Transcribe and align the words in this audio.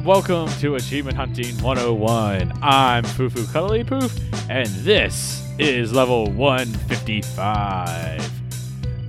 Hello 0.00 0.16
and 0.16 0.26
welcome 0.26 0.48
to 0.60 0.76
Achievement 0.76 1.14
Hunting 1.14 1.54
101. 1.62 2.58
I'm 2.62 3.04
Fufu 3.04 3.52
Cuddly 3.52 3.84
Poof, 3.84 4.18
and 4.48 4.66
this 4.66 5.46
is 5.58 5.92
level 5.92 6.30
155. 6.30 8.30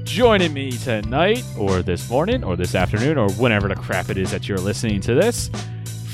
Joining 0.03 0.53
me 0.53 0.71
tonight, 0.71 1.45
or 1.57 1.81
this 1.81 2.09
morning, 2.09 2.43
or 2.43 2.57
this 2.57 2.75
afternoon, 2.75 3.17
or 3.17 3.31
whenever 3.33 3.69
the 3.69 3.75
crap 3.75 4.09
it 4.09 4.17
is 4.17 4.31
that 4.31 4.49
you're 4.49 4.57
listening 4.57 4.99
to 5.01 5.15
this. 5.15 5.49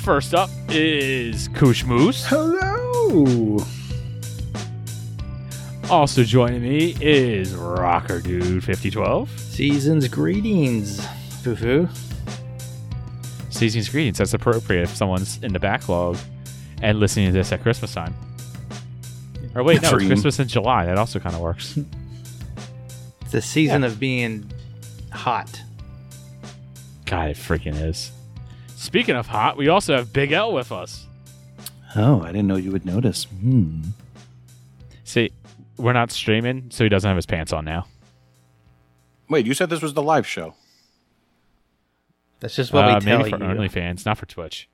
First 0.04 0.36
up 0.36 0.52
is 0.70 1.48
Kush 1.56 1.84
Moose. 1.84 2.24
Hello. 2.28 3.58
Also 5.90 6.24
joining 6.24 6.62
me 6.62 6.96
is 7.02 7.56
Rocker 7.56 8.22
Dude 8.22 8.64
5012. 8.64 9.40
Season's 9.40 10.08
greetings, 10.08 11.00
Fufu. 11.42 11.90
Season's 13.58 13.90
greetings. 13.90 14.20
That's 14.20 14.36
appropriate 14.36 14.84
if 14.84 14.96
someone's 14.96 15.42
in 15.42 15.52
the 15.52 15.60
backlog 15.60 16.16
and 16.84 17.00
listening 17.00 17.26
to 17.26 17.32
this 17.32 17.52
at 17.52 17.64
Christmas 17.64 17.92
time. 17.92 18.14
Or 19.56 19.64
wait, 19.64 19.82
no, 19.82 19.96
it's 19.96 20.06
Christmas 20.06 20.40
in 20.40 20.48
July. 20.48 20.86
That 20.86 21.00
also 21.00 21.20
kind 21.20 21.34
of 21.34 21.42
works. 21.42 21.76
It's 23.22 23.32
the 23.32 23.42
season 23.42 23.84
of 23.84 24.00
being 24.00 24.52
hot. 25.12 25.60
God, 27.06 27.32
it 27.32 27.38
freaking 27.38 27.74
is. 27.84 28.12
Speaking 28.76 29.16
of 29.16 29.26
hot, 29.26 29.58
we 29.58 29.70
also 29.70 29.96
have 29.96 30.14
Big 30.14 30.34
L 30.34 30.54
with 30.54 30.72
us. 30.72 31.08
Oh, 31.96 32.22
I 32.22 32.28
didn't 32.28 32.46
know 32.46 32.58
you 32.58 32.72
would 32.72 32.86
notice. 32.86 33.24
Hmm. 33.24 33.82
See, 35.04 35.32
we're 35.78 35.94
not 35.94 36.12
streaming, 36.12 36.68
so 36.70 36.84
he 36.84 36.90
doesn't 36.90 37.08
have 37.08 37.16
his 37.16 37.26
pants 37.26 37.52
on 37.52 37.66
now. 37.66 37.88
Wait, 39.30 39.48
you 39.48 39.56
said 39.56 39.72
this 39.72 39.82
was 39.82 39.96
the 39.96 40.04
live 40.04 40.28
show. 40.28 40.54
That's 42.40 42.56
just 42.56 42.72
what 42.74 42.86
Uh, 42.86 42.96
we 43.00 43.06
tell 43.06 43.18
maybe 43.20 43.30
for 43.32 43.38
you. 43.38 43.44
OnlyFans, 43.44 44.06
not 44.06 44.18
for 44.18 44.26
Twitch. 44.26 44.70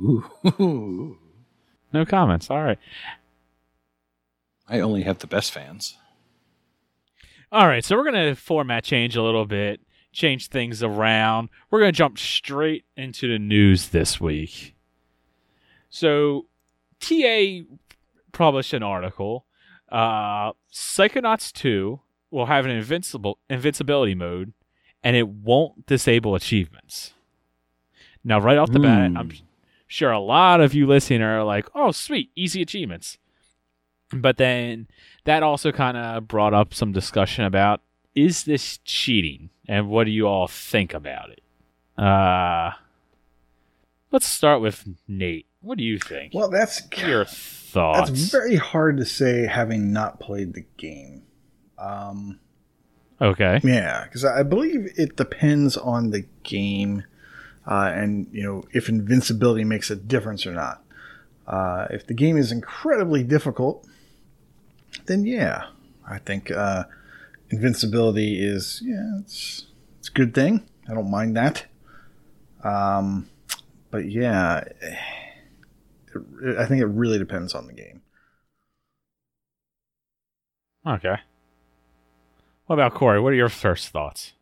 Ooh. 0.00 1.16
No 1.92 2.04
comments. 2.04 2.50
All 2.50 2.62
right. 2.62 2.78
I 4.68 4.80
only 4.80 5.02
have 5.02 5.18
the 5.18 5.26
best 5.26 5.52
fans. 5.52 5.96
All 7.50 7.66
right, 7.66 7.82
so 7.82 7.96
we're 7.96 8.04
going 8.10 8.26
to 8.26 8.34
format 8.34 8.84
change 8.84 9.16
a 9.16 9.22
little 9.22 9.46
bit, 9.46 9.80
change 10.12 10.48
things 10.48 10.82
around. 10.82 11.48
We're 11.70 11.80
going 11.80 11.92
to 11.92 11.96
jump 11.96 12.18
straight 12.18 12.84
into 12.94 13.26
the 13.26 13.38
news 13.38 13.88
this 13.88 14.20
week. 14.20 14.74
So, 15.88 16.44
TA 17.00 17.60
published 18.32 18.74
an 18.74 18.82
article. 18.82 19.46
Uh, 19.90 20.52
Psychonauts 20.70 21.50
2 21.52 21.98
will 22.30 22.44
have 22.46 22.66
an 22.66 22.70
invincible 22.70 23.38
invincibility 23.48 24.14
mode, 24.14 24.52
and 25.04 25.16
it 25.16 25.28
won't 25.28 25.86
disable 25.86 26.34
achievements. 26.34 27.14
Now, 28.24 28.40
right 28.40 28.58
off 28.58 28.70
the 28.72 28.80
bat, 28.80 29.10
Hmm. 29.10 29.16
I'm 29.16 29.32
sure 29.86 30.10
a 30.10 30.20
lot 30.20 30.60
of 30.60 30.74
you 30.74 30.86
listening 30.86 31.22
are 31.22 31.44
like, 31.44 31.66
"Oh, 31.74 31.92
sweet, 31.92 32.30
easy 32.36 32.60
achievements." 32.62 33.18
But 34.12 34.36
then 34.38 34.88
that 35.24 35.42
also 35.42 35.70
kind 35.72 35.96
of 35.96 36.26
brought 36.28 36.54
up 36.54 36.72
some 36.74 36.92
discussion 36.92 37.44
about 37.44 37.82
is 38.14 38.44
this 38.44 38.78
cheating 38.84 39.50
and 39.68 39.88
what 39.88 40.04
do 40.04 40.10
you 40.10 40.26
all 40.26 40.48
think 40.48 40.92
about 40.94 41.30
it? 41.30 41.42
Uh 42.02 42.72
let's 44.10 44.26
start 44.26 44.60
with 44.62 44.88
Nate. 45.06 45.46
What 45.60 45.76
do 45.78 45.84
you 45.84 45.98
think? 45.98 46.32
Well, 46.34 46.48
that's 46.48 46.82
your 46.96 47.24
thoughts? 47.26 48.08
that's 48.10 48.30
very 48.30 48.56
hard 48.56 48.96
to 48.96 49.04
say 49.04 49.46
having 49.46 49.92
not 49.92 50.20
played 50.20 50.54
the 50.54 50.64
game. 50.78 51.24
Um, 51.78 52.40
okay. 53.20 53.60
yeah, 53.64 54.04
because 54.04 54.24
I 54.24 54.42
believe 54.42 54.92
it 54.96 55.16
depends 55.16 55.76
on 55.76 56.10
the 56.10 56.24
game, 56.42 57.04
uh, 57.66 57.92
and 57.94 58.28
you 58.32 58.42
know 58.42 58.64
if 58.72 58.88
invincibility 58.88 59.64
makes 59.64 59.90
a 59.90 59.96
difference 59.96 60.46
or 60.46 60.52
not. 60.52 60.82
Uh, 61.46 61.86
if 61.90 62.06
the 62.06 62.14
game 62.14 62.36
is 62.36 62.52
incredibly 62.52 63.22
difficult, 63.22 63.86
then 65.06 65.24
yeah, 65.24 65.64
I 66.06 66.18
think 66.18 66.50
uh, 66.50 66.84
invincibility 67.50 68.44
is 68.44 68.82
yeah, 68.84 69.18
it's 69.20 69.66
it's 69.98 70.08
a 70.08 70.12
good 70.12 70.34
thing. 70.34 70.68
I 70.88 70.94
don't 70.94 71.10
mind 71.10 71.36
that. 71.36 71.66
Um, 72.62 73.28
but 73.90 74.10
yeah, 74.10 74.64
it, 74.80 76.58
I 76.58 76.66
think 76.66 76.82
it 76.82 76.86
really 76.86 77.18
depends 77.18 77.54
on 77.54 77.66
the 77.66 77.72
game. 77.72 78.02
Okay. 80.86 81.16
What 82.68 82.74
about 82.74 82.92
Corey? 82.94 83.18
What 83.18 83.32
are 83.32 83.36
your 83.36 83.48
first 83.48 83.88
thoughts? 83.88 84.34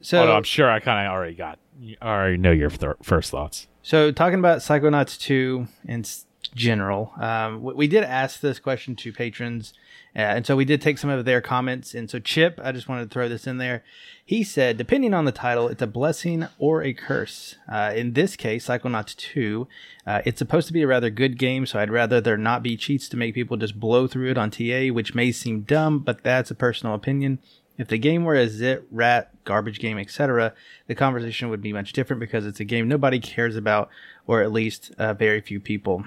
So, 0.00 0.20
Although 0.20 0.36
I'm 0.36 0.42
sure 0.44 0.70
I 0.70 0.80
kind 0.80 1.06
of 1.06 1.12
already 1.12 1.34
got, 1.34 1.58
I 2.00 2.06
already 2.08 2.36
know 2.38 2.52
your 2.52 2.70
thir- 2.70 2.96
first 3.02 3.30
thoughts. 3.30 3.68
so 3.82 4.10
talking 4.10 4.38
about 4.38 4.58
Psychonauts 4.58 5.20
2 5.20 5.68
in 5.86 6.00
s- 6.00 6.24
general, 6.54 7.12
um, 7.18 7.62
we, 7.62 7.86
did 7.86 8.04
ask 8.04 8.40
this 8.40 8.58
question 8.58 8.94
to 8.96 9.12
patrons, 9.12 9.74
uh, 10.16 10.20
and 10.20 10.46
so 10.46 10.56
we 10.56 10.64
did 10.64 10.80
take 10.80 10.98
some 10.98 11.10
of 11.10 11.24
their 11.24 11.40
comments. 11.40 11.94
And 11.94 12.10
so, 12.10 12.18
Chip, 12.18 12.60
I 12.62 12.72
just 12.72 12.88
wanted 12.88 13.04
to 13.04 13.14
throw 13.14 13.28
this 13.28 13.46
in 13.46 13.58
there. 13.58 13.82
He 14.24 14.44
said, 14.44 14.76
depending 14.76 15.12
on 15.12 15.24
the 15.24 15.32
title, 15.32 15.68
it's 15.68 15.82
a 15.82 15.86
blessing 15.86 16.46
or 16.58 16.82
a 16.82 16.92
curse. 16.92 17.56
Uh, 17.70 17.92
in 17.94 18.12
this 18.12 18.36
case, 18.36 18.66
Psychonauts 18.66 19.16
2, 19.16 19.66
uh, 20.06 20.22
it's 20.24 20.38
supposed 20.38 20.66
to 20.68 20.72
be 20.72 20.82
a 20.82 20.86
rather 20.86 21.10
good 21.10 21.38
game, 21.38 21.66
so 21.66 21.78
I'd 21.78 21.90
rather 21.90 22.20
there 22.20 22.36
not 22.36 22.62
be 22.62 22.76
cheats 22.76 23.08
to 23.10 23.16
make 23.16 23.34
people 23.34 23.56
just 23.56 23.80
blow 23.80 24.06
through 24.06 24.30
it 24.30 24.38
on 24.38 24.50
TA, 24.50 24.86
which 24.88 25.14
may 25.14 25.32
seem 25.32 25.62
dumb, 25.62 25.98
but 25.98 26.22
that's 26.22 26.50
a 26.50 26.54
personal 26.54 26.94
opinion. 26.94 27.38
If 27.76 27.88
the 27.88 27.98
game 27.98 28.24
were 28.24 28.36
a 28.36 28.48
zit, 28.48 28.86
rat, 28.90 29.30
garbage 29.44 29.80
game, 29.80 29.98
etc., 29.98 30.54
the 30.86 30.94
conversation 30.94 31.48
would 31.48 31.62
be 31.62 31.72
much 31.72 31.92
different 31.92 32.20
because 32.20 32.46
it's 32.46 32.60
a 32.60 32.64
game 32.64 32.86
nobody 32.86 33.18
cares 33.18 33.56
about, 33.56 33.90
or 34.26 34.42
at 34.42 34.52
least 34.52 34.92
uh, 34.96 35.12
very 35.14 35.40
few 35.40 35.58
people. 35.58 36.04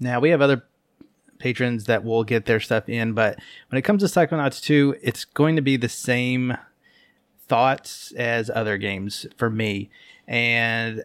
Now, 0.00 0.18
we 0.18 0.30
have 0.30 0.40
other 0.40 0.64
patrons 1.38 1.84
that 1.84 2.04
will 2.04 2.24
get 2.24 2.46
their 2.46 2.60
stuff 2.60 2.88
in, 2.88 3.12
but 3.12 3.38
when 3.68 3.78
it 3.78 3.82
comes 3.82 4.02
to 4.02 4.08
Psychonauts 4.08 4.62
2, 4.62 4.96
it's 5.02 5.24
going 5.24 5.56
to 5.56 5.62
be 5.62 5.76
the 5.76 5.88
same 5.88 6.56
thoughts 7.46 8.12
as 8.12 8.50
other 8.54 8.78
games 8.78 9.26
for 9.36 9.50
me. 9.50 9.90
And 10.26 11.04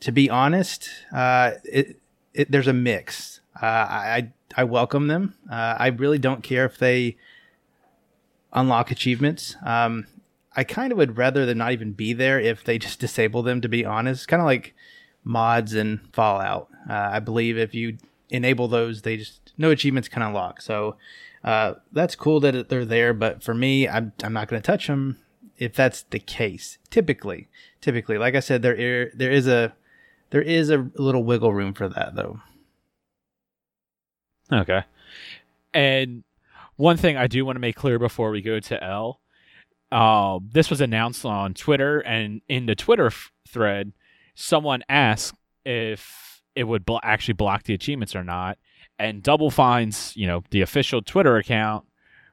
to 0.00 0.12
be 0.12 0.30
honest, 0.30 0.90
uh, 1.12 1.52
it, 1.64 2.00
it, 2.34 2.50
there's 2.50 2.68
a 2.68 2.72
mix. 2.72 3.40
Uh, 3.60 3.66
I, 3.66 4.32
I 4.56 4.64
welcome 4.64 5.08
them. 5.08 5.34
Uh, 5.50 5.76
I 5.78 5.88
really 5.88 6.18
don't 6.18 6.42
care 6.42 6.64
if 6.64 6.78
they 6.78 7.16
unlock 8.52 8.90
achievements. 8.90 9.56
Um, 9.64 10.06
I 10.54 10.64
kind 10.64 10.92
of 10.92 10.98
would 10.98 11.16
rather 11.18 11.44
them 11.46 11.58
not 11.58 11.72
even 11.72 11.92
be 11.92 12.12
there 12.12 12.38
if 12.38 12.64
they 12.64 12.78
just 12.78 13.00
disable 13.00 13.42
them. 13.42 13.60
To 13.60 13.68
be 13.68 13.84
honest, 13.84 14.28
kind 14.28 14.40
of 14.40 14.46
like 14.46 14.74
mods 15.26 15.74
and 15.74 16.00
Fallout. 16.12 16.68
Uh, 16.88 17.10
I 17.12 17.18
believe 17.18 17.58
if 17.58 17.74
you 17.74 17.98
enable 18.30 18.68
those, 18.68 19.02
they 19.02 19.16
just 19.16 19.52
no 19.58 19.70
achievements 19.70 20.08
can 20.08 20.22
unlock. 20.22 20.62
So 20.62 20.96
uh, 21.44 21.74
that's 21.92 22.14
cool 22.14 22.40
that 22.40 22.68
they're 22.68 22.84
there. 22.84 23.12
But 23.12 23.42
for 23.42 23.52
me, 23.52 23.88
I'm 23.88 24.12
I'm 24.22 24.32
not 24.32 24.48
going 24.48 24.62
to 24.62 24.66
touch 24.66 24.86
them 24.86 25.18
if 25.58 25.74
that's 25.74 26.02
the 26.04 26.20
case. 26.20 26.78
Typically, 26.88 27.48
typically, 27.80 28.16
like 28.16 28.34
I 28.34 28.40
said, 28.40 28.62
there 28.62 29.10
there 29.14 29.32
is 29.32 29.46
a 29.46 29.74
there 30.30 30.42
is 30.42 30.70
a 30.70 30.90
little 30.94 31.24
wiggle 31.24 31.52
room 31.52 31.74
for 31.74 31.88
that 31.88 32.14
though. 32.14 32.40
Okay. 34.52 34.84
And 35.74 36.22
one 36.76 36.96
thing 36.96 37.16
I 37.16 37.26
do 37.26 37.44
want 37.44 37.56
to 37.56 37.60
make 37.60 37.74
clear 37.74 37.98
before 37.98 38.30
we 38.30 38.42
go 38.42 38.60
to 38.60 38.82
L, 38.84 39.20
uh, 39.90 40.38
this 40.52 40.70
was 40.70 40.80
announced 40.80 41.24
on 41.24 41.52
Twitter, 41.52 41.98
and 42.00 42.40
in 42.48 42.66
the 42.66 42.76
Twitter 42.76 43.06
f- 43.06 43.32
thread, 43.48 43.92
someone 44.36 44.84
asked 44.88 45.34
if 45.64 46.42
it 46.54 46.64
would 46.64 46.86
blo- 46.86 47.00
actually 47.02 47.34
block 47.34 47.64
the 47.64 47.74
achievements 47.74 48.14
or 48.14 48.22
not, 48.22 48.58
and 48.98 49.22
Double 49.22 49.50
Fine's, 49.50 50.16
you 50.16 50.28
know, 50.28 50.44
the 50.50 50.60
official 50.60 51.02
Twitter 51.02 51.36
account, 51.36 51.84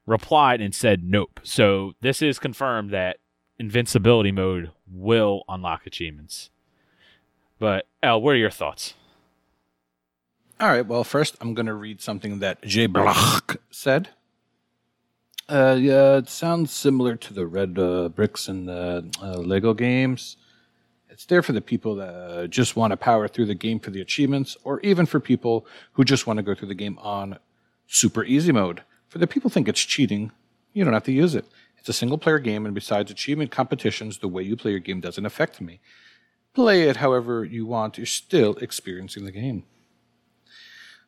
replied 0.05 0.61
and 0.61 0.75
said 0.75 1.03
nope. 1.03 1.39
So 1.44 1.94
this 2.01 2.21
is 2.21 2.38
confirmed 2.38 2.91
that 2.91 3.17
invincibility 3.57 4.31
mode 4.31 4.71
will 4.88 5.44
unlock 5.47 5.88
achievements. 5.88 6.51
But 7.57 7.88
Al, 8.03 8.21
what 8.21 8.31
are 8.31 8.38
your 8.38 8.49
thoughts? 8.51 8.94
All 10.59 10.69
right. 10.69 10.85
Well, 10.85 11.03
first 11.03 11.38
I'm 11.41 11.53
going 11.53 11.65
to 11.65 11.73
read 11.73 12.01
something 12.01 12.39
that 12.39 12.61
J. 12.63 12.85
Bloch 12.88 13.57
said. 13.71 14.09
Uh, 15.49 15.77
yeah, 15.79 16.17
it 16.17 16.29
sounds 16.29 16.71
similar 16.71 17.15
to 17.17 17.33
the 17.33 17.45
red 17.45 17.77
uh, 17.77 18.09
bricks 18.09 18.47
in 18.47 18.65
the 18.65 19.09
uh, 19.21 19.38
Lego 19.38 19.73
games. 19.73 20.38
It's 21.13 21.25
there 21.25 21.44
for 21.44 21.51
the 21.51 21.62
people 21.62 21.95
that 21.98 22.10
uh, 22.10 22.48
just 22.48 22.75
want 22.75 22.89
to 22.89 22.98
power 22.98 23.27
through 23.27 23.45
the 23.45 23.54
game 23.54 23.80
for 23.80 23.92
the 23.92 24.01
achievements, 24.01 24.57
or 24.63 24.80
even 24.80 25.06
for 25.06 25.19
people 25.19 25.63
who 25.92 26.04
just 26.04 26.25
want 26.25 26.38
to 26.38 26.44
go 26.44 26.56
through 26.56 26.69
the 26.69 26.74
game 26.74 26.98
on 27.00 27.38
super 27.86 28.24
easy 28.24 28.51
mode. 28.51 28.81
For 29.10 29.19
the 29.19 29.27
people 29.27 29.51
think 29.51 29.68
it's 29.68 29.80
cheating, 29.80 30.31
you 30.74 30.83
don't 30.83 30.95
have 30.95 31.04
to 31.04 31.12
use 31.12 31.36
it. 31.36 31.45
It's 31.77 31.88
a 31.88 31.94
single 31.94 32.18
player 32.18 32.39
game, 32.39 32.65
and 32.65 32.74
besides 32.74 33.12
achievement 33.12 33.51
competitions, 33.51 34.18
the 34.18 34.27
way 34.27 34.42
you 34.42 34.56
play 34.56 34.71
your 34.71 34.80
game 34.80 35.01
doesn't 35.01 35.25
affect 35.25 35.62
me. 35.62 35.81
Play 36.56 36.89
it 36.89 36.98
however 36.98 37.45
you 37.45 37.68
want, 37.68 38.00
you're 38.00 38.07
still 38.07 38.56
experiencing 38.56 39.25
the 39.25 39.31
game. 39.31 39.66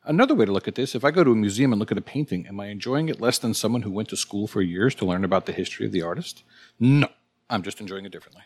Another 0.03 0.35
way 0.35 0.45
to 0.45 0.51
look 0.51 0.67
at 0.67 0.75
this 0.75 0.93
if 0.93 1.03
I 1.03 1.09
go 1.09 1.23
to 1.23 1.31
a 1.31 1.35
museum 1.35 1.73
and 1.73 1.79
look 1.79 1.91
at 1.91 1.97
a 1.97 2.01
painting, 2.01 2.45
am 2.45 2.59
I 2.59 2.67
enjoying 2.67 3.09
it 3.09 3.19
less 3.19 3.39
than 3.39 3.55
someone 3.55 3.81
who 3.81 3.89
went 3.89 4.09
to 4.09 4.17
school 4.17 4.45
for 4.45 4.61
years 4.61 4.93
to 4.95 5.05
learn 5.05 5.23
about 5.23 5.47
the 5.47 5.51
history 5.51 5.87
of 5.87 5.91
the 5.91 6.03
artist? 6.03 6.43
No, 6.79 7.07
I'm 7.49 7.63
just 7.63 7.81
enjoying 7.81 8.05
it 8.05 8.11
differently. 8.11 8.43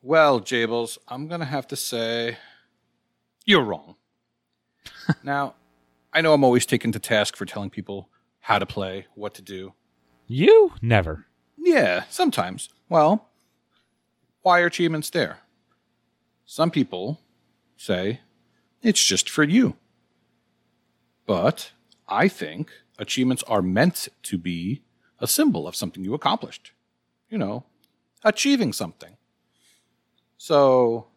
Well, 0.00 0.40
Jables, 0.40 0.96
I'm 1.08 1.26
going 1.26 1.40
to 1.40 1.46
have 1.46 1.66
to 1.68 1.76
say 1.76 2.38
you're 3.44 3.64
wrong. 3.64 3.96
now, 5.24 5.54
I 6.12 6.20
know 6.20 6.32
I'm 6.32 6.44
always 6.44 6.66
taken 6.66 6.92
to 6.92 7.00
task 7.00 7.36
for 7.36 7.44
telling 7.44 7.70
people 7.70 8.08
how 8.40 8.58
to 8.60 8.66
play, 8.66 9.06
what 9.14 9.34
to 9.34 9.42
do. 9.42 9.74
You 10.26 10.72
never. 10.80 11.26
Yeah, 11.56 12.04
sometimes. 12.08 12.68
Well, 12.88 13.28
why 14.42 14.60
are 14.60 14.66
achievements 14.66 15.10
there? 15.10 15.40
Some 16.46 16.70
people 16.70 17.20
say 17.76 18.20
it's 18.82 19.04
just 19.04 19.28
for 19.28 19.42
you. 19.42 19.76
But 21.26 21.72
I 22.08 22.28
think 22.28 22.70
achievements 22.98 23.42
are 23.48 23.60
meant 23.60 24.08
to 24.22 24.38
be 24.38 24.82
a 25.18 25.26
symbol 25.26 25.68
of 25.68 25.76
something 25.76 26.04
you 26.04 26.14
accomplished. 26.14 26.72
You 27.28 27.36
know, 27.36 27.64
achieving 28.24 28.72
something. 28.72 29.17
So, 30.38 31.08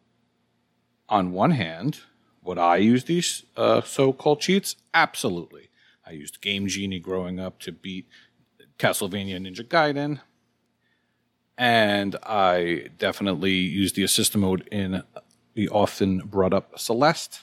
on 1.08 1.32
one 1.32 1.52
hand, 1.52 2.00
would 2.42 2.58
I 2.58 2.76
use 2.78 3.04
these 3.04 3.44
uh, 3.56 3.80
so 3.82 4.12
called 4.12 4.40
cheats? 4.40 4.74
Absolutely. 4.92 5.68
I 6.04 6.10
used 6.10 6.40
Game 6.40 6.66
Genie 6.66 6.98
growing 6.98 7.38
up 7.38 7.60
to 7.60 7.70
beat 7.70 8.08
Castlevania 8.78 9.38
Ninja 9.38 9.64
Gaiden. 9.64 10.20
And 11.56 12.16
I 12.24 12.88
definitely 12.98 13.52
used 13.52 13.94
the 13.94 14.02
assist 14.02 14.36
mode 14.36 14.66
in 14.72 15.04
the 15.54 15.68
often 15.68 16.18
brought 16.18 16.52
up 16.52 16.76
Celeste. 16.78 17.42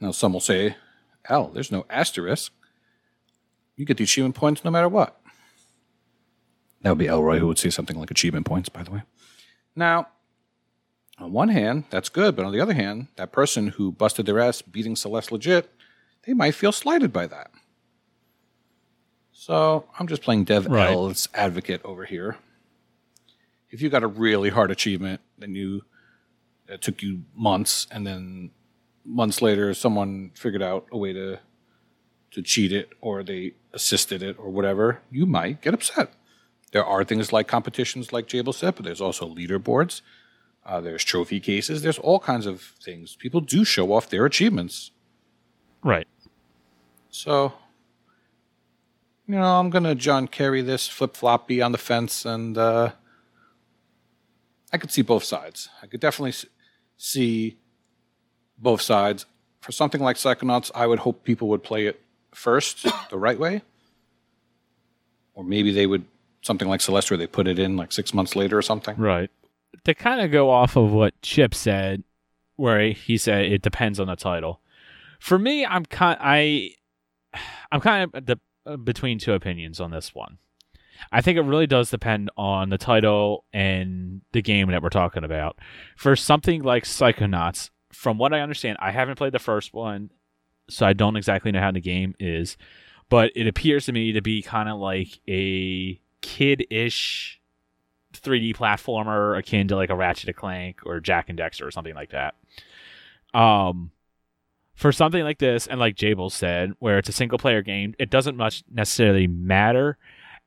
Now, 0.00 0.10
some 0.10 0.34
will 0.34 0.40
say, 0.40 0.76
hell, 1.22 1.50
there's 1.52 1.72
no 1.72 1.86
asterisk. 1.88 2.52
You 3.74 3.86
get 3.86 3.96
the 3.96 4.04
achievement 4.04 4.34
points 4.34 4.64
no 4.64 4.70
matter 4.70 4.88
what. 4.88 5.18
That 6.82 6.90
would 6.90 6.98
be 6.98 7.06
Elroy 7.06 7.38
who 7.38 7.46
would 7.46 7.58
say 7.58 7.70
something 7.70 7.98
like 7.98 8.10
achievement 8.10 8.44
points, 8.44 8.68
by 8.68 8.82
the 8.82 8.90
way. 8.90 9.02
Now, 9.78 10.08
on 11.18 11.30
one 11.30 11.50
hand, 11.50 11.84
that's 11.88 12.08
good, 12.08 12.34
but 12.34 12.44
on 12.44 12.52
the 12.52 12.60
other 12.60 12.74
hand, 12.74 13.06
that 13.14 13.30
person 13.30 13.68
who 13.68 13.92
busted 13.92 14.26
their 14.26 14.40
ass 14.40 14.60
beating 14.60 14.96
Celeste 14.96 15.30
legit, 15.30 15.70
they 16.26 16.34
might 16.34 16.56
feel 16.56 16.72
slighted 16.72 17.12
by 17.12 17.28
that. 17.28 17.52
So 19.30 19.88
I'm 19.96 20.08
just 20.08 20.22
playing 20.22 20.44
Dev 20.44 20.66
Right. 20.66 20.90
L's 20.90 21.28
advocate 21.32 21.80
over 21.84 22.04
here. 22.04 22.38
If 23.70 23.80
you 23.80 23.88
got 23.88 24.02
a 24.02 24.08
really 24.08 24.50
hard 24.50 24.72
achievement, 24.72 25.20
then 25.38 25.54
you 25.54 25.82
it 26.66 26.82
took 26.82 27.00
you 27.00 27.22
months, 27.34 27.86
and 27.90 28.04
then 28.04 28.50
months 29.04 29.40
later, 29.40 29.72
someone 29.74 30.32
figured 30.34 30.60
out 30.60 30.86
a 30.90 30.98
way 30.98 31.12
to 31.12 31.38
to 32.32 32.42
cheat 32.42 32.72
it, 32.72 32.90
or 33.00 33.22
they 33.22 33.54
assisted 33.72 34.24
it, 34.24 34.36
or 34.40 34.50
whatever, 34.50 35.00
you 35.10 35.24
might 35.24 35.62
get 35.62 35.72
upset. 35.72 36.12
There 36.72 36.84
are 36.84 37.04
things 37.04 37.32
like 37.32 37.48
competitions, 37.48 38.12
like 38.12 38.26
Jable 38.26 38.54
said, 38.54 38.74
but 38.74 38.84
there's 38.84 39.00
also 39.00 39.28
leaderboards. 39.28 40.02
Uh, 40.66 40.80
there's 40.80 41.02
trophy 41.02 41.40
cases. 41.40 41.82
There's 41.82 41.98
all 41.98 42.18
kinds 42.18 42.44
of 42.44 42.60
things. 42.60 43.16
People 43.16 43.40
do 43.40 43.64
show 43.64 43.92
off 43.92 44.10
their 44.10 44.26
achievements. 44.26 44.90
Right. 45.82 46.06
So, 47.10 47.54
you 49.26 49.36
know, 49.36 49.58
I'm 49.58 49.70
gonna 49.70 49.94
John 49.94 50.28
Kerry 50.28 50.60
this 50.60 50.86
flip 50.88 51.16
floppy 51.16 51.62
on 51.62 51.72
the 51.72 51.78
fence, 51.78 52.26
and 52.26 52.58
uh, 52.58 52.92
I 54.72 54.76
could 54.76 54.90
see 54.90 55.02
both 55.02 55.24
sides. 55.24 55.70
I 55.82 55.86
could 55.86 56.00
definitely 56.00 56.34
see 56.98 57.56
both 58.58 58.82
sides. 58.82 59.24
For 59.60 59.72
something 59.72 60.02
like 60.02 60.16
Psychonauts, 60.16 60.70
I 60.74 60.86
would 60.86 61.00
hope 61.00 61.24
people 61.24 61.48
would 61.48 61.62
play 61.62 61.86
it 61.86 62.00
first 62.32 62.86
the 63.10 63.18
right 63.18 63.38
way, 63.38 63.62
or 65.34 65.44
maybe 65.44 65.72
they 65.72 65.86
would 65.86 66.04
something 66.42 66.68
like 66.68 66.80
Celeste, 66.80 67.16
they 67.18 67.26
put 67.26 67.48
it 67.48 67.58
in 67.58 67.76
like 67.76 67.92
six 67.92 68.14
months 68.14 68.36
later 68.36 68.58
or 68.58 68.62
something. 68.62 68.96
Right. 68.96 69.30
To 69.84 69.94
kind 69.94 70.20
of 70.20 70.30
go 70.30 70.50
off 70.50 70.76
of 70.76 70.92
what 70.92 71.20
Chip 71.22 71.54
said, 71.54 72.04
where 72.56 72.90
he 72.90 73.16
said 73.16 73.44
it 73.46 73.62
depends 73.62 74.00
on 74.00 74.06
the 74.08 74.16
title. 74.16 74.60
For 75.20 75.38
me, 75.38 75.64
I'm 75.64 75.84
kind 75.84 76.18
I 76.20 76.72
I'm 77.70 77.80
kind 77.80 78.10
of 78.12 78.26
the, 78.26 78.78
between 78.78 79.18
two 79.18 79.32
opinions 79.32 79.80
on 79.80 79.90
this 79.90 80.14
one. 80.14 80.38
I 81.12 81.20
think 81.20 81.38
it 81.38 81.42
really 81.42 81.66
does 81.66 81.90
depend 81.90 82.30
on 82.36 82.70
the 82.70 82.78
title 82.78 83.44
and 83.52 84.22
the 84.32 84.42
game 84.42 84.68
that 84.70 84.82
we're 84.82 84.88
talking 84.88 85.24
about. 85.24 85.58
For 85.96 86.16
something 86.16 86.62
like 86.62 86.84
Psychonauts, 86.84 87.70
from 87.92 88.18
what 88.18 88.34
I 88.34 88.40
understand, 88.40 88.78
I 88.80 88.90
haven't 88.90 89.16
played 89.16 89.32
the 89.32 89.38
first 89.38 89.72
one, 89.72 90.10
so 90.68 90.86
I 90.86 90.92
don't 90.92 91.16
exactly 91.16 91.52
know 91.52 91.60
how 91.60 91.70
the 91.70 91.80
game 91.80 92.14
is, 92.18 92.56
but 93.08 93.30
it 93.34 93.46
appears 93.46 93.86
to 93.86 93.92
me 93.92 94.12
to 94.12 94.20
be 94.20 94.42
kind 94.42 94.68
of 94.68 94.78
like 94.78 95.20
a 95.28 96.00
kid-ish 96.28 97.40
3D 98.12 98.54
platformer 98.54 99.38
akin 99.38 99.68
to 99.68 99.76
like 99.76 99.90
a 99.90 99.96
Ratchet 99.96 100.28
and 100.28 100.36
Clank 100.36 100.80
or 100.84 101.00
Jak 101.00 101.28
and 101.28 101.38
Daxter 101.38 101.66
or 101.66 101.70
something 101.70 101.94
like 101.94 102.10
that. 102.10 102.34
Um, 103.32 103.90
for 104.74 104.92
something 104.92 105.24
like 105.24 105.38
this, 105.38 105.66
and 105.66 105.80
like 105.80 105.96
Jable 105.96 106.30
said, 106.30 106.72
where 106.78 106.98
it's 106.98 107.08
a 107.08 107.12
single 107.12 107.38
player 107.38 107.62
game, 107.62 107.94
it 107.98 108.10
doesn't 108.10 108.36
much 108.36 108.62
necessarily 108.70 109.26
matter. 109.26 109.98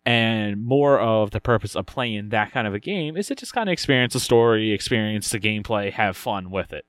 And 0.05 0.63
more 0.63 0.99
of 0.99 1.31
the 1.31 1.41
purpose 1.41 1.75
of 1.75 1.85
playing 1.85 2.29
that 2.29 2.51
kind 2.51 2.67
of 2.67 2.73
a 2.73 2.79
game 2.79 3.17
is 3.17 3.27
to 3.27 3.35
just 3.35 3.53
kind 3.53 3.69
of 3.69 3.73
experience 3.73 4.13
the 4.13 4.19
story, 4.19 4.71
experience 4.71 5.29
the 5.29 5.39
gameplay, 5.39 5.91
have 5.91 6.17
fun 6.17 6.49
with 6.49 6.73
it. 6.73 6.85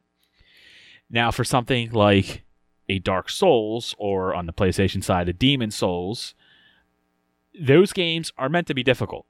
Now, 1.10 1.30
for 1.30 1.44
something 1.44 1.90
like 1.90 2.44
a 2.88 2.98
Dark 2.98 3.28
Souls 3.28 3.94
or 3.98 4.34
on 4.34 4.46
the 4.46 4.52
PlayStation 4.52 5.04
side, 5.04 5.28
a 5.28 5.32
Demon 5.32 5.70
Souls, 5.70 6.34
those 7.58 7.92
games 7.92 8.32
are 8.38 8.48
meant 8.48 8.66
to 8.68 8.74
be 8.74 8.82
difficult. 8.82 9.26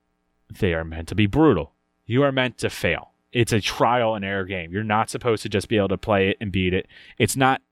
They 0.50 0.74
are 0.74 0.84
meant 0.84 1.08
to 1.08 1.14
be 1.14 1.26
brutal. 1.26 1.72
You 2.06 2.22
are 2.22 2.32
meant 2.32 2.58
to 2.58 2.70
fail. 2.70 3.12
It's 3.32 3.52
a 3.52 3.60
trial 3.60 4.14
and 4.14 4.24
error 4.24 4.44
game. 4.44 4.72
You're 4.72 4.84
not 4.84 5.08
supposed 5.08 5.42
to 5.42 5.48
just 5.48 5.68
be 5.68 5.76
able 5.76 5.88
to 5.88 5.98
play 5.98 6.28
it 6.28 6.36
and 6.40 6.52
beat 6.52 6.74
it. 6.74 6.86
It's 7.18 7.36
not 7.36 7.62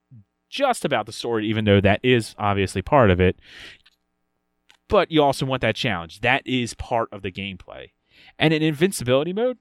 just 0.49 0.83
about 0.83 1.05
the 1.05 1.11
story, 1.11 1.47
even 1.47 1.65
though 1.65 1.79
that 1.81 1.99
is 2.03 2.35
obviously 2.37 2.81
part 2.81 3.11
of 3.11 3.21
it. 3.21 3.37
But 4.87 5.11
you 5.11 5.23
also 5.23 5.45
want 5.45 5.61
that 5.61 5.75
challenge. 5.75 6.21
That 6.21 6.45
is 6.45 6.73
part 6.73 7.09
of 7.11 7.21
the 7.21 7.31
gameplay. 7.31 7.91
And 8.37 8.53
in 8.53 8.61
invincibility 8.61 9.33
mode, 9.33 9.57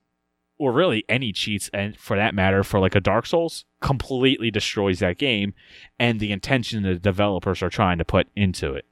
or 0.58 0.72
really 0.72 1.04
any 1.08 1.32
cheats, 1.32 1.70
and 1.72 1.96
for 1.96 2.16
that 2.16 2.34
matter, 2.34 2.62
for 2.62 2.80
like 2.80 2.94
a 2.94 3.00
Dark 3.00 3.26
Souls, 3.26 3.64
completely 3.80 4.50
destroys 4.50 4.98
that 4.98 5.16
game 5.16 5.54
and 5.98 6.20
the 6.20 6.32
intention 6.32 6.82
the 6.82 6.96
developers 6.96 7.62
are 7.62 7.70
trying 7.70 7.96
to 7.98 8.04
put 8.04 8.28
into 8.36 8.74
it. 8.74 8.84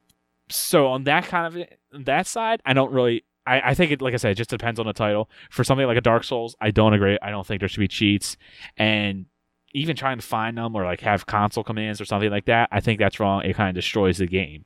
So 0.49 0.87
on 0.87 1.03
that 1.03 1.25
kind 1.25 1.45
of 1.45 1.67
that 1.91 2.27
side, 2.27 2.61
I 2.65 2.73
don't 2.73 2.91
really. 2.91 3.25
I, 3.45 3.71
I 3.71 3.73
think 3.73 3.91
it, 3.91 4.01
like 4.01 4.13
I 4.13 4.17
said, 4.17 4.31
it 4.31 4.35
just 4.35 4.49
depends 4.49 4.79
on 4.79 4.85
the 4.85 4.93
title. 4.93 5.29
For 5.49 5.63
something 5.63 5.87
like 5.87 5.97
a 5.97 6.01
Dark 6.01 6.23
Souls, 6.23 6.55
I 6.61 6.71
don't 6.71 6.93
agree. 6.93 7.17
I 7.21 7.31
don't 7.31 7.45
think 7.45 7.59
there 7.59 7.69
should 7.69 7.79
be 7.79 7.87
cheats, 7.87 8.37
and 8.77 9.25
even 9.73 9.95
trying 9.95 10.17
to 10.17 10.25
find 10.25 10.57
them 10.57 10.75
or 10.75 10.83
like 10.83 11.01
have 11.01 11.25
console 11.25 11.63
commands 11.63 12.01
or 12.01 12.05
something 12.05 12.31
like 12.31 12.45
that, 12.45 12.69
I 12.71 12.79
think 12.79 12.99
that's 12.99 13.19
wrong. 13.19 13.43
It 13.43 13.55
kind 13.55 13.69
of 13.69 13.75
destroys 13.75 14.17
the 14.17 14.27
game. 14.27 14.65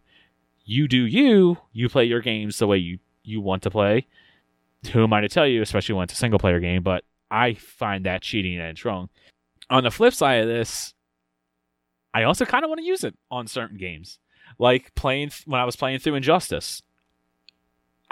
You 0.66 0.88
do 0.88 1.06
you. 1.06 1.58
You 1.72 1.90
play 1.90 2.06
your 2.06 2.22
games 2.22 2.58
the 2.58 2.68
way 2.68 2.78
you 2.78 3.00
you 3.24 3.42
want 3.42 3.64
to 3.64 3.72
play. 3.72 4.08
Who 4.92 5.04
am 5.04 5.14
I 5.14 5.22
to 5.22 5.30
tell 5.30 5.48
you, 5.48 5.62
especially 5.62 5.96
when 5.96 6.04
it's 6.04 6.14
a 6.14 6.18
single 6.18 6.40
player 6.40 6.60
game? 6.60 6.84
But 6.84 7.04
I 7.32 7.54
find 7.54 8.06
that 8.06 8.22
cheating 8.22 8.60
and 8.60 8.70
it's 8.70 8.86
wrong. 8.86 9.10
On 9.70 9.84
the 9.84 9.92
flip 9.92 10.14
side 10.14 10.42
of 10.42 10.48
this, 10.48 10.94
I 12.14 12.24
also 12.24 12.46
kind 12.46 12.64
of 12.64 12.70
want 12.70 12.80
to 12.80 12.86
use 12.86 13.04
it 13.04 13.16
on 13.32 13.48
certain 13.48 13.78
games, 13.78 14.20
like 14.60 14.94
playing 14.94 15.32
when 15.46 15.60
I 15.60 15.66
was 15.66 15.76
playing 15.76 16.00
through 16.00 16.16
Injustice. 16.16 16.82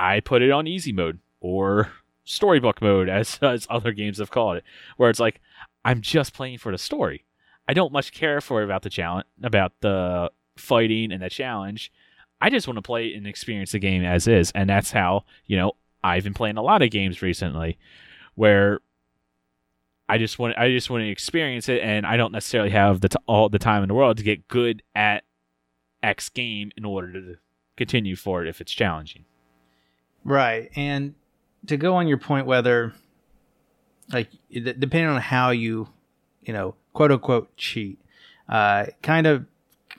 I 0.02 0.20
put 0.20 0.42
it 0.42 0.50
on 0.50 0.66
easy 0.66 0.92
mode 0.92 1.20
or 1.40 1.92
storybook 2.24 2.82
mode, 2.82 3.08
as 3.08 3.38
as 3.42 3.68
other 3.70 3.92
games 3.92 4.18
have 4.18 4.32
called 4.32 4.58
it, 4.58 4.64
where 4.98 5.10
it's 5.10 5.20
like 5.20 5.40
I'm 5.86 6.02
just 6.02 6.34
playing 6.34 6.58
for 6.58 6.72
the 6.72 6.78
story. 6.78 7.24
I 7.68 7.74
don't 7.74 7.94
much 7.94 8.12
care 8.12 8.42
for 8.42 8.64
about 8.64 8.82
the 8.82 8.90
challenge, 8.90 9.28
about 9.44 9.74
the 9.82 10.32
fighting 10.58 11.12
and 11.12 11.22
the 11.22 11.30
challenge. 11.30 11.92
I 12.42 12.50
just 12.50 12.68
want 12.68 12.78
to 12.78 12.82
play 12.82 13.14
and 13.14 13.28
experience 13.28 13.74
the 13.74 13.80
game 13.80 14.04
as 14.04 14.28
is, 14.28 14.52
and 14.56 14.68
that's 14.68 14.92
how 14.92 15.26
you 15.46 15.56
know 15.56 15.74
I've 16.04 16.24
been 16.24 16.34
playing 16.34 16.58
a 16.58 16.64
lot 16.64 16.82
of 16.82 16.90
games 16.90 17.22
recently, 17.22 17.78
where 18.34 18.80
I 20.10 20.18
just 20.18 20.40
want 20.40 20.58
I 20.58 20.70
just 20.70 20.90
want 20.90 21.02
to 21.02 21.10
experience 21.10 21.70
it, 21.70 21.82
and 21.84 22.08
I 22.08 22.18
don't 22.18 22.32
necessarily 22.32 22.72
have 22.72 23.02
the 23.02 23.10
t- 23.10 23.18
all 23.28 23.50
the 23.50 23.60
time 23.60 23.84
in 23.84 23.90
the 23.90 23.94
world 23.94 24.18
to 24.18 24.24
get 24.24 24.48
good 24.48 24.82
at 24.96 25.24
X 26.02 26.28
game 26.30 26.72
in 26.76 26.86
order 26.86 27.14
to 27.14 27.36
continue 27.78 28.16
for 28.16 28.42
it 28.42 28.50
if 28.50 28.62
it's 28.62 28.72
challenging. 28.72 29.26
Right. 30.24 30.70
And 30.76 31.16
to 31.68 31.78
go 31.78 31.96
on 31.96 32.08
your 32.08 32.18
point, 32.18 32.46
whether, 32.46 32.94
like, 34.12 34.30
depending 34.52 35.08
on 35.08 35.22
how 35.22 35.52
you, 35.52 35.88
you 36.44 36.54
know, 36.54 36.76
quote 36.94 37.12
unquote 37.12 37.56
cheat, 37.58 38.00
uh, 38.50 38.88
kind 39.02 39.28
of 39.28 39.46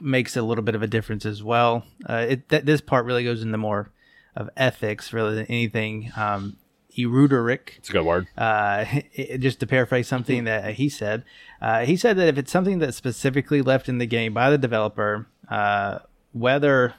makes 0.00 0.36
a 0.36 0.42
little 0.42 0.64
bit 0.64 0.74
of 0.74 0.82
a 0.82 0.86
difference 0.86 1.24
as 1.26 1.42
well. 1.42 1.84
Uh, 2.08 2.26
it, 2.28 2.48
th- 2.48 2.64
this 2.64 2.80
part 2.80 3.04
really 3.04 3.24
goes 3.24 3.42
into 3.42 3.58
more 3.58 3.90
of 4.36 4.48
ethics 4.56 5.12
rather 5.12 5.34
than 5.34 5.46
anything. 5.46 6.10
Um, 6.16 6.56
Eruderic, 6.96 7.78
It's 7.78 7.88
a 7.88 7.92
good 7.92 8.04
word. 8.04 8.26
uh, 8.36 8.84
it- 9.14 9.38
just 9.38 9.60
to 9.60 9.66
paraphrase 9.66 10.06
something 10.08 10.44
that 10.44 10.74
he 10.74 10.88
said, 10.88 11.24
uh, 11.60 11.84
he 11.84 11.96
said 11.96 12.16
that 12.18 12.28
if 12.28 12.36
it's 12.38 12.52
something 12.52 12.78
that's 12.80 12.96
specifically 12.96 13.62
left 13.62 13.88
in 13.88 13.98
the 13.98 14.06
game 14.06 14.34
by 14.34 14.50
the 14.50 14.58
developer, 14.58 15.26
uh, 15.48 16.00
whether 16.32 16.94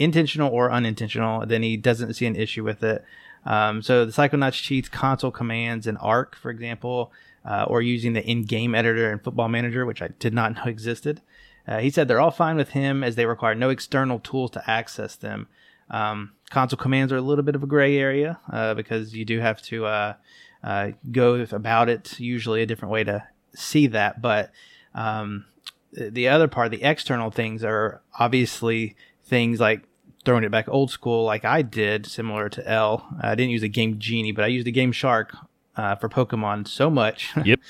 intentional 0.00 0.52
or 0.52 0.70
unintentional, 0.70 1.46
then 1.46 1.62
he 1.62 1.76
doesn't 1.76 2.14
see 2.14 2.26
an 2.26 2.36
issue 2.36 2.64
with 2.64 2.82
it. 2.82 3.04
Um, 3.44 3.82
so 3.82 4.04
the 4.04 4.12
Psychonauts 4.12 4.62
cheats 4.62 4.88
console 4.88 5.30
commands 5.30 5.86
in 5.86 5.96
ARK, 5.98 6.36
for 6.36 6.50
example, 6.50 7.12
uh, 7.44 7.64
or 7.68 7.80
using 7.80 8.12
the 8.12 8.24
in-game 8.24 8.74
editor 8.74 9.10
in 9.12 9.18
Football 9.20 9.48
Manager, 9.48 9.86
which 9.86 10.02
I 10.02 10.08
did 10.18 10.34
not 10.34 10.54
know 10.54 10.64
existed. 10.64 11.22
Uh, 11.66 11.78
he 11.78 11.90
said 11.90 12.08
they're 12.08 12.20
all 12.20 12.30
fine 12.30 12.56
with 12.56 12.70
him 12.70 13.04
as 13.04 13.16
they 13.16 13.26
require 13.26 13.54
no 13.54 13.70
external 13.70 14.18
tools 14.18 14.50
to 14.52 14.70
access 14.70 15.16
them. 15.16 15.48
Um, 15.90 16.32
console 16.50 16.78
commands 16.78 17.12
are 17.12 17.16
a 17.16 17.22
little 17.22 17.44
bit 17.44 17.54
of 17.54 17.62
a 17.62 17.66
gray 17.66 17.96
area 17.96 18.38
uh, 18.52 18.74
because 18.74 19.14
you 19.14 19.24
do 19.24 19.40
have 19.40 19.62
to 19.62 19.86
uh, 19.86 20.14
uh, 20.62 20.90
go 21.12 21.46
about 21.52 21.88
it 21.88 22.18
usually 22.18 22.62
a 22.62 22.66
different 22.66 22.92
way 22.92 23.04
to 23.04 23.26
see 23.54 23.86
that. 23.88 24.20
But 24.20 24.50
um, 24.94 25.46
the 25.92 26.28
other 26.28 26.48
part, 26.48 26.70
the 26.70 26.82
external 26.82 27.30
things, 27.30 27.64
are 27.64 28.02
obviously 28.18 28.96
things 29.28 29.60
like 29.60 29.82
throwing 30.24 30.44
it 30.44 30.50
back 30.50 30.68
old 30.68 30.90
school, 30.90 31.24
like 31.24 31.44
I 31.44 31.62
did, 31.62 32.06
similar 32.06 32.48
to 32.48 32.68
L. 32.68 33.06
I 33.20 33.34
didn't 33.34 33.50
use 33.50 33.62
a 33.62 33.68
Game 33.68 33.98
Genie, 33.98 34.32
but 34.32 34.44
I 34.44 34.48
used 34.48 34.66
a 34.66 34.70
Game 34.72 34.92
Shark 34.92 35.34
uh, 35.76 35.94
for 35.94 36.08
Pokemon 36.08 36.66
so 36.68 36.90
much. 36.90 37.30
Yep. 37.44 37.60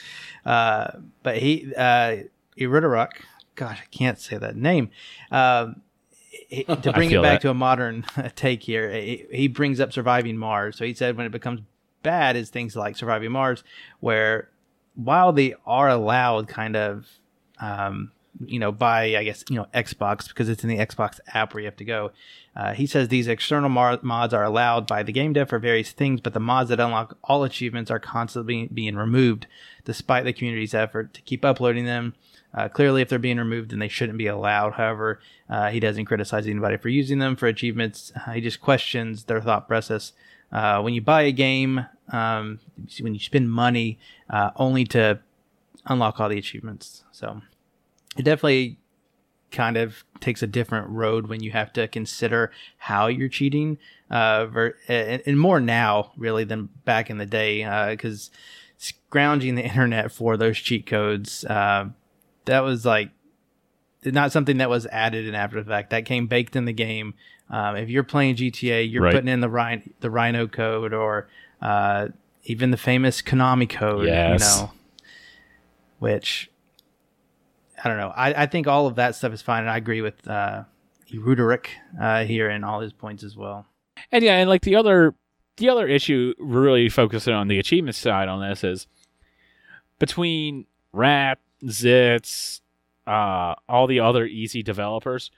uh, 0.47 0.89
but 1.23 1.39
he, 1.39 1.73
uh, 1.77 2.17
Irudaruk, 2.59 3.11
gosh, 3.55 3.81
I 3.83 3.87
can't 3.97 4.19
say 4.19 4.39
that 4.39 4.57
name. 4.57 4.91
Um, 5.31 5.83
he- 6.49 6.65
to 6.83 6.93
bring 6.93 7.11
it 7.11 7.23
back 7.23 7.41
that. 7.41 7.43
to 7.43 7.51
a 7.51 7.55
modern 7.55 8.05
take 8.35 8.63
here, 8.63 8.91
he, 8.91 9.27
he 9.31 9.49
brings 9.49 9.79
up 9.81 9.93
surviving 9.93 10.37
Mars. 10.39 10.77
So 10.77 10.85
he 10.85 10.95
said 10.95 11.17
when 11.17 11.27
it 11.27 11.33
becomes 11.33 11.61
bad 12.03 12.37
is 12.37 12.49
things 12.51 12.75
like 12.77 12.97
surviving 12.97 13.31
Mars, 13.33 13.63
where 14.01 14.49
while 14.95 15.33
they 15.33 15.55
are 15.67 15.89
allowed, 15.89 16.49
kind 16.49 16.77
of, 16.77 17.07
um, 17.61 18.11
you 18.45 18.59
know, 18.59 18.73
by 18.73 19.17
I 19.17 19.25
guess 19.25 19.45
you 19.49 19.57
know 19.57 19.67
Xbox 19.75 20.29
because 20.29 20.49
it's 20.49 20.63
in 20.63 20.71
the 20.71 20.79
Xbox 20.79 21.21
app 21.35 21.55
where 21.55 21.61
you 21.61 21.67
have 21.67 21.77
to 21.77 21.85
go. 21.85 22.13
Uh, 22.55 22.75
he 22.75 22.87
says 22.87 23.09
these 23.09 23.29
external 23.29 23.69
mar- 23.69 24.01
mods 24.03 24.35
are 24.35 24.43
allowed 24.43 24.87
by 24.87 25.03
the 25.03 25.13
game 25.13 25.33
dev 25.33 25.49
for 25.49 25.59
various 25.59 25.93
things, 25.93 26.21
but 26.21 26.35
the 26.35 26.41
mods 26.41 26.71
that 26.71 26.81
unlock 26.81 27.17
all 27.25 27.45
achievements 27.45 27.91
are 27.91 28.01
constantly 28.01 28.69
being 28.73 28.97
removed, 28.97 29.47
despite 29.85 30.25
the 30.25 30.33
community's 30.33 30.75
effort 30.75 31.15
to 31.15 31.23
keep 31.23 31.45
uploading 31.45 31.85
them. 31.85 32.15
Uh, 32.55 32.69
clearly, 32.69 33.03
if 33.03 33.09
they're 33.09 33.19
being 33.19 33.37
removed, 33.39 33.71
then 33.71 33.79
they 33.79 33.89
shouldn't 33.89 34.19
be 34.19 34.27
allowed. 34.27 34.73
However, 34.73 35.21
uh, 35.49 35.71
he 35.71 35.81
doesn't 35.81 36.07
criticize 36.07 36.47
anybody 36.47 36.77
for 36.77 36.89
using 36.89 37.19
them 37.19 37.37
for 37.37 37.47
achievements. 37.47 38.11
Uh, 38.27 38.33
he 38.33 38.41
just 38.41 38.61
questions 38.61 39.25
their 39.25 39.41
thought 39.41 39.69
process. 39.69 40.13
Uh, 40.51 40.81
when 40.81 40.95
you 40.95 41.01
buy 41.01 41.23
a 41.23 41.33
game, 41.33 41.87
um, 42.11 42.59
when 43.01 43.15
you 43.15 43.21
spend 43.21 43.51
money 43.51 43.99
uh, 44.31 44.51
only 44.57 44.85
to 44.85 45.21
unlock 45.87 46.19
all 46.19 46.29
the 46.29 46.39
achievements, 46.39 47.05
so 47.13 47.43
it 48.19 48.23
definitely 48.25 48.79
kind 49.51 49.79
of 49.79 50.05
takes 50.21 50.43
a 50.43 50.47
different 50.47 50.91
road 50.91 51.27
when 51.29 51.43
you 51.43 51.51
have 51.53 51.73
to 51.73 51.89
consider 51.89 52.51
how 52.77 53.07
you're 53.07 53.31
cheating 53.31 53.79
uh 54.11 54.45
ver- 54.45 54.77
and, 54.89 55.23
and 55.25 55.41
more 55.41 55.59
now 55.61 56.13
really 56.19 56.45
than 56.45 56.69
back 56.85 57.09
in 57.09 57.17
the 57.17 57.25
day 57.25 57.65
because 57.91 58.31
scrounging 58.77 59.55
the 59.55 59.63
internet 59.71 60.13
for 60.13 60.37
those 60.37 60.59
cheat 60.59 60.85
codes 60.85 61.45
uh 61.47 61.89
that 62.45 62.61
was 62.61 62.85
like 62.85 63.11
not 64.05 64.31
something 64.33 64.59
that 64.59 64.69
was 64.69 64.85
added 64.87 65.27
in 65.27 65.35
after 65.35 65.63
the 65.63 65.69
fact 65.71 65.89
that 65.91 66.05
came 66.05 66.27
baked 66.27 66.55
in 66.55 66.67
the 66.67 66.73
game 66.73 67.15
um, 67.51 67.75
if 67.75 67.89
you're 67.89 68.05
playing 68.05 68.37
gta 68.37 68.91
you're 68.91 69.03
Right. 69.03 69.15
putting 69.15 69.29
in 69.29 69.41
the 69.41 69.49
rhino 69.49 69.81
the 70.01 70.11
rhino 70.11 70.47
code 70.47 70.93
or 70.93 71.27
uh 71.63 72.09
even 72.45 72.71
the 72.71 72.77
famous 72.77 73.23
konami 73.23 73.69
code 73.69 74.05
Yes. 74.07 74.33
you 74.33 74.47
know 74.47 74.73
which 75.99 76.51
I 77.83 77.89
don't 77.89 77.99
know. 77.99 78.13
I, 78.15 78.43
I 78.43 78.47
think 78.47 78.67
all 78.67 78.87
of 78.87 78.97
that 78.97 79.15
stuff 79.15 79.33
is 79.33 79.43
fine, 79.43 79.61
and 79.61 79.71
I 79.71 79.77
agree 79.77 80.01
with 80.03 80.27
uh, 80.27 80.65
Ruderick 81.13 81.67
uh, 82.01 82.25
here 82.25 82.49
and 82.49 82.65
all 82.65 82.81
his 82.81 82.93
points 82.93 83.23
as 83.23 83.37
well. 83.37 83.67
And 84.13 84.25
yeah, 84.25 84.37
and 84.37 84.49
like 84.49 84.63
the 84.63 84.77
other 84.77 85.15
the 85.57 85.69
other 85.69 85.87
issue 85.87 86.35
really 86.39 86.89
focusing 86.89 87.35
on 87.35 87.49
the 87.49 87.59
achievement 87.59 87.97
side 87.97 88.29
on 88.29 88.41
this 88.49 88.63
is 88.63 88.87
between 89.99 90.67
Rat, 90.93 91.39
Zits, 91.65 92.61
uh, 93.07 93.55
all 93.69 93.87
the 93.87 94.01
other 94.01 94.25
easy 94.25 94.63
developers, 94.63 95.31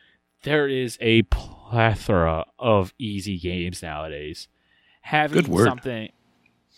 there 0.43 0.69
is 0.69 0.99
a 1.01 1.23
plethora 1.23 2.45
of 2.59 2.93
easy 2.99 3.39
games 3.39 3.83
nowadays. 3.83 4.49
Having 5.03 5.43
Good 5.43 5.49
word. 5.49 5.67
something 5.67 6.11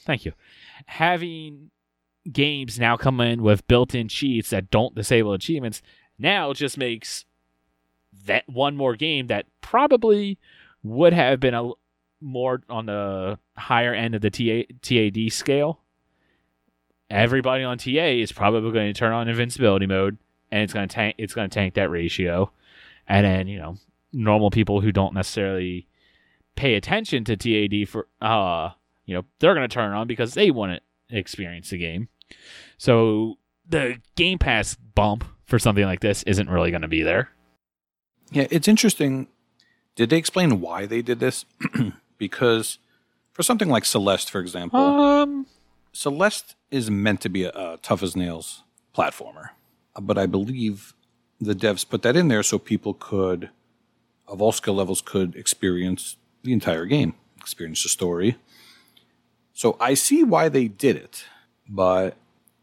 thank 0.04 0.24
you. 0.24 0.32
Having 0.86 1.70
games 2.30 2.78
now 2.78 2.96
come 2.96 3.20
in 3.20 3.42
with 3.42 3.66
built-in 3.66 4.08
cheats 4.08 4.50
that 4.50 4.70
don't 4.70 4.94
disable 4.94 5.32
achievements 5.32 5.82
now 6.18 6.52
just 6.52 6.78
makes 6.78 7.24
that 8.26 8.48
one 8.48 8.76
more 8.76 8.94
game 8.94 9.26
that 9.26 9.46
probably 9.60 10.38
would 10.82 11.12
have 11.12 11.40
been 11.40 11.54
a 11.54 11.70
more 12.20 12.62
on 12.68 12.86
the 12.86 13.38
higher 13.56 13.92
end 13.92 14.14
of 14.14 14.20
the 14.22 14.30
TA, 14.30 14.72
TAD 14.80 15.32
scale. 15.32 15.80
Everybody 17.10 17.64
on 17.64 17.78
TA 17.78 17.90
is 17.90 18.32
probably 18.32 18.72
going 18.72 18.92
to 18.92 18.98
turn 18.98 19.12
on 19.12 19.28
invincibility 19.28 19.86
mode, 19.86 20.16
and 20.50 20.62
it's 20.62 20.72
going 20.72 20.88
to 20.88 20.94
tank. 20.94 21.16
It's 21.18 21.34
going 21.34 21.50
to 21.50 21.54
tank 21.54 21.74
that 21.74 21.90
ratio, 21.90 22.50
and 23.06 23.26
then 23.26 23.48
you 23.48 23.58
know 23.58 23.76
normal 24.12 24.50
people 24.50 24.80
who 24.80 24.92
don't 24.92 25.14
necessarily 25.14 25.86
pay 26.54 26.74
attention 26.74 27.24
to 27.24 27.34
TAD 27.34 27.88
for 27.88 28.06
uh 28.20 28.68
you 29.06 29.14
know 29.14 29.24
they're 29.38 29.54
going 29.54 29.66
to 29.66 29.72
turn 29.72 29.92
on 29.92 30.06
because 30.06 30.34
they 30.34 30.50
want 30.50 30.80
to 31.10 31.16
experience 31.16 31.70
the 31.70 31.78
game. 31.78 32.08
So 32.78 33.38
the 33.68 33.98
Game 34.16 34.38
Pass 34.38 34.74
bump 34.74 35.24
for 35.44 35.58
something 35.58 35.84
like 35.84 36.00
this 36.00 36.22
isn't 36.24 36.48
really 36.48 36.70
going 36.70 36.82
to 36.82 36.88
be 36.88 37.02
there. 37.02 37.30
Yeah, 38.30 38.46
it's 38.50 38.68
interesting. 38.68 39.28
Did 39.94 40.10
they 40.10 40.16
explain 40.16 40.60
why 40.60 40.86
they 40.86 41.02
did 41.02 41.20
this? 41.20 41.44
because 42.18 42.78
for 43.32 43.42
something 43.42 43.68
like 43.68 43.84
Celeste, 43.84 44.30
for 44.30 44.40
example, 44.40 44.80
Um, 44.80 45.46
Celeste 45.92 46.54
is 46.70 46.90
meant 46.90 47.20
to 47.20 47.28
be 47.28 47.44
a, 47.44 47.50
a 47.50 47.78
tough 47.82 48.02
as 48.02 48.16
nails 48.16 48.62
platformer, 48.96 49.50
Uh, 49.94 50.00
but 50.00 50.16
I 50.18 50.26
believe 50.26 50.94
the 51.40 51.54
devs 51.54 51.86
put 51.88 52.02
that 52.02 52.16
in 52.16 52.28
there 52.28 52.42
so 52.42 52.58
people 52.58 52.94
could, 52.94 53.50
of 54.26 54.40
all 54.40 54.52
skill 54.52 54.74
levels, 54.74 55.02
could 55.02 55.34
experience 55.36 56.16
the 56.42 56.52
entire 56.52 56.86
game, 56.86 57.14
experience 57.36 57.82
the 57.82 57.88
story. 57.90 58.36
So 59.52 59.76
I 59.80 59.94
see 59.94 60.22
why 60.24 60.48
they 60.48 60.68
did 60.68 60.96
it, 60.96 61.24
but 61.68 62.16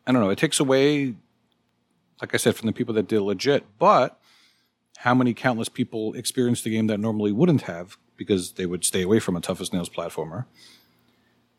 I 0.10 0.12
don't 0.12 0.24
know. 0.24 0.32
It 0.32 0.40
takes 0.40 0.60
away, 0.60 1.14
like 2.20 2.34
I 2.34 2.38
said, 2.38 2.56
from 2.56 2.66
the 2.66 2.74
people 2.74 2.96
that 2.96 3.08
did 3.08 3.22
legit. 3.22 3.64
But 3.78 4.20
how 4.98 5.14
many 5.14 5.36
countless 5.36 5.70
people 5.70 6.16
experience 6.16 6.64
the 6.64 6.72
game 6.72 6.88
that 6.88 7.00
normally 7.00 7.32
wouldn't 7.32 7.62
have 7.62 7.96
because 8.18 8.54
they 8.54 8.66
would 8.66 8.84
stay 8.84 9.04
away 9.04 9.20
from 9.20 9.36
a 9.36 9.40
tough 9.40 9.62
as 9.62 9.72
nails 9.72 9.88
platformer? 9.88 10.46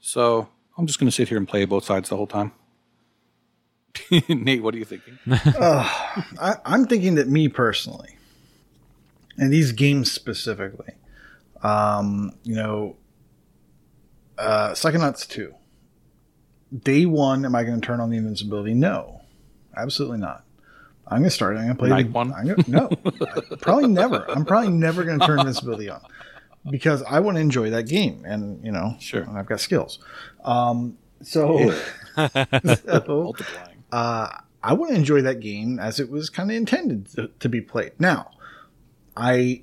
So 0.00 0.49
I'm 0.76 0.88
just 0.88 0.99
going 0.99 1.07
to 1.07 1.14
sit 1.14 1.28
here 1.28 1.38
and 1.38 1.47
play 1.47 1.64
both 1.64 1.85
sides 1.85 2.09
the 2.09 2.16
whole 2.16 2.26
time. 2.26 2.50
Nate, 4.28 4.64
what 4.64 4.75
are 4.75 4.78
you 4.78 4.85
thinking? 4.85 5.16
I, 5.30 6.57
I'm 6.64 6.87
thinking 6.87 7.14
that 7.14 7.28
me 7.28 7.47
personally, 7.47 8.16
and 9.38 9.52
these 9.52 9.71
games 9.71 10.11
specifically, 10.11 10.95
um, 11.62 12.33
you 12.42 12.57
know, 12.57 12.97
uh, 14.38 14.71
Psychonauts 14.71 15.28
2. 15.28 15.54
Day 16.77 17.07
one, 17.07 17.45
am 17.45 17.55
I 17.55 17.65
going 17.65 17.81
to 17.81 17.87
turn 17.87 18.00
on 18.00 18.11
the 18.11 18.17
invincibility? 18.17 18.75
No, 18.75 19.21
absolutely 19.77 20.19
not. 20.19 20.45
I'm 21.07 21.19
going 21.19 21.25
to 21.25 21.31
start. 21.31 21.57
I'm 21.57 21.65
going 21.65 21.75
to 21.77 21.79
play 21.79 21.89
Night 21.89 22.07
the, 22.07 22.12
one? 22.12 22.33
I'm 22.33 22.47
gonna, 22.47 22.65
no, 22.69 22.89
probably 23.61 23.89
never. 23.89 24.25
I'm 24.31 24.45
probably 24.45 24.71
never 24.71 25.03
going 25.03 25.19
to 25.19 25.27
turn 25.27 25.41
invincibility 25.41 25.89
on 25.91 26.00
because 26.71 27.03
I 27.03 27.19
want 27.21 27.37
to 27.37 27.41
enjoy 27.41 27.71
that 27.71 27.89
game, 27.89 28.25
and 28.25 28.65
you 28.65 28.71
know, 28.71 28.95
Sure. 29.00 29.23
and 29.23 29.37
I've 29.37 29.47
got 29.47 29.59
skills. 29.61 29.99
Um, 30.45 30.97
so, 31.23 31.71
so 32.17 33.05
Multiplying. 33.09 33.83
uh, 33.91 34.29
I 34.62 34.73
want 34.75 34.93
to 34.93 34.97
enjoy 34.97 35.23
that 35.23 35.41
game 35.41 35.81
as 35.81 35.99
it 35.99 36.09
was 36.11 36.31
kind 36.31 36.50
of 36.50 36.57
intended 36.57 37.07
to, 37.12 37.31
to 37.41 37.49
be 37.49 37.61
played. 37.61 37.93
Now, 37.99 38.31
I, 39.17 39.62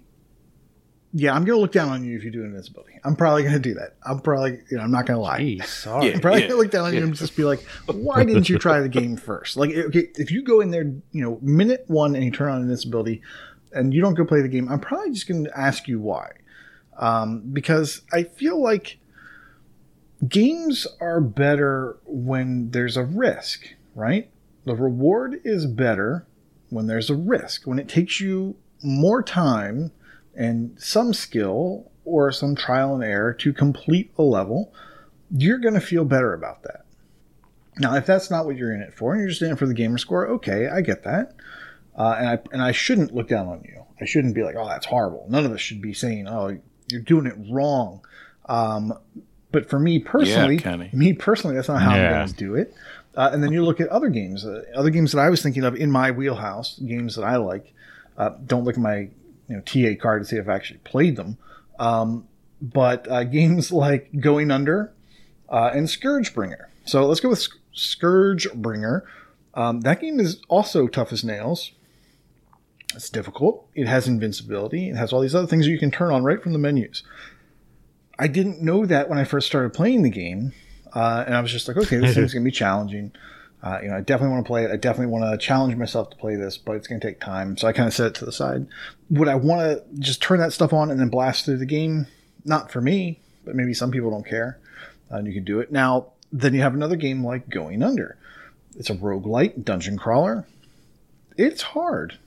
yeah, 1.13 1.33
I'm 1.33 1.45
gonna 1.45 1.59
look 1.59 1.71
down 1.71 1.87
on 1.89 2.03
you 2.03 2.17
if 2.17 2.23
you 2.25 2.31
do 2.31 2.43
invincibility. 2.43 2.86
I'm 3.03 3.15
probably 3.15 3.43
gonna 3.43 3.59
do 3.59 3.73
that. 3.75 3.95
I'm 4.03 4.19
probably, 4.19 4.59
you 4.69 4.77
know, 4.77 4.83
I'm 4.83 4.91
not 4.91 5.05
gonna 5.05 5.19
lie. 5.19 5.39
Jeez, 5.39 5.65
sorry. 5.65 6.07
Yeah. 6.07 6.13
I'm 6.15 6.19
probably 6.21 6.41
gonna 6.41 6.55
look 6.55 6.71
down 6.71 6.85
on 6.85 6.93
you 6.93 7.03
and 7.03 7.15
just 7.15 7.35
be 7.35 7.43
like, 7.43 7.61
"Why 7.85 8.23
didn't 8.23 8.49
you 8.49 8.57
try 8.57 8.79
the 8.79 8.89
game 8.89 9.17
first? 9.29 9.57
Like, 9.57 9.75
okay, 9.75 10.09
if 10.15 10.31
you 10.31 10.43
go 10.43 10.61
in 10.61 10.71
there, 10.71 10.83
you 10.83 11.21
know, 11.23 11.39
minute 11.41 11.83
one 11.87 12.15
and 12.15 12.23
you 12.23 12.31
turn 12.31 12.49
on 12.49 12.61
invincibility, 12.61 13.21
and 13.73 13.93
you 13.93 14.01
don't 14.01 14.13
go 14.13 14.25
play 14.25 14.41
the 14.41 14.47
game, 14.47 14.69
I'm 14.69 14.79
probably 14.79 15.11
just 15.11 15.27
gonna 15.27 15.49
ask 15.55 15.87
you 15.87 15.99
why, 15.99 16.31
um, 16.97 17.43
because 17.53 18.01
I 18.11 18.23
feel 18.23 18.61
like 18.61 18.99
games 20.27 20.87
are 20.99 21.21
better 21.21 21.97
when 22.05 22.71
there's 22.71 22.97
a 22.97 23.03
risk, 23.03 23.67
right? 23.95 24.29
The 24.65 24.75
reward 24.75 25.39
is 25.43 25.65
better 25.65 26.25
when 26.69 26.87
there's 26.87 27.09
a 27.09 27.15
risk, 27.15 27.65
when 27.65 27.79
it 27.79 27.87
takes 27.87 28.19
you 28.19 28.55
more 28.83 29.23
time 29.23 29.91
and 30.35 30.75
some 30.79 31.13
skill 31.13 31.91
or 32.07 32.31
some 32.31 32.55
trial 32.55 32.95
and 32.95 33.03
error 33.03 33.33
to 33.33 33.53
complete 33.53 34.11
a 34.17 34.23
level, 34.23 34.73
you're 35.29 35.57
going 35.59 35.73
to 35.73 35.81
feel 35.81 36.05
better 36.05 36.33
about 36.33 36.63
that. 36.63 36.85
Now, 37.79 37.95
if 37.95 38.05
that's 38.05 38.31
not 38.31 38.45
what 38.45 38.55
you're 38.55 38.73
in 38.73 38.81
it 38.81 38.93
for, 38.93 39.11
and 39.13 39.19
you're 39.21 39.29
just 39.29 39.41
in 39.41 39.51
it 39.51 39.59
for 39.59 39.67
the 39.67 39.73
gamer 39.73 39.97
score, 39.99 40.27
okay, 40.27 40.67
I 40.67 40.81
get 40.81 41.03
that. 41.03 41.35
Uh, 41.95 42.15
and 42.17 42.27
I 42.29 42.39
and 42.53 42.61
I 42.61 42.71
shouldn't 42.71 43.13
look 43.13 43.27
down 43.27 43.47
on 43.47 43.63
you. 43.63 43.83
I 44.01 44.05
shouldn't 44.05 44.35
be 44.35 44.43
like, 44.43 44.55
oh, 44.57 44.67
that's 44.67 44.85
horrible. 44.85 45.25
None 45.29 45.45
of 45.45 45.51
us 45.51 45.59
should 45.61 45.81
be 45.81 45.93
saying, 45.93 46.27
oh, 46.27 46.57
you're 46.89 47.01
doing 47.01 47.25
it 47.27 47.35
wrong. 47.51 48.01
Um, 48.47 48.93
But 49.51 49.69
for 49.69 49.79
me 49.79 49.99
personally, 49.99 50.57
Kenny. 50.57 50.89
me 50.93 51.13
personally, 51.13 51.55
that's 51.55 51.67
not 51.67 51.81
how 51.81 51.95
Yeah. 51.95 52.05
I'm 52.07 52.13
going 52.13 52.27
to 52.29 52.33
do 52.35 52.55
it. 52.55 52.73
Uh, 53.15 53.29
and 53.33 53.43
then 53.43 53.51
you 53.51 53.63
look 53.65 53.81
at 53.81 53.87
other 53.89 54.09
games, 54.09 54.45
uh, 54.45 54.61
other 54.75 54.91
games 54.91 55.11
that 55.11 55.19
I 55.19 55.29
was 55.29 55.41
thinking 55.41 55.63
of 55.63 55.75
in 55.75 55.89
my 55.91 56.11
wheelhouse, 56.11 56.77
games 56.79 57.15
that 57.15 57.23
I 57.23 57.37
like. 57.37 57.73
Uh, 58.17 58.31
don't 58.45 58.63
look 58.63 58.75
at 58.75 58.81
my 58.81 59.09
you 59.49 59.55
know 59.55 59.61
TA 59.61 59.99
card 59.99 60.21
to 60.23 60.27
see 60.27 60.35
if 60.37 60.47
I 60.47 60.53
actually 60.55 60.79
played 60.83 61.15
them. 61.15 61.37
Um, 61.79 62.27
but 62.61 63.09
uh, 63.09 63.23
games 63.25 63.71
like 63.71 64.09
Going 64.19 64.51
Under 64.51 64.93
uh, 65.49 65.71
and 65.73 65.87
Scourgebringer. 65.87 66.65
So 66.85 67.05
let's 67.05 67.19
go 67.19 67.29
with 67.29 67.39
Sc- 67.39 67.57
Scourgebringer. 67.75 69.01
Um, 69.53 69.81
that 69.81 70.01
game 70.01 70.19
is 70.19 70.41
also 70.47 70.87
tough 70.87 71.11
as 71.11 71.23
nails. 71.23 71.71
It's 72.95 73.09
difficult. 73.09 73.67
It 73.75 73.87
has 73.87 74.07
invincibility. 74.07 74.89
It 74.89 74.95
has 74.95 75.11
all 75.11 75.21
these 75.21 75.35
other 75.35 75.47
things 75.47 75.65
that 75.65 75.71
you 75.71 75.79
can 75.79 75.91
turn 75.91 76.11
on 76.11 76.23
right 76.23 76.41
from 76.41 76.53
the 76.53 76.59
menus. 76.59 77.03
I 78.17 78.27
didn't 78.27 78.61
know 78.61 78.85
that 78.85 79.09
when 79.09 79.17
I 79.17 79.23
first 79.23 79.47
started 79.47 79.73
playing 79.73 80.03
the 80.03 80.09
game, 80.09 80.53
uh, 80.93 81.23
and 81.25 81.35
I 81.35 81.41
was 81.41 81.51
just 81.51 81.67
like, 81.67 81.77
okay, 81.77 81.97
this 81.97 82.15
thing's 82.15 82.33
gonna 82.33 82.45
be 82.45 82.51
challenging. 82.51 83.11
Uh, 83.63 83.79
you 83.81 83.89
know, 83.89 83.97
I 83.97 84.01
definitely 84.01 84.33
want 84.33 84.45
to 84.45 84.47
play 84.47 84.63
it. 84.63 84.71
I 84.71 84.75
definitely 84.75 85.11
want 85.11 85.31
to 85.31 85.45
challenge 85.45 85.75
myself 85.75 86.11
to 86.11 86.17
play 86.17 86.35
this, 86.35 86.57
but 86.57 86.75
it's 86.75 86.87
going 86.87 87.01
to 87.01 87.07
take 87.07 87.19
time. 87.19 87.57
So 87.57 87.67
I 87.67 87.73
kind 87.73 87.87
of 87.87 87.93
set 87.93 88.07
it 88.07 88.15
to 88.15 88.25
the 88.25 88.31
side. 88.31 88.67
Would 89.09 89.27
I 89.27 89.35
want 89.35 89.61
to 89.61 89.83
just 89.99 90.21
turn 90.21 90.39
that 90.39 90.53
stuff 90.53 90.73
on 90.73 90.91
and 90.91 90.99
then 90.99 91.09
blast 91.09 91.45
through 91.45 91.57
the 91.57 91.65
game? 91.65 92.07
Not 92.45 92.71
for 92.71 92.81
me, 92.81 93.19
but 93.43 93.55
maybe 93.55 93.73
some 93.73 93.91
people 93.91 94.11
don't 94.11 94.25
care, 94.25 94.59
uh, 95.11 95.17
and 95.17 95.27
you 95.27 95.33
can 95.33 95.43
do 95.43 95.59
it. 95.59 95.71
Now, 95.71 96.13
then 96.31 96.53
you 96.53 96.61
have 96.61 96.75
another 96.75 96.95
game 96.95 97.25
like 97.25 97.49
Going 97.49 97.81
Under. 97.81 98.17
It's 98.77 98.89
a 98.89 98.95
roguelite 98.95 99.63
dungeon 99.63 99.97
crawler. 99.97 100.45
It's 101.35 101.61
hard. 101.61 102.19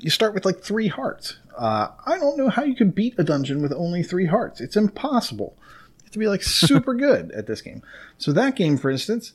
You 0.00 0.10
start 0.10 0.34
with 0.34 0.44
like 0.44 0.60
three 0.60 0.88
hearts. 0.88 1.38
Uh, 1.56 1.88
I 2.06 2.18
don't 2.18 2.36
know 2.36 2.50
how 2.50 2.62
you 2.62 2.76
could 2.76 2.94
beat 2.94 3.14
a 3.18 3.24
dungeon 3.24 3.62
with 3.62 3.72
only 3.72 4.02
three 4.02 4.26
hearts. 4.26 4.60
It's 4.60 4.76
impossible. 4.76 5.56
You 5.58 6.04
have 6.04 6.12
to 6.12 6.18
be 6.18 6.28
like 6.28 6.42
super 6.42 6.94
good 7.06 7.30
at 7.32 7.46
this 7.46 7.62
game. 7.62 7.82
So 8.18 8.32
that 8.32 8.56
game, 8.56 8.76
for 8.76 8.90
instance, 8.90 9.32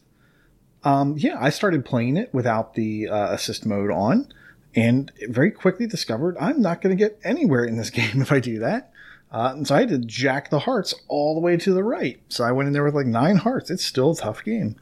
um, 0.84 1.16
yeah, 1.18 1.38
I 1.40 1.50
started 1.50 1.86
playing 1.86 2.18
it 2.18 2.34
without 2.34 2.74
the 2.74 3.08
uh, 3.08 3.34
assist 3.34 3.66
mode 3.66 3.92
on, 3.92 4.28
and 4.76 5.12
very 5.30 5.52
quickly 5.52 5.88
discovered 5.88 6.38
I'm 6.40 6.62
not 6.62 6.82
going 6.82 6.96
to 6.96 7.02
get 7.02 7.20
anywhere 7.24 7.64
in 7.66 7.78
this 7.78 7.90
game 7.92 8.22
if 8.22 8.32
I 8.32 8.40
do 8.40 8.60
that. 8.60 8.92
Uh, 9.32 9.54
and 9.56 9.68
so 9.68 9.76
I 9.76 9.80
had 9.80 9.90
to 9.90 9.98
jack 9.98 10.52
the 10.52 10.60
hearts 10.60 10.94
all 11.08 11.34
the 11.34 11.42
way 11.42 11.58
to 11.58 11.74
the 11.74 11.84
right. 11.84 12.22
So 12.30 12.44
I 12.44 12.52
went 12.52 12.68
in 12.68 12.74
there 12.74 12.84
with 12.84 12.94
like 12.94 13.08
nine 13.08 13.38
hearts. 13.38 13.72
It's 13.72 13.84
still 13.84 14.12
a 14.12 14.16
tough 14.16 14.44
game. 14.44 14.76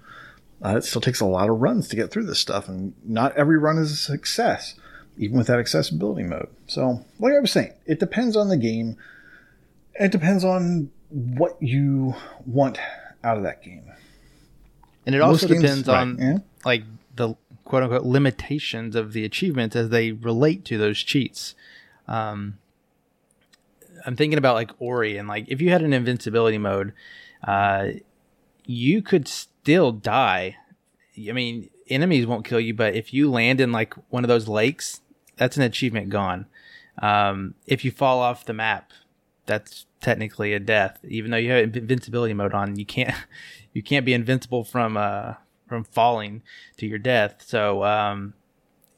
Uh, 0.64 0.76
it 0.78 0.84
still 0.84 1.02
takes 1.02 1.22
a 1.22 1.26
lot 1.26 1.50
of 1.50 1.62
runs 1.62 1.88
to 1.88 1.96
get 1.96 2.12
through 2.12 2.26
this 2.26 2.40
stuff, 2.40 2.68
and 2.68 2.94
not 3.04 3.36
every 3.36 3.58
run 3.58 3.78
is 3.78 3.92
a 3.92 3.96
success, 3.96 4.76
even 5.18 5.38
with 5.38 5.48
that 5.48 5.58
accessibility 5.58 6.24
mode. 6.24 6.50
So, 6.68 7.04
like 7.18 7.34
I 7.34 7.40
was 7.40 7.52
saying, 7.52 7.74
it 7.88 8.00
depends 8.00 8.36
on 8.36 8.50
the 8.50 8.58
game. 8.58 8.98
It 9.96 10.12
depends 10.12 10.44
on 10.44 10.92
what 11.10 11.58
you 11.60 12.14
want 12.46 12.78
out 13.24 13.38
of 13.38 13.44
that 13.44 13.64
game. 13.64 13.91
And 15.06 15.16
it 15.16 15.22
also 15.22 15.48
games- 15.48 15.62
depends 15.62 15.88
right, 15.88 16.02
on 16.02 16.18
yeah. 16.20 16.38
like 16.66 16.84
the 17.16 17.36
quote 17.66 17.84
unquote 17.84 18.04
limitations 18.04 18.96
of 18.96 19.14
the 19.14 19.26
achievements 19.26 19.76
as 19.76 19.90
they 19.90 20.12
relate 20.12 20.66
to 20.66 20.78
those 20.78 21.00
cheats. 21.00 21.56
Um, 22.08 22.58
I'm 24.06 24.16
thinking 24.16 24.38
about 24.38 24.56
like 24.56 24.72
Ori 24.80 25.18
and 25.18 25.28
like 25.28 25.46
if 25.48 25.62
you 25.62 25.70
had 25.70 25.82
an 25.82 25.94
invincibility 25.94 26.58
mode, 26.58 26.94
uh, 27.44 27.88
you 28.66 29.02
could 29.02 29.28
still 29.28 29.92
die. 29.92 30.58
I 31.18 31.32
mean, 31.32 31.70
enemies 31.90 32.26
won't 32.26 32.46
kill 32.46 32.60
you, 32.60 32.74
but 32.74 32.96
if 32.96 33.14
you 33.14 33.30
land 33.30 33.62
in 33.62 33.72
like 33.72 33.94
one 34.10 34.24
of 34.24 34.28
those 34.28 34.48
lakes, 34.48 35.02
that's 35.38 35.58
an 35.58 35.64
achievement 35.64 36.10
gone. 36.10 36.46
Um, 37.02 37.56
if 37.66 37.84
you 37.84 37.92
fall 37.92 38.20
off 38.20 38.46
the 38.46 38.54
map, 38.54 38.92
that's 39.46 39.86
technically 40.02 40.54
a 40.54 40.60
death. 40.60 41.00
Even 41.08 41.32
though 41.32 41.38
you 41.38 41.52
have 41.52 41.76
invincibility 41.76 42.34
mode 42.34 42.54
on, 42.54 42.78
you 42.78 42.86
can't 42.86 43.16
you 43.74 43.84
can't 43.84 44.06
be 44.06 44.14
invincible 44.14 44.64
from 44.64 44.98
uh 44.98 45.34
from 45.72 45.86
falling 45.86 46.42
to 46.76 46.86
your 46.86 47.00
death. 47.00 47.44
So 47.48 47.86
um, 47.86 48.34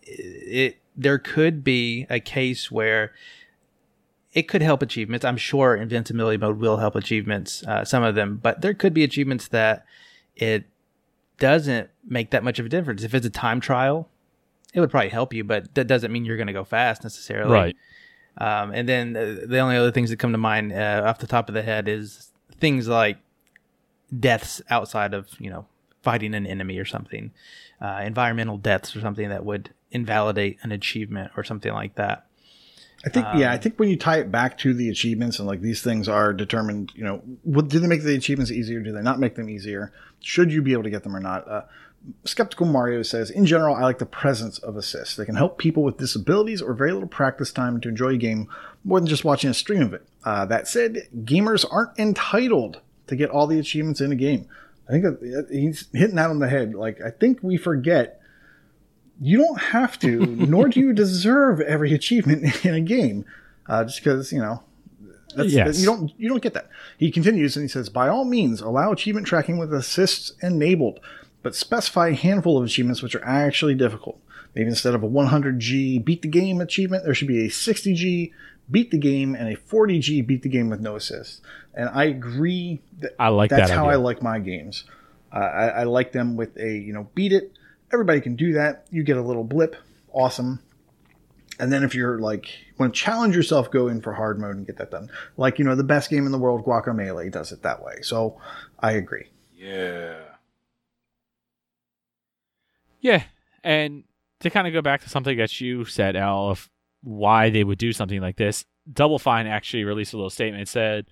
it 0.01 0.79
there 0.95 1.19
could 1.19 1.63
be 1.63 2.07
a 2.09 2.19
case 2.19 2.71
where 2.71 3.13
it 4.33 4.47
could 4.47 4.63
help 4.63 4.81
achievements. 4.81 5.23
I'm 5.23 5.37
sure 5.37 5.75
invincibility 5.75 6.37
mode 6.37 6.57
will 6.57 6.77
help 6.77 6.95
achievements, 6.95 7.63
uh, 7.67 7.85
some 7.85 8.01
of 8.01 8.15
them, 8.15 8.39
but 8.41 8.61
there 8.61 8.73
could 8.73 8.93
be 8.93 9.03
achievements 9.03 9.47
that 9.49 9.85
it 10.35 10.65
doesn't 11.37 11.89
make 12.07 12.31
that 12.31 12.43
much 12.43 12.57
of 12.57 12.65
a 12.65 12.69
difference. 12.69 13.03
If 13.03 13.13
it's 13.13 13.25
a 13.25 13.29
time 13.29 13.59
trial, 13.59 14.09
it 14.73 14.79
would 14.79 14.89
probably 14.89 15.09
help 15.09 15.33
you, 15.33 15.43
but 15.43 15.75
that 15.75 15.85
doesn't 15.85 16.11
mean 16.11 16.25
you're 16.25 16.37
going 16.37 16.47
to 16.47 16.53
go 16.53 16.63
fast 16.63 17.03
necessarily. 17.03 17.51
Right. 17.51 17.77
Um, 18.39 18.71
and 18.73 18.89
then 18.89 19.15
uh, 19.15 19.45
the 19.45 19.59
only 19.59 19.77
other 19.77 19.91
things 19.91 20.09
that 20.09 20.17
come 20.17 20.31
to 20.31 20.39
mind 20.39 20.73
uh, 20.73 21.03
off 21.05 21.19
the 21.19 21.27
top 21.27 21.49
of 21.49 21.53
the 21.53 21.61
head 21.61 21.87
is 21.87 22.31
things 22.59 22.87
like 22.87 23.17
deaths 24.19 24.61
outside 24.69 25.13
of 25.13 25.29
you 25.39 25.49
know 25.49 25.65
fighting 26.01 26.35
an 26.35 26.45
enemy 26.45 26.77
or 26.77 26.85
something, 26.85 27.31
uh, 27.81 28.01
environmental 28.03 28.57
deaths 28.57 28.95
or 28.95 28.99
something 28.99 29.29
that 29.29 29.45
would 29.45 29.71
invalidate 29.91 30.57
an 30.63 30.71
achievement 30.71 31.31
or 31.37 31.43
something 31.43 31.71
like 31.73 31.95
that. 31.95 32.25
I 33.05 33.09
think 33.09 33.25
yeah, 33.35 33.51
I 33.51 33.57
think 33.57 33.77
when 33.77 33.89
you 33.89 33.97
tie 33.97 34.19
it 34.19 34.31
back 34.31 34.57
to 34.59 34.73
the 34.73 34.89
achievements 34.89 35.37
and 35.37 35.47
like 35.47 35.59
these 35.59 35.81
things 35.81 36.07
are 36.07 36.31
determined, 36.31 36.93
you 36.95 37.03
know, 37.03 37.21
what, 37.43 37.67
do 37.67 37.79
they 37.79 37.87
make 37.87 38.03
the 38.03 38.15
achievements 38.15 38.49
easier? 38.49 38.79
Do 38.79 38.93
they 38.93 39.01
not 39.01 39.19
make 39.19 39.35
them 39.35 39.49
easier? 39.49 39.91
Should 40.21 40.53
you 40.53 40.61
be 40.61 40.71
able 40.71 40.83
to 40.83 40.89
get 40.89 41.03
them 41.03 41.15
or 41.15 41.19
not? 41.19 41.45
Uh, 41.45 41.61
Skeptical 42.23 42.65
Mario 42.65 43.01
says, 43.01 43.29
in 43.29 43.45
general, 43.45 43.75
I 43.75 43.81
like 43.81 43.99
the 43.99 44.05
presence 44.05 44.57
of 44.59 44.77
assists. 44.77 45.15
They 45.15 45.25
can 45.25 45.35
help 45.35 45.57
people 45.57 45.83
with 45.83 45.97
disabilities 45.97 46.61
or 46.61 46.73
very 46.73 46.93
little 46.93 47.07
practice 47.07 47.51
time 47.51 47.79
to 47.81 47.89
enjoy 47.89 48.09
a 48.09 48.17
game 48.17 48.47
more 48.85 48.99
than 48.99 49.07
just 49.07 49.25
watching 49.25 49.49
a 49.49 49.53
stream 49.53 49.81
of 49.81 49.93
it. 49.93 50.05
Uh, 50.23 50.45
that 50.45 50.67
said, 50.67 51.07
gamers 51.23 51.65
aren't 51.69 51.97
entitled 51.97 52.79
to 53.07 53.15
get 53.15 53.29
all 53.29 53.47
the 53.47 53.59
achievements 53.59 54.01
in 54.01 54.11
a 54.11 54.15
game. 54.15 54.47
I 54.87 54.91
think 54.91 55.03
that 55.03 55.47
he's 55.49 55.87
hitting 55.93 56.15
that 56.17 56.29
on 56.29 56.39
the 56.39 56.49
head. 56.49 56.73
Like 56.75 57.01
I 57.01 57.09
think 57.09 57.39
we 57.41 57.57
forget 57.57 58.19
you 59.21 59.37
don't 59.37 59.59
have 59.59 59.97
to, 59.99 60.25
nor 60.25 60.69
do 60.69 60.79
you 60.79 60.93
deserve 60.93 61.61
every 61.61 61.93
achievement 61.93 62.65
in 62.65 62.73
a 62.73 62.81
game, 62.81 63.25
uh, 63.67 63.83
just 63.85 64.03
because 64.03 64.31
you 64.31 64.39
know. 64.39 64.63
That's, 65.35 65.51
Yes. 65.51 65.79
you 65.79 65.87
don't 65.87 66.11
you 66.17 66.29
don't 66.29 66.43
get 66.43 66.53
that. 66.53 66.69
He 66.97 67.09
continues 67.09 67.55
and 67.55 67.63
he 67.63 67.67
says, 67.67 67.89
by 67.89 68.07
all 68.07 68.23
means, 68.23 68.61
allow 68.61 68.91
achievement 68.91 69.25
tracking 69.25 69.57
with 69.57 69.73
assists 69.73 70.33
enabled, 70.43 70.99
but 71.41 71.55
specify 71.55 72.09
a 72.09 72.13
handful 72.13 72.55
of 72.57 72.63
achievements 72.65 73.01
which 73.01 73.15
are 73.15 73.25
actually 73.25 73.73
difficult. 73.73 74.19
Maybe 74.53 74.67
instead 74.67 74.93
of 74.93 75.01
a 75.01 75.09
100G 75.09 76.05
beat 76.05 76.21
the 76.21 76.27
game 76.27 76.61
achievement, 76.61 77.03
there 77.03 77.15
should 77.15 77.27
be 77.27 77.43
a 77.45 77.49
60G 77.49 78.31
beat 78.69 78.91
the 78.91 78.97
game 78.97 79.35
and 79.35 79.47
a 79.47 79.55
40G 79.55 80.25
beat 80.25 80.41
the 80.41 80.49
game 80.49 80.69
with 80.69 80.79
no 80.79 80.95
assists. 80.95 81.41
And 81.73 81.89
I 81.89 82.05
agree 82.05 82.81
that 82.99 83.15
I 83.19 83.29
like 83.29 83.49
that's 83.49 83.69
that 83.69 83.75
how 83.75 83.89
I 83.89 83.95
like 83.95 84.21
my 84.21 84.39
games. 84.39 84.85
Uh, 85.31 85.39
I, 85.39 85.67
I 85.67 85.83
like 85.83 86.11
them 86.11 86.35
with 86.35 86.57
a 86.57 86.77
you 86.77 86.93
know 86.93 87.09
beat 87.15 87.33
it. 87.33 87.51
Everybody 87.91 88.21
can 88.21 88.35
do 88.35 88.53
that. 88.53 88.87
You 88.91 89.03
get 89.03 89.17
a 89.17 89.21
little 89.21 89.43
blip, 89.43 89.75
awesome. 90.11 90.59
And 91.59 91.71
then 91.71 91.83
if 91.83 91.93
you're 91.93 92.19
like 92.19 92.47
want 92.77 92.93
to 92.93 92.99
challenge 92.99 93.35
yourself, 93.35 93.71
go 93.71 93.87
in 93.87 94.01
for 94.01 94.13
hard 94.13 94.39
mode 94.39 94.55
and 94.55 94.65
get 94.65 94.77
that 94.77 94.91
done. 94.91 95.09
Like 95.37 95.59
you 95.59 95.65
know 95.65 95.75
the 95.75 95.83
best 95.83 96.09
game 96.09 96.25
in 96.25 96.31
the 96.31 96.37
world, 96.37 96.65
Guacamelee, 96.65 97.31
does 97.31 97.51
it 97.51 97.63
that 97.63 97.83
way. 97.83 98.01
So 98.01 98.39
I 98.79 98.93
agree. 98.93 99.27
Yeah. 99.55 100.19
Yeah, 102.99 103.23
and 103.65 104.05
to 104.39 104.49
kind 104.49 104.65
of 104.65 104.71
go 104.71 104.81
back 104.81 105.01
to 105.01 105.09
something 105.09 105.37
that 105.37 105.59
you 105.59 105.83
said, 105.83 106.15
Al, 106.15 106.49
of 106.49 106.69
why 107.03 107.49
they 107.49 107.63
would 107.63 107.77
do 107.77 107.93
something 107.93 108.21
like 108.21 108.37
this, 108.37 108.65
Double 108.91 109.19
Fine 109.19 109.45
actually 109.45 109.83
released 109.83 110.13
a 110.13 110.17
little 110.17 110.29
statement. 110.29 110.63
It 110.63 110.67
said, 110.67 111.05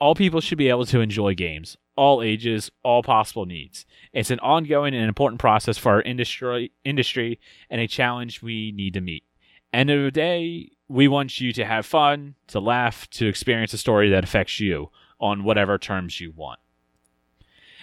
"All 0.00 0.14
people 0.14 0.40
should 0.40 0.58
be 0.58 0.68
able 0.68 0.86
to 0.86 1.00
enjoy 1.00 1.34
games, 1.34 1.76
all 1.96 2.22
ages, 2.22 2.70
all 2.82 3.02
possible 3.02 3.46
needs. 3.46 3.86
It's 4.12 4.30
an 4.30 4.40
ongoing 4.40 4.94
and 4.94 5.04
important 5.06 5.40
process 5.40 5.78
for 5.78 5.92
our 5.92 6.02
industry, 6.02 6.72
industry, 6.84 7.40
and 7.70 7.80
a 7.80 7.88
challenge 7.88 8.42
we 8.42 8.72
need 8.72 8.94
to 8.94 9.00
meet. 9.00 9.24
End 9.72 9.90
of 9.90 10.02
the 10.02 10.10
day, 10.10 10.70
we 10.88 11.08
want 11.08 11.40
you 11.40 11.52
to 11.52 11.64
have 11.64 11.84
fun, 11.86 12.34
to 12.48 12.60
laugh, 12.60 13.08
to 13.10 13.26
experience 13.26 13.72
a 13.72 13.78
story 13.78 14.08
that 14.10 14.24
affects 14.24 14.60
you 14.60 14.90
on 15.20 15.44
whatever 15.44 15.78
terms 15.78 16.20
you 16.20 16.32
want." 16.32 16.60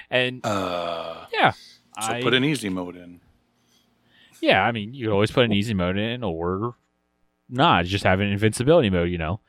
And 0.10 0.46
Uh, 0.46 1.26
yeah, 1.34 1.52
so 1.52 1.60
I 1.98 2.22
put 2.22 2.34
an 2.34 2.44
easy 2.44 2.70
mode 2.70 2.96
in. 2.96 3.22
Yeah, 4.42 4.64
I 4.64 4.72
mean, 4.72 4.94
you 4.94 5.12
always 5.12 5.32
put 5.32 5.46
an 5.46 5.52
easy 5.52 5.74
mode 5.74 5.98
in, 5.98 6.24
or 6.24 6.76
not. 7.50 7.86
Just 7.86 8.04
have 8.04 8.20
an 8.20 8.28
invincibility 8.28 8.90
mode. 8.90 9.10
You 9.10 9.18
know, 9.18 9.40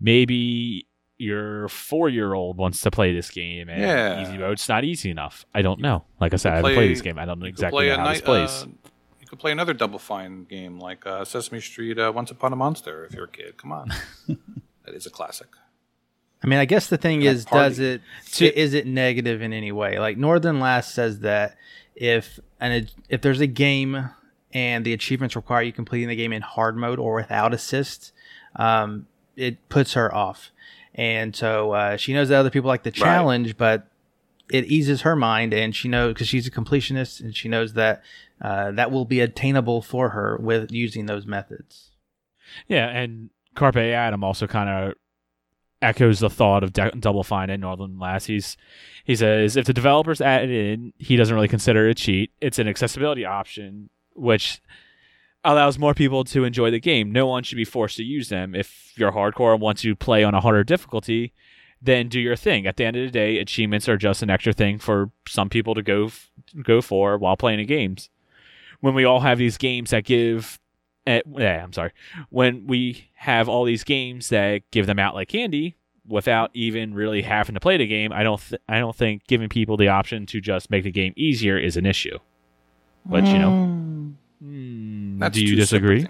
maybe 0.00 0.86
your 1.16 1.68
four-year-old 1.68 2.56
wants 2.56 2.80
to 2.82 2.90
play 2.90 3.14
this 3.14 3.30
game, 3.30 3.68
and 3.68 3.80
Yeah. 3.80 4.22
easy 4.22 4.36
mode's 4.38 4.68
not 4.68 4.84
easy 4.84 5.10
enough. 5.10 5.46
I 5.54 5.62
don't 5.62 5.80
know. 5.80 6.04
Like 6.20 6.34
I 6.34 6.36
said, 6.36 6.52
I 6.52 6.56
haven't 6.56 6.68
play- 6.70 6.74
played 6.74 6.90
this 6.90 7.00
game. 7.02 7.18
I 7.18 7.24
don't 7.24 7.38
know 7.38 7.46
exactly 7.46 7.76
play 7.86 7.88
a 7.90 7.96
how 7.96 8.08
this 8.08 8.18
night- 8.18 8.24
plays. 8.24 8.62
uh, 8.64 8.66
you 9.20 9.26
could 9.28 9.38
play 9.38 9.52
another 9.52 9.72
Double 9.74 9.98
Fine 9.98 10.44
game 10.44 10.78
like 10.78 11.06
uh, 11.06 11.24
Sesame 11.24 11.60
Street 11.60 11.98
uh, 11.98 12.12
Once 12.14 12.30
Upon 12.30 12.52
a 12.52 12.56
Monster 12.56 13.04
if 13.04 13.14
you're 13.14 13.24
a 13.24 13.28
kid. 13.28 13.56
Come 13.56 13.72
on. 13.72 13.90
that 14.28 14.94
is 14.94 15.06
a 15.06 15.10
classic. 15.10 15.46
I 16.42 16.46
mean, 16.46 16.58
I 16.58 16.66
guess 16.66 16.88
the 16.88 16.98
thing 16.98 17.22
is, 17.22 17.46
party. 17.46 17.68
does 17.70 17.78
it 17.78 18.02
is 18.54 18.74
it 18.74 18.86
negative 18.86 19.40
in 19.40 19.52
any 19.54 19.72
way? 19.72 19.98
Like 19.98 20.18
Northern 20.18 20.60
Last 20.60 20.94
says 20.94 21.20
that 21.20 21.56
if 21.94 22.38
and 22.60 22.90
if 23.08 23.22
there's 23.22 23.40
a 23.40 23.46
game 23.46 24.10
and 24.54 24.84
the 24.86 24.92
achievements 24.92 25.36
require 25.36 25.62
you 25.62 25.72
completing 25.72 26.08
the 26.08 26.16
game 26.16 26.32
in 26.32 26.40
hard 26.40 26.76
mode 26.76 26.98
or 26.98 27.14
without 27.14 27.52
assists, 27.52 28.12
um, 28.56 29.06
it 29.36 29.68
puts 29.68 29.94
her 29.94 30.14
off. 30.14 30.50
and 30.94 31.34
so 31.34 31.72
uh, 31.72 31.96
she 31.96 32.12
knows 32.12 32.28
that 32.28 32.38
other 32.38 32.50
people 32.50 32.68
like 32.68 32.84
the 32.84 32.90
challenge, 32.92 33.56
but 33.56 33.88
it 34.52 34.64
eases 34.66 35.00
her 35.02 35.16
mind, 35.16 35.52
and 35.52 35.74
she 35.74 35.88
knows 35.88 36.14
because 36.14 36.28
she's 36.28 36.46
a 36.46 36.50
completionist, 36.50 37.20
and 37.20 37.34
she 37.36 37.48
knows 37.48 37.72
that 37.74 38.02
uh, 38.40 38.70
that 38.72 38.90
will 38.90 39.04
be 39.04 39.20
attainable 39.20 39.82
for 39.82 40.10
her 40.10 40.36
with 40.40 40.70
using 40.70 41.06
those 41.06 41.26
methods. 41.26 41.90
Yeah, 42.68 42.86
and 42.88 43.30
Carpe 43.54 43.76
Adam 43.76 44.22
also 44.22 44.46
kind 44.46 44.68
of 44.68 44.94
echoes 45.80 46.20
the 46.20 46.30
thought 46.30 46.62
of 46.62 46.72
D- 46.72 46.90
Double 46.98 47.24
Fine 47.24 47.50
and 47.50 47.60
Northern 47.60 47.98
Lassies. 47.98 48.56
He 49.04 49.16
says 49.16 49.56
if 49.56 49.66
the 49.66 49.72
developers 49.72 50.20
added 50.20 50.50
in, 50.50 50.92
he 50.98 51.16
doesn't 51.16 51.34
really 51.34 51.48
consider 51.48 51.88
it 51.88 51.92
a 51.92 51.94
cheat. 51.94 52.30
It's 52.40 52.58
an 52.58 52.68
accessibility 52.68 53.24
option, 53.24 53.88
which 54.14 54.60
allows 55.44 55.78
more 55.78 55.94
people 55.94 56.24
to 56.24 56.44
enjoy 56.44 56.70
the 56.70 56.80
game. 56.80 57.12
No 57.12 57.26
one 57.26 57.42
should 57.42 57.56
be 57.56 57.64
forced 57.64 57.96
to 57.98 58.04
use 58.04 58.28
them. 58.30 58.54
If 58.54 58.92
you're 58.96 59.12
hardcore 59.12 59.52
and 59.52 59.60
want 59.60 59.78
to 59.78 59.94
play 59.94 60.24
on 60.24 60.34
a 60.34 60.40
harder 60.40 60.64
difficulty, 60.64 61.32
then 61.82 62.08
do 62.08 62.18
your 62.18 62.36
thing. 62.36 62.66
At 62.66 62.76
the 62.76 62.84
end 62.84 62.96
of 62.96 63.04
the 63.04 63.10
day, 63.10 63.38
achievements 63.38 63.88
are 63.88 63.98
just 63.98 64.22
an 64.22 64.30
extra 64.30 64.54
thing 64.54 64.78
for 64.78 65.10
some 65.28 65.50
people 65.50 65.74
to 65.74 65.82
go 65.82 66.06
f- 66.06 66.30
go 66.62 66.80
for 66.80 67.18
while 67.18 67.36
playing 67.36 67.58
the 67.58 67.66
games. 67.66 68.08
When 68.80 68.94
we 68.94 69.04
all 69.04 69.20
have 69.20 69.38
these 69.38 69.58
games 69.58 69.90
that 69.90 70.04
give 70.04 70.58
eh, 71.06 71.20
yeah, 71.36 71.62
I'm 71.62 71.72
sorry. 71.72 71.92
When 72.30 72.66
we 72.66 73.10
have 73.14 73.48
all 73.48 73.64
these 73.64 73.84
games 73.84 74.30
that 74.30 74.62
give 74.70 74.86
them 74.86 74.98
out 74.98 75.14
like 75.14 75.28
candy 75.28 75.76
without 76.06 76.50
even 76.54 76.94
really 76.94 77.22
having 77.22 77.54
to 77.54 77.60
play 77.60 77.76
the 77.76 77.86
game, 77.86 78.12
I 78.12 78.22
don't 78.22 78.40
th- 78.40 78.62
I 78.66 78.78
don't 78.78 78.96
think 78.96 79.26
giving 79.26 79.50
people 79.50 79.76
the 79.76 79.88
option 79.88 80.24
to 80.26 80.40
just 80.40 80.70
make 80.70 80.84
the 80.84 80.90
game 80.90 81.12
easier 81.16 81.58
is 81.58 81.76
an 81.76 81.84
issue. 81.84 82.18
But 83.06 83.26
you 83.26 83.38
know, 83.38 84.14
mm, 84.42 85.18
That's 85.18 85.34
do 85.36 85.44
you 85.44 85.56
disagree? 85.56 86.06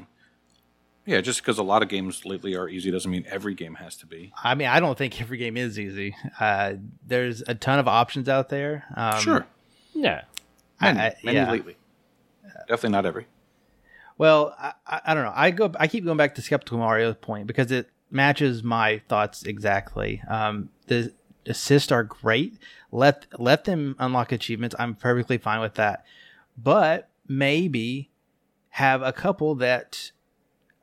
Yeah, 1.06 1.20
just 1.20 1.42
because 1.42 1.58
a 1.58 1.62
lot 1.62 1.82
of 1.82 1.88
games 1.90 2.24
lately 2.24 2.54
are 2.56 2.66
easy 2.68 2.90
doesn't 2.90 3.10
mean 3.10 3.26
every 3.28 3.54
game 3.54 3.74
has 3.74 3.94
to 3.96 4.06
be. 4.06 4.32
I 4.42 4.54
mean, 4.54 4.68
I 4.68 4.80
don't 4.80 4.96
think 4.96 5.20
every 5.20 5.36
game 5.36 5.56
is 5.58 5.78
easy. 5.78 6.16
Uh, 6.40 6.74
there's 7.06 7.42
a 7.46 7.54
ton 7.54 7.78
of 7.78 7.86
options 7.86 8.26
out 8.28 8.48
there. 8.48 8.84
Um, 8.96 9.20
sure, 9.20 9.46
Yeah, 9.92 10.22
many, 10.80 10.98
I- 11.00 11.06
I- 11.08 11.14
many 11.22 11.36
yeah. 11.36 11.50
lately. 11.50 11.76
Definitely 12.68 12.90
not 12.90 13.04
every. 13.06 13.26
Well, 14.16 14.54
I, 14.58 14.72
I, 14.86 15.00
I 15.06 15.14
don't 15.14 15.24
know. 15.24 15.32
I 15.34 15.50
go. 15.50 15.72
I 15.78 15.88
keep 15.88 16.04
going 16.04 16.16
back 16.16 16.36
to 16.36 16.42
skeptical 16.42 16.78
Mario's 16.78 17.16
point 17.20 17.46
because 17.48 17.70
it 17.72 17.90
matches 18.10 18.62
my 18.62 19.02
thoughts 19.08 19.42
exactly. 19.42 20.22
Um, 20.28 20.70
the 20.86 21.12
assists 21.46 21.90
are 21.92 22.04
great. 22.04 22.56
Let 22.92 23.26
let 23.38 23.64
them 23.64 23.96
unlock 23.98 24.30
achievements. 24.32 24.74
I'm 24.78 24.94
perfectly 24.94 25.36
fine 25.36 25.60
with 25.60 25.74
that. 25.74 26.04
But 26.56 27.08
maybe 27.26 28.10
have 28.70 29.02
a 29.02 29.12
couple 29.12 29.54
that 29.56 30.12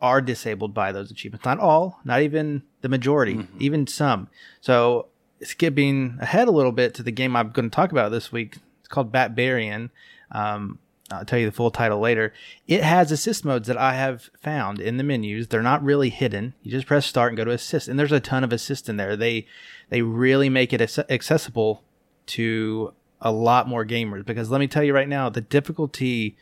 are 0.02 0.22
disabled 0.22 0.74
by 0.74 0.92
those 0.92 1.12
achievements. 1.12 1.46
Not 1.46 1.60
all. 1.60 2.00
Not 2.04 2.22
even 2.22 2.64
the 2.82 2.90
majority. 2.90 3.48
Even 3.60 3.86
some. 3.86 4.28
So 4.60 5.08
skipping 5.44 6.18
ahead 6.20 6.48
a 6.48 6.52
little 6.52 6.72
bit 6.72 6.94
to 6.96 7.04
the 7.04 7.12
game 7.12 7.36
I'm 7.36 7.50
going 7.50 7.70
to 7.70 7.76
talk 7.76 7.92
about 7.92 8.12
this 8.12 8.32
week. 8.32 8.58
It's 8.80 8.90
called 8.90 9.12
Batbarian. 9.12 9.90
Um, 10.32 10.80
I'll 11.12 11.26
tell 11.26 11.40
you 11.40 11.46
the 11.46 11.52
full 11.52 11.72
title 11.72 12.00
later. 12.00 12.34
It 12.68 12.84
has 12.84 13.12
assist 13.12 13.44
modes 13.44 13.68
that 13.68 13.78
I 13.78 13.94
have 13.96 14.30
found 14.42 14.80
in 14.80 14.98
the 14.98 15.04
menus. 15.04 15.48
They're 15.48 15.62
not 15.62 15.84
really 15.84 16.10
hidden. 16.10 16.54
You 16.64 16.72
just 16.72 16.88
press 16.88 17.06
start 17.06 17.32
and 17.32 17.38
go 17.38 17.44
to 17.44 17.52
assist, 17.52 17.88
and 17.88 18.00
there's 18.00 18.12
a 18.12 18.20
ton 18.20 18.44
of 18.44 18.54
assist 18.54 18.88
in 18.88 18.98
there. 18.98 19.16
They 19.16 19.46
they 19.90 20.02
really 20.02 20.50
make 20.50 20.74
it 20.74 20.82
accessible 21.10 21.84
to 22.28 22.94
a 23.22 23.32
lot 23.32 23.68
more 23.68 23.86
gamers 23.86 24.26
because 24.26 24.50
let 24.50 24.60
me 24.60 24.68
tell 24.68 24.84
you 24.84 24.94
right 24.94 25.10
now, 25.10 25.30
the 25.30 25.42
difficulty 25.42 26.36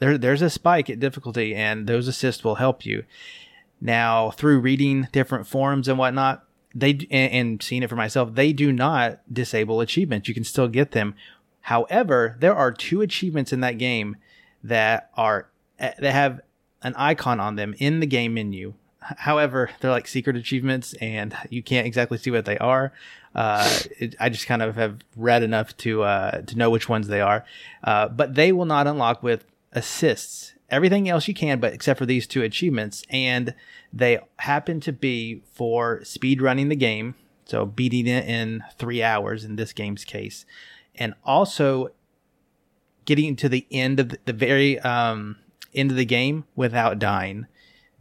there 0.00 0.18
there's 0.18 0.42
a 0.42 0.50
spike 0.50 0.90
at 0.90 0.98
difficulty, 0.98 1.54
and 1.54 1.86
those 1.86 2.08
assists 2.08 2.42
will 2.42 2.56
help 2.56 2.84
you. 2.84 3.04
Now, 3.80 4.30
through 4.30 4.60
reading 4.60 5.08
different 5.12 5.46
forums 5.46 5.88
and 5.88 5.98
whatnot, 5.98 6.44
they 6.74 6.90
and, 7.10 7.32
and 7.32 7.62
seeing 7.62 7.82
it 7.82 7.88
for 7.88 7.96
myself, 7.96 8.34
they 8.34 8.52
do 8.52 8.72
not 8.72 9.20
disable 9.32 9.80
achievements. 9.80 10.26
You 10.26 10.34
can 10.34 10.44
still 10.44 10.68
get 10.68 10.90
them. 10.90 11.14
However, 11.62 12.36
there 12.40 12.54
are 12.54 12.72
two 12.72 13.02
achievements 13.02 13.52
in 13.52 13.60
that 13.60 13.78
game 13.78 14.16
that 14.64 15.10
are 15.14 15.48
eh, 15.78 15.92
that 15.98 16.12
have 16.12 16.40
an 16.82 16.94
icon 16.96 17.38
on 17.38 17.56
them 17.56 17.74
in 17.78 18.00
the 18.00 18.06
game 18.06 18.34
menu. 18.34 18.74
However, 19.00 19.70
they're 19.80 19.90
like 19.90 20.08
secret 20.08 20.36
achievements, 20.36 20.94
and 20.94 21.36
you 21.48 21.62
can't 21.62 21.86
exactly 21.86 22.18
see 22.18 22.30
what 22.30 22.44
they 22.44 22.58
are. 22.58 22.92
Uh, 23.34 23.78
it, 23.98 24.16
I 24.18 24.28
just 24.28 24.46
kind 24.46 24.62
of 24.62 24.74
have 24.74 25.00
read 25.16 25.42
enough 25.42 25.76
to 25.78 26.02
uh, 26.02 26.42
to 26.42 26.56
know 26.56 26.70
which 26.70 26.88
ones 26.88 27.06
they 27.06 27.20
are, 27.20 27.44
uh, 27.84 28.08
but 28.08 28.34
they 28.34 28.52
will 28.52 28.64
not 28.64 28.86
unlock 28.86 29.22
with 29.22 29.44
assists. 29.72 30.54
Everything 30.68 31.08
else 31.08 31.26
you 31.26 31.34
can, 31.34 31.60
but 31.60 31.72
except 31.72 31.98
for 31.98 32.06
these 32.06 32.26
two 32.26 32.42
achievements, 32.42 33.04
and 33.10 33.54
they 33.92 34.18
happen 34.38 34.80
to 34.80 34.92
be 34.92 35.42
for 35.52 36.04
speed 36.04 36.40
running 36.42 36.68
the 36.68 36.76
game, 36.76 37.14
so 37.44 37.66
beating 37.66 38.06
it 38.06 38.26
in 38.26 38.62
three 38.78 39.02
hours 39.02 39.44
in 39.44 39.56
this 39.56 39.72
game's 39.72 40.04
case, 40.04 40.44
and 40.94 41.14
also 41.24 41.90
getting 43.04 43.34
to 43.36 43.48
the 43.48 43.66
end 43.70 43.98
of 43.98 44.10
the, 44.10 44.18
the 44.26 44.32
very 44.32 44.78
um, 44.80 45.36
end 45.74 45.90
of 45.90 45.96
the 45.96 46.04
game 46.04 46.44
without 46.54 46.98
dying. 46.98 47.46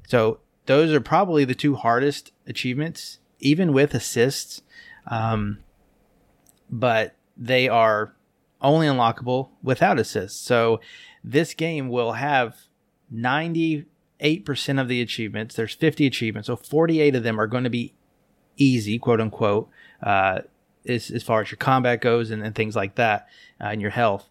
So 0.08 0.40
those 0.66 0.92
are 0.92 1.02
probably 1.02 1.46
the 1.46 1.56
two 1.56 1.76
hardest 1.76 2.32
achievements, 2.46 3.20
even 3.40 3.74
with 3.74 3.94
assists. 3.94 4.62
Um, 5.10 5.60
but 6.70 7.16
they 7.36 7.68
are 7.68 8.14
only 8.62 8.88
unlockable 8.88 9.50
without 9.64 10.00
assists. 10.00 10.40
So 10.40 10.80
this 11.24 11.54
game 11.54 11.90
will 11.90 12.14
have 12.14 12.58
98% 13.14 13.86
of 14.80 14.88
the 14.88 15.02
achievements. 15.02 15.56
There's 15.56 15.74
50 15.74 16.06
achievements. 16.06 16.48
So 16.48 16.56
48 16.56 17.16
of 17.16 17.24
them 17.24 17.40
are 17.40 17.48
going 17.48 17.64
to 17.64 17.70
be 17.70 17.94
easy, 18.58 19.00
quote 19.00 19.22
unquote, 19.22 19.70
uh, 20.04 20.40
as, 20.86 21.10
as 21.10 21.24
far 21.24 21.42
as 21.42 21.52
your 21.52 21.58
combat 21.58 22.02
goes 22.02 22.32
and, 22.32 22.44
and 22.44 22.56
things 22.56 22.76
like 22.76 22.96
that, 22.96 23.28
uh, 23.60 23.66
and 23.66 23.82
your 23.82 23.92
health. 23.92 24.30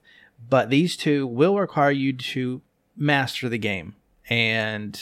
But 0.48 0.70
these 0.70 0.96
two 0.96 1.26
will 1.26 1.58
require 1.58 1.90
you 1.90 2.12
to 2.12 2.62
master 2.96 3.48
the 3.48 3.58
game. 3.58 3.96
And 4.28 5.00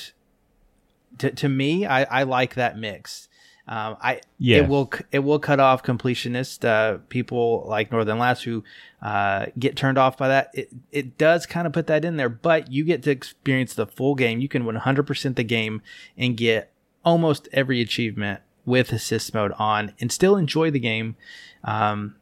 to, 1.19 1.31
to 1.31 1.49
me, 1.49 1.87
I, 1.87 2.05
I 2.05 2.23
like 2.23 2.55
that 2.55 2.79
mix. 2.79 3.26
Um, 3.69 3.97
I 4.01 4.21
Yeah. 4.39 4.59
it 4.59 4.69
will 4.69 4.91
it 5.11 5.19
will 5.21 5.39
cut 5.41 5.59
off 5.59 5.83
completionists, 5.83 6.65
uh, 6.65 6.99
people 7.09 7.65
like 7.69 7.91
Northern 7.91 8.19
Last 8.19 8.45
who 8.45 8.63
uh, 9.03 9.47
get 9.59 9.77
turned 9.77 9.99
off 9.99 10.17
by 10.17 10.29
that. 10.29 10.51
It 10.55 10.71
it 10.93 11.19
does 11.19 11.47
kind 11.47 11.67
of 11.67 11.73
put 11.73 11.87
that 11.89 12.05
in 12.05 12.17
there, 12.17 12.29
but 12.29 12.71
you 12.71 12.85
get 12.85 13.03
to 13.05 13.11
experience 13.11 13.75
the 13.75 13.87
full 13.87 14.15
game. 14.15 14.41
You 14.41 14.49
can 14.49 14.65
100% 14.65 15.35
the 15.37 15.43
game 15.45 15.83
and 16.17 16.37
get 16.37 16.71
almost 17.05 17.49
every 17.53 17.81
achievement 17.81 18.41
with 18.65 18.93
assist 18.93 19.33
mode 19.35 19.53
on, 19.59 19.93
and 20.01 20.11
still 20.11 20.37
enjoy 20.37 20.71
the 20.71 20.81
game. 20.81 21.17
Um, 21.65 22.17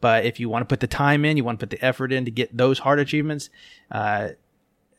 but 0.00 0.24
if 0.24 0.38
you 0.38 0.48
want 0.48 0.62
to 0.62 0.66
put 0.72 0.80
the 0.80 0.86
time 0.86 1.24
in, 1.24 1.36
you 1.36 1.44
want 1.44 1.58
to 1.60 1.66
put 1.66 1.70
the 1.76 1.84
effort 1.84 2.12
in 2.12 2.24
to 2.24 2.30
get 2.30 2.56
those 2.56 2.80
hard 2.80 2.98
achievements, 2.98 3.50
uh, 3.90 4.28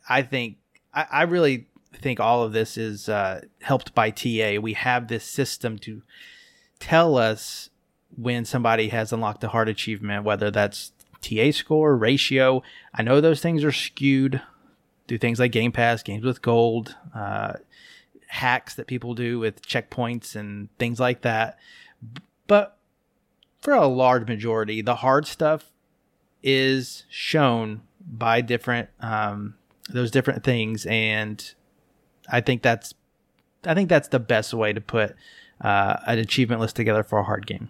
I 0.10 0.22
think 0.24 0.58
I, 0.94 1.06
I 1.12 1.22
really 1.24 1.68
think 1.97 2.19
all 2.19 2.43
of 2.43 2.54
this 2.54 2.78
is 2.78 3.10
uh, 3.10 3.41
helped 3.62 3.93
by 3.95 4.12
TA. 4.12 4.60
We 4.62 4.73
have 4.73 5.08
this 5.08 5.23
system 5.23 5.78
to 5.80 6.02
tell 6.80 7.17
us 7.17 7.69
when 8.15 8.45
somebody 8.45 8.89
has 8.89 9.12
unlocked 9.12 9.43
a 9.43 9.49
hard 9.49 9.69
achievement, 9.69 10.23
whether 10.23 10.52
that's 10.52 10.91
TA 11.21 11.52
score, 11.52 11.95
ratio. 11.97 12.63
I 12.93 13.04
know 13.04 13.21
those 13.21 13.41
things 13.41 13.63
are 13.63 13.71
skewed 13.71 14.41
through 15.08 15.17
things 15.17 15.39
like 15.39 15.52
Game 15.52 15.71
Pass, 15.71 16.04
games 16.04 16.23
with 16.23 16.41
gold, 16.41 16.95
uh, 17.15 17.54
hacks 18.28 18.75
that 18.75 18.88
people 18.88 19.15
do 19.15 19.39
with 19.39 19.62
checkpoints 19.62 20.36
and 20.36 20.69
things 20.78 20.99
like 20.99 21.21
that. 21.21 21.58
But 22.47 22.78
for 23.62 23.73
a 23.73 23.88
large 23.88 24.28
majority, 24.28 24.82
the 24.82 24.95
hard 24.95 25.28
stuff 25.28 25.71
is 26.41 27.04
shown 27.10 27.82
by 27.99 28.41
different 28.41 28.89
um, 29.02 29.56
those 29.89 30.12
different 30.12 30.43
things, 30.43 30.86
and 30.86 31.54
I 32.32 32.42
think 32.42 32.62
that's 32.62 32.94
I 33.65 33.74
think 33.74 33.89
that's 33.89 34.08
the 34.08 34.20
best 34.20 34.54
way 34.54 34.74
to 34.74 34.82
put 34.82 35.15
uh, 35.62 35.98
an 36.06 36.20
achievement 36.20 36.62
list 36.62 36.76
together 36.76 37.04
for 37.04 37.20
a 37.20 37.24
hard 37.24 37.46
game. 37.46 37.70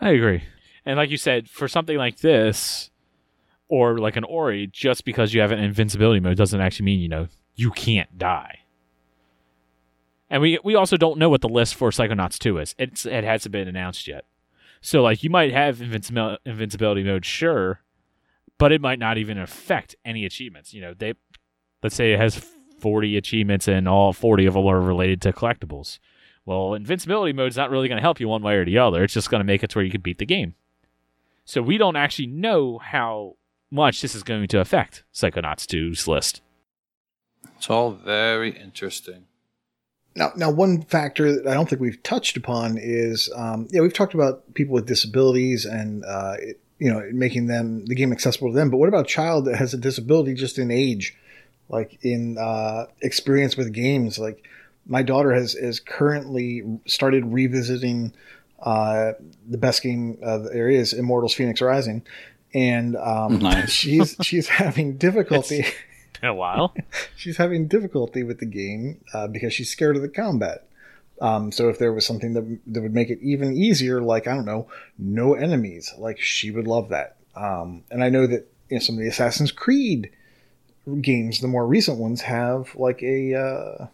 I 0.00 0.10
agree. 0.10 0.44
And 0.84 0.96
like 0.96 1.10
you 1.10 1.16
said, 1.16 1.48
for 1.48 1.68
something 1.68 1.96
like 1.96 2.18
this, 2.18 2.90
or 3.68 3.98
like 3.98 4.16
an 4.16 4.24
Ori, 4.24 4.66
just 4.66 5.04
because 5.04 5.32
you 5.32 5.40
have 5.40 5.52
an 5.52 5.58
invincibility 5.58 6.20
mode 6.20 6.36
doesn't 6.36 6.60
actually 6.60 6.86
mean 6.86 7.00
you 7.00 7.08
know 7.08 7.28
you 7.54 7.70
can't 7.70 8.18
die. 8.18 8.60
And 10.28 10.42
we 10.42 10.58
we 10.64 10.74
also 10.74 10.96
don't 10.96 11.18
know 11.18 11.28
what 11.28 11.40
the 11.40 11.48
list 11.48 11.74
for 11.74 11.90
Psychonauts 11.90 12.38
2 12.38 12.58
is. 12.58 12.74
It's 12.78 13.06
it 13.06 13.24
hasn't 13.24 13.52
been 13.52 13.68
announced 13.68 14.08
yet. 14.08 14.24
So 14.80 15.02
like 15.02 15.22
you 15.22 15.30
might 15.30 15.52
have 15.52 15.78
invincibil- 15.78 16.38
invincibility 16.44 17.04
mode, 17.04 17.24
sure, 17.24 17.82
but 18.58 18.72
it 18.72 18.80
might 18.80 18.98
not 18.98 19.18
even 19.18 19.38
affect 19.38 19.94
any 20.04 20.24
achievements. 20.24 20.74
You 20.74 20.80
know, 20.80 20.94
they 20.94 21.14
let's 21.82 21.94
say 21.94 22.12
it 22.12 22.18
has 22.18 22.44
40 22.82 23.16
achievements 23.16 23.68
and 23.68 23.88
all 23.88 24.12
40 24.12 24.44
of 24.46 24.54
them 24.54 24.66
are 24.66 24.80
related 24.80 25.22
to 25.22 25.32
collectibles. 25.32 26.00
Well, 26.44 26.74
invincibility 26.74 27.32
mode 27.32 27.52
is 27.52 27.56
not 27.56 27.70
really 27.70 27.86
going 27.86 27.98
to 27.98 28.02
help 28.02 28.18
you 28.18 28.26
one 28.26 28.42
way 28.42 28.56
or 28.56 28.64
the 28.64 28.78
other. 28.78 29.04
It's 29.04 29.14
just 29.14 29.30
going 29.30 29.40
to 29.40 29.44
make 29.44 29.62
it 29.62 29.70
to 29.70 29.78
where 29.78 29.84
you 29.84 29.92
can 29.92 30.00
beat 30.00 30.18
the 30.18 30.26
game. 30.26 30.56
So 31.44 31.62
we 31.62 31.78
don't 31.78 31.94
actually 31.94 32.26
know 32.26 32.78
how 32.78 33.36
much 33.70 34.02
this 34.02 34.16
is 34.16 34.24
going 34.24 34.48
to 34.48 34.58
affect 34.58 35.04
Psychonauts 35.14 35.64
2's 35.64 36.08
list. 36.08 36.42
It's 37.56 37.70
all 37.70 37.92
very 37.92 38.50
interesting. 38.50 39.26
now, 40.16 40.32
now 40.34 40.50
one 40.50 40.82
factor 40.82 41.32
that 41.32 41.46
I 41.46 41.54
don't 41.54 41.68
think 41.68 41.80
we've 41.80 42.02
touched 42.02 42.36
upon 42.36 42.76
is, 42.78 43.30
um, 43.36 43.68
yeah, 43.70 43.80
we've 43.80 43.94
talked 43.94 44.14
about 44.14 44.54
people 44.54 44.74
with 44.74 44.86
disabilities 44.86 45.64
and 45.64 46.04
uh, 46.04 46.34
it, 46.40 46.58
you 46.82 46.92
know 46.92 47.08
making 47.12 47.46
them 47.46 47.86
the 47.86 47.94
game 47.94 48.10
accessible 48.10 48.50
to 48.50 48.54
them. 48.56 48.68
But 48.68 48.78
what 48.78 48.88
about 48.88 49.04
a 49.04 49.08
child 49.08 49.44
that 49.44 49.54
has 49.56 49.72
a 49.72 49.78
disability 49.78 50.34
just 50.34 50.58
in 50.58 50.72
age, 50.72 51.16
like 51.68 51.98
in 52.02 52.38
uh, 52.38 52.86
experience 53.00 53.56
with 53.56 53.72
games? 53.72 54.18
Like 54.18 54.46
my 54.86 55.02
daughter 55.02 55.32
has 55.32 55.54
is 55.54 55.80
currently 55.80 56.62
started 56.86 57.26
revisiting 57.26 58.14
uh, 58.60 59.12
the 59.48 59.58
best 59.58 59.82
game 59.82 60.18
uh, 60.22 60.38
there 60.38 60.68
is, 60.68 60.92
Immortals: 60.92 61.34
Fenyx 61.34 61.60
Rising, 61.60 62.02
and 62.54 62.96
um, 62.96 63.38
Nice. 63.38 63.70
she's 63.72 64.16
she's 64.22 64.48
having 64.48 64.96
difficulty. 64.96 65.64
Been 66.20 66.30
a 66.30 66.34
while. 66.34 66.74
she's 67.16 67.36
having 67.36 67.66
difficulty 67.66 68.22
with 68.22 68.38
the 68.38 68.46
game 68.46 69.00
uh, 69.12 69.26
because 69.26 69.52
she's 69.52 69.70
scared 69.70 69.96
of 69.96 70.02
the 70.02 70.08
combat. 70.08 70.68
Um, 71.20 71.52
so 71.52 71.68
if 71.68 71.78
there 71.78 71.92
was 71.92 72.06
something 72.06 72.34
that 72.34 72.58
that 72.68 72.80
would 72.80 72.94
make 72.94 73.10
it 73.10 73.18
even 73.22 73.56
easier, 73.56 74.00
like 74.00 74.26
I 74.26 74.34
don't 74.34 74.44
know, 74.46 74.68
no 74.98 75.34
enemies, 75.34 75.92
like 75.98 76.20
she 76.20 76.50
would 76.50 76.66
love 76.66 76.88
that. 76.90 77.16
Um, 77.34 77.84
and 77.90 78.02
I 78.02 78.08
know 78.08 78.26
that 78.26 78.48
you 78.68 78.76
know, 78.76 78.80
some 78.80 78.96
of 78.96 79.00
the 79.00 79.08
Assassin's 79.08 79.52
Creed 79.52 80.10
games, 81.00 81.40
the 81.40 81.48
more 81.48 81.66
recent 81.66 81.98
ones, 81.98 82.22
have 82.22 82.74
like 82.76 83.02
a 83.02 83.34
uh, 83.34 83.86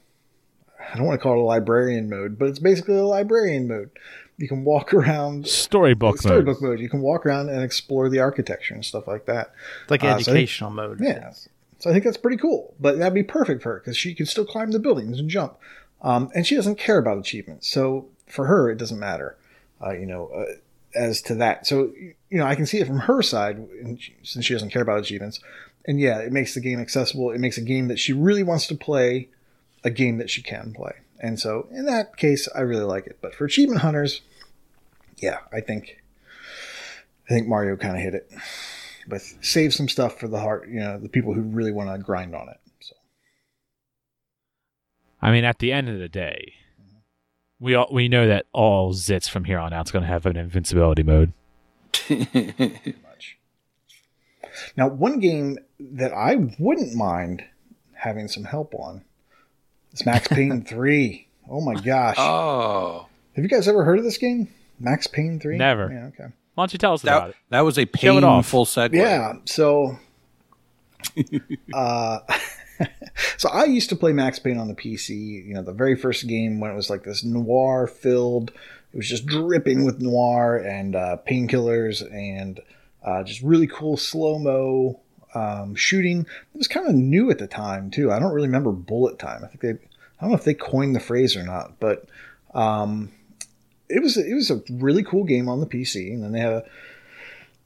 I 0.93 0.97
don't 0.97 1.07
want 1.07 1.19
to 1.19 1.23
call 1.23 1.35
it 1.35 1.39
a 1.39 1.43
librarian 1.43 2.09
mode, 2.09 2.39
but 2.39 2.49
it's 2.49 2.59
basically 2.59 2.97
a 2.97 3.05
librarian 3.05 3.69
mode. 3.69 3.91
You 4.39 4.49
can 4.49 4.65
walk 4.65 4.95
around 4.95 5.47
Storybook 5.49 6.15
mode. 6.17 6.21
storybook 6.21 6.63
mode. 6.63 6.81
You 6.81 6.89
can 6.89 7.01
walk 7.01 7.27
around 7.27 7.49
and 7.51 7.63
explore 7.63 8.09
the 8.09 8.21
architecture 8.21 8.73
and 8.75 8.85
stuff 8.85 9.07
like 9.09 9.27
that. 9.27 9.53
It's 9.83 9.91
like 9.91 10.05
Uh, 10.05 10.11
so 10.13 10.17
think- 10.17 10.29
educational 10.29 10.71
mode. 10.71 11.01
Yeah. 11.01 11.33
So 11.81 11.91
I 11.91 11.93
think 11.93 12.05
that's 12.05 12.17
pretty 12.17 12.37
cool. 12.39 12.75
But 12.81 12.99
that'd 12.99 13.15
be 13.15 13.23
perfect 13.23 13.63
for 13.63 13.73
her 13.75 13.79
because 13.81 13.97
she 13.97 14.15
can 14.15 14.27
still 14.27 14.45
climb 14.47 14.71
the 14.71 14.79
buildings 14.79 15.19
and 15.19 15.29
jump. 15.29 15.57
Um, 16.03 16.31
and 16.35 16.47
she 16.47 16.55
doesn't 16.55 16.79
care 16.79 16.99
about 16.99 17.19
achievements. 17.19 17.69
So 17.69 18.07
for 18.27 18.47
her, 18.47 18.71
it 18.71 18.79
doesn't 18.79 18.99
matter, 19.01 19.37
uh, 19.85 19.91
you 19.93 20.07
know, 20.07 20.29
uh, 20.29 20.45
as 20.95 21.21
to 21.23 21.35
that. 21.37 21.67
So, 21.67 21.93
you 22.31 22.39
know, 22.39 22.45
I 22.47 22.55
can 22.55 22.67
see 22.67 22.79
it 22.79 22.87
from 22.87 23.01
her 23.01 23.23
side 23.23 23.57
and 23.59 24.01
she, 24.01 24.15
since 24.23 24.45
she 24.45 24.55
doesn't 24.55 24.71
care 24.71 24.83
about 24.83 25.01
achievements. 25.01 25.41
And 25.89 25.99
yeah, 25.99 26.19
it 26.19 26.31
makes 26.31 26.55
the 26.55 26.61
game 26.61 26.79
accessible. 26.79 27.33
It 27.33 27.41
makes 27.41 27.59
a 27.59 27.63
game 27.63 27.89
that 27.89 27.99
she 27.99 28.13
really 28.13 28.45
wants 28.45 28.69
to 28.69 28.77
play, 28.77 29.31
a 29.83 29.91
game 29.91 30.19
that 30.19 30.31
she 30.31 30.43
can 30.43 30.73
play. 30.73 30.93
And 31.19 31.41
so 31.41 31.67
in 31.73 31.87
that 31.87 32.17
case, 32.17 32.49
I 32.55 32.61
really 32.61 32.85
like 32.85 33.09
it. 33.09 33.19
But 33.21 33.35
for 33.35 33.45
achievement 33.45 33.81
hunters, 33.81 34.21
yeah, 35.17 35.39
I 35.53 35.61
think, 35.61 36.01
I 37.29 37.33
think 37.33 37.49
Mario 37.49 37.77
kind 37.77 37.97
of 37.97 38.03
hit 38.03 38.15
it 38.15 38.31
but 39.09 39.23
save 39.41 39.75
some 39.75 39.89
stuff 39.89 40.19
for 40.19 40.29
the 40.29 40.39
heart, 40.39 40.69
you 40.69 40.81
know, 40.81 40.99
the 40.99 41.09
people 41.09 41.33
who 41.33 41.41
really 41.41 41.73
want 41.73 41.91
to 41.91 41.99
grind 41.99 42.35
on 42.35 42.49
it. 42.49 42.61
So 42.81 42.95
I 45.23 45.33
mean, 45.33 45.45
at 45.45 45.59
the 45.59 45.73
end 45.73 45.89
of 45.89 45.99
the 45.99 46.09
day, 46.09 46.53
we 47.59 47.75
all 47.75 47.89
we 47.91 48.09
know 48.09 48.29
that 48.29 48.47
all 48.53 48.93
zits 48.93 49.29
from 49.29 49.45
here 49.45 49.59
on 49.59 49.73
out 49.73 49.87
is 49.87 49.93
going 49.93 50.05
to 50.05 50.09
have 50.09 50.27
an 50.27 50.37
invincibility 50.37 51.03
mode. 51.03 51.33
much. 52.11 53.39
Now, 54.77 54.89
one 54.89 55.19
game 55.19 55.59
that 55.81 56.13
I 56.13 56.37
wouldn't 56.59 56.95
mind 56.95 57.45
having 57.95 58.29
some 58.29 58.45
help 58.45 58.75
on 58.75 59.03
is 59.93 60.05
Max 60.07 60.29
Payne 60.29 60.63
3. 60.63 61.27
Oh 61.51 61.61
my 61.61 61.75
gosh. 61.75 62.17
oh, 62.19 63.07
Have 63.35 63.43
you 63.45 63.49
guys 63.49 63.69
ever 63.69 63.85
heard 63.85 63.99
of 63.99 64.05
this 64.05 64.19
game? 64.19 64.49
Max 64.79 65.07
Payne 65.07 65.41
3? 65.41 65.57
Never. 65.57 65.91
Yeah, 65.93 66.07
okay. 66.07 66.33
Why 66.55 66.63
don't 66.63 66.73
you 66.73 66.79
tell 66.79 66.93
us 66.95 67.03
about 67.03 67.23
that, 67.23 67.31
it? 67.31 67.37
that 67.51 67.61
was 67.61 67.79
a 67.79 67.87
Show 67.97 68.19
it 68.19 68.25
off. 68.25 68.45
painful 68.45 68.65
segue. 68.65 68.93
Yeah, 68.95 69.35
so 69.45 69.99
uh 71.75 72.19
so 73.37 73.49
I 73.49 73.65
used 73.65 73.89
to 73.91 73.97
play 73.97 74.13
Max 74.13 74.39
Payne 74.39 74.59
on 74.59 74.69
the 74.69 74.75
PC, 74.75 75.47
you 75.47 75.55
know, 75.55 75.63
the 75.63 75.73
very 75.73 75.97
first 75.97 76.27
game 76.27 76.61
when 76.61 76.71
it 76.71 76.75
was 76.75 76.91
like 76.91 77.05
this 77.05 77.25
noir 77.25 77.87
filled 77.87 78.51
it 78.93 78.97
was 78.97 79.09
just 79.09 79.27
dripping 79.27 79.85
with 79.85 80.01
noir 80.01 80.57
and 80.57 80.97
uh, 80.97 81.19
painkillers 81.29 82.03
and 82.13 82.61
uh, 83.05 83.23
just 83.23 83.43
really 83.43 83.67
cool 83.67 83.97
slow 83.97 84.39
mo 84.39 85.01
um, 85.39 85.75
shooting. 85.75 86.21
It 86.21 86.59
was 86.59 86.69
kind 86.69 86.89
of 86.89 86.95
new 86.95 87.31
at 87.31 87.39
the 87.39 87.47
time 87.47 87.91
too. 87.91 88.11
I 88.11 88.19
don't 88.19 88.33
really 88.33 88.49
remember 88.49 88.73
bullet 88.73 89.19
time. 89.19 89.45
I 89.45 89.49
think 89.49 89.61
they, 89.61 89.71
I 89.71 90.21
don't 90.21 90.31
know 90.31 90.37
if 90.37 90.45
they 90.45 90.55
coined 90.55 90.97
the 90.97 91.01
phrase 91.01 91.37
or 91.37 91.45
not, 91.45 91.79
but 91.79 92.07
um, 92.55 93.13
it 93.89 94.03
was 94.03 94.17
it 94.17 94.35
was 94.35 94.51
a 94.51 94.63
really 94.71 95.03
cool 95.03 95.25
game 95.25 95.49
on 95.49 95.61
the 95.61 95.67
PC. 95.67 96.13
And 96.13 96.23
then 96.23 96.33
they 96.33 96.41
had 96.41 96.53
a 96.53 96.65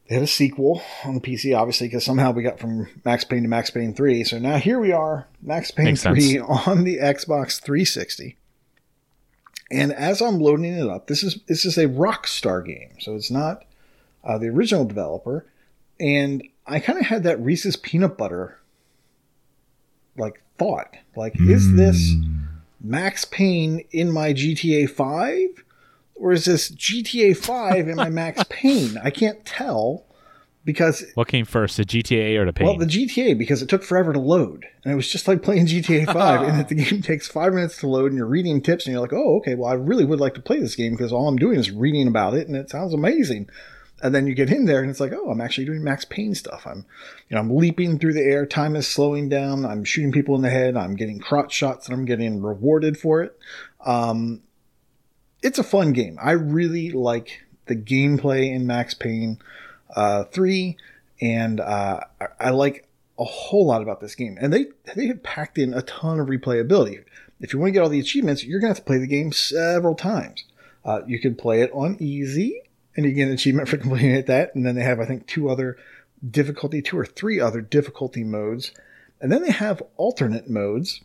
they 0.08 0.16
had 0.16 0.24
a 0.24 0.28
sequel 0.28 0.82
on 1.04 1.14
the 1.14 1.20
PC, 1.20 1.56
obviously, 1.56 1.88
because 1.88 2.04
somehow 2.04 2.32
we 2.32 2.42
got 2.42 2.58
from 2.58 2.88
Max 3.04 3.24
Payne 3.24 3.42
to 3.42 3.48
Max 3.48 3.70
Payne 3.70 3.94
3. 3.94 4.24
So 4.24 4.38
now 4.38 4.58
here 4.58 4.78
we 4.78 4.92
are, 4.92 5.26
Max 5.40 5.70
Payne 5.70 5.86
Makes 5.86 6.02
3 6.02 6.20
sense. 6.20 6.44
on 6.66 6.84
the 6.84 6.98
Xbox 6.98 7.60
360. 7.60 8.36
And 9.70 9.90
as 9.92 10.20
I'm 10.20 10.38
loading 10.38 10.66
it 10.66 10.86
up, 10.86 11.06
this 11.06 11.22
is 11.22 11.40
this 11.46 11.64
is 11.64 11.78
a 11.78 11.86
Rockstar 11.86 12.64
game, 12.64 12.96
so 13.00 13.14
it's 13.14 13.30
not 13.30 13.64
uh, 14.22 14.36
the 14.36 14.48
original 14.48 14.84
developer. 14.84 15.46
And 15.98 16.42
I 16.66 16.80
kind 16.80 16.98
of 16.98 17.06
had 17.06 17.22
that 17.24 17.40
Reese's 17.40 17.76
peanut 17.76 18.16
butter 18.16 18.58
like 20.16 20.42
thought, 20.58 20.94
like, 21.16 21.34
is 21.40 21.66
hmm. 21.66 21.76
this 21.76 22.14
Max 22.80 23.24
Payne 23.24 23.84
in 23.90 24.10
my 24.10 24.32
GTA 24.32 24.88
5? 24.88 25.64
Or 26.14 26.32
is 26.32 26.44
this 26.44 26.70
GTA 26.70 27.36
5 27.36 27.88
in 27.88 27.96
my 27.96 28.08
Max 28.08 28.44
Payne? 28.48 28.96
I 29.02 29.10
can't 29.10 29.44
tell 29.44 30.04
because 30.64 31.04
What 31.14 31.26
came 31.26 31.44
first, 31.44 31.76
the 31.76 31.84
GTA 31.84 32.38
or 32.38 32.46
the 32.46 32.52
Pain? 32.52 32.66
well, 32.66 32.76
the 32.76 32.86
GTA 32.86 33.36
because 33.36 33.62
it 33.62 33.68
took 33.68 33.82
forever 33.82 34.12
to 34.12 34.20
load, 34.20 34.66
and 34.84 34.92
it 34.92 34.96
was 34.96 35.10
just 35.10 35.26
like 35.26 35.42
playing 35.42 35.66
GTA 35.66 36.06
Five, 36.12 36.42
and 36.42 36.58
that 36.58 36.68
the 36.68 36.76
game 36.76 37.02
takes 37.02 37.26
five 37.26 37.52
minutes 37.52 37.78
to 37.78 37.88
load, 37.88 38.12
and 38.12 38.18
you're 38.18 38.26
reading 38.26 38.60
tips, 38.60 38.86
and 38.86 38.92
you're 38.92 39.02
like, 39.02 39.12
oh, 39.12 39.38
okay, 39.38 39.56
well, 39.56 39.68
I 39.68 39.74
really 39.74 40.04
would 40.04 40.20
like 40.20 40.34
to 40.34 40.40
play 40.40 40.60
this 40.60 40.76
game 40.76 40.92
because 40.92 41.12
all 41.12 41.26
I'm 41.26 41.36
doing 41.36 41.58
is 41.58 41.70
reading 41.70 42.06
about 42.06 42.34
it, 42.34 42.46
and 42.46 42.56
it 42.56 42.70
sounds 42.70 42.94
amazing. 42.94 43.48
And 44.02 44.14
then 44.14 44.26
you 44.26 44.34
get 44.34 44.50
in 44.50 44.64
there, 44.64 44.80
and 44.80 44.90
it's 44.90 45.00
like, 45.00 45.12
oh, 45.12 45.30
I'm 45.30 45.40
actually 45.40 45.64
doing 45.64 45.84
Max 45.84 46.04
Payne 46.04 46.34
stuff. 46.34 46.66
I'm, 46.66 46.84
you 47.28 47.34
know, 47.34 47.40
I'm 47.40 47.56
leaping 47.56 47.98
through 47.98 48.14
the 48.14 48.22
air. 48.22 48.46
Time 48.46 48.74
is 48.74 48.88
slowing 48.88 49.28
down. 49.28 49.64
I'm 49.64 49.84
shooting 49.84 50.12
people 50.12 50.34
in 50.34 50.42
the 50.42 50.50
head. 50.50 50.76
I'm 50.76 50.96
getting 50.96 51.20
crotch 51.20 51.52
shots, 51.52 51.86
and 51.86 51.94
I'm 51.94 52.04
getting 52.04 52.42
rewarded 52.42 52.98
for 52.98 53.22
it. 53.22 53.38
Um, 53.84 54.42
it's 55.42 55.58
a 55.58 55.64
fun 55.64 55.92
game. 55.92 56.18
I 56.20 56.32
really 56.32 56.90
like 56.90 57.44
the 57.66 57.76
gameplay 57.76 58.52
in 58.52 58.66
Max 58.66 58.94
Payne 58.94 59.38
uh, 59.94 60.24
3, 60.24 60.76
and 61.20 61.60
uh, 61.60 62.00
I, 62.20 62.26
I 62.40 62.50
like 62.50 62.88
a 63.18 63.24
whole 63.24 63.66
lot 63.66 63.82
about 63.82 64.00
this 64.00 64.14
game. 64.14 64.36
And 64.40 64.52
they 64.52 64.66
they 64.94 65.06
have 65.06 65.22
packed 65.22 65.58
in 65.58 65.74
a 65.74 65.82
ton 65.82 66.18
of 66.18 66.28
replayability. 66.28 67.04
If 67.40 67.52
you 67.52 67.58
want 67.58 67.68
to 67.68 67.72
get 67.72 67.82
all 67.82 67.88
the 67.88 68.00
achievements, 68.00 68.44
you're 68.44 68.60
going 68.60 68.72
to 68.72 68.76
have 68.76 68.84
to 68.84 68.88
play 68.88 68.98
the 68.98 69.06
game 69.06 69.32
several 69.32 69.94
times. 69.94 70.44
Uh, 70.84 71.00
you 71.06 71.18
can 71.20 71.34
play 71.34 71.62
it 71.62 71.70
on 71.72 71.96
easy, 72.00 72.62
and 72.96 73.06
you 73.06 73.12
get 73.12 73.28
an 73.28 73.34
achievement 73.34 73.68
for 73.68 73.76
completing 73.76 74.10
it 74.10 74.26
that. 74.26 74.54
And 74.54 74.66
then 74.66 74.74
they 74.74 74.82
have, 74.82 75.00
I 75.00 75.06
think, 75.06 75.26
two 75.26 75.48
other 75.48 75.76
difficulty, 76.28 76.82
two 76.82 76.98
or 76.98 77.06
three 77.06 77.40
other 77.40 77.60
difficulty 77.60 78.24
modes. 78.24 78.72
And 79.20 79.30
then 79.30 79.42
they 79.42 79.50
have 79.50 79.82
alternate 79.96 80.48
modes, 80.48 81.00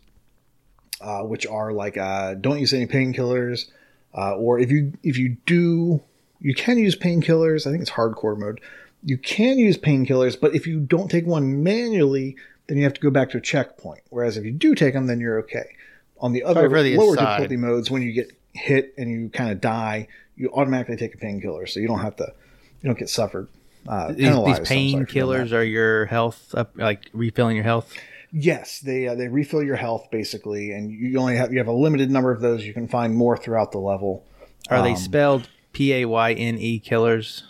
uh, 1.00 1.22
which 1.22 1.46
are 1.46 1.72
like 1.72 1.96
uh, 1.96 2.34
don't 2.34 2.58
use 2.58 2.72
any 2.72 2.86
painkillers, 2.86 3.70
uh, 4.16 4.34
or 4.34 4.58
if 4.58 4.70
you 4.70 4.92
if 5.02 5.16
you 5.16 5.36
do, 5.46 6.00
you 6.40 6.54
can 6.54 6.78
use 6.78 6.96
painkillers. 6.96 7.66
I 7.66 7.70
think 7.70 7.82
it's 7.82 7.92
hardcore 7.92 8.36
mode. 8.36 8.60
You 9.04 9.16
can 9.16 9.58
use 9.58 9.78
painkillers, 9.78 10.38
but 10.40 10.54
if 10.54 10.66
you 10.66 10.80
don't 10.80 11.08
take 11.08 11.24
one 11.24 11.62
manually, 11.62 12.36
then 12.66 12.76
you 12.76 12.82
have 12.82 12.94
to 12.94 13.00
go 13.00 13.10
back 13.10 13.30
to 13.30 13.38
a 13.38 13.40
checkpoint. 13.40 14.02
Whereas 14.10 14.36
if 14.36 14.44
you 14.44 14.50
do 14.50 14.74
take 14.74 14.94
them, 14.94 15.06
then 15.06 15.20
you're 15.20 15.38
okay. 15.40 15.76
On 16.20 16.32
the 16.32 16.42
other 16.42 16.68
lower 16.68 17.14
aside. 17.14 17.24
difficulty 17.24 17.56
modes, 17.56 17.90
when 17.92 18.02
you 18.02 18.12
get 18.12 18.32
hit 18.52 18.92
and 18.98 19.08
you 19.08 19.28
kind 19.28 19.52
of 19.52 19.60
die, 19.60 20.08
you 20.38 20.50
automatically 20.52 20.96
take 20.96 21.14
a 21.14 21.18
painkiller, 21.18 21.66
so 21.66 21.80
you 21.80 21.88
don't 21.88 22.00
have 22.00 22.16
to, 22.16 22.32
you 22.80 22.88
don't 22.88 22.98
get 22.98 23.10
suffered. 23.10 23.48
Uh, 23.86 24.08
These, 24.08 24.16
these 24.16 24.26
penalized, 24.28 24.58
I'm 24.60 24.64
sorry 24.66 24.74
for 24.76 24.92
doing 24.92 24.96
that. 25.02 25.08
painkillers 25.08 25.52
are 25.52 25.64
your 25.64 26.06
health 26.06 26.54
up, 26.54 26.72
like 26.76 27.10
refilling 27.12 27.56
your 27.56 27.64
health. 27.64 27.92
Yes, 28.32 28.80
they 28.80 29.08
uh, 29.08 29.14
they 29.14 29.28
refill 29.28 29.62
your 29.62 29.76
health 29.76 30.08
basically, 30.10 30.72
and 30.72 30.90
you 30.90 31.18
only 31.18 31.36
have 31.36 31.50
you 31.52 31.58
have 31.58 31.68
a 31.68 31.72
limited 31.72 32.10
number 32.10 32.30
of 32.30 32.40
those. 32.40 32.64
You 32.66 32.74
can 32.74 32.86
find 32.86 33.14
more 33.14 33.36
throughout 33.36 33.72
the 33.72 33.78
level. 33.78 34.24
Are 34.68 34.82
they 34.82 34.90
Um, 34.90 34.96
spelled 34.96 35.48
P 35.72 35.94
A 35.94 36.04
Y 36.04 36.32
N 36.34 36.58
E 36.58 36.78
killers? 36.78 37.44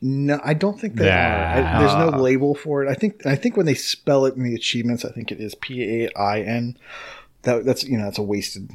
No, 0.00 0.40
I 0.42 0.54
don't 0.54 0.80
think 0.80 0.96
they 0.96 1.10
are. 1.10 1.44
I, 1.66 1.78
there's 1.80 1.94
no 2.12 2.18
label 2.18 2.54
for 2.54 2.82
it. 2.82 2.88
I 2.90 2.94
think 2.94 3.26
I 3.26 3.36
think 3.36 3.56
when 3.56 3.66
they 3.66 3.74
spell 3.74 4.24
it 4.24 4.34
in 4.34 4.42
the 4.42 4.54
achievements, 4.54 5.04
I 5.04 5.12
think 5.12 5.30
it 5.30 5.38
is 5.38 5.54
P 5.54 6.04
A 6.06 6.10
I 6.18 6.40
N. 6.40 6.78
That 7.42 7.64
that's 7.66 7.84
you 7.84 7.98
know 7.98 8.04
that's 8.04 8.18
a 8.18 8.22
wasted. 8.22 8.70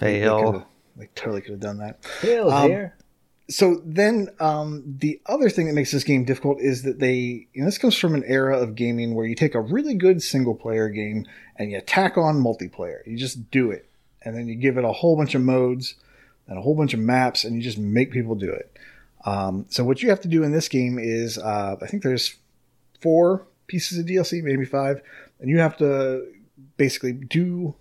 They, 0.00 0.20
Fail. 0.20 0.66
They 0.98 1.08
totally 1.14 1.40
could 1.40 1.52
have 1.52 1.60
done 1.60 1.78
that. 1.78 2.04
Fail 2.04 2.50
Um, 2.50 2.68
there. 2.68 2.96
so 3.48 3.80
then 3.84 4.28
um, 4.40 4.82
the 4.98 5.20
other 5.26 5.48
thing 5.48 5.66
that 5.66 5.72
makes 5.74 5.90
this 5.92 6.04
game 6.04 6.24
difficult 6.24 6.60
is 6.60 6.82
that 6.82 6.98
they 6.98 7.46
you 7.54 7.60
know, 7.60 7.64
this 7.64 7.78
comes 7.78 7.96
from 7.96 8.14
an 8.14 8.24
era 8.26 8.58
of 8.58 8.74
gaming 8.74 9.14
where 9.14 9.26
you 9.26 9.34
take 9.34 9.54
a 9.54 9.60
really 9.60 9.94
good 9.94 10.22
single 10.22 10.54
player 10.54 10.88
game 10.88 11.24
and 11.56 11.70
you 11.70 11.80
tack 11.80 12.16
on 12.18 12.42
multiplayer 12.42 12.98
you 13.06 13.16
just 13.16 13.50
do 13.50 13.70
it 13.70 13.88
and 14.22 14.36
then 14.36 14.46
you 14.48 14.54
give 14.54 14.76
it 14.76 14.84
a 14.84 14.92
whole 14.92 15.16
bunch 15.16 15.34
of 15.34 15.40
modes 15.42 15.94
and 16.46 16.58
a 16.58 16.62
whole 16.62 16.74
bunch 16.74 16.92
of 16.94 17.00
maps 17.00 17.44
and 17.44 17.56
you 17.56 17.62
just 17.62 17.78
make 17.78 18.10
people 18.12 18.34
do 18.34 18.50
it 18.50 18.76
um, 19.24 19.64
so 19.68 19.82
what 19.84 20.02
you 20.02 20.08
have 20.10 20.20
to 20.20 20.28
do 20.28 20.42
in 20.42 20.52
this 20.52 20.68
game 20.68 20.98
is 20.98 21.38
uh, 21.38 21.76
i 21.80 21.86
think 21.86 22.02
there's 22.02 22.36
four 23.00 23.46
pieces 23.66 23.98
of 23.98 24.04
dlc 24.06 24.42
maybe 24.42 24.64
five 24.64 25.00
and 25.40 25.48
you 25.48 25.58
have 25.58 25.76
to 25.76 26.26
basically 26.76 27.12
do 27.12 27.74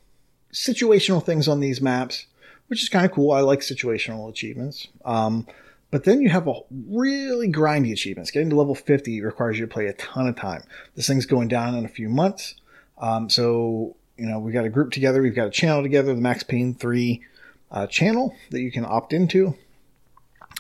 situational 0.54 1.24
things 1.24 1.48
on 1.48 1.60
these 1.60 1.82
maps, 1.82 2.26
which 2.68 2.84
is 2.84 2.90
kind 2.90 3.06
of 3.06 3.12
cool. 3.12 3.32
I 3.32 3.42
like 3.42 3.60
situational 3.60 4.30
achievements. 4.30 4.88
Um, 5.06 5.48
but 5.90 6.04
then 6.04 6.22
you 6.22 6.30
have 6.30 6.48
a 6.48 6.54
really 6.70 7.50
grindy 7.50 7.94
achievements. 7.94 8.32
Getting 8.32 8.50
to 8.50 8.56
level 8.56 8.76
50 8.76 9.22
requires 9.22 9.58
you 9.58 9.66
to 9.66 9.74
play 9.74 9.88
a 9.88 9.94
ton 9.94 10.28
of 10.28 10.36
time. 10.36 10.64
This 10.96 11.08
thing's 11.08 11.26
going 11.26 11.48
down 11.48 11.76
in 11.76 11.86
a 11.86 11.90
few 11.90 12.10
months. 12.10 12.56
Um, 12.98 13.30
so, 13.30 13.96
you 14.18 14.26
know, 14.26 14.40
we 14.40 14.52
got 14.52 14.66
a 14.66 14.70
group 14.70 14.92
together, 14.92 15.22
we've 15.22 15.36
got 15.36 15.48
a 15.48 15.52
channel 15.52 15.82
together, 15.82 16.14
the 16.14 16.22
Max 16.22 16.44
Payne 16.44 16.74
3 16.74 17.24
uh, 17.72 17.88
channel 17.88 18.36
that 18.52 18.62
you 18.62 18.72
can 18.72 18.86
opt 18.86 19.14
into. 19.14 19.56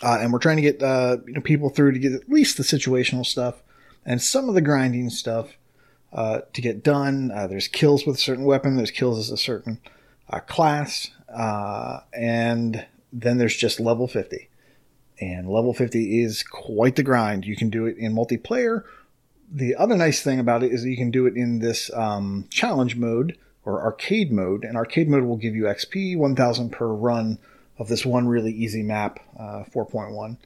Uh, 0.03 0.19
and 0.21 0.31
we're 0.31 0.39
trying 0.39 0.57
to 0.57 0.61
get 0.61 0.81
uh, 0.81 1.17
you 1.25 1.33
know, 1.33 1.41
people 1.41 1.69
through 1.69 1.91
to 1.91 1.99
get 1.99 2.13
at 2.13 2.29
least 2.29 2.57
the 2.57 2.63
situational 2.63 3.25
stuff 3.25 3.55
and 4.05 4.21
some 4.21 4.47
of 4.47 4.55
the 4.55 4.61
grinding 4.61 5.09
stuff 5.09 5.57
uh, 6.13 6.41
to 6.53 6.61
get 6.61 6.83
done. 6.83 7.31
Uh, 7.31 7.47
there's 7.47 7.67
kills 7.67 8.05
with 8.05 8.15
a 8.15 8.19
certain 8.19 8.45
weapon, 8.45 8.77
there's 8.77 8.91
kills 8.91 9.17
as 9.17 9.31
a 9.31 9.37
certain 9.37 9.79
uh, 10.29 10.39
class, 10.39 11.09
uh, 11.33 11.99
and 12.13 12.85
then 13.11 13.37
there's 13.37 13.55
just 13.55 13.79
level 13.79 14.07
50. 14.07 14.49
And 15.19 15.49
level 15.49 15.73
50 15.73 16.21
is 16.21 16.43
quite 16.43 16.95
the 16.95 17.03
grind. 17.03 17.45
You 17.45 17.55
can 17.55 17.69
do 17.69 17.85
it 17.85 17.97
in 17.97 18.13
multiplayer. 18.13 18.83
The 19.51 19.75
other 19.75 19.95
nice 19.95 20.21
thing 20.21 20.39
about 20.39 20.63
it 20.63 20.71
is 20.71 20.85
you 20.85 20.97
can 20.97 21.11
do 21.11 21.25
it 21.25 21.35
in 21.35 21.59
this 21.59 21.91
um, 21.93 22.45
challenge 22.49 22.95
mode 22.95 23.37
or 23.65 23.81
arcade 23.81 24.31
mode. 24.31 24.63
And 24.63 24.77
arcade 24.77 25.09
mode 25.09 25.23
will 25.23 25.37
give 25.37 25.55
you 25.55 25.63
XP, 25.63 26.17
1000 26.17 26.71
per 26.71 26.87
run 26.87 27.39
of 27.79 27.87
this 27.87 28.05
one 28.05 28.27
really 28.27 28.51
easy 28.51 28.83
map, 28.83 29.19
uh, 29.39 29.63
4.1. 29.73 30.37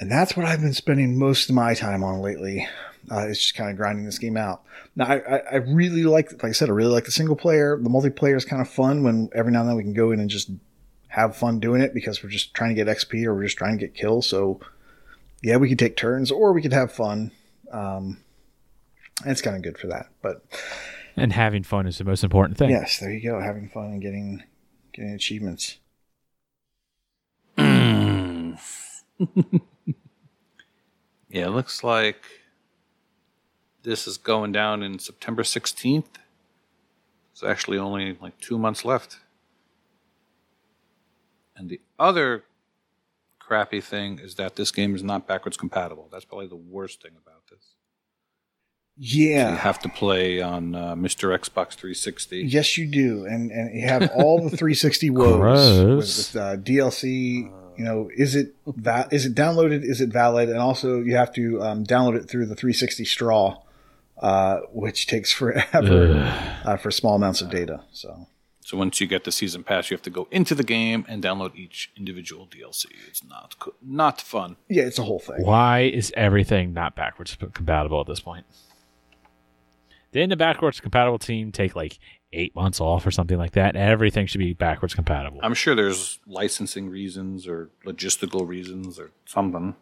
And 0.00 0.10
that's 0.10 0.36
what 0.36 0.46
I've 0.46 0.60
been 0.60 0.74
spending 0.74 1.18
most 1.18 1.48
of 1.48 1.54
my 1.54 1.74
time 1.74 2.04
on 2.04 2.20
lately. 2.20 2.68
Uh, 3.10 3.26
it's 3.28 3.40
just 3.40 3.54
kind 3.54 3.70
of 3.70 3.76
grinding 3.76 4.04
this 4.04 4.18
game 4.18 4.36
out. 4.36 4.62
Now, 4.96 5.06
I, 5.06 5.16
I, 5.16 5.36
I, 5.52 5.54
really 5.56 6.04
like, 6.04 6.32
like 6.32 6.44
I 6.44 6.52
said, 6.52 6.68
I 6.68 6.72
really 6.72 6.92
like 6.92 7.04
the 7.04 7.10
single 7.10 7.36
player. 7.36 7.78
The 7.80 7.88
multiplayer 7.88 8.36
is 8.36 8.44
kind 8.44 8.60
of 8.60 8.68
fun 8.68 9.02
when 9.02 9.30
every 9.34 9.52
now 9.52 9.60
and 9.60 9.70
then 9.70 9.76
we 9.76 9.82
can 9.82 9.94
go 9.94 10.10
in 10.10 10.20
and 10.20 10.28
just 10.28 10.50
have 11.08 11.36
fun 11.36 11.58
doing 11.58 11.80
it 11.80 11.94
because 11.94 12.22
we're 12.22 12.28
just 12.28 12.54
trying 12.54 12.74
to 12.74 12.84
get 12.84 12.86
XP 12.86 13.24
or 13.24 13.34
we're 13.34 13.44
just 13.44 13.56
trying 13.56 13.78
to 13.78 13.86
get 13.86 13.94
kills. 13.94 14.26
So, 14.26 14.60
yeah, 15.42 15.56
we 15.56 15.68
could 15.68 15.78
take 15.78 15.96
turns 15.96 16.30
or 16.30 16.52
we 16.52 16.62
could 16.62 16.72
have 16.72 16.92
fun. 16.92 17.30
Um, 17.72 18.22
it's 19.24 19.42
kind 19.42 19.56
of 19.56 19.62
good 19.62 19.78
for 19.78 19.86
that. 19.88 20.08
But 20.22 20.42
and 21.16 21.32
having 21.32 21.62
fun 21.62 21.86
is 21.86 21.98
the 21.98 22.04
most 22.04 22.22
important 22.22 22.58
thing. 22.58 22.70
Yes, 22.70 22.98
there 22.98 23.10
you 23.10 23.22
go. 23.22 23.40
Having 23.40 23.70
fun 23.70 23.86
and 23.86 24.02
getting 24.02 24.44
getting 24.92 25.12
achievements. 25.12 25.78
yeah, 27.56 27.72
it 31.30 31.50
looks 31.50 31.82
like 31.82 32.22
this 33.82 34.06
is 34.06 34.16
going 34.16 34.52
down 34.52 34.82
in 34.82 34.98
September 34.98 35.42
16th. 35.42 36.04
It's 37.32 37.42
actually 37.42 37.78
only 37.78 38.16
like 38.20 38.38
two 38.38 38.58
months 38.58 38.84
left. 38.84 39.18
And 41.56 41.68
the 41.68 41.80
other 41.98 42.44
crappy 43.38 43.80
thing 43.80 44.18
is 44.18 44.34
that 44.36 44.56
this 44.56 44.70
game 44.70 44.94
is 44.94 45.02
not 45.02 45.26
backwards 45.26 45.56
compatible. 45.56 46.08
That's 46.10 46.24
probably 46.24 46.48
the 46.48 46.56
worst 46.56 47.02
thing 47.02 47.12
about 47.20 47.46
this. 47.50 47.74
Yeah. 48.96 49.46
So 49.46 49.50
you 49.50 49.56
have 49.56 49.78
to 49.80 49.88
play 49.88 50.42
on 50.42 50.74
uh, 50.74 50.94
Mr. 50.94 51.36
Xbox 51.36 51.74
360. 51.74 52.42
Yes, 52.42 52.76
you 52.76 52.86
do. 52.86 53.24
And 53.26 53.50
and 53.50 53.74
you 53.74 53.86
have 53.86 54.10
all 54.14 54.36
the 54.38 54.56
360 54.56 55.10
woes 55.10 55.78
with, 55.80 55.96
with 55.96 56.36
uh, 56.36 56.56
DLC 56.56 57.50
you 57.78 57.84
know, 57.84 58.10
is 58.14 58.34
it 58.34 58.56
va- 58.66 59.08
is 59.12 59.24
it 59.24 59.36
downloaded? 59.36 59.84
Is 59.84 60.00
it 60.00 60.10
valid? 60.10 60.48
And 60.48 60.58
also, 60.58 61.00
you 61.00 61.14
have 61.14 61.32
to 61.34 61.62
um, 61.62 61.84
download 61.84 62.16
it 62.16 62.28
through 62.28 62.46
the 62.46 62.56
360 62.56 63.04
straw, 63.04 63.62
uh, 64.20 64.60
which 64.72 65.06
takes 65.06 65.32
forever 65.32 66.14
uh, 66.64 66.76
for 66.76 66.90
small 66.90 67.16
amounts 67.16 67.40
of 67.40 67.50
data. 67.50 67.82
So, 67.92 68.26
so 68.60 68.76
once 68.76 69.00
you 69.00 69.06
get 69.06 69.24
the 69.24 69.32
season 69.32 69.64
pass, 69.64 69.90
you 69.90 69.96
have 69.96 70.02
to 70.02 70.10
go 70.10 70.28
into 70.30 70.54
the 70.54 70.64
game 70.64 71.04
and 71.08 71.22
download 71.22 71.54
each 71.56 71.90
individual 71.96 72.46
DLC. 72.46 72.86
It's 73.06 73.24
not 73.24 73.54
not 73.82 74.20
fun. 74.20 74.56
Yeah, 74.68 74.84
it's 74.84 74.98
a 74.98 75.04
whole 75.04 75.20
thing. 75.20 75.44
Why 75.44 75.80
is 75.80 76.12
everything 76.16 76.72
not 76.72 76.94
backwards 76.94 77.36
compatible 77.36 78.00
at 78.00 78.06
this 78.06 78.20
point? 78.20 78.46
Didn't 80.10 80.30
the 80.30 80.36
backwards 80.36 80.80
compatible 80.80 81.18
team 81.18 81.52
take 81.52 81.76
like 81.76 81.98
eight 82.32 82.54
months 82.54 82.80
off 82.80 83.06
or 83.06 83.10
something 83.10 83.38
like 83.38 83.52
that. 83.52 83.76
Everything 83.76 84.26
should 84.26 84.38
be 84.38 84.52
backwards 84.52 84.94
compatible. 84.94 85.40
I'm 85.42 85.54
sure 85.54 85.74
there's 85.74 86.18
licensing 86.26 86.90
reasons 86.90 87.46
or 87.46 87.70
logistical 87.86 88.46
reasons 88.46 88.98
or 88.98 89.12
something. 89.24 89.76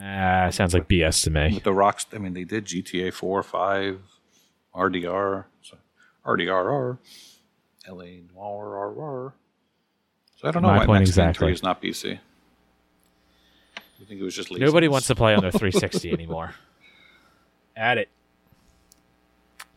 Ah, 0.00 0.50
sounds 0.50 0.74
like 0.74 0.88
BS 0.88 1.22
to 1.24 1.30
me. 1.30 1.54
With 1.54 1.64
the 1.64 1.72
rocks, 1.72 2.06
I 2.12 2.18
mean, 2.18 2.34
they 2.34 2.44
did 2.44 2.64
GTA 2.66 3.12
4, 3.12 3.42
5, 3.42 4.00
RDR, 4.74 5.44
so 5.62 5.76
RDRR, 6.26 6.98
LA 7.88 8.04
Noire, 8.34 8.88
RR. 8.88 9.34
So 10.36 10.48
I 10.48 10.50
don't 10.50 10.62
know 10.62 10.68
My 10.68 10.78
why 10.78 10.86
point 10.86 11.00
Max 11.00 11.10
exactly. 11.10 11.46
3 11.46 11.52
is 11.52 11.62
not 11.62 11.80
PC. 11.80 12.18
You 13.98 14.06
think 14.06 14.20
it 14.20 14.24
was 14.24 14.34
just 14.34 14.50
laziness? 14.50 14.68
Nobody 14.68 14.88
wants 14.88 15.06
to 15.06 15.14
play 15.14 15.34
on 15.34 15.42
their 15.42 15.52
360 15.52 16.12
anymore. 16.12 16.54
Add 17.76 17.98
it. 17.98 18.08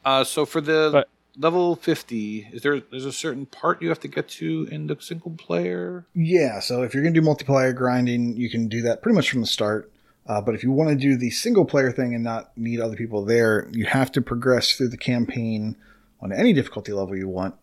Uh, 0.03 0.23
so 0.23 0.45
for 0.45 0.62
the 0.62 0.89
but, 0.91 1.10
level 1.38 1.75
50 1.75 2.49
is 2.53 2.63
there 2.63 2.80
there's 2.80 3.06
a 3.06 3.12
certain 3.12 3.45
part 3.45 3.82
you 3.82 3.89
have 3.89 3.99
to 3.99 4.08
get 4.08 4.27
to 4.27 4.67
in 4.71 4.88
the 4.88 4.97
single 4.99 5.32
player 5.32 6.06
yeah 6.15 6.60
so 6.60 6.82
if 6.82 6.93
you're 6.93 7.03
going 7.03 7.13
to 7.13 7.21
do 7.21 7.25
multiplayer 7.27 7.75
grinding 7.75 8.36
you 8.38 8.49
can 8.49 8.67
do 8.67 8.82
that 8.82 9.01
pretty 9.01 9.15
much 9.15 9.30
from 9.30 9.41
the 9.41 9.47
start 9.47 9.91
uh, 10.28 10.42
but 10.42 10.56
if 10.56 10.63
you 10.63 10.72
want 10.72 10.90
to 10.90 10.96
do 10.96 11.16
the 11.16 11.30
single 11.30 11.66
player 11.66 11.92
thing 11.92 12.13
and 12.13 12.24
not 12.24 12.56
need 12.58 12.80
other 12.80 12.96
people 12.96 13.26
there 13.26 13.68
you 13.72 13.86
have 13.86 14.12
to 14.12 14.22
progress 14.22 14.74
through 14.74 14.88
the 14.88 14.98
campaign 14.98 15.76
on 16.22 16.32
any 16.32 16.54
difficulty 16.54 16.92
level 16.92 17.16
you 17.16 17.28
want 17.28 17.56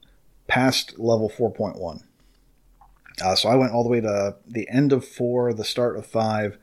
past 0.47 0.99
level 0.99 1.31
4.1 1.31 2.03
uh, 3.23 3.35
so 3.35 3.49
i 3.49 3.55
went 3.55 3.73
all 3.73 3.83
the 3.83 3.91
way 3.91 4.01
to 4.01 4.37
the 4.47 4.69
end 4.69 4.93
of 4.93 5.07
4 5.07 5.55
the 5.55 5.65
start 5.65 5.97
of 5.97 6.07
5 6.07 6.59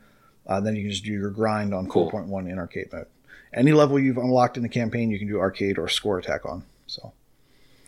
uh, 0.47 0.59
then 0.59 0.75
you 0.75 0.83
can 0.83 0.91
just 0.91 1.05
do 1.05 1.11
your 1.11 1.29
grind 1.29 1.73
on 1.73 1.87
cool. 1.87 2.11
4.1 2.11 2.49
in 2.49 2.57
arcade 2.57 2.91
mode 2.91 3.07
any 3.53 3.73
level 3.73 3.99
you've 3.99 4.17
unlocked 4.17 4.57
in 4.57 4.63
the 4.63 4.69
campaign 4.69 5.11
you 5.11 5.19
can 5.19 5.27
do 5.27 5.39
arcade 5.39 5.77
or 5.77 5.87
score 5.87 6.17
attack 6.17 6.45
on 6.45 6.63
so 6.87 7.13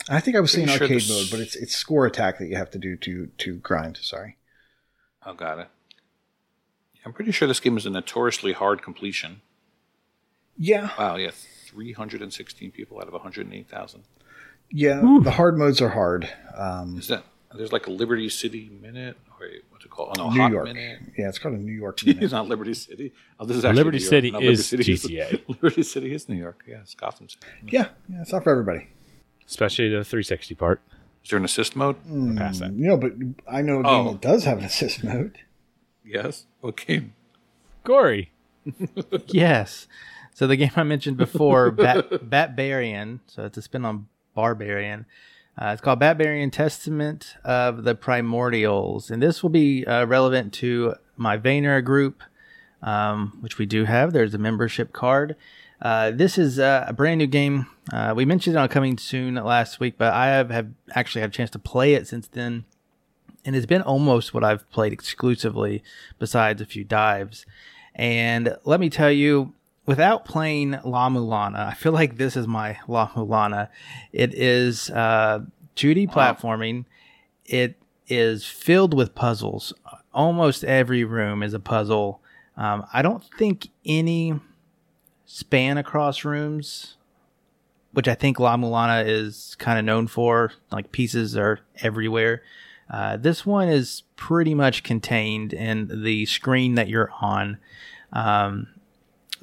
I 0.10 0.20
think 0.20 0.36
I 0.36 0.40
was 0.40 0.52
saying 0.52 0.68
sure 0.68 0.82
arcade 0.82 1.08
mode, 1.08 1.28
but 1.32 1.40
it's 1.40 1.56
it's 1.56 1.76
score 1.76 2.06
attack 2.06 2.40
that 2.40 2.48
you 2.48 2.58
have 2.58 2.72
to 2.72 2.78
do 2.78 2.98
to 2.98 3.28
to 3.38 3.56
grind. 3.56 3.98
Sorry. 4.02 4.38
Oh, 5.26 5.34
got 5.34 5.60
it. 5.60 5.68
I'm 7.06 7.14
pretty 7.14 7.32
sure 7.32 7.48
this 7.48 7.60
game 7.60 7.78
is 7.78 7.86
a 7.86 7.90
notoriously 7.90 8.54
hard 8.54 8.82
completion. 8.82 9.42
Yeah. 10.58 10.90
Wow. 10.98 11.16
Yeah. 11.18 11.32
316 11.74 12.72
people 12.72 13.00
out 13.00 13.08
of 13.08 13.14
108,000. 13.14 14.04
Yeah, 14.76 15.04
Ooh. 15.04 15.22
the 15.22 15.32
hard 15.32 15.58
modes 15.58 15.82
are 15.82 15.90
hard. 15.90 16.28
Um, 16.56 16.98
is 16.98 17.08
that 17.08 17.24
there's 17.56 17.72
like 17.72 17.86
a 17.86 17.92
Liberty 17.92 18.28
City 18.30 18.72
minute? 18.82 19.18
Wait, 19.40 19.64
what's 19.70 19.86
it 19.86 19.92
called? 19.92 20.16
Oh, 20.18 20.30
no, 20.30 20.34
New 20.34 20.42
Hot 20.42 20.52
York. 20.52 20.66
Minute. 20.66 21.00
Yeah, 21.18 21.30
it's 21.30 21.38
called 21.38 21.54
a 21.54 21.58
New 21.58 21.74
York 21.74 22.04
minute. 22.06 22.24
it's 22.24 22.34
not 22.34 22.48
Liberty 22.48 22.74
City. 22.74 23.14
Oh, 23.40 23.46
this 23.46 23.58
is 23.58 23.66
actually 23.66 23.78
Liberty 23.78 24.00
City 24.00 24.30
is 24.30 24.34
Liberty 24.34 24.56
City 24.56 24.84
GTA. 24.94 25.34
Is, 25.34 25.40
Liberty 25.48 25.84
City 25.84 26.14
is 26.14 26.30
New 26.30 26.38
York. 26.38 26.64
Yeah, 26.68 26.82
it's 26.82 26.96
Gotham 26.96 27.30
City. 27.30 27.46
Yeah, 27.68 27.90
yeah, 28.10 28.22
it's 28.22 28.32
not 28.32 28.44
for 28.44 28.52
everybody. 28.52 28.88
Especially 29.46 29.90
the 29.90 30.04
360 30.04 30.56
part. 30.56 30.82
Is 31.24 31.30
there 31.30 31.38
an 31.38 31.46
assist 31.46 31.76
mode? 31.76 32.04
Mm, 32.06 32.38
Pass 32.38 32.60
that. 32.60 32.74
You 32.74 32.88
know, 32.88 32.98
but 32.98 33.12
I 33.48 33.62
know 33.62 33.80
a 33.80 33.84
game 33.84 34.08
oh. 34.08 34.12
that 34.14 34.22
does 34.22 34.44
have 34.46 34.58
an 34.60 34.66
assist 34.66 35.04
mode. 35.04 35.38
Yes. 36.06 36.46
What 36.62 36.78
game? 36.78 37.14
Gory. 37.84 38.32
yes. 39.28 39.88
So 40.34 40.48
the 40.48 40.56
game 40.56 40.72
I 40.76 40.84
mentioned 40.84 41.18
before, 41.18 41.72
Bat 41.72 42.10
Batbarian. 42.30 43.20
So 43.28 43.46
it's 43.46 43.58
a 43.58 43.62
spin 43.62 43.86
on 43.86 44.08
Barbarian. 44.34 45.06
Uh, 45.58 45.68
it's 45.68 45.82
called 45.82 46.00
Batbarian 46.00 46.52
Testament 46.52 47.36
of 47.44 47.84
the 47.84 47.94
Primordials, 47.94 49.12
and 49.12 49.22
this 49.22 49.44
will 49.44 49.52
be 49.52 49.86
uh, 49.86 50.06
relevant 50.06 50.52
to 50.54 50.96
my 51.16 51.38
Vayner 51.38 51.84
group, 51.84 52.24
um, 52.82 53.38
which 53.40 53.60
we 53.60 53.68
do 53.68 53.86
have. 53.86 54.14
There's 54.14 54.34
a 54.34 54.40
membership 54.40 54.94
card. 54.94 55.36
Uh, 55.80 56.10
this 56.10 56.40
is 56.40 56.58
uh, 56.58 56.86
a 56.88 56.94
brand 56.94 57.20
new 57.20 57.28
game. 57.28 57.68
Uh, 57.92 58.14
we 58.16 58.26
mentioned 58.26 58.56
it 58.56 58.60
on 58.60 58.68
coming 58.70 58.98
soon 58.98 59.36
last 59.36 59.80
week, 59.80 59.96
but 59.98 60.12
I 60.14 60.28
have, 60.28 60.50
have 60.50 60.70
actually 60.96 61.22
had 61.22 61.30
a 61.30 61.34
chance 61.34 61.52
to 61.52 61.60
play 61.60 61.94
it 61.94 62.08
since 62.08 62.28
then, 62.28 62.66
and 63.46 63.56
it's 63.56 63.66
been 63.66 63.82
almost 63.82 64.34
what 64.34 64.44
I've 64.44 64.70
played 64.72 64.94
exclusively, 64.94 65.84
besides 66.20 66.62
a 66.62 66.66
few 66.66 66.84
dives. 66.84 67.46
And 67.96 68.56
let 68.64 68.80
me 68.80 68.90
tell 68.90 69.12
you, 69.12 69.54
without 69.86 70.26
playing 70.26 70.80
La 70.84 71.10
Mulana, 71.10 71.68
I 71.68 71.74
feel 71.74 71.92
like 71.92 72.18
this 72.18 72.36
is 72.36 72.48
my 72.48 72.80
La 72.88 73.10
Mulana. 73.10 73.70
It 74.12 74.34
is 74.34 74.90
uh, 74.90 75.42
2D 75.76 76.12
platforming. 76.12 76.86
It 77.46 77.76
is 78.08 78.46
filled 78.46 78.94
with 78.94 79.16
puzzles. 79.16 79.74
Almost 80.14 80.64
every 80.64 81.04
room 81.04 81.44
is 81.44 81.54
a 81.54 81.60
puzzle. 81.60 82.22
Um, 82.56 82.86
I 82.94 83.02
don't 83.02 83.24
think 83.38 83.70
any 83.86 84.40
span 85.26 85.78
across 85.78 86.24
rooms, 86.24 86.98
which 87.92 88.08
I 88.08 88.14
think 88.14 88.40
La 88.40 88.56
Mulana 88.56 89.06
is 89.06 89.56
kind 89.60 89.80
of 89.80 89.86
known 89.86 90.08
for. 90.08 90.52
Like 90.72 90.92
pieces 90.92 91.36
are 91.36 91.60
everywhere. 91.82 92.44
Uh, 92.90 93.18
this 93.18 93.46
one 93.46 93.70
is 93.70 94.04
pretty 94.16 94.54
much 94.54 94.84
contained 94.84 95.54
in 95.54 96.04
the 96.04 96.26
screen 96.26 96.76
that 96.76 96.90
you're 96.90 97.12
on. 97.22 97.58
Um, 98.12 98.68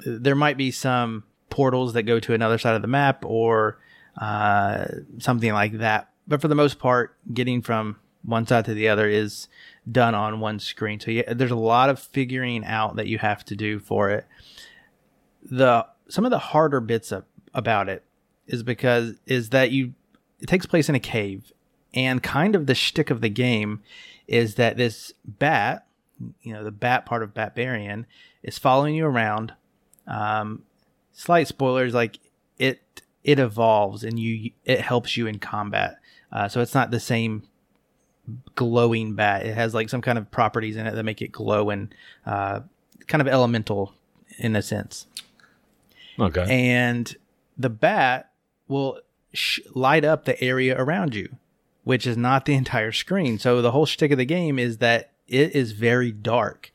there 0.05 0.35
might 0.35 0.57
be 0.57 0.71
some 0.71 1.23
portals 1.49 1.93
that 1.93 2.03
go 2.03 2.19
to 2.19 2.33
another 2.33 2.57
side 2.57 2.75
of 2.75 2.81
the 2.81 2.87
map 2.87 3.23
or 3.25 3.77
uh, 4.19 4.85
something 5.19 5.53
like 5.53 5.73
that. 5.79 6.09
But 6.27 6.41
for 6.41 6.47
the 6.47 6.55
most 6.55 6.79
part, 6.79 7.15
getting 7.33 7.61
from 7.61 7.97
one 8.23 8.45
side 8.45 8.65
to 8.65 8.73
the 8.73 8.87
other 8.87 9.07
is 9.07 9.47
done 9.91 10.15
on 10.15 10.39
one 10.39 10.59
screen. 10.59 10.99
So 10.99 11.11
there's 11.33 11.51
a 11.51 11.55
lot 11.55 11.89
of 11.89 11.99
figuring 11.99 12.63
out 12.65 12.95
that 12.95 13.07
you 13.07 13.17
have 13.17 13.43
to 13.45 13.55
do 13.55 13.79
for 13.79 14.09
it. 14.11 14.25
The 15.43 15.87
some 16.07 16.25
of 16.25 16.31
the 16.31 16.39
harder 16.39 16.79
bits 16.79 17.11
of, 17.11 17.25
about 17.53 17.89
it 17.89 18.03
is 18.47 18.63
because 18.63 19.15
is 19.25 19.49
that 19.49 19.71
you 19.71 19.93
it 20.39 20.47
takes 20.47 20.65
place 20.65 20.89
in 20.89 20.95
a 20.95 20.99
cave, 20.99 21.51
and 21.93 22.21
kind 22.23 22.55
of 22.55 22.65
the 22.65 22.75
shtick 22.75 23.09
of 23.09 23.21
the 23.21 23.29
game 23.29 23.81
is 24.27 24.55
that 24.55 24.77
this 24.77 25.13
bat, 25.25 25.85
you 26.41 26.53
know, 26.53 26.63
the 26.63 26.71
bat 26.71 27.05
part 27.05 27.23
of 27.23 27.33
Batbarian, 27.33 28.05
is 28.43 28.57
following 28.57 28.95
you 28.95 29.05
around. 29.05 29.53
Um, 30.07 30.63
slight 31.13 31.47
spoilers, 31.47 31.93
like 31.93 32.19
it 32.57 32.81
it 33.23 33.39
evolves 33.39 34.03
and 34.03 34.19
you 34.19 34.51
it 34.65 34.81
helps 34.81 35.17
you 35.17 35.27
in 35.27 35.39
combat. 35.39 35.97
Uh, 36.31 36.47
so 36.47 36.61
it's 36.61 36.73
not 36.73 36.91
the 36.91 36.99
same 36.99 37.43
glowing 38.55 39.15
bat. 39.15 39.45
It 39.45 39.53
has 39.53 39.73
like 39.73 39.89
some 39.89 40.01
kind 40.01 40.17
of 40.17 40.31
properties 40.31 40.75
in 40.75 40.87
it 40.87 40.95
that 40.95 41.03
make 41.03 41.21
it 41.21 41.31
glow 41.31 41.69
and 41.69 41.93
uh, 42.25 42.61
kind 43.07 43.21
of 43.21 43.27
elemental 43.27 43.93
in 44.37 44.55
a 44.55 44.61
sense. 44.61 45.07
Okay. 46.19 46.45
And 46.49 47.13
the 47.57 47.69
bat 47.69 48.31
will 48.67 48.99
sh- 49.33 49.59
light 49.73 50.05
up 50.05 50.25
the 50.25 50.41
area 50.41 50.77
around 50.77 51.15
you, 51.15 51.35
which 51.83 52.05
is 52.05 52.17
not 52.17 52.45
the 52.45 52.53
entire 52.61 52.91
screen. 52.91 53.39
So 53.39 53.61
the 53.61 53.71
whole 53.71 53.85
shtick 53.85 54.11
of 54.11 54.17
the 54.17 54.25
game 54.25 54.59
is 54.59 54.77
that 54.77 55.11
it 55.27 55.55
is 55.55 55.71
very 55.71 56.11
dark. 56.11 56.71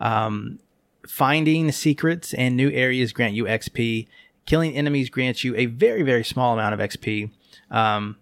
Um, 0.00 0.58
finding 1.06 1.70
secrets 1.72 2.34
and 2.34 2.56
new 2.56 2.70
areas 2.70 3.12
grant 3.12 3.34
you 3.34 3.44
XP. 3.44 4.08
Killing 4.46 4.74
enemies 4.74 5.08
grants 5.08 5.44
you 5.44 5.54
a 5.56 5.66
very, 5.66 6.02
very 6.02 6.24
small 6.24 6.52
amount 6.52 6.74
of 6.74 6.80
XP. 6.80 7.30
Um, 7.70 8.16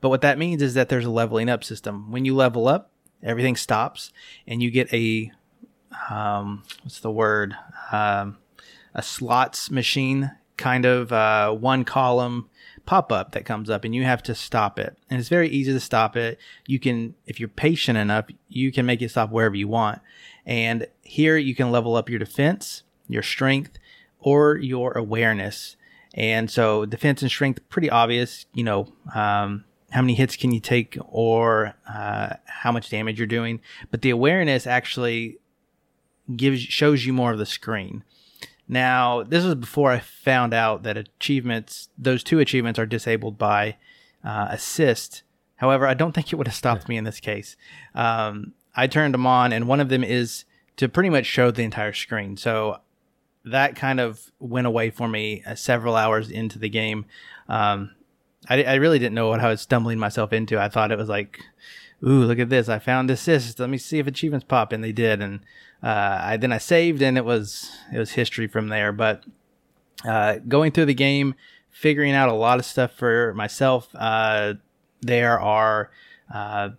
but 0.00 0.08
what 0.08 0.22
that 0.22 0.38
means 0.38 0.62
is 0.62 0.74
that 0.74 0.88
there's 0.88 1.04
a 1.04 1.10
leveling 1.10 1.48
up 1.48 1.62
system. 1.62 2.10
When 2.10 2.24
you 2.24 2.34
level 2.34 2.66
up, 2.66 2.90
everything 3.22 3.56
stops 3.56 4.12
and 4.46 4.62
you 4.62 4.70
get 4.70 4.92
a, 4.92 5.30
um, 6.08 6.64
what's 6.82 7.00
the 7.00 7.10
word? 7.10 7.54
Um, 7.92 8.38
a 8.94 9.02
slots 9.02 9.70
machine 9.70 10.32
kind 10.56 10.84
of 10.84 11.12
uh, 11.12 11.52
one 11.52 11.84
column 11.84 12.49
pop 12.90 13.12
up 13.12 13.30
that 13.30 13.44
comes 13.44 13.70
up 13.70 13.84
and 13.84 13.94
you 13.94 14.02
have 14.02 14.20
to 14.20 14.34
stop 14.34 14.76
it. 14.76 14.96
And 15.08 15.20
it's 15.20 15.28
very 15.28 15.48
easy 15.48 15.72
to 15.72 15.78
stop 15.78 16.16
it. 16.16 16.40
You 16.66 16.80
can, 16.80 17.14
if 17.24 17.38
you're 17.38 17.48
patient 17.48 17.96
enough, 17.96 18.26
you 18.48 18.72
can 18.72 18.84
make 18.84 19.00
it 19.00 19.10
stop 19.10 19.30
wherever 19.30 19.54
you 19.54 19.68
want. 19.68 20.00
And 20.44 20.88
here 21.02 21.36
you 21.36 21.54
can 21.54 21.70
level 21.70 21.94
up 21.94 22.10
your 22.10 22.18
defense, 22.18 22.82
your 23.06 23.22
strength, 23.22 23.78
or 24.18 24.56
your 24.56 24.98
awareness. 24.98 25.76
And 26.14 26.50
so 26.50 26.84
defense 26.84 27.22
and 27.22 27.30
strength, 27.30 27.60
pretty 27.68 27.88
obvious, 27.88 28.46
you 28.54 28.64
know, 28.64 28.92
um, 29.14 29.66
how 29.90 30.00
many 30.02 30.14
hits 30.14 30.34
can 30.34 30.50
you 30.50 30.58
take 30.58 30.98
or 31.06 31.74
uh, 31.88 32.34
how 32.46 32.72
much 32.72 32.90
damage 32.90 33.20
you're 33.20 33.28
doing. 33.28 33.60
But 33.92 34.02
the 34.02 34.10
awareness 34.10 34.66
actually 34.66 35.38
gives 36.34 36.60
shows 36.60 37.06
you 37.06 37.12
more 37.12 37.30
of 37.30 37.38
the 37.38 37.46
screen. 37.46 38.02
Now, 38.70 39.24
this 39.24 39.44
was 39.44 39.56
before 39.56 39.90
I 39.90 39.98
found 39.98 40.54
out 40.54 40.84
that 40.84 40.96
achievements, 40.96 41.88
those 41.98 42.22
two 42.22 42.38
achievements, 42.38 42.78
are 42.78 42.86
disabled 42.86 43.36
by 43.36 43.78
uh, 44.24 44.46
assist. 44.48 45.24
However, 45.56 45.88
I 45.88 45.94
don't 45.94 46.12
think 46.12 46.32
it 46.32 46.36
would 46.36 46.46
have 46.46 46.54
stopped 46.54 46.88
me 46.88 46.96
in 46.96 47.02
this 47.02 47.18
case. 47.18 47.56
Um, 47.96 48.52
I 48.76 48.86
turned 48.86 49.12
them 49.12 49.26
on, 49.26 49.52
and 49.52 49.66
one 49.66 49.80
of 49.80 49.88
them 49.88 50.04
is 50.04 50.44
to 50.76 50.88
pretty 50.88 51.10
much 51.10 51.26
show 51.26 51.50
the 51.50 51.64
entire 51.64 51.92
screen. 51.92 52.36
So 52.36 52.78
that 53.44 53.74
kind 53.74 53.98
of 53.98 54.30
went 54.38 54.68
away 54.68 54.90
for 54.90 55.08
me 55.08 55.42
uh, 55.44 55.56
several 55.56 55.96
hours 55.96 56.30
into 56.30 56.60
the 56.60 56.68
game. 56.68 57.06
Um, 57.48 57.90
I, 58.48 58.62
I 58.62 58.74
really 58.76 59.00
didn't 59.00 59.16
know 59.16 59.30
what 59.30 59.40
I 59.40 59.48
was 59.48 59.60
stumbling 59.60 59.98
myself 59.98 60.32
into. 60.32 60.60
I 60.60 60.68
thought 60.68 60.92
it 60.92 60.98
was 60.98 61.08
like, 61.08 61.40
ooh, 62.06 62.22
look 62.22 62.38
at 62.38 62.50
this. 62.50 62.68
I 62.68 62.78
found 62.78 63.10
assist. 63.10 63.58
Let 63.58 63.68
me 63.68 63.78
see 63.78 63.98
if 63.98 64.06
achievements 64.06 64.46
pop. 64.48 64.72
And 64.72 64.84
they 64.84 64.92
did. 64.92 65.20
And 65.20 65.40
uh, 65.82 66.18
I 66.22 66.36
then 66.36 66.52
I 66.52 66.58
saved 66.58 67.02
and 67.02 67.16
it 67.16 67.24
was 67.24 67.70
it 67.92 67.98
was 67.98 68.12
history 68.12 68.46
from 68.46 68.68
there. 68.68 68.92
But 68.92 69.24
uh, 70.04 70.36
going 70.46 70.72
through 70.72 70.86
the 70.86 70.94
game, 70.94 71.34
figuring 71.70 72.12
out 72.12 72.28
a 72.28 72.34
lot 72.34 72.58
of 72.58 72.64
stuff 72.64 72.92
for 72.92 73.32
myself. 73.34 73.88
Uh, 73.94 74.54
there 75.00 75.40
are 75.40 75.90
uh, 76.32 76.70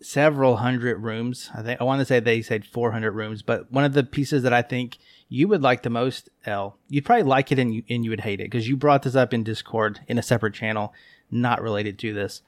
several 0.00 0.56
hundred 0.58 1.02
rooms. 1.02 1.50
I 1.54 1.62
think 1.62 1.80
I 1.80 1.84
want 1.84 2.00
to 2.00 2.04
say 2.04 2.20
they 2.20 2.42
said 2.42 2.64
400 2.64 3.12
rooms, 3.12 3.42
but 3.42 3.70
one 3.72 3.84
of 3.84 3.92
the 3.92 4.04
pieces 4.04 4.42
that 4.42 4.52
I 4.52 4.62
think 4.62 4.98
you 5.28 5.48
would 5.48 5.62
like 5.62 5.82
the 5.82 5.90
most, 5.90 6.28
L, 6.44 6.78
you'd 6.88 7.04
probably 7.04 7.24
like 7.24 7.50
it 7.50 7.58
and 7.58 7.74
you, 7.74 7.82
and 7.88 8.04
you 8.04 8.10
would 8.10 8.20
hate 8.20 8.40
it 8.40 8.44
because 8.44 8.68
you 8.68 8.76
brought 8.76 9.02
this 9.02 9.16
up 9.16 9.34
in 9.34 9.42
Discord 9.42 10.00
in 10.06 10.18
a 10.18 10.22
separate 10.22 10.54
channel, 10.54 10.94
not 11.30 11.60
related 11.60 11.98
to 12.00 12.14
this. 12.14 12.42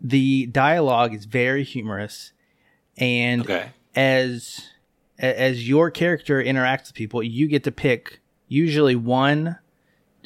The 0.00 0.46
dialogue 0.46 1.14
is 1.14 1.24
very 1.24 1.64
humorous, 1.64 2.32
and 2.98 3.40
Okay. 3.42 3.70
As 3.94 4.70
as 5.18 5.68
your 5.68 5.90
character 5.90 6.42
interacts 6.42 6.88
with 6.88 6.94
people, 6.94 7.22
you 7.22 7.46
get 7.46 7.62
to 7.64 7.72
pick 7.72 8.20
usually 8.48 8.96
one, 8.96 9.58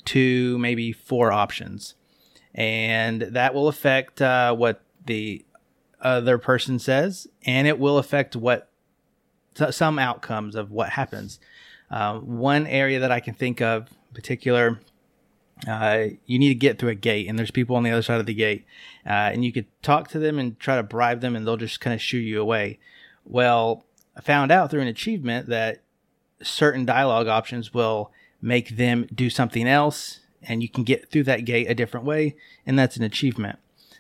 two, 0.05 0.59
maybe 0.59 0.93
four 0.93 1.31
options, 1.31 1.95
and 2.55 3.23
that 3.23 3.55
will 3.55 3.69
affect 3.69 4.23
uh, 4.23 4.55
what 4.55 4.83
the 5.05 5.45
other 6.01 6.39
person 6.39 6.79
says, 6.79 7.27
and 7.45 7.67
it 7.67 7.79
will 7.79 7.99
affect 7.99 8.37
what 8.37 8.71
so- 9.55 9.71
some 9.71 9.99
outcomes 9.99 10.55
of 10.55 10.71
what 10.71 10.91
happens. 10.91 11.39
Uh, 11.91 12.19
one 12.19 12.67
area 12.67 13.01
that 13.01 13.11
I 13.11 13.21
can 13.21 13.35
think 13.35 13.61
of 13.61 13.89
in 14.11 14.15
particular, 14.15 14.81
uh, 15.67 16.05
you 16.27 16.39
need 16.39 16.49
to 16.49 16.55
get 16.55 16.79
through 16.79 16.91
a 16.91 16.95
gate, 16.95 17.29
and 17.29 17.39
there's 17.39 17.51
people 17.51 17.77
on 17.77 17.83
the 17.83 17.91
other 17.91 18.03
side 18.03 18.21
of 18.21 18.27
the 18.27 18.35
gate, 18.35 18.65
uh, 19.07 19.31
and 19.33 19.45
you 19.45 19.53
could 19.53 19.67
talk 19.83 20.09
to 20.09 20.19
them 20.19 20.39
and 20.39 20.59
try 20.59 20.77
to 20.77 20.83
bribe 20.83 21.21
them, 21.21 21.35
and 21.35 21.47
they'll 21.47 21.57
just 21.57 21.81
kind 21.81 21.95
of 21.95 22.01
shoo 22.01 22.19
you 22.19 22.41
away. 22.41 22.79
Well, 23.29 23.85
I 24.17 24.21
found 24.21 24.51
out 24.51 24.71
through 24.71 24.81
an 24.81 24.89
achievement 24.89 25.49
that 25.49 25.83
certain 26.43 26.85
dialogue 26.85 27.29
options 27.29 27.75
will 27.75 28.11
make 28.41 28.77
them 28.77 29.07
do 29.15 29.29
something 29.29 29.69
else, 29.69 30.21
and 30.43 30.63
you 30.63 30.69
can 30.69 30.85
get 30.85 31.11
through 31.11 31.25
that 31.25 31.45
gate 31.45 31.69
a 31.69 31.75
different 31.75 32.07
way, 32.07 32.37
and 32.67 32.79
that's 32.79 32.97
an 32.97 33.03
achievement. 33.03 33.59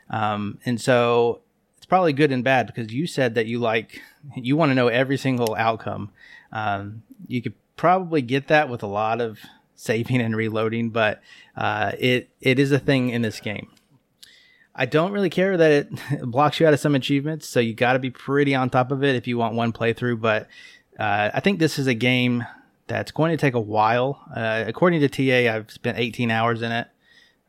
Um, 0.08 0.58
and 0.64 0.80
so 0.80 1.40
it's 1.76 1.86
probably 1.86 2.12
good 2.12 2.32
and 2.32 2.42
bad 2.42 2.66
because 2.66 2.92
you 2.92 3.06
said 3.06 3.34
that 3.34 3.46
you 3.46 3.58
like 3.58 4.00
you 4.34 4.56
want 4.56 4.70
to 4.70 4.74
know 4.74 4.88
every 4.88 5.18
single 5.18 5.54
outcome. 5.56 6.10
Um, 6.50 7.02
you 7.26 7.42
could 7.42 7.54
probably 7.76 8.22
get 8.22 8.48
that 8.48 8.68
with 8.68 8.82
a 8.82 8.86
lot 8.86 9.20
of 9.20 9.38
saving 9.74 10.20
and 10.22 10.34
reloading, 10.34 10.88
but 10.90 11.20
uh, 11.56 11.92
it 11.98 12.30
it 12.40 12.58
is 12.58 12.72
a 12.72 12.78
thing 12.78 13.10
in 13.10 13.22
this 13.22 13.40
game. 13.40 13.68
I 14.78 14.86
don't 14.86 15.10
really 15.10 15.28
care 15.28 15.56
that 15.56 15.72
it 15.72 16.22
blocks 16.22 16.60
you 16.60 16.66
out 16.66 16.72
of 16.72 16.78
some 16.78 16.94
achievements, 16.94 17.48
so 17.48 17.58
you 17.58 17.74
got 17.74 17.94
to 17.94 17.98
be 17.98 18.10
pretty 18.10 18.54
on 18.54 18.70
top 18.70 18.92
of 18.92 19.02
it 19.02 19.16
if 19.16 19.26
you 19.26 19.36
want 19.36 19.56
one 19.56 19.72
playthrough. 19.72 20.20
But 20.20 20.46
uh, 20.98 21.30
I 21.34 21.40
think 21.40 21.58
this 21.58 21.78
is 21.78 21.88
a 21.88 21.94
game 21.94 22.46
that's 22.86 23.10
going 23.10 23.32
to 23.32 23.36
take 23.36 23.54
a 23.54 23.60
while. 23.60 24.22
Uh, 24.34 24.64
according 24.66 25.00
to 25.00 25.08
TA, 25.08 25.52
I've 25.52 25.70
spent 25.72 25.98
18 25.98 26.30
hours 26.30 26.62
in 26.62 26.70
it. 26.70 26.86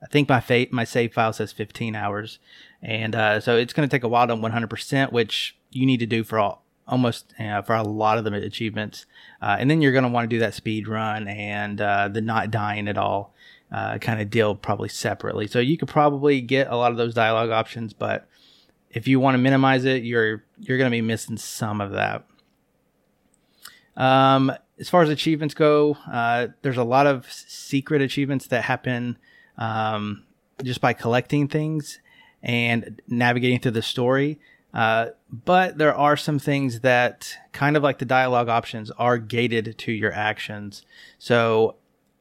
I 0.01 0.07
think 0.07 0.27
my 0.27 0.39
fa- 0.39 0.67
my 0.71 0.85
save 0.85 1.13
file 1.13 1.31
says 1.31 1.51
15 1.51 1.95
hours, 1.95 2.39
and 2.81 3.13
uh, 3.13 3.39
so 3.39 3.57
it's 3.57 3.73
going 3.73 3.87
to 3.87 3.93
take 3.93 4.03
a 4.03 4.07
while 4.07 4.27
to 4.27 4.35
100%, 4.35 5.11
which 5.11 5.57
you 5.69 5.85
need 5.85 5.99
to 5.99 6.05
do 6.07 6.23
for 6.23 6.39
all 6.39 6.63
almost 6.87 7.33
for 7.37 7.75
a 7.75 7.83
lot 7.83 8.17
of 8.17 8.23
the 8.23 8.33
achievements. 8.33 9.05
Uh, 9.41 9.55
and 9.59 9.69
then 9.69 9.79
you're 9.79 9.91
going 9.91 10.03
to 10.03 10.09
want 10.09 10.27
to 10.27 10.35
do 10.35 10.39
that 10.39 10.55
speed 10.55 10.87
run 10.87 11.27
and 11.27 11.79
uh, 11.79 12.07
the 12.07 12.19
not 12.19 12.49
dying 12.49 12.87
at 12.87 12.97
all 12.97 13.33
uh, 13.71 13.97
kind 13.99 14.21
of 14.21 14.29
deal 14.29 14.55
probably 14.55 14.89
separately. 14.89 15.47
So 15.47 15.59
you 15.59 15.77
could 15.77 15.89
probably 15.89 16.41
get 16.41 16.67
a 16.67 16.75
lot 16.75 16.91
of 16.91 16.97
those 16.97 17.13
dialogue 17.13 17.49
options, 17.49 17.93
but 17.93 18.27
if 18.89 19.07
you 19.07 19.19
want 19.19 19.35
to 19.35 19.39
minimize 19.39 19.85
it, 19.85 20.03
you're 20.03 20.43
you're 20.59 20.77
going 20.77 20.89
to 20.89 20.95
be 20.95 21.01
missing 21.01 21.37
some 21.37 21.81
of 21.81 21.91
that. 21.91 22.25
Um, 23.95 24.51
as 24.79 24.89
far 24.89 25.03
as 25.03 25.09
achievements 25.09 25.53
go, 25.53 25.97
uh, 26.11 26.47
there's 26.61 26.77
a 26.77 26.83
lot 26.83 27.05
of 27.05 27.31
secret 27.31 28.01
achievements 28.01 28.47
that 28.47 28.63
happen 28.63 29.17
um, 29.57 30.23
just 30.63 30.79
by 30.79 30.93
collecting 30.93 31.47
things 31.47 31.99
and 32.41 33.01
navigating 33.07 33.59
through 33.59 33.71
the 33.71 33.81
story. 33.81 34.39
Uh, 34.73 35.07
but 35.29 35.77
there 35.77 35.93
are 35.93 36.15
some 36.15 36.39
things 36.39 36.81
that, 36.81 37.35
kind 37.51 37.75
of 37.75 37.83
like 37.83 37.97
the 37.97 38.05
dialogue 38.05 38.49
options, 38.49 38.89
are 38.91 39.17
gated 39.17 39.77
to 39.79 39.91
your 39.91 40.13
actions. 40.13 40.85
So 41.17 41.75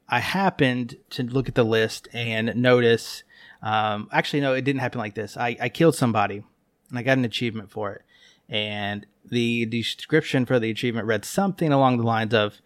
I 0.09 0.21
happened 0.21 0.97
to 1.11 1.23
look 1.23 1.49
at 1.49 1.55
the 1.55 1.65
list 1.65 2.09
and 2.13 2.55
notice. 2.57 3.23
Um, 3.63 4.09
actually, 4.13 4.41
no, 4.41 4.55
it 4.55 4.63
didn't 4.63 4.81
happen 4.81 4.99
like 4.99 5.15
this. 5.15 5.37
I, 5.37 5.57
I 5.61 5.69
killed 5.69 5.95
somebody 5.95 6.43
and 6.89 6.99
I 6.99 7.03
got 7.03 7.19
an 7.19 7.25
achievement 7.25 7.71
for 7.71 7.93
it. 7.93 8.03
And 8.49 9.07
the 9.25 9.67
description 9.67 10.47
for 10.47 10.59
the 10.59 10.71
achievement 10.71 11.07
read 11.07 11.25
something 11.25 11.73
along 11.73 11.99
the 11.99 12.07
lines 12.07 12.33
of, 12.33 12.61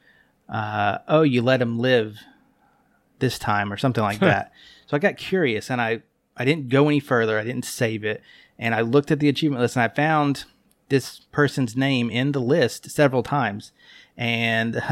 uh, 0.48 0.98
"Oh, 1.08 1.22
you 1.22 1.42
let 1.42 1.60
him 1.60 1.78
live 1.78 2.18
this 3.18 3.38
time," 3.38 3.72
or 3.72 3.76
something 3.76 4.04
like 4.04 4.20
that. 4.20 4.52
So 4.86 4.96
I 4.96 5.00
got 5.00 5.16
curious 5.16 5.70
and 5.70 5.80
I 5.80 6.02
I 6.36 6.44
didn't 6.44 6.68
go 6.68 6.86
any 6.86 7.00
further. 7.00 7.38
I 7.38 7.44
didn't 7.44 7.64
save 7.64 8.04
it, 8.04 8.22
and 8.58 8.76
I 8.76 8.82
looked 8.82 9.10
at 9.10 9.18
the 9.18 9.28
achievement 9.28 9.60
list 9.60 9.74
and 9.74 9.82
I 9.82 9.88
found 9.88 10.44
this 10.88 11.20
person's 11.32 11.74
name 11.74 12.10
in 12.10 12.32
the 12.32 12.40
list 12.40 12.90
several 12.90 13.22
times. 13.22 13.72
And 14.16 14.82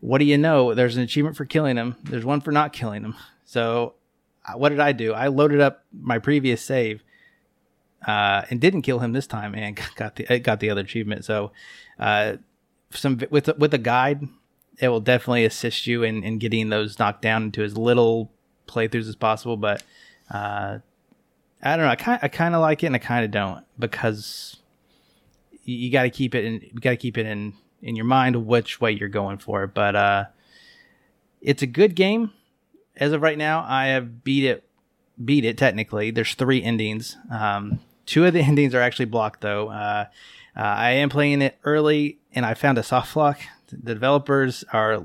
what 0.00 0.18
do 0.18 0.24
you 0.24 0.38
know? 0.38 0.74
There's 0.74 0.96
an 0.96 1.02
achievement 1.02 1.36
for 1.36 1.44
killing 1.44 1.76
him. 1.76 1.96
There's 2.02 2.24
one 2.24 2.40
for 2.40 2.52
not 2.52 2.72
killing 2.72 3.04
him. 3.04 3.14
So 3.44 3.94
uh, 4.46 4.58
what 4.58 4.70
did 4.70 4.80
I 4.80 4.92
do? 4.92 5.12
I 5.12 5.28
loaded 5.28 5.60
up 5.60 5.84
my 5.92 6.18
previous 6.18 6.62
save 6.62 7.02
uh, 8.06 8.42
and 8.50 8.60
didn't 8.60 8.82
kill 8.82 8.98
him 8.98 9.12
this 9.12 9.26
time, 9.26 9.54
and 9.54 9.80
got 9.96 10.16
the 10.16 10.38
got 10.40 10.60
the 10.60 10.70
other 10.70 10.82
achievement. 10.82 11.24
So, 11.24 11.52
uh, 11.98 12.34
some 12.90 13.20
with 13.30 13.48
with 13.58 13.74
a 13.74 13.78
guide, 13.78 14.28
it 14.78 14.88
will 14.88 15.00
definitely 15.00 15.44
assist 15.44 15.86
you 15.86 16.02
in, 16.02 16.22
in 16.22 16.38
getting 16.38 16.68
those 16.68 16.98
knocked 16.98 17.22
down 17.22 17.44
into 17.44 17.62
as 17.62 17.76
little 17.76 18.30
playthroughs 18.66 19.08
as 19.08 19.16
possible. 19.16 19.56
But 19.56 19.82
uh, 20.30 20.78
I 21.62 21.76
don't 21.76 21.86
know. 21.86 21.90
I 21.90 21.96
kind 21.96 22.18
I 22.22 22.28
kind 22.28 22.54
of 22.54 22.60
like 22.60 22.82
it, 22.82 22.86
and 22.86 22.96
I 22.96 23.00
kind 23.00 23.24
of 23.24 23.30
don't 23.30 23.64
because 23.78 24.58
you, 25.64 25.76
you 25.76 25.90
got 25.90 26.02
to 26.02 26.10
keep 26.10 26.34
it 26.34 26.44
in. 26.44 26.60
You 26.60 26.80
got 26.80 26.90
to 26.90 26.96
keep 26.96 27.16
it 27.16 27.26
in 27.26 27.54
in 27.84 27.94
your 27.94 28.06
mind 28.06 28.46
which 28.46 28.80
way 28.80 28.90
you're 28.90 29.08
going 29.08 29.36
for. 29.38 29.66
But 29.68 29.94
uh, 29.94 30.24
it's 31.40 31.62
a 31.62 31.66
good 31.66 31.94
game. 31.94 32.32
As 32.96 33.12
of 33.12 33.22
right 33.22 33.38
now, 33.38 33.64
I 33.68 33.88
have 33.88 34.24
beat 34.24 34.44
it. 34.44 34.64
Beat 35.22 35.44
it 35.44 35.56
technically. 35.56 36.10
There's 36.10 36.34
three 36.34 36.60
endings. 36.60 37.16
Um, 37.30 37.78
two 38.06 38.24
of 38.24 38.32
the 38.32 38.40
endings 38.42 38.74
are 38.74 38.80
actually 38.80 39.04
blocked 39.04 39.42
though. 39.42 39.68
Uh, 39.68 40.06
uh, 40.56 40.60
I 40.60 40.92
am 40.92 41.08
playing 41.08 41.42
it 41.42 41.58
early, 41.64 42.18
and 42.34 42.46
I 42.46 42.54
found 42.54 42.78
a 42.78 42.82
soft 42.82 43.14
lock. 43.14 43.38
The 43.70 43.94
developers 43.94 44.64
are 44.72 45.04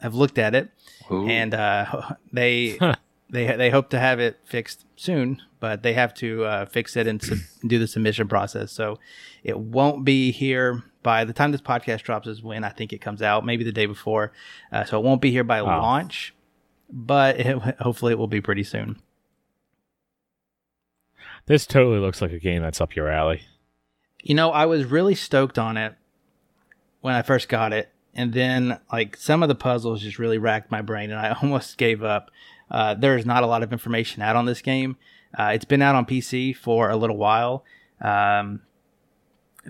have 0.00 0.14
looked 0.14 0.38
at 0.38 0.54
it, 0.54 0.70
Ooh. 1.10 1.28
and 1.28 1.54
uh, 1.54 2.14
they 2.32 2.78
they 3.30 3.54
they 3.54 3.70
hope 3.70 3.90
to 3.90 3.98
have 3.98 4.18
it 4.18 4.40
fixed 4.44 4.86
soon. 4.96 5.42
But 5.60 5.82
they 5.82 5.92
have 5.92 6.14
to 6.14 6.44
uh, 6.44 6.66
fix 6.66 6.96
it 6.96 7.06
and 7.08 7.20
sub- 7.20 7.38
do 7.66 7.80
the 7.80 7.88
submission 7.88 8.28
process. 8.28 8.70
So 8.72 8.98
it 9.42 9.58
won't 9.58 10.04
be 10.04 10.30
here 10.30 10.84
by 11.02 11.24
the 11.24 11.32
time 11.32 11.52
this 11.52 11.60
podcast 11.60 12.02
drops. 12.02 12.26
Is 12.26 12.42
when 12.42 12.64
I 12.64 12.70
think 12.70 12.92
it 12.92 13.00
comes 13.00 13.22
out, 13.22 13.44
maybe 13.44 13.64
the 13.64 13.72
day 13.72 13.86
before. 13.86 14.32
Uh, 14.72 14.84
so 14.84 14.98
it 14.98 15.04
won't 15.04 15.20
be 15.20 15.30
here 15.30 15.44
by 15.44 15.60
launch, 15.60 16.34
but 16.90 17.38
it, 17.40 17.58
hopefully 17.80 18.12
it 18.12 18.18
will 18.18 18.26
be 18.26 18.40
pretty 18.40 18.64
soon. 18.64 19.00
This 21.46 21.66
totally 21.66 21.98
looks 21.98 22.20
like 22.20 22.32
a 22.32 22.38
game 22.38 22.62
that's 22.62 22.80
up 22.80 22.94
your 22.94 23.08
alley. 23.08 23.42
You 24.22 24.34
know, 24.34 24.50
I 24.50 24.66
was 24.66 24.84
really 24.84 25.14
stoked 25.14 25.58
on 25.58 25.76
it 25.76 25.94
when 27.00 27.14
I 27.14 27.22
first 27.22 27.48
got 27.48 27.72
it, 27.72 27.90
and 28.14 28.32
then 28.32 28.78
like 28.92 29.16
some 29.16 29.42
of 29.42 29.48
the 29.48 29.54
puzzles 29.54 30.02
just 30.02 30.18
really 30.18 30.38
racked 30.38 30.70
my 30.70 30.82
brain, 30.82 31.10
and 31.10 31.18
I 31.18 31.30
almost 31.42 31.78
gave 31.78 32.02
up. 32.02 32.30
Uh, 32.70 32.92
there 32.94 33.16
is 33.16 33.24
not 33.24 33.42
a 33.42 33.46
lot 33.46 33.62
of 33.62 33.72
information 33.72 34.22
out 34.22 34.36
on 34.36 34.44
this 34.44 34.60
game. 34.60 34.96
Uh, 35.38 35.52
it's 35.54 35.64
been 35.64 35.80
out 35.80 35.94
on 35.94 36.04
PC 36.04 36.54
for 36.54 36.90
a 36.90 36.96
little 36.96 37.16
while. 37.16 37.64
Um, 38.00 38.62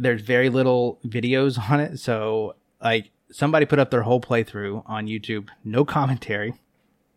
there's 0.00 0.22
very 0.22 0.48
little 0.48 0.98
videos 1.06 1.58
on 1.70 1.80
it, 1.80 1.98
so 1.98 2.56
like 2.82 3.10
somebody 3.30 3.66
put 3.66 3.78
up 3.78 3.90
their 3.90 4.02
whole 4.02 4.20
playthrough 4.20 4.82
on 4.86 5.06
YouTube, 5.06 5.48
no 5.64 5.84
commentary. 5.84 6.54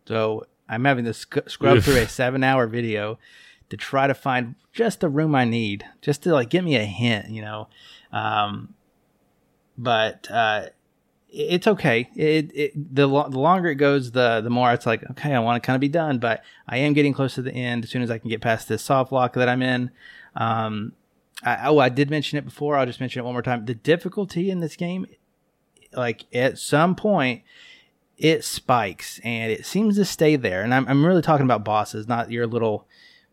So 0.06 0.46
I'm 0.68 0.84
having 0.84 1.04
to 1.04 1.14
sc- 1.14 1.48
scrub 1.48 1.78
Oof. 1.78 1.84
through 1.84 1.96
a 1.96 2.08
seven-hour 2.08 2.66
video 2.66 3.18
to 3.70 3.76
try 3.76 4.06
to 4.06 4.14
find 4.14 4.54
just 4.72 5.00
the 5.00 5.08
room 5.08 5.34
I 5.34 5.44
need, 5.44 5.84
just 6.00 6.22
to 6.24 6.32
like 6.32 6.50
give 6.50 6.64
me 6.64 6.76
a 6.76 6.84
hint, 6.84 7.30
you 7.30 7.42
know. 7.42 7.68
Um, 8.12 8.74
but 9.78 10.30
uh, 10.30 10.66
it's 11.30 11.66
okay. 11.66 12.10
It, 12.14 12.50
it 12.54 12.94
the 12.94 13.06
lo- 13.06 13.28
the 13.28 13.38
longer 13.38 13.70
it 13.70 13.76
goes, 13.76 14.12
the 14.12 14.40
the 14.42 14.50
more 14.50 14.72
it's 14.72 14.86
like 14.86 15.08
okay, 15.12 15.34
I 15.34 15.38
want 15.38 15.62
to 15.62 15.66
kind 15.66 15.74
of 15.74 15.80
be 15.80 15.88
done. 15.88 16.18
But 16.18 16.44
I 16.68 16.78
am 16.78 16.92
getting 16.92 17.14
close 17.14 17.34
to 17.36 17.42
the 17.42 17.52
end. 17.52 17.84
As 17.84 17.90
soon 17.90 18.02
as 18.02 18.10
I 18.10 18.18
can 18.18 18.28
get 18.28 18.40
past 18.42 18.68
this 18.68 18.82
soft 18.82 19.12
lock 19.12 19.34
that 19.34 19.48
I'm 19.48 19.62
in. 19.62 19.90
Um, 20.36 20.92
I, 21.42 21.66
oh, 21.68 21.78
I 21.78 21.88
did 21.88 22.10
mention 22.10 22.38
it 22.38 22.44
before. 22.44 22.76
I'll 22.76 22.86
just 22.86 23.00
mention 23.00 23.20
it 23.20 23.24
one 23.24 23.34
more 23.34 23.42
time. 23.42 23.64
The 23.64 23.74
difficulty 23.74 24.50
in 24.50 24.60
this 24.60 24.76
game, 24.76 25.06
like 25.92 26.24
at 26.34 26.58
some 26.58 26.94
point, 26.94 27.42
it 28.16 28.44
spikes 28.44 29.20
and 29.24 29.50
it 29.50 29.66
seems 29.66 29.96
to 29.96 30.04
stay 30.04 30.36
there. 30.36 30.62
And 30.62 30.72
I'm, 30.72 30.86
I'm 30.86 31.04
really 31.04 31.22
talking 31.22 31.44
about 31.44 31.64
bosses, 31.64 32.06
not 32.06 32.30
your 32.30 32.46
little 32.46 32.86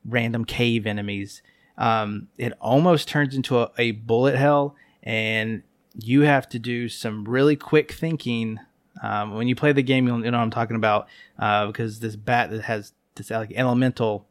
random 0.06 0.46
cave 0.46 0.88
enemies. 0.88 1.42
Um, 1.78 2.28
it 2.38 2.54
almost 2.60 3.08
turns 3.08 3.36
into 3.36 3.60
a, 3.60 3.72
a 3.78 3.92
bullet 3.92 4.36
hell, 4.36 4.76
and 5.04 5.64
you 5.94 6.22
have 6.22 6.48
to 6.50 6.60
do 6.60 6.90
some 6.90 7.26
really 7.26 7.56
quick 7.56 7.92
thinking. 7.94 8.60
Um, 9.02 9.36
when 9.36 9.48
you 9.48 9.56
play 9.56 9.72
the 9.72 9.82
game, 9.82 10.06
you'll 10.06 10.24
you 10.24 10.32
know 10.32 10.38
what 10.38 10.44
I'm 10.44 10.52
talking 10.52 10.76
about 10.76 11.08
uh, 11.38 11.68
because 11.68 12.00
this 12.00 12.18
bat 12.18 12.50
that 12.52 12.64
has 12.64 12.94
this 13.16 13.30
like 13.30 13.54
elemental, 13.56 14.28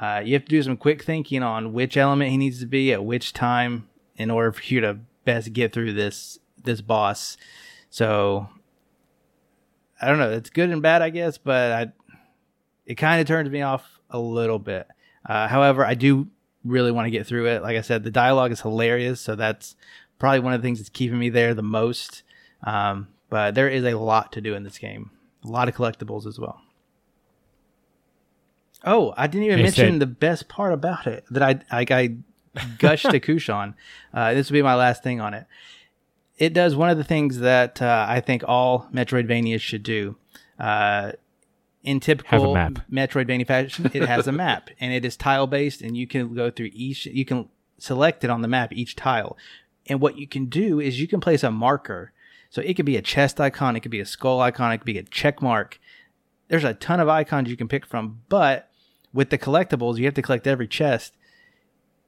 uh, 0.00 0.22
you 0.24 0.34
have 0.34 0.44
to 0.44 0.48
do 0.48 0.62
some 0.62 0.76
quick 0.76 1.02
thinking 1.02 1.42
on 1.42 1.72
which 1.72 1.96
element 1.96 2.30
he 2.30 2.36
needs 2.36 2.60
to 2.60 2.66
be 2.66 2.92
at 2.92 3.04
which 3.04 3.32
time 3.32 3.88
in 4.16 4.30
order 4.30 4.52
for 4.52 4.62
you 4.64 4.80
to 4.80 4.98
best 5.24 5.52
get 5.52 5.72
through 5.72 5.92
this 5.92 6.38
this 6.62 6.80
boss. 6.80 7.36
So 7.90 8.48
I 10.00 10.08
don't 10.08 10.18
know. 10.18 10.30
It's 10.30 10.50
good 10.50 10.70
and 10.70 10.82
bad, 10.82 11.02
I 11.02 11.10
guess, 11.10 11.38
but 11.38 11.72
I, 11.72 11.92
it 12.84 12.96
kind 12.96 13.20
of 13.20 13.26
turns 13.26 13.48
me 13.48 13.62
off 13.62 14.00
a 14.10 14.18
little 14.18 14.58
bit. 14.58 14.86
Uh, 15.26 15.48
however, 15.48 15.84
I 15.84 15.94
do 15.94 16.28
really 16.64 16.92
want 16.92 17.06
to 17.06 17.10
get 17.10 17.26
through 17.26 17.46
it. 17.46 17.62
Like 17.62 17.76
I 17.76 17.80
said, 17.80 18.04
the 18.04 18.10
dialogue 18.10 18.52
is 18.52 18.60
hilarious, 18.60 19.20
so 19.20 19.34
that's 19.34 19.76
probably 20.18 20.40
one 20.40 20.52
of 20.52 20.60
the 20.60 20.66
things 20.66 20.78
that's 20.78 20.90
keeping 20.90 21.18
me 21.18 21.30
there 21.30 21.54
the 21.54 21.62
most. 21.62 22.22
Um, 22.64 23.08
but 23.30 23.54
there 23.54 23.68
is 23.68 23.84
a 23.84 23.94
lot 23.94 24.32
to 24.32 24.40
do 24.40 24.54
in 24.54 24.62
this 24.62 24.78
game, 24.78 25.10
a 25.44 25.48
lot 25.48 25.68
of 25.68 25.74
collectibles 25.74 26.26
as 26.26 26.38
well. 26.38 26.60
Oh, 28.84 29.14
I 29.16 29.26
didn't 29.26 29.46
even 29.46 29.62
mention 29.62 29.92
said- 29.94 30.00
the 30.00 30.06
best 30.06 30.48
part 30.48 30.72
about 30.72 31.06
it 31.06 31.24
that 31.30 31.42
I 31.42 31.80
I, 31.80 31.86
I 31.90 32.16
gushed 32.78 33.10
to 33.10 33.20
Kush 33.26 33.48
on. 33.48 33.74
Uh, 34.12 34.34
this 34.34 34.50
will 34.50 34.54
be 34.54 34.62
my 34.62 34.74
last 34.74 35.02
thing 35.02 35.20
on 35.20 35.34
it. 35.34 35.46
It 36.38 36.52
does 36.52 36.76
one 36.76 36.90
of 36.90 36.98
the 36.98 37.04
things 37.04 37.38
that 37.38 37.80
uh, 37.80 38.06
I 38.08 38.20
think 38.20 38.44
all 38.46 38.88
Metroidvanias 38.92 39.60
should 39.60 39.82
do. 39.82 40.16
Uh, 40.58 41.12
in 41.82 42.00
typical. 42.00 42.54
Metroidvania 42.90 43.46
fashion, 43.46 43.90
it 43.94 44.02
has 44.02 44.26
a 44.26 44.32
map 44.32 44.70
and 44.80 44.92
it 44.92 45.04
is 45.04 45.16
tile 45.16 45.46
based, 45.46 45.80
and 45.80 45.96
you 45.96 46.06
can 46.06 46.34
go 46.34 46.50
through 46.50 46.70
each. 46.72 47.06
You 47.06 47.24
can 47.24 47.48
select 47.78 48.24
it 48.24 48.30
on 48.30 48.42
the 48.42 48.48
map 48.48 48.72
each 48.72 48.96
tile, 48.96 49.36
and 49.86 50.00
what 50.00 50.18
you 50.18 50.26
can 50.26 50.46
do 50.46 50.80
is 50.80 51.00
you 51.00 51.08
can 51.08 51.20
place 51.20 51.42
a 51.42 51.50
marker. 51.50 52.12
So 52.50 52.62
it 52.62 52.74
could 52.74 52.86
be 52.86 52.96
a 52.96 53.02
chest 53.02 53.40
icon, 53.40 53.76
it 53.76 53.80
could 53.80 53.90
be 53.90 54.00
a 54.00 54.06
skull 54.06 54.40
icon, 54.40 54.72
it 54.72 54.78
could 54.78 54.86
be 54.86 54.98
a 54.98 55.02
check 55.02 55.42
mark. 55.42 55.78
There's 56.48 56.64
a 56.64 56.74
ton 56.74 57.00
of 57.00 57.08
icons 57.08 57.50
you 57.50 57.56
can 57.56 57.68
pick 57.68 57.86
from, 57.86 58.22
but 58.28 58.70
with 59.12 59.30
the 59.30 59.38
collectibles, 59.38 59.98
you 59.98 60.04
have 60.04 60.14
to 60.14 60.22
collect 60.22 60.46
every 60.46 60.68
chest. 60.68 61.16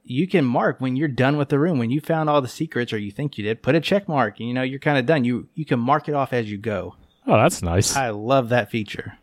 You 0.05 0.27
can 0.27 0.45
mark 0.45 0.81
when 0.81 0.97
you're 0.97 1.09
done 1.09 1.37
with 1.37 1.49
the 1.49 1.59
room, 1.59 1.79
when 1.79 1.91
you 1.91 2.01
found 2.01 2.31
all 2.31 2.41
the 2.41 2.49
secrets, 2.49 2.93
or 2.93 2.99
you 2.99 3.11
think 3.11 3.37
you 3.37 3.45
did. 3.45 3.63
Put 3.63 3.75
a 3.75 3.81
check 3.81 4.09
mark, 4.09 4.39
and 4.39 4.49
you 4.49 4.55
know 4.55 4.63
you're 4.63 4.79
kind 4.79 4.99
of 4.99 5.07
done. 5.07 5.25
You 5.25 5.49
you 5.55 5.65
can 5.65 5.81
mark 5.81 6.09
it 6.09 6.15
off 6.15 6.33
as 6.33 6.51
you 6.51 6.57
go. 6.57 6.97
Oh, 7.27 7.37
that's 7.37 7.63
nice. 7.63 7.95
I 7.95 8.11
love 8.11 8.49
that 8.49 8.71
feature. 8.71 9.19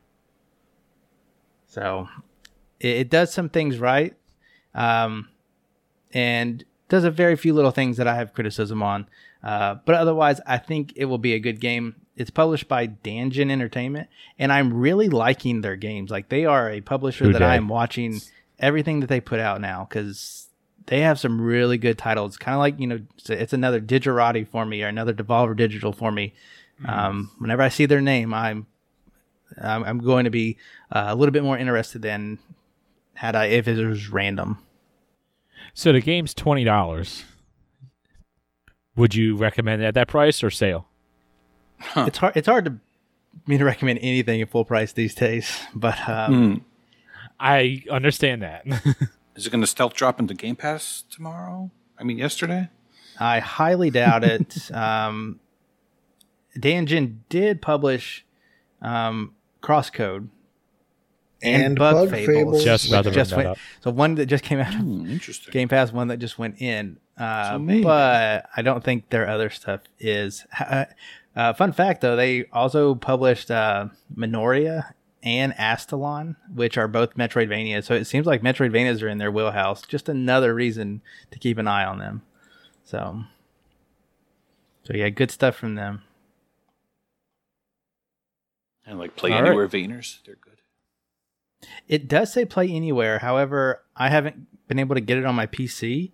So 1.68 2.07
it, 2.80 2.97
it 2.97 3.09
does 3.09 3.34
some 3.34 3.49
things 3.49 3.80
right, 3.80 4.16
um, 4.76 5.30
and 6.13 6.63
does 6.88 7.03
a 7.03 7.11
very 7.11 7.36
few 7.36 7.53
little 7.53 7.72
things 7.72 7.97
that 7.97 8.07
I 8.07 8.16
have 8.16 8.34
criticism 8.34 8.84
on. 8.84 9.07
Uh, 9.43 9.76
but 9.86 9.95
otherwise, 9.95 10.39
I 10.45 10.57
think 10.57 10.93
it 10.95 11.05
will 11.05 11.18
be 11.18 11.34
a 11.34 11.39
good 11.39 11.59
game. 11.59 11.95
It's 12.16 12.30
published 12.30 12.68
by 12.68 12.88
Dangen 12.88 13.51
Entertainment, 13.51 14.07
and 14.39 14.51
I'm 14.51 14.74
really 14.74 15.09
liking 15.09 15.61
their 15.61 15.76
games. 15.76 16.11
Like 16.11 16.30
they 16.30 16.45
are 16.45 16.70
a 16.70 16.82
publisher 16.82 17.26
Who 17.26 17.34
that 17.34 17.41
I 17.41 17.55
am 17.55 17.68
watching 17.68 18.22
everything 18.57 19.01
that 19.01 19.07
they 19.07 19.20
put 19.20 19.39
out 19.39 19.59
now 19.59 19.86
because 19.89 20.47
they 20.86 21.01
have 21.01 21.20
some 21.20 21.41
really 21.41 21.78
good 21.78 21.97
titles. 21.97 22.38
Kind 22.38 22.55
of 22.55 22.59
like 22.59 22.80
you 22.80 22.88
know, 22.88 22.99
it's, 23.18 23.30
it's 23.30 23.53
another 23.53 23.82
Digerati 23.82 24.47
for 24.47 24.66
me 24.66 24.82
or 24.84 24.88
another 24.88 25.13
Devolver 25.13 25.55
Digital 25.57 25.91
for 25.91 26.11
me. 26.11 26.34
Um, 26.86 27.32
whenever 27.38 27.61
I 27.61 27.70
see 27.70 27.86
their 27.86 28.01
name, 28.01 28.34
I'm 28.34 28.68
I'm, 29.61 29.84
I'm 29.84 29.99
going 29.99 30.24
to 30.26 30.30
be 30.30 30.57
uh, 30.91 31.05
a 31.07 31.16
little 31.16 31.32
bit 31.34 31.43
more 31.43 31.57
interested 31.57 32.01
than 32.01 32.39
had 33.16 33.36
I 33.36 33.45
if 33.45 33.68
it 33.68 33.86
was 33.86 34.09
random. 34.09 34.59
so 35.74 35.91
the 35.91 36.01
game's 36.01 36.34
twenty 36.34 36.63
dollars. 36.63 37.26
Would 38.95 39.16
you 39.16 39.36
recommend 39.36 39.82
it 39.82 39.86
at 39.86 39.93
that 39.95 40.07
price 40.07 40.41
or 40.41 40.49
sale? 40.49 40.88
It's 41.95 42.17
hard. 42.17 42.36
It's 42.38 42.47
hard 42.47 42.65
to 42.65 42.78
me 43.47 43.57
to 43.57 43.65
recommend 43.65 43.99
anything 44.01 44.41
at 44.41 44.49
full 44.49 44.65
price 44.65 44.91
these 44.93 45.13
days. 45.15 45.49
But 45.73 46.07
um, 46.09 46.34
Hmm. 46.53 46.57
I 47.39 47.84
understand 47.91 48.41
that. 48.43 48.65
Is 49.36 49.45
it 49.45 49.49
going 49.49 49.61
to 49.61 49.67
stealth 49.67 49.93
drop 49.93 50.19
into 50.19 50.34
Game 50.34 50.55
Pass 50.55 51.03
tomorrow? 51.11 51.69
I 51.99 52.03
mean, 52.03 52.17
yesterday? 52.17 52.69
I 53.19 53.39
highly 53.39 53.89
doubt 53.89 54.23
it. 54.23 54.71
um, 54.73 55.39
Dangen 56.57 57.17
did 57.30 57.61
publish 57.61 58.26
um, 58.82 59.34
Crosscode 59.61 60.30
And 61.43 61.78
Bug 61.78 62.09
Fables. 62.09 62.63
Just 62.63 62.88
about 62.88 63.03
to 63.03 63.09
which 63.09 63.15
just 63.15 63.32
bring 63.32 63.43
that 63.43 63.49
went, 63.49 63.57
up. 63.57 63.63
so 63.84 63.91
one 63.91 64.15
that 64.15 64.28
just 64.28 64.43
came 64.43 64.59
out 64.59 64.73
of 64.73 64.80
Hmm, 64.80 65.05
interesting. 65.09 65.51
Game 65.51 65.67
Pass, 65.67 65.91
one 65.91 66.07
that 66.07 66.17
just 66.17 66.39
went 66.39 66.61
in. 66.61 66.97
Uh, 67.17 67.57
So 67.57 67.82
but 67.84 68.49
I 68.55 68.61
don't 68.61 68.84
think 68.84 69.09
their 69.09 69.28
other 69.30 69.49
stuff 69.49 69.82
is. 69.99 70.45
Uh, 70.57 70.86
fun 71.36 71.71
fact 71.71 72.01
though, 72.01 72.15
they 72.15 72.45
also 72.53 72.95
published 72.95 73.51
uh, 73.51 73.88
Minoria 74.15 74.93
and 75.23 75.53
Astalon, 75.53 76.36
which 76.53 76.77
are 76.77 76.88
both 76.88 77.15
Metroidvania. 77.15 77.83
So 77.83 77.95
it 77.95 78.05
seems 78.05 78.25
like 78.25 78.41
Metroidvanias 78.41 79.01
are 79.01 79.07
in 79.07 79.17
their 79.17 79.31
wheelhouse. 79.31 79.81
Just 79.81 80.07
another 80.07 80.53
reason 80.53 81.01
to 81.31 81.39
keep 81.39 81.57
an 81.57 81.67
eye 81.67 81.83
on 81.83 81.99
them. 81.99 82.21
So, 82.83 83.23
so 84.83 84.93
yeah, 84.93 85.09
good 85.09 85.31
stuff 85.31 85.55
from 85.55 85.75
them. 85.75 86.03
And 88.86 88.99
like 88.99 89.15
Play 89.15 89.31
All 89.31 89.41
right. 89.41 89.47
Anywhere 89.47 89.67
Vayners. 89.67 90.19
They're 90.25 90.36
good. 90.36 90.59
It 91.88 92.07
does 92.07 92.31
say 92.31 92.45
play 92.45 92.69
anywhere. 92.69 93.19
However, 93.19 93.81
I 93.95 94.09
haven't 94.09 94.45
been 94.67 94.77
able 94.77 94.95
to 94.95 95.01
get 95.01 95.17
it 95.17 95.25
on 95.25 95.33
my 95.33 95.47
PC, 95.47 96.11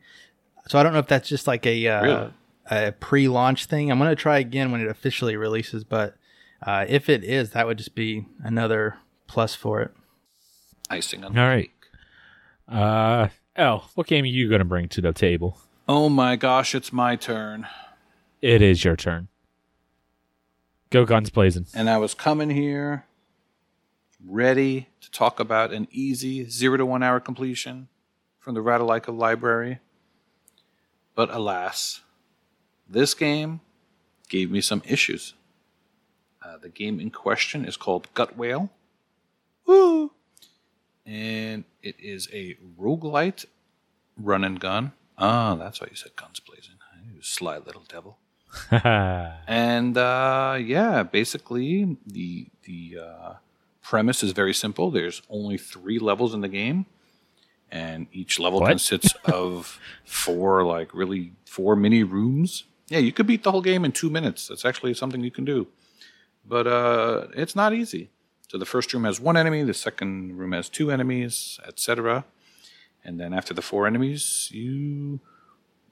so 0.69 0.79
I 0.79 0.83
don't 0.83 0.93
know 0.93 0.99
if 0.99 1.07
that's 1.07 1.27
just 1.27 1.47
like 1.47 1.65
a 1.65 1.87
uh, 1.87 2.03
Really? 2.03 2.33
A 2.71 2.93
pre-launch 2.93 3.65
thing. 3.65 3.91
I'm 3.91 3.99
gonna 3.99 4.15
try 4.15 4.39
again 4.39 4.71
when 4.71 4.81
it 4.81 4.87
officially 4.87 5.35
releases, 5.35 5.83
but 5.83 6.15
uh, 6.65 6.85
if 6.87 7.09
it 7.09 7.23
is, 7.23 7.51
that 7.51 7.67
would 7.67 7.77
just 7.77 7.95
be 7.95 8.25
another 8.43 8.97
plus 9.27 9.53
for 9.53 9.81
it. 9.81 9.91
Icing 10.89 11.23
on 11.23 11.33
the 11.33 11.35
ground. 11.35 11.69
All 12.69 12.77
right. 12.77 13.27
Uh, 13.27 13.29
El, 13.55 13.89
what 13.95 14.07
game 14.07 14.23
are 14.23 14.27
you 14.27 14.47
going 14.47 14.59
to 14.59 14.65
bring 14.65 14.87
to 14.89 15.01
the 15.01 15.11
table? 15.11 15.57
Oh 15.87 16.07
my 16.09 16.35
gosh, 16.35 16.73
it's 16.73 16.93
my 16.93 17.15
turn. 17.15 17.67
It 18.41 18.61
is 18.61 18.83
your 18.83 18.95
turn. 18.95 19.27
Go 20.89 21.05
guns 21.05 21.29
blazing. 21.29 21.67
And 21.73 21.89
I 21.89 21.97
was 21.97 22.13
coming 22.13 22.49
here 22.49 23.05
ready 24.25 24.89
to 25.01 25.11
talk 25.11 25.39
about 25.39 25.71
an 25.71 25.87
easy 25.91 26.47
zero 26.49 26.77
to 26.77 26.85
one 26.85 27.03
hour 27.03 27.19
completion 27.19 27.87
from 28.39 28.55
the 28.55 28.61
Ratalaika 28.61 29.15
library. 29.17 29.79
But 31.15 31.33
alas, 31.33 32.01
this 32.91 33.13
game 33.13 33.61
gave 34.29 34.51
me 34.51 34.61
some 34.61 34.81
issues. 34.85 35.33
Uh, 36.43 36.57
the 36.57 36.69
game 36.69 36.99
in 36.99 37.09
question 37.11 37.65
is 37.65 37.77
called 37.77 38.07
Gutwhale. 38.13 38.69
Woo! 39.65 40.11
And 41.05 41.63
it 41.81 41.95
is 41.99 42.27
a 42.33 42.57
roguelite 42.79 43.45
run 44.17 44.43
and 44.43 44.59
gun. 44.59 44.91
Ah, 45.17 45.55
that's 45.55 45.79
why 45.81 45.87
you 45.89 45.95
said 45.95 46.15
guns 46.15 46.39
blazing. 46.39 46.75
You 47.13 47.21
sly 47.21 47.57
little 47.57 47.83
devil. 47.87 48.17
And 49.47 49.97
uh, 49.97 50.57
yeah, 50.59 51.03
basically 51.03 51.97
the 52.05 52.47
the 52.63 52.97
uh, 53.01 53.33
premise 53.81 54.23
is 54.23 54.31
very 54.31 54.53
simple. 54.53 54.91
There's 54.91 55.21
only 55.29 55.57
three 55.57 55.99
levels 55.99 56.33
in 56.33 56.41
the 56.41 56.47
game, 56.49 56.85
and 57.71 58.07
each 58.11 58.39
level 58.39 58.59
What? 58.61 58.69
consists 58.69 59.13
of 59.25 59.79
four 60.05 60.63
like 60.65 60.93
really 60.93 61.33
four 61.45 61.75
mini 61.75 62.03
rooms. 62.03 62.65
Yeah, 62.91 62.99
you 62.99 63.13
could 63.13 63.25
beat 63.25 63.43
the 63.43 63.51
whole 63.53 63.61
game 63.61 63.85
in 63.85 63.93
two 63.93 64.09
minutes. 64.09 64.49
That's 64.49 64.65
actually 64.65 64.93
something 64.95 65.23
you 65.23 65.31
can 65.31 65.45
do, 65.45 65.67
but 66.45 66.67
uh, 66.67 67.27
it's 67.33 67.55
not 67.55 67.73
easy. 67.73 68.09
So 68.49 68.57
the 68.57 68.65
first 68.65 68.93
room 68.93 69.05
has 69.05 69.17
one 69.17 69.37
enemy, 69.37 69.63
the 69.63 69.73
second 69.73 70.37
room 70.37 70.51
has 70.51 70.67
two 70.67 70.91
enemies, 70.91 71.57
etc. 71.65 72.25
And 73.05 73.17
then 73.17 73.33
after 73.33 73.53
the 73.53 73.61
four 73.61 73.87
enemies, 73.87 74.49
you 74.51 75.21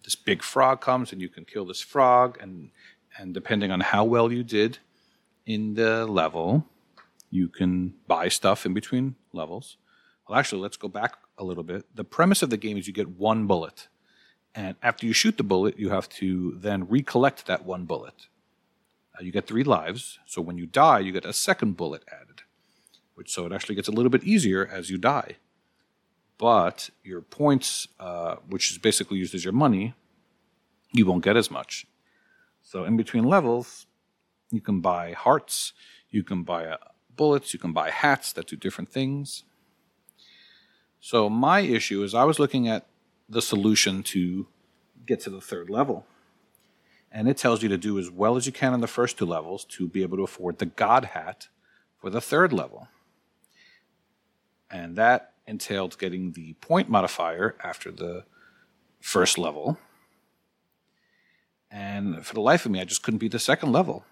this 0.04 0.16
big 0.16 0.43
frog 0.43 0.82
comes 0.82 1.14
and 1.14 1.22
you 1.22 1.30
can 1.30 1.45
kill 1.45 1.66
this 1.66 1.80
frog 1.80 2.38
and 2.41 2.72
and 3.18 3.34
depending 3.34 3.72
on 3.72 3.80
how 3.80 4.04
well 4.04 4.30
you 4.30 4.43
did 4.43 4.80
in 5.45 5.76
the 5.76 6.06
level 6.06 6.66
you 7.30 7.47
can 7.47 7.93
buy 8.08 8.28
stuff 8.28 8.66
in 8.66 8.74
between 8.74 9.16
levels 9.34 9.78
well 10.28 10.38
actually 10.38 10.62
let's 10.62 10.78
go 10.78 10.88
back 10.88 11.18
a 11.38 11.43
little 11.43 11.64
bit 11.64 11.86
the 11.95 12.04
premise 12.04 12.41
of 12.41 12.50
the 12.50 12.58
game 12.58 12.78
is 12.78 12.88
you 12.88 12.93
get 12.93 13.10
one 13.10 13.45
bullet 13.45 13.88
and 14.56 14.76
after 14.82 15.06
you 15.06 15.14
shoot 15.14 15.38
the 15.38 15.43
bullet 15.43 15.78
you 15.80 15.89
have 15.89 16.10
to 16.10 16.56
then 16.58 16.88
recollect 16.88 17.45
that 17.45 17.66
one 17.66 17.86
bullet 17.86 18.28
Uh, 19.16 19.24
you 19.24 19.32
get 19.32 19.47
three 19.47 19.64
lives 19.64 20.20
so 20.26 20.41
when 20.41 20.58
you 20.58 20.66
die 20.66 21.00
you 21.00 21.12
get 21.12 21.26
a 21.26 21.34
second 21.34 21.78
bullet 21.78 22.04
added 22.12 22.41
which 23.16 23.30
so 23.32 23.45
it 23.45 23.52
actually 23.52 23.76
gets 23.76 23.88
a 23.88 23.91
little 23.91 24.10
bit 24.10 24.24
easier 24.24 24.68
as 24.68 24.89
you 24.89 24.97
die 24.97 25.38
but 26.39 26.89
your 27.04 27.22
points, 27.22 27.89
uh, 28.00 28.38
which 28.47 28.72
is 28.72 28.78
basically 28.80 29.18
used 29.18 29.36
as 29.36 29.43
your 29.43 29.54
money, 29.54 29.93
you 30.93 31.06
won't 31.06 31.24
get 31.24 31.36
as 31.36 31.52
much. 31.52 31.86
So 32.64 32.86
in 32.86 32.95
between 32.95 33.26
levels, 33.26 33.86
you 34.50 34.62
can 34.62 34.80
buy 34.80 35.12
hearts, 35.12 35.74
you 36.10 36.24
can 36.24 36.43
buy 36.43 36.66
uh, 36.66 36.78
bullets, 37.16 37.54
you 37.54 37.60
can 37.60 37.74
buy 37.74 37.89
hats 37.91 38.32
that 38.34 38.47
do 38.47 38.56
different 38.56 38.89
things. 38.89 39.43
So 41.02 41.30
my 41.30 41.60
issue 41.60 42.04
is 42.04 42.16
I 42.16 42.24
was 42.24 42.39
looking 42.39 42.70
at 42.70 42.88
the 43.30 43.41
solution 43.41 44.01
to 44.03 44.47
get 45.05 45.19
to 45.21 45.30
the 45.30 45.41
third 45.41 45.69
level. 45.69 46.05
And 47.11 47.27
it 47.27 47.38
tells 47.38 47.63
you 47.63 47.69
to 47.69 47.77
do 47.77 47.97
as 47.97 48.09
well 48.09 48.36
as 48.36 48.45
you 48.45 48.51
can 48.51 48.73
on 48.73 48.82
the 48.82 48.88
first 48.88 49.17
two 49.17 49.25
levels 49.25 49.65
to 49.65 49.88
be 49.88 50.01
able 50.01 50.17
to 50.17 50.23
afford 50.23 50.57
the 50.57 50.65
God 50.65 51.05
hat 51.05 51.47
for 51.97 52.09
the 52.09 52.21
third 52.21 52.53
level. 52.53 52.88
And 54.69 54.95
that 54.95 55.34
entailed 55.47 55.97
getting 55.97 56.34
the 56.34 56.53
point 56.53 56.89
modifier 56.89 57.55
after 57.63 57.91
the 57.91 58.25
first 58.99 59.38
level. 59.38 59.80
And 61.71 62.25
for 62.25 62.34
the 62.34 62.41
life 62.41 62.65
of 62.65 62.71
me, 62.71 62.82
I 62.82 62.86
just 62.86 63.01
couldn't 63.01 63.19
beat 63.19 63.32
the 63.32 63.39
second 63.39 63.71
level. 63.71 64.05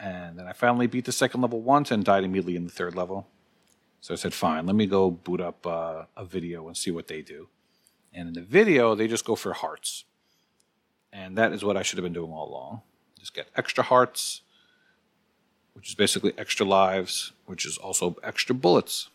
And 0.00 0.38
then 0.38 0.46
I 0.46 0.52
finally 0.52 0.86
beat 0.86 1.04
the 1.04 1.12
second 1.12 1.40
level 1.40 1.62
once 1.62 1.90
and 1.90 2.04
died 2.04 2.24
immediately 2.24 2.56
in 2.56 2.64
the 2.64 2.72
third 2.72 2.96
level. 2.96 3.28
So 4.04 4.12
I 4.12 4.18
said, 4.18 4.34
fine, 4.34 4.66
let 4.66 4.76
me 4.76 4.84
go 4.84 5.10
boot 5.10 5.40
up 5.40 5.66
uh, 5.66 6.04
a 6.14 6.26
video 6.26 6.66
and 6.66 6.76
see 6.76 6.90
what 6.90 7.08
they 7.08 7.22
do. 7.22 7.48
And 8.12 8.28
in 8.28 8.34
the 8.34 8.42
video, 8.42 8.94
they 8.94 9.08
just 9.08 9.24
go 9.24 9.34
for 9.34 9.54
hearts. 9.54 10.04
And 11.10 11.38
that 11.38 11.54
is 11.54 11.64
what 11.64 11.78
I 11.78 11.82
should 11.82 11.96
have 11.96 12.04
been 12.04 12.12
doing 12.12 12.30
all 12.30 12.50
along. 12.50 12.82
Just 13.18 13.32
get 13.32 13.46
extra 13.56 13.82
hearts, 13.82 14.42
which 15.72 15.88
is 15.88 15.94
basically 15.94 16.34
extra 16.36 16.66
lives, 16.66 17.32
which 17.46 17.64
is 17.64 17.78
also 17.78 18.18
extra 18.22 18.54
bullets. 18.54 19.08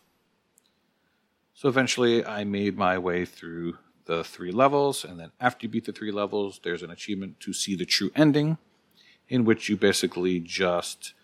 So 1.54 1.68
eventually, 1.68 2.26
I 2.26 2.42
made 2.42 2.76
my 2.76 2.98
way 2.98 3.24
through 3.24 3.78
the 4.06 4.24
three 4.24 4.50
levels, 4.50 5.04
and 5.04 5.20
then 5.20 5.30
after 5.38 5.66
you 5.66 5.70
beat 5.70 5.84
the 5.84 5.92
three 5.92 6.10
levels, 6.10 6.58
there's 6.64 6.82
an 6.82 6.90
achievement 6.90 7.38
to 7.38 7.52
see 7.52 7.76
the 7.76 7.86
true 7.86 8.10
ending, 8.16 8.58
in 9.28 9.44
which 9.44 9.68
you 9.68 9.76
basically 9.76 10.40
just 10.40 11.14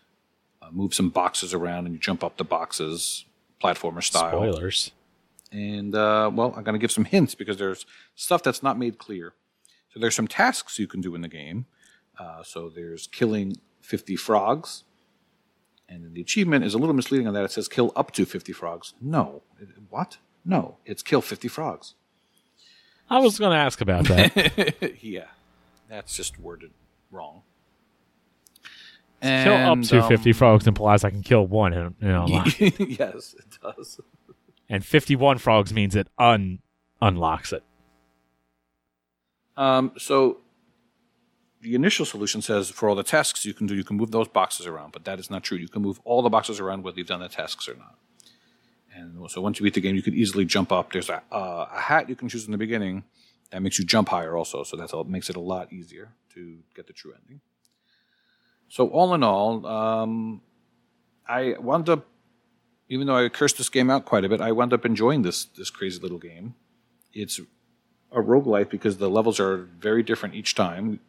uh, 0.63 0.69
move 0.71 0.95
some 0.95 1.09
boxes 1.09 1.53
around 1.53 1.87
and 1.87 1.97
you 1.97 1.99
jump 1.99 2.23
up 2.23 2.37
the 2.37 2.45
boxes, 2.45 3.25
platformer 3.63 4.03
style. 4.03 4.31
Spoilers. 4.31 4.93
And 5.53 5.95
uh, 5.95 6.31
well, 6.33 6.53
I'm 6.57 6.65
going 6.65 6.75
to 6.75 6.79
give 6.79 6.91
some 6.91 7.05
hints 7.05 7.35
because 7.35 7.57
there's 7.57 7.87
stuff 8.15 8.43
that's 8.43 8.63
not 8.63 8.79
made 8.79 8.99
clear. 8.99 9.35
So 9.93 10.01
there's 10.01 10.15
some 10.15 10.29
tasks 10.29 10.79
you 10.79 10.87
can 10.87 11.01
do 11.01 11.15
in 11.15 11.23
the 11.23 11.29
game. 11.29 11.67
Uh, 12.19 12.43
so 12.43 12.69
there's 12.69 13.07
killing 13.07 13.57
50 13.81 14.17
frogs. 14.17 14.85
And 15.89 16.05
then 16.05 16.15
the 16.15 16.21
achievement 16.21 16.65
is 16.65 16.75
a 16.75 16.79
little 16.79 16.95
misleading 16.95 17.29
on 17.29 17.35
that. 17.35 17.45
It 17.45 17.53
says 17.53 17.69
kill 17.69 17.93
up 17.95 18.11
to 18.13 18.27
50 18.27 18.53
frogs. 18.53 18.95
No. 19.01 19.43
What? 19.89 20.19
No. 20.45 20.79
It's 20.85 21.03
kill 21.03 21.21
50 21.21 21.49
frogs. 21.49 21.95
I 23.09 23.21
was 23.21 23.39
going 23.39 23.53
to 23.53 23.57
ask 23.57 23.81
about 23.81 24.07
that. 24.09 24.99
yeah. 25.01 25.27
That's 25.89 26.17
just 26.17 26.41
worded 26.41 26.73
wrong. 27.13 27.43
Kill 29.23 29.55
up 29.55 29.83
to 29.83 30.03
um, 30.03 30.09
50 30.09 30.33
frogs 30.33 30.67
implies 30.67 31.05
I 31.05 31.11
can 31.11 31.23
kill 31.23 31.47
one 31.47 31.73
in, 31.73 31.95
in 32.01 32.11
a 32.11 32.27
lot. 32.27 32.61
yes, 32.61 33.35
it 33.39 33.59
does. 33.63 34.01
and 34.69 34.85
51 34.85 35.39
frogs 35.39 35.73
means 35.73 35.97
it 35.97 36.09
un 36.19 36.61
unlocks 37.01 37.53
it. 37.53 37.63
Um, 39.57 39.93
so 39.99 40.39
the 41.63 41.75
initial 41.75 42.05
solution 42.05 42.43
says 42.43 42.71
for 42.71 42.89
all 42.89 42.95
the 42.95 43.03
tasks 43.03 43.45
you 43.45 43.55
can 43.55 43.67
do, 43.67 43.75
you 43.75 43.85
can 43.85 43.97
move 43.97 44.11
those 44.11 44.29
boxes 44.29 44.67
around, 44.67 44.93
but 44.93 45.05
that 45.05 45.19
is 45.19 45.31
not 45.31 45.43
true. 45.43 45.59
You 45.59 45.69
can 45.69 45.83
move 45.83 46.01
all 46.05 46.23
the 46.23 46.29
boxes 46.29 46.61
around 46.61 46.85
whether 46.85 46.99
you've 46.99 47.09
done 47.09 47.21
the 47.21 47.29
tasks 47.29 47.69
or 47.69 47.75
not. 47.75 47.97
And 48.95 49.31
so 49.31 49.41
once 49.41 49.59
you 49.59 49.65
beat 49.65 49.75
the 49.75 49.81
game, 49.81 49.95
you 49.95 50.03
could 50.03 50.15
easily 50.15 50.45
jump 50.45 50.73
up. 50.73 50.93
There's 50.93 51.11
a, 51.11 51.23
uh, 51.31 51.67
a 51.71 51.81
hat 51.81 52.09
you 52.09 52.17
can 52.17 52.29
choose 52.29 52.47
in 52.47 52.53
the 52.53 52.59
beginning 52.59 53.05
that 53.51 53.63
makes 53.63 53.79
you 53.79 53.85
jump 53.85 54.09
higher 54.09 54.37
also, 54.37 54.63
so 54.63 54.77
that 54.77 55.09
makes 55.09 55.29
it 55.29 55.37
a 55.37 55.41
lot 55.41 55.73
easier 55.73 56.13
to 56.35 56.59
get 56.75 56.87
the 56.87 56.93
true 56.93 57.13
ending. 57.13 57.41
So 58.69 58.89
all 58.89 59.15
in 59.15 59.23
all, 59.23 59.67
um, 59.67 60.41
I 61.29 61.55
wound 61.59 61.89
up, 61.89 62.07
even 62.89 63.07
though 63.07 63.17
I 63.17 63.29
cursed 63.29 63.59
this 63.59 63.69
game 63.69 63.91
out 63.91 64.05
quite 64.05 64.25
a 64.25 64.29
bit, 64.29 64.41
I 64.41 64.53
wound 64.53 64.73
up 64.73 64.85
enjoying 64.85 65.23
this 65.23 65.45
this 65.45 65.71
crazy 65.71 66.01
little 66.01 66.19
game. 66.19 66.55
It's 67.13 67.41
a 68.13 68.21
roguelite 68.21 68.71
because 68.71 68.99
the 68.99 69.11
levels 69.11 69.41
are 69.41 69.57
very 69.57 70.03
different 70.03 70.35
each 70.35 70.55
time. 70.55 71.01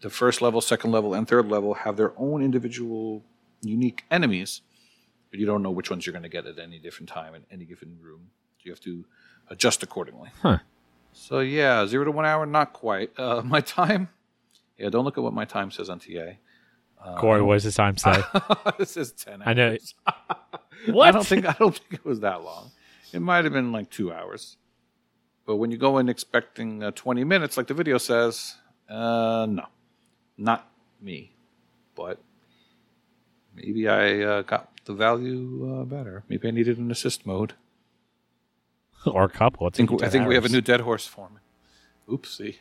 The 0.00 0.10
first 0.10 0.40
level, 0.40 0.60
second 0.60 0.92
level, 0.92 1.14
and 1.14 1.26
third 1.26 1.48
level 1.48 1.74
have 1.74 1.96
their 1.96 2.12
own 2.16 2.42
individual 2.42 3.24
unique 3.62 4.04
enemies, 4.10 4.60
but 5.30 5.40
you 5.40 5.46
don't 5.46 5.62
know 5.62 5.70
which 5.70 5.90
ones 5.90 6.06
you're 6.06 6.12
going 6.12 6.22
to 6.22 6.28
get 6.28 6.46
at 6.46 6.58
any 6.58 6.78
different 6.78 7.08
time 7.08 7.34
in 7.34 7.44
any 7.50 7.64
given 7.64 7.98
room. 8.00 8.30
So 8.58 8.62
you 8.64 8.72
have 8.72 8.80
to 8.80 9.04
adjust 9.48 9.82
accordingly. 9.82 10.30
Huh. 10.42 10.58
So 11.12 11.40
yeah, 11.40 11.86
zero 11.86 12.04
to 12.04 12.12
one 12.12 12.26
hour, 12.26 12.46
not 12.46 12.72
quite. 12.72 13.10
Uh, 13.18 13.42
my 13.44 13.60
time, 13.60 14.08
yeah, 14.76 14.88
don't 14.90 15.04
look 15.04 15.18
at 15.18 15.24
what 15.24 15.32
my 15.32 15.44
time 15.44 15.70
says 15.70 15.90
on 15.90 15.98
TA. 15.98 16.36
Corey, 17.18 17.42
what 17.42 17.54
does 17.54 17.64
the 17.64 17.72
time 17.72 17.96
say? 17.96 18.22
it 18.78 18.88
says 18.88 19.12
ten. 19.12 19.42
I 19.44 19.54
know. 19.54 19.70
hours. 19.70 19.94
what? 20.86 21.08
I 21.08 21.10
don't 21.10 21.26
think 21.26 21.46
I 21.46 21.56
don't 21.58 21.76
think 21.76 21.94
it 21.94 22.04
was 22.04 22.20
that 22.20 22.42
long. 22.42 22.70
It 23.12 23.20
might 23.20 23.44
have 23.44 23.52
been 23.52 23.72
like 23.72 23.90
two 23.90 24.12
hours. 24.12 24.56
But 25.46 25.56
when 25.56 25.70
you 25.70 25.78
go 25.78 25.96
in 25.96 26.10
expecting 26.10 26.82
uh, 26.82 26.90
20 26.90 27.24
minutes, 27.24 27.56
like 27.56 27.68
the 27.68 27.74
video 27.74 27.96
says, 27.96 28.56
uh, 28.90 29.46
no, 29.48 29.64
not 30.36 30.70
me. 31.00 31.32
But 31.94 32.20
maybe 33.54 33.88
I 33.88 34.20
uh, 34.20 34.42
got 34.42 34.68
the 34.84 34.92
value 34.92 35.80
uh, 35.80 35.84
better. 35.84 36.22
Maybe 36.28 36.48
I 36.48 36.50
needed 36.50 36.76
an 36.76 36.90
assist 36.90 37.24
mode. 37.24 37.54
or 39.06 39.24
a 39.24 39.28
couple. 39.30 39.66
I 39.66 39.70
think 39.70 40.02
I 40.02 40.08
think 40.10 40.28
we 40.28 40.34
have 40.34 40.44
a 40.44 40.50
new 40.50 40.60
dead 40.60 40.80
horse 40.80 41.06
for 41.06 41.30
me. 41.30 41.40
Oopsie. 42.08 42.56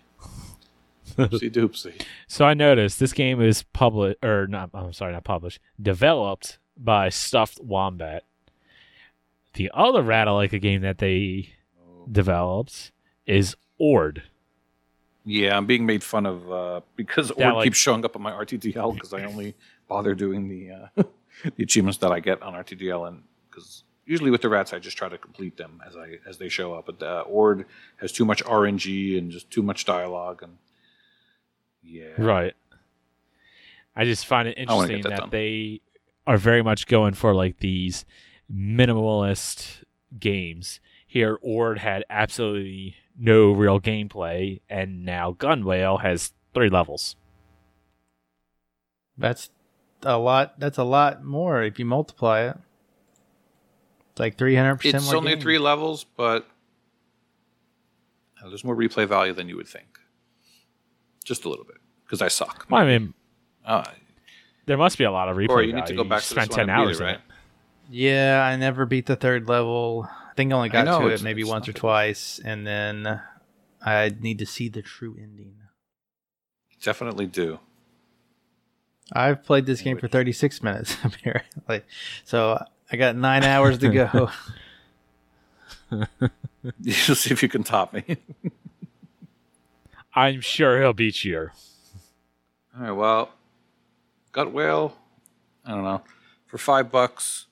Oopsie 1.15 1.51
doopsie. 1.53 2.01
So 2.27 2.45
I 2.45 2.53
noticed 2.53 2.99
this 2.99 3.13
game 3.13 3.41
is 3.41 3.63
published, 3.63 4.17
or 4.23 4.47
not. 4.47 4.69
I'm 4.73 4.93
sorry, 4.93 5.13
not 5.13 5.23
published. 5.23 5.59
Developed 5.81 6.59
by 6.77 7.09
Stuffed 7.09 7.59
Wombat, 7.61 8.23
The 9.53 9.71
other 9.73 10.03
Ratalaika 10.03 10.61
game 10.61 10.81
that 10.81 10.99
they 10.99 11.49
developed 12.11 12.91
is 13.25 13.55
Ord. 13.77 14.23
Yeah, 15.25 15.57
I'm 15.57 15.65
being 15.65 15.85
made 15.85 16.03
fun 16.03 16.25
of 16.25 16.51
uh, 16.51 16.81
because 16.95 17.29
That, 17.29 17.47
Ord 17.47 17.53
like- 17.55 17.63
keeps 17.65 17.77
showing 17.77 18.05
up 18.05 18.15
on 18.15 18.21
my 18.21 18.31
RTDL 18.31 18.93
because 18.93 19.13
I 19.19 19.23
only 19.25 19.55
bother 19.87 20.15
doing 20.15 20.47
the 20.47 20.71
uh, 20.71 21.03
the 21.57 21.63
achievements 21.63 21.97
that 21.99 22.11
I 22.11 22.19
get 22.19 22.41
on 22.41 22.53
RTDL, 22.53 23.07
and 23.07 23.23
because 23.49 23.83
usually 24.05 24.31
with 24.31 24.41
the 24.41 24.49
rats 24.49 24.71
I 24.71 24.79
just 24.79 24.97
try 24.97 25.09
to 25.09 25.17
complete 25.17 25.57
them 25.57 25.81
as 25.85 25.97
I 25.97 26.19
as 26.27 26.37
they 26.37 26.47
show 26.49 26.73
up. 26.75 26.85
But 26.85 27.03
uh, 27.03 27.23
Ord 27.27 27.65
has 27.97 28.11
too 28.11 28.23
much 28.23 28.43
RNG 28.45 29.17
and 29.17 29.29
just 29.31 29.51
too 29.51 29.61
much 29.63 29.83
dialogue, 29.85 30.43
and 30.43 30.57
yeah, 31.87 32.09
Right. 32.17 32.53
I 33.95 34.05
just 34.05 34.27
find 34.27 34.47
it 34.47 34.57
interesting 34.57 35.01
that 35.01 35.09
that 35.09 35.31
they 35.31 35.81
are 36.27 36.37
very 36.37 36.61
much 36.61 36.85
going 36.85 37.15
for 37.15 37.33
like 37.33 37.59
these 37.59 38.05
minimalist 38.53 39.83
games. 40.19 40.79
Here, 41.07 41.39
Ord 41.41 41.79
had 41.79 42.03
absolutely 42.09 42.95
no 43.17 43.51
real 43.51 43.79
gameplay, 43.79 44.61
and 44.69 45.03
now 45.03 45.31
Gutwhale 45.31 46.01
has 46.01 46.33
three 46.53 46.69
levels. 46.69 47.15
That's 49.17 49.49
a 50.03 50.17
lot. 50.17 50.59
That's 50.59 50.77
a 50.77 50.83
lot 50.83 51.23
more 51.23 51.63
if 51.63 51.79
you 51.79 51.85
multiply 51.85 52.49
it. 52.49 52.57
It's 54.11 54.19
like 54.19 54.37
three 54.37 54.55
hundred 54.55 54.77
percent 54.77 54.95
it's 54.95 55.05
more. 55.05 55.15
only 55.15 55.33
game. 55.33 55.41
three 55.41 55.59
levels, 55.59 56.03
but 56.03 56.47
uh, 58.43 58.49
there's 58.49 58.63
more 58.63 58.75
replay 58.75 59.07
value 59.07 59.33
than 59.33 59.49
you 59.49 59.55
would 59.55 59.67
think. 59.67 59.96
Just 61.27 61.43
a 61.43 61.49
little 61.49 61.65
bit 61.65 61.75
because 62.05 62.21
I 62.21 62.29
suck. 62.29 62.65
Well, 62.69 62.81
I 62.81 62.85
mean, 62.85 63.13
Uh, 63.65 63.83
there 64.65 64.77
must 64.77 64.97
be 64.97 65.03
a 65.03 65.11
lot 65.11 65.27
of 65.27 65.35
replay. 65.35 65.47
Corey, 65.47 65.67
you 65.67 65.73
need 65.73 65.85
to 65.87 65.93
go 65.93 66.05
back 66.05 66.21
to 66.21 66.25
spent 66.27 66.49
this 66.51 66.57
one 66.57 66.67
ten 66.67 66.69
and 66.69 66.79
beat 66.81 66.87
hours 66.87 66.99
it, 67.01 67.03
right? 67.03 67.19
Yeah, 67.89 68.41
I 68.41 68.55
never 68.55 68.85
beat 68.85 69.07
the 69.07 69.17
third 69.17 69.49
level. 69.49 70.07
I 70.09 70.33
think 70.35 70.53
I 70.53 70.55
only 70.55 70.69
got 70.69 70.85
know, 70.85 71.01
to 71.01 71.07
it 71.07 71.21
maybe 71.21 71.43
once 71.43 71.67
or 71.67 71.71
not 71.71 71.75
good. 71.75 71.79
twice, 71.81 72.39
and 72.43 72.65
then 72.65 73.21
I 73.85 74.15
need 74.21 74.39
to 74.39 74.45
see 74.45 74.69
the 74.69 74.81
true 74.81 75.17
ending. 75.21 75.55
definitely 76.81 77.25
do. 77.25 77.59
I've 79.11 79.43
played 79.43 79.65
this 79.65 79.81
game 79.81 79.97
for 79.97 80.07
36 80.07 80.63
minutes 80.63 80.97
apparently, 81.03 81.81
so 82.23 82.63
I 82.89 82.95
got 82.95 83.15
nine 83.17 83.43
hours 83.43 83.79
to 83.79 83.89
go. 83.89 84.29
You'll 86.81 87.15
see 87.15 87.31
if 87.31 87.41
you 87.43 87.49
can 87.49 87.63
top 87.63 87.93
me. 87.93 88.17
I'm 90.17 90.41
sure 90.41 90.81
he'll 90.81 90.93
beat 90.93 91.23
you. 91.23 91.51
All 92.75 92.83
right. 92.83 92.91
Well, 92.91 93.29
Gutwhale. 94.33 94.93
I 95.65 95.71
don't 95.71 95.83
know. 95.83 96.01
For 96.47 96.57
five 96.57 96.91
bucks, 96.91 97.45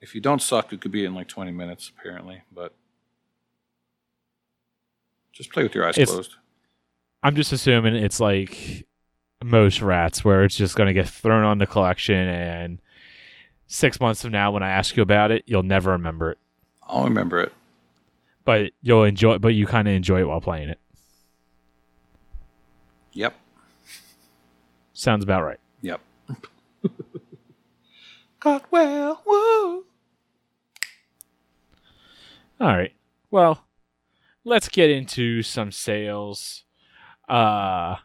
if 0.00 0.14
you 0.14 0.20
don't 0.20 0.40
suck, 0.40 0.72
it 0.72 0.80
could 0.80 0.92
be 0.92 1.04
in 1.04 1.14
like 1.14 1.28
twenty 1.28 1.52
minutes, 1.52 1.90
apparently. 1.98 2.42
But 2.50 2.74
just 5.32 5.52
play 5.52 5.62
with 5.62 5.74
your 5.74 5.86
eyes 5.86 5.98
It's- 5.98 6.10
closed. 6.10 6.36
I'm 7.22 7.34
just 7.34 7.52
assuming 7.52 7.96
it's 7.96 8.20
like 8.20 8.86
most 9.44 9.82
rats, 9.82 10.24
where 10.24 10.44
it's 10.44 10.56
just 10.56 10.76
going 10.76 10.86
to 10.86 10.92
get 10.94 11.08
thrown 11.08 11.42
on 11.44 11.58
the 11.58 11.66
collection, 11.66 12.14
and 12.16 12.78
six 13.66 14.00
months 14.00 14.22
from 14.22 14.30
now, 14.30 14.52
when 14.52 14.62
I 14.62 14.70
ask 14.70 14.96
you 14.96 15.02
about 15.02 15.32
it, 15.32 15.42
you'll 15.46 15.64
never 15.64 15.90
remember 15.90 16.30
it. 16.30 16.38
I'll 16.84 17.04
remember 17.04 17.40
it. 17.40 17.52
But 18.44 18.70
you'll 18.82 19.02
enjoy. 19.04 19.38
But 19.38 19.48
you 19.48 19.66
kind 19.66 19.88
of 19.88 19.94
enjoy 19.94 20.20
it 20.20 20.28
while 20.28 20.40
playing 20.40 20.68
it. 20.70 20.78
Yep. 23.18 23.34
Sounds 24.92 25.24
about 25.24 25.42
right. 25.42 25.58
Yep. 25.82 26.00
Gutwhale. 28.40 29.18
Woo. 29.26 29.84
All 32.60 32.76
right. 32.76 32.92
Well, 33.32 33.64
let's 34.44 34.68
get 34.68 34.88
into 34.90 35.42
some 35.42 35.72
sales. 35.72 36.62
Uh, 37.28 37.96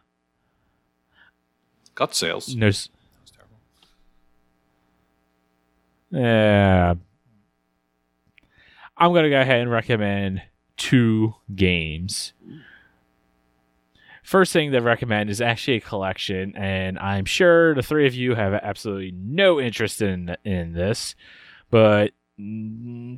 Gut 1.94 2.12
sales. 2.16 2.52
no. 2.56 2.66
s- 2.66 2.88
Yeah. 6.10 6.94
I'm 8.96 9.12
gonna 9.12 9.30
go 9.30 9.40
ahead 9.40 9.60
and 9.60 9.70
recommend 9.70 10.42
two 10.76 11.34
games. 11.54 12.32
First 14.24 14.54
thing 14.54 14.72
to 14.72 14.80
recommend 14.80 15.28
is 15.28 15.42
actually 15.42 15.76
a 15.76 15.80
collection, 15.80 16.56
and 16.56 16.98
I'm 16.98 17.26
sure 17.26 17.74
the 17.74 17.82
three 17.82 18.06
of 18.06 18.14
you 18.14 18.34
have 18.34 18.54
absolutely 18.54 19.12
no 19.14 19.60
interest 19.60 20.00
in 20.00 20.34
in 20.44 20.72
this, 20.72 21.14
but 21.70 22.12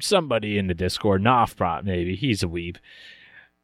somebody 0.01 0.59
in 0.59 0.67
the 0.67 0.75
Discord, 0.75 1.23
Nofprot 1.23 1.85
maybe, 1.85 2.17
he's 2.17 2.43
a 2.43 2.49
weeb. 2.49 2.79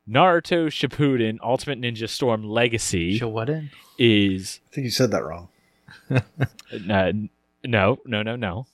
Naruto 0.09 0.68
Shippuden 0.68 1.38
Ultimate 1.43 1.80
Ninja 1.80 2.09
Storm 2.09 2.45
Legacy 2.45 3.18
Show 3.18 3.28
what 3.28 3.49
in? 3.49 3.70
is 3.99 4.61
I 4.70 4.74
think 4.74 4.84
you 4.84 4.90
said 4.90 5.11
that 5.11 5.24
wrong. 5.24 5.49
uh, 6.11 7.12
no, 7.64 7.99
no, 8.07 8.22
no, 8.22 8.36
no. 8.36 8.66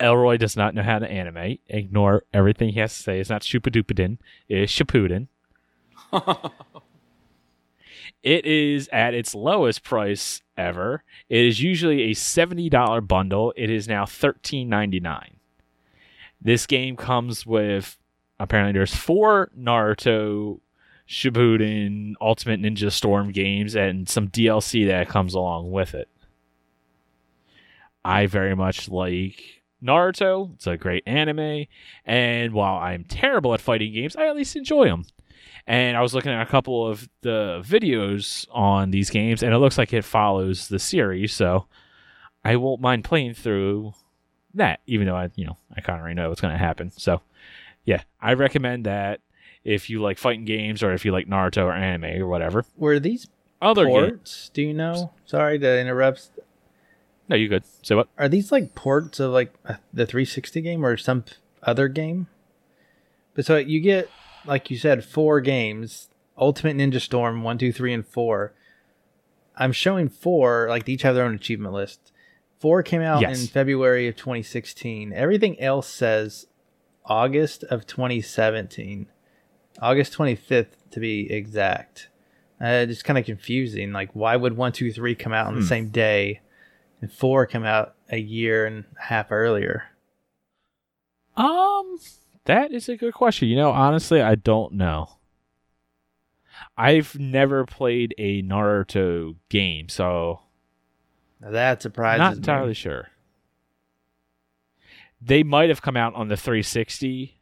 Elroy 0.00 0.38
does 0.38 0.56
not 0.56 0.74
know 0.74 0.82
how 0.82 0.98
to 0.98 1.08
animate. 1.08 1.60
Ignore 1.68 2.24
everything 2.34 2.70
he 2.70 2.80
has 2.80 2.96
to 2.96 3.02
say. 3.02 3.20
It's 3.20 3.30
not 3.30 3.42
Shuppadupidin. 3.42 4.18
It 4.48 4.58
is 4.58 4.70
Shippuden. 4.70 5.28
It 8.22 8.46
is 8.46 8.88
at 8.92 9.14
its 9.14 9.34
lowest 9.34 9.82
price 9.82 10.42
ever. 10.56 11.02
It 11.28 11.44
is 11.44 11.62
usually 11.62 12.02
a 12.02 12.14
$70 12.14 13.06
bundle. 13.06 13.52
It 13.56 13.70
is 13.70 13.88
now 13.88 14.04
$13.99. 14.04 15.34
This 16.40 16.66
game 16.66 16.96
comes 16.96 17.46
with 17.46 17.98
apparently 18.38 18.72
there's 18.72 18.94
four 18.94 19.50
Naruto 19.58 20.60
Shippuden 21.08 22.14
Ultimate 22.20 22.60
Ninja 22.60 22.90
Storm 22.90 23.32
games 23.32 23.74
and 23.76 24.08
some 24.08 24.28
DLC 24.28 24.86
that 24.86 25.08
comes 25.08 25.34
along 25.34 25.70
with 25.70 25.94
it. 25.94 26.08
I 28.04 28.26
very 28.26 28.56
much 28.56 28.88
like 28.88 29.62
Naruto. 29.82 30.54
It's 30.54 30.66
a 30.66 30.76
great 30.76 31.02
anime, 31.06 31.66
and 32.04 32.52
while 32.52 32.78
I'm 32.78 33.04
terrible 33.04 33.54
at 33.54 33.60
fighting 33.60 33.92
games, 33.92 34.16
I 34.16 34.26
at 34.26 34.36
least 34.36 34.56
enjoy 34.56 34.86
them. 34.86 35.04
And 35.66 35.96
I 35.96 36.00
was 36.00 36.12
looking 36.14 36.32
at 36.32 36.42
a 36.42 36.50
couple 36.50 36.86
of 36.86 37.08
the 37.20 37.62
videos 37.64 38.46
on 38.50 38.90
these 38.90 39.10
games, 39.10 39.42
and 39.42 39.54
it 39.54 39.58
looks 39.58 39.78
like 39.78 39.92
it 39.92 40.04
follows 40.04 40.68
the 40.68 40.78
series, 40.78 41.32
so 41.32 41.66
I 42.44 42.56
won't 42.56 42.80
mind 42.80 43.04
playing 43.04 43.34
through 43.34 43.94
that, 44.54 44.80
even 44.86 45.06
though 45.06 45.16
I, 45.16 45.30
you 45.36 45.46
know, 45.46 45.56
I 45.76 45.80
kind 45.80 45.96
of 45.96 46.02
already 46.02 46.16
know 46.16 46.28
what's 46.28 46.40
going 46.40 46.52
to 46.52 46.58
happen. 46.58 46.90
So, 46.90 47.20
yeah, 47.84 48.02
I 48.20 48.34
recommend 48.34 48.86
that 48.86 49.20
if 49.64 49.88
you 49.88 50.02
like 50.02 50.18
fighting 50.18 50.44
games 50.44 50.82
or 50.82 50.92
if 50.92 51.04
you 51.04 51.12
like 51.12 51.28
Naruto 51.28 51.64
or 51.64 51.72
anime 51.72 52.20
or 52.20 52.26
whatever. 52.26 52.64
Were 52.76 52.98
these 52.98 53.28
Other 53.60 53.86
games. 53.86 54.08
ports? 54.10 54.50
Do 54.52 54.62
you 54.62 54.74
know? 54.74 55.12
Sorry 55.24 55.58
to 55.60 55.80
interrupt. 55.80 56.30
No, 57.28 57.36
you 57.36 57.48
good. 57.48 57.62
Say 57.82 57.94
what? 57.94 58.08
Are 58.18 58.28
these 58.28 58.50
like 58.50 58.74
ports 58.74 59.20
of 59.20 59.30
like 59.30 59.54
the 59.94 60.06
360 60.06 60.60
game 60.60 60.84
or 60.84 60.96
some 60.96 61.24
other 61.62 61.86
game? 61.86 62.26
But 63.34 63.46
so 63.46 63.56
you 63.56 63.80
get, 63.80 64.10
like 64.46 64.70
you 64.70 64.76
said, 64.78 65.04
four 65.04 65.40
games: 65.40 66.08
Ultimate 66.36 66.76
Ninja 66.76 67.00
Storm 67.00 67.42
one, 67.42 67.58
two, 67.58 67.72
three, 67.72 67.92
and 67.92 68.06
four. 68.06 68.52
I'm 69.56 69.72
showing 69.72 70.08
four. 70.08 70.66
Like 70.68 70.86
they 70.86 70.92
each 70.92 71.02
have 71.02 71.14
their 71.14 71.24
own 71.24 71.34
achievement 71.34 71.74
list. 71.74 72.12
Four 72.58 72.82
came 72.82 73.02
out 73.02 73.20
Yes. 73.22 73.40
in 73.42 73.48
February 73.48 74.06
of 74.08 74.14
2016. 74.16 75.12
Everything 75.12 75.58
else 75.60 75.88
says 75.88 76.46
August 77.04 77.64
of 77.64 77.86
2017, 77.88 79.06
August 79.80 80.12
25th 80.16 80.76
to 80.92 81.00
be 81.00 81.30
exact. 81.32 82.08
Uh, 82.60 82.86
just 82.86 83.04
kind 83.04 83.18
of 83.18 83.24
confusing. 83.24 83.90
Like, 83.92 84.10
why 84.12 84.36
would 84.36 84.56
one, 84.56 84.70
two, 84.70 84.92
three 84.92 85.16
come 85.16 85.32
out 85.32 85.48
on 85.48 85.54
the 85.56 85.60
Hmm. 85.62 85.66
same 85.66 85.88
day, 85.88 86.40
and 87.00 87.12
four 87.12 87.44
come 87.46 87.64
out 87.64 87.96
a 88.10 88.18
year 88.18 88.64
and 88.64 88.84
a 88.96 89.02
half 89.02 89.32
earlier? 89.32 89.86
Um, 91.36 91.98
that 92.44 92.72
is 92.72 92.88
a 92.88 92.96
good 92.96 93.14
question. 93.14 93.48
You 93.48 93.56
know, 93.56 93.70
honestly, 93.70 94.20
I 94.20 94.34
don't 94.34 94.74
know. 94.74 95.18
I've 96.76 97.18
never 97.18 97.64
played 97.64 98.14
a 98.18 98.42
Naruto 98.42 99.36
game, 99.48 99.88
so 99.88 100.40
Now 101.40 101.50
that 101.50 101.82
surprises 101.82 102.18
not 102.18 102.32
me. 102.32 102.36
entirely 102.38 102.74
sure. 102.74 103.08
They 105.20 105.42
might 105.42 105.68
have 105.68 105.82
come 105.82 105.96
out 105.96 106.14
on 106.14 106.28
the 106.28 106.36
360. 106.36 107.38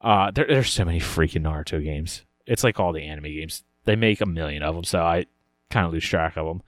Uh, 0.00 0.30
there, 0.30 0.46
there's 0.46 0.70
so 0.72 0.84
many 0.84 1.00
freaking 1.00 1.42
Naruto 1.42 1.82
games. 1.82 2.22
It's 2.46 2.62
like 2.62 2.78
all 2.78 2.92
the 2.92 3.02
anime 3.02 3.24
games. 3.24 3.64
They 3.84 3.96
make 3.96 4.20
a 4.20 4.26
million 4.26 4.62
of 4.62 4.74
them, 4.74 4.84
so 4.84 5.00
I 5.00 5.26
kind 5.70 5.86
of 5.86 5.92
lose 5.92 6.04
track 6.04 6.36
of 6.36 6.46
them. 6.46 6.62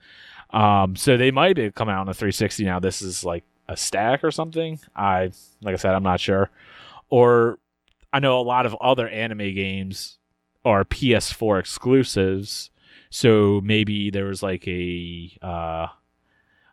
Um, 0.59 0.95
so 0.95 1.15
they 1.15 1.31
might 1.31 1.57
have 1.57 1.75
come 1.75 1.89
out 1.89 2.01
on 2.01 2.07
the 2.07 2.13
360. 2.13 2.65
Now 2.65 2.79
this 2.79 3.01
is 3.01 3.23
like 3.23 3.43
a 3.67 3.77
stack 3.77 4.23
or 4.23 4.31
something. 4.31 4.79
I, 4.95 5.31
like 5.61 5.73
I 5.73 5.77
said, 5.77 5.93
I'm 5.93 6.03
not 6.03 6.19
sure. 6.19 6.49
Or 7.09 7.59
I 8.13 8.19
know 8.19 8.39
a 8.39 8.43
lot 8.43 8.65
of 8.65 8.75
other 8.81 9.07
anime 9.07 9.53
games 9.53 10.17
are 10.65 10.83
PS4 10.83 11.59
exclusives. 11.59 12.69
So 13.09 13.61
maybe 13.63 14.09
there 14.11 14.25
was 14.25 14.43
like 14.43 14.67
a 14.67 15.31
uh, 15.41 15.87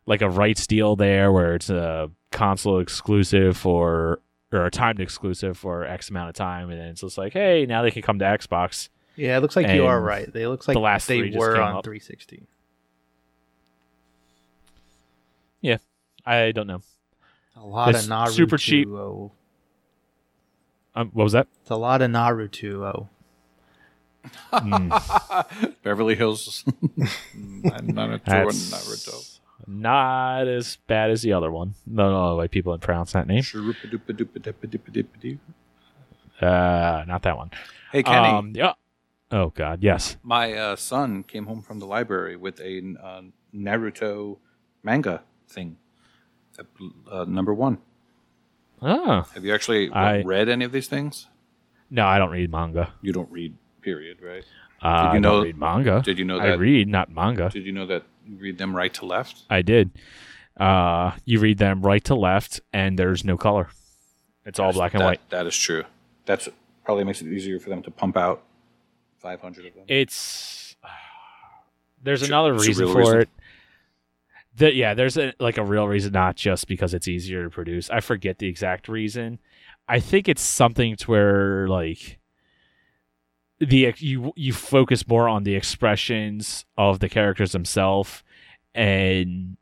like 0.04 0.22
a 0.22 0.28
rights 0.28 0.66
deal 0.66 0.96
there 0.96 1.32
where 1.32 1.54
it's 1.54 1.70
a 1.70 2.10
console 2.30 2.78
exclusive 2.80 3.56
for 3.56 4.20
or 4.52 4.66
a 4.66 4.70
timed 4.70 5.00
exclusive 5.00 5.56
for 5.58 5.84
X 5.84 6.10
amount 6.10 6.28
of 6.28 6.34
time, 6.34 6.70
and 6.70 6.78
then 6.80 6.88
it's 6.88 7.00
just 7.00 7.18
like, 7.18 7.32
hey, 7.32 7.66
now 7.66 7.82
they 7.82 7.90
can 7.90 8.02
come 8.02 8.18
to 8.18 8.24
Xbox. 8.24 8.90
Yeah, 9.16 9.38
it 9.38 9.40
looks 9.40 9.56
like 9.56 9.68
you 9.68 9.86
are 9.86 10.00
right. 10.00 10.30
They 10.30 10.46
looks 10.46 10.68
like 10.68 10.74
the 10.74 10.80
last 10.80 11.08
they 11.08 11.20
three 11.20 11.36
were 11.36 11.60
on 11.60 11.76
up. 11.76 11.84
360. 11.84 12.46
I 16.26 16.50
don't 16.50 16.66
know. 16.66 16.82
A 17.54 17.64
lot 17.64 17.94
It's 17.94 18.04
of 18.04 18.10
Naruto. 18.10 18.28
super 18.30 18.58
cheap. 18.58 18.88
Um, 20.96 21.10
what 21.12 21.24
was 21.24 21.32
that? 21.34 21.46
It's 21.60 21.70
a 21.70 21.76
lot 21.76 22.00
of 22.02 22.10
Naruto. 22.10 22.82
Oh. 22.82 23.08
Mm, 24.52 25.76
Beverly 25.82 26.14
Hills. 26.16 26.64
Naruto 27.36 28.20
Naruto. 28.24 29.38
not 29.66 30.48
as 30.48 30.78
bad 30.86 31.10
as 31.10 31.22
the 31.22 31.32
other 31.34 31.50
one. 31.50 31.74
No, 31.86 32.10
no, 32.10 32.30
the 32.30 32.36
way 32.36 32.48
people 32.48 32.76
pronounce 32.78 33.12
that 33.12 33.26
name. 33.26 33.42
Uh, 36.40 37.04
not 37.06 37.22
that 37.22 37.36
one. 37.36 37.50
Hey 37.92 38.02
Kenny, 38.02 38.28
Um, 38.28 38.52
yeah. 38.54 38.72
Oh 39.30 39.50
God, 39.50 39.82
yes. 39.82 40.16
my 40.22 40.52
uh, 40.54 40.76
son 40.76 41.22
came 41.24 41.46
home 41.46 41.60
from 41.62 41.78
the 41.78 41.86
library 41.86 42.36
with 42.36 42.60
a 42.60 42.78
uh, 43.02 43.22
Naruto 43.54 44.38
manga 44.82 45.22
thing. 45.48 45.76
Uh, 47.10 47.24
number 47.28 47.52
one. 47.52 47.78
Oh 48.82 49.22
Have 49.34 49.44
you 49.44 49.54
actually 49.54 49.88
what, 49.88 49.96
I- 49.98 50.22
read 50.22 50.48
any 50.48 50.64
of 50.64 50.72
these 50.72 50.88
things? 50.88 51.26
no, 51.90 52.06
I 52.06 52.18
don't 52.18 52.30
read 52.30 52.50
manga. 52.50 52.92
You 53.02 53.12
don't 53.12 53.30
read. 53.30 53.54
Period. 53.82 54.18
Right? 54.20 54.44
Uh, 54.82 55.02
Did 55.02 55.02
you 55.04 55.10
I 55.10 55.18
know- 55.20 55.30
don't 55.36 55.44
read 55.44 55.58
manga. 55.58 56.02
Did 56.04 56.18
you 56.18 56.24
know 56.24 56.38
that? 56.38 56.46
I 56.48 56.54
read, 56.54 56.88
not 56.88 57.10
manga. 57.10 57.48
Did 57.50 57.64
you 57.64 57.72
know 57.72 57.86
that 57.86 58.02
you 58.26 58.36
read 58.36 58.58
them 58.58 58.74
right 58.76 58.92
to 58.94 59.06
left? 59.06 59.44
I 59.48 59.62
did. 59.62 59.90
Uh, 60.56 61.12
you 61.24 61.38
read 61.38 61.58
them 61.58 61.82
right 61.82 62.02
to 62.04 62.14
left, 62.14 62.60
and 62.72 62.98
there's 62.98 63.24
no 63.24 63.36
color. 63.36 63.68
It's 64.44 64.58
all 64.58 64.72
black 64.72 64.94
and 64.94 65.00
That- 65.02 65.06
white. 65.06 65.30
That 65.30 65.46
is 65.46 65.56
true. 65.56 65.84
That's 66.24 66.48
probably 66.84 67.04
makes 67.04 67.20
it 67.22 67.28
easier 67.28 67.58
for 67.60 67.68
them 67.70 67.82
to 67.84 67.90
pump 67.90 68.16
out 68.16 68.42
500 69.20 69.66
of 69.66 69.74
them. 69.74 69.84
It's 69.88 70.76
there's 72.02 72.22
another 72.22 72.54
it's 72.54 72.64
a 72.64 72.68
reason 72.68 72.84
real 72.86 72.92
for 72.94 72.98
reason. 73.00 73.20
it. 73.20 73.28
That 74.56 74.74
yeah, 74.74 74.94
there's 74.94 75.16
a, 75.16 75.34
like 75.38 75.58
a 75.58 75.64
real 75.64 75.86
reason, 75.86 76.12
not 76.12 76.36
just 76.36 76.66
because 76.66 76.94
it's 76.94 77.08
easier 77.08 77.44
to 77.44 77.50
produce. 77.50 77.90
I 77.90 78.00
forget 78.00 78.38
the 78.38 78.48
exact 78.48 78.88
reason. 78.88 79.38
I 79.88 80.00
think 80.00 80.28
it's 80.28 80.42
something 80.42 80.96
to 80.96 81.10
where 81.10 81.68
like 81.68 82.18
the 83.58 83.94
you 83.98 84.32
you 84.36 84.52
focus 84.52 85.06
more 85.06 85.28
on 85.28 85.44
the 85.44 85.54
expressions 85.54 86.64
of 86.76 87.00
the 87.00 87.08
characters 87.08 87.52
themselves 87.52 88.22
and 88.74 89.56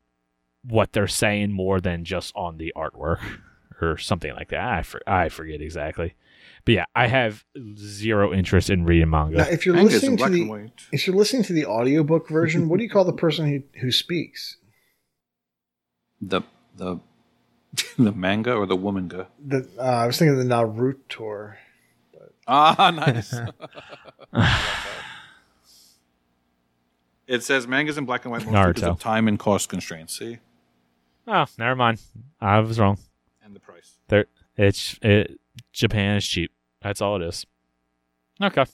what 0.63 0.93
they're 0.93 1.07
saying 1.07 1.51
more 1.51 1.79
than 1.79 2.03
just 2.03 2.33
on 2.35 2.57
the 2.57 2.73
artwork 2.75 3.19
or 3.81 3.97
something 3.97 4.33
like 4.33 4.49
that. 4.49 4.67
I 4.67 4.81
for, 4.83 5.01
I 5.07 5.29
forget 5.29 5.61
exactly. 5.61 6.15
But 6.65 6.71
yeah, 6.73 6.85
I 6.95 7.07
have 7.07 7.45
zero 7.77 8.33
interest 8.33 8.69
in 8.69 8.85
reading 8.85 9.09
manga. 9.09 9.37
Now, 9.37 9.43
if 9.43 9.65
you're 9.65 9.75
Manga's 9.75 9.93
listening 9.93 10.17
to 10.17 10.29
the 10.29 10.43
white. 10.49 10.87
if 10.91 11.05
you're 11.05 11.15
listening 11.15 11.43
to 11.43 11.53
the 11.53 11.65
audiobook 11.65 12.27
version, 12.27 12.67
what 12.67 12.77
do 12.77 12.83
you 12.83 12.89
call 12.89 13.05
the 13.05 13.13
person 13.13 13.47
who, 13.47 13.79
who 13.79 13.91
speaks? 13.91 14.57
The 16.21 16.41
the 16.75 16.99
the 17.97 18.11
manga 18.11 18.53
or 18.53 18.65
the 18.65 18.77
womanga? 18.77 19.27
The 19.45 19.67
uh, 19.77 19.81
I 19.81 20.07
was 20.07 20.17
thinking 20.17 20.39
of 20.39 20.47
the 20.47 20.53
Naruto. 20.53 21.53
Ah, 22.47 22.91
nice. 22.95 23.33
it 27.27 27.43
says 27.43 27.67
mangas 27.67 27.97
in 27.97 28.05
black 28.05 28.23
and 28.25 28.31
white 28.31 28.45
mostly 28.45 28.73
because 28.73 28.83
of 28.83 28.99
time 28.99 29.27
and 29.27 29.39
cost 29.39 29.69
constraints. 29.69 30.17
See, 30.17 30.39
Oh, 31.27 31.45
never 31.57 31.75
mind. 31.75 32.01
I 32.39 32.59
was 32.59 32.79
wrong. 32.79 32.99
and 33.43 33.55
the 33.55 33.59
price. 33.59 33.97
There, 34.09 34.25
it's 34.57 34.97
it. 35.01 35.39
Japan 35.73 36.17
is 36.17 36.27
cheap. 36.27 36.51
That's 36.81 37.01
all 37.01 37.15
it 37.15 37.23
is. 37.23 37.45
Okay. 38.41 38.65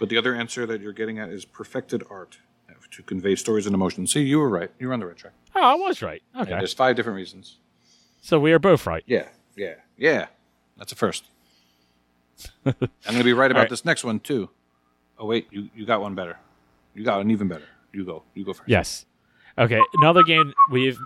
But 0.00 0.08
the 0.08 0.16
other 0.16 0.34
answer 0.34 0.66
that 0.66 0.80
you're 0.80 0.92
getting 0.92 1.18
at 1.18 1.28
is 1.28 1.44
perfected 1.44 2.02
art 2.10 2.38
to 2.92 3.02
convey 3.04 3.36
stories 3.36 3.66
and 3.66 3.74
emotions. 3.74 4.12
See, 4.12 4.22
you 4.22 4.38
were 4.40 4.48
right. 4.48 4.70
You 4.80 4.88
were 4.88 4.94
on 4.94 5.00
the 5.00 5.06
right 5.06 5.16
track. 5.16 5.34
Oh, 5.54 5.60
I 5.60 5.74
was 5.74 6.02
right. 6.02 6.22
Yeah, 6.34 6.42
Okay. 6.42 6.50
there's 6.50 6.74
five 6.74 6.96
different 6.96 7.16
reasons. 7.16 7.58
So 8.20 8.38
we 8.38 8.52
are 8.52 8.58
both 8.58 8.86
right. 8.86 9.02
Yeah, 9.06 9.28
yeah, 9.56 9.74
yeah. 9.96 10.26
That's 10.76 10.92
a 10.92 10.96
first. 10.96 11.24
I'm 12.64 12.74
going 13.04 13.18
to 13.18 13.24
be 13.24 13.32
right 13.32 13.50
about 13.50 13.60
right. 13.62 13.70
this 13.70 13.84
next 13.84 14.04
one 14.04 14.20
too. 14.20 14.50
Oh 15.18 15.26
wait, 15.26 15.46
you 15.50 15.68
you 15.74 15.84
got 15.84 16.00
one 16.00 16.14
better. 16.14 16.38
You 16.94 17.04
got 17.04 17.20
an 17.20 17.30
even 17.30 17.48
better. 17.48 17.66
You 17.92 18.04
go. 18.04 18.22
You 18.34 18.44
go 18.44 18.52
first. 18.52 18.68
Yes. 18.68 19.06
Okay. 19.58 19.80
Another 20.00 20.22
game 20.22 20.52
we've 20.70 20.98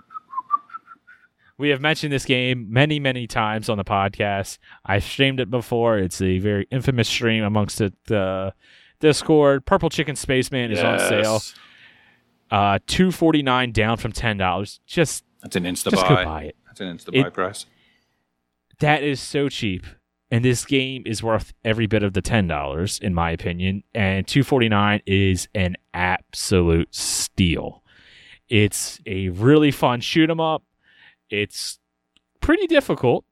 we 1.57 1.69
have 1.69 1.81
mentioned 1.81 2.11
this 2.11 2.25
game 2.25 2.67
many, 2.69 2.99
many 2.99 3.27
times 3.27 3.69
on 3.69 3.77
the 3.77 3.85
podcast. 3.85 4.57
I've 4.85 5.03
streamed 5.03 5.39
it 5.39 5.49
before. 5.49 5.97
It's 5.97 6.21
a 6.21 6.37
very 6.39 6.67
infamous 6.69 7.07
stream 7.07 7.43
amongst 7.43 7.77
the, 7.77 7.93
the 8.07 8.53
Discord. 8.99 9.65
Purple 9.65 9.89
Chicken 9.89 10.15
Spaceman 10.15 10.71
is 10.71 10.79
on 10.83 10.99
sale. 10.99 11.41
Uh, 12.51 12.79
two 12.87 13.11
forty 13.11 13.41
nine 13.41 13.71
down 13.71 13.97
from 13.97 14.11
ten 14.11 14.37
dollars. 14.37 14.79
Just 14.85 15.23
That's 15.41 15.55
an 15.55 15.63
insta 15.63 15.91
just 15.91 16.03
go 16.07 16.15
buy. 16.15 16.25
buy 16.25 16.43
it. 16.43 16.55
That's 16.67 16.81
an 16.81 16.97
insta 16.97 17.09
It- 17.13 17.23
buy 17.23 17.29
price. 17.29 17.65
That 18.79 19.03
is 19.03 19.19
so 19.19 19.47
cheap. 19.49 19.85
And 20.31 20.43
this 20.43 20.65
game 20.65 21.03
is 21.05 21.21
worth 21.23 21.53
every 21.63 21.85
bit 21.87 22.03
of 22.03 22.13
the 22.13 22.21
ten 22.21 22.47
dollars, 22.47 22.99
in 22.99 23.13
my 23.13 23.31
opinion. 23.31 23.83
And 23.93 24.27
two 24.27 24.43
forty 24.43 24.67
nine 24.69 25.01
is 25.05 25.47
an 25.55 25.75
absolute 25.93 26.93
steal. 26.93 27.83
It's 28.49 28.99
a 29.05 29.29
really 29.29 29.71
fun 29.71 30.01
shoot 30.01 30.29
'em 30.29 30.39
up. 30.39 30.63
It's 31.29 31.79
pretty 32.41 32.67
difficult. 32.67 33.25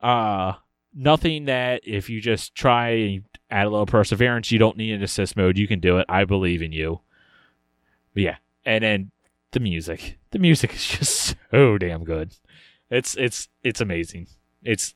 Uh 0.00 0.54
nothing 0.94 1.44
that 1.46 1.80
if 1.84 2.08
you 2.08 2.20
just 2.20 2.54
try 2.54 2.88
and 2.90 3.24
add 3.50 3.66
a 3.66 3.70
little 3.70 3.86
perseverance, 3.86 4.50
you 4.50 4.58
don't 4.58 4.76
need 4.76 4.92
an 4.92 5.02
assist 5.02 5.36
mode. 5.36 5.58
You 5.58 5.66
can 5.68 5.80
do 5.80 5.98
it. 5.98 6.06
I 6.08 6.24
believe 6.24 6.62
in 6.62 6.72
you. 6.72 7.00
But 8.18 8.24
yeah. 8.24 8.36
And 8.64 8.82
then 8.82 9.10
the 9.52 9.60
music. 9.60 10.18
The 10.32 10.40
music 10.40 10.74
is 10.74 10.84
just 10.84 11.36
so 11.52 11.78
damn 11.78 12.02
good. 12.02 12.32
It's 12.90 13.14
it's 13.14 13.48
it's 13.62 13.80
amazing. 13.80 14.26
It's 14.64 14.94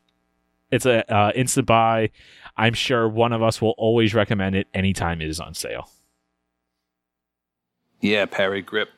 it's 0.72 0.86
a 0.86 1.08
uh, 1.14 1.30
instant 1.36 1.68
buy. 1.68 2.10
I'm 2.56 2.74
sure 2.74 3.08
one 3.08 3.32
of 3.32 3.40
us 3.40 3.62
will 3.62 3.76
always 3.78 4.12
recommend 4.12 4.56
it 4.56 4.66
anytime 4.74 5.22
it 5.22 5.28
is 5.28 5.38
on 5.38 5.54
sale. 5.54 5.88
Yeah, 8.00 8.26
Parry 8.26 8.60
Gripp. 8.60 8.88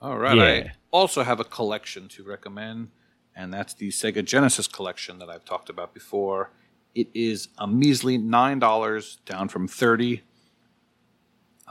All 0.00 0.16
right. 0.16 0.36
Yeah. 0.38 0.44
I 0.44 0.72
also 0.90 1.22
have 1.22 1.38
a 1.38 1.44
collection 1.44 2.08
to 2.08 2.24
recommend, 2.24 2.88
and 3.36 3.52
that's 3.52 3.74
the 3.74 3.90
Sega 3.90 4.24
Genesis 4.24 4.68
collection 4.68 5.18
that 5.18 5.28
I've 5.28 5.44
talked 5.44 5.68
about 5.68 5.92
before. 5.92 6.50
It 6.94 7.08
is 7.12 7.48
a 7.58 7.66
measly 7.66 8.16
nine 8.16 8.58
dollars, 8.58 9.18
down 9.26 9.48
from 9.48 9.68
thirty. 9.68 10.22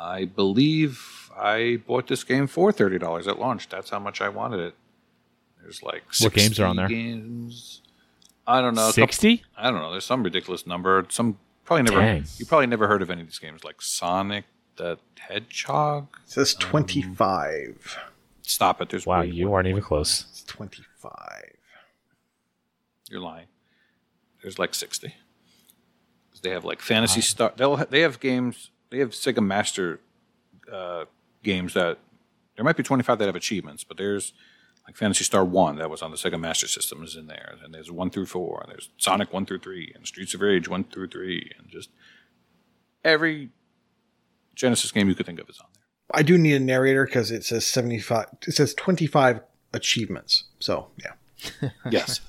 I 0.01 0.23
believe 0.25 1.29
I 1.37 1.81
bought 1.85 2.07
this 2.07 2.23
game 2.23 2.47
for 2.47 2.71
thirty 2.71 2.97
dollars 2.97 3.27
at 3.27 3.37
launch. 3.37 3.67
That's 3.67 3.89
how 3.89 3.99
much 3.99 4.21
I 4.21 4.29
wanted 4.29 4.61
it. 4.61 4.75
There's 5.61 5.83
like 5.83 6.03
What 6.21 6.33
games 6.33 6.57
are 6.59 6.65
on 6.67 6.77
there? 6.77 6.87
Games. 6.87 7.81
I 8.47 8.61
don't 8.61 8.75
know. 8.75 8.91
Sixty? 8.91 9.43
I 9.57 9.69
don't 9.69 9.81
know. 9.81 9.91
There's 9.91 10.05
some 10.05 10.23
ridiculous 10.23 10.65
number. 10.65 11.05
Some 11.09 11.37
probably 11.65 11.83
never. 11.83 11.99
Dang. 12.01 12.23
You 12.37 12.45
probably 12.45 12.67
never 12.67 12.87
heard 12.87 13.01
of 13.01 13.09
any 13.09 13.21
of 13.21 13.27
these 13.27 13.39
games, 13.39 13.63
like 13.65 13.81
Sonic 13.81 14.45
the 14.77 14.97
Hedgehog. 15.19 16.07
It 16.25 16.31
says 16.31 16.53
25. 16.55 17.97
Um, 18.01 18.03
stop 18.43 18.81
it. 18.81 18.87
There's 18.89 19.05
Wow, 19.05 19.21
you 19.23 19.47
more. 19.47 19.57
aren't 19.57 19.67
even 19.67 19.81
close. 19.83 20.25
It's 20.31 20.43
25. 20.45 21.11
You're 23.09 23.19
lying. 23.19 23.47
There's 24.41 24.57
like 24.57 24.73
sixty. 24.73 25.15
'Cause 26.31 26.39
They 26.41 26.51
have 26.51 26.63
like 26.63 26.79
Phantasy 26.81 27.19
Star. 27.21 27.51
They'll 27.55 27.75
they 27.75 27.99
have 28.01 28.19
games. 28.21 28.71
They 28.89 28.99
have 28.99 29.11
Sega 29.11 29.45
Master 29.45 29.99
uh, 30.71 31.05
games 31.43 31.73
that 31.73 31.99
there 32.55 32.65
might 32.65 32.77
be 32.77 32.83
25 32.83 33.19
that 33.19 33.25
have 33.25 33.35
achievements, 33.35 33.83
but 33.83 33.97
there's 33.97 34.33
like 34.85 34.97
Phantasy 34.97 35.23
Star 35.23 35.45
One 35.45 35.77
that 35.77 35.89
was 35.89 36.01
on 36.01 36.11
the 36.11 36.17
Sega 36.17 36.39
Master 36.39 36.67
System 36.67 37.03
is 37.03 37.15
in 37.15 37.27
there, 37.27 37.55
and 37.63 37.73
there's 37.73 37.91
one 37.91 38.09
through 38.09 38.25
four, 38.25 38.61
and 38.63 38.71
there's 38.71 38.89
Sonic 38.97 39.31
one 39.31 39.45
through 39.45 39.59
three, 39.59 39.91
and 39.95 40.07
Streets 40.07 40.33
of 40.33 40.41
Rage 40.41 40.67
one 40.67 40.83
through 40.83 41.07
three, 41.09 41.51
and 41.57 41.69
just 41.69 41.89
every 43.03 43.49
Genesis 44.55 44.91
game 44.91 45.07
you 45.07 45.15
could 45.15 45.25
think 45.25 45.39
of 45.39 45.49
is 45.49 45.59
on 45.59 45.67
there. 45.73 45.83
I 46.13 46.23
do 46.23 46.37
need 46.37 46.55
a 46.55 46.59
narrator 46.59 47.05
because 47.05 47.31
it 47.31 47.43
says 47.45 47.65
75. 47.67 48.25
It 48.47 48.55
says 48.55 48.73
25 48.73 49.41
achievements. 49.73 50.45
So, 50.59 50.87
yeah. 50.97 51.69
Yes. 51.89 52.19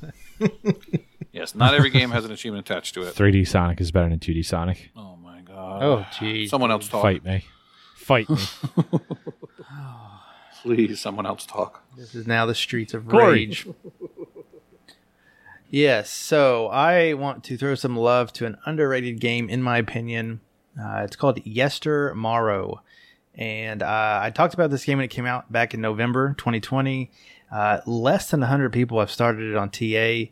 yes. 1.33 1.55
Not 1.55 1.75
every 1.75 1.91
game 1.91 2.11
has 2.11 2.25
an 2.25 2.31
achievement 2.31 2.69
attached 2.69 2.95
to 2.95 3.03
it. 3.03 3.15
3D 3.15 3.49
Sonic 3.49 3.81
is 3.81 3.91
better 3.91 4.09
than 4.09 4.19
2D 4.19 4.45
Sonic. 4.45 4.91
Oh 4.95 5.17
my 5.17 5.20
god. 5.20 5.20
Oh, 5.61 6.07
geez. 6.19 6.51
Someone 6.51 6.71
else 6.71 6.89
talk. 6.89 7.03
Fight 7.03 7.25
me. 7.25 7.45
Fight 7.97 8.29
me. 8.29 8.37
Please, 10.63 11.01
someone 11.01 11.27
else 11.27 11.47
talk. 11.47 11.85
This 11.97 12.15
is 12.15 12.27
now 12.27 12.45
the 12.47 12.55
streets 12.55 12.93
of 12.93 13.09
Corey. 13.09 13.33
rage. 13.33 13.67
yes, 15.71 16.11
so 16.11 16.69
I 16.69 17.15
want 17.15 17.45
to 17.45 17.57
throw 17.57 17.75
some 17.75 17.97
love 17.97 18.33
to 18.35 18.47
an 18.47 18.59
underrated 18.67 19.21
game, 19.21 19.49
in 19.49 19.63
my 19.63 19.79
opinion. 19.79 20.41
Uh, 20.81 21.03
it's 21.05 21.17
called 21.17 21.43
Yestermorrow. 21.45 22.81
And 23.35 23.83
uh, 23.83 24.21
I 24.23 24.31
talked 24.31 24.55
about 24.55 24.71
this 24.71 24.85
game 24.85 24.99
when 24.99 25.05
it 25.05 25.09
came 25.09 25.27
out 25.27 25.51
back 25.51 25.73
in 25.73 25.81
November 25.81 26.35
2020. 26.37 27.11
Uh, 27.51 27.81
less 27.87 28.31
than 28.31 28.41
100 28.41 28.73
people 28.73 29.01
have 29.01 29.11
started 29.11 29.51
it 29.51 29.57
on 29.57 29.71
TA. 29.71 30.31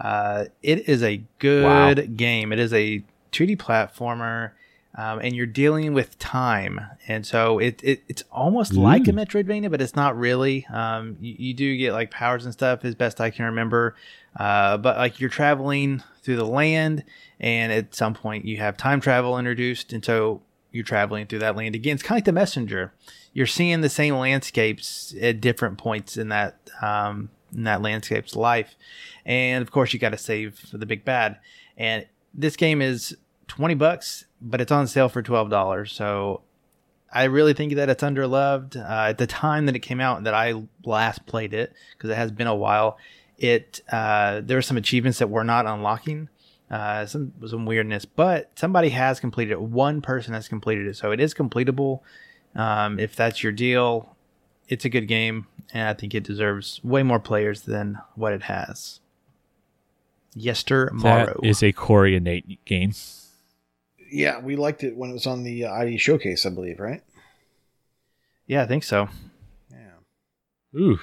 Uh, 0.00 0.46
it 0.62 0.88
is 0.88 1.02
a 1.02 1.22
good 1.38 2.16
game. 2.16 2.52
It 2.52 2.58
is 2.58 2.72
a 2.72 3.04
2D 3.32 3.56
platformer, 3.58 4.52
um, 4.96 5.18
and 5.18 5.36
you're 5.36 5.44
dealing 5.44 5.92
with 5.92 6.18
time, 6.18 6.80
and 7.06 7.26
so 7.26 7.58
it, 7.58 7.82
it 7.84 8.02
it's 8.08 8.24
almost 8.32 8.72
like 8.72 9.06
a 9.08 9.12
Metroidvania, 9.12 9.70
but 9.70 9.82
it's 9.82 9.94
not 9.94 10.18
really. 10.18 10.66
Um, 10.72 11.18
you, 11.20 11.34
you 11.38 11.54
do 11.54 11.76
get 11.76 11.92
like 11.92 12.10
powers 12.10 12.46
and 12.46 12.54
stuff, 12.54 12.82
as 12.82 12.94
best 12.94 13.20
I 13.20 13.28
can 13.30 13.44
remember, 13.44 13.94
uh, 14.38 14.78
but 14.78 14.96
like 14.96 15.20
you're 15.20 15.28
traveling 15.28 16.02
through 16.22 16.36
the 16.36 16.46
land, 16.46 17.04
and 17.38 17.72
at 17.72 17.94
some 17.94 18.14
point 18.14 18.46
you 18.46 18.56
have 18.56 18.78
time 18.78 19.02
travel 19.02 19.38
introduced, 19.38 19.92
and 19.92 20.02
so 20.02 20.40
you're 20.72 20.84
traveling 20.84 21.26
through 21.26 21.40
that 21.40 21.56
land 21.56 21.74
again. 21.74 21.94
It's 21.94 22.02
kind 22.02 22.16
of 22.16 22.18
like 22.18 22.24
the 22.24 22.32
messenger. 22.32 22.94
You're 23.34 23.46
seeing 23.46 23.82
the 23.82 23.90
same 23.90 24.14
landscapes 24.14 25.14
at 25.20 25.42
different 25.42 25.76
points 25.76 26.16
in 26.16 26.30
that 26.30 26.56
um, 26.80 27.28
in 27.54 27.64
that 27.64 27.82
landscape's 27.82 28.34
life, 28.34 28.74
and 29.26 29.60
of 29.60 29.70
course 29.70 29.92
you 29.92 29.98
got 29.98 30.10
to 30.10 30.18
save 30.18 30.58
for 30.58 30.78
the 30.78 30.86
big 30.86 31.04
bad. 31.04 31.38
And 31.76 32.06
this 32.32 32.56
game 32.56 32.80
is 32.80 33.14
twenty 33.48 33.74
bucks, 33.74 34.26
but 34.40 34.60
it's 34.60 34.72
on 34.72 34.86
sale 34.86 35.08
for 35.08 35.22
twelve 35.22 35.50
dollars. 35.50 35.92
So 35.92 36.42
I 37.12 37.24
really 37.24 37.54
think 37.54 37.74
that 37.74 37.88
it's 37.88 38.02
underloved. 38.02 38.76
Uh, 38.76 39.08
at 39.08 39.18
the 39.18 39.26
time 39.26 39.66
that 39.66 39.76
it 39.76 39.80
came 39.80 40.00
out, 40.00 40.24
that 40.24 40.34
I 40.34 40.62
last 40.84 41.26
played 41.26 41.54
it, 41.54 41.72
because 41.92 42.10
it 42.10 42.16
has 42.16 42.30
been 42.30 42.46
a 42.46 42.54
while, 42.54 42.98
it 43.38 43.80
uh, 43.90 44.40
there 44.44 44.56
were 44.56 44.62
some 44.62 44.76
achievements 44.76 45.18
that 45.18 45.30
were 45.30 45.44
not 45.44 45.66
unlocking 45.66 46.28
uh, 46.70 47.06
some 47.06 47.32
some 47.46 47.66
weirdness, 47.66 48.04
but 48.04 48.50
somebody 48.56 48.90
has 48.90 49.20
completed 49.20 49.52
it. 49.52 49.60
One 49.60 50.02
person 50.02 50.34
has 50.34 50.48
completed 50.48 50.86
it, 50.86 50.96
so 50.96 51.10
it 51.10 51.20
is 51.20 51.34
completable. 51.34 52.00
Um, 52.54 52.98
if 52.98 53.14
that's 53.14 53.42
your 53.42 53.52
deal, 53.52 54.16
it's 54.68 54.84
a 54.84 54.88
good 54.88 55.06
game, 55.06 55.46
and 55.72 55.88
I 55.88 55.94
think 55.94 56.14
it 56.14 56.24
deserves 56.24 56.80
way 56.82 57.02
more 57.02 57.20
players 57.20 57.62
than 57.62 57.98
what 58.14 58.32
it 58.32 58.42
has. 58.44 59.00
Yester 60.34 60.86
That 60.86 60.94
Morrow 60.94 61.40
is 61.42 61.62
a 61.62 61.72
Corey 61.72 62.16
and 62.16 62.24
Nate 62.24 62.64
game. 62.64 62.92
Yeah, 64.16 64.40
we 64.40 64.56
liked 64.56 64.82
it 64.82 64.96
when 64.96 65.10
it 65.10 65.12
was 65.12 65.26
on 65.26 65.42
the 65.42 65.66
uh, 65.66 65.72
ID 65.72 65.98
showcase, 65.98 66.46
I 66.46 66.48
believe, 66.48 66.80
right? 66.80 67.02
yeah, 68.46 68.62
I 68.62 68.66
think 68.66 68.82
so. 68.82 69.08
Yeah. 69.70 70.78
Ooh. 70.80 70.98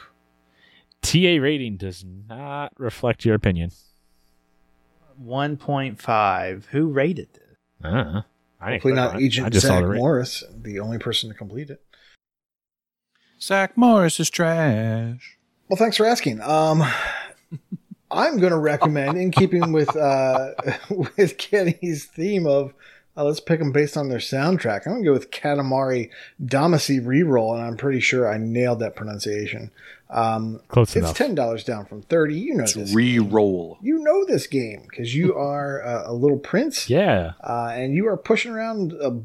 TA 1.03 1.37
rating 1.39 1.77
does 1.77 2.03
not 2.03 2.73
reflect 2.77 3.23
your 3.23 3.35
opinion. 3.35 3.69
One 5.15 5.57
point 5.57 6.01
five. 6.01 6.67
Who 6.71 6.87
rated 6.87 7.27
this? 7.33 7.57
Uh, 7.83 7.87
I 7.89 7.91
didn't 7.91 8.23
Hopefully 8.59 8.79
click 8.79 8.95
not 8.95 9.09
on 9.11 9.15
it. 9.17 9.19
I 9.19 9.25
Agent 9.25 9.53
just 9.53 9.67
Zach. 9.67 9.83
Morris, 9.85 10.43
the 10.51 10.79
only 10.79 10.97
person 10.97 11.29
to 11.29 11.35
complete 11.35 11.69
it. 11.69 11.83
Zach 13.39 13.77
Morris 13.77 14.19
is 14.19 14.31
trash. 14.31 15.37
Well, 15.69 15.77
thanks 15.77 15.97
for 15.97 16.07
asking. 16.07 16.41
Um, 16.41 16.83
I'm 18.09 18.37
going 18.39 18.51
to 18.51 18.57
recommend, 18.57 19.17
in 19.17 19.29
keeping 19.29 19.71
with 19.71 19.95
uh, 19.95 20.53
with 21.17 21.37
Kenny's 21.37 22.05
theme 22.05 22.47
of 22.47 22.73
uh, 23.15 23.23
let's 23.23 23.39
pick 23.39 23.59
them 23.59 23.71
based 23.71 23.95
on 23.97 24.09
their 24.09 24.19
soundtrack. 24.19 24.85
I'm 24.87 24.93
going 24.93 25.03
to 25.03 25.07
go 25.09 25.13
with 25.13 25.31
Katamari 25.31 26.09
Damacy 26.43 26.99
Reroll, 27.03 27.53
and 27.55 27.63
I'm 27.63 27.77
pretty 27.77 27.99
sure 27.99 28.31
I 28.31 28.37
nailed 28.37 28.79
that 28.79 28.95
pronunciation. 28.95 29.71
Um, 30.09 30.59
Close 30.67 30.89
it's 30.95 31.05
enough. 31.05 31.17
ten 31.17 31.33
dollars 31.35 31.63
down 31.63 31.85
from 31.85 32.01
thirty. 32.03 32.35
You 32.35 32.55
know 32.55 32.63
It's 32.63 32.73
this. 32.73 32.93
re-roll. 32.93 33.77
you 33.81 33.97
know 33.99 34.25
this 34.25 34.45
game 34.47 34.85
because 34.89 35.15
you 35.15 35.33
are 35.35 35.81
a, 35.81 36.11
a 36.11 36.13
little 36.13 36.37
prince, 36.37 36.89
yeah. 36.89 37.33
uh, 37.43 37.71
and 37.73 37.95
you 37.95 38.07
are 38.07 38.17
pushing 38.17 38.51
around 38.51 38.93
a 38.93 39.19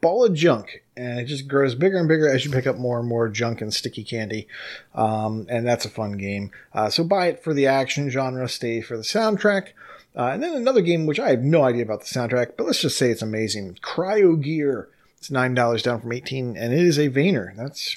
ball 0.00 0.24
of 0.24 0.34
junk, 0.34 0.82
and 0.96 1.18
it 1.20 1.24
just 1.26 1.48
grows 1.48 1.74
bigger 1.74 1.96
and 1.98 2.08
bigger 2.08 2.28
as 2.28 2.44
you 2.44 2.50
pick 2.52 2.66
up 2.68 2.76
more 2.76 3.00
and 3.00 3.08
more 3.08 3.28
junk 3.28 3.60
and 3.60 3.72
sticky 3.74 4.04
candy. 4.04 4.46
Um, 4.94 5.46
and 5.48 5.66
that's 5.66 5.84
a 5.84 5.90
fun 5.90 6.12
game. 6.12 6.50
Uh, 6.72 6.88
so 6.90 7.02
buy 7.04 7.26
it 7.26 7.42
for 7.42 7.52
the 7.54 7.66
action 7.66 8.08
genre, 8.10 8.48
stay 8.48 8.80
for 8.80 8.96
the 8.96 9.02
soundtrack. 9.04 9.68
Uh, 10.16 10.28
and 10.28 10.42
then 10.42 10.54
another 10.54 10.82
game 10.82 11.06
which 11.06 11.20
I 11.20 11.30
have 11.30 11.42
no 11.42 11.64
idea 11.64 11.82
about 11.82 12.00
the 12.00 12.06
soundtrack, 12.06 12.52
but 12.56 12.66
let's 12.66 12.82
just 12.82 12.98
say 12.98 13.10
it's 13.10 13.22
amazing. 13.22 13.78
Cryo 13.82 14.40
Gear. 14.42 14.88
It's 15.16 15.30
nine 15.30 15.54
dollars 15.54 15.82
down 15.82 16.00
from 16.00 16.12
eighteen, 16.12 16.56
and 16.56 16.72
it 16.72 16.80
is 16.80 16.98
a 16.98 17.08
Vayner. 17.08 17.54
That's 17.56 17.96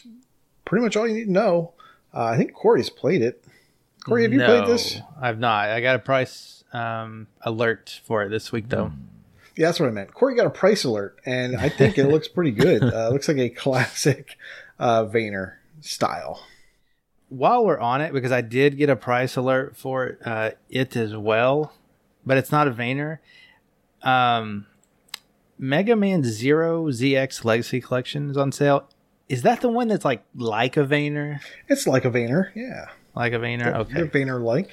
pretty 0.63 0.83
much 0.83 0.95
all 0.95 1.07
you 1.07 1.15
need 1.15 1.25
to 1.25 1.31
know. 1.31 1.73
Uh, 2.13 2.25
I 2.25 2.37
think 2.37 2.53
Corey's 2.53 2.89
played 2.89 3.21
it. 3.21 3.43
Corey, 4.05 4.21
have 4.21 4.31
you 4.31 4.37
no, 4.37 4.45
played 4.45 4.67
this? 4.67 4.99
I've 5.19 5.39
not. 5.39 5.69
I 5.69 5.81
got 5.81 5.95
a 5.95 5.99
price 5.99 6.63
um, 6.71 7.27
alert 7.41 7.99
for 8.05 8.23
it 8.23 8.29
this 8.29 8.51
week, 8.51 8.69
though. 8.69 8.91
Yeah, 9.55 9.67
that's 9.67 9.79
what 9.79 9.87
I 9.87 9.91
meant. 9.91 10.13
Corey 10.13 10.35
got 10.35 10.45
a 10.45 10.51
price 10.51 10.83
alert, 10.83 11.19
and 11.25 11.57
I 11.57 11.69
think 11.69 11.97
it 11.97 12.07
looks 12.07 12.27
pretty 12.27 12.51
good. 12.51 12.83
Uh, 12.95 13.07
it 13.07 13.13
looks 13.13 13.27
like 13.27 13.37
a 13.37 13.49
classic 13.49 14.37
uh, 14.77 15.05
Vayner 15.05 15.55
style. 15.81 16.43
While 17.29 17.65
we're 17.65 17.79
on 17.79 18.01
it, 18.01 18.13
because 18.13 18.31
I 18.31 18.41
did 18.41 18.77
get 18.77 18.89
a 18.89 18.95
price 18.95 19.35
alert 19.35 19.75
for 19.75 20.05
it, 20.05 20.19
uh, 20.23 20.51
it 20.69 20.95
as 20.95 21.15
well, 21.15 21.73
but 22.25 22.37
it's 22.37 22.51
not 22.51 22.67
a 22.67 22.71
Vayner. 22.71 23.19
Um, 24.01 24.65
Mega 25.57 25.95
Man 25.95 26.23
Zero 26.23 26.85
ZX 26.87 27.43
Legacy 27.45 27.81
Collection 27.81 28.29
is 28.29 28.37
on 28.37 28.51
sale. 28.51 28.89
Is 29.29 29.41
that 29.41 29.61
the 29.61 29.69
one 29.69 29.87
that's 29.87 30.05
like 30.05 30.23
like 30.35 30.77
a 30.77 30.85
Vayner? 30.85 31.39
It's 31.67 31.87
like 31.87 32.05
a 32.05 32.11
Vayner, 32.11 32.51
yeah. 32.55 32.85
Like 33.15 33.33
a 33.33 33.37
Vayner? 33.37 33.63
They're, 33.63 33.75
Okay. 33.77 33.93
they're 33.93 34.07
Vayner 34.07 34.41
like. 34.43 34.69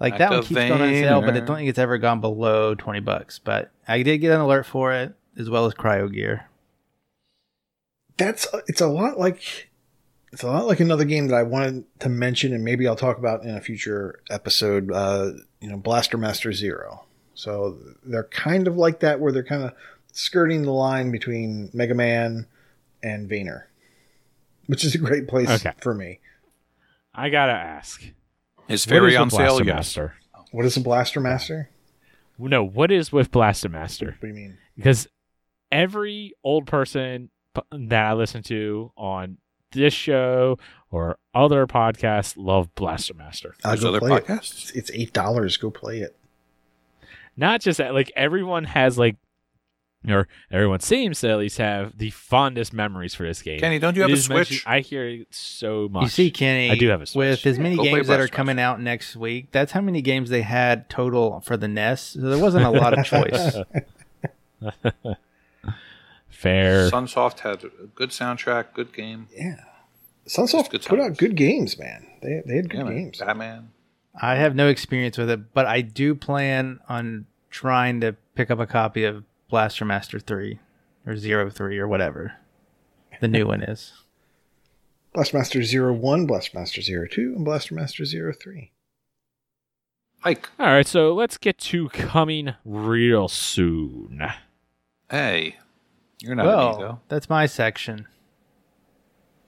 Like 0.00 0.12
Like 0.12 0.18
that 0.18 0.30
one 0.30 0.38
a 0.38 0.42
keeps 0.42 0.54
going 0.60 0.72
on 0.72 0.88
sale, 0.90 1.20
but 1.20 1.34
I 1.34 1.40
don't 1.40 1.56
think 1.56 1.68
it's 1.68 1.78
ever 1.78 1.98
gone 1.98 2.20
below 2.20 2.74
twenty 2.76 3.00
bucks. 3.00 3.40
But 3.40 3.72
I 3.88 4.02
did 4.04 4.18
get 4.18 4.32
an 4.32 4.40
alert 4.40 4.64
for 4.66 4.92
it, 4.92 5.14
as 5.36 5.50
well 5.50 5.66
as 5.66 5.74
Cryo 5.74 6.12
Gear. 6.12 6.46
That's 8.16 8.46
it's 8.68 8.80
a 8.80 8.86
lot 8.86 9.18
like 9.18 9.70
it's 10.32 10.42
a 10.44 10.46
lot 10.46 10.66
like 10.66 10.78
another 10.78 11.04
game 11.04 11.26
that 11.28 11.34
I 11.34 11.42
wanted 11.42 11.84
to 12.00 12.08
mention, 12.08 12.52
and 12.52 12.62
maybe 12.64 12.86
I'll 12.86 12.94
talk 12.94 13.18
about 13.18 13.42
in 13.42 13.50
a 13.56 13.60
future 13.60 14.20
episode. 14.30 14.92
Uh, 14.92 15.30
you 15.60 15.68
know, 15.68 15.76
Blaster 15.76 16.16
Master 16.18 16.52
Zero. 16.52 17.04
So 17.34 17.78
they're 18.04 18.24
kind 18.24 18.66
of 18.66 18.76
like 18.76 19.00
that, 19.00 19.20
where 19.20 19.32
they're 19.32 19.44
kind 19.44 19.62
of 19.62 19.72
skirting 20.12 20.62
the 20.62 20.72
line 20.72 21.10
between 21.12 21.70
Mega 21.72 21.94
Man 21.94 22.46
and 23.02 23.28
Vayner, 23.30 23.64
which 24.66 24.84
is 24.84 24.94
a 24.94 24.98
great 24.98 25.28
place 25.28 25.48
Okay. 25.48 25.72
for 25.80 25.94
me. 25.94 26.20
I 27.14 27.28
gotta 27.30 27.52
ask. 27.52 28.02
Is 28.68 28.86
what 28.86 28.90
Fairy 28.92 29.16
on 29.16 29.26
with 29.26 29.34
sale? 29.34 29.46
Blaster 29.58 29.64
Yes. 29.64 29.74
Master? 29.76 30.14
What 30.52 30.64
is 30.64 30.76
a 30.76 30.80
Blaster 30.80 31.20
Master? 31.20 31.70
No, 32.38 32.64
what 32.64 32.90
is 32.92 33.10
with 33.12 33.30
Blaster 33.30 33.68
Master? 33.68 34.06
What 34.06 34.20
do 34.20 34.28
you 34.28 34.34
mean? 34.34 34.58
Because 34.76 35.08
every 35.72 36.32
old 36.44 36.66
person 36.66 37.30
that 37.72 38.04
I 38.04 38.12
listen 38.14 38.42
to 38.44 38.92
on 38.96 39.38
this 39.72 39.92
show 39.92 40.58
or 40.90 41.18
other 41.34 41.66
podcasts 41.66 42.34
love 42.36 42.74
Blaster 42.74 43.14
Master. 43.14 43.54
I'll 43.64 43.72
There's 43.72 43.84
other 43.84 44.00
play 44.00 44.16
it. 44.16 44.26
podcasts. 44.26 44.52
It's, 44.52 44.70
it's 44.72 44.90
eight 44.92 45.12
dollars. 45.12 45.56
Go 45.56 45.70
play 45.70 45.98
it. 46.00 46.16
Not 47.36 47.60
just 47.60 47.78
that, 47.78 47.94
like 47.94 48.10
everyone 48.16 48.64
has 48.64 48.98
like, 48.98 49.16
or 50.08 50.26
everyone 50.50 50.80
seems 50.80 51.20
to 51.20 51.28
at 51.30 51.38
least 51.38 51.58
have 51.58 51.96
the 51.98 52.10
fondest 52.10 52.72
memories 52.72 53.14
for 53.14 53.24
this 53.24 53.42
game. 53.42 53.60
Kenny, 53.60 53.78
don't 53.78 53.94
you 53.96 54.02
have 54.02 54.10
It 54.10 54.18
a 54.18 54.22
Switch? 54.22 54.64
I 54.66 54.80
hear 54.80 55.06
it 55.06 55.28
so 55.30 55.88
much. 55.88 56.02
You 56.04 56.08
see, 56.08 56.30
Kenny, 56.30 56.70
I 56.70 56.74
do 56.76 56.88
have 56.88 57.02
a 57.02 57.06
Switch. 57.06 57.44
with 57.44 57.46
as 57.46 57.58
many 57.58 57.76
Go 57.76 57.84
games 57.84 58.06
that 58.08 58.18
are 58.20 58.28
coming 58.28 58.58
out 58.58 58.80
next 58.80 59.14
week. 59.16 59.52
That's 59.52 59.72
how 59.72 59.80
many 59.80 60.02
games 60.02 60.30
they 60.30 60.42
had 60.42 60.88
total 60.88 61.40
for 61.40 61.56
the 61.56 61.68
NES. 61.68 62.00
So 62.00 62.20
there 62.20 62.38
wasn't 62.38 62.64
a 62.64 62.70
lot 62.70 62.98
of 62.98 63.04
choice. 63.04 63.56
Fair. 66.28 66.90
Sunsoft 66.90 67.40
had 67.40 67.64
a 67.64 67.86
good 67.94 68.10
soundtrack, 68.10 68.74
good 68.74 68.92
game. 68.92 69.26
Yeah. 69.36 69.56
Sunsoft 70.28 70.70
good 70.70 70.82
put 70.84 71.00
out 71.00 71.16
good 71.16 71.34
games, 71.36 71.78
man. 71.78 72.06
They 72.22 72.42
they 72.46 72.56
had 72.56 72.70
good 72.70 72.78
Yeah, 72.78 72.84
man. 72.84 72.94
games. 72.96 73.18
Batman. 73.18 73.70
I 74.20 74.34
have 74.36 74.54
no 74.54 74.68
experience 74.68 75.16
with 75.18 75.30
it, 75.30 75.52
but 75.54 75.66
I 75.66 75.80
do 75.80 76.14
plan 76.14 76.80
on 76.88 77.26
trying 77.50 78.00
to 78.02 78.16
pick 78.34 78.50
up 78.50 78.58
a 78.58 78.66
copy 78.66 79.04
of 79.04 79.24
Blaster 79.48 79.84
Master 79.84 80.18
Three 80.20 80.58
or 81.06 81.16
Zero 81.16 81.50
Three 81.50 81.78
or 81.78 81.88
whatever 81.88 82.34
the 83.20 83.28
new 83.28 83.46
one 83.46 83.62
is. 83.62 83.92
Blaster 85.14 85.36
Master 85.38 85.62
Zero 85.62 85.92
One, 85.92 86.26
Blaster 86.26 86.58
Master 86.58 86.82
Zero 86.82 87.06
Two, 87.10 87.32
and 87.36 87.44
Blaster 87.44 87.74
Master 87.74 88.04
Zero 88.04 88.32
Three. 88.32 88.72
Ike. 90.24 90.48
All 90.58 90.66
right, 90.66 90.86
so 90.86 91.14
let's 91.14 91.38
get 91.38 91.58
to 91.58 91.88
coming 91.90 92.54
real 92.64 93.28
soon. 93.28 94.20
Hey. 95.10 95.56
You're 96.20 96.34
not 96.34 96.46
well, 96.46 96.68
Inigo. 96.74 97.00
that's 97.08 97.30
my 97.30 97.46
section. 97.46 98.08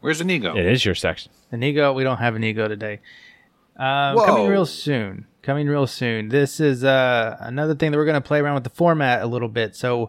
Where's 0.01 0.21
Inigo? 0.21 0.57
It 0.57 0.65
is 0.65 0.85
your 0.85 0.95
section. 0.95 1.31
An 1.53 1.63
ego, 1.63 1.93
we 1.93 2.05
don't 2.05 2.19
have 2.19 2.35
an 2.35 2.43
ego 2.43 2.69
today. 2.69 3.01
Um, 3.77 4.17
Whoa. 4.17 4.27
coming 4.27 4.49
real 4.49 4.67
soon. 4.67 5.27
Coming 5.43 5.69
real 5.69 5.87
soon. 5.87 6.31
This 6.31 6.59
is 6.59 6.85
uh, 6.85 7.37
another 7.41 7.75
thing 7.75 7.91
that 7.91 7.99
we're 7.99 8.07
going 8.07 8.15
to 8.15 8.27
play 8.27 8.41
around 8.41 8.55
with 8.55 8.65
the 8.65 8.71
format 8.71 9.23
a 9.23 9.27
little 9.27 9.49
bit, 9.49 9.77
so 9.77 10.05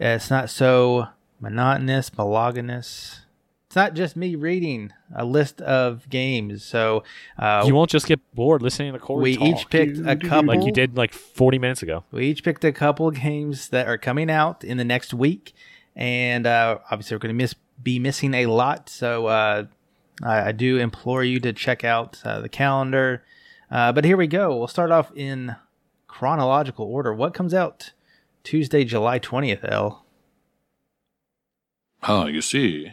uh, 0.00 0.14
it's 0.16 0.30
not 0.30 0.50
so 0.50 1.08
monotonous, 1.40 2.16
monogamous. 2.16 3.20
It's 3.66 3.76
not 3.76 3.94
just 3.94 4.14
me 4.14 4.36
reading 4.36 4.92
a 5.12 5.24
list 5.24 5.60
of 5.60 6.08
games. 6.08 6.64
So 6.64 7.02
uh, 7.36 7.64
you 7.66 7.74
won't 7.74 7.90
just 7.90 8.06
get 8.06 8.20
bored 8.34 8.62
listening 8.62 8.92
to 8.92 9.00
Corey 9.00 9.22
we 9.22 9.36
talk, 9.36 9.48
each 9.48 9.68
picked 9.68 9.98
a 9.98 10.16
couple. 10.16 10.54
like 10.54 10.64
you 10.64 10.70
did 10.70 10.96
like 10.96 11.12
40 11.12 11.58
minutes 11.58 11.82
ago. 11.82 12.04
We 12.12 12.26
each 12.26 12.44
picked 12.44 12.64
a 12.64 12.72
couple 12.72 13.10
games 13.10 13.70
that 13.70 13.88
are 13.88 13.98
coming 13.98 14.30
out 14.30 14.62
in 14.62 14.76
the 14.76 14.84
next 14.84 15.12
week, 15.12 15.54
and 15.96 16.46
uh, 16.46 16.78
obviously 16.88 17.16
we're 17.16 17.20
going 17.20 17.36
to 17.36 17.42
miss 17.42 17.54
be 17.84 17.98
missing 17.98 18.34
a 18.34 18.46
lot. 18.46 18.88
So 18.88 19.26
uh, 19.26 19.66
I, 20.22 20.48
I 20.48 20.52
do 20.52 20.78
implore 20.78 21.22
you 21.22 21.38
to 21.40 21.52
check 21.52 21.84
out 21.84 22.20
uh, 22.24 22.40
the 22.40 22.48
calendar. 22.48 23.22
Uh, 23.70 23.92
but 23.92 24.04
here 24.04 24.16
we 24.16 24.26
go. 24.26 24.56
We'll 24.56 24.68
start 24.68 24.90
off 24.90 25.12
in 25.14 25.54
chronological 26.08 26.86
order. 26.86 27.12
What 27.12 27.34
comes 27.34 27.54
out 27.54 27.92
Tuesday, 28.42 28.84
July 28.84 29.18
20th, 29.18 29.70
L? 29.70 30.04
Oh, 32.06 32.26
you 32.26 32.42
see. 32.42 32.92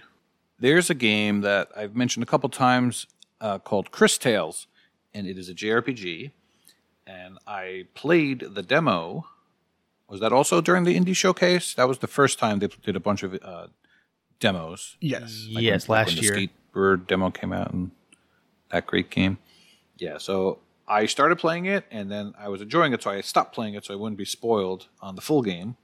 There's 0.60 0.90
a 0.90 0.96
game 0.96 1.42
that 1.42 1.70
I've 1.76 1.96
mentioned 1.96 2.24
a 2.24 2.28
couple 2.28 2.50
times 2.50 3.08
uh, 3.40 3.60
called 3.60 3.92
Cris 3.92 4.18
Tales, 4.18 4.68
and 5.14 5.28
it 5.28 5.38
is 5.38 5.50
a 5.50 5.54
JRPG. 5.54 6.32
And 7.06 7.38
I 7.46 7.88
played 7.94 8.46
the 8.54 8.62
demo. 8.62 9.26
Was 10.08 10.20
that 10.20 10.32
also 10.32 10.62
during 10.62 10.84
the 10.84 10.98
indie 10.98 11.16
showcase? 11.16 11.74
That 11.74 11.88
was 11.88 12.00
the 12.00 12.08
first 12.08 12.40
time 12.40 12.60
they 12.60 12.68
did 12.68 12.96
a 12.96 13.00
bunch 13.00 13.24
of 13.24 13.38
uh, 13.42 13.68
demos. 14.42 14.98
Yes. 15.00 15.48
Like 15.50 15.64
yes, 15.64 15.88
when, 15.88 16.00
last 16.00 16.16
when 16.16 16.24
year. 16.24 16.36
The 16.36 16.50
Skatebird 16.76 17.08
demo 17.08 17.30
came 17.30 17.54
out, 17.54 17.72
and 17.72 17.92
that 18.72 18.86
great 18.86 19.10
game. 19.10 19.38
Yeah, 19.98 20.18
so 20.18 20.60
I 20.88 21.06
started 21.06 21.38
playing 21.38 21.66
it, 21.66 21.86
and 21.90 22.12
then 22.12 22.34
I 22.38 22.50
was 22.50 22.62
enjoying 22.62 22.92
it, 22.92 23.02
so 23.02 23.12
I 23.12 23.22
stopped 23.22 23.56
playing 23.56 23.76
it 23.76 23.86
so 23.86 23.94
I 23.94 23.98
wouldn't 23.98 24.18
be 24.18 24.26
spoiled 24.26 24.88
on 25.00 25.16
the 25.16 25.22
full 25.22 25.42
game. 25.42 25.78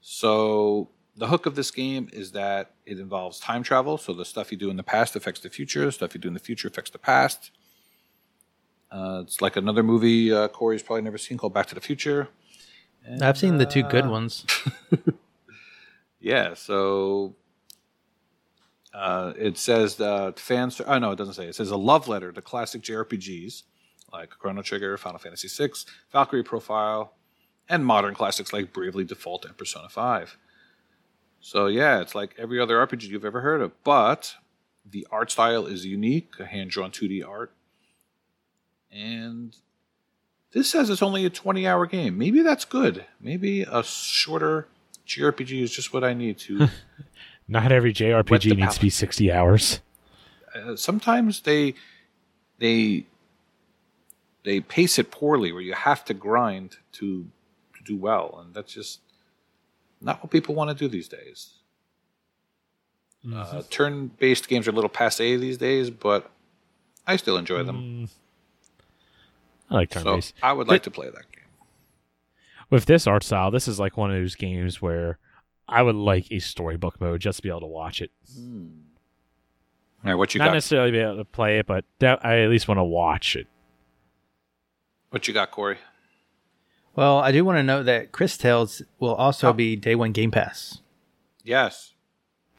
So 0.00 0.88
the 1.14 1.26
hook 1.26 1.44
of 1.44 1.56
this 1.56 1.70
game 1.70 2.08
is 2.12 2.32
that 2.32 2.70
it 2.86 2.98
involves 2.98 3.38
time 3.38 3.62
travel. 3.62 3.98
So 3.98 4.14
the 4.14 4.24
stuff 4.24 4.50
you 4.50 4.56
do 4.56 4.70
in 4.70 4.76
the 4.78 4.82
past 4.82 5.14
affects 5.16 5.40
the 5.40 5.50
future. 5.50 5.84
The 5.84 5.92
stuff 5.92 6.14
you 6.14 6.20
do 6.20 6.28
in 6.28 6.34
the 6.34 6.40
future 6.40 6.68
affects 6.68 6.90
the 6.90 6.98
past. 6.98 7.50
Uh, 8.90 9.20
it's 9.22 9.42
like 9.42 9.56
another 9.56 9.82
movie 9.82 10.32
uh, 10.32 10.48
Corey's 10.48 10.82
probably 10.82 11.02
never 11.02 11.18
seen 11.18 11.36
called 11.36 11.52
Back 11.52 11.66
to 11.66 11.74
the 11.74 11.80
Future. 11.80 12.28
I've 13.20 13.38
seen 13.38 13.58
the 13.58 13.66
two 13.66 13.82
good 13.84 14.06
uh, 14.06 14.10
ones. 14.10 14.46
Yeah, 16.20 16.52
so 16.54 17.34
uh, 18.92 19.32
it 19.36 19.56
says 19.56 20.00
uh, 20.00 20.32
fans. 20.36 20.80
Oh 20.84 20.98
no, 20.98 21.12
it 21.12 21.16
doesn't 21.16 21.34
say. 21.34 21.46
It 21.46 21.54
says 21.54 21.70
a 21.70 21.76
love 21.76 22.08
letter 22.08 22.32
to 22.32 22.42
classic 22.42 22.82
JRPGs 22.82 23.62
like 24.12 24.30
Chrono 24.30 24.62
Trigger, 24.62 24.96
Final 24.96 25.18
Fantasy 25.18 25.48
VI, 25.48 25.72
Valkyrie 26.12 26.42
Profile, 26.42 27.14
and 27.68 27.84
modern 27.84 28.14
classics 28.14 28.52
like 28.52 28.72
Bravely 28.72 29.04
Default 29.04 29.44
and 29.44 29.56
Persona 29.56 29.88
5. 29.88 30.36
So 31.40 31.66
yeah, 31.66 32.00
it's 32.00 32.14
like 32.14 32.34
every 32.38 32.60
other 32.60 32.84
RPG 32.84 33.04
you've 33.04 33.24
ever 33.24 33.40
heard 33.40 33.62
of, 33.62 33.72
but 33.84 34.34
the 34.88 35.06
art 35.10 35.30
style 35.30 35.66
is 35.66 35.86
unique, 35.86 36.32
a 36.38 36.46
hand-drawn 36.46 36.90
2D 36.90 37.26
art. 37.26 37.52
And 38.90 39.56
this 40.52 40.68
says 40.68 40.90
it's 40.90 41.02
only 41.02 41.24
a 41.24 41.30
20-hour 41.30 41.86
game. 41.86 42.18
Maybe 42.18 42.42
that's 42.42 42.64
good. 42.64 43.06
Maybe 43.20 43.62
a 43.62 43.82
shorter 43.84 44.66
JRPG 45.06 45.62
is 45.62 45.70
just 45.70 45.92
what 45.92 46.04
I 46.04 46.12
need 46.12 46.38
to 46.38 46.68
Not 47.50 47.72
every 47.72 47.92
JRPG 47.92 48.56
needs 48.56 48.76
to 48.76 48.80
be 48.80 48.90
60 48.90 49.32
hours. 49.32 49.80
uh, 50.54 50.76
sometimes 50.76 51.40
they 51.40 51.74
they 52.58 53.04
they 54.44 54.60
pace 54.60 54.98
it 54.98 55.10
poorly 55.10 55.52
where 55.52 55.60
you 55.60 55.74
have 55.74 56.04
to 56.04 56.14
grind 56.14 56.76
to 56.92 57.26
to 57.76 57.82
do 57.84 57.96
well 57.96 58.38
and 58.42 58.54
that's 58.54 58.72
just 58.72 59.00
not 60.00 60.22
what 60.22 60.30
people 60.30 60.54
want 60.54 60.70
to 60.70 60.76
do 60.76 60.88
these 60.88 61.08
days. 61.08 61.54
Uh, 63.34 63.62
turn-based 63.68 64.48
games 64.48 64.66
are 64.66 64.70
a 64.70 64.74
little 64.74 64.88
passe 64.88 65.36
these 65.36 65.58
days 65.58 65.90
but 65.90 66.30
i 67.06 67.16
still 67.16 67.36
enjoy 67.36 67.62
them. 67.64 68.08
I 69.68 69.74
like 69.74 69.90
turn-based. 69.90 70.34
i 70.42 70.52
would 70.52 70.68
like 70.68 70.84
to 70.84 70.90
play 70.90 71.06
that 71.06 71.30
game. 71.32 71.44
With 72.70 72.84
this 72.86 73.06
art 73.08 73.24
style, 73.24 73.50
this 73.50 73.66
is 73.66 73.78
like 73.80 73.96
one 73.96 74.10
of 74.12 74.16
those 74.16 74.36
games 74.36 74.80
where 74.80 75.18
I 75.70 75.82
would 75.82 75.94
like 75.96 76.26
a 76.30 76.38
storybook 76.40 77.00
mode 77.00 77.20
just 77.20 77.36
to 77.38 77.42
be 77.42 77.48
able 77.48 77.60
to 77.60 77.66
watch 77.66 78.02
it. 78.02 78.10
Hmm. 78.34 78.66
all 80.04 80.10
right 80.10 80.14
what 80.14 80.34
you 80.34 80.38
Not 80.40 80.46
got 80.46 80.54
necessarily 80.54 80.90
be 80.90 80.98
able 80.98 81.16
to 81.18 81.24
play 81.24 81.58
it, 81.58 81.66
but 81.66 81.84
that, 82.00 82.24
I 82.24 82.40
at 82.40 82.50
least 82.50 82.68
want 82.68 82.78
to 82.78 82.84
watch 82.84 83.36
it. 83.36 83.46
what 85.10 85.26
you 85.28 85.34
got 85.34 85.50
corey 85.50 85.78
Well, 86.96 87.18
I 87.18 87.32
do 87.32 87.44
want 87.44 87.58
to 87.58 87.62
note 87.62 87.84
that 87.84 88.12
Cris 88.12 88.36
Tales 88.36 88.82
will 88.98 89.14
also 89.14 89.48
Oh. 89.50 89.52
be 89.52 89.76
day 89.76 89.94
one 89.94 90.12
Game 90.12 90.30
Pass. 90.30 90.80
yes 91.44 91.94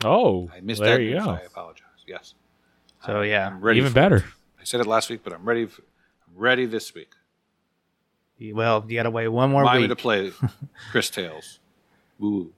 Oh, 0.03 0.49
i 0.55 0.59
missed 0.61 0.81
there 0.81 0.97
that 0.97 1.03
you 1.03 1.19
go. 1.19 1.29
i 1.29 1.41
apologize 1.41 1.85
yes 2.07 2.33
So 3.05 3.21
yeah, 3.21 3.47
i'm 3.47 3.61
ready 3.61 3.79
Even 3.79 3.91
for- 3.91 3.95
better. 3.95 4.25
i 4.59 4.63
said 4.63 4.79
it 4.81 4.87
last 4.87 5.09
week 5.09 5.21
but 5.23 5.31
i'm 5.33 5.43
ready 5.45 5.65
for, 5.67 5.83
i'm 6.27 6.37
ready 6.41 6.65
this 6.65 6.93
week 6.95 7.11
well, 8.53 8.83
you 8.87 8.95
got 8.95 9.03
to 9.03 9.11
wait 9.11 9.27
one 9.27 9.51
more 9.51 9.61
Allow 9.61 9.75
me 9.75 9.81
week. 9.81 9.89
to 9.89 9.95
play 9.95 10.31
Cris 10.91 11.11
Tales. 11.11 11.59
Ooh. 12.23 12.51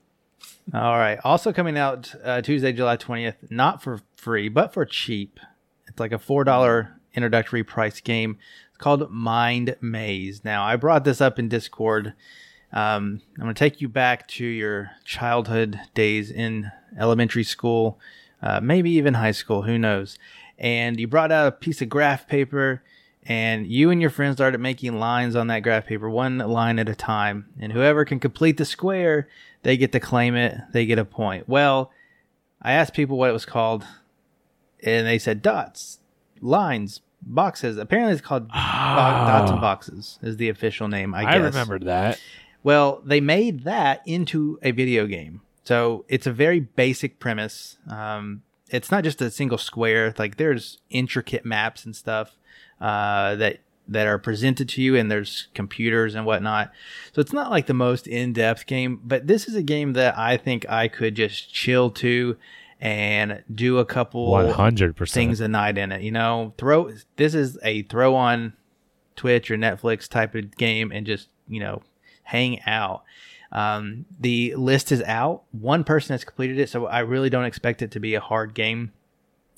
All 0.72 0.96
right. 0.96 1.18
Also 1.24 1.52
coming 1.52 1.76
out 1.76 2.14
uh, 2.24 2.40
Tuesday, 2.40 2.72
July 2.72 2.96
20th, 2.96 3.50
not 3.50 3.82
for 3.82 4.00
free, 4.16 4.48
but 4.48 4.72
for 4.72 4.86
cheap. 4.86 5.38
It's 5.86 6.00
like 6.00 6.12
a 6.12 6.18
$4 6.18 6.90
introductory 7.14 7.62
price 7.62 8.00
game. 8.00 8.38
It's 8.68 8.78
called 8.78 9.10
Mind 9.10 9.76
Maze. 9.80 10.42
Now, 10.42 10.64
I 10.64 10.76
brought 10.76 11.04
this 11.04 11.20
up 11.20 11.38
in 11.38 11.48
Discord. 11.48 12.14
Um, 12.72 13.20
I'm 13.36 13.44
going 13.44 13.54
to 13.54 13.58
take 13.58 13.80
you 13.80 13.88
back 13.88 14.26
to 14.28 14.44
your 14.44 14.90
childhood 15.04 15.80
days 15.94 16.30
in 16.30 16.72
elementary 16.98 17.44
school, 17.44 18.00
uh, 18.42 18.60
maybe 18.60 18.90
even 18.92 19.14
high 19.14 19.32
school, 19.32 19.62
who 19.62 19.78
knows. 19.78 20.18
And 20.58 20.98
you 20.98 21.06
brought 21.06 21.30
out 21.30 21.46
a 21.46 21.52
piece 21.52 21.82
of 21.82 21.88
graph 21.88 22.26
paper, 22.26 22.82
and 23.22 23.66
you 23.66 23.90
and 23.90 24.00
your 24.00 24.10
friends 24.10 24.36
started 24.36 24.60
making 24.60 24.98
lines 24.98 25.36
on 25.36 25.46
that 25.48 25.60
graph 25.60 25.86
paper, 25.86 26.10
one 26.10 26.38
line 26.38 26.78
at 26.78 26.88
a 26.88 26.94
time. 26.94 27.46
And 27.60 27.72
whoever 27.72 28.04
can 28.04 28.18
complete 28.18 28.56
the 28.56 28.64
square, 28.64 29.28
they 29.64 29.76
get 29.76 29.92
to 29.92 30.00
claim 30.00 30.34
it, 30.36 30.58
they 30.72 30.86
get 30.86 30.98
a 30.98 31.04
point. 31.04 31.48
Well, 31.48 31.90
I 32.62 32.72
asked 32.72 32.94
people 32.94 33.16
what 33.18 33.30
it 33.30 33.32
was 33.32 33.44
called, 33.44 33.84
and 34.82 35.06
they 35.06 35.18
said 35.18 35.42
dots, 35.42 35.98
lines, 36.40 37.00
boxes. 37.22 37.76
Apparently, 37.76 38.12
it's 38.12 38.22
called 38.22 38.48
bo- 38.48 38.54
dots 38.54 39.50
and 39.50 39.60
boxes, 39.60 40.18
is 40.22 40.36
the 40.36 40.48
official 40.48 40.88
name, 40.88 41.14
I 41.14 41.20
I, 41.24 41.38
guess. 41.38 41.42
remembered 41.42 41.84
that. 41.84 42.20
Well, 42.62 43.02
they 43.04 43.20
made 43.20 43.64
that 43.64 44.02
into 44.06 44.58
a 44.62 44.70
video 44.70 45.06
game. 45.06 45.42
So 45.64 46.04
it's 46.08 46.26
a 46.26 46.32
very 46.32 46.60
basic 46.60 47.18
premise. 47.18 47.78
Um, 47.88 48.42
it's 48.70 48.90
not 48.90 49.04
just 49.04 49.20
a 49.22 49.30
single 49.30 49.58
square. 49.58 50.14
Like 50.18 50.36
there's 50.36 50.78
intricate 50.90 51.44
maps 51.44 51.84
and 51.84 51.94
stuff 51.96 52.36
uh, 52.80 53.34
that 53.36 53.60
that 53.86 54.06
are 54.06 54.18
presented 54.18 54.68
to 54.70 54.82
you, 54.82 54.96
and 54.96 55.10
there's 55.10 55.48
computers 55.54 56.14
and 56.14 56.24
whatnot. 56.24 56.72
So 57.12 57.20
it's 57.20 57.32
not 57.32 57.50
like 57.50 57.66
the 57.66 57.74
most 57.74 58.06
in-depth 58.06 58.66
game, 58.66 59.00
but 59.04 59.26
this 59.26 59.46
is 59.48 59.54
a 59.54 59.62
game 59.62 59.92
that 59.92 60.16
I 60.18 60.36
think 60.36 60.68
I 60.68 60.88
could 60.88 61.14
just 61.14 61.52
chill 61.52 61.90
to 61.90 62.36
and 62.80 63.42
do 63.54 63.78
a 63.78 63.84
couple 63.84 64.30
One 64.30 64.50
hundred 64.50 64.96
percent. 64.96 65.14
things 65.14 65.40
a 65.40 65.48
night 65.48 65.78
in 65.78 65.92
it. 65.92 66.02
You 66.02 66.10
know, 66.12 66.54
throw 66.58 66.90
this 67.16 67.34
is 67.34 67.58
a 67.62 67.82
throw 67.82 68.14
on 68.14 68.54
Twitch 69.16 69.50
or 69.50 69.56
Netflix 69.56 70.08
type 70.08 70.34
of 70.34 70.56
game 70.56 70.90
and 70.92 71.06
just 71.06 71.28
you 71.48 71.60
know 71.60 71.82
hang 72.24 72.60
out. 72.66 73.04
Um, 73.52 74.06
the 74.18 74.54
list 74.56 74.90
is 74.90 75.02
out. 75.02 75.44
One 75.52 75.84
person 75.84 76.14
has 76.14 76.24
completed 76.24 76.58
it, 76.58 76.68
so 76.68 76.86
I 76.86 77.00
really 77.00 77.30
don't 77.30 77.44
expect 77.44 77.82
it 77.82 77.90
to 77.92 78.00
be 78.00 78.14
a 78.16 78.20
hard 78.20 78.52
game. 78.54 78.92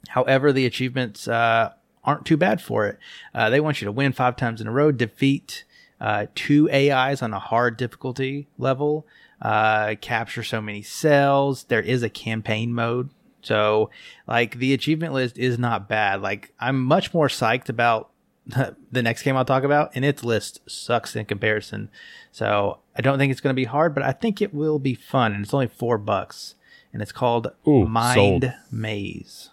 However, 0.09 0.53
the 0.53 0.67
achievements 0.67 1.27
uh, 1.27 1.73
aren't 2.07 2.25
too 2.25 2.37
bad 2.37 2.63
for 2.63 2.87
it. 2.87 2.99
Uh, 3.35 3.51
they 3.51 3.61
want 3.61 3.81
you 3.81 3.87
to 3.87 3.93
win 3.93 4.13
five 4.13 4.37
times 4.37 4.61
in 4.61 4.67
a 4.67 4.73
row, 4.73 4.93
defeat 4.93 5.65
uh, 6.01 6.27
two 6.35 6.71
AIs 6.71 7.23
on 7.23 7.33
a 7.33 7.39
hard 7.39 7.77
difficulty 7.77 8.49
level, 8.59 9.07
uh, 9.43 9.95
capture 10.01 10.43
so 10.43 10.61
many 10.61 10.83
cells. 10.83 11.65
There 11.65 11.81
is 11.83 12.03
a 12.03 12.11
campaign 12.11 12.73
mode. 12.73 13.11
So, 13.43 13.91
like, 14.27 14.59
the 14.59 14.75
achievement 14.75 15.13
list 15.13 15.39
is 15.39 15.59
not 15.59 15.89
bad. 15.89 16.21
Like, 16.21 16.53
I'm 16.59 16.83
much 16.83 17.15
more 17.15 17.29
psyched 17.29 17.69
about 17.69 18.11
the 18.47 19.03
next 19.03 19.23
game 19.23 19.37
I'll 19.37 19.45
talk 19.45 19.63
about, 19.63 19.93
and 19.95 20.05
its 20.05 20.25
list 20.25 20.61
sucks 20.67 21.15
in 21.15 21.27
comparison. 21.27 21.91
So, 22.33 22.81
I 22.97 23.03
don't 23.03 23.19
think 23.19 23.31
it's 23.31 23.41
going 23.41 23.55
to 23.55 23.61
be 23.61 23.65
hard, 23.65 23.95
but 23.95 24.03
I 24.03 24.13
think 24.13 24.43
it 24.43 24.53
will 24.53 24.79
be 24.79 24.95
fun. 24.95 25.33
And 25.33 25.45
it's 25.45 25.55
only 25.55 25.69
four 25.69 25.97
bucks. 25.97 26.55
And 26.93 27.03
it's 27.03 27.13
called 27.13 27.49
Ooh, 27.69 27.87
Mind 27.87 28.43
sold. 28.43 28.53
Maze. 28.71 29.51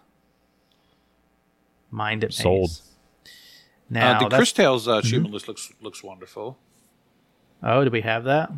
Mind 1.94 2.24
Maze. 2.24 2.36
Sold. 2.38 2.82
Now, 3.90 4.12
uh, 4.16 4.20
the 4.20 4.26
that's- 4.26 4.40
Cris 4.40 4.52
Tales 4.54 4.88
uh, 4.88 4.94
achievement 4.94 5.34
list 5.34 5.48
looks 5.48 5.72
looks 5.82 6.04
wonderful. 6.04 6.58
oh, 7.62 7.84
do 7.84 7.92
we 7.92 8.02
have 8.02 8.24
that? 8.24 8.52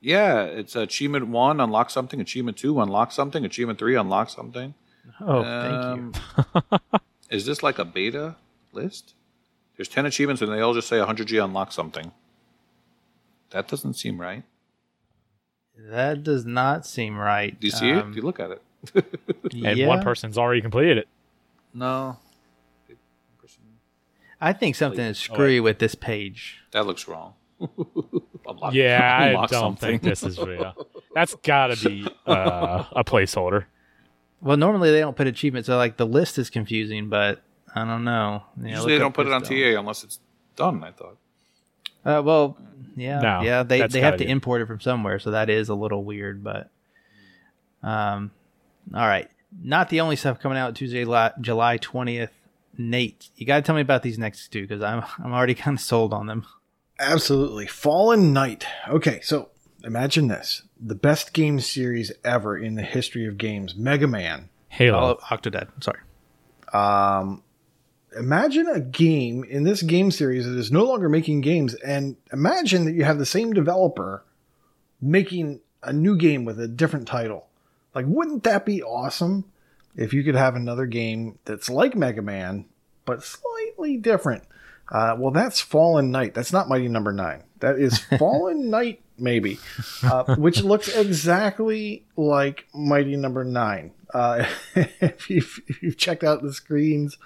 Yeah, 0.00 0.44
it's 0.44 0.76
achievement 0.76 1.26
one, 1.28 1.60
unlock 1.60 1.90
something. 1.90 2.20
Achievement 2.20 2.56
two, 2.56 2.80
unlock 2.80 3.12
something. 3.12 3.44
Achievement 3.44 3.78
three, 3.78 3.96
unlock 3.96 4.30
something. 4.30 4.74
Oh, 5.20 5.42
thank 5.42 5.96
you. 5.98 6.12
Um, 6.70 6.80
Is 7.30 7.44
this 7.46 7.62
like 7.62 7.78
a 7.78 7.84
beta 7.84 8.36
list? 8.72 9.14
There's 9.76 9.88
ten 9.88 10.06
achievements, 10.06 10.40
and 10.42 10.52
they 10.52 10.60
all 10.60 10.74
just 10.74 10.88
say 10.88 10.96
100G 10.96 11.42
unlock 11.42 11.72
something. 11.72 12.12
That 13.50 13.66
doesn't 13.68 13.94
seem 13.94 14.20
right. 14.20 14.44
That 15.76 16.22
does 16.22 16.44
not 16.44 16.86
seem 16.86 17.16
right. 17.16 17.58
Do 17.58 17.66
you 17.66 17.70
see 17.72 17.90
it? 17.90 17.96
Um, 17.98 18.12
Do 18.12 18.16
you 18.16 18.22
look 18.22 18.38
at 18.40 18.50
it? 18.52 18.62
And 19.52 19.76
yeah, 19.76 19.86
one 19.88 20.02
person's 20.02 20.38
already 20.38 20.60
completed 20.60 20.96
it. 20.98 21.08
No. 21.74 22.16
I 24.40 24.52
think 24.52 24.76
something 24.76 25.04
is 25.04 25.18
screwy 25.18 25.60
with 25.60 25.78
this 25.78 25.94
page. 25.94 26.58
That 26.72 26.86
looks 26.86 27.06
wrong. 27.08 27.34
Unlock- 28.46 28.72
Yeah, 28.74 29.18
I 29.20 29.32
don't 29.32 29.48
something. 29.50 29.88
think 30.00 30.02
this 30.02 30.22
is 30.22 30.38
real. 30.38 30.74
That's 31.14 31.34
got 31.36 31.76
to 31.76 31.88
be 31.88 32.08
uh, 32.26 32.84
a 32.92 33.04
placeholder. 33.04 33.64
Well, 34.40 34.56
normally 34.56 34.90
they 34.90 35.00
don't 35.00 35.16
put 35.16 35.26
achievements, 35.26 35.66
so 35.66 35.76
like 35.76 35.96
the 35.98 36.06
list 36.06 36.38
is 36.38 36.48
confusing, 36.48 37.08
but 37.10 37.42
I 37.74 37.84
don't 37.84 38.04
know. 38.04 38.44
Yeah, 38.62 38.70
Usually 38.76 38.92
they 38.94 38.98
don't 38.98 39.14
put 39.14 39.26
it 39.26 39.32
on 39.32 39.42
dome. 39.42 39.50
TA 39.74 39.78
unless 39.78 40.02
it's 40.04 40.18
done. 40.56 40.82
I 40.82 40.92
thought. 40.92 41.16
Uh, 42.02 42.22
well, 42.24 42.56
yeah, 42.96 43.20
No, 43.20 43.42
yeah. 43.42 43.62
They 43.62 43.86
they 43.86 44.00
have 44.00 44.12
gotta 44.14 44.24
be- 44.24 44.30
import 44.30 44.62
it 44.62 44.66
from 44.66 44.80
somewhere, 44.80 45.18
so 45.18 45.32
that 45.32 45.50
is 45.50 45.68
a 45.68 45.74
little 45.74 46.02
weird. 46.02 46.42
But, 46.42 46.70
um, 47.82 48.30
all 48.94 49.06
right. 49.06 49.28
Not 49.62 49.90
the 49.90 50.00
only 50.00 50.16
stuff 50.16 50.40
coming 50.40 50.56
out 50.56 50.74
Tuesday, 50.76 51.04
July 51.40 51.76
twentieth. 51.78 52.30
Nate, 52.88 53.30
you 53.36 53.46
got 53.46 53.56
to 53.56 53.62
tell 53.62 53.74
me 53.74 53.82
about 53.82 54.02
these 54.02 54.18
next 54.18 54.48
two 54.48 54.62
because 54.62 54.82
I'm 54.82 55.04
I'm 55.24 55.32
already 55.32 55.54
kind 55.54 55.76
of 55.76 55.82
sold 55.82 56.12
on 56.12 56.26
them. 56.26 56.46
Absolutely. 56.98 57.66
Fallen 57.66 58.32
Knight. 58.32 58.66
Okay, 58.88 59.20
so 59.22 59.50
imagine 59.84 60.28
this 60.28 60.62
the 60.78 60.94
best 60.94 61.32
game 61.32 61.60
series 61.60 62.12
ever 62.24 62.56
in 62.56 62.74
the 62.74 62.82
history 62.82 63.26
of 63.26 63.38
games 63.38 63.74
Mega 63.74 64.06
Man. 64.06 64.48
Halo. 64.68 65.18
Oh, 65.20 65.34
Octodad. 65.34 65.68
Sorry. 65.82 66.00
Um, 66.72 67.42
imagine 68.16 68.68
a 68.68 68.80
game 68.80 69.44
in 69.44 69.64
this 69.64 69.82
game 69.82 70.10
series 70.10 70.46
that 70.46 70.56
is 70.56 70.70
no 70.70 70.84
longer 70.84 71.08
making 71.08 71.40
games, 71.40 71.74
and 71.74 72.16
imagine 72.32 72.84
that 72.84 72.94
you 72.94 73.04
have 73.04 73.18
the 73.18 73.26
same 73.26 73.52
developer 73.52 74.24
making 75.00 75.60
a 75.82 75.92
new 75.92 76.16
game 76.16 76.44
with 76.44 76.60
a 76.60 76.68
different 76.68 77.08
title. 77.08 77.46
Like, 77.94 78.06
wouldn't 78.06 78.44
that 78.44 78.64
be 78.64 78.82
awesome 78.82 79.44
if 79.96 80.12
you 80.14 80.22
could 80.22 80.36
have 80.36 80.54
another 80.54 80.86
game 80.86 81.38
that's 81.44 81.68
like 81.68 81.96
Mega 81.96 82.22
Man, 82.22 82.66
but 83.10 83.24
slightly 83.24 83.96
different? 83.96 84.44
Uh, 84.88 85.16
well, 85.18 85.32
that's 85.32 85.60
Fallen 85.60 86.12
Knight. 86.12 86.32
That's 86.32 86.52
not 86.52 86.68
Mighty 86.68 86.86
Number 86.86 87.12
Nine. 87.12 87.42
That 87.58 87.76
is 87.76 87.98
Fallen 88.18 88.70
Knight, 88.70 89.00
maybe, 89.18 89.58
uh, 90.04 90.36
which 90.36 90.62
looks 90.62 90.88
exactly 90.88 92.04
like 92.16 92.66
Mighty 92.72 93.16
Number 93.16 93.42
Nine. 93.42 93.90
Uh, 94.14 94.46
if, 94.76 95.28
you've, 95.28 95.60
if 95.66 95.82
you've 95.82 95.96
checked 95.96 96.22
out 96.22 96.42
the 96.42 96.52
screens 96.52 97.18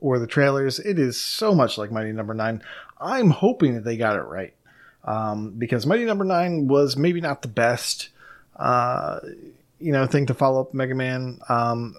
or 0.00 0.18
the 0.18 0.26
trailers, 0.26 0.80
it 0.80 0.98
is 0.98 1.20
so 1.20 1.54
much 1.54 1.78
like 1.78 1.92
Mighty 1.92 2.12
Number 2.12 2.34
Nine. 2.34 2.60
I'm 3.00 3.30
hoping 3.30 3.74
that 3.74 3.84
they 3.84 3.96
got 3.96 4.16
it 4.16 4.22
right 4.22 4.54
um, 5.04 5.50
because 5.56 5.86
Mighty 5.86 6.06
Number 6.06 6.24
Nine 6.24 6.66
was 6.66 6.96
maybe 6.96 7.20
not 7.20 7.42
the 7.42 7.48
best, 7.48 8.08
uh, 8.56 9.20
you 9.78 9.92
know, 9.92 10.06
thing 10.06 10.26
to 10.26 10.34
follow 10.34 10.60
up 10.62 10.74
Mega 10.74 10.96
Man. 10.96 11.38
Um, 11.48 11.94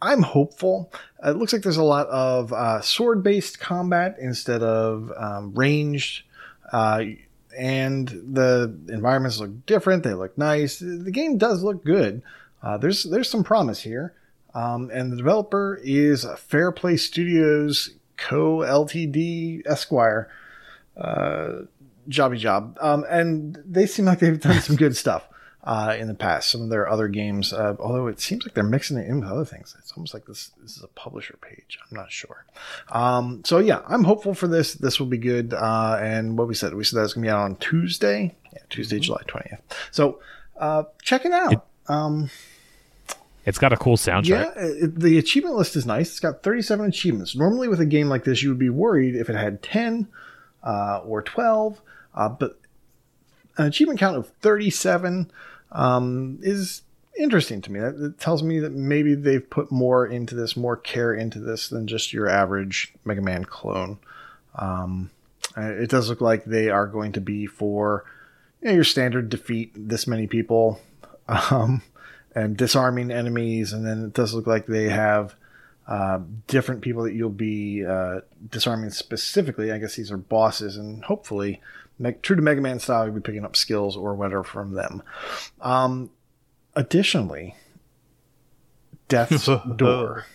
I'm 0.00 0.22
hopeful. 0.22 0.92
It 1.24 1.36
looks 1.36 1.52
like 1.52 1.62
there's 1.62 1.76
a 1.76 1.82
lot 1.82 2.06
of 2.08 2.52
uh, 2.52 2.80
sword-based 2.80 3.58
combat 3.58 4.16
instead 4.20 4.62
of 4.62 5.12
um, 5.16 5.52
ranged, 5.54 6.24
uh, 6.72 7.02
and 7.56 8.08
the 8.08 8.78
environments 8.88 9.40
look 9.40 9.66
different. 9.66 10.04
They 10.04 10.14
look 10.14 10.38
nice. 10.38 10.78
The 10.78 11.10
game 11.10 11.38
does 11.38 11.62
look 11.62 11.84
good. 11.84 12.22
Uh, 12.62 12.78
there's 12.78 13.04
there's 13.04 13.28
some 13.28 13.42
promise 13.42 13.80
here, 13.80 14.14
um, 14.54 14.90
and 14.92 15.10
the 15.10 15.16
developer 15.16 15.80
is 15.82 16.26
Fair 16.36 16.70
Play 16.70 16.96
Studios 16.96 17.90
Co. 18.16 18.58
Ltd. 18.58 19.62
Esquire. 19.66 20.30
Uh, 20.96 21.62
jobby 22.08 22.38
job, 22.38 22.76
um, 22.80 23.04
and 23.08 23.62
they 23.64 23.86
seem 23.86 24.06
like 24.06 24.18
they've 24.18 24.40
done 24.40 24.60
some 24.60 24.76
good 24.76 24.96
stuff 24.96 25.28
uh, 25.68 25.94
in 25.98 26.08
the 26.08 26.14
past. 26.14 26.50
Some 26.50 26.62
of 26.62 26.70
their 26.70 26.88
other 26.88 27.08
games, 27.08 27.52
uh, 27.52 27.76
although 27.78 28.06
it 28.06 28.20
seems 28.20 28.42
like 28.46 28.54
they're 28.54 28.64
mixing 28.64 28.96
it 28.96 29.06
in 29.06 29.20
with 29.20 29.28
other 29.28 29.44
things. 29.44 29.76
It's 29.78 29.92
almost 29.92 30.14
like 30.14 30.24
this 30.24 30.50
this 30.62 30.78
is 30.78 30.82
a 30.82 30.88
publisher 30.88 31.36
page. 31.42 31.78
I'm 31.82 31.94
not 31.94 32.10
sure. 32.10 32.46
Um, 32.90 33.42
so 33.44 33.58
yeah, 33.58 33.82
I'm 33.86 34.04
hopeful 34.04 34.32
for 34.32 34.48
this. 34.48 34.72
This 34.72 34.98
will 34.98 35.08
be 35.08 35.18
good. 35.18 35.52
Uh, 35.52 35.98
and 36.00 36.38
what 36.38 36.48
we 36.48 36.54
said, 36.54 36.72
we 36.72 36.84
said 36.84 36.96
that 36.98 37.04
it's 37.04 37.12
going 37.12 37.24
to 37.24 37.26
be 37.26 37.30
out 37.30 37.42
on 37.42 37.56
Tuesday. 37.56 38.34
Yeah, 38.50 38.60
Tuesday, 38.70 38.98
July 38.98 39.20
20th. 39.26 39.60
So 39.90 40.20
uh, 40.56 40.84
check 41.02 41.26
it 41.26 41.32
out. 41.32 41.66
um, 41.88 42.30
It's 43.44 43.58
got 43.58 43.74
a 43.74 43.76
cool 43.76 43.98
soundtrack. 43.98 44.26
yeah, 44.26 44.52
it, 44.56 44.98
the 44.98 45.18
achievement 45.18 45.56
list 45.56 45.76
is 45.76 45.84
nice. 45.84 46.08
It's 46.08 46.20
got 46.20 46.42
37 46.42 46.86
achievements. 46.86 47.36
Normally, 47.36 47.68
with 47.68 47.80
a 47.80 47.86
game 47.86 48.08
like 48.08 48.24
this, 48.24 48.42
you 48.42 48.48
would 48.48 48.58
be 48.58 48.70
worried 48.70 49.14
if 49.14 49.28
it 49.28 49.36
had 49.36 49.62
10 49.62 50.08
uh, 50.64 51.02
or 51.04 51.20
12, 51.20 51.82
uh, 52.14 52.28
but 52.30 52.58
an 53.58 53.66
achievement 53.66 54.00
count 54.00 54.16
of 54.16 54.28
37 54.40 55.30
um, 55.72 56.38
is 56.42 56.82
interesting 57.18 57.60
to 57.62 57.72
me. 57.72 57.80
That 57.80 58.18
tells 58.18 58.42
me 58.42 58.60
that 58.60 58.72
maybe 58.72 59.14
they've 59.14 59.48
put 59.48 59.70
more 59.70 60.06
into 60.06 60.34
this, 60.34 60.56
more 60.56 60.76
care 60.76 61.14
into 61.14 61.40
this 61.40 61.68
than 61.68 61.86
just 61.86 62.12
your 62.12 62.28
average 62.28 62.92
Mega 63.04 63.22
Man 63.22 63.44
clone. 63.44 63.98
Um, 64.54 65.10
it 65.56 65.90
does 65.90 66.08
look 66.08 66.20
like 66.20 66.44
they 66.44 66.70
are 66.70 66.86
going 66.86 67.12
to 67.12 67.20
be 67.20 67.46
for 67.46 68.04
you 68.60 68.68
know, 68.68 68.74
your 68.74 68.84
standard 68.84 69.28
defeat 69.28 69.72
this 69.74 70.06
many 70.06 70.26
people. 70.26 70.80
Um, 71.50 71.82
and 72.34 72.56
disarming 72.56 73.10
enemies, 73.10 73.72
and 73.72 73.86
then 73.86 74.04
it 74.04 74.12
does 74.12 74.34
look 74.34 74.46
like 74.46 74.66
they 74.66 74.88
have 74.88 75.34
uh, 75.86 76.20
different 76.46 76.82
people 76.82 77.02
that 77.02 77.14
you'll 77.14 77.30
be 77.30 77.84
uh, 77.84 78.20
disarming 78.48 78.90
specifically. 78.90 79.72
I 79.72 79.78
guess 79.78 79.96
these 79.96 80.12
are 80.12 80.18
bosses, 80.18 80.76
and 80.76 81.04
hopefully, 81.04 81.60
true 82.22 82.36
to 82.36 82.42
Mega 82.42 82.60
Man 82.60 82.78
style, 82.78 83.06
you'll 83.06 83.14
be 83.14 83.20
picking 83.20 83.44
up 83.44 83.56
skills 83.56 83.96
or 83.96 84.14
whatever 84.14 84.44
from 84.44 84.72
them. 84.72 85.02
Um, 85.60 86.10
additionally, 86.74 87.54
Death's 89.08 89.48
Door. 89.76 90.26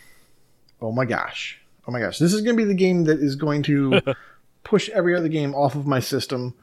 Oh 0.81 0.91
my 0.91 1.05
gosh! 1.05 1.59
Oh 1.87 1.91
my 1.91 1.99
gosh! 1.99 2.19
This 2.19 2.33
is 2.33 2.41
going 2.41 2.57
to 2.57 2.63
be 2.63 2.67
the 2.67 2.73
game 2.73 3.05
that 3.05 3.19
is 3.19 3.35
going 3.35 3.63
to 3.63 4.01
push 4.63 4.89
every 4.89 5.15
other 5.15 5.29
game 5.29 5.55
off 5.55 5.75
of 5.75 5.87
my 5.87 5.99
system 5.99 6.53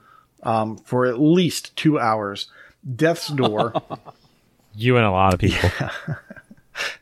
um, 0.43 0.77
for 0.79 1.07
at 1.07 1.21
least 1.21 1.75
two 1.77 1.99
hours. 1.99 2.51
Death's 2.97 3.29
Door. 3.29 3.75
You 4.73 4.97
and 4.97 5.05
a 5.05 5.11
lot 5.11 5.35
of 5.35 5.41
people. 5.41 5.69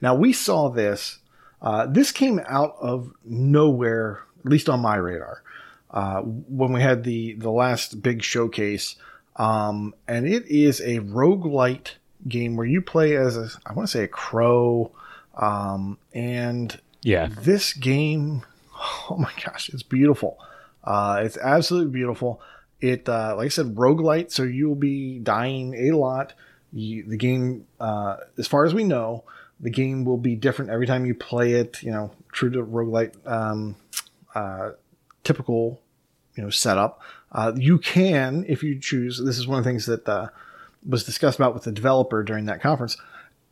Now 0.01 0.15
we 0.15 0.33
saw 0.33 0.69
this. 0.70 1.19
Uh, 1.61 1.87
this 1.87 2.12
came 2.12 2.41
out 2.49 2.77
of 2.81 3.12
nowhere, 3.25 4.23
at 4.45 4.51
least 4.51 4.69
on 4.69 4.81
my 4.81 4.97
radar, 4.97 5.43
uh, 5.90 6.20
when 6.20 6.73
we 6.73 6.82
had 6.82 7.05
the 7.05 7.35
the 7.35 7.51
last 7.51 8.02
big 8.02 8.23
showcase. 8.23 8.97
Um, 9.36 9.94
and 10.09 10.27
it 10.27 10.47
is 10.47 10.81
a 10.81 10.98
roguelite 10.98 11.93
game 12.27 12.56
where 12.56 12.66
you 12.66 12.82
play 12.82 13.16
as 13.16 13.36
a 13.36 13.48
I 13.65 13.73
want 13.73 13.89
to 13.89 13.93
say 13.93 14.05
a 14.05 14.09
crow. 14.09 14.93
Um, 15.36 15.98
and 16.12 16.78
yeah. 17.02 17.28
this 17.28 17.73
game, 17.73 18.43
oh 19.10 19.16
my 19.19 19.31
gosh, 19.44 19.69
it's 19.69 19.82
beautiful. 19.82 20.39
Uh, 20.85 21.20
it's 21.23 21.36
absolutely 21.36 21.93
beautiful. 21.93 22.40
It, 22.81 23.09
uh, 23.09 23.35
like 23.36 23.47
I 23.47 23.48
said, 23.48 23.74
roguelite, 23.74 24.31
so 24.31 24.44
you'll 24.44 24.74
be 24.74 25.19
dying 25.19 25.74
a 25.89 25.97
lot. 25.97 26.32
You, 26.73 27.05
the 27.05 27.16
game, 27.16 27.66
uh, 27.81 28.19
as 28.36 28.47
far 28.47 28.65
as 28.65 28.74
we 28.74 28.85
know, 28.85 29.24
the 29.60 29.70
game 29.70 30.05
will 30.05 30.19
be 30.19 30.36
different 30.36 30.70
every 30.70 30.86
time 30.86 31.05
you 31.05 31.15
play 31.15 31.55
it. 31.55 31.82
You 31.82 31.90
know, 31.90 32.12
true 32.32 32.51
to 32.51 32.65
roguelite, 32.65 33.15
um, 33.27 33.77
uh, 34.35 34.70
typical, 35.29 35.81
you 36.35 36.43
know, 36.43 36.51
setup. 36.51 37.01
Uh, 37.31 37.53
you 37.57 37.79
can, 37.79 38.45
if 38.49 38.63
you 38.63 38.79
choose. 38.79 39.23
This 39.25 39.39
is 39.39 39.47
one 39.47 39.59
of 39.59 39.65
the 39.65 39.71
things 39.71 39.87
that 39.87 40.09
uh, 40.09 40.29
was 40.89 41.05
discussed 41.05 41.39
about 41.39 41.55
with 41.55 41.65
the 41.65 41.73
developer 41.73 42.23
during 42.23 42.47
that 42.47 42.61
conference 42.61 42.97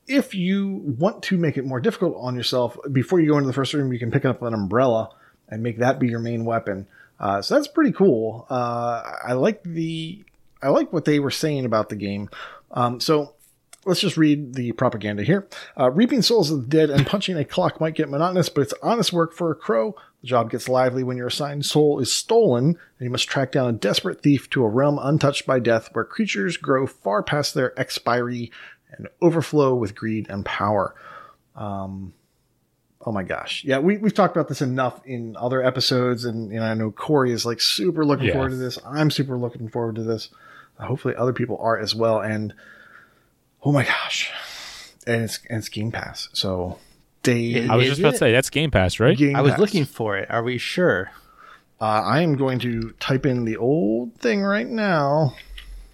if 0.09 0.35
you 0.35 0.83
want 0.99 1.23
to 1.25 1.37
make 1.37 1.57
it 1.57 1.65
more 1.65 1.81
difficult 1.81 2.17
on 2.19 2.37
yourself, 2.37 2.77
before 2.93 3.21
you 3.21 3.29
go 3.29 3.37
into 3.37 3.47
the 3.47 3.53
first 3.53 3.75
room, 3.75 3.93
you 3.93 3.99
can 3.99 4.11
pick 4.11 4.25
up 4.25 4.43
an 4.43 4.55
umbrella 4.55 5.11
and 5.49 5.63
make 5.63 5.79
that 5.79 5.99
be 5.99 6.09
your 6.09 6.21
main 6.21 6.45
weapon. 6.45 6.87
Uh, 7.19 7.43
so 7.43 7.55
that's 7.55 7.69
pretty 7.69 7.93
cool. 7.93 8.47
Uh, 8.51 9.03
I 9.27 9.33
like 9.33 9.63
the 9.63 10.25
I 10.63 10.69
like 10.69 10.93
what 10.93 11.05
they 11.05 11.19
were 11.19 11.31
saying 11.31 11.65
about 11.65 11.89
the 11.89 11.97
game. 11.97 12.31
Um, 12.71 13.01
so 13.01 13.35
let's 13.87 14.01
just 14.01 14.17
read 14.17 14.55
the 14.55 14.73
propaganda 14.73 15.23
here. 15.23 15.49
Uh, 15.79 15.91
reaping 15.91 16.21
souls 16.23 16.51
of 16.51 16.63
the 16.63 16.67
dead 16.69 16.91
and 16.91 17.07
punching 17.07 17.37
a 17.37 17.45
clock 17.45 17.81
might 17.81 17.95
get 17.95 18.09
monotonous, 18.11 18.49
but 18.49 18.63
it's 18.63 18.75
honest 18.83 19.13
work 19.13 19.33
for 19.33 19.51
a 19.51 19.55
crow. 19.55 19.95
The 20.21 20.27
job 20.27 20.51
gets 20.51 20.69
lively 20.69 21.03
when 21.05 21.17
your 21.17 21.29
assigned 21.29 21.65
soul 21.65 22.01
is 22.01 22.13
stolen, 22.13 22.65
and 22.65 22.77
you 23.01 23.11
must 23.11 23.29
track 23.29 23.53
down 23.53 23.69
a 23.69 23.73
desperate 23.73 24.21
thief 24.23 24.51
to 24.51 24.65
a 24.65 24.69
realm 24.69 24.99
untouched 25.01 25.47
by 25.47 25.61
death, 25.61 25.89
where 25.93 26.05
creatures 26.05 26.57
grow 26.57 26.87
far 26.87 27.23
past 27.23 27.55
their 27.55 27.79
expiry 27.79 28.51
and 28.91 29.09
overflow 29.23 29.75
with 29.75 29.95
greed 29.95 30.27
and 30.29 30.45
power. 30.45 30.95
Um, 31.55 32.13
oh 33.05 33.13
my 33.13 33.23
gosh, 33.23 33.63
yeah, 33.65 33.79
we 33.79 33.99
we've 33.99 34.15
talked 34.15 34.37
about 34.37 34.49
this 34.49 34.63
enough 34.63 35.01
in 35.07 35.37
other 35.37 35.63
episodes, 35.63 36.25
and 36.25 36.51
you 36.51 36.59
know 36.59 36.67
I 36.67 36.75
know 36.75 36.91
Corey 36.91 37.33
is 37.33 37.47
like 37.47 37.61
super 37.61 38.05
looking 38.05 38.27
Yeah. 38.27 38.33
forward 38.35 38.51
to 38.51 38.57
this. 38.57 38.79
I'm 38.85 39.11
super 39.11 39.39
looking 39.39 39.69
forward 39.69 39.95
to 39.97 40.03
this. 40.03 40.31
hopefully, 40.79 41.15
other 41.17 41.33
people 41.33 41.57
are 41.61 41.79
as 41.79 41.95
well. 41.95 42.21
And 42.21 42.53
oh 43.67 43.73
my 43.73 43.85
gosh, 43.85 44.31
and 45.07 45.25
it's 45.25 45.41
and 45.51 45.59
it's 45.59 45.69
Game 45.69 45.91
Pass, 45.93 46.29
so 46.33 46.79
day. 47.23 47.51
It- 47.55 47.71
I 47.71 47.77
was 47.77 47.87
just 47.89 47.99
about 47.99 48.11
it? 48.11 48.13
to 48.13 48.19
say 48.19 48.33
that's 48.33 48.49
Game 48.51 48.71
Pass, 48.71 48.99
right? 49.01 49.17
Game 49.19 49.37
I 49.37 49.43
was 49.43 49.53
Pass. 49.53 49.61
looking 49.61 49.85
for 49.85 50.17
it. 50.17 50.31
Are 50.31 50.43
we 50.43 50.57
sure? 50.57 51.11
Uh, 51.81 51.85
I 51.85 52.23
am 52.23 52.37
going 52.37 52.59
to 52.61 52.93
type 53.01 53.27
in 53.27 53.45
the 53.45 53.57
old 53.59 54.15
thing 54.15 54.43
right 54.43 54.67
now. 54.67 55.35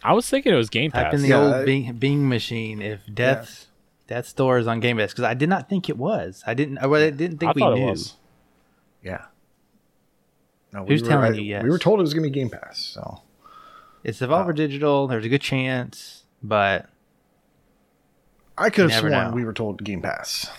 I 0.05 0.13
was 0.13 0.29
thinking 0.29 0.53
it 0.53 0.57
was 0.57 0.69
Game 0.71 0.91
Type 0.93 1.07
Pass. 1.07 1.15
in 1.15 1.23
the 1.23 1.29
Yeah, 1.29 1.57
old 1.57 1.67
Bing, 1.67 1.93
Bing 1.95 2.29
machine 2.29 2.81
if 2.83 3.01
Death 3.13 3.67
Death's 4.09 4.33
Door 4.33 4.59
is 4.59 4.67
on 4.69 4.79
Game 4.81 4.99
Pass 4.99 5.11
because 5.13 5.25
I 5.25 5.35
did 5.35 5.49
not 5.49 5.69
think 5.69 5.89
it 5.89 5.97
was. 5.97 6.43
I 6.47 6.55
didn't. 6.55 6.79
Well, 6.89 7.03
I 7.03 7.11
didn't 7.11 7.39
think 7.39 7.51
I 7.51 7.53
we 7.71 7.75
knew. 7.75 7.87
it 7.89 7.91
was. 7.91 8.15
Yeah. 9.03 9.23
No, 10.73 10.85
Who's 10.85 11.03
were- 11.03 11.09
telling 11.09 11.33
I- 11.33 11.37
you 11.37 11.43
yes? 11.43 11.63
We 11.63 11.71
were 11.71 11.79
told 11.79 11.99
it 12.01 12.03
was 12.03 12.15
going 12.15 12.25
to 12.25 12.31
be 12.31 12.35
Game 12.41 12.51
Pass. 12.51 12.79
So 12.79 13.21
It's 14.05 14.21
Devolver 14.21 14.55
Digital. 14.55 15.07
There's 15.07 15.25
a 15.25 15.29
good 15.29 15.41
chance, 15.43 16.25
but 16.43 16.89
I 18.57 18.71
could 18.71 18.91
have 18.91 19.01
sworn 19.01 19.13
know. 19.13 19.31
we 19.35 19.45
were 19.45 19.53
told 19.53 19.83
Game 19.83 20.03
Pass. 20.03 20.51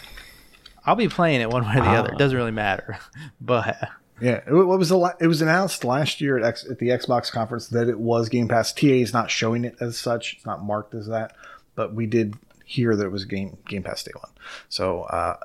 I'll 0.85 0.95
be 0.95 1.07
playing 1.07 1.41
it 1.41 1.49
one 1.49 1.63
way 1.63 1.77
or 1.77 1.81
the 1.81 1.89
other. 1.89 2.09
Ah. 2.11 2.15
It 2.15 2.19
doesn't 2.19 2.37
really 2.37 2.51
matter. 2.51 2.97
But 3.41 3.77
Yeah, 4.21 4.41
it, 4.47 4.53
what 4.53 4.79
was 4.79 4.89
the 4.89 4.97
la- 4.97 5.13
it 5.19 5.27
was 5.27 5.41
announced 5.41 5.83
last 5.83 6.21
year 6.21 6.37
at, 6.37 6.43
X, 6.45 6.65
at 6.69 6.79
the 6.79 6.89
Xbox 6.89 7.31
conference 7.31 7.67
that 7.69 7.87
it 7.89 7.99
was 7.99 8.29
Game 8.29 8.47
Pass. 8.47 8.73
TA 8.73 8.87
is 8.87 9.13
not 9.13 9.29
showing 9.31 9.65
it 9.65 9.75
as 9.79 9.97
such; 9.97 10.33
it's 10.33 10.45
not 10.45 10.63
marked 10.63 10.93
as 10.93 11.07
that, 11.07 11.35
but 11.75 11.93
we 11.93 12.05
did 12.05 12.35
hear 12.65 12.95
that 12.95 13.05
it 13.05 13.11
was 13.11 13.25
Game 13.25 13.57
Game 13.67 13.83
Pass 13.83 14.03
Day 14.03 14.11
One. 14.15 14.31
So 14.69 15.01
uh, 15.03 15.37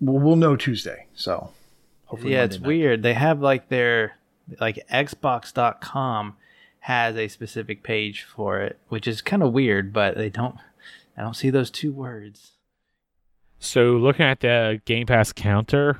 we'll, 0.00 0.18
we'll 0.18 0.36
know 0.36 0.56
Tuesday. 0.56 1.06
So 1.14 1.50
hopefully, 2.06 2.32
yeah, 2.32 2.40
Monday 2.40 2.54
it's 2.54 2.62
night. 2.62 2.68
weird. 2.68 3.02
They 3.02 3.14
have 3.14 3.40
like 3.40 3.68
their 3.68 4.16
like 4.60 4.86
Xbox.com 4.90 6.36
has 6.80 7.16
a 7.16 7.28
specific 7.28 7.82
page 7.82 8.22
for 8.22 8.60
it, 8.60 8.78
which 8.88 9.08
is 9.08 9.20
kind 9.20 9.42
of 9.42 9.52
weird, 9.52 9.92
but 9.92 10.16
they 10.16 10.30
don't 10.30 10.56
I 11.16 11.22
don't 11.22 11.34
see 11.34 11.50
those 11.50 11.70
two 11.70 11.92
words. 11.92 12.52
So 13.58 13.92
looking 13.92 14.26
at 14.26 14.40
the 14.40 14.80
Game 14.84 15.06
Pass 15.06 15.32
counter, 15.32 15.98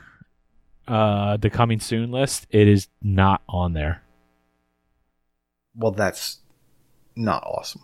uh, 0.87 1.37
the 1.39 1.51
coming 1.51 1.81
soon 1.81 2.11
list, 2.11 2.47
it 2.51 2.69
is 2.69 2.89
not 3.03 3.43
on 3.49 3.73
there. 3.73 4.03
Well, 5.75 5.93
that's 5.93 6.41
not 7.15 7.43
awesome. 7.45 7.83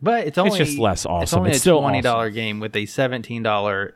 But 0.00 0.26
it's 0.26 0.38
only 0.38 0.60
it's 0.60 0.70
just 0.70 0.78
less 0.78 1.06
awesome. 1.06 1.22
It's 1.22 1.34
only 1.34 1.50
a 1.52 1.54
still 1.54 1.80
twenty 1.80 2.06
awesome. 2.06 2.32
game 2.32 2.60
with 2.60 2.76
a 2.76 2.86
seventeen 2.86 3.42
dollar 3.42 3.94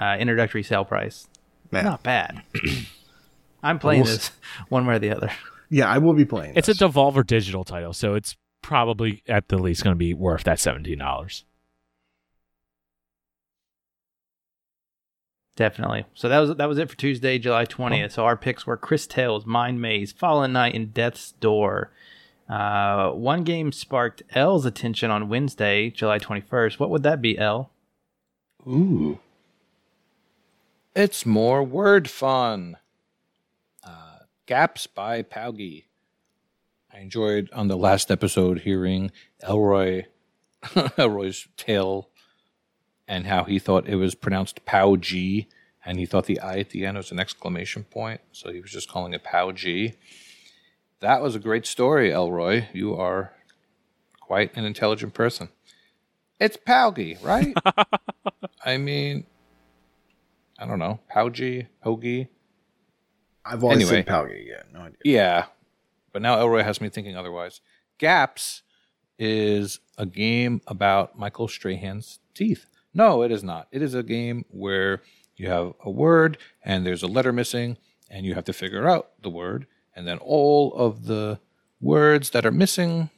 uh, 0.00 0.16
introductory 0.18 0.62
sale 0.62 0.84
price. 0.84 1.26
Man. 1.70 1.84
Not 1.84 2.02
bad. 2.02 2.42
I'm 3.62 3.78
playing 3.78 4.02
We'll 4.02 4.12
this 4.12 4.30
one 4.68 4.86
way 4.86 4.96
or 4.96 4.98
the 4.98 5.10
other. 5.10 5.30
Yeah, 5.70 5.88
I 5.88 5.98
will 5.98 6.14
be 6.14 6.24
playing. 6.24 6.54
It's 6.56 6.68
a. 6.68 6.74
Devolver 6.74 7.26
Digital 7.26 7.64
title, 7.64 7.92
so 7.92 8.14
it's 8.14 8.36
probably 8.62 9.22
at 9.28 9.48
the 9.48 9.58
least 9.58 9.84
going 9.84 9.94
to 9.94 9.98
be 9.98 10.14
worth 10.14 10.44
that 10.44 10.60
seventeen 10.60 10.98
dollars. 10.98 11.44
Definitely. 15.54 16.06
So 16.14 16.28
that 16.28 16.38
was 16.38 16.56
that 16.56 16.68
was 16.68 16.78
it 16.78 16.88
for 16.88 16.96
Tuesday, 16.96 17.38
July 17.38 17.66
twentieth. 17.66 18.12
So 18.12 18.24
our 18.24 18.36
picks 18.36 18.66
were 18.66 18.76
Cris 18.76 19.06
Tales, 19.06 19.44
Mind 19.44 19.82
Maze, 19.82 20.12
Fallen 20.12 20.54
Knight, 20.54 20.74
and 20.74 20.94
Death's 20.94 21.32
Door. 21.32 21.90
Uh, 22.48 23.10
one 23.10 23.44
game 23.44 23.70
sparked 23.70 24.22
L's 24.34 24.64
attention 24.64 25.10
on 25.10 25.28
Wednesday, 25.28 25.90
July 25.90 26.18
twenty 26.18 26.40
first. 26.40 26.80
What 26.80 26.90
would 26.90 27.02
that 27.02 27.20
be, 27.20 27.38
L? 27.38 27.70
Ooh. 28.66 29.18
It's 30.94 31.24
more 31.26 31.62
word 31.62 32.08
fun. 32.08 32.76
Uh, 33.84 34.20
Gaps 34.46 34.86
by 34.86 35.22
POWGI. 35.22 35.84
I 36.92 36.98
enjoyed 36.98 37.48
on 37.52 37.68
the 37.68 37.76
last 37.76 38.10
episode 38.10 38.60
hearing 38.60 39.10
Elroy 39.42 40.04
Elroy's 40.98 41.48
tale 41.56 42.10
and 43.08 43.26
how 43.26 43.44
he 43.44 43.58
thought 43.58 43.88
it 43.88 43.96
was 43.96 44.14
pronounced 44.14 44.64
Pow 44.64 44.96
G 44.96 45.48
and 45.84 45.98
he 45.98 46.06
thought 46.06 46.26
the 46.26 46.38
I 46.40 46.58
at 46.58 46.70
the 46.70 46.84
end 46.84 46.96
was 46.96 47.10
an 47.10 47.18
exclamation 47.18 47.84
point, 47.84 48.20
so 48.30 48.52
he 48.52 48.60
was 48.60 48.70
just 48.70 48.88
calling 48.90 49.14
it 49.14 49.24
Pow 49.24 49.52
G. 49.52 49.94
That 51.00 51.22
was 51.22 51.34
a 51.34 51.40
great 51.40 51.66
story, 51.66 52.12
Elroy. 52.12 52.66
You 52.72 52.94
are 52.94 53.32
quite 54.20 54.56
an 54.56 54.64
intelligent 54.64 55.14
person. 55.14 55.48
It's 56.38 56.56
POWGI, 56.56 57.22
right? 57.24 57.54
I 58.64 58.76
mean, 58.76 59.26
I 60.58 60.66
don't 60.66 60.78
know. 60.78 61.00
POWGI, 61.14 61.66
Hoagie. 61.84 62.28
I've 63.44 63.62
always 63.64 63.78
anyway. 63.78 63.90
said 63.90 64.06
Palgi. 64.06 64.46
Yeah, 64.46 64.62
no 64.72 64.80
idea. 64.80 64.96
Yeah. 65.04 65.44
But 66.12 66.22
now 66.22 66.38
Elroy 66.38 66.62
has 66.62 66.80
me 66.80 66.88
thinking 66.88 67.16
otherwise. 67.16 67.60
Gaps 67.98 68.62
is 69.18 69.80
a 69.96 70.06
game 70.06 70.60
about 70.66 71.18
Michael 71.18 71.48
Strahan's 71.48 72.18
teeth. 72.34 72.66
No, 72.94 73.22
it 73.22 73.30
is 73.30 73.42
not. 73.42 73.68
It 73.70 73.82
is 73.82 73.94
a 73.94 74.02
game 74.02 74.44
where 74.50 75.02
you 75.36 75.48
have 75.48 75.74
a 75.84 75.90
word 75.90 76.38
and 76.64 76.84
there's 76.84 77.02
a 77.02 77.08
letter 77.08 77.32
missing 77.32 77.78
and 78.10 78.26
you 78.26 78.34
have 78.34 78.44
to 78.44 78.52
figure 78.52 78.88
out 78.88 79.10
the 79.22 79.30
word 79.30 79.66
and 79.94 80.06
then 80.06 80.18
all 80.18 80.74
of 80.74 81.06
the 81.06 81.38
words 81.80 82.30
that 82.30 82.44
are 82.44 82.50
missing 82.50 83.10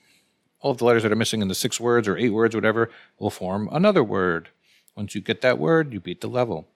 all 0.64 0.70
of 0.70 0.78
the 0.78 0.84
letters 0.86 1.02
that 1.02 1.12
are 1.12 1.16
missing 1.16 1.42
in 1.42 1.48
the 1.48 1.54
six 1.54 1.78
words 1.78 2.08
or 2.08 2.16
eight 2.16 2.30
words 2.30 2.54
whatever 2.54 2.90
will 3.18 3.28
form 3.28 3.68
another 3.70 4.02
word. 4.02 4.48
Once 4.96 5.14
you 5.14 5.20
get 5.20 5.42
that 5.42 5.58
word, 5.58 5.92
you 5.92 6.00
beat 6.00 6.22
the 6.22 6.26
level. 6.26 6.66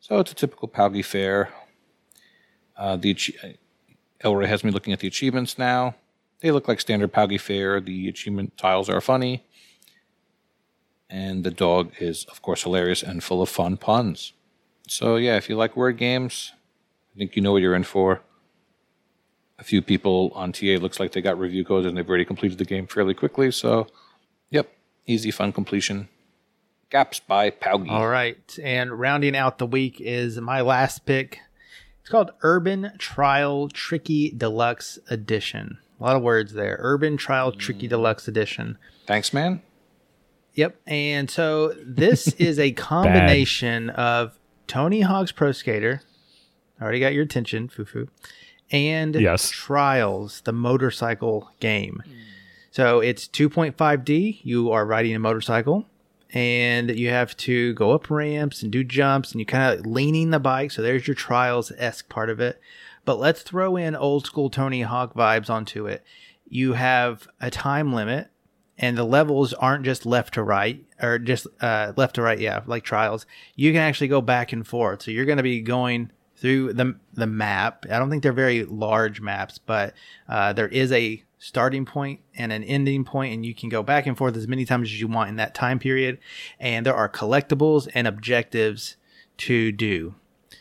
So 0.00 0.18
it's 0.18 0.32
a 0.32 0.34
typical 0.34 0.66
POWGI 0.66 1.04
fare. 1.04 1.50
Uh, 2.76 2.96
the 2.96 3.14
Elroy 4.24 4.46
has 4.46 4.64
me 4.64 4.70
looking 4.70 4.92
at 4.92 5.00
the 5.00 5.08
achievements 5.08 5.58
now. 5.58 5.94
They 6.40 6.50
look 6.50 6.68
like 6.68 6.80
standard 6.80 7.12
POWGI 7.12 7.40
fare. 7.40 7.80
The 7.80 8.08
achievement 8.08 8.56
tiles 8.56 8.88
are 8.88 9.00
funny. 9.00 9.44
And 11.08 11.44
the 11.44 11.50
dog 11.50 11.92
is, 12.00 12.24
of 12.24 12.42
course, 12.42 12.62
hilarious 12.62 13.02
and 13.02 13.22
full 13.22 13.42
of 13.42 13.48
fun 13.48 13.76
puns. 13.76 14.32
So, 14.88 15.16
yeah, 15.16 15.36
if 15.36 15.48
you 15.48 15.56
like 15.56 15.76
word 15.76 15.98
games, 15.98 16.52
I 17.14 17.18
think 17.18 17.36
you 17.36 17.42
know 17.42 17.52
what 17.52 17.62
you're 17.62 17.74
in 17.74 17.84
for. 17.84 18.22
A 19.58 19.64
few 19.64 19.82
people 19.82 20.32
on 20.34 20.52
TA 20.52 20.78
looks 20.80 20.98
like 20.98 21.12
they 21.12 21.20
got 21.20 21.38
review 21.38 21.64
codes 21.64 21.86
and 21.86 21.96
they've 21.96 22.08
already 22.08 22.24
completed 22.24 22.58
the 22.58 22.64
game 22.64 22.86
fairly 22.86 23.14
quickly. 23.14 23.50
So, 23.50 23.86
yep, 24.50 24.72
easy, 25.06 25.30
fun 25.30 25.52
completion. 25.52 26.08
Gaps 26.90 27.20
by 27.20 27.50
POWGI. 27.50 27.90
All 27.90 28.08
right. 28.08 28.58
And 28.62 28.98
rounding 28.98 29.36
out 29.36 29.58
the 29.58 29.66
week 29.66 30.00
is 30.00 30.40
my 30.40 30.62
last 30.62 31.06
pick. 31.06 31.40
It's 32.02 32.10
called 32.10 32.32
Urban 32.42 32.92
Trial 32.98 33.68
Tricky 33.68 34.32
Deluxe 34.36 34.98
Edition. 35.08 35.78
A 36.00 36.02
lot 36.02 36.16
of 36.16 36.22
words 36.22 36.52
there. 36.52 36.76
Urban 36.80 37.16
Trial 37.16 37.52
Tricky 37.52 37.86
mm. 37.86 37.90
Deluxe 37.90 38.26
Edition. 38.26 38.76
Thanks, 39.06 39.32
man. 39.32 39.62
Yep. 40.54 40.80
And 40.84 41.30
so 41.30 41.74
this 41.80 42.26
is 42.38 42.58
a 42.58 42.72
combination 42.72 43.90
of 43.90 44.36
Tony 44.66 45.02
Hawk's 45.02 45.30
Pro 45.30 45.52
Skater. 45.52 46.02
Already 46.80 46.98
got 46.98 47.14
your 47.14 47.22
attention, 47.22 47.68
Fufu. 47.68 48.08
And 48.72 49.14
Yes. 49.14 49.48
Trials, 49.50 50.40
the 50.40 50.52
motorcycle 50.52 51.52
game. 51.60 52.02
Mm. 52.04 52.14
So 52.72 52.98
it's 52.98 53.28
2.5D. 53.28 54.40
You 54.42 54.72
are 54.72 54.84
riding 54.84 55.14
a 55.14 55.20
motorcycle 55.20 55.86
and 56.32 56.90
you 56.96 57.10
have 57.10 57.36
to 57.36 57.74
go 57.74 57.92
up 57.92 58.10
ramps 58.10 58.62
and 58.62 58.72
do 58.72 58.82
jumps 58.82 59.32
and 59.32 59.40
you 59.40 59.46
kind 59.46 59.78
of 59.78 59.86
leaning 59.86 60.30
the 60.30 60.40
bike. 60.40 60.70
So 60.70 60.82
there's 60.82 61.06
your 61.06 61.14
Trials 61.14 61.72
esque 61.76 62.08
part 62.08 62.30
of 62.30 62.40
it. 62.40 62.60
But 63.04 63.18
let's 63.18 63.42
throw 63.42 63.76
in 63.76 63.94
old 63.94 64.26
school 64.26 64.48
Tony 64.48 64.82
Hawk 64.82 65.14
vibes 65.14 65.50
onto 65.50 65.86
it. 65.86 66.04
You 66.48 66.74
have 66.74 67.28
a 67.40 67.50
time 67.50 67.92
limit 67.92 68.28
and 68.78 68.96
the 68.96 69.04
levels 69.04 69.52
aren't 69.54 69.84
just 69.84 70.06
left 70.06 70.34
to 70.34 70.42
right 70.42 70.84
or 71.00 71.18
just 71.18 71.46
uh, 71.60 71.92
left 71.96 72.16
to 72.16 72.22
right 72.22 72.38
yeah 72.38 72.62
like 72.66 72.82
trials 72.82 73.26
you 73.54 73.72
can 73.72 73.80
actually 73.80 74.08
go 74.08 74.20
back 74.20 74.52
and 74.52 74.66
forth 74.66 75.02
so 75.02 75.10
you're 75.10 75.24
going 75.24 75.36
to 75.36 75.42
be 75.42 75.60
going 75.60 76.10
through 76.36 76.72
the 76.72 76.94
the 77.12 77.26
map 77.26 77.86
i 77.90 77.98
don't 77.98 78.10
think 78.10 78.22
they're 78.22 78.32
very 78.32 78.64
large 78.64 79.20
maps 79.20 79.58
but 79.58 79.94
uh, 80.28 80.52
there 80.52 80.68
is 80.68 80.90
a 80.92 81.22
starting 81.42 81.84
point 81.84 82.20
and 82.36 82.52
an 82.52 82.62
ending 82.62 83.04
point 83.04 83.34
and 83.34 83.44
you 83.44 83.52
can 83.52 83.68
go 83.68 83.82
back 83.82 84.06
and 84.06 84.16
forth 84.16 84.36
as 84.36 84.46
many 84.46 84.64
times 84.64 84.88
as 84.88 85.00
you 85.00 85.08
want 85.08 85.28
in 85.28 85.34
that 85.34 85.56
time 85.56 85.76
period. 85.76 86.16
And 86.60 86.86
there 86.86 86.94
are 86.94 87.08
collectibles 87.08 87.88
and 87.96 88.06
objectives 88.06 88.96
to 89.38 89.72
do. 89.72 90.14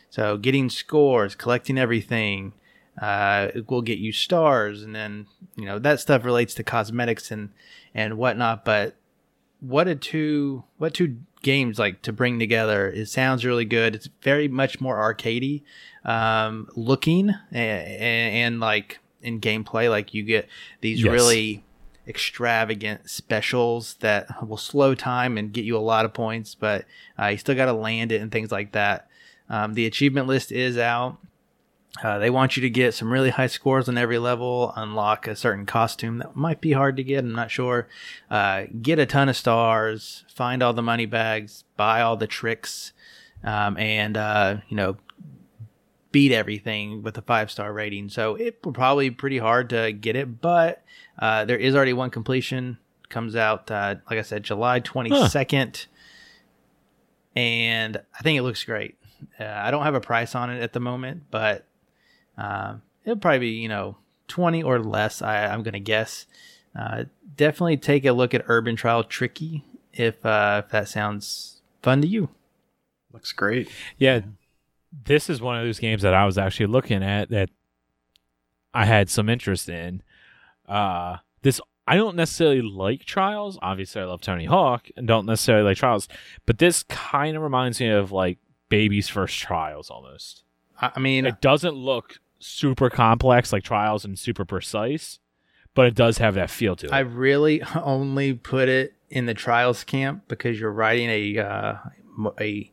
So 0.09 0.37
getting 0.37 0.71
scores 0.71 1.35
collecting 1.35 1.77
everything 1.77 2.53
uh, 2.99 3.49
will 3.67 3.83
get 3.83 3.99
you 3.99 4.11
stars 4.11 4.81
and 4.81 4.95
then 4.95 5.27
you 5.55 5.65
know 5.65 5.77
that 5.77 5.99
stuff 5.99 6.25
relates 6.25 6.55
to 6.55 6.63
cosmetics 6.63 7.29
and 7.29 7.51
and 7.93 8.17
whatnot. 8.17 8.65
But 8.65 8.95
what 9.59 9.87
a 9.87 9.93
two 9.93 10.63
what 10.79 10.95
two 10.95 11.17
games 11.43 11.77
like 11.77 12.01
to 12.01 12.11
bring 12.11 12.39
together. 12.39 12.89
It 12.89 13.05
sounds 13.05 13.45
really 13.45 13.65
good. 13.65 13.93
It's 13.93 14.09
very 14.23 14.47
much 14.47 14.81
more 14.81 14.97
arcadey 14.97 15.61
um 16.05 16.67
looking 16.75 17.29
and, 17.51 18.33
and, 18.33 18.59
like 18.59 18.97
in 19.23 19.39
gameplay 19.39 19.89
like 19.89 20.13
you 20.13 20.23
get 20.23 20.47
these 20.81 21.03
Yes. 21.03 21.11
really 21.11 21.63
extravagant 22.07 23.09
specials 23.09 23.95
that 23.95 24.47
will 24.47 24.57
slow 24.57 24.93
time 24.95 25.37
and 25.37 25.53
get 25.53 25.65
you 25.65 25.77
a 25.77 25.79
lot 25.79 26.05
of 26.05 26.13
points 26.13 26.55
but 26.55 26.85
uh, 27.19 27.27
you 27.27 27.37
still 27.37 27.55
got 27.55 27.65
to 27.65 27.73
land 27.73 28.11
it 28.11 28.21
and 28.21 28.31
things 28.31 28.51
like 28.51 28.71
that 28.71 29.07
um, 29.49 29.73
the 29.73 29.85
achievement 29.85 30.27
list 30.27 30.51
is 30.51 30.77
out 30.77 31.17
uh, 32.03 32.17
they 32.19 32.29
want 32.29 32.55
you 32.55 32.61
to 32.61 32.69
get 32.69 32.93
some 32.93 33.11
really 33.11 33.31
high 33.31 33.47
scores 33.47 33.89
on 33.89 33.97
every 33.97 34.17
level, 34.17 34.71
unlock 34.77 35.27
a 35.27 35.35
certain 35.35 35.65
costume 35.65 36.19
that 36.19 36.37
might 36.37 36.61
be 36.61 36.71
hard 36.71 36.95
to 36.95 37.03
get. 37.03 37.19
I'm 37.19 37.33
not 37.33 37.51
sure. 37.51 37.89
Uh, 38.29 38.63
get 38.81 38.97
a 38.97 39.05
ton 39.05 39.27
of 39.27 39.35
stars, 39.35 40.23
find 40.29 40.63
all 40.63 40.71
the 40.71 40.81
money 40.81 41.05
bags, 41.05 41.65
buy 41.75 41.99
all 42.01 42.15
the 42.15 42.27
tricks, 42.27 42.93
um, 43.43 43.75
and 43.77 44.15
uh, 44.15 44.57
you 44.69 44.77
know 44.77 44.95
beat 46.11 46.31
everything 46.31 47.03
with 47.03 47.17
a 47.17 47.21
five 47.21 47.49
star 47.51 47.71
rating. 47.73 48.09
So 48.09 48.35
it 48.35 48.59
will 48.63 48.73
probably 48.73 49.09
be 49.09 49.15
pretty 49.15 49.37
hard 49.37 49.69
to 49.69 49.91
get 49.91 50.15
it, 50.15 50.41
but 50.41 50.83
uh, 51.19 51.45
there 51.45 51.57
is 51.57 51.75
already 51.75 51.93
one 51.93 52.09
completion. 52.09 52.77
Comes 53.09 53.35
out, 53.35 53.69
uh, 53.69 53.95
like 54.09 54.19
I 54.19 54.21
said, 54.21 54.43
July 54.43 54.79
22nd, 54.79 55.87
and 57.35 57.97
I 58.17 58.23
think 58.23 58.37
it 58.37 58.41
looks 58.41 58.63
great. 58.63 58.95
Uh, 59.39 59.43
I 59.45 59.69
don't 59.69 59.83
have 59.83 59.95
a 59.95 60.01
price 60.01 60.33
on 60.33 60.49
it 60.49 60.61
at 60.61 60.71
the 60.73 60.79
moment, 60.79 61.23
but 61.29 61.65
um, 62.37 62.81
it'll 63.03 63.19
probably 63.19 63.39
be 63.39 63.49
you 63.49 63.67
know 63.67 63.97
20 64.29 64.63
or 64.63 64.79
less. 64.79 65.21
I, 65.21 65.47
I'm 65.47 65.61
gonna 65.63 65.79
guess. 65.79 66.25
Uh, 66.77 67.03
definitely 67.35 67.75
take 67.77 68.05
a 68.05 68.13
look 68.13 68.33
at 68.33 68.45
Urban 68.47 68.77
Trial 68.77 69.03
Tricky 69.03 69.65
if 69.93 70.25
uh, 70.25 70.61
if 70.65 70.71
that 70.71 70.87
sounds 70.87 71.61
fun 71.81 72.01
to 72.01 72.07
you. 72.07 72.29
Looks 73.11 73.33
great. 73.33 73.69
Yeah, 73.97 74.21
this 74.91 75.29
is 75.29 75.41
one 75.41 75.57
of 75.57 75.65
those 75.65 75.79
games 75.79 76.01
that 76.01 76.13
I 76.13 76.25
was 76.25 76.37
actually 76.37 76.67
looking 76.67 77.03
at 77.03 77.29
that 77.29 77.49
I 78.73 78.85
had 78.85 79.09
some 79.09 79.29
interest 79.29 79.69
in. 79.69 80.01
Uh, 80.67 81.17
this 81.41 81.59
I 81.87 81.95
don't 81.95 82.15
necessarily 82.15 82.61
like 82.61 83.05
Trials. 83.05 83.57
Obviously, 83.61 84.01
I 84.01 84.05
love 84.05 84.21
Tony 84.21 84.45
Hawk 84.45 84.87
and 84.95 85.07
don't 85.07 85.25
necessarily 85.25 85.65
like 85.65 85.77
Trials, 85.77 86.07
but 86.45 86.57
this 86.57 86.83
kind 86.83 87.35
of 87.35 87.43
reminds 87.43 87.79
me 87.79 87.89
of 87.89 88.11
like 88.11 88.37
Baby's 88.69 89.09
first 89.09 89.37
Trials 89.39 89.89
almost. 89.89 90.43
I 90.79 90.99
mean, 90.99 91.25
It 91.25 91.41
doesn't 91.41 91.75
look 91.75 92.19
super 92.39 92.89
complex 92.89 93.51
like 93.51 93.63
Trials 93.63 94.05
and 94.05 94.17
super 94.17 94.45
precise, 94.45 95.19
but 95.73 95.85
it 95.85 95.95
does 95.95 96.17
have 96.19 96.35
that 96.35 96.49
feel 96.49 96.75
to 96.77 96.87
it. 96.87 96.93
I 96.93 96.99
really 96.99 97.61
only 97.83 98.33
put 98.33 98.69
it 98.69 98.93
in 99.09 99.25
the 99.25 99.33
trials 99.33 99.83
camp 99.83 100.23
because 100.27 100.59
you're 100.59 100.71
riding 100.71 101.09
a 101.09 101.37
uh, 101.39 101.75
a 102.39 102.71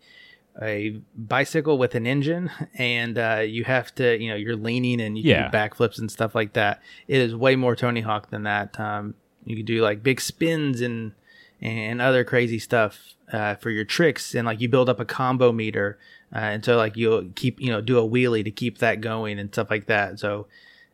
a 0.61 1.01
bicycle 1.17 1.79
with 1.79 1.95
an 1.95 2.07
engine, 2.07 2.51
and 2.75 3.19
uh, 3.19 3.43
you 3.47 3.65
have 3.65 3.95
to, 3.97 4.19
you 4.21 4.29
know, 4.29 4.35
you're 4.37 4.57
leaning 4.57 5.01
and 5.01 5.17
you 5.17 5.23
can 5.25 5.31
Yeah. 5.31 5.51
do 5.51 5.57
backflips 5.57 5.99
and 5.99 6.11
stuff 6.11 6.35
like 6.35 6.55
that. 6.55 6.83
It 7.07 7.21
is 7.21 7.35
way 7.35 7.55
more 7.57 7.77
Tony 7.77 8.01
Hawk 8.01 8.31
than 8.31 8.43
that. 8.43 8.79
Um, 8.81 9.15
you 9.45 9.57
can 9.57 9.65
do 9.65 9.81
like 9.83 10.03
big 10.03 10.21
spins 10.21 10.81
and 10.81 11.13
and 11.61 12.01
other 12.01 12.23
crazy 12.23 12.59
stuff 12.61 13.15
uh, 13.33 13.55
for 13.57 13.71
your 13.71 13.85
tricks, 13.85 14.35
and 14.35 14.47
like 14.47 14.61
you 14.61 14.69
build 14.69 14.89
up 14.89 15.01
a 15.01 15.05
combo 15.05 15.51
meter, 15.53 15.99
uh, 16.35 16.39
and 16.39 16.65
so 16.65 16.77
like 16.77 16.97
you'll 16.97 17.31
keep, 17.35 17.61
you 17.61 17.71
know, 17.71 17.81
do 17.81 17.99
a 17.99 18.09
wheelie 18.09 18.45
to 18.45 18.51
keep 18.51 18.79
that 18.79 19.01
going 19.01 19.39
and 19.39 19.53
stuff 19.53 19.69
like 19.71 19.87
that. 19.87 20.19
So 20.21 20.47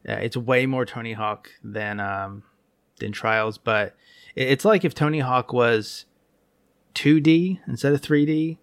uh, 0.09 0.13
it's 0.15 0.37
way 0.37 0.65
more 0.67 0.85
Tony 0.87 1.13
Hawk 1.15 1.51
than 1.63 2.01
um, 2.01 2.43
than 2.99 3.13
Trials, 3.13 3.59
but 3.59 3.95
it's 4.35 4.65
like 4.65 4.85
if 4.85 4.95
Tony 4.95 5.21
Hawk 5.21 5.53
was 5.53 6.07
2D 6.95 7.61
instead 7.67 7.93
of 7.93 8.01
3D, 8.01 8.59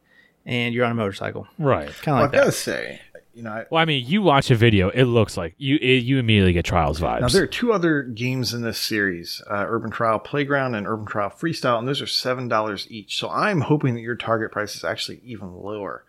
and 0.45 0.73
you're 0.73 0.85
on 0.85 0.91
a 0.91 0.95
motorcycle, 0.95 1.47
right. 1.59 1.87
kind 2.01 2.15
of 2.15 2.15
Well, 2.15 2.15
like 2.21 2.25
I've 2.27 2.31
got 2.33 2.45
to 2.45 2.51
say, 2.51 3.01
you 3.33 3.43
know, 3.43 3.51
I, 3.51 3.65
Well, 3.69 3.81
I 3.81 3.85
mean, 3.85 4.05
you 4.05 4.21
watch 4.21 4.51
a 4.51 4.55
video, 4.55 4.89
it 4.89 5.03
looks 5.05 5.37
like 5.37 5.55
you 5.57 5.77
it, 5.81 6.03
you 6.03 6.17
immediately 6.19 6.53
get 6.53 6.65
Trials 6.65 6.99
vibes. 6.99 7.21
now 7.21 7.27
there 7.29 7.43
are 7.43 7.47
two 7.47 7.71
other 7.73 8.03
games 8.03 8.53
in 8.53 8.61
this 8.61 8.77
series: 8.79 9.41
uh, 9.49 9.65
Urban 9.67 9.89
Trial 9.91 10.19
Playground 10.19 10.75
and 10.75 10.85
Urban 10.87 11.05
Trial 11.05 11.29
Freestyle, 11.29 11.79
and 11.79 11.87
those 11.87 12.01
are 12.01 12.07
seven 12.07 12.47
dollars 12.47 12.87
each. 12.89 13.17
So 13.17 13.29
I'm 13.29 13.61
hoping 13.61 13.93
that 13.95 14.01
your 14.01 14.15
target 14.15 14.51
price 14.51 14.75
is 14.75 14.83
actually 14.83 15.21
even 15.23 15.53
lower. 15.53 16.03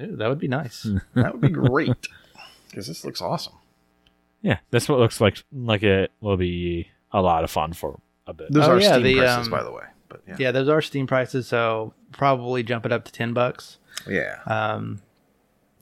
Ooh, 0.00 0.16
that 0.16 0.28
would 0.28 0.38
be 0.38 0.48
nice. 0.48 0.86
That 1.14 1.32
would 1.32 1.40
be 1.40 1.48
great 1.48 2.08
because 2.68 2.86
this 2.86 3.04
looks 3.04 3.20
awesome. 3.20 3.54
yeah, 4.42 4.58
that's 4.70 4.88
what 4.88 4.98
looks 5.00 5.20
like. 5.20 5.42
Like 5.52 5.82
it 5.82 6.12
will 6.20 6.36
be 6.36 6.88
a 7.12 7.20
lot 7.20 7.42
of 7.42 7.50
fun 7.50 7.72
for 7.72 7.98
a 8.28 8.32
bit. 8.32 8.52
Those 8.52 8.68
Oh, 8.68 8.72
are 8.72 8.80
yeah, 8.80 8.92
Steam 8.92 9.02
the, 9.02 9.16
prices, 9.16 9.46
um, 9.46 9.50
by 9.50 9.64
the 9.64 9.72
way. 9.72 9.82
But 10.10 10.22
yeah, 10.28 10.36
yeah, 10.38 10.52
those 10.52 10.68
are 10.68 10.82
Steam 10.82 11.06
prices, 11.06 11.48
so 11.48 11.94
probably 12.12 12.62
jump 12.62 12.84
it 12.84 12.92
up 12.92 13.04
to 13.06 13.12
10 13.12 13.32
bucks. 13.32 13.78
yeah. 14.06 14.40
Um, 14.46 15.00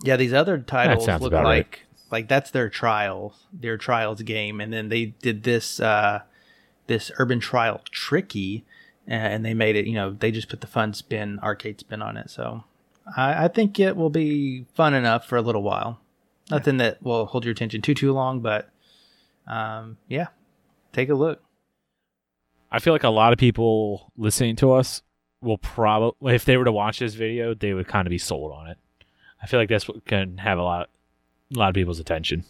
yeah, 0.04 0.16
these 0.16 0.32
other 0.32 0.58
titles 0.58 1.08
look 1.08 1.22
about 1.22 1.44
right. 1.44 1.58
like 1.58 1.86
like 2.10 2.28
that's 2.28 2.50
their 2.50 2.68
trial, 2.68 3.34
their 3.52 3.76
trials 3.76 4.22
game, 4.22 4.60
and 4.60 4.72
then 4.72 4.88
they 4.88 5.06
did 5.06 5.42
this 5.42 5.80
uh, 5.80 6.22
this 6.86 7.10
urban 7.18 7.40
trial 7.40 7.80
tricky, 7.90 8.64
uh, 9.08 9.14
and 9.14 9.44
they 9.44 9.54
made 9.54 9.76
it. 9.76 9.86
You 9.86 9.94
know, 9.94 10.10
they 10.12 10.30
just 10.30 10.48
put 10.48 10.60
the 10.60 10.66
fun 10.66 10.94
spin, 10.94 11.38
arcade 11.40 11.80
spin 11.80 12.02
on 12.02 12.16
it. 12.16 12.30
So 12.30 12.64
I, 13.16 13.44
I 13.44 13.48
think 13.48 13.80
it 13.80 13.96
will 13.96 14.10
be 14.10 14.66
fun 14.74 14.94
enough 14.94 15.26
for 15.26 15.36
a 15.36 15.42
little 15.42 15.62
while. 15.62 16.00
Nothing 16.50 16.78
that 16.78 17.02
will 17.02 17.26
hold 17.26 17.44
your 17.44 17.52
attention 17.52 17.82
too 17.82 17.94
too 17.94 18.12
long, 18.12 18.40
but 18.40 18.70
um, 19.46 19.98
yeah, 20.08 20.28
take 20.92 21.08
a 21.08 21.14
look. 21.14 21.42
I 22.70 22.78
feel 22.80 22.92
like 22.92 23.04
a 23.04 23.08
lot 23.08 23.32
of 23.32 23.38
people 23.38 24.12
listening 24.16 24.56
to 24.56 24.72
us 24.72 25.02
will 25.40 25.58
probably, 25.58 26.34
if 26.34 26.44
they 26.44 26.56
were 26.56 26.64
to 26.64 26.72
watch 26.72 26.98
this 26.98 27.14
video, 27.14 27.54
they 27.54 27.72
would 27.72 27.88
kind 27.88 28.06
of 28.06 28.10
be 28.10 28.18
sold 28.18 28.52
on 28.52 28.68
it. 28.68 28.78
I 29.42 29.46
feel 29.46 29.58
like 29.60 29.68
that's 29.68 29.86
what 29.88 30.04
can 30.04 30.38
have 30.38 30.58
a 30.58 30.62
lot, 30.62 30.90
a 31.54 31.58
lot 31.58 31.68
of 31.68 31.74
people's 31.74 32.00
attention. 32.00 32.44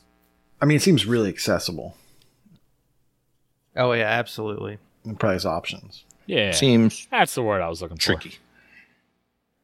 I 0.60 0.64
mean, 0.66 0.76
it 0.76 0.82
seems 0.82 1.06
really 1.06 1.28
accessible 1.28 1.94
Oh 3.76 3.92
yeah, 3.92 4.06
absolutely. 4.08 4.78
in 5.04 5.14
price 5.16 5.44
options. 5.44 6.04
Yeah, 6.26 6.50
Seems 6.50 7.06
that's 7.10 7.34
the 7.36 7.42
word 7.42 7.62
I 7.62 7.68
was 7.68 7.80
looking 7.80 7.96
for. 7.96 8.02
tricky. 8.02 8.38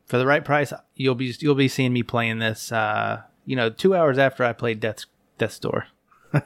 For 0.06 0.18
the 0.18 0.26
right 0.26 0.44
price, 0.44 0.72
you'll 0.94 1.14
be 1.16 1.34
you'll 1.40 1.54
be 1.56 1.66
seeing 1.68 1.92
me 1.92 2.02
playing 2.04 2.38
this. 2.38 2.70
Uh, 2.70 3.22
you 3.44 3.56
know, 3.56 3.70
two 3.70 3.94
hours 3.96 4.18
after 4.18 4.44
I 4.44 4.52
played 4.52 4.78
Death 4.80 5.04
Death's 5.36 5.58
Door. 5.58 5.86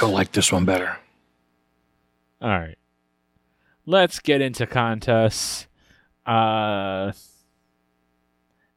You'll 0.00 0.10
like 0.10 0.32
this 0.32 0.50
one 0.50 0.64
better. 0.64 0.96
All 2.40 2.50
right, 2.50 2.78
let's 3.86 4.18
get 4.20 4.40
into 4.40 4.66
contests. 4.66 5.66
Uh, 6.26 7.12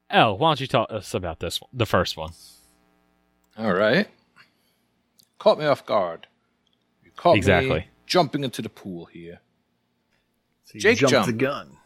L, 0.08 0.38
why 0.38 0.50
don't 0.50 0.60
you 0.60 0.66
talk 0.66 0.90
us 0.90 1.14
about 1.14 1.40
this 1.40 1.60
one, 1.60 1.68
the 1.72 1.86
first 1.86 2.16
one? 2.16 2.30
All 3.58 3.72
right. 3.74 4.08
Caught 5.38 5.58
me 5.58 5.64
off 5.66 5.84
guard. 5.86 6.26
You 7.04 7.10
caught 7.16 7.36
Exactly. 7.36 7.70
me 7.80 7.86
jumping 8.06 8.44
into 8.44 8.62
the 8.62 8.68
pool 8.68 9.06
here. 9.06 9.40
So 10.64 10.72
you 10.74 10.80
Jake 10.80 10.98
jumped, 10.98 11.10
jump. 11.12 11.26
the 11.26 11.32
gun. 11.32 11.76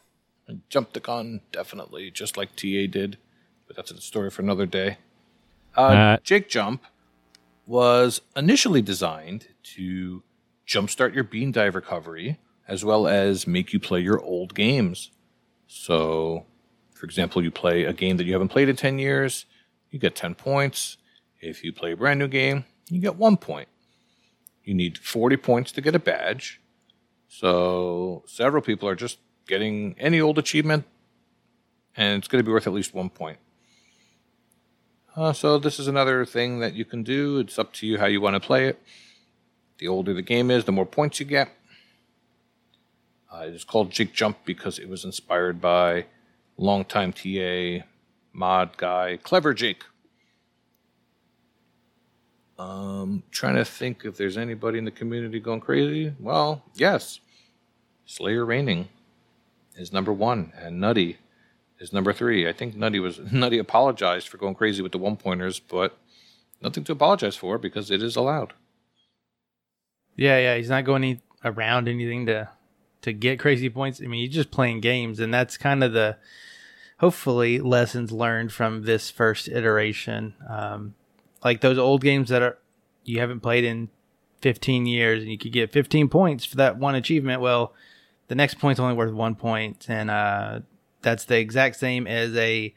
I 0.49 0.57
jumped 0.69 0.95
the 0.95 1.01
gun, 1.01 1.41
definitely, 1.53 2.11
just 2.11 2.37
like 2.37 2.51
TA 2.57 2.87
did. 2.91 3.19
But 3.67 3.77
that's 3.77 3.91
a 3.91 4.01
story 4.01 4.31
for 4.31 4.43
another 4.43 4.67
day. 4.67 4.99
Uh, 5.77 5.81
Uh, 5.81 6.17
Jake 6.23 6.49
Jump 6.49 6.85
was 7.67 8.21
initially 8.37 8.83
designed 8.83 9.49
to 9.63 10.23
jumpstart 10.67 11.15
your 11.15 11.25
bean 11.25 11.53
dive 11.53 11.75
recovery, 11.75 12.39
as 12.67 12.85
well 12.85 13.07
as 13.07 13.47
make 13.47 13.73
you 13.73 13.81
play 13.81 14.01
your 14.01 14.21
old 14.21 14.55
games. 14.55 15.11
So, 15.67 16.47
for 16.95 17.05
example, 17.05 17.43
you 17.43 17.51
play 17.51 17.85
a 17.85 17.93
game 17.93 18.17
that 18.17 18.25
you 18.25 18.33
haven't 18.33 18.49
played 18.49 18.69
in 18.69 18.77
10 18.77 18.99
years, 18.99 19.47
you 19.91 19.99
get 19.99 20.15
10 20.15 20.35
points. 20.35 20.97
If 21.41 21.63
you 21.63 21.73
play 21.73 21.93
a 21.93 21.97
brand 21.97 22.19
new 22.19 22.29
game, 22.29 22.65
you 22.89 23.01
get 23.01 23.17
one 23.17 23.37
point. 23.37 23.69
You 24.63 24.75
need 24.75 24.97
40 24.99 25.37
points 25.37 25.73
to 25.73 25.81
get 25.81 25.95
a 25.95 25.99
badge. 25.99 26.61
So, 27.29 28.25
several 28.27 28.63
people 28.63 28.89
are 28.89 28.95
just 28.95 29.19
getting 29.47 29.95
any 29.99 30.21
old 30.21 30.39
achievement, 30.39 30.85
and 31.97 32.19
it's 32.19 32.29
going 32.29 32.43
to 32.43 32.47
be 32.47 32.53
worth 32.53 32.67
at 32.67 32.73
least 32.73 32.95
one 32.95 33.11
point. 33.11 33.39
Uh, 35.17 35.33
so 35.33 35.59
this 35.59 35.79
is 35.79 35.87
another 35.87 36.25
thing 36.25 36.59
that 36.59 36.75
you 36.75 36.85
can 36.85 37.03
do. 37.03 37.39
It's 37.39 37.59
up 37.59 37.73
to 37.75 37.87
you 37.87 37.99
how 37.99 38.07
you 38.07 38.21
want 38.21 38.35
to 38.35 38.41
play 38.41 38.67
it. 38.67 38.83
The 39.85 39.89
older 39.89 40.15
the 40.15 40.23
game 40.23 40.51
is, 40.51 40.65
the 40.65 40.73
more 40.73 40.87
points 40.87 41.21
you 41.21 41.27
get. 41.27 41.51
Uh, 43.31 43.41
it 43.49 43.55
is 43.55 43.65
called 43.65 43.91
Jig 43.91 44.15
Jump 44.15 44.39
because 44.47 44.79
it 44.79 44.89
was 44.89 45.05
inspired 45.05 45.61
by 45.61 46.07
longtime 46.57 47.13
TA 47.13 47.85
mod 48.33 48.79
guy 48.79 49.19
Clever 49.23 49.53
Jake. 49.53 49.83
Um, 52.59 53.25
trying 53.31 53.57
to 53.57 53.65
think 53.67 54.07
if 54.07 54.17
there's 54.17 54.39
anybody 54.39 54.79
in 54.79 54.87
the 54.87 54.91
community 54.91 55.39
going 55.39 55.61
crazy. 55.61 56.15
Well, 56.19 56.63
yes. 56.75 57.21
Slayer 58.07 58.47
Raining 58.47 58.89
is 59.77 59.93
number 59.93 60.15
one, 60.15 60.55
and 60.57 60.81
Nutty 60.81 61.19
is 61.79 61.93
number 61.93 62.15
three. 62.15 62.49
I 62.49 62.55
think 62.55 62.75
Nutty 62.75 63.01
was 63.01 63.19
Nutty 63.33 63.59
apologized 63.59 64.29
for 64.29 64.39
going 64.39 64.55
crazy 64.55 64.81
with 64.81 64.93
the 64.93 64.99
one 64.99 65.19
pointers, 65.19 65.61
but 65.61 65.99
nothing 66.63 66.85
to 66.85 66.93
apologize 66.93 67.37
for 67.37 67.59
because 67.59 67.91
it 67.91 68.03
is 68.03 68.17
allowed. 68.17 68.55
Yeah, 70.17 70.39
yeah, 70.39 70.57
he's 70.57 70.71
not 70.71 70.85
going 70.85 71.05
any, 71.05 71.21
around 71.45 71.89
anything 71.89 72.27
to 72.27 72.49
to 73.03 73.13
get 73.13 73.39
crazy 73.39 73.69
points. 73.69 74.01
I 74.03 74.07
mean, 74.07 74.25
he's 74.25 74.35
just 74.35 74.51
playing 74.51 74.81
games, 74.81 75.21
and 75.21 75.33
that's 75.33 75.57
kind 75.59 75.85
of 75.85 75.93
the 75.93 76.17
hopefully 76.99 77.61
lessons 77.61 78.11
learned 78.11 78.53
from 78.53 78.85
this 78.85 79.11
first 79.11 79.49
iteration. 79.49 80.35
Um, 80.49 80.95
like 81.45 81.61
those 81.61 81.79
old 81.79 82.03
games 82.03 82.31
that 82.31 82.43
are 82.43 82.59
you 83.05 83.21
haven't 83.21 83.41
played 83.41 83.65
in 83.65 83.91
15 84.41 84.87
years, 84.87 85.23
and 85.23 85.31
you 85.31 85.39
could 85.39 85.53
get 85.53 85.73
15 85.73 86.09
points 86.09 86.45
for 86.45 86.57
that 86.57 86.79
one 86.79 86.95
achievement. 86.95 87.41
Well, 87.41 87.75
the 88.29 88.35
next 88.35 88.55
point's 88.55 88.81
only 88.81 88.95
worth 88.95 89.13
one 89.13 89.35
point, 89.35 89.87
and 89.89 90.11
uh, 90.11 90.61
that's 91.03 91.25
the 91.25 91.39
exact 91.39 91.77
same 91.77 92.07
as 92.07 92.35
a 92.37 92.75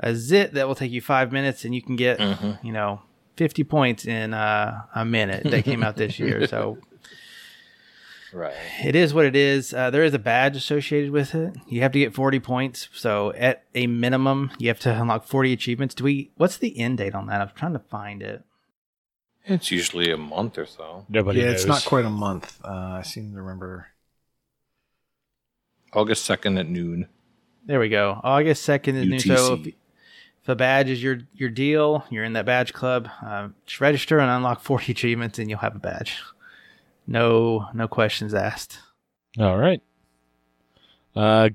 a 0.00 0.14
zit 0.14 0.54
that 0.54 0.68
will 0.68 0.74
take 0.76 0.92
you 0.92 1.00
five 1.00 1.32
minutes, 1.32 1.64
and 1.64 1.74
you 1.74 1.82
can 1.82 1.96
get 1.96 2.20
you 2.62 2.72
know 2.72 3.02
50 3.38 3.64
points 3.64 4.04
in 4.04 4.34
uh, 4.34 4.82
a 4.94 5.04
minute 5.04 5.44
that 5.44 5.64
came 5.64 5.82
out 5.82 5.96
this 5.96 6.18
year. 6.18 6.46
So 6.46 6.78
Right. 8.32 8.52
it 8.84 8.94
is 8.94 9.14
what 9.14 9.24
it 9.24 9.34
is. 9.36 9.72
Uh, 9.72 9.90
there 9.90 10.04
is 10.04 10.12
a 10.12 10.18
badge 10.18 10.56
associated 10.56 11.12
with 11.12 11.34
it. 11.34 11.54
You 11.66 11.80
have 11.80 11.92
to 11.92 11.98
get 11.98 12.12
40 12.12 12.40
points. 12.40 12.88
So 12.92 13.32
at 13.34 13.64
a 13.74 13.86
minimum, 13.86 14.50
you 14.58 14.68
have 14.68 14.80
to 14.80 15.00
unlock 15.00 15.24
40 15.24 15.52
achievements. 15.52 15.94
Do 15.94 16.04
we? 16.04 16.30
What's 16.36 16.58
the 16.58 16.78
end 16.78 16.98
date 16.98 17.14
on 17.14 17.26
that? 17.28 17.40
I'm 17.40 17.50
trying 17.54 17.72
to 17.72 17.78
find 17.78 18.22
it. 18.22 18.44
It's 19.44 19.70
usually 19.70 20.10
a 20.10 20.18
month 20.18 20.58
or 20.58 20.66
so. 20.66 21.06
Nobody 21.08 21.40
yeah, 21.40 21.46
knows. 21.46 21.54
it's 21.54 21.66
not 21.66 21.84
quite 21.86 22.04
a 22.04 22.10
month. 22.10 22.60
Uh, 22.62 22.98
I 22.98 23.02
seem 23.02 23.32
to 23.32 23.40
remember. 23.40 23.86
August 25.94 26.24
second 26.26 26.58
at 26.58 26.68
noon. 26.68 27.08
There 27.64 27.80
we 27.80 27.88
go. 27.88 28.20
August 28.24 28.66
2nd 28.66 28.94
is 28.94 29.08
new. 29.08 29.20
So 29.20 29.62
if, 30.48 30.52
a 30.52 30.56
badge 30.56 30.88
is 30.88 31.02
your 31.02 31.18
your 31.34 31.50
deal, 31.50 32.04
you're 32.10 32.24
in 32.24 32.32
that 32.32 32.46
badge 32.46 32.72
club. 32.72 33.08
Uh, 33.24 33.48
just 33.66 33.80
register 33.80 34.18
and 34.18 34.30
unlock 34.30 34.62
40 34.62 34.92
achievements, 34.92 35.38
and 35.38 35.50
you'll 35.50 35.58
have 35.58 35.76
a 35.76 35.80
badge. 35.80 36.22
No, 37.06 37.66
no 37.74 37.88
questions 37.88 38.34
asked. 38.34 38.78
All 39.38 39.56
right. 39.56 39.82
Uh, 41.14 41.50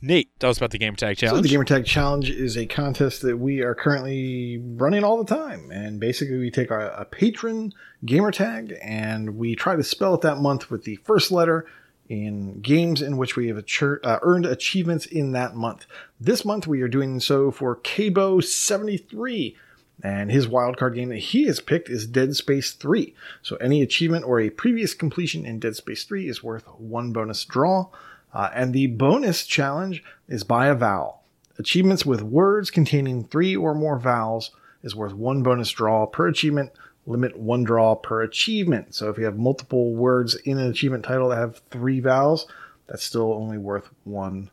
Nate, 0.00 0.28
tell 0.38 0.50
us 0.50 0.58
about 0.58 0.70
the 0.70 0.78
Gamer 0.78 0.96
Tag 0.96 1.18
So 1.18 1.28
Challenge. 1.28 1.48
the 1.48 1.56
Gamertag 1.56 1.86
Challenge 1.86 2.28
is 2.28 2.58
a 2.58 2.66
contest 2.66 3.22
that 3.22 3.38
we 3.38 3.62
are 3.62 3.74
currently 3.74 4.58
running 4.62 5.02
all 5.02 5.22
the 5.22 5.34
time, 5.34 5.70
and 5.70 5.98
basically 5.98 6.36
we 6.36 6.50
take 6.50 6.70
our, 6.70 6.80
a 6.80 7.06
patron 7.06 7.72
gamertag 8.04 8.78
and 8.82 9.36
we 9.36 9.54
try 9.54 9.76
to 9.76 9.82
spell 9.82 10.14
it 10.14 10.20
that 10.20 10.36
month 10.38 10.70
with 10.70 10.84
the 10.84 10.96
first 10.96 11.32
letter 11.32 11.66
in 12.08 12.60
games 12.60 13.00
in 13.00 13.16
which 13.16 13.36
we 13.36 13.48
have 13.48 13.58
uh, 13.58 14.18
earned 14.22 14.46
achievements 14.46 15.06
in 15.06 15.32
that 15.32 15.54
month. 15.54 15.86
This 16.20 16.44
month 16.44 16.66
we 16.66 16.82
are 16.82 16.88
doing 16.88 17.20
so 17.20 17.50
for 17.50 17.76
Cabo 17.76 18.40
seventy 18.40 18.96
three. 18.96 19.56
And 20.02 20.30
his 20.30 20.48
wildcard 20.48 20.96
game 20.96 21.10
that 21.10 21.18
he 21.18 21.44
has 21.44 21.60
picked 21.60 21.88
is 21.88 22.04
Dead 22.04 22.34
Space 22.34 22.72
3. 22.72 23.14
So 23.42 23.54
any 23.56 23.80
achievement 23.80 24.24
or 24.24 24.40
a 24.40 24.50
previous 24.50 24.92
completion 24.92 25.46
in 25.46 25.60
Dead 25.60 25.76
Space 25.76 26.02
3 26.02 26.28
is 26.28 26.42
worth 26.42 26.64
one 26.78 27.12
bonus 27.12 27.44
draw. 27.44 27.86
Uh, 28.32 28.50
and 28.52 28.74
the 28.74 28.88
bonus 28.88 29.46
challenge 29.46 30.02
is 30.28 30.42
by 30.42 30.66
a 30.66 30.74
vowel. 30.74 31.22
Achievements 31.58 32.04
with 32.04 32.22
words 32.22 32.70
containing 32.70 33.24
three 33.24 33.54
or 33.54 33.74
more 33.74 33.98
vowels 33.98 34.50
is 34.82 34.96
worth 34.96 35.14
one 35.14 35.42
bonus 35.42 35.70
draw 35.70 36.04
per 36.06 36.26
achievement. 36.26 36.72
Limit 37.06 37.38
one 37.38 37.64
draw 37.64 37.94
per 37.94 38.22
achievement. 38.22 38.94
So 38.94 39.10
if 39.10 39.18
you 39.18 39.24
have 39.24 39.36
multiple 39.36 39.94
words 39.94 40.34
in 40.34 40.58
an 40.58 40.70
achievement 40.70 41.04
title 41.04 41.28
that 41.28 41.36
have 41.36 41.60
three 41.70 42.00
vowels, 42.00 42.46
that's 42.86 43.04
still 43.04 43.32
only 43.32 43.58
worth 43.58 43.90
one 44.04 44.50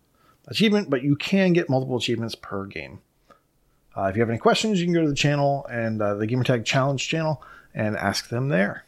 achievement, 0.47 0.89
but 0.89 1.03
you 1.03 1.15
can 1.15 1.53
get 1.53 1.69
multiple 1.69 1.97
achievements 1.97 2.35
per 2.35 2.65
game. 2.65 2.99
Uh, 3.95 4.03
if 4.03 4.15
you 4.15 4.21
have 4.21 4.29
any 4.29 4.37
questions, 4.37 4.79
you 4.79 4.85
can 4.85 4.93
go 4.93 5.01
to 5.01 5.09
the 5.09 5.15
channel 5.15 5.65
and 5.71 6.01
uh, 6.01 6.15
the 6.15 6.27
Gamertag 6.27 6.65
Challenge 6.65 7.05
channel 7.05 7.41
and 7.73 7.95
ask 7.95 8.29
them 8.29 8.49
there. 8.49 8.85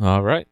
All 0.00 0.22
right. 0.22 0.48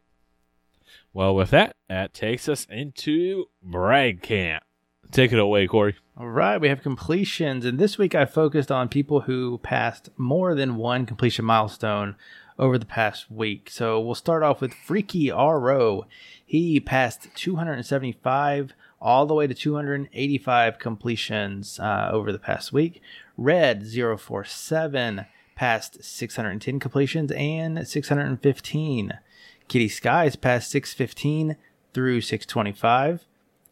Well, 1.13 1.35
with 1.35 1.49
that, 1.49 1.75
that 1.89 2.13
takes 2.13 2.47
us 2.47 2.65
into 2.69 3.45
Brag 3.61 4.21
Camp. 4.21 4.63
Take 5.11 5.33
it 5.33 5.39
away, 5.39 5.67
Corey. 5.67 5.97
All 6.17 6.29
right, 6.29 6.59
we 6.59 6.69
have 6.69 6.81
completions, 6.81 7.65
and 7.65 7.77
this 7.77 7.97
week 7.97 8.15
I 8.15 8.25
focused 8.25 8.71
on 8.71 8.87
people 8.87 9.21
who 9.21 9.57
passed 9.57 10.09
more 10.15 10.55
than 10.55 10.77
one 10.77 11.05
completion 11.05 11.43
milestone 11.43 12.15
over 12.57 12.77
the 12.77 12.85
past 12.85 13.29
week. 13.29 13.69
So 13.69 13.99
we'll 13.99 14.15
start 14.15 14.41
off 14.41 14.61
with 14.61 14.73
Freaky 14.73 15.29
RO. 15.29 16.05
He 16.45 16.79
passed 16.79 17.27
275 17.35 18.73
all 19.01 19.25
the 19.25 19.33
way 19.33 19.47
to 19.47 19.53
285 19.53 20.79
completions 20.79 21.77
uh, 21.79 22.09
over 22.13 22.31
the 22.31 22.39
past 22.39 22.71
week. 22.71 23.01
Red 23.35 23.85
047 23.85 25.25
passed 25.55 26.03
610 26.03 26.79
completions 26.79 27.31
and 27.31 27.85
615. 27.85 29.19
Kitty 29.67 29.89
Skies 29.89 30.35
passed 30.37 30.71
615 30.71 31.57
through 31.93 32.21
625. 32.21 33.25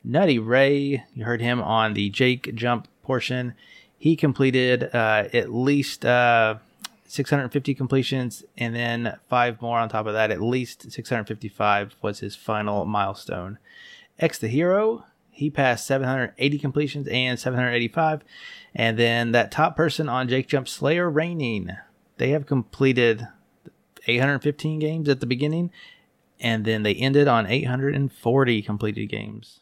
Nutty 0.04 0.40
Ray, 0.40 1.04
you 1.14 1.26
heard 1.26 1.42
him 1.42 1.62
on 1.62 1.94
the 1.94 2.10
Jake 2.10 2.56
jump 2.56 2.88
portion. 3.04 3.54
He 3.98 4.16
completed 4.16 4.90
uh, 4.94 5.28
at 5.34 5.54
least 5.54 6.06
uh, 6.06 6.56
650 7.06 7.74
completions, 7.76 8.44
and 8.58 8.74
then 8.74 9.18
five 9.28 9.62
more 9.62 9.80
on 9.80 9.90
top 9.90 10.06
of 10.06 10.14
that. 10.14 10.32
At 10.32 10.42
least 10.42 10.92
655 10.92 11.96
was 12.02 12.20
his 12.20 12.36
final 12.36 12.86
milestone. 12.86 13.58
X 14.18 14.38
the 14.38 14.48
Hero, 14.48 15.06
he 15.32 15.50
passed 15.50 15.86
780 15.86 16.60
completions 16.60 17.08
and 17.08 17.40
785. 17.40 18.22
And 18.76 18.98
then 19.00 19.32
that 19.32 19.52
top 19.52 19.76
person 19.76 20.08
on 20.08 20.30
Jake 20.30 20.48
Jump, 20.48 20.68
Slayer 20.68 21.10
Raining, 21.10 21.72
they 22.18 22.30
have 22.30 22.46
completed 22.46 23.28
815 24.06 24.80
games 24.80 25.10
at 25.10 25.20
the 25.20 25.26
beginning, 25.26 25.72
and 26.40 26.66
then 26.66 26.84
they 26.84 26.94
ended 26.94 27.28
on 27.28 27.48
840 27.48 28.62
completed 28.62 29.08
games. 29.08 29.62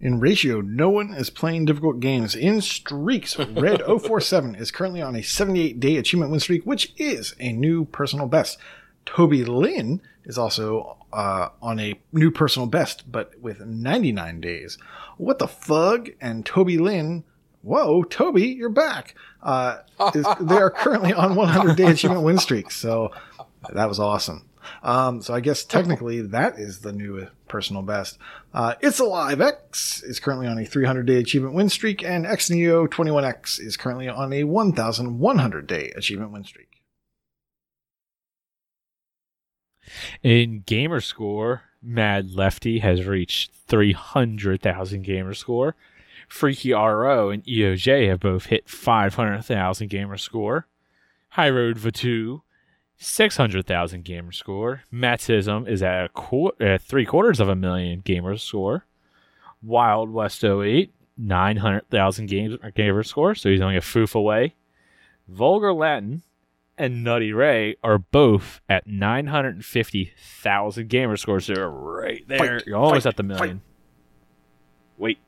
In 0.00 0.20
ratio, 0.20 0.60
no 0.60 0.90
one 0.90 1.12
is 1.12 1.28
playing 1.28 1.64
difficult 1.64 1.98
games 1.98 2.36
in 2.36 2.60
streaks. 2.60 3.36
Red 3.50 3.82
047 3.82 4.54
is 4.54 4.70
currently 4.70 5.02
on 5.02 5.16
a 5.16 5.22
78 5.22 5.80
day 5.80 5.96
achievement 5.96 6.30
win 6.30 6.40
streak, 6.40 6.64
which 6.64 6.92
is 6.96 7.34
a 7.40 7.52
new 7.52 7.84
personal 7.84 8.26
best. 8.26 8.58
Toby 9.04 9.44
Lynn 9.44 10.00
is 10.24 10.38
also 10.38 10.98
uh, 11.12 11.48
on 11.60 11.80
a 11.80 11.98
new 12.12 12.30
personal 12.30 12.68
best, 12.68 13.10
but 13.10 13.32
with 13.40 13.60
99 13.60 14.40
days. 14.40 14.78
What 15.16 15.40
the 15.40 15.48
fug? 15.48 16.10
And 16.20 16.46
Toby 16.46 16.78
Lynn, 16.78 17.24
whoa, 17.62 18.04
Toby, 18.04 18.46
you're 18.46 18.68
back. 18.68 19.16
Uh, 19.42 19.78
is, 20.14 20.26
they 20.40 20.58
are 20.58 20.70
currently 20.70 21.12
on 21.12 21.34
100 21.34 21.76
day 21.76 21.86
achievement 21.90 22.22
win 22.22 22.38
streaks. 22.38 22.76
So 22.76 23.10
that 23.72 23.88
was 23.88 23.98
awesome. 23.98 24.48
Um, 24.82 25.22
so 25.22 25.34
I 25.34 25.40
guess 25.40 25.64
technically 25.64 26.20
that 26.20 26.58
is 26.58 26.80
the 26.80 26.92
new 26.92 27.26
personal 27.48 27.82
best. 27.82 28.18
Uh, 28.52 28.74
it's 28.80 28.98
Alive 28.98 29.40
X 29.40 30.02
is 30.02 30.20
currently 30.20 30.46
on 30.46 30.58
a 30.58 30.64
300 30.64 31.06
day 31.06 31.16
achievement 31.16 31.54
win 31.54 31.68
streak, 31.68 32.02
and 32.02 32.26
X 32.26 32.50
Neo 32.50 32.86
21X 32.86 33.60
is 33.60 33.76
currently 33.76 34.08
on 34.08 34.32
a 34.32 34.44
1,100 34.44 35.66
day 35.66 35.92
achievement 35.96 36.32
win 36.32 36.44
streak. 36.44 36.82
In 40.22 40.62
gamer 40.66 41.00
score, 41.00 41.62
Mad 41.82 42.32
Lefty 42.34 42.80
has 42.80 43.06
reached 43.06 43.52
300,000 43.68 45.02
gamer 45.02 45.34
score. 45.34 45.76
Freaky 46.28 46.72
RO 46.72 47.30
and 47.30 47.44
EOJ 47.44 48.08
have 48.08 48.20
both 48.20 48.46
hit 48.46 48.68
500,000 48.68 49.88
gamer 49.88 50.16
score. 50.18 50.66
High 51.30 51.50
Road 51.50 51.78
Vatu, 51.78 52.42
600,000 52.98 54.04
gamer 54.04 54.32
score. 54.32 54.82
Matsism 54.92 55.68
is 55.68 55.82
at 55.82 56.04
a 56.04 56.08
qu- 56.08 56.52
uh, 56.60 56.78
three 56.78 57.06
quarters 57.06 57.40
of 57.40 57.48
a 57.48 57.56
million 57.56 58.00
gamer 58.00 58.36
score. 58.36 58.84
Wild 59.62 60.10
West 60.10 60.44
08, 60.44 60.92
900,000 61.16 62.26
games, 62.26 62.56
gamer 62.74 63.02
score, 63.02 63.34
so 63.34 63.48
he's 63.48 63.60
only 63.60 63.76
a 63.76 63.80
foof 63.80 64.14
away. 64.14 64.54
Vulgar 65.28 65.72
Latin 65.72 66.22
and 66.76 67.02
Nutty 67.04 67.32
Ray 67.32 67.76
are 67.82 67.98
both 67.98 68.60
at 68.68 68.86
950,000 68.86 70.88
gamer 70.88 71.16
scores. 71.16 71.46
So 71.46 71.54
they're 71.54 71.68
right 71.70 72.26
there. 72.28 72.58
Fight, 72.60 72.66
You're 72.66 72.78
almost 72.78 73.04
fight, 73.04 73.10
at 73.10 73.16
the 73.16 73.22
million. 73.24 73.62
Wait. 74.96 75.18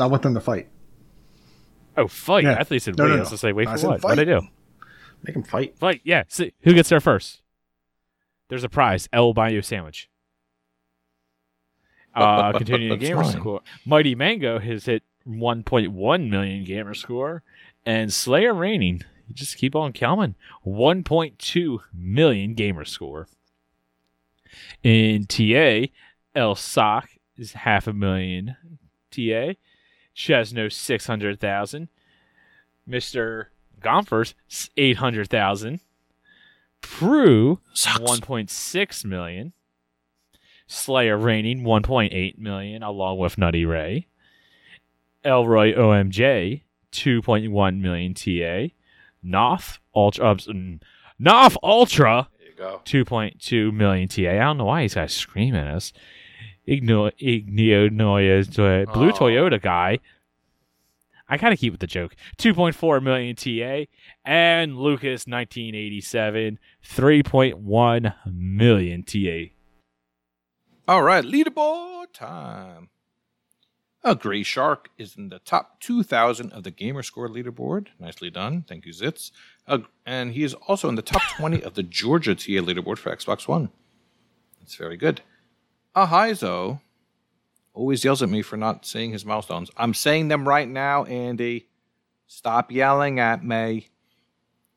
I 0.00 0.06
want 0.06 0.22
them 0.22 0.34
to 0.34 0.40
fight. 0.40 0.68
Oh, 1.96 2.06
fight. 2.08 2.44
Yeah. 2.44 2.52
I 2.54 2.58
thought 2.64 2.70
you 2.74 2.78
said 2.78 2.96
No, 2.96 3.04
wait. 3.04 3.10
no, 3.10 3.16
I 3.16 3.20
was 3.20 3.28
no. 3.28 3.32
to 3.32 3.38
say 3.38 3.52
wait 3.52 3.68
I 3.68 3.72
for 3.72 3.78
said 3.78 3.88
what? 3.90 4.02
What'd 4.04 4.28
I 4.28 4.38
do? 4.38 4.46
Make 5.22 5.34
them 5.34 5.42
fight. 5.42 5.78
Fight. 5.78 6.00
Yeah. 6.04 6.24
See, 6.28 6.52
who 6.62 6.74
gets 6.74 6.88
there 6.88 7.00
first? 7.00 7.42
There's 8.48 8.64
a 8.64 8.68
prize. 8.68 9.08
L 9.12 9.26
will 9.26 9.34
buy 9.34 9.50
you 9.50 9.58
a 9.58 9.62
sandwich. 9.62 10.08
Uh, 12.14 12.52
continuing 12.56 12.88
the 12.90 12.96
That's 12.96 13.08
gamer 13.08 13.24
fine. 13.24 13.32
score. 13.32 13.60
Mighty 13.84 14.14
Mango 14.14 14.58
has 14.58 14.86
hit 14.86 15.02
1.1 15.26 16.30
million 16.30 16.64
gamer 16.64 16.94
score. 16.94 17.42
And 17.84 18.12
Slayer 18.12 18.54
Raining, 18.54 19.02
you 19.26 19.34
just 19.34 19.56
keep 19.56 19.74
on 19.74 19.92
coming. 19.92 20.34
1.2 20.66 21.78
million 21.92 22.54
gamer 22.54 22.84
score. 22.84 23.28
In 24.82 25.26
TA, 25.26 25.86
El 26.34 26.54
Sock 26.54 27.10
is 27.36 27.52
half 27.52 27.86
a 27.86 27.92
million 27.92 28.56
TA. 29.10 29.52
Chesno 30.16 30.72
600,000. 30.72 31.88
Mr. 32.88 33.46
Gomfers 33.80 34.34
800,000. 34.76 35.80
Prue 36.80 37.60
1.6 37.74 39.04
million. 39.04 39.52
Slayer 40.66 41.16
Raining 41.16 41.62
1.8 41.62 42.38
million 42.38 42.82
along 42.82 43.18
with 43.18 43.38
Nutty 43.38 43.64
Ray. 43.64 44.06
Elroy 45.24 45.74
OMJ 45.74 46.62
2.1 46.92 47.80
million 47.80 48.14
TA. 48.14 48.72
Noth 49.22 49.78
Ultra 49.94 50.30
ups- 50.30 50.46
mm, 50.46 50.80
Noth 51.18 51.56
Ultra 51.62 52.28
There 52.38 52.48
you 52.48 52.54
go. 52.56 52.80
2.2 52.84 53.72
million 53.72 54.08
TA. 54.08 54.30
I 54.30 54.38
don't 54.38 54.58
know 54.58 54.66
why 54.66 54.82
these 54.82 54.94
guys 54.94 55.12
screaming 55.14 55.60
at 55.60 55.74
us. 55.74 55.92
Igno 56.68 57.10
Ignio 57.20 57.88
Noya 57.90 58.40
uh, 58.58 58.92
Blue 58.92 59.08
Oh. 59.08 59.12
Toyota 59.12 59.60
guy. 59.60 59.98
I 61.28 61.36
gotta 61.36 61.56
keep 61.56 61.72
with 61.72 61.80
the 61.80 61.86
joke. 61.86 62.14
2.4 62.38 63.02
million 63.02 63.36
TA. 63.36 63.90
And 64.24 64.76
Lucas 64.78 65.26
1987, 65.26 66.58
3.1 66.84 68.14
million 68.26 69.02
TA. 69.02 69.52
All 70.86 71.02
right, 71.02 71.24
leaderboard 71.24 72.12
time. 72.14 72.88
A 74.04 74.14
gray 74.14 74.42
shark 74.42 74.90
is 74.96 75.16
in 75.16 75.28
the 75.28 75.40
top 75.40 75.80
2,000 75.80 76.52
of 76.52 76.62
the 76.62 76.70
Gamerscore 76.70 77.28
leaderboard. 77.28 77.88
Nicely 77.98 78.30
done. 78.30 78.64
Thank 78.66 78.86
you, 78.86 78.92
Zitz. 78.92 79.32
Uh, 79.66 79.80
and 80.06 80.32
he 80.32 80.44
is 80.44 80.54
also 80.54 80.88
in 80.88 80.94
the 80.94 81.02
top 81.02 81.20
20 81.36 81.62
of 81.62 81.74
the 81.74 81.82
Georgia 81.82 82.34
TA 82.34 82.62
leaderboard 82.62 82.96
for 82.98 83.14
Xbox 83.14 83.46
One. 83.46 83.70
That's 84.60 84.76
very 84.76 84.96
good. 84.96 85.20
Ahizo 85.96 86.80
always 87.72 88.04
yells 88.04 88.22
at 88.22 88.28
me 88.28 88.42
for 88.42 88.56
not 88.56 88.86
saying 88.86 89.12
his 89.12 89.24
milestones. 89.24 89.70
I'm 89.76 89.94
saying 89.94 90.28
them 90.28 90.48
right 90.48 90.68
now, 90.68 91.04
Andy. 91.04 91.68
Stop 92.26 92.70
yelling 92.70 93.20
at 93.20 93.44
me. 93.44 93.88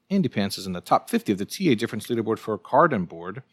Andy 0.09 0.29
Pants 0.29 0.57
is 0.57 0.67
in 0.67 0.73
the 0.73 0.81
top 0.81 1.09
50 1.09 1.33
of 1.33 1.37
the 1.37 1.45
TA 1.45 1.73
difference 1.75 2.07
leaderboard 2.07 2.37
for 2.37 2.57
card 2.57 2.93
and 2.93 3.07
board 3.07 3.43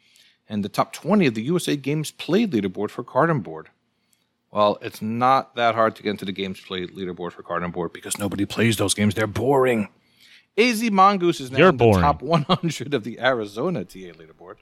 and 0.49 0.65
the 0.65 0.69
top 0.69 0.93
20 0.93 1.27
of 1.27 1.35
the 1.35 1.43
USA 1.43 1.77
Games 1.77 2.11
Played 2.11 2.53
leaderboard 2.53 2.91
for 2.91 3.05
card 3.05 3.31
and 3.31 3.43
board. 3.43 3.69
Well, 4.51 4.79
it's 4.81 5.03
not 5.03 5.57
that 5.57 5.75
hard 5.75 5.95
to 5.97 6.03
get 6.03 6.11
into 6.11 6.25
the 6.25 6.33
games 6.33 6.61
played 6.61 6.95
leaderboard 6.95 7.33
for 7.33 7.43
card 7.43 7.63
and 7.63 7.73
board 7.73 7.93
because 7.93 8.19
nobody 8.19 8.47
plays 8.47 8.77
those 8.79 8.95
games. 8.95 9.15
They're 9.15 9.27
boring. 9.27 9.89
AZ 10.57 10.91
Mongoose 10.91 11.41
is 11.41 11.51
now 11.51 11.59
You're 11.59 11.69
in 11.69 11.77
the 11.77 11.93
top 11.93 12.23
100 12.23 12.95
of 12.95 13.05
the 13.05 13.21
Arizona 13.21 13.85
TA 13.85 13.99
leaderboard. 13.99 14.57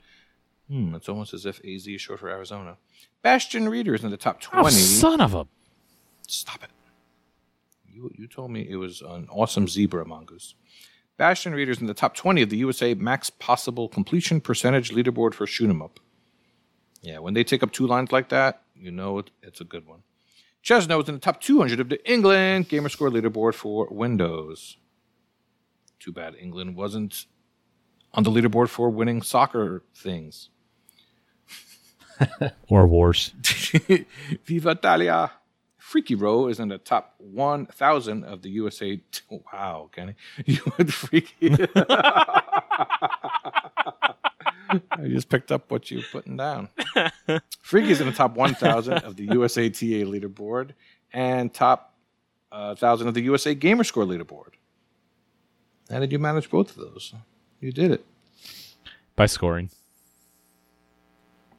Hmm, 0.68 0.94
it's 0.94 1.08
almost 1.08 1.32
as 1.32 1.46
if 1.46 1.60
AZ 1.64 1.86
is 1.86 2.00
short 2.00 2.20
for 2.20 2.28
Arizona. 2.28 2.76
Bastion 3.22 3.68
Reader 3.68 3.94
is 3.94 4.04
in 4.04 4.10
the 4.10 4.16
top 4.16 4.40
20. 4.40 4.66
Oh, 4.66 4.70
son 4.70 5.20
of 5.20 5.34
a. 5.34 5.46
Stop 6.26 6.64
it. 6.64 6.70
You, 7.88 8.10
you 8.14 8.26
told 8.26 8.50
me 8.50 8.66
it 8.68 8.76
was 8.76 9.00
an 9.00 9.28
awesome 9.30 9.68
zebra 9.68 10.04
mongoose. 10.04 10.54
Bastion 11.16 11.58
is 11.58 11.80
in 11.80 11.86
the 11.86 11.94
top 11.94 12.14
20 12.14 12.42
of 12.42 12.50
the 12.50 12.58
USA 12.58 12.94
max 12.94 13.30
possible 13.30 13.88
completion 13.88 14.40
percentage 14.40 14.90
leaderboard 14.90 15.32
for 15.32 15.46
shoot 15.46 15.70
'em 15.70 15.80
up. 15.80 15.98
Yeah, 17.00 17.20
when 17.20 17.34
they 17.34 17.44
take 17.44 17.62
up 17.62 17.72
two 17.72 17.86
lines 17.86 18.12
like 18.12 18.28
that, 18.30 18.62
you 18.74 18.90
know 18.90 19.18
it, 19.18 19.30
it's 19.42 19.60
a 19.60 19.64
good 19.64 19.86
one. 19.86 20.02
Chesno 20.62 21.00
is 21.02 21.08
in 21.08 21.14
the 21.14 21.20
top 21.20 21.40
200 21.40 21.78
of 21.80 21.88
the 21.88 22.10
England 22.10 22.68
Gamerscore 22.68 23.10
leaderboard 23.10 23.54
for 23.54 23.86
Windows. 23.90 24.76
Too 26.00 26.12
bad 26.12 26.34
England 26.38 26.76
wasn't 26.76 27.26
on 28.12 28.24
the 28.24 28.30
leaderboard 28.30 28.68
for 28.68 28.90
winning 28.90 29.22
soccer 29.22 29.84
things. 29.94 30.50
Or 32.68 32.86
wars. 32.86 33.32
Viva 34.44 34.70
Italia. 34.70 35.30
Freaky 35.78 36.14
Row 36.16 36.48
is 36.48 36.58
in 36.58 36.68
the 36.68 36.78
top 36.78 37.14
1,000 37.18 38.24
of 38.24 38.42
the 38.42 38.50
USA. 38.50 39.00
Wow, 39.52 39.90
Kenny. 39.92 40.14
You 40.44 40.58
went 40.76 40.92
freaky. 40.92 41.54
I 44.90 45.06
just 45.08 45.28
picked 45.28 45.52
up 45.52 45.70
what 45.70 45.90
you 45.90 45.98
were 45.98 46.04
putting 46.10 46.36
down. 46.36 46.68
Freaky 47.60 47.90
is 47.90 48.00
in 48.00 48.06
the 48.06 48.12
top 48.12 48.36
1,000 48.36 48.94
of 48.98 49.16
the 49.16 49.24
USA 49.24 49.68
TA 49.68 50.04
leaderboard 50.04 50.70
and 51.12 51.52
top 51.52 51.94
uh, 52.52 52.74
1,000 52.74 53.08
of 53.08 53.14
the 53.14 53.22
USA 53.22 53.54
Gamerscore 53.54 54.06
leaderboard. 54.06 54.54
How 55.90 56.00
did 56.00 56.10
you 56.12 56.18
manage 56.18 56.50
both 56.50 56.70
of 56.70 56.76
those? 56.76 57.14
You 57.60 57.72
did 57.72 57.92
it. 57.92 58.04
By 59.14 59.26
scoring. 59.26 59.70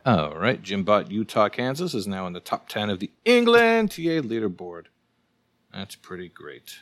All 0.07 0.35
right. 0.37 0.63
Jim 0.63 0.83
Butt, 0.85 1.11
Utah, 1.11 1.49
Kansas 1.49 1.93
is 1.93 2.07
now 2.07 2.25
in 2.27 2.31
the 2.31 2.39
top 2.39 2.69
10 2.69 2.89
of 2.89 2.99
the 2.99 3.11
England 3.25 3.91
TA 3.91 4.21
leaderboard. 4.23 4.85
That's 5.73 5.97
pretty 5.97 6.29
great. 6.29 6.77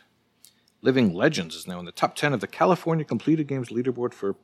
Living 0.84 1.12
Legends 1.12 1.56
is 1.56 1.66
now 1.66 1.80
in 1.80 1.86
the 1.86 1.92
top 1.92 2.14
10 2.16 2.34
of 2.34 2.40
the 2.40 2.46
California 2.46 3.04
completed 3.04 3.48
games 3.48 3.70
leaderboard 3.70 4.14
for 4.14 4.36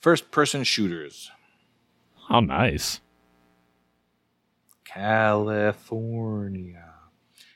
first 0.00 0.30
person 0.30 0.64
shooters. 0.64 1.30
How 2.28 2.40
nice. 2.40 3.00
California. 4.84 5.76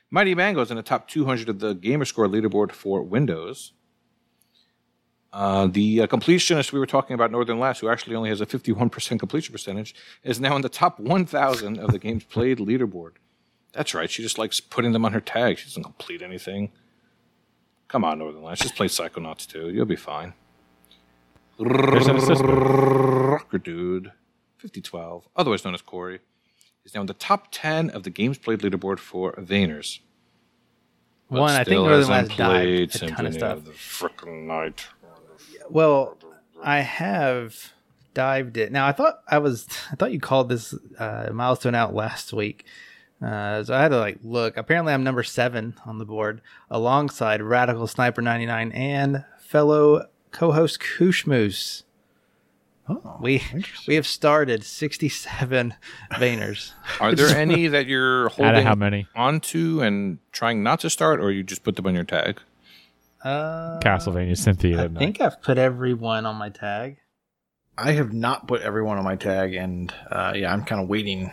Mighty 0.09 0.33
Mango 0.33 0.61
is 0.61 0.71
in 0.71 0.77
the 0.77 0.83
top 0.83 1.07
200 1.07 1.47
of 1.47 1.59
the 1.59 1.75
Gamerscore 1.75 2.27
leaderboard 2.27 2.71
for 2.71 3.03
Windows. 3.03 3.73
Uh, 5.35 5.67
the 5.67 5.99
uh, 5.99 6.07
completionist 6.07 6.71
we 6.71 6.79
were 6.79 6.85
talking 6.85 7.13
about, 7.13 7.29
Northern 7.29 7.59
Last, 7.59 7.81
who 7.81 7.89
actually 7.89 8.15
only 8.15 8.29
has 8.29 8.39
a 8.39 8.45
51% 8.45 9.19
completion 9.19 9.51
percentage, 9.51 9.93
is 10.23 10.39
now 10.39 10.55
in 10.55 10.61
the 10.61 10.69
top 10.69 10.97
1,000 10.97 11.77
of 11.77 11.91
the 11.91 11.99
games 11.99 12.23
played 12.23 12.57
leaderboard. 12.57 13.15
That's 13.73 13.93
right. 13.93 14.09
She 14.09 14.23
just 14.23 14.37
likes 14.37 14.61
putting 14.61 14.93
them 14.93 15.03
on 15.03 15.11
her 15.11 15.19
tag. 15.19 15.57
She 15.57 15.65
doesn't 15.65 15.83
complete 15.83 16.21
anything. 16.21 16.71
Come 17.89 18.05
on, 18.05 18.19
Northern 18.19 18.43
Lights. 18.43 18.61
Just 18.61 18.75
play 18.75 18.87
Psychonauts 18.87 19.45
2. 19.45 19.71
You'll 19.71 19.85
be 19.85 19.97
fine. 19.97 20.35
There's 21.59 22.07
an 22.07 22.15
assistant. 22.15 22.49
Rocker 22.49 23.57
Dude, 23.57 24.13
5012, 24.59 25.27
otherwise 25.35 25.65
known 25.65 25.73
as 25.73 25.81
Corey, 25.81 26.19
is 26.85 26.95
now 26.95 27.01
in 27.01 27.07
the 27.07 27.13
top 27.13 27.49
10 27.51 27.89
of 27.89 28.03
the 28.03 28.09
games 28.09 28.37
played 28.37 28.59
leaderboard 28.59 28.99
for 28.99 29.33
Vayners. 29.33 29.99
But 31.29 31.41
One, 31.41 31.55
I 31.55 31.65
think 31.65 31.81
Northern 31.81 32.07
Lights 32.07 32.37
died 32.37 32.67
a 32.67 32.87
ton 32.87 33.25
of 33.25 33.33
stuff. 33.33 33.65
the 33.65 33.71
frickin' 33.71 34.45
night. 34.45 34.87
Well, 35.69 36.17
I 36.63 36.79
have 36.79 37.73
dived 38.13 38.57
it. 38.57 38.71
Now 38.71 38.87
I 38.87 38.91
thought 38.91 39.19
I 39.27 39.37
was 39.39 39.67
I 39.91 39.95
thought 39.95 40.11
you 40.13 40.19
called 40.19 40.49
this 40.49 40.73
uh, 40.97 41.29
milestone 41.33 41.75
out 41.75 41.93
last 41.93 42.33
week. 42.33 42.65
Uh, 43.21 43.63
so 43.63 43.73
I 43.73 43.81
had 43.81 43.89
to 43.89 43.97
like 43.97 44.19
look. 44.23 44.57
Apparently, 44.57 44.93
I'm 44.93 45.03
number 45.03 45.23
seven 45.23 45.75
on 45.85 45.97
the 45.99 46.05
board, 46.05 46.41
alongside 46.69 47.41
Radical 47.41 47.87
Sniper 47.87 48.21
99 48.21 48.71
and 48.73 49.23
fellow 49.39 50.07
co-host 50.31 50.79
Kushmoose. 50.81 51.83
Oh, 52.87 53.17
We 53.21 53.41
we 53.87 53.95
have 53.95 54.05
started 54.05 54.63
67 54.63 55.73
Vayners. 56.11 56.73
Are 56.99 57.15
there 57.15 57.35
any 57.35 57.67
that 57.67 57.87
you're 57.87 58.25
Out 58.25 58.31
of 58.31 58.37
holding 58.37 58.65
how 58.65 58.75
many? 58.75 59.07
onto 59.15 59.81
and 59.81 60.19
trying 60.31 60.61
not 60.61 60.81
to 60.81 60.89
start, 60.89 61.19
or 61.19 61.31
you 61.31 61.41
just 61.41 61.63
put 61.63 61.77
them 61.77 61.87
on 61.87 61.95
your 61.95 62.03
tag? 62.03 62.39
Uh, 63.25 63.79
Castlevania 63.79 64.37
Cynthia. 64.37 64.85
I 64.85 64.87
think 64.87 65.19
I've 65.19 65.41
put 65.41 65.57
everyone 65.57 66.25
on 66.25 66.35
my 66.35 66.49
tag. 66.49 66.97
I 67.77 67.93
have 67.93 68.13
not 68.13 68.47
put 68.47 68.61
everyone 68.61 68.97
on 68.97 69.03
my 69.03 69.15
tag, 69.15 69.55
and 69.55 69.93
uh, 70.09 70.33
yeah, 70.35 70.53
I'm 70.53 70.63
kind 70.63 70.81
of 70.81 70.87
waiting 70.87 71.31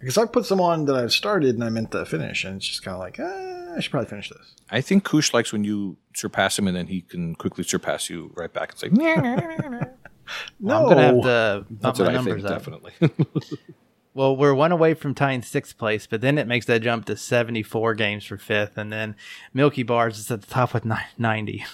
because 0.00 0.18
I 0.18 0.26
put 0.26 0.44
some 0.44 0.60
on 0.60 0.84
that 0.86 0.96
I've 0.96 1.12
started 1.12 1.54
and 1.54 1.62
I 1.62 1.70
meant 1.70 1.92
to 1.92 2.04
finish, 2.04 2.44
and 2.44 2.56
it's 2.56 2.66
just 2.66 2.82
kind 2.82 2.94
of 2.94 3.00
like 3.00 3.18
eh, 3.20 3.74
I 3.76 3.80
should 3.80 3.92
probably 3.92 4.10
finish 4.10 4.28
this. 4.28 4.54
I 4.68 4.80
think 4.80 5.04
Kush 5.04 5.32
likes 5.32 5.52
when 5.52 5.64
you 5.64 5.96
surpass 6.14 6.58
him 6.58 6.66
and 6.66 6.76
then 6.76 6.88
he 6.88 7.02
can 7.02 7.36
quickly 7.36 7.62
surpass 7.64 8.10
you 8.10 8.32
right 8.34 8.52
back 8.52 8.72
and 8.72 8.78
say. 8.80 9.88
No, 10.60 10.76
I'm 10.76 10.88
gonna 10.88 11.02
have 11.02 11.22
to 11.22 11.66
bump 11.68 11.80
That's 11.80 11.98
my 12.00 12.12
numbers 12.12 12.42
think, 12.42 12.46
up. 12.46 12.58
definitely. 12.58 12.92
Well, 14.14 14.36
we're 14.36 14.54
one 14.54 14.72
away 14.72 14.92
from 14.94 15.14
tying 15.14 15.42
sixth 15.42 15.78
place, 15.78 16.06
but 16.06 16.20
then 16.20 16.36
it 16.36 16.46
makes 16.46 16.66
that 16.66 16.82
jump 16.82 17.06
to 17.06 17.16
74 17.16 17.94
games 17.94 18.24
for 18.24 18.36
fifth, 18.36 18.76
and 18.76 18.92
then 18.92 19.16
Milky 19.54 19.82
Bars 19.82 20.18
is 20.18 20.30
at 20.30 20.42
the 20.42 20.46
top 20.46 20.74
with 20.74 20.84
90. 20.84 21.64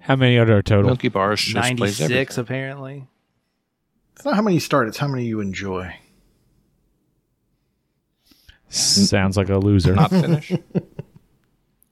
How 0.00 0.16
many 0.16 0.36
are 0.38 0.44
there 0.44 0.62
total? 0.62 0.86
Milky 0.86 1.08
Bars 1.08 1.40
just 1.40 1.76
plays 1.76 2.00
96, 2.00 2.00
everything. 2.00 2.42
apparently. 2.42 3.06
it's 4.16 4.24
not 4.24 4.34
how 4.34 4.42
many 4.42 4.54
you 4.54 4.60
start; 4.60 4.88
it's 4.88 4.98
how 4.98 5.06
many 5.06 5.24
you 5.24 5.38
enjoy. 5.38 5.94
Sounds 8.68 9.36
like 9.36 9.48
a 9.48 9.58
loser. 9.58 9.94
not 9.94 10.10
finish. 10.10 10.52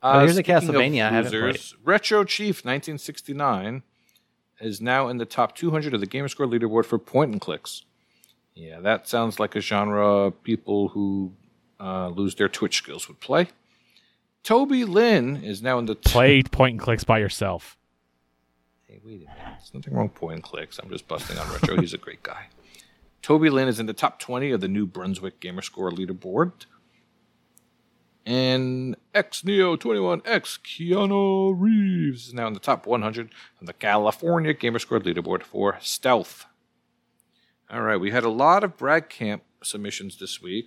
Uh, 0.03 0.13
oh, 0.15 0.19
here's 0.21 0.31
a 0.31 0.35
speaking 0.37 0.55
of 0.55 0.63
Castlevania 0.65 1.03
I 1.05 1.11
haven't 1.11 1.33
losers, 1.33 1.77
Retro 1.85 2.25
Chief 2.25 2.65
1969 2.65 3.83
is 4.59 4.81
now 4.81 5.09
in 5.09 5.19
the 5.19 5.27
top 5.27 5.55
200 5.55 5.93
of 5.93 6.01
the 6.01 6.07
Gamerscore 6.07 6.51
leaderboard 6.51 6.87
for 6.87 6.99
point 6.99 7.33
and 7.33 7.39
clicks. 7.39 7.85
Yeah, 8.61 8.81
that 8.81 9.09
sounds 9.09 9.41
like 9.41 9.57
a 9.57 9.61
genre 9.63 10.31
people 10.31 10.89
who 10.89 11.33
uh, 11.81 12.09
lose 12.09 12.35
their 12.35 12.49
Twitch 12.49 12.77
skills 12.77 13.09
would 13.09 13.19
play. 13.19 13.49
Toby 14.43 14.85
Lynn 14.85 15.43
is 15.43 15.63
now 15.63 15.79
in 15.79 15.87
the 15.87 15.95
t- 15.95 16.11
Play 16.11 16.43
point 16.43 16.73
and 16.75 16.81
clicks 16.81 17.03
by 17.03 17.21
yourself. 17.21 17.79
Hey, 18.87 19.01
wait 19.03 19.15
a 19.15 19.19
minute. 19.21 19.31
There's 19.59 19.73
nothing 19.73 19.95
wrong 19.95 20.09
with 20.09 20.15
point 20.15 20.35
and 20.35 20.43
clicks. 20.43 20.79
I'm 20.79 20.91
just 20.91 21.09
busting 21.09 21.39
on 21.39 21.51
Retro. 21.51 21.81
He's 21.81 21.95
a 21.95 21.99
great 21.99 22.23
guy. 22.23 22.49
Toby 23.23 23.49
Lynn 23.49 23.67
is 23.67 23.81
in 23.81 23.87
the 23.87 23.95
top 23.95 24.19
20 24.19 24.51
of 24.51 24.61
the 24.61 24.69
New 24.69 24.85
Brunswick 24.85 25.41
Gamerscore 25.41 25.91
leaderboard. 25.91 26.53
And 28.27 28.95
X 29.15 29.43
Neo 29.43 29.75
21X 29.75 30.61
Keanu 30.61 31.55
Reeves 31.59 32.29
is 32.29 32.35
now 32.35 32.47
in 32.47 32.53
the 32.53 32.61
top 32.61 32.87
100 32.87 33.31
of 33.59 33.67
the 33.67 33.73
California 33.73 34.53
Gamerscore 34.53 35.01
leaderboard 35.01 35.45
for 35.45 35.79
Stealth. 35.81 36.45
All 37.73 37.83
right, 37.83 38.01
we 38.01 38.11
had 38.11 38.25
a 38.25 38.29
lot 38.29 38.65
of 38.65 38.77
Brag 38.77 39.09
Camp 39.09 39.45
submissions 39.63 40.19
this 40.19 40.43
week. 40.43 40.67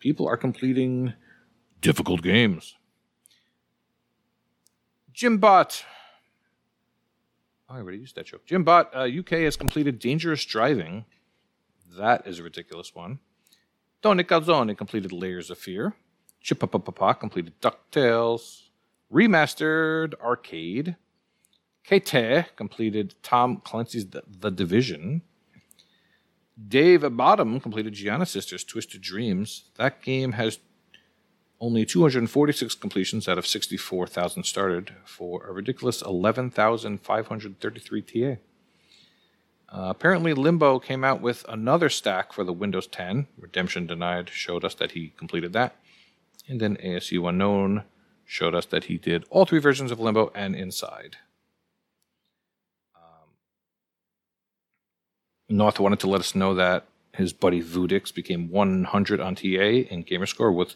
People 0.00 0.26
are 0.26 0.36
completing 0.36 1.12
difficult 1.80 2.22
games. 2.22 2.74
Jimbot. 5.14 5.84
Oh, 7.70 7.74
I 7.74 7.78
already 7.78 7.98
used 7.98 8.16
that 8.16 8.26
joke. 8.26 8.44
Jimbot, 8.48 8.88
uh, 8.92 9.20
UK 9.20 9.44
has 9.44 9.56
completed 9.56 10.00
Dangerous 10.00 10.44
Driving. 10.44 11.04
That 11.96 12.26
is 12.26 12.40
a 12.40 12.42
ridiculous 12.42 12.96
one. 12.96 13.20
Tony 14.02 14.24
Calzone 14.24 14.76
completed 14.76 15.12
Layers 15.12 15.50
of 15.50 15.58
Fear. 15.58 15.94
Chipapapapa 16.44 17.20
completed 17.20 17.60
DuckTales. 17.60 18.70
Remastered 19.12 20.14
Arcade. 20.20 20.96
Kate 21.84 22.44
completed 22.56 23.14
Tom 23.22 23.62
Clancy's 23.64 24.10
The, 24.10 24.24
the 24.26 24.50
Division. 24.50 25.22
Dave 26.66 27.16
Bottom 27.16 27.60
completed 27.60 27.94
Giana 27.94 28.26
Sisters 28.26 28.64
Twisted 28.64 29.00
Dreams. 29.00 29.64
That 29.76 30.02
game 30.02 30.32
has 30.32 30.58
only 31.60 31.84
246 31.84 32.74
completions 32.74 33.28
out 33.28 33.38
of 33.38 33.46
64,000 33.46 34.44
started 34.44 34.94
for 35.04 35.46
a 35.46 35.52
ridiculous 35.52 36.02
11,533 36.02 38.02
TA. 38.02 38.40
Uh, 39.70 39.90
apparently, 39.90 40.32
Limbo 40.32 40.78
came 40.78 41.04
out 41.04 41.20
with 41.20 41.44
another 41.48 41.88
stack 41.88 42.32
for 42.32 42.42
the 42.42 42.52
Windows 42.52 42.86
10. 42.86 43.26
Redemption 43.38 43.86
Denied 43.86 44.30
showed 44.30 44.64
us 44.64 44.74
that 44.76 44.92
he 44.92 45.12
completed 45.16 45.52
that. 45.52 45.76
And 46.48 46.60
then 46.60 46.76
ASU 46.76 47.28
Unknown 47.28 47.84
showed 48.24 48.54
us 48.54 48.66
that 48.66 48.84
he 48.84 48.96
did 48.96 49.24
all 49.30 49.44
three 49.44 49.58
versions 49.58 49.90
of 49.90 50.00
Limbo 50.00 50.32
and 50.34 50.54
Inside. 50.54 51.16
North 55.48 55.80
wanted 55.80 56.00
to 56.00 56.08
let 56.08 56.20
us 56.20 56.34
know 56.34 56.54
that 56.54 56.86
His 57.14 57.32
buddy 57.32 57.62
Vudix 57.62 58.12
became 58.12 58.50
100 58.50 59.20
on 59.20 59.34
TA 59.34 59.42
in 59.42 60.04
Gamerscore 60.04 60.54
with 60.54 60.74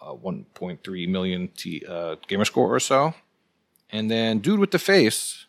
uh, 0.00 0.12
1.3 0.12 1.08
million 1.08 1.48
T, 1.48 1.84
uh, 1.88 2.16
Gamerscore 2.28 2.68
or 2.68 2.80
so. 2.80 3.14
And 3.90 4.10
then 4.10 4.38
Dude 4.40 4.58
with 4.60 4.70
the 4.70 4.78
Face 4.78 5.46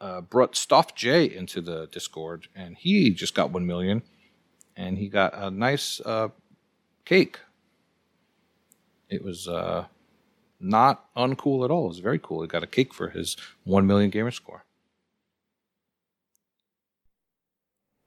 uh, 0.00 0.20
brought 0.20 0.56
Stoff 0.56 0.94
J 0.94 1.24
into 1.24 1.60
the 1.60 1.86
Discord, 1.86 2.48
and 2.54 2.76
he 2.76 3.10
just 3.10 3.34
got 3.34 3.50
1 3.50 3.66
million. 3.66 4.02
And 4.76 4.98
he 4.98 5.08
got 5.08 5.34
a 5.34 5.50
nice 5.50 6.00
uh, 6.00 6.28
cake. 7.04 7.40
It 9.08 9.22
was 9.22 9.48
uh, 9.48 9.86
not 10.58 11.12
uncool 11.14 11.64
at 11.64 11.70
all. 11.70 11.86
It 11.86 11.88
was 11.88 11.98
very 11.98 12.18
cool. 12.18 12.42
He 12.42 12.48
got 12.48 12.62
a 12.62 12.66
cake 12.66 12.94
for 12.94 13.10
his 13.10 13.36
1 13.64 13.86
million 13.86 14.10
gamer 14.10 14.30
score. 14.30 14.64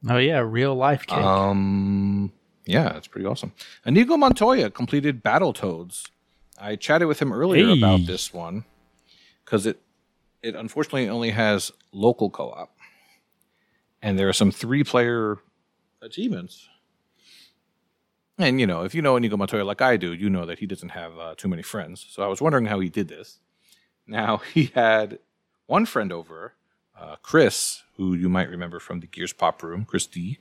Oh 0.09 0.17
yeah, 0.17 0.39
real 0.39 0.75
life 0.75 1.05
cake. 1.07 1.17
Um, 1.17 2.31
yeah, 2.65 2.97
it's 2.97 3.07
pretty 3.07 3.25
awesome. 3.25 3.53
Inigo 3.85 4.17
Montoya 4.17 4.69
completed 4.69 5.23
Battletoads. 5.23 6.09
I 6.59 6.75
chatted 6.75 7.07
with 7.07 7.21
him 7.21 7.31
earlier 7.34 7.65
Hey. 7.67 7.73
about 7.73 8.05
this 8.05 8.34
one 8.34 8.65
because 9.43 9.65
it 9.65 9.81
it 10.41 10.55
unfortunately 10.55 11.07
only 11.07 11.30
has 11.31 11.71
local 11.93 12.30
co-op, 12.30 12.75
and 14.01 14.19
there 14.19 14.27
are 14.27 14.34
some 14.34 14.51
three-player 14.51 15.38
achievements. 16.01 16.67
And 18.38 18.59
you 18.59 18.67
know, 18.67 18.84
if 18.84 18.93
you 18.93 19.01
know 19.01 19.15
Inigo 19.15 19.38
Montoya 19.38 19.63
like 19.63 19.81
I 19.81 19.95
do, 19.95 20.11
you 20.13 20.30
know 20.30 20.45
that 20.45 20.59
he 20.59 20.65
doesn't 20.65 20.89
have 20.89 21.17
uh, 21.17 21.35
too 21.38 21.47
many 21.47 21.61
friends. 21.61 22.05
So 22.09 22.23
I 22.23 22.27
was 22.27 22.41
wondering 22.41 22.65
how 22.65 22.80
he 22.80 22.89
did 22.89 23.07
this. 23.07 23.39
Now 24.05 24.38
he 24.53 24.65
had 24.75 25.19
one 25.65 25.85
friend 25.85 26.11
over, 26.11 26.53
uh, 26.99 27.15
Chris, 27.22 27.84
who 27.98 28.14
you 28.14 28.30
might 28.30 28.49
remember 28.49 28.80
from 28.80 28.99
the 28.99 29.07
Gears 29.07 29.34
Pop 29.34 29.61
Room, 29.64 29.86
Chris 29.86 30.06
D. 30.06 30.40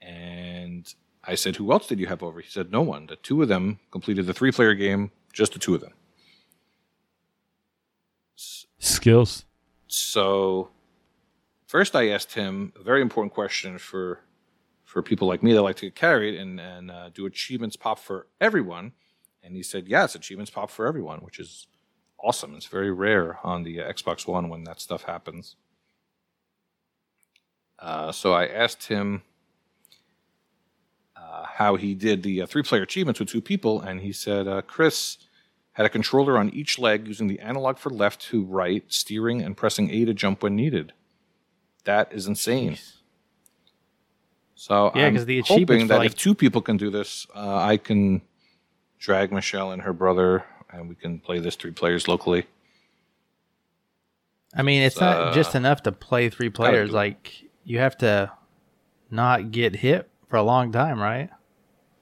And 0.00 0.92
I 1.24 1.34
said, 1.34 1.56
Who 1.56 1.72
else 1.72 1.86
did 1.86 2.00
you 2.00 2.06
have 2.06 2.22
over? 2.22 2.40
He 2.40 2.48
said, 2.48 2.72
No 2.72 2.82
one. 2.82 3.06
The 3.06 3.16
two 3.16 3.42
of 3.42 3.48
them 3.48 3.78
completed 3.90 4.26
the 4.26 4.34
three 4.34 4.52
player 4.52 4.74
game, 4.74 5.10
just 5.32 5.52
the 5.52 5.58
two 5.58 5.74
of 5.74 5.80
them. 5.80 5.92
Skills. 8.78 9.44
So, 9.86 10.70
first 11.66 11.94
I 11.94 12.08
asked 12.08 12.34
him 12.34 12.72
a 12.78 12.82
very 12.82 13.02
important 13.02 13.32
question 13.32 13.78
for 13.78 14.20
for 14.84 15.02
people 15.02 15.26
like 15.26 15.42
me 15.42 15.54
that 15.54 15.62
like 15.62 15.76
to 15.76 15.86
get 15.86 15.94
carried 15.94 16.38
and, 16.38 16.60
and 16.60 16.90
uh, 16.90 17.08
do 17.10 17.24
achievements 17.24 17.76
pop 17.76 17.98
for 17.98 18.26
everyone. 18.42 18.92
And 19.42 19.56
he 19.56 19.62
said, 19.62 19.88
Yes, 19.88 20.14
achievements 20.14 20.50
pop 20.50 20.70
for 20.70 20.86
everyone, 20.86 21.20
which 21.20 21.38
is 21.38 21.66
awesome. 22.22 22.54
It's 22.54 22.66
very 22.66 22.90
rare 22.90 23.38
on 23.44 23.62
the 23.64 23.80
uh, 23.82 23.92
Xbox 23.92 24.26
One 24.26 24.48
when 24.48 24.64
that 24.64 24.80
stuff 24.80 25.04
happens. 25.04 25.56
Uh, 27.78 28.12
so 28.12 28.32
I 28.32 28.46
asked 28.46 28.86
him 28.88 29.22
uh, 31.16 31.44
how 31.44 31.76
he 31.76 31.94
did 31.94 32.22
the 32.22 32.42
uh, 32.42 32.46
three 32.46 32.62
player 32.62 32.82
achievements 32.82 33.18
with 33.18 33.28
two 33.28 33.40
people, 33.40 33.80
and 33.80 34.00
he 34.00 34.12
said 34.12 34.46
uh, 34.46 34.62
Chris 34.62 35.18
had 35.72 35.86
a 35.86 35.88
controller 35.88 36.36
on 36.38 36.50
each 36.50 36.78
leg 36.78 37.08
using 37.08 37.26
the 37.28 37.40
analog 37.40 37.78
for 37.78 37.90
left 37.90 38.20
to 38.20 38.44
right, 38.44 38.84
steering 38.88 39.40
and 39.42 39.56
pressing 39.56 39.90
A 39.90 40.04
to 40.04 40.14
jump 40.14 40.42
when 40.42 40.54
needed. 40.54 40.92
That 41.84 42.12
is 42.12 42.26
insane. 42.28 42.76
So 44.54 44.92
Yeah, 44.94 45.06
I'm 45.06 45.16
'cause 45.16 45.24
the 45.26 45.38
achievements 45.40 45.70
hoping 45.70 45.86
that 45.88 45.98
like- 45.98 46.06
if 46.06 46.14
two 46.14 46.34
people 46.34 46.60
can 46.62 46.76
do 46.76 46.90
this, 46.90 47.26
uh, 47.34 47.56
I 47.56 47.78
can 47.78 48.22
drag 49.00 49.32
Michelle 49.32 49.72
and 49.72 49.82
her 49.82 49.92
brother, 49.92 50.44
and 50.72 50.88
we 50.88 50.94
can 50.94 51.18
play 51.18 51.38
this 51.38 51.54
three 51.56 51.70
players 51.70 52.08
locally. 52.08 52.46
I 54.54 54.62
mean, 54.62 54.82
it's 54.82 55.00
uh, 55.00 55.04
not 55.04 55.34
just 55.34 55.54
enough 55.54 55.82
to 55.84 55.92
play 55.92 56.28
three 56.28 56.50
players. 56.50 56.90
Like 56.90 57.44
you 57.64 57.78
have 57.78 57.96
to 57.98 58.32
not 59.10 59.50
get 59.50 59.76
hit 59.76 60.10
for 60.28 60.36
a 60.36 60.42
long 60.42 60.72
time, 60.72 60.98
right? 60.98 61.30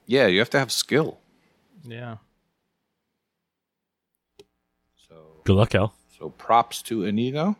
Yeah, 0.05 0.27
you 0.27 0.39
have 0.39 0.49
to 0.51 0.59
have 0.59 0.71
skill. 0.71 1.19
Yeah. 1.83 2.17
So 5.07 5.15
Good 5.43 5.55
luck, 5.55 5.75
El. 5.75 5.93
So 6.17 6.29
props 6.29 6.81
to 6.83 7.05
Inigo. 7.05 7.55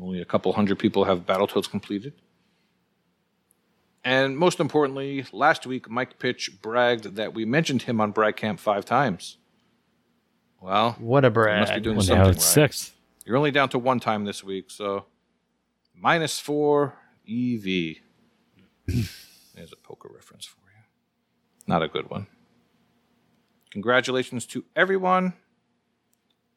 Only 0.00 0.20
a 0.20 0.24
couple 0.24 0.52
hundred 0.52 0.78
people 0.78 1.04
have 1.04 1.26
Battletoads 1.26 1.70
completed. 1.70 2.14
And 4.04 4.36
most 4.36 4.60
importantly, 4.60 5.24
last 5.32 5.66
week 5.66 5.88
Mike 5.88 6.18
Pitch 6.18 6.60
bragged 6.60 7.16
that 7.16 7.32
we 7.32 7.44
mentioned 7.44 7.82
him 7.82 8.00
on 8.00 8.10
Brag 8.10 8.36
Camp 8.36 8.60
five 8.60 8.84
times. 8.84 9.38
Well, 10.60 10.92
What 10.98 11.24
a 11.24 11.28
you 11.28 11.32
must 11.32 11.70
be 11.70 11.74
brag. 11.74 11.82
doing 11.82 11.96
Well, 11.96 12.04
something 12.06 12.24
right. 12.26 12.34
it's 12.36 12.44
sixth. 12.44 12.94
You're 13.24 13.36
only 13.36 13.50
down 13.50 13.70
to 13.70 13.78
one 13.78 14.00
time 14.00 14.24
this 14.24 14.44
week, 14.44 14.70
so 14.70 15.06
minus 15.94 16.38
four 16.38 16.94
EV. 17.26 17.64
There's 18.86 19.72
a 19.72 19.76
poker 19.82 20.10
reference 20.14 20.44
for 20.44 20.60
you. 20.60 20.82
Not 21.66 21.82
a 21.82 21.88
good 21.88 22.10
one. 22.10 22.26
Congratulations 23.70 24.44
to 24.46 24.64
everyone. 24.76 25.32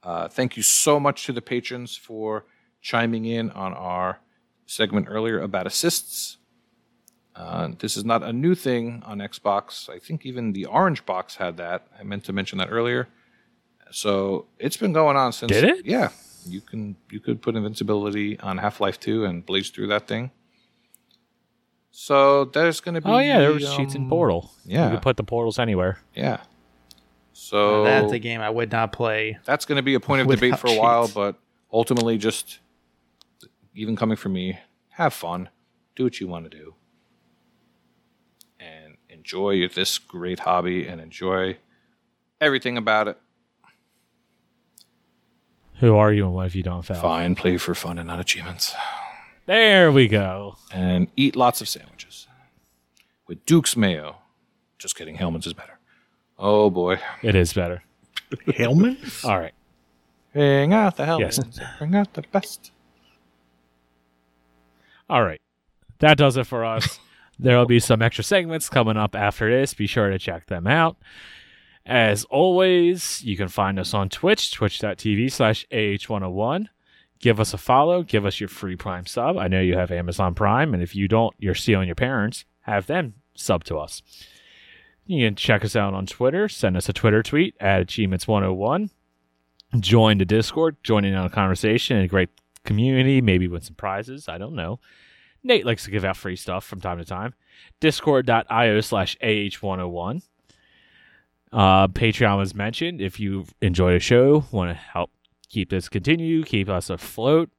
Uh, 0.03 0.27
thank 0.27 0.57
you 0.57 0.63
so 0.63 0.99
much 0.99 1.25
to 1.25 1.33
the 1.33 1.41
patrons 1.41 1.95
for 1.97 2.45
chiming 2.81 3.25
in 3.25 3.49
on 3.51 3.73
our 3.73 4.19
segment 4.65 5.07
earlier 5.09 5.39
about 5.39 5.65
assists. 5.67 6.37
Uh, 7.37 7.69
this 7.77 7.95
is 7.95 8.03
not 8.03 8.23
a 8.23 8.33
new 8.33 8.55
thing 8.55 9.03
on 9.05 9.19
Xbox. 9.19 9.89
I 9.89 9.99
think 9.99 10.25
even 10.25 10.53
the 10.53 10.65
Orange 10.65 11.05
Box 11.05 11.35
had 11.35 11.57
that. 11.57 11.87
I 11.99 12.03
meant 12.03 12.23
to 12.25 12.33
mention 12.33 12.57
that 12.57 12.69
earlier. 12.71 13.07
So 13.91 14.47
it's 14.57 14.75
been 14.75 14.91
going 14.91 15.15
on 15.15 15.31
since. 15.31 15.51
Did 15.51 15.63
it? 15.63 15.85
Yeah, 15.85 16.09
you 16.47 16.61
can 16.61 16.95
you 17.11 17.19
could 17.19 17.41
put 17.41 17.55
invincibility 17.55 18.39
on 18.39 18.57
Half 18.57 18.81
Life 18.81 18.99
Two 18.99 19.23
and 19.23 19.45
blaze 19.45 19.69
through 19.69 19.87
that 19.87 20.07
thing. 20.07 20.31
So 21.91 22.45
there's 22.45 22.79
going 22.79 22.95
to 22.95 23.01
be. 23.01 23.09
Oh 23.09 23.19
yeah, 23.19 23.39
there 23.39 23.53
was 23.53 23.71
cheats 23.75 23.95
in 23.95 24.03
um, 24.03 24.09
Portal. 24.09 24.51
yeah. 24.65 24.85
you 24.85 24.91
could 24.95 25.01
put 25.01 25.17
the 25.17 25.23
portals 25.23 25.59
anywhere. 25.59 25.99
Yeah. 26.15 26.41
So 27.33 27.83
That's 27.83 28.11
a 28.11 28.19
game 28.19 28.41
I 28.41 28.49
would 28.49 28.71
not 28.71 28.91
play. 28.91 29.37
that's 29.45 29.65
going 29.65 29.75
to 29.75 29.83
be 29.83 29.93
a 29.93 29.99
point 29.99 30.21
of 30.21 30.27
debate 30.27 30.57
for 30.57 30.67
a 30.69 30.75
while, 30.75 31.03
cheats. 31.03 31.13
but 31.13 31.35
ultimately, 31.71 32.17
just 32.17 32.59
even 33.75 33.95
coming 33.95 34.17
from 34.17 34.33
me, 34.33 34.57
have 34.89 35.13
fun, 35.13 35.49
do 35.95 36.03
what 36.03 36.19
you 36.19 36.27
want 36.27 36.49
to 36.49 36.57
do, 36.57 36.65
and 36.65 36.73
enjoy 39.31 39.67
this 39.67 39.97
great 39.97 40.39
hobby 40.39 40.87
and 40.87 41.01
enjoy 41.01 41.57
everything 42.39 42.77
about 42.77 43.09
it. 43.09 43.17
Who 45.81 45.95
are 45.97 46.13
you 46.13 46.23
and 46.25 46.33
what 46.33 46.43
have 46.43 46.55
you 46.55 46.63
done, 46.63 46.81
Fal? 46.81 47.01
Fine, 47.01 47.35
play 47.35 47.57
for 47.57 47.75
fun 47.75 47.97
and 47.99 48.07
not 48.07 48.19
achievements, 48.21 48.73
There 49.45 49.91
we 49.91 50.07
go. 50.07 50.55
and 50.71 51.09
eat 51.17 51.35
lots 51.35 51.59
of 51.59 51.67
sandwiches 51.67 52.27
with 53.27 53.45
Duke's 53.45 53.75
mayo. 53.75 54.15
Just 54.79 54.95
kidding, 54.95 55.17
Hellmann's 55.17 55.45
is 55.45 55.53
better. 55.53 55.77
Oh 56.39 56.69
boy, 56.69 56.97
It 57.21 57.35
is 57.35 57.51
better. 57.51 57.83
Hellmann? 58.47 58.97
All 59.25 59.37
right. 59.39 59.53
bring 60.33 60.73
out 60.73 60.95
the 60.95 61.03
Yes. 61.19 61.37
Hellmann's, 61.37 61.59
bring 61.79 61.95
out 61.95 62.13
the 62.13 62.23
best. 62.31 62.71
All 65.09 65.23
right. 65.23 65.41
That 65.99 66.17
does 66.17 66.37
it 66.37 66.45
for 66.45 66.63
us. 66.63 66.99
There'll 67.39 67.65
be 67.65 67.79
some 67.79 68.01
extra 68.01 68.23
segments 68.23 68.69
coming 68.69 68.97
up 68.97 69.15
after 69.15 69.49
this. 69.49 69.73
Be 69.73 69.87
sure 69.87 70.09
to 70.09 70.17
check 70.17 70.47
them 70.47 70.67
out. 70.67 70.97
As 71.85 72.25
always, 72.25 73.23
you 73.23 73.37
can 73.37 73.47
find 73.47 73.79
us 73.79 73.93
on 73.93 74.09
Twitch, 74.09 74.51
twitch.tv 74.51 75.31
slash 75.31 75.65
AH101. 75.71 76.67
Give 77.19 77.39
us 77.39 77.53
a 77.53 77.57
follow. 77.57 78.03
Give 78.03 78.25
us 78.25 78.39
your 78.39 78.49
free 78.49 78.75
Prime 78.75 79.05
sub. 79.05 79.37
I 79.37 79.47
know 79.47 79.61
you 79.61 79.77
have 79.77 79.91
Amazon 79.91 80.33
Prime, 80.33 80.73
and 80.73 80.83
if 80.83 80.95
you 80.95 81.07
don't, 81.07 81.33
you're 81.39 81.55
stealing 81.55 81.87
your 81.87 81.95
parents. 81.95 82.45
Have 82.61 82.87
them 82.87 83.13
sub 83.35 83.63
to 83.65 83.77
us. 83.77 84.03
You 85.05 85.25
can 85.25 85.35
check 85.35 85.63
us 85.63 85.75
out 85.75 85.93
on 85.93 86.05
Twitter. 86.05 86.49
Send 86.49 86.75
us 86.75 86.89
a 86.89 86.93
Twitter 86.93 87.23
tweet 87.23 87.55
at 87.59 87.87
Achievements101. 87.87 88.89
Join 89.79 90.17
the 90.17 90.25
Discord. 90.25 90.75
Join 90.83 91.05
in 91.05 91.13
on 91.15 91.25
a 91.25 91.29
conversation. 91.29 91.97
A 91.97 92.07
great 92.07 92.29
community, 92.65 93.21
maybe 93.21 93.47
win 93.47 93.61
some 93.61 93.75
prizes. 93.75 94.27
I 94.27 94.37
don't 94.37 94.55
know. 94.55 94.79
Nate 95.47 95.65
likes 95.65 95.85
to 95.85 95.91
give 95.91 96.05
out 96.05 96.17
free 96.17 96.35
stuff 96.35 96.65
from 96.65 96.81
time 96.81 96.97
to 96.97 97.05
time. 97.05 97.33
Discord.io 97.79 98.81
slash 98.81 99.17
AH101. 99.23 100.21
Uh, 101.51 101.87
Patreon 101.87 102.37
was 102.37 102.53
mentioned. 102.53 103.01
If 103.01 103.19
you 103.19 103.45
enjoy 103.61 103.93
the 103.93 103.99
show, 103.99 104.45
want 104.51 104.69
to 104.69 104.75
help 104.75 105.11
keep 105.49 105.69
this 105.69 105.87
continue, 105.87 106.43
keep 106.43 106.67
us 106.69 106.89
afloat, 106.89 107.49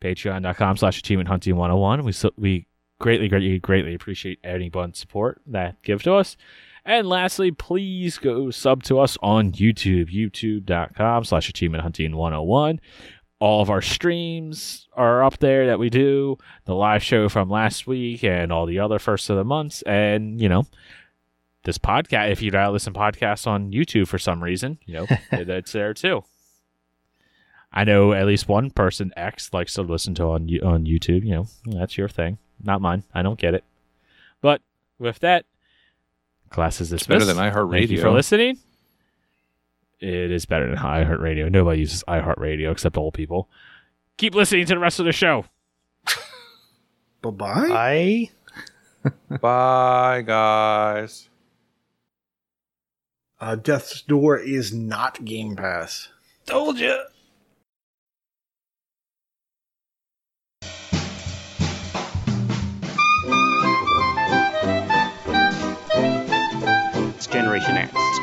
patreon.com 0.00 0.76
slash 0.76 0.98
achievement 0.98 1.28
hunting 1.28 1.56
101. 1.56 2.04
We, 2.04 2.12
so, 2.12 2.30
we 2.36 2.66
greatly, 3.00 3.28
greatly, 3.28 3.58
greatly 3.58 3.94
appreciate 3.94 4.38
anyone's 4.44 4.98
support 4.98 5.42
that 5.46 5.82
give 5.82 6.02
to 6.04 6.14
us. 6.14 6.36
And 6.84 7.08
lastly, 7.08 7.50
please 7.50 8.18
go 8.18 8.50
sub 8.50 8.82
to 8.84 8.98
us 8.98 9.16
on 9.22 9.52
YouTube, 9.52 10.12
youtube.com 10.12 11.24
slash 11.24 11.48
achievement 11.48 11.82
hunting 11.82 12.16
101 12.16 12.80
all 13.42 13.60
of 13.60 13.70
our 13.70 13.82
streams 13.82 14.88
are 14.94 15.24
up 15.24 15.38
there 15.38 15.66
that 15.66 15.78
we 15.78 15.90
do 15.90 16.38
the 16.64 16.74
live 16.74 17.02
show 17.02 17.28
from 17.28 17.50
last 17.50 17.86
week 17.86 18.22
and 18.22 18.52
all 18.52 18.66
the 18.66 18.78
other 18.78 18.98
first 18.98 19.28
of 19.30 19.36
the 19.36 19.44
months 19.44 19.82
and 19.82 20.40
you 20.40 20.48
know 20.48 20.64
this 21.64 21.78
podcast 21.78 22.30
if 22.30 22.40
you 22.42 22.50
now 22.50 22.70
listen 22.70 22.92
podcasts 22.92 23.46
on 23.46 23.72
youtube 23.72 24.06
for 24.06 24.18
some 24.18 24.42
reason 24.42 24.78
you 24.86 24.94
know 24.94 25.06
it's 25.32 25.72
there 25.72 25.92
too 25.92 26.22
i 27.72 27.84
know 27.84 28.12
at 28.12 28.26
least 28.26 28.48
one 28.48 28.70
person 28.70 29.12
x 29.16 29.52
likes 29.52 29.74
to 29.74 29.82
listen 29.82 30.14
to 30.14 30.24
on 30.24 30.42
on 30.62 30.84
youtube 30.84 31.24
you 31.24 31.34
know 31.34 31.46
that's 31.66 31.98
your 31.98 32.08
thing 32.08 32.38
not 32.62 32.80
mine. 32.80 33.02
I 33.12 33.22
don't 33.22 33.38
get 33.38 33.54
it. 33.54 33.64
But 34.40 34.60
with 34.98 35.18
that, 35.20 35.44
class 36.50 36.80
is 36.80 36.90
dismissed. 36.90 37.08
better 37.08 37.24
than 37.24 37.36
iHeartRadio 37.36 37.70
Thank 37.70 37.90
you 37.90 38.00
for 38.00 38.10
listening. 38.10 38.58
It 40.02 40.32
is 40.32 40.46
better 40.46 40.68
than 40.68 40.78
iHeartRadio. 40.78 41.50
Nobody 41.50 41.80
uses 41.80 42.02
iHeartRadio 42.08 42.72
except 42.72 42.96
old 42.96 43.14
people. 43.14 43.48
Keep 44.16 44.34
listening 44.34 44.66
to 44.66 44.74
the 44.74 44.80
rest 44.80 44.98
of 44.98 45.06
the 45.06 45.12
show. 45.12 45.44
Bye 47.22 47.30
bye. 47.30 47.68
I 47.70 48.30
Bye, 49.40 50.22
guys. 50.22 51.28
Uh, 53.40 53.56
Death's 53.56 54.02
Door 54.02 54.38
is 54.38 54.72
not 54.72 55.24
Game 55.24 55.56
Pass. 55.56 56.08
told 56.46 56.78
you. 56.78 56.98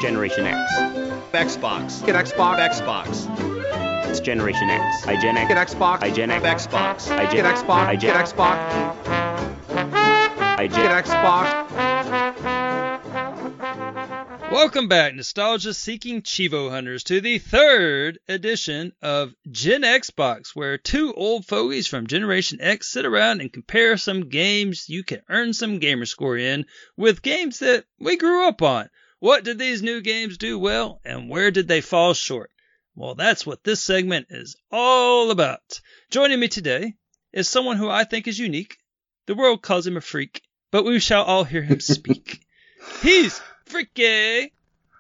Generation 0.01 0.45
X. 0.45 0.71
It's 0.79 1.57
Xbox. 1.57 2.05
Get 2.05 2.15
Xbox. 2.15 2.69
Xbox. 2.69 4.09
It's 4.09 4.21
Generation 4.21 4.69
X. 4.69 5.05
I 5.05 5.19
Gen 5.19 5.35
X. 5.35 5.49
Get 5.49 5.67
Xbox. 5.67 6.01
I 6.01 6.09
Gen 6.09 6.31
X. 6.31 6.43
Xbox. 6.65 7.11
I 7.11 7.25
Gen 7.25 7.43
Get 7.43 7.55
Xbox. 7.55 7.85
I 7.85 7.95
Gen 7.97 8.13
Get 8.13 8.25
Xbox. 8.25 8.57
I 10.57 10.67
Get 10.67 10.75
Gen 10.75 11.03
Xbox. 11.03 11.69
Welcome 14.51 14.87
back, 14.87 15.13
nostalgia 15.15 15.73
seeking 15.73 16.21
cheevo 16.21 16.69
hunters, 16.69 17.03
to 17.05 17.21
the 17.21 17.37
third 17.37 18.19
edition 18.27 18.93
of 19.01 19.33
Gen 19.51 19.83
Xbox, 19.83 20.55
where 20.55 20.77
two 20.77 21.13
old 21.13 21.45
fogies 21.45 21.87
from 21.87 22.07
Generation 22.07 22.59
X 22.61 22.91
sit 22.91 23.05
around 23.05 23.41
and 23.41 23.53
compare 23.53 23.97
some 23.97 24.29
games 24.29 24.89
you 24.89 25.03
can 25.03 25.21
earn 25.29 25.53
some 25.53 25.79
gamer 25.79 26.05
score 26.05 26.37
in 26.37 26.65
with 26.97 27.21
games 27.21 27.59
that 27.59 27.83
we 27.99 28.17
grew 28.17 28.47
up 28.47 28.61
on. 28.61 28.89
What 29.19 29.43
did 29.43 29.59
these 29.59 29.81
new 29.81 30.01
games 30.01 30.37
do 30.37 30.57
well, 30.57 31.01
and 31.03 31.29
where 31.29 31.51
did 31.51 31.67
they 31.67 31.81
fall 31.81 32.13
short? 32.13 32.51
Well, 32.95 33.15
that's 33.15 33.45
what 33.45 33.63
this 33.63 33.83
segment 33.83 34.27
is 34.29 34.55
all 34.71 35.29
about. 35.29 35.81
Joining 36.09 36.39
me 36.39 36.47
today 36.47 36.95
is 37.33 37.49
someone 37.49 37.75
who 37.75 37.89
I 37.89 38.05
think 38.05 38.27
is 38.27 38.39
unique. 38.39 38.77
The 39.25 39.35
world 39.35 39.61
calls 39.61 39.85
him 39.85 39.97
a 39.97 40.01
freak, 40.01 40.41
but 40.71 40.85
we 40.85 40.99
shall 40.99 41.23
all 41.23 41.43
hear 41.43 41.61
him 41.61 41.81
speak. 41.81 42.39
He's 43.01 43.41
Freaky. 43.65 44.53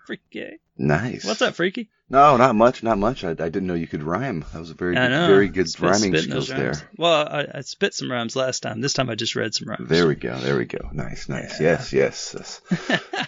Freaky. 0.05 0.59
Nice. 0.77 1.23
What's 1.23 1.41
up, 1.41 1.55
Freaky? 1.55 1.89
No, 2.11 2.37
not 2.37 2.55
much, 2.55 2.81
not 2.81 2.97
much. 2.97 3.23
I, 3.23 3.31
I 3.31 3.33
didn't 3.33 3.67
know 3.67 3.75
you 3.75 3.85
could 3.85 4.01
rhyme. 4.01 4.43
That 4.51 4.59
was 4.59 4.71
a 4.71 4.73
very, 4.73 4.95
good, 4.95 5.09
very 5.09 5.47
good 5.47 5.69
Spit- 5.69 5.89
rhyming 5.89 6.17
skills 6.17 6.47
there. 6.47 6.73
Well, 6.97 7.27
I, 7.27 7.45
I 7.53 7.61
spit 7.61 7.93
some 7.93 8.11
rhymes 8.11 8.35
last 8.35 8.61
time. 8.61 8.81
This 8.81 8.93
time 8.93 9.11
I 9.11 9.15
just 9.15 9.35
read 9.35 9.53
some 9.53 9.69
rhymes. 9.69 9.87
There 9.87 10.07
we 10.07 10.15
go. 10.15 10.35
There 10.39 10.57
we 10.57 10.65
go. 10.65 10.89
Nice, 10.91 11.29
nice. 11.29 11.61
Yes, 11.61 11.93
yes. 11.93 12.35
yes. 12.35 12.61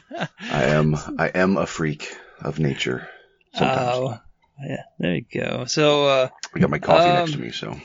I 0.41 0.63
am, 0.63 0.95
I 1.17 1.27
am 1.27 1.57
a 1.57 1.67
freak 1.67 2.15
of 2.39 2.57
nature. 2.57 3.07
Sometimes 3.53 3.89
Oh, 3.93 4.19
yeah. 4.67 4.83
There 4.97 5.15
you 5.15 5.25
go. 5.31 5.65
So, 5.65 6.07
uh, 6.07 6.29
I 6.55 6.59
got 6.59 6.69
my 6.71 6.79
coffee 6.79 7.09
next 7.09 7.31
to 7.31 7.37
um, 7.37 7.43
me, 7.43 7.51
so 7.51 7.79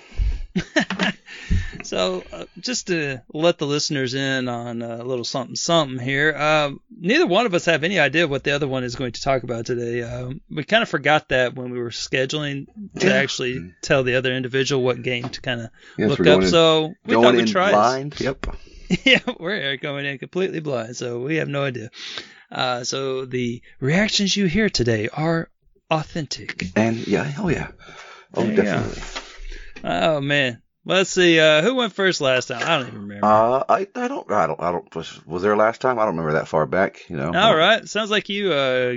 so 1.82 2.24
uh, 2.32 2.44
just 2.58 2.88
to 2.88 3.22
let 3.32 3.58
the 3.58 3.66
listeners 3.66 4.14
in 4.14 4.48
on 4.48 4.82
a 4.82 5.04
little 5.04 5.24
something 5.24 5.56
something 5.56 5.98
here 5.98 6.34
um, 6.36 6.80
neither 6.98 7.26
one 7.26 7.46
of 7.46 7.54
us 7.54 7.64
have 7.66 7.84
any 7.84 7.98
idea 7.98 8.26
what 8.26 8.44
the 8.44 8.52
other 8.52 8.68
one 8.68 8.84
is 8.84 8.96
going 8.96 9.12
to 9.12 9.20
talk 9.20 9.42
about 9.42 9.66
today. 9.66 10.02
Um, 10.02 10.40
we 10.50 10.64
kind 10.64 10.82
of 10.82 10.88
forgot 10.88 11.28
that 11.28 11.54
when 11.54 11.70
we 11.70 11.78
were 11.78 11.90
scheduling 11.90 12.66
to 13.00 13.12
actually 13.12 13.74
tell 13.82 14.02
the 14.02 14.16
other 14.16 14.32
individual 14.32 14.82
what 14.82 15.02
game 15.02 15.28
to 15.28 15.40
kind 15.40 15.60
of 15.60 15.70
yes, 15.98 16.10
look 16.10 16.20
up. 16.20 16.42
in, 16.42 16.48
so 16.48 16.94
we 17.04 17.14
thought 17.14 17.34
we'd 17.34 17.40
in 17.40 17.46
try 17.46 17.70
blind. 17.70 18.18
Yep. 18.20 18.46
yeah 19.04 19.18
we're 19.40 19.76
going 19.78 20.06
in 20.06 20.16
completely 20.18 20.60
blind 20.60 20.96
so 20.96 21.20
we 21.20 21.36
have 21.36 21.48
no 21.48 21.64
idea. 21.64 21.90
Uh, 22.50 22.84
so 22.84 23.24
the 23.24 23.62
reactions 23.80 24.36
you 24.36 24.46
hear 24.46 24.70
today 24.70 25.08
are 25.12 25.50
authentic. 25.90 26.66
And 26.76 27.06
yeah, 27.06 27.32
oh 27.38 27.48
yeah, 27.48 27.68
oh 28.34 28.44
you 28.44 28.56
go. 28.56 28.92
Oh 29.86 30.20
man 30.20 30.60
let's 30.84 31.10
see 31.10 31.40
uh, 31.40 31.62
who 31.62 31.74
went 31.76 31.92
first 31.92 32.20
last 32.20 32.46
time 32.46 32.62
i 32.62 32.78
don't 32.78 32.88
even 32.88 33.00
remember 33.02 33.26
Uh, 33.26 33.64
I, 33.68 33.88
I 33.94 34.08
don't, 34.08 34.30
I 34.30 34.46
don't, 34.46 34.60
I 34.60 34.72
don't. 34.72 34.94
Was, 34.94 35.26
was 35.26 35.42
there 35.42 35.56
last 35.56 35.80
time? 35.80 35.98
I 35.98 36.02
don't 36.04 36.16
remember 36.16 36.32
that 36.38 36.48
far 36.48 36.66
back. 36.66 37.08
You 37.08 37.16
know. 37.16 37.32
All 37.34 37.56
right. 37.56 37.88
Sounds 37.88 38.10
like 38.10 38.28
you 38.28 38.52
uh 38.52 38.92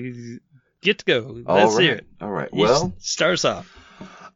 get 0.81 0.99
to 0.99 1.05
go. 1.05 1.43
All 1.47 1.55
Let's 1.55 1.75
right. 1.75 1.81
hear 1.83 1.93
it. 1.95 2.07
All 2.21 2.29
right. 2.29 2.49
You 2.53 2.61
Well, 2.63 2.93
start 2.99 3.33
us 3.33 3.45
off. 3.45 3.75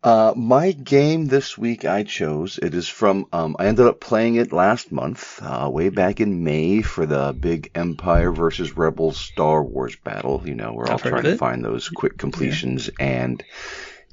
Uh, 0.03 0.33
my 0.35 0.71
game 0.71 1.27
this 1.27 1.57
week 1.57 1.85
I 1.85 2.03
chose. 2.03 2.57
It 2.61 2.73
is 2.73 2.87
from. 2.89 3.25
Um, 3.31 3.55
I 3.59 3.67
ended 3.67 3.85
up 3.85 3.99
playing 4.01 4.35
it 4.35 4.51
last 4.51 4.91
month, 4.91 5.39
uh, 5.41 5.69
way 5.69 5.89
back 5.89 6.19
in 6.19 6.43
May 6.43 6.81
for 6.81 7.05
the 7.05 7.33
big 7.37 7.71
Empire 7.75 8.31
versus 8.31 8.75
Rebels 8.75 9.17
Star 9.17 9.63
Wars 9.63 9.95
battle. 9.95 10.41
You 10.45 10.55
know, 10.55 10.73
we're 10.73 10.87
all 10.87 10.95
I've 10.95 11.03
trying 11.03 11.23
to 11.23 11.37
find 11.37 11.63
those 11.63 11.87
quick 11.87 12.17
completions, 12.17 12.89
and 12.99 13.41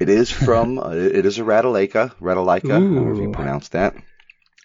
it 0.00 0.08
is 0.08 0.30
from. 0.30 0.78
uh, 0.82 0.90
it 0.90 1.26
is 1.26 1.38
a 1.38 1.42
Ratalaika, 1.42 2.14
Ratalaika, 2.20 2.94
however 2.94 3.22
you 3.22 3.28
Ooh. 3.28 3.32
pronounce 3.32 3.68
that. 3.68 3.94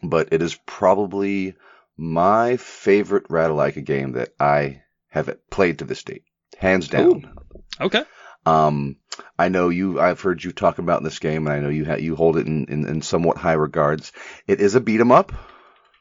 But 0.01 0.29
it 0.31 0.41
is 0.41 0.55
probably 0.65 1.55
my 1.97 2.57
favorite 2.57 3.27
Ratalaika 3.29 3.83
game 3.83 4.13
that 4.13 4.33
I 4.39 4.81
have 5.09 5.29
played 5.49 5.79
to 5.79 5.85
this 5.85 6.03
date, 6.03 6.23
hands 6.57 6.87
down. 6.89 7.37
Okay. 7.79 8.03
Um, 8.45 8.97
I 9.39 9.49
know 9.49 9.69
you. 9.69 9.99
I've 9.99 10.21
heard 10.21 10.43
you 10.43 10.51
talk 10.51 10.77
about 10.77 11.03
this 11.03 11.19
game, 11.19 11.47
and 11.47 11.55
I 11.55 11.59
know 11.61 11.69
you 11.69 11.85
ha- 11.85 11.95
you 11.95 12.15
hold 12.15 12.37
it 12.37 12.45
in, 12.47 12.65
in, 12.65 12.87
in 12.87 13.01
somewhat 13.01 13.37
high 13.37 13.53
regards. 13.53 14.11
It 14.47 14.59
is 14.61 14.75
a 14.75 14.79
beat 14.81 14.99
'em 14.99 15.11
up. 15.11 15.31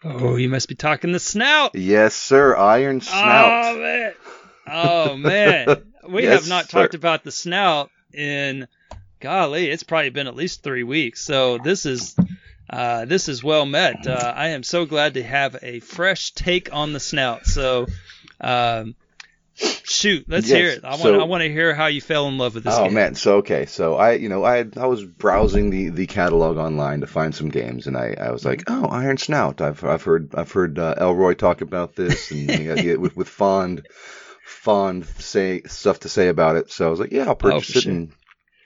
Oh, 0.03 0.37
you 0.37 0.51
must 0.51 0.69
be 0.69 0.75
talking 0.75 1.13
the 1.13 1.19
snout. 1.21 1.75
Yes, 1.75 2.15
sir. 2.15 2.55
Iron 2.57 3.01
snout. 3.01 3.53
Oh 3.53 3.75
Snout. 3.75 3.79
man. 3.79 4.15
Oh 4.67 5.17
man. 5.17 5.93
We 6.11 6.25
Yes, 6.25 6.43
have 6.43 6.49
not 6.51 6.69
sir. 6.69 6.81
talked 6.83 6.95
about 6.95 7.25
the 7.25 7.33
snout 7.33 7.91
in 8.13 8.69
golly, 9.25 9.69
it's 9.69 9.83
probably 9.83 10.11
been 10.11 10.29
at 10.29 10.37
least 10.37 10.63
three 10.63 10.85
weeks. 10.85 11.21
So 11.25 11.59
this 11.59 11.85
is 11.87 12.15
uh, 12.71 13.05
this 13.07 13.29
is 13.29 13.43
well 13.43 13.67
met. 13.67 14.07
Uh, 14.07 14.33
I 14.37 14.49
am 14.51 14.63
so 14.63 14.87
glad 14.87 15.15
to 15.15 15.23
have 15.23 15.57
a 15.63 15.81
fresh 15.81 16.31
take 16.33 16.73
on 16.73 16.93
the 16.93 17.01
snout. 17.01 17.45
So 17.47 17.87
um, 18.41 18.95
shoot, 19.57 20.25
let's 20.29 20.49
Yes, 20.49 20.57
hear 20.57 20.69
it. 20.71 20.85
I 20.85 20.91
want 20.91 21.01
so- 21.03 21.21
I 21.21 21.25
want 21.25 21.43
to 21.43 21.49
hear 21.53 21.75
how 21.75 21.87
you 21.87 22.01
fell 22.01 22.29
in 22.29 22.39
love 22.39 22.55
with 22.55 22.65
this 22.65 22.75
game. 22.75 22.83
Oh 22.83 22.87
game. 22.87 22.95
man, 22.95 23.15
so 23.15 23.37
okay, 23.39 23.67
so 23.67 23.97
I, 23.97 24.13
you 24.13 24.29
know, 24.29 24.45
I 24.45 24.65
I 24.77 24.87
was 24.87 25.05
browsing 25.05 25.71
the, 25.71 25.89
the 25.91 26.07
catalog 26.07 26.57
online 26.57 27.01
to 27.01 27.07
find 27.07 27.35
some 27.35 27.49
games, 27.51 27.87
and 27.87 27.97
I, 27.97 28.15
I 28.21 28.31
was 28.31 28.45
like, 28.45 28.65
oh, 28.69 28.87
Iron 28.87 29.17
Snout. 29.19 29.61
I've 29.61 29.83
I've 29.85 30.03
heard 30.03 30.35
I've 30.35 30.53
heard 30.53 30.79
uh, 30.79 30.95
Elroy 30.99 31.35
talk 31.35 31.61
about 31.61 31.95
this, 31.95 32.31
and 32.31 33.01
with 33.01 33.17
with 33.17 33.29
fond 33.29 33.87
fond 34.45 35.07
say 35.07 35.63
stuff 35.67 36.01
to 36.01 36.09
say 36.09 36.29
about 36.29 36.57
it. 36.57 36.71
So 36.71 36.87
I 36.87 36.91
was 36.91 37.01
like, 37.01 37.13
yeah, 37.13 37.27
I'll 37.27 37.35
purchase 37.37 37.77
Oh, 37.77 37.79
it, 37.79 37.83
sure. 37.83 37.93
and, 37.93 38.13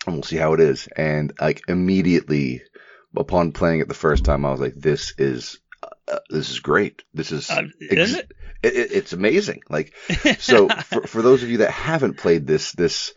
and 0.09 0.16
we'll 0.16 0.22
see 0.24 0.36
how 0.36 0.55
it 0.55 0.60
is. 0.60 0.89
And 0.97 1.32
like 1.40 1.62
immediately 1.68 2.62
upon 3.16 3.52
playing 3.52 3.80
it 3.80 3.89
the 3.89 3.94
first 3.94 4.24
time, 4.24 4.44
I 4.44 4.51
was 4.51 4.60
like, 4.60 4.74
this 4.74 5.14
is 5.18 5.59
uh, 6.10 6.18
this 6.30 6.51
is 6.51 6.60
great. 6.60 7.02
This 7.14 7.30
is 7.32 7.48
Uh, 7.51 7.62
isn't 7.80 8.18
it? 8.20 8.32
it, 8.62 8.74
it- 8.76 8.93
it's 8.93 9.12
amazing. 9.12 9.60
Like 9.70 9.94
so 10.39 10.68
for, 10.68 11.06
for 11.06 11.22
those 11.22 11.43
of 11.43 11.51
you 11.51 11.59
that 11.59 11.70
haven't 11.70 12.16
played 12.18 12.47
this 12.47 12.72
this 12.72 13.12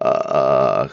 uh, 0.00 0.88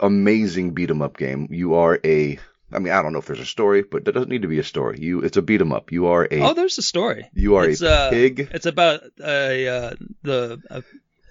amazing 0.00 0.72
beat 0.74 0.90
'em 0.90 1.02
up 1.02 1.16
game, 1.16 1.48
you 1.50 1.74
are 1.74 1.98
a 2.04 2.38
I 2.72 2.78
mean 2.78 2.92
I 2.92 3.02
don't 3.02 3.12
know 3.12 3.18
if 3.18 3.26
there's 3.26 3.40
a 3.40 3.46
story, 3.46 3.82
but 3.82 4.04
there 4.04 4.12
doesn't 4.12 4.28
need 4.28 4.42
to 4.42 4.48
be 4.48 4.58
a 4.58 4.64
story. 4.64 4.98
You 5.00 5.20
it's 5.22 5.36
a 5.36 5.42
beat 5.42 5.60
'em 5.60 5.72
up. 5.72 5.90
You 5.92 6.06
are 6.08 6.28
a 6.30 6.40
Oh, 6.42 6.54
there's 6.54 6.78
a 6.78 6.82
story. 6.82 7.28
you 7.34 7.56
are 7.56 7.64
it's, 7.68 7.80
a 7.82 7.90
uh, 7.90 8.10
pig. 8.10 8.48
It's 8.52 8.66
about 8.66 9.00
a 9.20 9.68
uh, 9.68 9.94
the 10.22 10.60
a, 10.70 10.82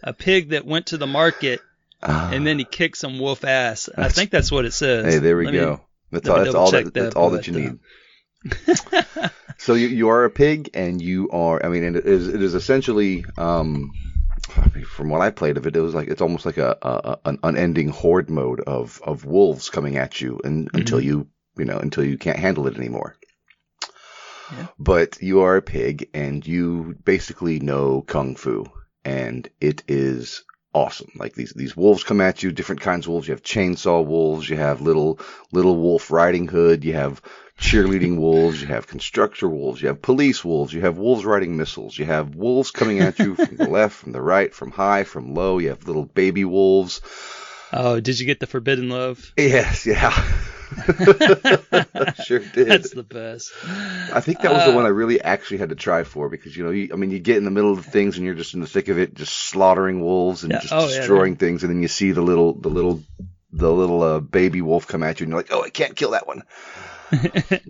a 0.03 0.13
pig 0.13 0.49
that 0.49 0.65
went 0.65 0.87
to 0.87 0.97
the 0.97 1.07
market 1.07 1.61
Ah, 2.03 2.29
and 2.31 2.45
then 2.45 2.59
he 2.59 2.65
kicked 2.65 2.97
some 2.97 3.19
wolf 3.19 3.43
ass. 3.43 3.89
I 3.97 4.09
think 4.09 4.29
that's 4.31 4.51
what 4.51 4.65
it 4.65 4.73
says. 4.73 5.05
hey, 5.13 5.19
there 5.19 5.37
we 5.37 5.45
Let 5.45 5.53
me- 5.53 5.59
go. 5.59 5.81
That's 6.11 6.29
all. 6.29 6.37
That's 6.43 6.55
all. 6.55 6.71
That, 6.71 6.83
that, 6.85 6.93
that's 6.93 7.15
all 7.15 7.29
that 7.31 7.47
you 7.47 7.53
need. 7.53 7.79
So 9.59 9.73
you, 9.73 9.87
you 9.87 10.09
are 10.09 10.23
a 10.23 10.29
pig, 10.29 10.69
and 10.75 11.01
you 11.01 11.29
are. 11.31 11.65
I 11.65 11.69
mean, 11.69 11.83
and 11.83 11.95
it 11.95 12.05
is, 12.05 12.27
it 12.27 12.41
is 12.43 12.53
essentially, 12.53 13.25
um, 13.37 13.91
from 14.87 15.09
what 15.09 15.21
I 15.21 15.31
played 15.31 15.57
of 15.57 15.65
it, 15.65 15.75
it 15.75 15.81
was 15.81 15.95
like 15.95 16.07
it's 16.09 16.21
almost 16.21 16.45
like 16.45 16.57
a, 16.57 16.77
a 16.81 16.89
a- 16.89 17.19
an 17.25 17.39
unending 17.43 17.89
horde 17.89 18.29
mode 18.29 18.59
of 18.61 19.01
of 19.03 19.25
wolves 19.25 19.69
coming 19.69 19.97
at 19.97 20.21
you, 20.21 20.39
and 20.43 20.67
Mm-hmm. 20.67 20.77
until 20.77 21.01
you 21.01 21.27
you 21.57 21.65
know 21.65 21.79
until 21.79 22.03
you 22.05 22.17
can't 22.19 22.37
handle 22.37 22.67
it 22.67 22.77
anymore. 22.77 23.15
Yeah. 24.51 24.67
But 24.79 25.17
you 25.21 25.41
are 25.41 25.57
a 25.57 25.61
pig, 25.61 26.09
and 26.13 26.45
you 26.45 26.95
basically 27.03 27.59
know 27.59 28.01
kung 28.03 28.35
fu, 28.35 28.65
and 29.03 29.49
it 29.59 29.83
is 29.87 30.43
awesome. 30.73 31.11
Like 31.15 31.33
these 31.33 31.53
these 31.53 31.75
wolves 31.75 32.03
come 32.03 32.21
at 32.21 32.43
you, 32.43 32.51
different 32.51 32.81
kinds 32.81 33.05
of 33.05 33.11
wolves. 33.11 33.27
You 33.27 33.33
have 33.33 33.43
chainsaw 33.43 34.05
wolves, 34.05 34.49
you 34.49 34.57
have 34.57 34.81
little 34.81 35.19
little 35.51 35.77
wolf 35.77 36.11
riding 36.11 36.47
hood, 36.47 36.83
you 36.83 36.93
have 36.93 37.21
cheerleading 37.59 38.17
wolves, 38.25 38.61
you 38.61 38.67
have 38.67 38.87
constructor 38.87 39.47
wolves, 39.47 39.81
you 39.81 39.87
have 39.87 40.01
police 40.01 40.43
wolves, 40.45 40.73
you 40.73 40.81
have 40.81 40.97
wolves 40.97 41.25
riding 41.25 41.57
missiles, 41.57 41.97
you 41.97 42.05
have 42.05 42.35
wolves 42.35 42.71
coming 42.71 42.99
at 42.99 43.19
you 43.19 43.35
from 43.35 43.57
the 43.57 43.69
left, 43.77 43.95
from 43.95 44.11
the 44.11 44.21
right, 44.21 44.53
from 44.53 44.71
high, 44.71 45.03
from 45.03 45.33
low, 45.33 45.57
you 45.57 45.69
have 45.69 45.87
little 45.87 46.05
baby 46.05 46.45
wolves. 46.45 47.01
Oh, 47.73 47.99
did 47.99 48.19
you 48.19 48.25
get 48.25 48.39
the 48.39 48.47
forbidden 48.47 48.89
love? 48.89 49.31
Yes, 49.37 49.85
yeah. 49.85 50.11
sure 52.25 52.39
did. 52.39 52.67
That's 52.67 52.91
the 52.91 53.05
best. 53.07 53.51
I 54.13 54.19
think 54.21 54.41
that 54.41 54.51
was 54.53 54.63
the 54.63 54.71
Uh, 54.71 54.75
one 54.75 54.85
I 54.85 54.89
really 54.89 55.21
actually 55.21 55.57
had 55.57 55.69
to 55.69 55.75
try 55.75 56.03
for 56.03 56.29
because 56.29 56.55
you 56.55 56.63
know, 56.63 56.71
you, 56.71 56.89
I 56.93 56.95
mean, 56.97 57.11
you 57.11 57.19
get 57.19 57.37
in 57.37 57.45
the 57.45 57.51
middle 57.51 57.71
of 57.73 57.85
things 57.85 58.17
and 58.17 58.25
you're 58.25 58.35
just 58.35 58.53
in 58.53 58.59
the 58.59 58.67
thick 58.67 58.87
of 58.89 58.97
it, 58.99 59.13
just 59.13 59.33
slaughtering 59.33 60.01
wolves 60.01 60.43
and 60.43 60.51
Yeah. 60.53 60.59
just 60.59 60.73
Oh, 60.73 60.89
yeah, 60.89 60.97
destroying 60.99 61.35
things, 61.37 61.63
and 61.63 61.71
then 61.71 61.81
you 61.81 61.87
see 61.87 62.11
the 62.11 62.21
little, 62.21 62.53
the 62.53 62.69
little, 62.69 63.01
the 63.53 63.71
little 63.71 64.01
uh, 64.03 64.19
baby 64.19 64.61
wolf 64.61 64.87
come 64.87 65.03
at 65.03 65.19
you, 65.19 65.23
and 65.25 65.31
you're 65.31 65.39
like, 65.39 65.51
oh, 65.51 65.63
I 65.63 65.69
can't 65.69 65.95
kill 65.95 66.11
that 66.11 66.27
one. 66.27 66.43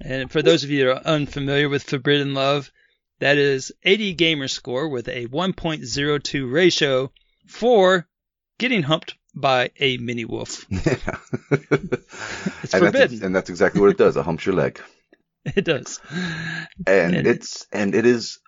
And 0.00 0.30
for 0.30 0.42
those 0.42 0.64
of 0.64 0.70
you 0.70 0.84
that 0.84 0.90
are 0.92 1.06
unfamiliar 1.06 1.68
with 1.68 1.82
Forbidden 1.82 2.34
Love, 2.34 2.70
that 3.18 3.36
is 3.38 3.72
80 3.82 4.14
gamer 4.14 4.48
score 4.48 4.88
with 4.88 5.08
a 5.08 5.26
1.02 5.26 6.52
ratio 6.52 7.12
for 7.46 8.06
getting 8.58 8.82
humped 8.82 9.16
by 9.36 9.70
a 9.78 9.98
mini 9.98 10.24
wolf. 10.24 10.66
Yeah. 10.70 11.18
It's 12.62 12.74
and 12.74 12.84
forbidden. 12.84 12.92
That's, 12.92 13.22
and 13.22 13.36
that's 13.36 13.50
exactly 13.50 13.80
what 13.80 13.90
it 13.90 13.98
does. 13.98 14.16
It 14.16 14.24
humps 14.24 14.44
your 14.46 14.54
leg. 14.54 14.80
It 15.44 15.64
does. 15.64 16.00
and 16.86 17.14
And- 17.14 17.26
it's 17.26 17.66
and 17.72 17.94
it 17.94 18.04
is 18.04 18.40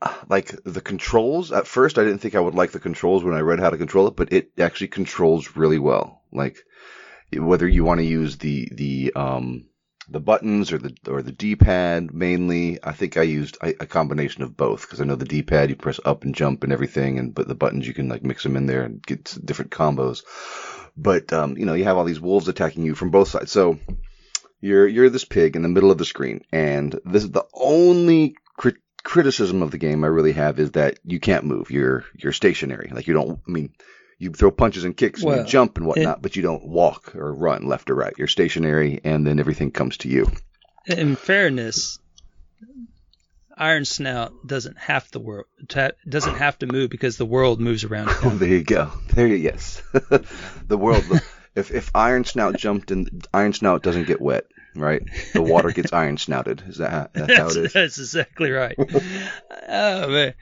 uh, 0.00 0.14
like 0.30 0.54
the 0.64 0.80
controls 0.80 1.52
at 1.52 1.66
first 1.66 1.98
i 1.98 2.04
didn't 2.04 2.20
think 2.20 2.34
i 2.36 2.40
would 2.40 2.54
like 2.54 2.70
the 2.70 2.78
controls 2.80 3.22
when 3.24 3.34
i 3.34 3.40
read 3.40 3.58
how 3.60 3.68
to 3.68 3.76
control 3.76 4.06
it 4.06 4.16
but 4.16 4.32
it 4.32 4.52
actually 4.58 4.88
controls 4.88 5.56
really 5.56 5.78
well 5.80 6.22
like 6.32 6.56
whether 7.36 7.68
you 7.68 7.84
want 7.84 7.98
to 7.98 8.06
use 8.06 8.38
the 8.38 8.68
the 8.72 9.12
um 9.16 9.66
the 10.10 10.20
buttons 10.20 10.72
or 10.72 10.78
the 10.78 10.94
or 11.06 11.22
the 11.22 11.32
d-pad 11.32 12.12
mainly 12.14 12.78
i 12.82 12.92
think 12.92 13.16
i 13.16 13.22
used 13.22 13.58
a, 13.62 13.82
a 13.82 13.86
combination 13.86 14.42
of 14.42 14.56
both 14.56 14.82
because 14.82 15.00
i 15.00 15.04
know 15.04 15.16
the 15.16 15.24
d-pad 15.24 15.68
you 15.68 15.76
press 15.76 16.00
up 16.04 16.24
and 16.24 16.34
jump 16.34 16.64
and 16.64 16.72
everything 16.72 17.18
and 17.18 17.34
but 17.34 17.46
the 17.46 17.54
buttons 17.54 17.86
you 17.86 17.94
can 17.94 18.08
like 18.08 18.22
mix 18.22 18.42
them 18.42 18.56
in 18.56 18.66
there 18.66 18.82
and 18.82 19.02
get 19.02 19.36
different 19.44 19.70
combos 19.70 20.22
but 20.96 21.32
um 21.32 21.56
you 21.58 21.66
know 21.66 21.74
you 21.74 21.84
have 21.84 21.96
all 21.96 22.04
these 22.04 22.20
wolves 22.20 22.48
attacking 22.48 22.84
you 22.84 22.94
from 22.94 23.10
both 23.10 23.28
sides 23.28 23.52
so 23.52 23.78
you're 24.60 24.86
you're 24.86 25.10
this 25.10 25.24
pig 25.24 25.56
in 25.56 25.62
the 25.62 25.68
middle 25.68 25.90
of 25.90 25.98
the 25.98 26.04
screen, 26.04 26.42
and 26.52 26.98
this 27.04 27.22
is 27.22 27.30
the 27.30 27.46
only 27.54 28.34
crit- 28.56 28.76
criticism 29.02 29.62
of 29.62 29.70
the 29.70 29.78
game 29.78 30.04
I 30.04 30.08
really 30.08 30.32
have 30.32 30.58
is 30.58 30.72
that 30.72 30.98
you 31.04 31.20
can't 31.20 31.44
move. 31.44 31.70
You're 31.70 32.04
you're 32.14 32.32
stationary. 32.32 32.90
Like 32.92 33.06
you 33.06 33.14
don't. 33.14 33.40
I 33.46 33.50
mean, 33.50 33.72
you 34.18 34.32
throw 34.32 34.50
punches 34.50 34.84
and 34.84 34.96
kicks 34.96 35.22
and 35.22 35.36
you 35.36 35.44
jump 35.44 35.76
and 35.76 35.86
whatnot, 35.86 36.20
but 36.20 36.36
you 36.36 36.42
don't 36.42 36.66
walk 36.66 37.14
or 37.14 37.32
run 37.32 37.66
left 37.66 37.90
or 37.90 37.94
right. 37.94 38.14
You're 38.18 38.26
stationary, 38.26 39.00
and 39.04 39.26
then 39.26 39.38
everything 39.38 39.70
comes 39.70 39.98
to 39.98 40.08
you. 40.08 40.30
In 40.86 41.16
fairness, 41.16 41.98
Iron 43.56 43.84
Snout 43.84 44.32
doesn't 44.46 44.78
have 44.78 45.08
to 45.12 45.18
work, 45.18 45.48
doesn't 46.08 46.36
have 46.36 46.58
to 46.60 46.66
move 46.66 46.90
because 46.90 47.16
the 47.16 47.26
world 47.26 47.60
moves 47.60 47.84
around. 47.84 48.08
Oh, 48.24 48.30
there 48.34 48.48
you 48.48 48.64
go. 48.64 48.90
There 49.12 49.26
you 49.26 49.38
go, 49.38 49.42
yes. 49.42 49.82
the 50.66 50.78
world. 50.78 51.04
If 51.54 51.70
if 51.70 51.90
Iron 51.94 52.24
Snout 52.24 52.56
jumped 52.56 52.90
and 52.90 53.26
Iron 53.34 53.52
Snout 53.52 53.82
doesn't 53.82 54.06
get 54.06 54.20
wet, 54.20 54.46
right? 54.74 55.02
The 55.32 55.42
water 55.42 55.70
gets 55.70 55.92
iron 55.92 56.16
snouted. 56.16 56.62
Is 56.68 56.78
that 56.78 56.90
how, 56.90 57.08
that's 57.12 57.36
how 57.36 57.48
it 57.48 57.56
is? 57.56 57.72
that's 57.72 57.98
exactly 57.98 58.50
right. 58.50 58.76
oh 58.78 60.08
man. 60.08 60.34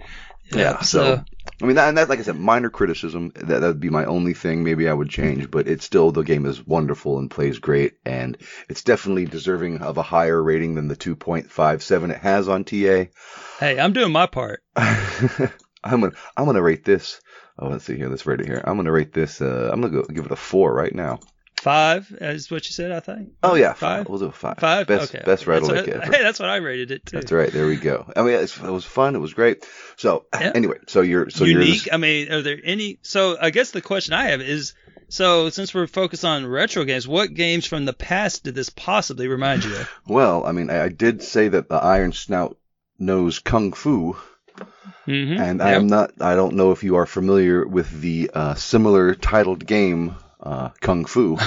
Yeah. 0.51 0.81
So, 0.81 1.25
I 1.61 1.67
mean, 1.67 1.77
that, 1.77 1.89
and 1.89 1.99
that, 1.99 2.09
like 2.09 2.19
I 2.19 2.23
said, 2.23 2.39
minor 2.39 2.71
criticism. 2.71 3.33
That 3.35 3.61
that 3.61 3.67
would 3.67 3.81
be 3.81 3.91
my 3.91 4.05
only 4.05 4.35
thing. 4.35 4.63
Maybe 4.63 4.89
I 4.89 4.93
would 4.93 5.09
change, 5.09 5.51
but 5.51 5.69
it's 5.69 5.85
still 5.85 6.13
the 6.13 6.23
game 6.23 6.47
is 6.47 6.67
wonderful 6.67 7.19
and 7.19 7.31
plays 7.31 7.59
great, 7.59 7.95
and 8.05 8.37
it's 8.69 8.83
definitely 8.83 9.25
deserving 9.27 9.79
of 9.79 9.97
a 9.97 10.03
higher 10.03 10.43
rating 10.43 10.75
than 10.75 10.89
the 10.89 10.97
2.57 10.97 12.11
it 12.11 12.19
has 12.19 12.49
on 12.49 12.65
TA. 12.65 13.07
hey, 13.59 13.81
I'm 13.81 13.93
doing 13.93 14.13
my 14.13 14.27
part. 14.27 14.63
I'm 14.77 16.01
gonna 16.01 16.13
I'm 16.37 16.47
gonna 16.47 16.63
rate 16.63 16.85
this. 16.85 17.21
Oh, 17.59 17.69
let's 17.69 17.85
see 17.85 17.97
here. 17.97 18.09
Let's 18.09 18.27
rate 18.27 18.41
it 18.41 18.47
here. 18.47 18.63
I'm 18.65 18.77
gonna 18.77 18.93
rate 18.93 19.13
this. 19.13 19.41
Uh, 19.41 19.71
I'm 19.73 19.81
gonna 19.81 20.03
go 20.03 20.03
give 20.03 20.27
it 20.27 20.33
a 20.33 20.37
four 20.37 20.75
right 20.75 20.95
now. 20.95 21.21
Five 21.61 22.17
is 22.21 22.51
what 22.51 22.67
you 22.67 22.73
said, 22.73 22.93
I 22.93 23.01
think. 23.01 23.31
Oh 23.43 23.55
yeah, 23.55 23.73
Five? 23.73 24.09
We'll 24.09 24.19
do 24.19 24.27
a 24.27 24.33
five. 24.33 24.59
Five. 24.59 24.87
Best 24.87 25.15
okay. 25.15 25.25
best 25.25 25.47
rattle 25.47 25.69
That's 25.69 25.87
what- 25.87 25.97
ever. 26.03 26.13
Hey, 26.17 26.23
that's 26.23 26.39
what 26.39 26.49
I 26.49 26.57
rated 26.57 26.91
it 26.91 27.07
too. 27.07 27.17
That's 27.17 27.33
right. 27.33 27.51
There 27.53 27.67
we 27.67 27.77
go. 27.77 28.11
I 28.15 28.23
mean, 28.23 28.35
it's, 28.35 28.57
it 28.57 28.71
was 28.71 28.85
fun. 28.85 29.17
It 29.17 29.21
was 29.21 29.35
great. 29.35 29.67
So 29.97 30.27
Yeah. 30.35 30.53
anyway, 30.55 30.79
so 30.87 31.01
you're 31.01 31.31
so 31.31 31.45
you're 31.45 31.61
Unique. 31.63 31.85
this- 31.85 31.93
I 31.93 31.97
mean, 31.97 32.31
are 32.31 32.43
there 32.43 32.59
any? 32.63 32.99
So 33.03 33.37
I 33.41 33.51
guess 33.51 33.71
the 33.73 33.81
question 33.83 34.13
I 34.15 34.27
have 34.29 34.41
is, 34.43 34.75
so 35.09 35.49
since 35.51 35.73
we're 35.75 35.87
focused 35.87 36.25
on 36.25 36.47
retro 36.47 36.85
games, 36.85 37.09
what 37.09 37.33
games 37.35 37.65
from 37.67 37.85
the 37.85 37.93
past 37.95 38.45
did 38.45 38.55
this 38.55 38.71
possibly 38.71 39.27
remind 39.27 39.65
you 39.65 39.75
of? 39.77 39.91
Well, 40.07 40.45
I 40.47 40.53
mean, 40.53 40.71
I, 40.71 40.85
I 40.85 40.89
did 40.89 41.23
say 41.23 41.49
that 41.49 41.69
the 41.69 41.77
Iron 41.77 42.13
Snout 42.13 42.57
knows 42.99 43.39
kung 43.41 43.73
fu, 43.73 44.17
Mm-hmm. 45.07 45.41
and 45.41 45.63
I 45.63 45.73
am 45.73 45.87
not. 45.87 46.13
I 46.21 46.35
don't 46.35 46.55
know 46.55 46.73
if 46.73 46.83
you 46.83 46.97
are 46.97 47.07
familiar 47.07 47.67
with 47.67 48.01
the 48.01 48.31
uh, 48.35 48.55
similar 48.55 49.15
titled 49.15 49.65
game, 49.67 50.17
uh, 50.47 50.71
Kung 50.81 51.05
Fu. 51.05 51.37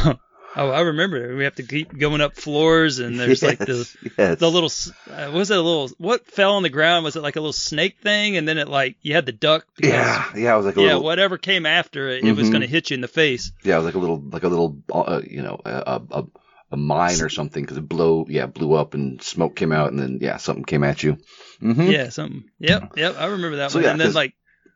Oh, 0.56 0.72
I 0.72 0.82
remember. 0.82 1.36
We 1.36 1.44
have 1.44 1.54
to 1.56 1.64
keep 1.64 1.96
going 1.96 2.22
up 2.22 2.36
floors, 2.36 2.98
and 2.98 3.20
there's 3.20 3.44
like 3.44 3.60
the 3.60 3.88
Yes, 4.02 4.14
yes. 4.18 4.40
the 4.40 4.50
little 4.50 4.72
uh, 5.14 5.26
what 5.30 5.34
was 5.38 5.52
it 5.52 5.58
a 5.60 5.62
little 5.62 5.90
what 6.00 6.26
fell 6.26 6.56
on 6.56 6.64
the 6.64 6.70
ground? 6.72 7.04
Was 7.06 7.16
it 7.16 7.22
like 7.22 7.36
a 7.36 7.40
little 7.40 7.54
snake 7.54 7.98
thing? 8.02 8.36
And 8.36 8.48
then 8.48 8.58
it 8.58 8.68
like 8.68 8.96
you 9.04 9.14
had 9.14 9.28
the 9.28 9.32
duck. 9.32 9.68
because- 9.76 9.92
yeah, 9.94 10.26
yeah. 10.36 10.54
It 10.56 10.58
was 10.58 10.66
like 10.66 10.78
a 10.78 10.82
yeah, 10.82 10.88
little. 10.88 11.04
whatever 11.04 11.38
came 11.38 11.68
after 11.68 12.10
it, 12.10 12.26
it 12.26 12.32
was 12.36 12.48
Mhm. 12.48 12.52
going 12.54 12.62
to 12.62 12.68
hit 12.68 12.90
you 12.90 12.96
in 12.96 13.02
the 13.02 13.08
face. 13.08 13.52
Yeah, 13.64 13.76
it 13.76 13.78
was 13.78 13.86
like 13.86 13.94
a 13.94 14.00
little, 14.00 14.20
like 14.20 14.42
a 14.44 14.48
little, 14.48 14.76
uh, 14.92 15.22
you 15.24 15.44
know, 15.44 15.62
a, 15.64 16.02
a, 16.10 16.24
a 16.72 16.78
mine 16.78 17.22
or 17.22 17.30
something 17.30 17.64
because 17.64 17.78
it 17.78 17.88
blow, 17.88 18.26
yeah, 18.28 18.48
blew 18.48 18.74
up 18.74 18.96
and 18.96 19.22
smoke 19.22 19.56
came 19.56 19.72
out, 19.72 19.92
and 19.92 20.00
then 20.00 20.18
yeah, 20.20 20.38
something 20.38 20.66
came 20.66 20.84
at 20.84 21.04
you. 21.04 21.18
hmm 21.60 21.80
Yeah, 21.92 22.10
something. 22.10 22.46
Yep, 22.58 22.94
yep. 22.98 23.16
I 23.20 23.28
remember 23.28 23.58
that 23.58 23.70
So, 23.72 23.78
one. 23.78 23.84
yeah, 23.86 23.92
and 23.92 24.02
then 24.02 24.14
like, 24.14 24.34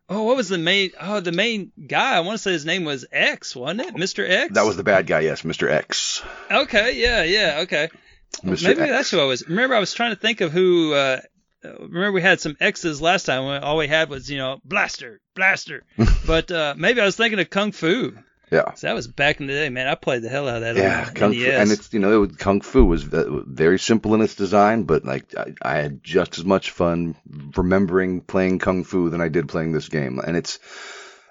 oh, 0.09 0.23
what 0.23 0.38
was 0.38 0.49
the 0.49 0.57
main? 0.57 0.91
Oh, 0.99 1.19
the 1.19 1.31
main 1.31 1.71
guy. 1.88 2.15
I 2.15 2.19
want 2.21 2.35
to 2.35 2.41
say 2.41 2.51
his 2.51 2.65
name 2.65 2.85
was 2.85 3.05
X, 3.11 3.55
wasn't 3.55 3.81
it, 3.81 3.95
Mr. 3.95 4.30
X? 4.30 4.53
That 4.53 4.65
was 4.65 4.77
the 4.77 4.84
bad 4.84 5.07
guy. 5.07 5.21
Yes, 5.21 5.43
Mr. 5.43 5.69
X. 5.69 6.21
Okay, 6.51 7.01
yeah, 7.01 7.23
yeah, 7.23 7.59
okay. 7.61 7.89
Mr. 8.43 8.63
Maybe 8.63 8.81
X. 8.81 8.91
that's 8.91 9.11
who 9.11 9.19
I 9.19 9.25
was. 9.25 9.47
Remember, 9.47 9.75
I 9.75 9.80
was 9.80 9.93
trying 9.93 10.11
to 10.11 10.19
think 10.19 10.41
of 10.41 10.51
who. 10.51 10.93
Uh, 10.93 11.21
remember, 11.63 12.11
we 12.11 12.21
had 12.21 12.41
some 12.41 12.57
X's 12.59 13.01
last 13.01 13.25
time. 13.25 13.45
When 13.45 13.63
all 13.63 13.77
we 13.77 13.88
had 13.88 14.09
was 14.09 14.30
you 14.30 14.38
know 14.38 14.59
blaster, 14.63 15.21
blaster. 15.35 15.84
but 16.27 16.51
uh, 16.51 16.75
maybe 16.77 17.01
I 17.01 17.05
was 17.05 17.15
thinking 17.15 17.39
of 17.39 17.49
Kung 17.49 17.71
Fu. 17.71 18.17
Yeah. 18.53 18.73
So 18.75 18.88
that 18.88 18.93
was 18.93 19.07
back 19.07 19.39
in 19.39 19.47
the 19.47 19.53
day, 19.53 19.69
man. 19.69 19.88
I 19.88 19.95
played 19.95 20.21
the 20.21 20.30
hell 20.30 20.47
out 20.47 20.57
of 20.57 20.61
that. 20.61 20.77
Yeah, 20.77 21.09
kung 21.09 21.31
NES. 21.31 21.43
fu, 21.43 21.49
and 21.49 21.71
it's 21.71 21.93
you 21.93 21.99
know 21.99 22.13
it 22.13 22.27
was, 22.27 22.38
kung 22.38 22.61
fu 22.61 22.85
was 22.85 23.03
very 23.03 23.80
simple 23.80 24.13
in 24.13 24.21
its 24.21 24.35
design, 24.35 24.84
but 24.84 25.03
like 25.05 25.35
I, 25.35 25.53
I 25.61 25.75
had 25.77 26.03
just 26.03 26.38
as 26.38 26.45
much 26.45 26.69
fun 26.69 27.15
remembering 27.55 28.21
playing 28.21 28.59
kung 28.59 28.84
fu 28.84 29.09
than 29.09 29.21
I 29.21 29.30
did 29.30 29.49
playing 29.49 29.71
this 29.71 29.89
game, 29.89 30.19
and 30.19 30.38
it's 30.38 30.59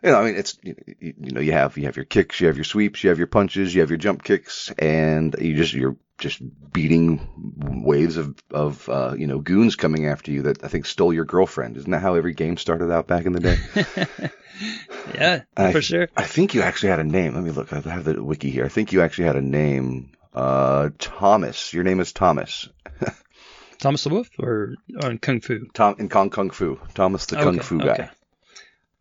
you 0.03 0.11
know 0.11 0.21
I 0.21 0.25
mean 0.25 0.35
it's 0.35 0.59
you, 0.63 0.75
you 0.99 1.33
know 1.33 1.41
you 1.41 1.53
have 1.53 1.79
you 1.79 1.85
have 1.85 1.97
your 1.97 2.07
kicks, 2.07 2.41
you 2.41 2.49
have 2.49 2.57
your 2.57 2.65
sweeps, 2.65 3.05
you 3.05 3.11
have 3.11 3.19
your 3.19 3.29
punches, 3.29 3.73
you 3.73 3.83
have 3.83 3.91
your 3.91 3.99
jump 3.99 4.25
kicks, 4.25 4.73
and 4.77 5.37
you 5.41 5.55
just 5.55 5.75
you're 5.75 5.97
just 6.19 6.41
beating 6.73 7.85
waves 7.85 8.17
of 8.17 8.35
of 8.51 8.89
uh, 8.89 9.15
you 9.17 9.29
know 9.29 9.39
goons 9.39 9.77
coming 9.77 10.07
after 10.07 10.33
you 10.33 10.43
that 10.43 10.65
I 10.65 10.69
think 10.69 10.87
stole 10.87 11.13
your 11.13 11.25
girlfriend. 11.25 11.77
Isn't 11.77 11.91
that 11.93 12.03
how 12.03 12.15
every 12.15 12.35
game 12.35 12.57
started 12.57 12.91
out 12.91 13.07
back 13.07 13.27
in 13.27 13.33
the 13.33 13.41
day? 13.41 14.31
yeah, 15.15 15.43
I- 15.57 15.73
for 15.73 15.83
sure. 15.83 16.09
I 16.17 16.25
think 16.25 16.55
you 16.55 16.63
actually 16.63 16.91
had 16.91 16.99
a 17.01 17.05
name. 17.05 17.35
Let 17.35 17.43
me 17.45 17.51
look. 17.51 17.73
I 17.73 17.81
have 17.81 18.05
the 18.05 18.23
wiki 18.23 18.51
here. 18.51 18.65
I 18.65 18.69
think 18.69 18.93
you 18.93 19.03
actually 19.03 19.25
had 19.27 19.37
a 19.37 19.43
name. 19.43 20.13
Uh, 20.35 20.91
Thomas. 20.99 21.73
Your 21.75 21.85
name 21.85 22.01
is 22.01 22.13
Thomas. 22.13 22.69
Thomas 23.79 24.05
the 24.05 24.11
Wolf 24.11 24.29
or 24.39 24.77
on 25.03 25.19
Kung 25.19 25.41
Fu. 25.41 25.67
Tom 25.75 25.97
in 25.99 26.09
Kong 26.09 26.31
Kung 26.31 26.51
Fu. 26.51 26.79
Thomas 26.95 27.27
the 27.27 27.37
Kung 27.37 27.59
Okay, 27.59 27.63
Fu 27.67 27.79
guy. 27.79 27.89
okay. 27.89 28.09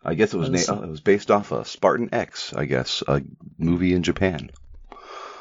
I 0.04 0.16
guess 0.16 0.34
it 0.34 0.38
was 0.38 0.50
na- 0.50 0.76
oh, 0.76 0.84
it 0.84 0.90
was 0.90 1.02
based 1.02 1.30
off 1.30 1.52
of 1.52 1.68
Spartan 1.68 2.10
X. 2.14 2.54
I 2.54 2.66
guess 2.66 3.04
a 3.08 3.22
movie 3.60 3.94
in 3.94 4.02
Japan. 4.04 4.50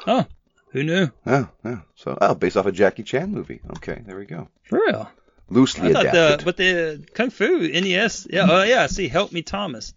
Oh, 0.07 0.25
who 0.71 0.83
knew? 0.83 1.09
Oh, 1.25 1.49
yeah. 1.65 1.79
So 1.95 2.17
oh, 2.21 2.35
based 2.35 2.55
off 2.57 2.67
a 2.67 2.71
Jackie 2.71 3.03
Chan 3.03 3.31
movie. 3.31 3.61
Okay, 3.77 4.01
there 4.05 4.17
we 4.17 4.25
go. 4.25 4.47
For 4.63 4.79
real. 4.85 5.09
Loosely 5.49 5.89
I 5.89 5.93
thought 5.93 6.03
the 6.13 6.41
but 6.45 6.55
the 6.57 7.03
Kung 7.15 7.31
Fu 7.31 7.67
NES. 7.67 8.27
Yeah, 8.29 8.47
oh 8.49 8.63
yeah. 8.63 8.87
See, 8.87 9.07
Help 9.07 9.31
Me 9.33 9.41
Thomas. 9.41 9.93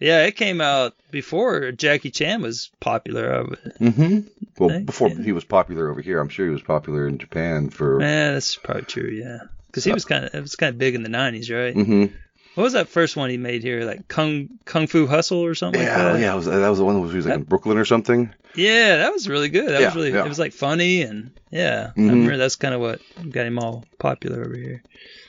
Yeah, 0.00 0.24
it 0.26 0.36
came 0.36 0.60
out 0.60 0.94
before 1.10 1.72
Jackie 1.72 2.10
Chan 2.10 2.40
was 2.42 2.70
popular. 2.80 3.34
I 3.34 3.42
mm-hmm. 3.82 4.20
Well, 4.58 4.80
before 4.80 5.08
yeah. 5.08 5.22
he 5.22 5.32
was 5.32 5.44
popular 5.44 5.90
over 5.90 6.00
here, 6.00 6.20
I'm 6.20 6.28
sure 6.28 6.46
he 6.46 6.52
was 6.52 6.62
popular 6.62 7.06
in 7.06 7.18
Japan 7.18 7.70
for. 7.70 8.00
Yeah, 8.00 8.32
that's 8.32 8.56
probably 8.56 8.82
true. 8.82 9.10
Yeah, 9.10 9.38
because 9.66 9.84
he 9.84 9.92
was 9.92 10.04
kind 10.04 10.24
of 10.24 10.34
it 10.34 10.40
was 10.40 10.56
kind 10.56 10.70
of 10.72 10.78
big 10.78 10.94
in 10.94 11.02
the 11.02 11.08
'90s, 11.08 11.50
right? 11.54 11.74
hmm 11.74 12.06
What 12.54 12.64
was 12.64 12.72
that 12.74 12.88
first 12.88 13.16
one 13.16 13.30
he 13.30 13.36
made 13.36 13.62
here? 13.62 13.84
Like 13.84 14.08
Kung 14.08 14.48
Kung 14.64 14.86
Fu 14.86 15.06
Hustle 15.06 15.44
or 15.44 15.54
something 15.54 15.80
Yeah, 15.80 16.04
like 16.04 16.12
that. 16.14 16.20
yeah. 16.20 16.34
Was, 16.34 16.46
that 16.46 16.68
was 16.68 16.78
the 16.78 16.84
one 16.84 16.94
that 16.96 17.00
was, 17.00 17.10
he 17.12 17.16
was 17.16 17.26
like 17.26 17.36
in 17.36 17.42
Brooklyn 17.44 17.78
or 17.78 17.84
something. 17.84 18.32
Yeah, 18.54 18.96
that 18.98 19.12
was 19.12 19.28
really 19.28 19.48
good. 19.48 19.68
That 19.68 19.80
Yeah, 19.80 19.86
was 19.86 19.96
really 19.96 20.12
yeah. 20.12 20.24
it 20.24 20.28
was 20.28 20.38
like 20.38 20.52
funny 20.52 21.02
and 21.02 21.30
yeah. 21.50 21.92
I 21.96 21.98
Mhm. 22.00 22.08
remember 22.10 22.36
that's 22.36 22.56
kind 22.56 22.74
of 22.74 22.80
what 22.80 23.00
got 23.30 23.46
him 23.46 23.58
all 23.58 23.84
popular 23.98 24.44
over 24.44 24.56
here. 24.56 24.82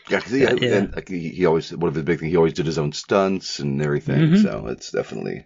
Yeah, 0.09 0.19
'cause 0.19 0.31
he, 0.31 0.39
Yeah. 0.41 0.49
And, 0.77 0.95
like, 0.95 1.07
he, 1.07 1.29
he 1.29 1.45
always 1.45 1.71
one 1.75 1.89
of 1.89 1.95
his 1.95 2.03
big 2.03 2.19
things. 2.19 2.31
He 2.31 2.37
always 2.37 2.53
did 2.53 2.65
his 2.65 2.77
own 2.77 2.91
stunts 2.93 3.59
and 3.59 3.81
everything. 3.81 4.33
Mhm. 4.33 4.41
So 4.43 4.67
it's 4.67 4.91
definitely. 4.91 5.43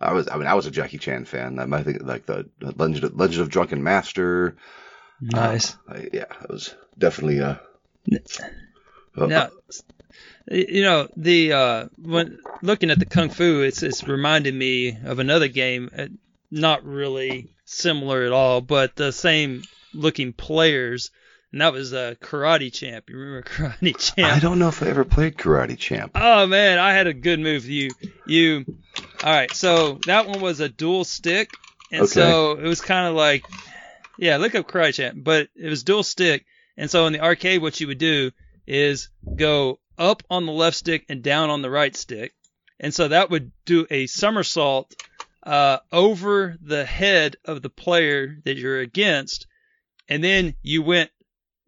I 0.00 0.12
was. 0.12 0.28
I 0.28 0.36
mean, 0.36 0.46
I 0.46 0.54
was 0.54 0.66
a 0.66 0.70
Jackie 0.70 0.98
Chan 0.98 1.24
fan. 1.26 1.58
I, 1.58 1.64
I 1.76 1.82
think 1.82 2.02
like 2.02 2.26
the 2.26 2.48
Legend 2.60 3.04
of, 3.04 3.14
Legend 3.18 3.42
of 3.42 3.50
Drunken 3.50 3.82
Master. 3.82 4.56
Nice. 5.20 5.76
Uh, 5.88 5.94
I, 5.94 6.08
yeah, 6.12 6.24
it 6.42 6.50
was 6.50 6.74
definitely 6.98 7.40
uh, 7.40 7.56
uh, 9.16 9.26
Now, 9.26 9.50
you 10.50 10.82
know 10.82 11.08
the 11.16 11.52
uh, 11.52 11.86
when 11.96 12.38
looking 12.62 12.90
at 12.90 12.98
the 12.98 13.06
kung 13.06 13.28
fu, 13.30 13.62
it's 13.62 13.82
it's 13.82 14.06
reminded 14.06 14.54
me 14.54 14.98
of 15.04 15.18
another 15.18 15.48
game. 15.48 15.90
Uh, 15.96 16.06
not 16.50 16.84
really 16.84 17.48
similar 17.64 18.24
at 18.24 18.32
all, 18.32 18.60
but 18.60 18.94
the 18.96 19.12
same 19.12 19.62
looking 19.92 20.32
players. 20.32 21.10
And 21.54 21.60
that 21.60 21.72
was 21.72 21.92
uh, 21.94 22.16
Karate 22.20 22.72
Champ. 22.72 23.08
You 23.08 23.16
remember 23.16 23.42
Karate 23.48 23.96
Champ? 23.96 24.34
I 24.34 24.40
don't 24.40 24.58
know 24.58 24.66
if 24.66 24.82
I 24.82 24.88
ever 24.88 25.04
played 25.04 25.36
Karate 25.36 25.78
Champ. 25.78 26.10
Oh 26.16 26.48
man, 26.48 26.80
I 26.80 26.94
had 26.94 27.06
a 27.06 27.14
good 27.14 27.38
move. 27.38 27.64
You, 27.64 27.92
you. 28.26 28.64
All 29.22 29.32
right, 29.32 29.52
so 29.52 30.00
that 30.06 30.26
one 30.26 30.40
was 30.40 30.58
a 30.58 30.68
dual 30.68 31.04
stick, 31.04 31.48
and 31.92 32.00
Okay. 32.02 32.10
so 32.10 32.58
it 32.58 32.66
was 32.66 32.80
kind 32.80 33.06
of 33.06 33.14
like, 33.14 33.44
yeah, 34.18 34.38
look 34.38 34.56
up 34.56 34.66
Karate 34.66 34.94
Champ, 34.94 35.22
but 35.22 35.48
it 35.54 35.68
was 35.68 35.84
dual 35.84 36.02
stick, 36.02 36.44
and 36.76 36.90
so 36.90 37.06
in 37.06 37.12
the 37.12 37.20
arcade, 37.20 37.62
what 37.62 37.80
you 37.80 37.86
would 37.86 37.98
do 37.98 38.32
is 38.66 39.10
go 39.36 39.78
up 39.96 40.24
on 40.28 40.46
the 40.46 40.52
left 40.52 40.76
stick 40.76 41.04
and 41.08 41.22
down 41.22 41.50
on 41.50 41.62
the 41.62 41.70
right 41.70 41.94
stick, 41.94 42.34
and 42.80 42.92
so 42.92 43.06
that 43.06 43.30
would 43.30 43.52
do 43.64 43.86
a 43.92 44.08
somersault 44.08 44.92
uh, 45.44 45.78
over 45.92 46.56
the 46.60 46.84
head 46.84 47.36
of 47.44 47.62
the 47.62 47.70
player 47.70 48.38
that 48.44 48.56
you're 48.56 48.80
against, 48.80 49.46
and 50.08 50.22
then 50.24 50.56
you 50.60 50.82
went 50.82 51.10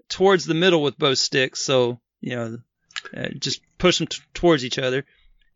towards 0.08 0.44
the 0.46 0.54
middle 0.54 0.82
with 0.82 0.98
both 0.98 1.18
sticks, 1.18 1.60
so 1.60 2.00
you 2.20 2.36
know 2.36 2.58
uh, 3.16 3.28
just 3.38 3.60
push 3.78 3.98
them 3.98 4.06
t- 4.06 4.20
towards 4.34 4.64
each 4.64 4.78
other, 4.78 5.04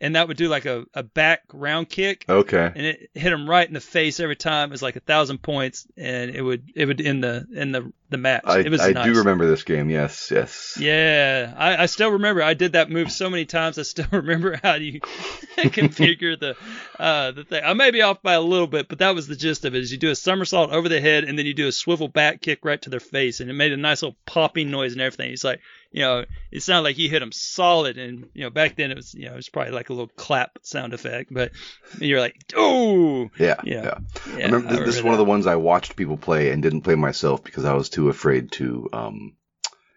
and 0.00 0.16
that 0.16 0.28
would 0.28 0.36
do 0.36 0.48
like 0.48 0.66
a, 0.66 0.84
a 0.94 1.02
back 1.02 1.42
round 1.52 1.88
kick, 1.88 2.24
Okay. 2.28 2.72
and 2.74 2.86
it 2.86 3.10
hit 3.14 3.32
him 3.32 3.48
right 3.48 3.66
in 3.66 3.74
the 3.74 3.80
face 3.80 4.20
every 4.20 4.36
time. 4.36 4.68
It 4.68 4.72
was 4.72 4.82
like 4.82 4.96
a 4.96 5.00
thousand 5.00 5.42
points, 5.42 5.86
and 5.96 6.30
it 6.30 6.42
would 6.42 6.70
it 6.74 6.86
would 6.86 7.00
end 7.00 7.24
the 7.24 7.46
in 7.54 7.72
the 7.72 7.92
the 8.10 8.18
match. 8.18 8.42
I, 8.44 8.60
it 8.60 8.70
was 8.70 8.80
I 8.80 8.92
nice. 8.92 9.06
do 9.06 9.14
remember 9.18 9.46
this 9.46 9.62
game. 9.62 9.88
Yes, 9.90 10.30
yes. 10.30 10.76
Yeah, 10.78 11.54
I, 11.56 11.84
I 11.84 11.86
still 11.86 12.10
remember. 12.12 12.42
I 12.42 12.54
did 12.54 12.72
that 12.72 12.90
move 12.90 13.10
so 13.10 13.30
many 13.30 13.44
times. 13.46 13.78
I 13.78 13.82
still 13.82 14.06
remember 14.12 14.58
how 14.62 14.74
you 14.74 15.00
configure 15.58 16.38
the 16.38 16.56
uh, 16.98 17.30
the 17.32 17.44
thing. 17.44 17.62
I 17.64 17.72
may 17.74 17.90
be 17.90 18.02
off 18.02 18.22
by 18.22 18.34
a 18.34 18.40
little 18.40 18.66
bit, 18.66 18.88
but 18.88 18.98
that 18.98 19.14
was 19.14 19.26
the 19.26 19.36
gist 19.36 19.64
of 19.64 19.74
it. 19.74 19.80
Is 19.82 19.92
you 19.92 19.98
do 19.98 20.10
a 20.10 20.16
somersault 20.16 20.70
over 20.70 20.88
the 20.88 21.00
head, 21.00 21.24
and 21.24 21.38
then 21.38 21.46
you 21.46 21.54
do 21.54 21.68
a 21.68 21.72
swivel 21.72 22.08
back 22.08 22.40
kick 22.40 22.64
right 22.64 22.80
to 22.82 22.90
their 22.90 23.00
face, 23.00 23.40
and 23.40 23.50
it 23.50 23.54
made 23.54 23.72
a 23.72 23.76
nice 23.76 24.02
little 24.02 24.16
popping 24.26 24.70
noise 24.70 24.92
and 24.92 25.00
everything. 25.00 25.32
It's 25.32 25.44
like 25.44 25.60
you 25.92 26.02
know, 26.02 26.24
it 26.52 26.62
sounded 26.62 26.82
like 26.82 26.98
you 26.98 27.08
hit 27.10 27.18
them 27.18 27.32
solid, 27.32 27.98
and 27.98 28.28
you 28.32 28.42
know, 28.44 28.50
back 28.50 28.76
then 28.76 28.90
it 28.92 28.96
was 28.96 29.12
you 29.14 29.26
know, 29.26 29.32
it 29.32 29.36
was 29.36 29.48
probably 29.48 29.72
like 29.72 29.90
a 29.90 29.92
little 29.92 30.10
clap 30.16 30.58
sound 30.62 30.94
effect, 30.94 31.32
but 31.34 31.50
you're 31.98 32.20
like, 32.20 32.36
oh, 32.56 33.28
Yeah, 33.38 33.56
Yeah. 33.64 33.82
yeah. 33.82 33.98
yeah. 34.36 34.44
I 34.44 34.46
remember 34.46 34.68
I 34.68 34.72
this, 34.76 34.80
this 34.86 34.96
is 34.96 35.02
one 35.02 35.14
of 35.14 35.18
the 35.18 35.24
ones 35.24 35.46
I 35.48 35.56
watched 35.56 35.96
people 35.96 36.16
play 36.16 36.50
and 36.52 36.62
didn't 36.62 36.82
play 36.82 36.94
myself 36.94 37.42
because 37.42 37.64
I 37.64 37.74
was 37.74 37.88
too 37.88 37.99
afraid 38.08 38.52
to 38.52 38.88
um, 38.92 39.36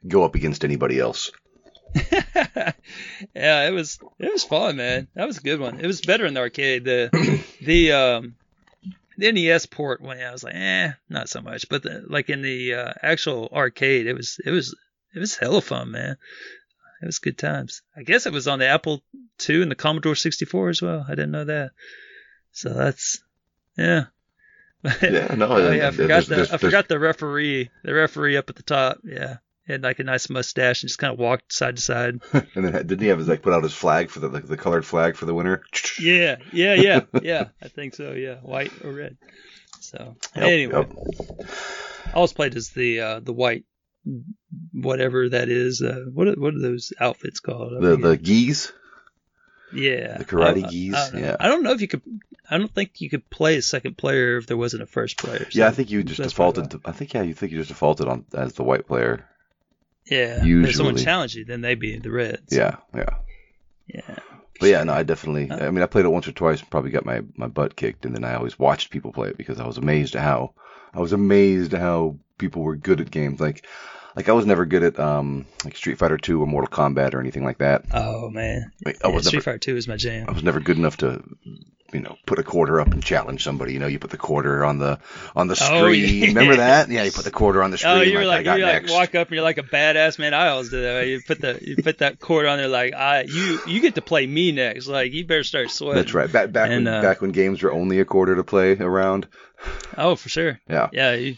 go 0.07 0.23
up 0.23 0.35
against 0.35 0.63
anybody 0.63 0.99
else. 0.99 1.31
yeah, 2.11 3.67
it 3.67 3.73
was 3.73 3.99
it 4.17 4.31
was 4.31 4.43
fun, 4.43 4.77
man. 4.77 5.07
That 5.15 5.27
was 5.27 5.37
a 5.37 5.41
good 5.41 5.59
one. 5.59 5.79
It 5.79 5.87
was 5.87 6.01
better 6.01 6.25
in 6.25 6.33
the 6.33 6.39
arcade. 6.39 6.85
The 6.85 7.43
the 7.61 7.91
um 7.91 8.35
the 9.17 9.31
NES 9.31 9.67
port 9.67 10.01
one, 10.01 10.19
I 10.19 10.31
was 10.31 10.43
like, 10.43 10.55
eh, 10.55 10.91
not 11.09 11.29
so 11.29 11.41
much. 11.41 11.69
But 11.69 11.83
the, 11.83 12.03
like 12.07 12.29
in 12.29 12.41
the 12.41 12.73
uh, 12.73 12.93
actual 13.01 13.49
arcade, 13.53 14.07
it 14.07 14.13
was 14.13 14.39
it 14.43 14.49
was 14.49 14.75
it 15.13 15.19
was 15.19 15.35
hella 15.35 15.61
fun, 15.61 15.91
man. 15.91 16.17
It 17.01 17.05
was 17.05 17.19
good 17.19 17.37
times. 17.37 17.81
I 17.95 18.03
guess 18.03 18.25
it 18.25 18.33
was 18.33 18.47
on 18.47 18.59
the 18.59 18.67
Apple 18.67 19.03
II 19.47 19.61
and 19.61 19.69
the 19.69 19.75
Commodore 19.75 20.15
64 20.15 20.69
as 20.69 20.81
well. 20.81 21.05
I 21.07 21.11
didn't 21.11 21.31
know 21.31 21.45
that. 21.45 21.71
So 22.53 22.69
that's 22.69 23.21
yeah. 23.77 24.05
Yeah, 25.01 25.35
no, 25.35 25.47
oh, 25.47 25.71
yeah, 25.71 25.87
I 25.87 25.91
forgot 25.91 26.07
there's- 26.07 26.27
the 26.27 26.35
there's- 26.35 26.51
I 26.53 26.57
forgot 26.57 26.87
the 26.87 26.99
referee. 26.99 27.69
The 27.83 27.93
referee 27.93 28.37
up 28.37 28.49
at 28.49 28.55
the 28.57 28.63
top. 28.63 28.99
Yeah, 29.03 29.37
he 29.65 29.71
had 29.73 29.81
like 29.83 29.99
a 29.99 30.03
nice 30.03 30.29
mustache 30.29 30.83
and 30.83 30.89
just 30.89 30.99
kind 30.99 31.13
of 31.13 31.19
walked 31.19 31.53
side 31.53 31.77
to 31.77 31.81
side. 31.81 32.19
And 32.33 32.65
then 32.65 32.73
didn't 32.73 32.99
he 33.01 33.07
have 33.07 33.19
his 33.19 33.27
like 33.29 33.41
put 33.41 33.53
out 33.53 33.63
his 33.63 33.73
flag 33.73 34.09
for 34.09 34.19
the 34.19 34.27
the, 34.29 34.39
the 34.41 34.57
colored 34.57 34.85
flag 34.85 35.15
for 35.15 35.25
the 35.25 35.33
winner? 35.33 35.63
Yeah, 35.99 36.37
yeah, 36.51 36.73
yeah, 36.73 37.01
yeah. 37.21 37.45
I 37.61 37.67
think 37.69 37.95
so. 37.95 38.11
Yeah, 38.13 38.35
white 38.41 38.71
or 38.83 38.91
red. 38.91 39.17
So 39.79 40.15
Yep, 40.35 40.43
anyway, 40.43 40.73
yep. 40.73 41.47
I 42.07 42.11
always 42.13 42.33
played 42.33 42.55
as 42.55 42.69
the 42.71 42.99
uh, 42.99 43.19
the 43.19 43.31
white, 43.33 43.63
whatever 44.71 45.29
that 45.29 45.49
is. 45.49 45.81
Uh, 45.81 46.05
what 46.13 46.27
are, 46.27 46.33
what 46.33 46.53
are 46.55 46.59
those 46.61 46.91
outfits 46.99 47.39
called? 47.39 47.73
I 47.77 47.81
The 47.81 47.95
forget. 47.95 48.01
the 48.09 48.17
geese. 48.17 48.71
Yeah, 49.73 50.17
the 50.17 50.25
karate 50.25 50.63
I- 50.63 50.67
I- 50.67 50.69
geese, 50.69 50.95
I 50.95 51.09
don't 51.11 51.21
yeah. 51.21 51.35
I 51.39 51.47
don't 51.47 51.63
know 51.63 51.71
if 51.71 51.81
you 51.81 51.87
could. 51.87 52.01
I 52.49 52.57
don't 52.57 52.73
think 52.73 52.99
you 53.01 53.09
could 53.09 53.29
play 53.29 53.57
a 53.57 53.61
second 53.61 53.97
player 53.97 54.37
if 54.37 54.47
there 54.47 54.57
wasn't 54.57 54.83
a 54.83 54.85
first 54.85 55.17
player. 55.17 55.47
Yeah, 55.51 55.67
I 55.67 55.71
think 55.71 55.89
you 55.91 56.03
just 56.03 56.21
defaulted. 56.21 56.71
To, 56.71 56.81
I 56.85 56.91
think 56.91 57.13
yeah, 57.13 57.21
you 57.21 57.33
think 57.33 57.51
you 57.51 57.57
just 57.57 57.69
defaulted 57.69 58.07
on 58.07 58.25
as 58.33 58.53
the 58.53 58.63
white 58.63 58.85
player. 58.85 59.27
Yeah, 60.05 60.43
Usually. 60.43 60.69
if 60.69 60.75
someone 60.75 60.97
challenged 60.97 61.35
you, 61.35 61.45
then 61.45 61.61
they'd 61.61 61.79
be 61.79 61.97
the 61.97 62.11
Reds. 62.11 62.53
Yeah, 62.53 62.75
yeah. 62.93 63.15
yeah. 63.87 64.15
But 64.59 64.69
yeah, 64.69 64.83
no, 64.83 64.93
I 64.93 65.03
definitely. 65.03 65.49
Uh, 65.49 65.65
I 65.65 65.71
mean, 65.71 65.81
I 65.81 65.87
played 65.87 66.05
it 66.05 66.09
once 66.09 66.27
or 66.27 66.33
twice, 66.33 66.59
and 66.59 66.69
probably 66.69 66.91
got 66.91 67.05
my 67.05 67.23
my 67.35 67.47
butt 67.47 67.75
kicked, 67.75 68.05
and 68.05 68.13
then 68.13 68.23
I 68.23 68.35
always 68.35 68.59
watched 68.59 68.91
people 68.91 69.13
play 69.13 69.29
it 69.29 69.37
because 69.37 69.59
I 69.59 69.65
was 69.65 69.77
amazed 69.77 70.15
at 70.15 70.21
how 70.21 70.53
I 70.93 70.99
was 70.99 71.13
amazed 71.13 71.73
at 71.73 71.79
how 71.79 72.17
people 72.37 72.61
were 72.61 72.75
good 72.75 73.01
at 73.01 73.09
games. 73.09 73.39
Like, 73.39 73.65
like 74.15 74.29
I 74.29 74.33
was 74.33 74.45
never 74.45 74.65
good 74.65 74.83
at 74.83 74.99
um 74.99 75.45
like 75.65 75.75
Street 75.77 75.97
Fighter 75.97 76.17
Two 76.17 76.41
or 76.41 76.45
Mortal 76.47 76.69
Kombat 76.69 77.13
or 77.13 77.19
anything 77.19 77.43
like 77.43 77.59
that. 77.59 77.85
Oh 77.93 78.29
man, 78.29 78.71
Like, 78.85 78.97
yeah, 79.03 79.17
Street 79.19 79.33
never, 79.33 79.41
Fighter 79.43 79.57
Two 79.59 79.77
is 79.77 79.87
my 79.87 79.95
jam. 79.97 80.25
I 80.27 80.31
was 80.31 80.43
never 80.43 80.59
good 80.59 80.77
enough 80.77 80.97
to, 80.97 81.23
you 81.93 81.99
know, 81.99 82.17
put 82.25 82.39
a 82.39 82.43
quarter 82.43 82.79
up 82.81 82.91
and 82.91 83.03
challenge 83.03 83.43
somebody. 83.43 83.73
You 83.73 83.79
know, 83.79 83.87
you 83.87 83.99
put 83.99 84.11
the 84.11 84.17
quarter 84.17 84.63
on 84.65 84.79
the 84.79 84.99
on 85.35 85.47
the 85.47 85.53
Oh, 85.61 85.79
screen. 85.87 86.21
yeah. 86.21 86.27
Remember 86.27 86.55
that? 86.57 86.89
Yeah, 86.93 87.03
you 87.03 87.11
put 87.11 87.23
the 87.25 87.31
quarter 87.31 87.63
on 87.63 87.71
the 87.71 87.77
screen. 87.77 87.93
Oh, 87.93 88.01
you're 88.01 88.25
like, 88.25 88.45
like, 88.45 88.47
I 88.47 88.59
got 88.59 88.59
you 88.59 88.65
like 88.65 88.89
walk 88.89 89.15
up 89.15 89.27
and 89.27 89.35
you're 89.35 89.43
like 89.43 89.57
a 89.57 89.63
badass 89.63 90.19
man. 90.19 90.33
I 90.33 90.49
always 90.49 90.69
do 90.69 90.81
that. 90.81 91.07
You 91.07 91.21
put 91.25 91.39
the 91.41 91.59
you 91.61 91.77
put 91.77 91.99
that 91.99 92.19
quarter 92.19 92.47
on 92.47 92.57
there 92.57 92.67
like 92.67 92.93
I 92.93 93.21
you 93.23 93.59
you 93.67 93.79
get 93.81 93.95
to 93.95 94.01
play 94.01 94.25
me 94.27 94.51
next. 94.51 94.87
Like 94.87 95.11
you 95.13 95.25
better 95.25 95.43
start 95.43 95.69
sweating. 95.71 96.01
That's 96.01 96.13
right. 96.13 96.31
Back 96.31 96.51
back 96.51 96.69
And, 96.71 96.85
when 96.85 96.93
uh, 96.93 97.01
back 97.01 97.21
when 97.21 97.31
games 97.31 97.61
were 97.63 97.71
only 97.71 97.99
a 97.99 98.05
quarter 98.05 98.35
to 98.35 98.43
play 98.43 98.73
around. 98.77 99.27
Oh, 99.97 100.15
for 100.15 100.29
sure. 100.29 100.59
Yeah. 100.69 100.89
Yeah. 100.91 101.13
You, 101.13 101.35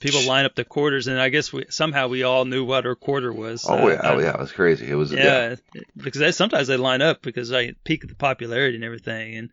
people 0.00 0.22
line 0.26 0.44
up 0.44 0.54
the 0.54 0.64
quarters, 0.64 1.06
and 1.06 1.20
I 1.20 1.28
guess 1.28 1.52
we 1.52 1.66
somehow 1.68 2.08
we 2.08 2.22
all 2.22 2.44
knew 2.44 2.64
what 2.64 2.86
our 2.86 2.94
quarter 2.94 3.32
was. 3.32 3.64
Oh 3.68 3.74
Uh, 3.86 3.88
yeah, 3.92 4.00
oh 4.04 4.18
I- 4.18 4.22
yeah, 4.22 4.34
it 4.34 4.38
was 4.40 4.52
crazy. 4.52 4.88
It 4.90 4.94
was 4.94 5.12
yeah. 5.12 5.56
yeah, 5.74 5.82
because 5.96 6.20
they, 6.20 6.32
sometimes 6.32 6.68
they 6.68 6.76
line 6.76 7.02
up 7.02 7.22
because 7.22 7.52
I 7.52 7.74
peak 7.84 8.04
of 8.04 8.10
the 8.10 8.16
popularity 8.16 8.76
and 8.76 8.84
everything. 8.84 9.36
And 9.36 9.50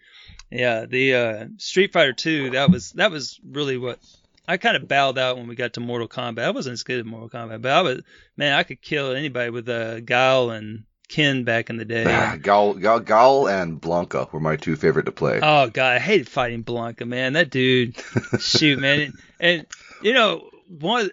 yeah, 0.52 0.85
the 0.85 1.14
uh, 1.15 1.45
Street 1.57 1.93
Fighter 1.93 2.14
Two 2.14 2.52
that 2.52 2.69
was 2.72 2.91
that 2.93 3.11
was 3.11 3.39
really 3.43 3.77
what 3.77 3.99
I 4.47 4.57
kind 4.57 4.76
of 4.76 4.88
bowed 4.88 5.18
out 5.18 5.38
when 5.38 5.47
we 5.47 5.56
got 5.56 5.73
to 5.73 5.80
Mortal 5.80 6.07
Kombat. 6.07 6.43
I 6.43 6.52
wasn't 6.52 6.73
as 6.73 6.84
good 6.84 6.99
at 6.99 7.06
Mortal 7.06 7.30
Kombat, 7.30 7.61
but 7.61 7.72
I 7.72 7.81
was 7.81 8.02
man, 8.38 8.53
I 8.53 8.64
could 8.64 8.81
kill 8.81 9.11
anybody 9.15 9.49
with 9.49 9.68
uh, 9.69 9.99
Guile 10.02 10.52
and 10.52 10.84
Ken 11.07 11.43
back 11.43 11.69
in 11.69 11.77
the 11.77 11.85
day. 11.85 12.03
Ah, 12.07 12.35
Gal, 12.41 12.73
Gal, 12.73 12.99
Gal 12.99 13.47
and 13.47 13.80
Blanka 13.80 14.31
were 14.31 14.39
my 14.39 14.56
two 14.56 14.76
favorite 14.76 15.06
to 15.06 15.11
play. 15.11 15.39
Oh 15.41 15.69
god, 15.69 15.93
I 15.95 15.99
hated 15.99 16.27
fighting 16.30 16.64
Blanka, 16.64 17.07
man. 17.07 17.34
That 17.34 17.49
dude, 17.52 17.95
shoot, 18.39 18.80
man. 18.80 18.99
And, 19.02 19.14
and 19.39 19.68
you 20.02 20.14
know, 20.14 20.50
one 20.68 21.10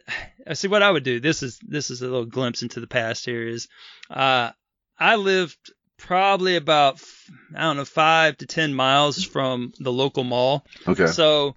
I 0.47 0.55
see 0.55 0.69
what 0.69 0.83
I 0.83 0.91
would 0.91 1.05
do. 1.05 1.21
This 1.21 1.43
is 1.43 1.59
this 1.61 1.91
is 1.91 2.03
a 2.03 2.07
little 2.07 2.25
glimpse 2.27 2.63
into 2.63 2.81
the 2.81 2.87
past 2.87 3.25
here. 3.25 3.47
Is 3.47 3.69
uh, 4.11 4.51
I 4.99 5.17
lived 5.17 5.73
probably 5.99 6.57
about 6.57 7.01
I 7.55 7.61
don't 7.63 7.77
know 7.77 7.85
five 7.85 8.37
to 8.39 8.47
ten 8.47 8.75
miles 8.75 9.23
from 9.25 9.73
the 9.79 9.93
local 9.93 10.25
mall. 10.25 10.65
okay. 10.87 11.07
So 11.07 11.57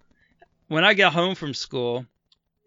when 0.67 0.83
I 0.83 0.93
got 0.93 1.13
home 1.13 1.35
from 1.35 1.53
school. 1.53 2.05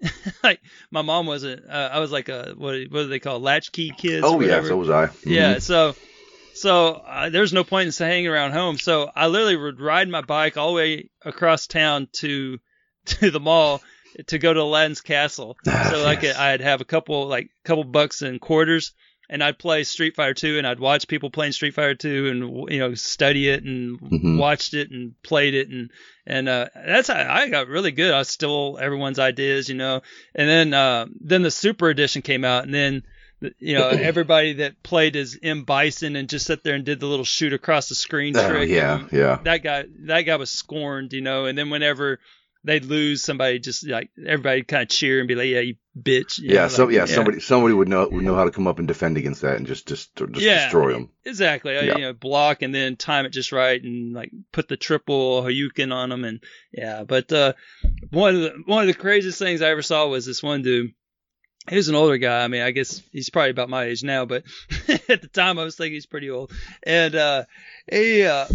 like 0.44 0.60
my 0.92 1.02
mom 1.02 1.26
wasn't. 1.26 1.68
Uh, 1.68 1.90
I 1.92 1.98
was 1.98 2.12
like 2.12 2.28
a 2.28 2.54
what? 2.56 2.76
What 2.88 3.02
do 3.02 3.08
they 3.08 3.18
call 3.18 3.40
latchkey 3.40 3.90
kids? 3.98 4.24
oh 4.24 4.40
yeah, 4.40 4.62
so 4.62 4.76
was 4.76 4.88
I. 4.88 5.08
Yeah, 5.24 5.56
Mhm. 5.56 5.62
so 5.62 5.96
so 6.54 6.92
uh, 6.94 7.30
there's 7.30 7.52
no 7.52 7.64
point 7.64 7.88
in 8.00 8.06
hanging 8.06 8.28
around 8.28 8.52
home. 8.52 8.78
So 8.78 9.10
I 9.12 9.26
literally 9.26 9.56
would 9.56 9.80
ride 9.80 10.08
my 10.08 10.20
bike 10.20 10.56
all 10.56 10.68
the 10.68 10.74
way 10.76 11.10
across 11.24 11.66
town 11.66 12.06
to 12.12 12.60
to 13.06 13.32
the 13.32 13.40
mall 13.40 13.82
to 14.26 14.38
go 14.38 14.52
to 14.52 14.60
Aladdin's 14.60 15.00
Castle. 15.00 15.56
Ah, 15.66 15.88
so 15.90 16.02
like 16.02 16.22
yes. 16.22 16.36
I'd 16.36 16.60
have 16.60 16.80
a 16.80 16.84
couple 16.84 17.26
like 17.28 17.50
couple 17.64 17.84
bucks 17.84 18.22
and 18.22 18.40
quarters, 18.40 18.92
and 19.30 19.42
I'd 19.44 19.58
play 19.58 19.84
Street 19.84 20.16
Fighter 20.16 20.34
2, 20.34 20.58
and 20.58 20.66
I'd 20.66 20.80
watch 20.80 21.06
people 21.08 21.30
playing 21.30 21.52
Street 21.52 21.74
Fighter 21.74 21.94
2, 21.94 22.28
and 22.28 22.70
you 22.72 22.78
know 22.80 22.94
study 22.94 23.48
it 23.48 23.62
and 23.64 23.98
Mhm. 24.00 24.38
watched 24.38 24.74
it 24.74 24.90
and 24.90 25.14
played 25.22 25.54
it, 25.54 25.68
and 25.68 25.90
and 26.26 26.48
uh, 26.48 26.66
that's 26.74 27.08
how 27.08 27.14
I 27.14 27.48
got 27.48 27.68
really 27.68 27.92
good. 27.92 28.12
I 28.12 28.22
stole 28.22 28.78
everyone's 28.80 29.18
ideas, 29.18 29.68
you 29.68 29.74
know, 29.76 30.02
and 30.34 30.48
then 30.48 30.74
uh, 30.74 31.06
then 31.20 31.42
the 31.42 31.50
Super 31.50 31.88
Edition 31.88 32.22
came 32.22 32.44
out, 32.44 32.64
and 32.64 32.74
then 32.74 33.02
you 33.60 33.74
know 33.74 33.88
everybody 33.88 34.54
that 34.54 34.82
played 34.82 35.14
as 35.16 35.38
M 35.42 35.62
Bison 35.64 36.16
and 36.16 36.28
just 36.28 36.46
sat 36.46 36.64
there 36.64 36.74
and 36.74 36.84
did 36.84 36.98
the 37.00 37.06
little 37.06 37.24
shoot 37.24 37.52
across 37.52 37.88
the 37.88 37.94
screen 37.94 38.36
Oh, 38.36 38.48
trick. 38.48 38.68
yeah, 38.68 39.06
yeah. 39.12 39.38
That 39.44 39.58
guy 39.62 39.84
that 40.06 40.22
guy 40.22 40.36
was 40.36 40.50
scorned, 40.50 41.12
you 41.12 41.20
know, 41.20 41.44
and 41.46 41.56
then 41.56 41.70
whenever 41.70 42.18
they'd 42.68 42.84
lose, 42.84 43.22
somebody 43.22 43.58
just 43.58 43.86
like 43.86 44.10
everybody 44.24 44.62
kind 44.62 44.82
of 44.84 44.88
cheer 44.88 45.18
and 45.18 45.26
be 45.26 45.34
like, 45.34 45.48
"Yeah, 45.48 45.60
you 45.60 45.76
bitch." 46.00 46.38
you 46.38 46.54
Yeah, 46.54 46.62
know, 46.62 46.68
so 46.68 46.84
like, 46.84 46.94
yeah, 46.94 47.04
somebody 47.06 47.40
somebody 47.40 47.74
would 47.74 47.88
know 47.88 48.08
would 48.08 48.22
know 48.24 48.34
how 48.36 48.44
to 48.44 48.50
come 48.50 48.66
up 48.66 48.78
and 48.78 48.86
defend 48.86 49.16
against 49.16 49.42
that 49.42 49.56
and 49.56 49.66
just 49.66 49.88
just 49.88 50.14
just 50.14 50.30
Yeah. 50.36 50.64
destroy 50.64 50.92
them. 50.92 51.10
Exactly. 51.24 51.74
Yeah. 51.74 51.82
You 51.96 52.00
know, 52.02 52.12
block 52.12 52.62
and 52.62 52.74
then 52.74 52.96
time 52.96 53.26
it 53.26 53.30
just 53.30 53.50
right 53.52 53.82
and 53.82 54.12
like 54.12 54.30
put 54.52 54.68
the 54.68 54.76
triple 54.76 55.42
Hadouken 55.42 55.92
on 55.92 56.10
them 56.10 56.24
and 56.24 56.40
yeah. 56.72 57.04
But 57.04 57.32
uh, 57.32 57.54
one 58.10 58.36
of 58.36 58.40
the 58.42 58.50
one 58.66 58.82
of 58.82 58.86
the 58.86 58.94
craziest 59.00 59.38
things 59.38 59.62
I 59.62 59.70
ever 59.70 59.82
saw 59.82 60.06
was 60.06 60.26
this 60.26 60.42
one 60.42 60.62
dude. 60.62 60.92
He 61.68 61.76
was 61.76 61.88
an 61.88 61.96
older 61.96 62.16
guy. 62.16 62.44
I 62.44 62.48
mean, 62.48 62.62
I 62.62 62.70
guess 62.70 63.02
he's 63.12 63.28
probably 63.28 63.50
about 63.50 63.68
my 63.68 63.84
age 63.84 64.02
now, 64.02 64.24
but 64.24 64.44
at 65.08 65.20
the 65.20 65.28
time 65.30 65.58
I 65.58 65.64
was 65.64 65.76
thinking 65.76 65.94
he's 65.94 66.06
pretty 66.06 66.30
old. 66.30 66.50
And 66.82 67.14
uh, 67.14 67.44
he 67.90 68.22
uh, 68.24 68.46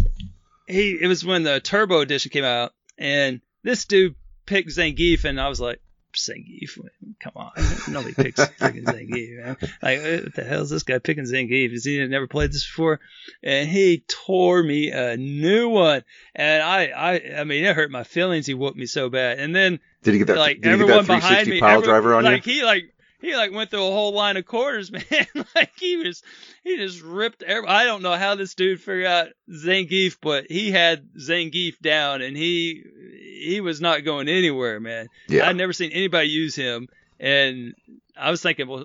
he 0.66 0.98
it 1.00 1.06
was 1.06 1.24
when 1.24 1.42
the 1.44 1.60
Turbo 1.60 2.00
Edition 2.00 2.30
came 2.30 2.44
out, 2.44 2.72
and 2.98 3.40
this 3.64 3.84
dude 3.86 4.14
picked 4.46 4.68
Zangief, 4.68 5.24
and 5.24 5.40
I 5.40 5.48
was 5.48 5.60
like, 5.60 5.80
Zangief, 6.14 6.78
come 7.18 7.32
on, 7.34 7.50
nobody 7.88 8.14
picks 8.14 8.38
freaking 8.60 8.84
Zangief, 8.84 9.44
man. 9.44 9.56
Like, 9.82 10.00
what 10.00 10.34
the 10.34 10.44
hell 10.44 10.62
is 10.62 10.70
this 10.70 10.84
guy 10.84 11.00
picking 11.00 11.24
Zangief? 11.24 11.72
Has 11.72 11.84
he 11.84 12.06
never 12.06 12.28
played 12.28 12.50
this 12.52 12.64
before? 12.64 13.00
And 13.42 13.68
he 13.68 14.04
tore 14.06 14.62
me 14.62 14.90
a 14.92 15.16
new 15.16 15.68
one, 15.70 16.04
and 16.36 16.62
I, 16.62 16.84
I, 16.86 17.40
I 17.40 17.44
mean, 17.44 17.64
it 17.64 17.74
hurt 17.74 17.90
my 17.90 18.04
feelings. 18.04 18.46
He 18.46 18.54
whooped 18.54 18.76
me 18.76 18.86
so 18.86 19.08
bad, 19.08 19.40
and 19.40 19.52
then 19.56 19.80
Did 20.04 20.12
he 20.12 20.18
get 20.18 20.28
that? 20.28 20.36
like 20.36 20.60
did 20.60 20.70
he 20.72 20.78
get 20.78 20.82
everyone 20.82 21.04
that 21.06 21.06
behind 21.06 21.46
360 21.46 21.50
me, 21.50 21.60
pile 21.60 21.78
every- 21.78 21.86
driver 21.88 22.14
on 22.14 22.22
like 22.24 22.46
you? 22.46 22.52
he 22.54 22.64
like 22.64 22.93
he 23.20 23.34
like 23.36 23.52
went 23.52 23.70
through 23.70 23.86
a 23.86 23.90
whole 23.90 24.12
line 24.12 24.36
of 24.36 24.44
quarters, 24.46 24.90
man. 24.92 25.02
like 25.54 25.72
he 25.78 25.96
was 25.96 26.22
he 26.62 26.76
just 26.76 27.02
ripped. 27.02 27.42
Every, 27.42 27.68
I 27.68 27.84
don't 27.84 28.02
know 28.02 28.12
how 28.14 28.34
this 28.34 28.54
dude 28.54 28.80
figured 28.80 29.06
out 29.06 29.28
Zangief, 29.50 30.18
but 30.20 30.50
he 30.50 30.70
had 30.70 31.08
Zangief 31.14 31.78
down, 31.80 32.22
and 32.22 32.36
he 32.36 32.82
he 33.44 33.60
was 33.60 33.80
not 33.80 34.04
going 34.04 34.28
anywhere, 34.28 34.80
man. 34.80 35.08
Yeah. 35.28 35.48
I'd 35.48 35.56
never 35.56 35.72
seen 35.72 35.92
anybody 35.92 36.28
use 36.28 36.54
him, 36.54 36.88
and 37.20 37.74
I 38.16 38.30
was 38.30 38.42
thinking, 38.42 38.68
well, 38.68 38.84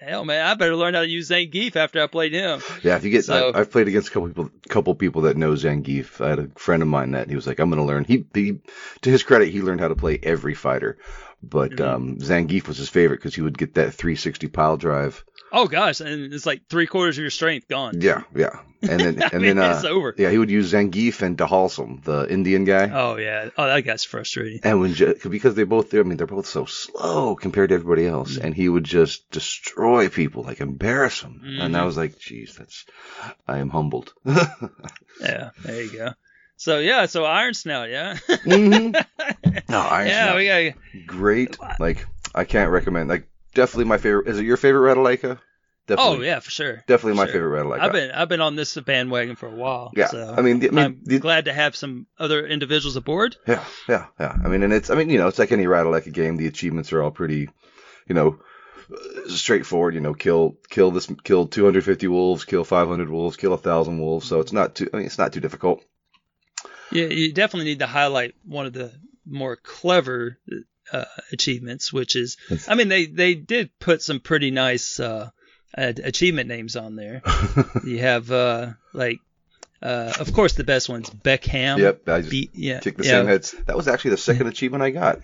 hell, 0.00 0.24
man, 0.24 0.44
I 0.46 0.54
better 0.54 0.76
learn 0.76 0.94
how 0.94 1.00
to 1.00 1.08
use 1.08 1.30
Zangief 1.30 1.74
after 1.74 2.02
I 2.02 2.06
played 2.06 2.32
him. 2.32 2.60
Yeah, 2.82 2.96
if 2.96 3.04
you 3.04 3.10
get, 3.10 3.24
So- 3.24 3.50
I, 3.50 3.60
I've 3.60 3.70
played 3.70 3.88
against 3.88 4.08
a 4.08 4.10
couple 4.12 4.28
people, 4.28 4.50
couple 4.68 4.94
people 4.94 5.22
that 5.22 5.36
know 5.36 5.52
Zangief. 5.52 6.20
I 6.24 6.30
had 6.30 6.38
a 6.38 6.48
friend 6.56 6.82
of 6.82 6.88
mine 6.88 7.12
that 7.12 7.28
he 7.30 7.34
was 7.34 7.46
like, 7.46 7.58
I'm 7.58 7.70
going 7.70 7.80
to 7.80 7.86
learn. 7.86 8.04
He, 8.04 8.26
he, 8.34 8.60
to 9.02 9.10
his 9.10 9.22
credit, 9.22 9.48
he 9.48 9.62
learned 9.62 9.80
how 9.80 9.88
to 9.88 9.96
play 9.96 10.18
every 10.22 10.54
fighter, 10.54 10.98
but 11.42 11.72
Mhm. 11.72 11.80
um, 11.80 12.18
Zangief 12.18 12.66
was 12.68 12.78
his 12.78 12.88
favorite 12.88 13.18
because 13.18 13.34
he 13.34 13.42
would 13.42 13.58
get 13.58 13.74
that 13.74 13.94
360 13.94 14.48
pile 14.48 14.76
drive. 14.76 15.24
Oh 15.50 15.66
gosh, 15.66 16.00
and 16.00 16.32
it's 16.32 16.44
like 16.44 16.62
three 16.68 16.86
quarters 16.86 17.16
of 17.16 17.22
your 17.22 17.30
strength 17.30 17.68
gone. 17.68 18.00
Yeah, 18.00 18.22
yeah, 18.36 18.60
and 18.82 19.00
then 19.00 19.22
and 19.32 19.42
mean, 19.42 19.56
then 19.56 19.58
uh, 19.58 19.74
it's 19.76 19.84
over. 19.84 20.14
yeah, 20.18 20.30
he 20.30 20.36
would 20.36 20.50
use 20.50 20.72
Zangief 20.74 21.22
and 21.22 21.38
Dhalsim, 21.38 22.04
the 22.04 22.30
Indian 22.30 22.64
guy. 22.64 22.90
Oh 22.92 23.16
yeah. 23.16 23.48
Oh, 23.56 23.66
that 23.66 23.80
guy's 23.80 24.04
frustrating. 24.04 24.60
And 24.62 24.80
when 24.80 24.92
because 25.28 25.54
they 25.54 25.64
both, 25.64 25.94
I 25.94 26.02
mean, 26.02 26.18
they're 26.18 26.26
both 26.26 26.46
so 26.46 26.66
slow 26.66 27.34
compared 27.34 27.70
to 27.70 27.76
everybody 27.76 28.06
else, 28.06 28.36
Mm-hmm. 28.36 28.44
and 28.44 28.54
he 28.54 28.68
would 28.68 28.84
just 28.84 29.30
destroy 29.30 30.10
people, 30.10 30.42
like 30.42 30.60
embarrass 30.60 31.22
them. 31.22 31.40
And 31.42 31.74
I 31.76 31.80
Mhm. 31.80 31.86
was 31.86 31.96
like, 31.96 32.18
geez, 32.18 32.56
that's, 32.56 32.84
I 33.46 33.58
am 33.58 33.70
humbled. 33.70 34.12
Yeah, 35.20 35.50
there 35.64 35.82
you 35.82 35.98
go. 35.98 36.12
So 36.60 36.78
yeah, 36.80 37.06
so 37.06 37.24
Iron 37.24 37.54
Snout, 37.54 37.88
yeah. 37.88 38.14
Mhm. 38.28 38.94
No, 39.68 39.78
Iron 39.80 40.08
yeah, 40.08 40.24
Snout. 40.24 40.36
we 40.36 40.46
got. 40.72 41.06
great. 41.06 41.56
Like 41.78 42.04
I 42.34 42.44
can't 42.44 42.70
recommend. 42.70 43.08
Like 43.08 43.28
definitely 43.54 43.84
my 43.84 43.98
favorite. 43.98 44.26
Is 44.28 44.38
it 44.38 44.44
your 44.44 44.56
favorite 44.56 44.94
Ratalaika? 44.94 45.38
Definitely. 45.86 46.18
Oh 46.18 46.20
yeah, 46.22 46.40
for 46.40 46.50
sure. 46.50 46.82
Definitely 46.86 47.16
my 47.16 47.24
Sure. 47.26 47.32
favorite 47.34 47.64
Ratalaika. 47.64 47.80
I've 47.80 47.92
been 47.92 48.10
I've 48.10 48.28
been 48.28 48.40
on 48.40 48.56
this 48.56 48.74
bandwagon 48.76 49.36
for 49.36 49.46
a 49.46 49.54
while. 49.54 49.90
Yeah, 49.96 50.08
so 50.08 50.34
I 50.36 50.42
mean, 50.42 50.58
the- 50.58 50.68
I 50.68 50.72
mean, 50.72 50.84
I'm 50.84 51.00
the- 51.04 51.18
glad 51.18 51.46
to 51.46 51.52
have 51.52 51.74
some 51.76 52.06
other 52.18 52.46
individuals 52.46 52.96
aboard. 52.96 53.36
Yeah, 53.46 53.64
yeah, 53.88 54.06
yeah. 54.20 54.36
I 54.44 54.48
mean, 54.48 54.62
and 54.62 54.72
it's. 54.72 54.90
I 54.90 54.96
mean, 54.96 55.08
you 55.10 55.18
know, 55.18 55.28
it's 55.28 55.38
like 55.38 55.52
any 55.52 55.64
Ratalaika 55.64 56.12
game. 56.12 56.36
The 56.36 56.46
achievements 56.46 56.92
are 56.92 57.02
all 57.02 57.10
pretty, 57.10 57.48
you 58.06 58.14
know, 58.14 58.38
uh, 58.92 59.28
straightforward. 59.30 59.94
You 59.94 60.00
know, 60.00 60.12
kill 60.14 60.56
kill 60.68 60.90
this 60.90 61.10
kill 61.24 61.46
250 61.46 62.06
wolves, 62.08 62.44
kill 62.44 62.64
500 62.64 63.08
wolves, 63.08 63.36
kill 63.36 63.54
a 63.54 63.58
thousand 63.58 63.98
wolves. 64.00 64.26
So 64.28 64.40
it's 64.40 64.52
not 64.52 64.74
too. 64.74 64.90
I 64.92 64.96
mean, 64.98 65.06
it's 65.06 65.18
not 65.18 65.32
too 65.32 65.40
difficult. 65.40 65.82
Yeah, 66.90 67.06
you 67.06 67.32
definitely 67.32 67.66
need 67.70 67.80
to 67.80 67.86
highlight 67.86 68.34
one 68.44 68.66
of 68.66 68.72
the 68.72 68.92
more 69.26 69.56
clever 69.56 70.38
uh, 70.92 71.04
achievements, 71.32 71.92
which 71.92 72.16
is, 72.16 72.36
I 72.66 72.74
mean, 72.74 72.88
they 72.88 73.06
they 73.06 73.34
did 73.34 73.78
put 73.78 74.02
some 74.02 74.20
pretty 74.20 74.50
nice 74.50 74.98
uh, 75.00 75.30
achievement 75.76 76.48
names 76.48 76.76
on 76.76 76.96
there. 76.96 77.22
you 77.84 77.98
have 77.98 78.30
uh, 78.30 78.70
like, 78.94 79.20
uh, 79.82 80.12
of 80.18 80.32
course, 80.32 80.54
the 80.54 80.64
best 80.64 80.88
one's 80.88 81.10
Beckham. 81.10 81.78
Yep, 81.78 82.08
I 82.08 82.18
just 82.20 82.30
Be- 82.30 82.50
yeah, 82.54 82.80
the 82.80 82.94
yeah. 82.98 83.02
same 83.02 83.26
heads. 83.26 83.54
That 83.66 83.76
was 83.76 83.88
actually 83.88 84.12
the 84.12 84.18
second 84.18 84.46
achievement 84.48 84.82
I 84.82 84.90
got. 84.90 85.20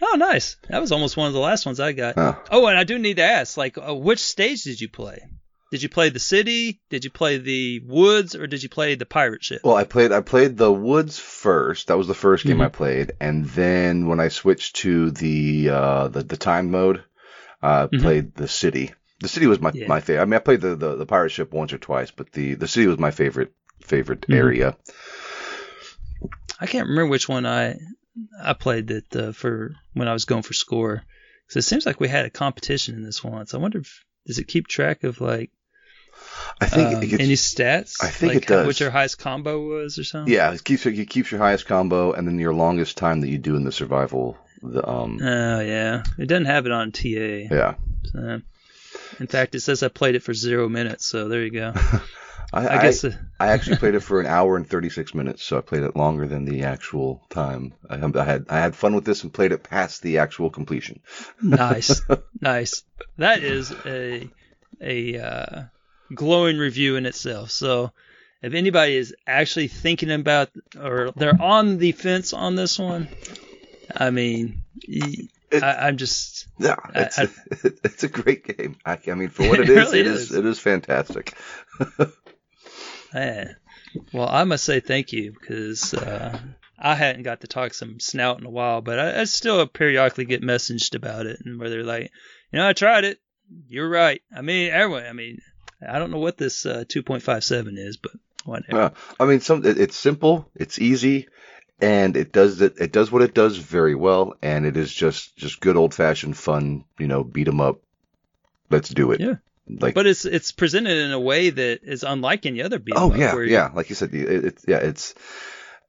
Oh, 0.00 0.16
nice. 0.16 0.56
That 0.68 0.80
was 0.80 0.92
almost 0.92 1.16
one 1.16 1.26
of 1.26 1.32
the 1.32 1.40
last 1.40 1.66
ones 1.66 1.80
I 1.80 1.92
got. 1.92 2.14
Huh. 2.14 2.36
Oh, 2.50 2.66
and 2.66 2.78
I 2.78 2.84
do 2.84 2.98
need 2.98 3.16
to 3.16 3.24
ask, 3.24 3.56
like, 3.56 3.76
uh, 3.76 3.94
which 3.94 4.20
stage 4.20 4.62
did 4.62 4.80
you 4.80 4.88
play? 4.88 5.20
Did 5.70 5.82
you 5.82 5.88
play 5.90 6.08
the 6.08 6.18
city? 6.18 6.80
Did 6.88 7.04
you 7.04 7.10
play 7.10 7.36
the 7.38 7.80
woods, 7.84 8.34
or 8.34 8.46
did 8.46 8.62
you 8.62 8.68
play 8.70 8.94
the 8.94 9.04
pirate 9.04 9.44
ship? 9.44 9.60
Well, 9.64 9.74
I 9.76 9.84
played 9.84 10.12
I 10.12 10.22
played 10.22 10.56
the 10.56 10.72
woods 10.72 11.18
first. 11.18 11.88
That 11.88 11.98
was 11.98 12.06
the 12.06 12.14
1st 12.14 12.44
game 12.44 12.56
Mhm. 12.58 12.64
I 12.64 12.68
played, 12.68 13.12
and 13.20 13.44
then 13.44 14.06
when 14.06 14.18
I 14.18 14.28
switched 14.28 14.76
to 14.76 15.10
the 15.10 15.68
uh, 15.70 16.08
the 16.08 16.22
the 16.22 16.36
time 16.38 16.70
mode, 16.70 17.04
I 17.60 17.86
Mhm. 17.86 18.00
played 18.00 18.34
the 18.34 18.48
city. 18.48 18.92
The 19.20 19.28
city 19.28 19.46
was 19.46 19.60
my 19.60 19.72
Yeah. 19.74 19.88
my 19.88 20.00
favorite. 20.00 20.22
I 20.22 20.24
mean, 20.24 20.34
I 20.34 20.38
played 20.38 20.62
the, 20.62 20.74
the 20.74 20.96
the 20.96 21.06
pirate 21.06 21.30
ship 21.32 21.52
once 21.52 21.72
or 21.74 21.78
twice, 21.78 22.10
but 22.10 22.32
the 22.32 22.54
the 22.54 22.68
city 22.68 22.86
was 22.86 22.98
my 22.98 23.10
favorite 23.10 23.52
favorite 23.82 24.22
Mhm. 24.22 24.34
area. 24.36 24.76
I 26.60 26.66
can't 26.66 26.88
remember 26.88 27.10
which 27.10 27.28
one 27.28 27.44
I 27.46 27.76
I 28.42 28.54
played 28.54 28.86
that 28.88 29.14
uh, 29.16 29.32
for 29.32 29.74
when 29.92 30.08
I 30.08 30.12
was 30.12 30.24
going 30.24 30.42
for 30.42 30.54
score. 30.54 31.02
Because 31.46 31.64
it 31.64 31.68
seems 31.68 31.86
like 31.86 32.00
we 32.00 32.08
had 32.08 32.26
a 32.26 32.30
competition 32.30 32.94
in 32.96 33.02
this 33.04 33.22
once. 33.24 33.54
I 33.54 33.58
wonder 33.58 33.78
if 33.78 34.04
does 34.26 34.38
it 34.38 34.48
keep 34.48 34.66
track 34.66 35.04
of 35.04 35.20
like 35.20 35.50
I 36.60 36.66
think 36.66 36.96
um, 36.96 37.02
it 37.02 37.06
gets, 37.06 37.22
any 37.22 37.34
stats? 37.34 38.02
I 38.02 38.08
think 38.08 38.34
like 38.34 38.42
it 38.42 38.48
does. 38.48 38.66
What 38.66 38.80
your 38.80 38.90
highest 38.90 39.18
combo 39.18 39.60
was 39.60 39.98
or 39.98 40.04
something? 40.04 40.32
yeah, 40.32 40.52
it 40.52 40.64
keeps 40.64 40.86
it 40.86 41.08
keeps 41.08 41.30
your 41.30 41.40
highest 41.40 41.66
combo, 41.66 42.12
and 42.12 42.26
then 42.26 42.38
your 42.38 42.54
longest 42.54 42.96
time 42.96 43.20
that 43.20 43.28
you 43.28 43.38
do 43.38 43.56
in 43.56 43.64
the 43.64 43.72
survival. 43.72 44.36
The 44.62 44.88
um 44.88 45.20
Oh 45.22 45.60
yeah. 45.60 46.02
It 46.18 46.26
doesn't 46.26 46.46
have 46.46 46.66
it 46.66 46.72
on 46.72 46.92
TA. 46.92 47.08
yeah. 47.08 47.74
So, 48.12 48.40
in 49.20 49.26
fact, 49.26 49.54
it 49.54 49.60
says 49.60 49.82
I 49.82 49.88
played 49.88 50.14
it 50.14 50.22
for 50.22 50.34
zero 50.34 50.68
minutes. 50.68 51.04
So 51.06 51.28
there 51.28 51.44
you 51.44 51.50
go. 51.50 51.74
I, 52.52 52.78
I 52.78 52.82
guess. 52.82 53.04
uh, 53.04 53.12
I 53.38 53.48
actually 53.48 53.76
played 53.76 53.94
it 53.94 54.00
for 54.02 54.20
an 54.20 54.26
hour 54.26 54.56
and 54.56 54.68
36 54.68 55.14
minutes, 55.14 55.44
so 55.44 55.58
I 55.58 55.60
played 55.60 55.82
it 55.82 55.96
longer 55.96 56.26
than 56.26 56.44
the 56.44 56.64
actual 56.64 57.22
time. 57.28 57.74
I, 57.88 57.96
I 57.96 58.24
had 58.24 58.46
I 58.48 58.58
had 58.58 58.74
fun 58.74 58.94
with 58.94 59.04
this 59.04 59.22
and 59.22 59.32
played 59.32 59.52
it 59.52 59.62
past 59.62 60.02
the 60.02 60.18
actual 60.18 60.50
completion. 60.50 61.00
nice, 61.42 62.00
nice. 62.40 62.84
That 63.18 63.42
is 63.42 63.72
a 63.84 64.30
a 64.80 65.18
uh, 65.18 65.62
glowing 66.14 66.58
review 66.58 66.96
in 66.96 67.06
itself. 67.06 67.50
So, 67.50 67.92
if 68.42 68.54
anybody 68.54 68.96
is 68.96 69.14
actually 69.26 69.68
thinking 69.68 70.10
about 70.10 70.50
or 70.80 71.12
they're 71.16 71.40
on 71.40 71.78
the 71.78 71.92
fence 71.92 72.32
on 72.32 72.54
this 72.56 72.78
one, 72.78 73.08
I 73.94 74.10
mean, 74.10 74.62
It- 74.86 75.30
I, 75.62 75.88
am 75.88 75.96
just 75.96 76.46
Yeah, 76.58 76.76
I- 76.94 77.00
it's 77.00 77.18
I- 77.18 77.22
a, 77.24 77.28
it's 77.84 78.04
a 78.04 78.08
great 78.08 78.44
game. 78.56 78.76
I, 78.84 78.98
I 79.08 79.14
mean, 79.14 79.30
for 79.30 79.48
what 79.48 79.60
it 79.60 79.62
It 79.68 79.70
is, 79.70 79.76
really 79.76 80.00
it 80.00 80.06
is 80.06 80.20
is. 80.30 80.32
it 80.36 80.44
is 80.46 80.58
fantastic. 80.58 81.34
man. 83.14 83.56
Well, 84.12 84.28
I 84.28 84.44
must 84.44 84.64
say 84.64 84.80
thank 84.80 85.12
you 85.12 85.32
because 85.32 85.94
uh, 85.94 86.38
I 86.78 86.94
hadn't 86.94 87.22
got 87.22 87.40
to 87.40 87.46
talk 87.46 87.72
some 87.72 87.98
snout 88.00 88.38
in 88.38 88.46
a 88.46 88.50
while, 88.50 88.82
but 88.82 88.98
I, 88.98 89.20
I 89.22 89.24
still 89.24 89.66
periodically 89.66 90.26
get 90.26 90.42
messaged 90.42 90.94
about 90.94 91.24
it, 91.26 91.40
and 91.44 91.58
where 91.58 91.70
they're 91.70 91.84
like, 91.84 92.10
you 92.52 92.58
know, 92.58 92.68
I 92.68 92.74
tried 92.74 93.04
it. 93.04 93.18
You're 93.66 93.88
right. 93.88 94.20
I 94.34 94.42
mean, 94.42 94.70
everyone. 94.70 95.04
I 95.06 95.12
mean, 95.14 95.38
I 95.86 95.98
don't 95.98 96.10
know 96.10 96.18
what 96.18 96.36
this 96.36 96.66
uh, 96.66 96.84
2.57 96.88 97.78
is, 97.78 97.96
but 97.96 98.12
whatever. 98.44 98.78
Yeah, 98.78 98.90
I 99.20 99.26
mean, 99.26 99.40
some 99.40 99.62
it's 99.64 99.96
simple, 99.96 100.50
it's 100.54 100.78
easy, 100.78 101.28
and 101.80 102.16
it 102.16 102.32
does 102.32 102.60
it 102.60 102.74
it 102.80 102.92
does 102.92 103.12
what 103.12 103.22
it 103.22 103.34
does 103.34 103.56
very 103.56 103.94
well, 103.94 104.34
and 104.42 104.66
it 104.66 104.76
is 104.76 104.92
just 104.92 105.36
just 105.36 105.60
good 105.60 105.76
old 105.76 105.94
fashioned 105.94 106.36
fun. 106.36 106.84
You 106.98 107.06
know, 107.06 107.22
beat 107.24 107.48
'em 107.48 107.60
up. 107.60 107.80
Let's 108.70 108.88
do 108.88 109.12
it. 109.12 109.20
Yeah. 109.20 109.34
Like 109.68 109.94
but 109.94 110.06
it's 110.06 110.24
it's 110.24 110.50
presented 110.50 110.96
in 110.96 111.12
a 111.12 111.20
way 111.20 111.50
that 111.50 111.80
is 111.82 112.02
unlike 112.02 112.46
any 112.46 112.62
other 112.62 112.78
beat. 112.78 112.94
oh 112.96 113.14
yeah 113.14 113.34
where 113.34 113.44
yeah 113.44 113.70
like 113.74 113.90
you 113.90 113.94
said 113.94 114.14
it, 114.14 114.44
it's 114.46 114.64
yeah 114.66 114.78
it's 114.78 115.14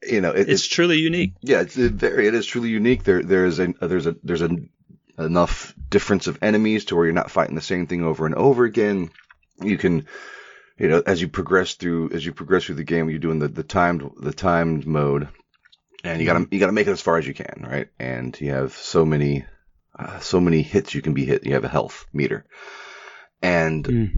you 0.03 0.19
know 0.19 0.31
it, 0.31 0.49
it's 0.49 0.67
truly 0.67 0.97
unique. 0.97 1.33
Yeah, 1.41 1.61
it's 1.61 1.77
it 1.77 1.93
very. 1.93 2.27
It 2.27 2.35
is 2.35 2.45
truly 2.45 2.69
unique. 2.69 3.03
There, 3.03 3.23
there 3.23 3.45
is 3.45 3.59
a 3.59 3.73
there's 3.79 4.05
a 4.05 4.15
there's 4.21 4.41
a 4.41 4.49
enough 5.17 5.73
difference 5.89 6.27
of 6.27 6.39
enemies 6.41 6.85
to 6.85 6.95
where 6.95 7.05
you're 7.05 7.13
not 7.13 7.31
fighting 7.31 7.55
the 7.55 7.61
same 7.61 7.87
thing 7.87 8.03
over 8.03 8.25
and 8.25 8.35
over 8.35 8.65
again. 8.65 9.11
You 9.61 9.77
can, 9.77 10.05
you 10.77 10.87
know, 10.87 11.01
as 11.05 11.21
you 11.21 11.27
progress 11.27 11.73
through 11.75 12.11
as 12.13 12.25
you 12.25 12.33
progress 12.33 12.65
through 12.65 12.75
the 12.75 12.83
game, 12.83 13.09
you're 13.09 13.19
doing 13.19 13.39
the 13.39 13.47
the 13.47 13.63
timed 13.63 14.09
the 14.19 14.33
timed 14.33 14.85
mode, 14.87 15.27
and 16.03 16.19
you 16.19 16.25
gotta 16.25 16.47
you 16.51 16.59
gotta 16.59 16.71
make 16.71 16.87
it 16.87 16.91
as 16.91 17.01
far 17.01 17.17
as 17.17 17.27
you 17.27 17.33
can, 17.33 17.65
right? 17.69 17.87
And 17.99 18.39
you 18.39 18.51
have 18.51 18.73
so 18.73 19.05
many 19.05 19.45
uh, 19.97 20.19
so 20.19 20.39
many 20.39 20.61
hits 20.61 20.95
you 20.95 21.01
can 21.01 21.13
be 21.13 21.25
hit. 21.25 21.45
You 21.45 21.53
have 21.53 21.65
a 21.65 21.69
health 21.69 22.05
meter, 22.13 22.45
and 23.41 23.85
Mm. 23.85 24.09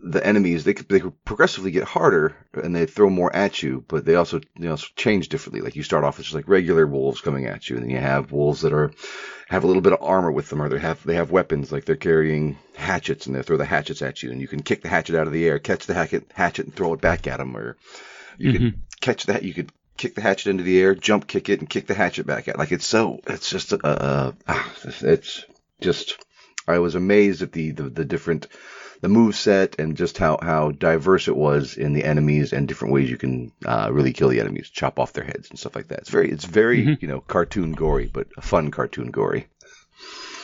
The 0.00 0.24
enemies 0.24 0.64
they 0.64 0.74
could, 0.74 0.88
they 0.88 1.00
could 1.00 1.24
progressively 1.24 1.70
get 1.70 1.84
harder 1.84 2.36
and 2.54 2.74
they 2.74 2.86
throw 2.86 3.10
more 3.10 3.34
at 3.34 3.62
you, 3.62 3.84
but 3.88 4.04
they 4.04 4.14
also 4.14 4.38
you 4.56 4.68
know 4.68 4.76
change 4.76 5.28
differently. 5.28 5.60
Like 5.60 5.76
you 5.76 5.82
start 5.82 6.04
off 6.04 6.18
with 6.18 6.26
just 6.26 6.36
like 6.36 6.48
regular 6.48 6.86
wolves 6.86 7.20
coming 7.20 7.46
at 7.46 7.68
you, 7.68 7.76
and 7.76 7.84
then 7.84 7.90
you 7.90 7.98
have 7.98 8.32
wolves 8.32 8.62
that 8.62 8.72
are 8.72 8.92
have 9.48 9.64
a 9.64 9.66
little 9.66 9.82
bit 9.82 9.92
of 9.92 10.02
armor 10.02 10.30
with 10.30 10.48
them, 10.50 10.62
or 10.62 10.68
they 10.68 10.78
have 10.78 11.02
they 11.04 11.16
have 11.16 11.30
weapons 11.30 11.72
like 11.72 11.84
they're 11.84 11.96
carrying 11.96 12.58
hatchets 12.76 13.26
and 13.26 13.34
they 13.34 13.42
throw 13.42 13.56
the 13.56 13.64
hatchets 13.64 14.02
at 14.02 14.22
you, 14.22 14.30
and 14.30 14.40
you 14.40 14.46
can 14.46 14.62
kick 14.62 14.82
the 14.82 14.88
hatchet 14.88 15.16
out 15.16 15.26
of 15.26 15.32
the 15.32 15.46
air, 15.46 15.58
catch 15.58 15.86
the 15.86 15.94
hatchet 15.94 16.30
hatchet 16.34 16.66
and 16.66 16.74
throw 16.74 16.92
it 16.92 17.00
back 17.00 17.26
at 17.26 17.38
them, 17.38 17.56
or 17.56 17.76
you 18.36 18.52
can 18.52 18.82
catch 19.00 19.26
that 19.26 19.42
you 19.42 19.52
could 19.52 19.72
kick 19.96 20.14
the 20.14 20.20
hatchet 20.20 20.50
into 20.50 20.62
the 20.62 20.80
air, 20.80 20.94
jump 20.94 21.26
kick 21.26 21.48
it, 21.48 21.58
and 21.58 21.68
kick 21.68 21.88
the 21.88 21.94
hatchet 21.94 22.24
back 22.24 22.46
at. 22.46 22.58
Like 22.58 22.70
it's 22.70 22.86
so 22.86 23.20
it's 23.26 23.50
just 23.50 23.72
uh, 23.72 23.78
uh 23.84 24.32
it's 25.00 25.44
just 25.80 26.24
I 26.68 26.78
was 26.78 26.94
amazed 26.94 27.42
at 27.42 27.52
the 27.52 27.72
the, 27.72 27.84
the 27.84 28.04
different 28.04 28.46
the 29.00 29.08
move 29.08 29.36
set 29.36 29.78
and 29.78 29.96
just 29.96 30.18
how 30.18 30.38
how 30.42 30.70
diverse 30.72 31.28
it 31.28 31.36
was 31.36 31.76
in 31.76 31.92
the 31.92 32.04
enemies 32.04 32.52
and 32.52 32.66
different 32.66 32.92
ways 32.94 33.08
you 33.10 33.16
can 33.16 33.52
uh, 33.64 33.88
really 33.92 34.12
kill 34.12 34.28
the 34.28 34.40
enemies, 34.40 34.68
chop 34.70 34.98
off 34.98 35.12
their 35.12 35.24
heads 35.24 35.50
and 35.50 35.58
stuff 35.58 35.76
like 35.76 35.88
that. 35.88 36.00
It's 36.00 36.10
very 36.10 36.30
it's 36.30 36.44
very 36.44 36.84
Mhm. 36.84 37.02
you 37.02 37.08
know 37.08 37.20
cartoon 37.20 37.72
gory, 37.72 38.10
but 38.12 38.26
a 38.36 38.42
fun 38.42 38.70
cartoon 38.70 39.10
gory. 39.10 39.46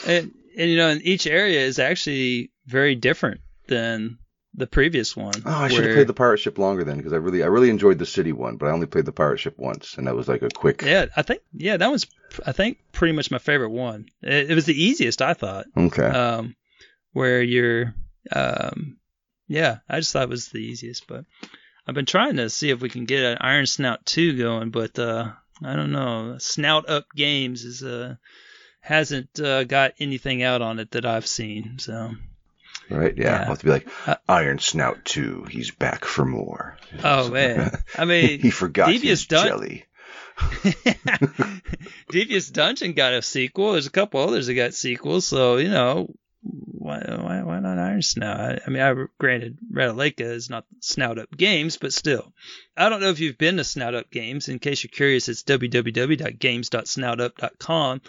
And, 0.06 0.32
and 0.56 0.70
you 0.70 0.76
know, 0.76 0.89
and 0.89 1.02
each 1.02 1.26
area 1.26 1.60
is 1.60 1.78
actually 1.78 2.51
very 2.66 2.94
different 2.94 3.40
than 3.66 4.18
the 4.56 4.66
previous 4.68 5.16
one. 5.16 5.35
Oh, 5.44 5.51
I 5.51 5.66
should 5.68 5.78
have 5.78 5.86
where- 5.86 5.94
played 5.97 6.06
the 6.06 6.14
pirate 6.14 6.39
ship 6.39 6.59
longer 6.59 6.85
then 6.85 6.98
because 6.98 7.12
I 7.12 7.16
really 7.16 7.43
I 7.43 7.47
really 7.47 7.70
enjoyed 7.70 7.98
the 7.98 8.06
city 8.06 8.32
one, 8.32 8.56
but 8.56 8.66
I 8.66 8.70
only 8.72 8.86
played 8.86 9.05
the 9.06 9.12
pirate 9.12 9.39
ship 9.40 9.55
once, 9.59 9.97
and 9.98 10.06
that 10.06 10.14
was 10.14 10.28
like 10.28 10.43
a 10.43 10.48
quick. 10.48 10.82
Yeah, 10.82 11.06
I 11.16 11.22
think 11.22 11.40
yeah, 11.55 11.76
that 11.76 11.90
was 11.90 12.06
I 12.47 12.52
think 12.52 12.78
pretty 12.93 13.12
much 13.14 13.31
my 13.32 13.39
favorite 13.39 13.70
one. 13.70 14.06
It, 14.22 14.51
it 14.51 14.55
was 14.55 14.66
the 14.66 14.81
easiest 14.81 15.22
I 15.22 15.35
thought. 15.35 15.66
Okay. 15.76 16.06
Um, 16.06 16.55
where 17.12 17.43
you're 17.43 17.94
um, 18.32 18.96
yeah, 19.48 19.78
I 19.88 20.01
just 20.01 20.12
thought 20.12 20.22
it 20.24 20.28
was 20.28 20.48
the 20.48 20.59
easiest, 20.59 21.06
but 21.06 21.24
I've 21.86 21.94
been 21.94 22.06
trying 22.06 22.36
to 22.36 22.48
see 22.51 22.70
if 22.70 22.80
we 22.80 22.88
can 22.88 23.05
get 23.05 23.22
an 23.24 23.38
Iron 23.40 23.66
Snout 23.66 24.06
2 24.06 24.38
going, 24.38 24.70
but 24.70 24.98
uh, 24.98 25.30
I 25.62 25.76
don't 25.76 25.92
know. 25.92 26.36
Snout 26.38 26.88
Up 26.88 27.06
Games 27.14 27.64
is 27.64 27.82
uh 27.82 28.16
hasn't 28.80 29.40
uh, 29.40 29.64
got 29.64 29.92
anything 29.98 30.42
out 30.42 30.60
on 30.62 30.78
it 30.78 30.90
that 30.92 31.06
I've 31.06 31.26
seen, 31.26 31.78
so 31.78 32.10
Right? 32.90 33.16
Yeah. 33.16 33.24
Yeah. 33.24 33.38
I'll 33.40 33.46
have 33.46 33.59
to 33.60 33.64
be 33.64 33.70
like 33.70 33.88
Uh, 34.06 34.16
Iron 34.28 34.59
Snout 34.59 35.05
Two. 35.05 35.46
He's 35.51 35.70
back 35.70 36.05
for 36.05 36.24
more. 36.24 36.76
oh 37.02 37.30
man. 37.32 37.70
I 37.98 38.05
mean 38.05 38.40
he 38.40 38.51
forgot 38.51 38.88
Devious 38.88 39.20
his 39.20 39.26
Dun- 39.28 39.46
jelly. 39.46 39.84
Devious 42.10 42.51
Dungeon 42.51 42.92
got 42.92 43.12
a 43.14 43.22
sequel. 43.22 43.72
There's 43.72 43.86
a 43.86 43.90
couple 43.90 44.20
others 44.20 44.46
that 44.48 44.55
got 44.55 44.74
sequels, 44.74 45.26
so 45.26 45.56
you 45.59 45.68
know 45.68 46.12
why 46.45 46.99
why, 46.99 47.43
why 47.43 47.59
not 47.61 47.79
Iron 47.79 48.03
Snout? 48.03 48.39
I, 48.39 48.61
I 48.66 48.71
mean, 48.71 48.83
I 48.83 48.95
granted 49.19 49.59
Ratalaika 49.73 50.21
is 50.21 50.51
not 50.51 50.66
Snout 50.81 51.19
Up 51.19 51.35
Games, 51.35 51.79
but 51.79 51.93
still, 51.93 52.33
I 52.77 52.89
don't 52.89 53.01
know 53.01 53.11
if 53.11 53.19
you've 53.21 53.39
been 53.39 53.57
to 53.57 53.65
Snout 53.65 53.95
Up 53.95 54.11
Games. 54.11 54.49
In 54.49 54.59
case 54.59 54.85
you're 54.85 54.91
curious, 54.91 55.29
it's 55.29 55.45
www.games.snoutup.com. 55.45 58.03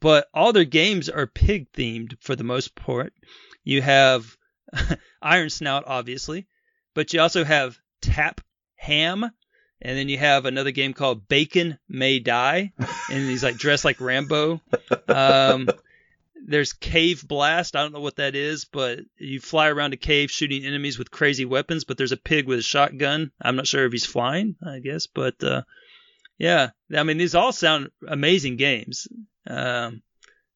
But 0.00 0.28
all 0.34 0.52
their 0.52 0.64
games 0.64 1.08
are 1.08 1.26
pig 1.26 1.72
themed 1.72 2.16
for 2.20 2.36
the 2.36 2.44
most 2.44 2.74
part. 2.74 3.14
You 3.64 3.80
have 3.82 4.36
Iron 5.22 5.50
Snout, 5.50 5.84
obviously, 5.86 6.46
but 6.94 7.12
you 7.12 7.20
also 7.20 7.44
have 7.44 7.78
Tap 8.02 8.40
Ham, 8.76 9.30
and 9.80 9.98
then 9.98 10.08
you 10.08 10.18
have 10.18 10.44
another 10.44 10.72
game 10.72 10.92
called 10.92 11.28
Bacon 11.28 11.78
May 11.88 12.18
Die, 12.18 12.72
and 13.10 13.30
he's 13.30 13.44
like 13.44 13.56
dressed 13.56 13.84
like 13.84 14.00
Rambo. 14.00 14.60
Um, 15.08 15.68
there's 16.44 16.72
Cave 16.72 17.26
Blast. 17.26 17.76
I 17.76 17.82
don't 17.82 17.92
know 17.92 18.00
what 18.00 18.16
that 18.16 18.34
is, 18.34 18.64
but 18.64 19.00
you 19.18 19.40
fly 19.40 19.68
around 19.68 19.92
a 19.94 19.96
cave 19.96 20.30
shooting 20.30 20.64
enemies 20.64 20.98
with 20.98 21.10
crazy 21.10 21.44
weapons. 21.44 21.84
But 21.84 21.98
there's 21.98 22.12
a 22.12 22.16
pig 22.16 22.46
with 22.46 22.58
a 22.58 22.62
shotgun. 22.62 23.32
I'm 23.40 23.56
not 23.56 23.66
sure 23.66 23.84
if 23.84 23.92
he's 23.92 24.06
flying. 24.06 24.56
I 24.64 24.80
guess, 24.80 25.06
but 25.06 25.42
uh, 25.42 25.62
yeah, 26.38 26.70
I 26.94 27.02
mean 27.02 27.18
these 27.18 27.34
all 27.34 27.52
sound 27.52 27.90
amazing 28.06 28.56
games. 28.56 29.08
Um, 29.46 30.02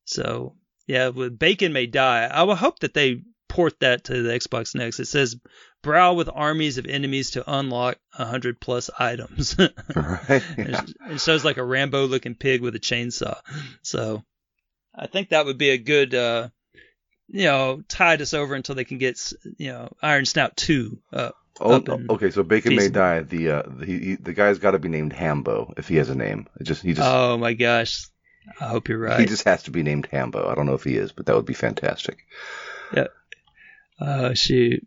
so 0.04 0.56
yeah, 0.86 1.08
with 1.08 1.38
Bacon 1.38 1.72
May 1.72 1.86
Die, 1.86 2.26
I 2.26 2.42
will 2.42 2.56
hope 2.56 2.80
that 2.80 2.94
they 2.94 3.22
port 3.48 3.80
that 3.80 4.04
to 4.04 4.22
the 4.22 4.30
Xbox 4.30 4.74
Next. 4.74 5.00
It 5.00 5.06
says 5.06 5.36
brow 5.82 6.14
with 6.14 6.28
armies 6.32 6.78
of 6.78 6.86
enemies 6.86 7.32
to 7.32 7.52
unlock 7.52 7.98
100 8.16 8.60
plus 8.60 8.90
items. 8.98 9.56
Right. 9.94 10.42
Yeah. 10.56 10.82
it, 10.82 10.94
it 11.10 11.20
shows 11.20 11.44
like 11.44 11.56
a 11.56 11.64
Rambo 11.64 12.06
looking 12.06 12.34
pig 12.34 12.60
with 12.60 12.76
a 12.76 12.80
chainsaw. 12.80 13.36
So 13.82 14.22
I 14.94 15.06
think 15.06 15.30
that 15.30 15.46
would 15.46 15.58
be 15.58 15.70
a 15.70 15.78
good, 15.78 16.14
uh, 16.14 16.48
you 17.28 17.44
know, 17.44 17.82
tide 17.88 18.22
us 18.22 18.34
over 18.34 18.54
until 18.54 18.74
they 18.74 18.84
can 18.84 18.98
get, 18.98 19.32
you 19.56 19.68
know, 19.68 19.92
Iron 20.02 20.26
Snout 20.26 20.56
2 20.56 20.98
up. 21.12 21.36
Oh, 21.62 21.82
okay. 22.10 22.30
So 22.30 22.42
Bacon 22.42 22.74
may 22.74 22.88
die. 22.88 23.20
The 23.20 23.50
uh, 23.50 23.62
the, 23.66 23.84
he, 23.84 24.14
the 24.14 24.32
guy's 24.32 24.58
got 24.58 24.70
to 24.70 24.78
be 24.78 24.88
named 24.88 25.12
Hambo 25.12 25.74
if 25.76 25.88
he 25.88 25.96
has 25.96 26.08
a 26.08 26.14
name. 26.14 26.48
It 26.58 26.64
just 26.64 26.82
he 26.82 26.94
just 26.94 27.06
Oh 27.06 27.36
my 27.36 27.52
gosh. 27.52 28.06
I 28.58 28.68
hope 28.68 28.88
you're 28.88 28.98
right. 28.98 29.20
he 29.20 29.26
just 29.26 29.44
has 29.44 29.64
to 29.64 29.70
be 29.70 29.82
named 29.82 30.08
Hambo. 30.10 30.48
I 30.48 30.54
don't 30.54 30.64
know 30.64 30.74
if 30.74 30.84
he 30.84 30.96
is, 30.96 31.12
but 31.12 31.26
that 31.26 31.36
would 31.36 31.44
be 31.44 31.52
fantastic. 31.54 32.24
Oh 34.00 34.32
shoot. 34.34 34.86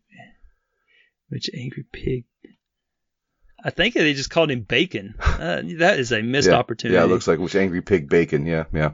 Which 1.30 1.50
angry 1.56 1.86
pig? 1.92 2.26
I 3.66 3.70
think 3.70 3.94
they 3.94 4.14
just 4.14 4.30
called 4.30 4.52
him 4.52 4.62
Bacon. 4.62 5.16
Uh, 5.20 5.62
that 5.78 5.98
is 5.98 6.12
a 6.12 6.22
missed 6.22 6.50
yeah. 6.50 6.56
opportunity. 6.56 6.98
Yeah, 6.98 7.06
it 7.06 7.08
looks 7.08 7.28
like 7.28 7.40
which 7.40 7.56
angry 7.56 7.82
pig 7.82 8.10
bacon. 8.10 8.46
Yeah, 8.46 8.66
yeah, 8.74 8.92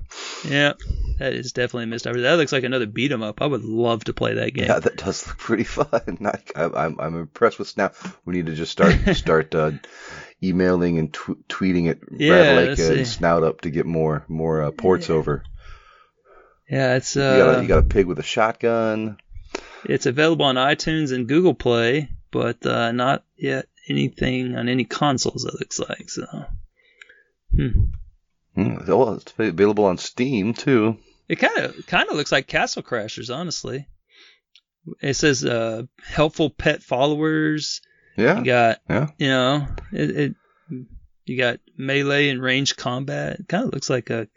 Yeah, 0.48 0.74
that 1.18 1.34
is 1.34 1.54
definitely 1.54 1.86
a 1.86 1.88
missed 1.88 2.06
opportunity. 2.06 2.30
That 2.30 2.38
looks 2.38 2.52
like 2.52 2.64
another 2.64 2.86
beat 2.86 3.12
'em 3.12 3.24
up. 3.24 3.42
I 3.42 3.48
would 3.48 3.64
love 3.64 4.04
to 4.04 4.14
play 4.14 4.36
that 4.36 4.54
game. 4.54 4.66
yeah. 4.68 4.78
That 4.80 4.98
does 4.98 5.26
look 5.28 5.38
pretty 5.40 5.64
fun. 5.78 5.88
I, 6.24 6.40
I, 6.56 6.86
I'm 6.86 7.00
I'm 7.00 7.16
impressed 7.16 7.58
with 7.58 7.68
Snap. 7.68 7.96
We 8.26 8.34
need 8.36 8.46
to 8.46 8.54
just 8.54 8.72
start 8.72 8.94
start 9.16 9.56
uh, 9.56 9.72
emailing 10.44 11.00
and 11.00 11.12
tw- 11.12 11.48
tweeting 11.50 11.90
at 11.90 11.98
Yeah, 12.16 12.60
and 12.60 13.08
Snout 13.08 13.44
up 13.44 13.62
to 13.62 13.72
get 13.72 13.88
more 13.88 14.24
more 14.28 14.62
uh, 14.62 14.72
ports 14.72 15.10
over. 15.10 15.44
Yeah, 16.70 16.96
it's 16.98 17.18
uh, 17.18 17.20
You 17.38 17.44
got 17.44 17.58
a, 17.58 17.62
you 17.64 17.68
got 17.68 17.80
a 17.80 17.84
pig 17.88 18.06
with 18.06 18.20
a 18.20 18.24
shotgun. 18.24 19.18
it's 19.84 20.06
available 20.06 20.46
on 20.46 20.56
iTunes 20.56 21.12
and 21.12 21.28
Google 21.28 21.56
Play, 21.56 22.12
but 22.30 22.64
uh, 22.66 22.92
not 22.92 23.24
yet 23.36 23.66
anything 23.90 24.56
on 24.56 24.70
any 24.70 24.86
consoles. 24.86 25.46
It 25.46 25.54
looks 25.60 25.80
like 25.80 26.10
so. 26.10 26.26
Hmm. 27.56 27.68
Hmm, 28.56 28.76
well, 28.88 29.14
it's 29.16 29.34
available 29.38 29.86
on 29.86 29.98
Steam 29.98 30.54
too. 30.54 30.98
It 31.28 31.38
kind 31.38 31.58
of 31.60 31.86
kind 31.88 32.10
of 32.10 32.16
looks 32.16 32.32
like 32.32 32.48
Castle 32.48 32.84
Crashers, 32.84 33.34
honestly. 33.34 33.88
It 35.02 35.14
says 35.16 35.46
uh, 35.46 35.84
helpful 36.04 36.50
pet 36.50 36.82
followers. 36.82 37.82
Yeah, 38.18 38.40
You 38.40 38.46
got 38.46 38.80
yeah. 38.90 39.08
you 39.18 39.28
know 39.28 39.68
it, 39.94 40.10
it 40.10 40.36
you 41.26 41.38
got 41.38 41.60
melee 41.78 42.30
and 42.30 42.42
range 42.42 42.76
combat. 42.76 43.40
It 43.42 43.48
kind 43.48 43.66
of 43.66 43.74
looks 43.74 43.90
like 43.90 44.10
a 44.10 44.28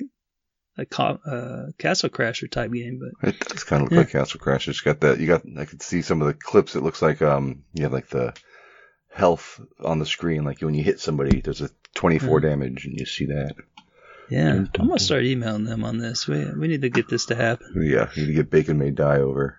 a 0.79 0.85
co- 0.87 1.19
uh, 1.27 1.73
Castle 1.79 2.09
Crasher 2.11 2.51
type 2.51 2.73
game, 2.73 3.01
but 3.01 3.29
It 3.29 3.41
does 3.41 3.65
kind 3.65 3.83
of 3.83 3.87
look 3.87 3.93
Yeah. 3.93 3.99
like 4.01 4.11
Castle 4.11 4.41
Crash. 4.41 4.69
It's 4.69 4.81
got 4.81 5.01
that. 5.01 5.19
You 5.21 5.27
got. 5.27 5.43
I 5.59 5.65
could 5.65 5.83
see 5.83 6.03
some 6.03 6.21
of 6.23 6.29
the 6.29 6.35
clips. 6.35 6.77
It 6.77 6.83
looks 6.83 7.03
like 7.03 7.23
um. 7.23 7.65
You 7.73 7.85
have 7.85 7.93
like 7.93 8.09
the 8.09 8.35
health 9.13 9.61
on 9.85 9.99
the 9.99 10.07
screen. 10.07 10.45
Like 10.45 10.61
when 10.61 10.75
you 10.75 10.83
hit 10.83 11.01
somebody, 11.01 11.41
there's 11.41 11.61
a 11.61 11.71
24 11.95 12.41
Hmm. 12.41 12.47
damage, 12.47 12.85
and 12.87 12.99
you 12.99 13.07
see 13.07 13.27
that. 13.27 13.55
yeah, 14.31 14.51
I'm 14.53 14.69
gonna 14.89 14.99
start 14.99 15.25
emailing 15.25 15.65
them 15.65 15.85
on 15.85 15.99
this. 15.99 16.27
We 16.27 16.45
we 16.53 16.69
need 16.69 16.83
to 16.83 16.89
get 16.91 17.09
this 17.09 17.27
to 17.27 17.35
happen 17.35 17.75
Yeah, 17.77 18.09
you 18.15 18.23
need 18.23 18.29
to 18.29 18.35
get 18.35 18.51
Bacon 18.51 18.79
May 18.79 18.91
Die 18.91 19.19
over. 19.19 19.59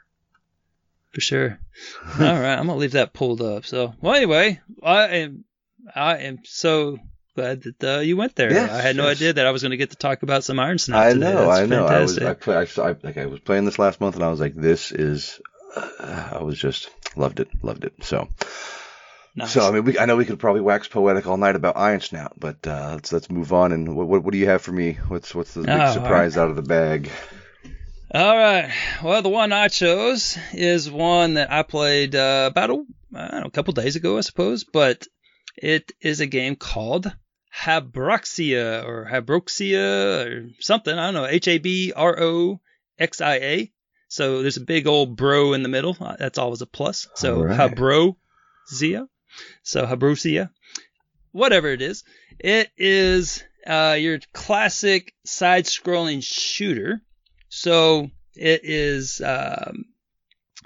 for 1.14 1.22
sure. 1.22 1.60
All 2.20 2.20
right, 2.26 2.58
I'm 2.58 2.66
gonna 2.68 2.76
leave 2.78 2.94
that 2.94 3.14
pulled 3.14 3.42
up. 3.42 3.66
So 3.66 3.94
well, 4.02 4.16
anyway, 4.16 4.60
I 4.82 5.08
am 5.08 5.46
I 5.94 6.18
am 6.18 6.40
so 6.44 6.98
glad 7.36 7.64
that 7.64 7.84
uh, 7.98 8.00
you 8.00 8.18
went 8.18 8.36
there. 8.36 8.52
Yes, 8.52 8.72
I 8.72 8.82
had 8.82 8.96
no 8.96 9.08
yes. 9.08 9.18
idea 9.18 9.34
that 9.34 9.46
I 9.46 9.52
was 9.52 9.62
gonna 9.62 9.78
get 9.78 9.92
to 9.92 9.96
talk 9.98 10.24
about 10.24 10.44
some 10.44 10.60
Iron 10.60 10.78
Snout. 10.80 11.06
I 11.06 11.14
know, 11.14 11.50
I 11.50 11.66
know. 11.68 11.86
I 11.86 12.02
was. 12.02 12.18
I, 12.18 12.34
play, 12.34 12.56
I, 12.56 12.62
I, 12.82 12.96
like, 13.04 13.18
I 13.18 13.26
was 13.28 13.40
playing 13.42 13.66
this 13.66 13.78
last 13.80 14.02
month, 14.02 14.16
and 14.16 14.24
I 14.24 14.30
was 14.30 14.40
like, 14.40 14.56
this 14.56 14.92
is. 14.92 15.40
Uh, 15.76 16.30
I 16.40 16.44
was 16.44 16.58
just 16.58 16.90
loved 17.16 17.40
it, 17.40 17.50
loved 17.64 17.84
it. 17.86 17.94
So, 18.04 18.28
Nice. 19.35 19.51
so 19.51 19.68
I 19.68 19.72
mean, 19.72 19.84
we, 19.84 19.97
I 19.97 20.05
know 20.05 20.15
we 20.15 20.26
could 20.26 20.39
probably 20.39 20.61
wax 20.61 20.88
poetic 20.88 21.26
all 21.26 21.38
night 21.38 21.55
about 21.55 21.76
Iron 21.76 22.01
Snout, 22.01 22.34
but 22.38 22.65
uh, 22.68 22.91
let's 22.93 23.11
let's 23.11 23.31
move 23.31 23.51
on. 23.51 23.72
And 23.72 23.95
what, 23.95 24.07
what 24.07 24.23
what 24.23 24.31
do 24.31 24.38
you 24.38 24.45
have 24.47 24.61
for 24.61 24.72
me? 24.72 24.99
What's 25.07 25.34
what's 25.34 25.53
the 25.55 25.61
big 25.61 25.69
Oh, 25.69 25.91
surprise 25.93 26.38
out 26.38 26.49
of 26.49 26.55
the 26.55 26.61
bag? 26.61 27.10
All 28.14 28.38
right. 28.38 28.72
Well, 29.03 29.23
the 29.23 29.30
one 29.30 29.51
I 29.51 29.69
chose 29.69 30.38
is 30.53 30.89
one 30.91 31.34
that 31.34 31.51
I 31.51 31.64
played 31.64 32.14
uh, 32.14 32.47
about 32.51 32.69
a, 32.69 32.84
I 33.15 33.27
don't 33.27 33.41
know, 33.41 33.47
a 33.47 33.51
couple 33.51 33.73
days 33.73 33.95
ago, 33.95 34.19
I 34.19 34.22
suppose, 34.22 34.65
but 34.65 35.07
it 35.57 35.91
is 35.99 36.19
a 36.19 36.27
game 36.27 36.55
called 36.55 37.11
Habroxia 37.55 38.84
or 38.85 39.10
Habroxia 39.11 40.26
or 40.27 40.49
something. 40.60 40.95
I 40.95 41.07
don't 41.07 41.14
know. 41.15 41.26
H 41.26 41.47
A 41.47 41.57
B 41.57 41.91
R 41.95 42.15
O 42.19 42.60
X 42.99 43.19
I 43.22 43.35
A. 43.35 43.72
So 44.10 44.43
there's 44.43 44.57
a 44.57 44.61
big 44.61 44.85
old 44.85 45.15
bro 45.15 45.53
in 45.53 45.64
the 45.64 45.69
middle. 45.69 45.97
Uh, 45.99 46.15
That's 46.19 46.38
always 46.38 46.61
a 46.61 46.68
plus. 46.68 47.07
So 47.15 47.38
All 47.38 47.45
right. 47.45 47.60
Habrozia. 47.60 49.07
So 49.64 49.85
Habrosia. 49.85 50.49
Whatever 51.31 51.69
it 51.69 51.81
is. 51.81 52.03
It 52.39 52.69
is 52.77 53.43
uh, 53.65 53.97
your 53.99 54.19
classic 54.34 55.14
side 55.26 55.65
scrolling 55.65 56.22
shooter. 56.23 57.01
So 57.49 58.11
it 58.35 58.61
is 58.64 59.22
um, 59.22 59.85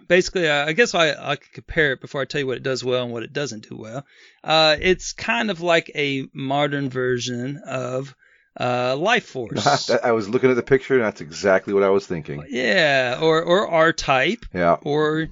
basically, 0.07 0.49
uh, 0.49 0.65
I 0.65 0.73
guess 0.73 0.93
I, 0.95 1.11
I 1.31 1.35
could 1.37 1.53
compare 1.53 1.93
it 1.93 2.01
before 2.01 2.21
I 2.21 2.25
tell 2.25 2.41
you 2.41 2.47
what 2.47 2.57
it 2.57 2.63
does 2.63 2.83
well 2.83 3.03
and 3.03 3.13
what 3.13 3.23
it 3.23 3.33
doesn't 3.33 3.69
do 3.69 3.77
well. 3.77 4.05
Uh, 4.43 4.75
it's 4.79 5.13
kind 5.13 5.49
of 5.51 5.61
like 5.61 5.91
a 5.95 6.27
modern 6.33 6.89
version 6.89 7.61
of 7.65 8.13
uh, 8.59 8.95
Life 8.97 9.25
Force. 9.29 9.89
I 9.89 10.11
was 10.11 10.27
looking 10.27 10.49
at 10.49 10.55
the 10.55 10.63
picture, 10.63 10.95
and 10.95 11.03
that's 11.03 11.21
exactly 11.21 11.73
what 11.73 11.83
I 11.83 11.89
was 11.89 12.07
thinking. 12.07 12.45
yeah, 12.49 13.19
or 13.21 13.41
or 13.43 13.67
R 13.69 13.93
Type, 13.93 14.45
Yeah. 14.53 14.77
or 14.81 15.27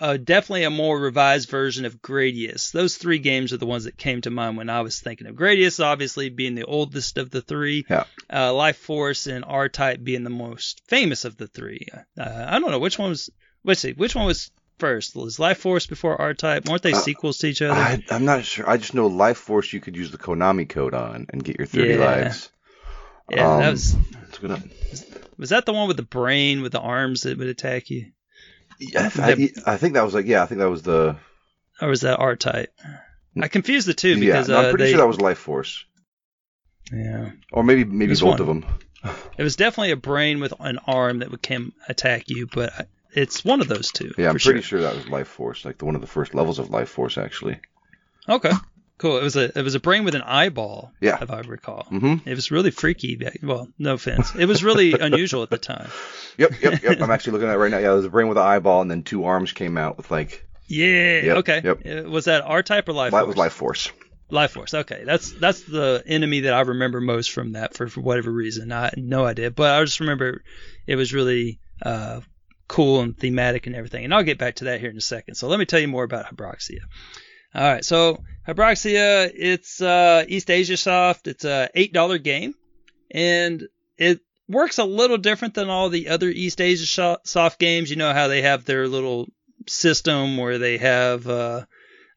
uh, 0.00 0.16
definitely 0.16 0.64
a 0.64 0.70
more 0.70 0.98
revised 0.98 1.48
version 1.48 1.84
of 1.84 2.00
Gradius. 2.02 2.70
Those 2.72 2.96
three 2.96 3.18
games 3.18 3.52
are 3.52 3.56
the 3.58 3.66
ones 3.66 3.84
that 3.84 3.96
came 3.96 4.20
to 4.22 4.30
mind 4.30 4.56
when 4.56 4.70
I 4.70 4.80
was 4.82 5.00
thinking 5.00 5.26
of 5.26 5.36
Gradius, 5.36 5.82
obviously 5.84 6.28
being 6.28 6.54
the 6.54 6.64
oldest 6.64 7.18
of 7.18 7.30
the 7.30 7.42
three. 7.42 7.84
Yeah. 7.88 8.04
Uh, 8.32 8.52
Life 8.54 8.78
Force 8.78 9.26
and 9.26 9.44
R 9.46 9.68
Type 9.68 10.02
being 10.02 10.24
the 10.24 10.30
most 10.30 10.82
famous 10.88 11.24
of 11.24 11.36
the 11.36 11.46
three. 11.46 11.86
Uh, 12.18 12.46
I 12.48 12.58
don't 12.58 12.70
know 12.70 12.78
which 12.78 12.98
one 12.98 13.10
was. 13.10 13.30
Let's 13.64 13.80
see, 13.80 13.92
which 13.92 14.14
one 14.14 14.26
was 14.26 14.50
first? 14.78 15.16
Was 15.16 15.38
Life 15.38 15.58
Force 15.58 15.86
before 15.86 16.20
R 16.20 16.34
Type? 16.34 16.66
Weren't 16.68 16.82
they 16.82 16.92
Uh, 16.92 16.96
sequels 17.00 17.38
to 17.38 17.46
each 17.48 17.62
other? 17.62 17.72
I, 17.74 18.02
I'm 18.10 18.24
not 18.24 18.44
sure. 18.44 18.68
I 18.68 18.76
just 18.76 18.94
know 18.94 19.06
Life 19.06 19.38
Force 19.38 19.72
you 19.72 19.80
could 19.80 19.96
use 19.96 20.10
the 20.10 20.18
Konami 20.18 20.68
code 20.68 20.94
on 20.94 21.26
and 21.30 21.42
get 21.42 21.58
your 21.58 21.66
30 21.66 21.94
Yeah. 21.94 21.96
lives. 21.98 22.50
yeah, 23.30 23.36
that 23.58 23.64
um, 23.66 23.70
was. 23.72 23.94
It 24.42 24.50
up. 24.50 24.60
Was 25.38 25.50
that 25.50 25.64
the 25.66 25.72
one 25.72 25.88
with 25.88 25.96
the 25.96 26.02
brain 26.02 26.62
with 26.62 26.72
the 26.72 26.80
arms 26.80 27.22
that 27.22 27.38
would 27.38 27.46
attack 27.48 27.88
you, 27.90 28.06
Yeah, 28.78 29.10
I, 29.16 29.50
I 29.66 29.76
think 29.76 29.94
that 29.94 30.04
was 30.04 30.14
like 30.14 30.26
yeah. 30.26 30.42
I 30.42 30.46
think 30.46 30.60
that 30.60 30.70
was 30.70 30.82
the 30.82 31.16
or 31.80 31.88
was 31.88 32.02
that 32.02 32.18
R 32.18 32.36
Type? 32.36 32.72
I 33.40 33.48
confused 33.48 33.86
the 33.86 33.94
two 33.94 34.18
because 34.18 34.48
yeah. 34.48 34.54
no, 34.54 34.60
uh, 34.60 34.64
I'm 34.64 34.70
pretty 34.70 34.84
they, 34.84 34.90
sure 34.90 35.00
that 35.00 35.06
was 35.06 35.20
Life 35.20 35.38
Force, 35.38 35.84
yeah. 36.92 37.30
or 37.52 37.62
maybe 37.62 37.84
maybe 37.84 38.14
both 38.14 38.22
one? 38.22 38.40
of 38.40 38.46
them. 38.46 38.64
It 39.38 39.42
was 39.42 39.56
definitely 39.56 39.92
a 39.92 39.96
brain 39.96 40.40
with 40.40 40.54
an 40.58 40.78
arm 40.86 41.20
that 41.20 41.30
would 41.30 41.42
come 41.42 41.72
attack 41.88 42.24
you, 42.28 42.48
but 42.52 42.88
it's 43.12 43.44
one 43.44 43.60
of 43.60 43.68
those 43.68 43.92
two. 43.92 44.12
Yeah, 44.18 44.30
I'm 44.30 44.38
pretty 44.38 44.62
sure. 44.62 44.80
sure 44.80 44.82
that 44.82 44.96
was 44.96 45.08
Life 45.08 45.28
Force, 45.28 45.64
like 45.64 45.78
the 45.78 45.84
one 45.84 45.94
of 45.94 46.00
the 46.00 46.06
first 46.06 46.34
levels 46.34 46.58
of 46.58 46.70
Life 46.70 46.88
Force 46.88 47.18
actually. 47.18 47.60
Okay, 48.28 48.52
cool. 48.98 49.18
It 49.18 49.22
was 49.22 49.36
a 49.36 49.58
it 49.58 49.62
was 49.62 49.74
a 49.74 49.80
brain 49.80 50.04
with 50.04 50.14
an 50.14 50.22
eyeball. 50.22 50.92
Yeah. 51.00 51.18
if 51.20 51.30
I 51.30 51.40
recall. 51.40 51.86
mm-hmm. 51.90 52.28
It 52.28 52.34
was 52.34 52.50
really 52.50 52.70
freaky. 52.70 53.20
Well, 53.42 53.68
no 53.78 53.94
offense. 53.94 54.34
It 54.34 54.46
was 54.46 54.62
really 54.64 54.92
unusual 55.00 55.42
at 55.42 55.50
the 55.50 55.58
time. 55.58 55.90
Yep, 56.38 56.62
yep, 56.62 56.82
yep. 56.82 57.00
I'm 57.00 57.10
actually 57.10 57.32
looking 57.34 57.48
at 57.48 57.54
it 57.54 57.58
right 57.58 57.70
now. 57.70 57.78
Yeah, 57.78 57.92
it 57.92 57.96
was 57.96 58.04
a 58.04 58.10
brain 58.10 58.28
with 58.28 58.38
an 58.38 58.44
eyeball, 58.44 58.82
and 58.82 58.90
then 58.90 59.02
two 59.02 59.24
arms 59.24 59.52
came 59.52 59.76
out 59.78 59.96
with 59.96 60.10
like 60.10 60.46
Yeah. 60.66 61.20
Yep, 61.20 61.36
okay. 61.38 61.60
yep. 61.64 62.06
Uh, 62.06 62.10
Was 62.10 62.26
that 62.26 62.42
R 62.42 62.62
type 62.62 62.88
or 62.88 62.92
life? 62.92 63.12
that 63.12 63.26
was 63.26 63.36
Life 63.36 63.52
Force. 63.52 63.90
Life 64.28 64.50
Force. 64.52 64.74
Okay, 64.74 65.04
that's 65.04 65.30
that's 65.32 65.62
the 65.62 66.02
enemy 66.04 66.40
that 66.40 66.52
I 66.52 66.60
remember 66.62 67.00
most 67.00 67.30
from 67.30 67.52
that 67.52 67.74
for, 67.74 67.86
for 67.88 68.00
whatever 68.00 68.30
reason. 68.32 68.72
I 68.72 68.92
no 68.96 69.24
idea, 69.24 69.50
but 69.50 69.70
I 69.70 69.84
just 69.84 70.00
remember 70.00 70.42
it 70.86 70.96
was 70.96 71.14
really 71.14 71.60
uh, 71.80 72.20
cool 72.68 73.02
and 73.02 73.16
thematic 73.16 73.66
and 73.66 73.76
everything. 73.76 74.04
And 74.04 74.12
I'll 74.12 74.24
get 74.24 74.38
back 74.38 74.56
to 74.56 74.64
that 74.64 74.80
here 74.80 74.90
in 74.90 74.96
a 74.96 75.00
second. 75.00 75.36
So 75.36 75.46
let 75.48 75.58
me 75.58 75.64
tell 75.64 75.78
you 75.78 75.88
more 75.88 76.02
about 76.04 76.26
Hybroxia. 76.26 76.80
All 77.56 77.62
right, 77.62 77.84
so 77.84 78.22
Hybroxia, 78.46 79.32
it's 79.34 79.80
uh, 79.80 80.24
East 80.28 80.50
Asia 80.50 80.76
Soft. 80.76 81.26
It's 81.26 81.44
a 81.46 81.70
eight 81.74 81.92
dollar 81.92 82.18
game, 82.18 82.54
and 83.10 83.66
it 83.96 84.20
works 84.46 84.76
a 84.78 84.84
little 84.84 85.16
different 85.16 85.54
than 85.54 85.70
all 85.70 85.88
the 85.88 86.08
other 86.10 86.28
East 86.28 86.60
Asia 86.60 87.18
Soft 87.24 87.58
games. 87.58 87.88
You 87.90 87.96
know 87.96 88.12
how 88.12 88.28
they 88.28 88.42
have 88.42 88.66
their 88.66 88.86
little 88.86 89.28
system 89.66 90.36
where 90.36 90.58
they 90.58 90.76
have. 90.76 91.26
Uh, 91.26 91.64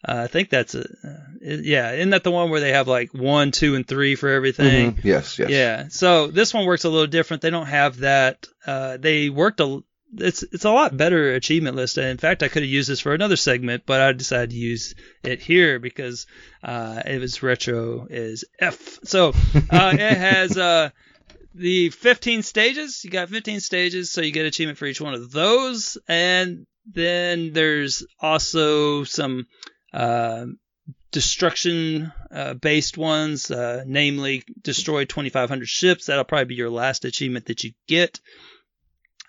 uh, 0.07 0.23
I 0.23 0.27
think 0.27 0.49
that's 0.49 0.75
a, 0.75 0.81
uh, 0.81 1.17
yeah. 1.41 1.93
Isn't 1.93 2.11
that 2.11 2.23
the 2.23 2.31
one 2.31 2.49
where 2.49 2.59
they 2.59 2.73
have 2.73 2.87
like 2.87 3.13
one, 3.13 3.51
two, 3.51 3.75
and 3.75 3.87
three 3.87 4.15
for 4.15 4.29
everything? 4.29 4.95
Mhm. 4.95 5.03
Yes, 5.03 5.39
yes. 5.39 5.49
Yeah. 5.49 5.87
So 5.89 6.27
this 6.27 6.53
one 6.53 6.65
works 6.65 6.83
a 6.83 6.89
little 6.89 7.07
different. 7.07 7.41
They 7.41 7.49
don't 7.49 7.65
have 7.65 7.97
that. 7.99 8.45
Uh, 8.65 8.97
they 8.97 9.29
worked 9.29 9.61
a. 9.61 9.83
It's 10.17 10.43
it's 10.43 10.65
a 10.65 10.71
lot 10.71 10.97
better 10.97 11.33
achievement 11.33 11.75
list. 11.75 11.97
In 11.97 12.17
fact, 12.17 12.41
I 12.41 12.47
could 12.47 12.63
have 12.63 12.69
used 12.69 12.89
this 12.89 12.99
for 12.99 13.13
another 13.13 13.35
segment, 13.35 13.83
but 13.85 14.01
I 14.01 14.11
decided 14.13 14.51
to 14.51 14.55
use 14.55 14.95
it 15.23 15.41
here 15.41 15.79
because 15.79 16.25
uh, 16.63 17.01
it 17.05 17.19
was 17.19 17.43
retro 17.43 18.07
is 18.09 18.43
F. 18.59 18.99
So 19.03 19.29
uh, 19.29 19.91
it 19.93 20.17
has 20.17 20.57
uh, 20.57 20.89
the 21.53 21.89
15 21.89 22.41
stages. 22.43 23.03
You 23.03 23.11
got 23.11 23.29
15 23.29 23.59
stages, 23.59 24.11
so 24.11 24.21
you 24.21 24.31
get 24.31 24.45
achievement 24.45 24.77
for 24.77 24.85
each 24.85 25.01
one 25.01 25.13
of 25.13 25.31
those, 25.31 25.97
and 26.07 26.65
then 26.91 27.53
there's 27.53 28.03
also 28.19 29.03
some 29.03 29.45
uh, 29.93 30.45
destruction 31.11 32.11
uh, 32.31 32.53
based 32.53 32.97
ones, 32.97 33.49
uh, 33.51 33.83
namely 33.85 34.43
destroy 34.61 35.05
2,500 35.05 35.67
ships. 35.67 36.05
That'll 36.05 36.23
probably 36.23 36.45
be 36.45 36.55
your 36.55 36.69
last 36.69 37.05
achievement 37.05 37.45
that 37.45 37.63
you 37.63 37.71
get. 37.87 38.19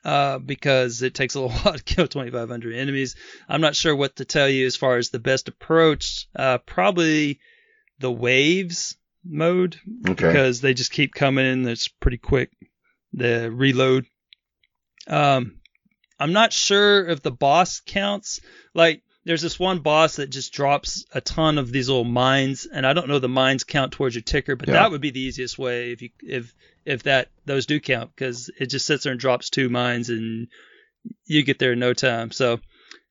Uh, 0.05 0.39
because 0.39 1.03
it 1.03 1.15
takes 1.15 1.35
a 1.35 1.41
little 1.41 1.57
while 1.63 1.75
to 1.75 1.83
kill 1.83 2.09
2,500 2.09 2.75
enemies. 2.75 3.17
I'm 3.49 3.61
not 3.61 3.77
sure 3.77 3.95
what 3.95 4.17
to 4.17 4.25
tell 4.25 4.49
you 4.49 4.67
as 4.67 4.77
far 4.77 4.97
as 4.97 5.11
the 5.11 5.19
best 5.19 5.49
approach. 5.49 6.27
Uh, 6.35 6.59
probably 6.59 7.39
the 7.99 8.11
waves 8.11 8.97
mode 9.25 9.79
Okay. 10.09 10.27
because 10.27 10.63
they 10.63 10.73
just 10.73 10.93
keep 10.93 11.13
coming 11.13 11.45
in. 11.45 11.69
It's 11.69 11.89
pretty 11.89 12.17
quick. 12.17 12.51
The 13.13 13.51
reload. 13.53 14.07
Um, 15.07 15.61
I'm 16.19 16.33
not 16.33 16.53
sure 16.53 17.07
if 17.09 17.23
the 17.23 17.31
boss 17.31 17.81
counts. 17.81 18.41
Like, 18.75 19.03
there's 19.31 19.43
this 19.43 19.61
one 19.61 19.79
boss 19.79 20.17
that 20.17 20.29
just 20.29 20.53
drops 20.53 21.05
a 21.15 21.21
ton 21.21 21.57
of 21.57 21.71
these 21.71 21.89
little 21.89 22.03
mines, 22.03 22.67
and 22.67 22.85
I 22.85 22.95
don't 22.95 23.07
know 23.07 23.21
the 23.21 23.29
mines 23.29 23.63
count 23.63 23.93
towards 23.93 24.17
your 24.17 24.23
ticker, 24.23 24.57
but 24.57 24.67
Yeah. 24.67 24.75
that 24.75 24.91
would 24.91 25.01
be 25.01 25.11
the 25.13 25.21
easiest 25.21 25.57
way 25.57 25.93
if 25.93 26.03
you 26.03 26.11
if 26.21 26.53
if 26.85 27.05
that 27.05 27.29
those 27.47 27.65
do 27.67 27.79
count 27.79 28.11
because 28.13 28.51
it 28.59 28.67
just 28.67 28.87
sits 28.87 29.05
there 29.05 29.13
and 29.13 29.21
drops 29.21 29.49
two 29.49 29.69
mines 29.69 30.09
and 30.09 30.49
you 31.27 31.45
get 31.45 31.61
there 31.61 31.75
in 31.75 31.79
no 31.79 31.95
time. 31.95 32.33
So, 32.33 32.59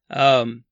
um, 0.09 0.65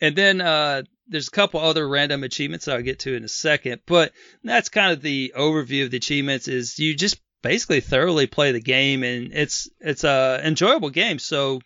and 0.00 0.14
then 0.14 0.40
uh, 0.40 0.82
there's 1.08 1.26
a 1.26 1.32
couple 1.32 1.58
other 1.58 1.88
random 1.88 2.22
achievements 2.22 2.66
that 2.66 2.76
I'll 2.76 2.82
get 2.82 3.00
to 3.00 3.14
in 3.16 3.24
a 3.24 3.28
second, 3.28 3.80
but 3.86 4.12
that's 4.44 4.68
kind 4.68 4.92
of 4.92 5.02
the 5.02 5.32
overview 5.36 5.82
of 5.84 5.90
the 5.90 5.96
achievements. 5.96 6.46
Is 6.46 6.78
you 6.78 6.94
just 6.94 7.20
basically 7.42 7.80
thoroughly 7.80 8.28
play 8.28 8.52
the 8.52 8.60
game, 8.60 9.02
and 9.02 9.32
it's 9.32 9.68
it's 9.80 10.04
a 10.04 10.40
enjoyable 10.44 10.90
game. 10.90 11.18
So 11.18 11.60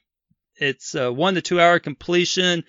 it's 0.57 0.95
a 0.95 1.13
one 1.13 1.35
to 1.35 1.43
two 1.43 1.61
hour 1.61 1.79
completion. 1.81 2.65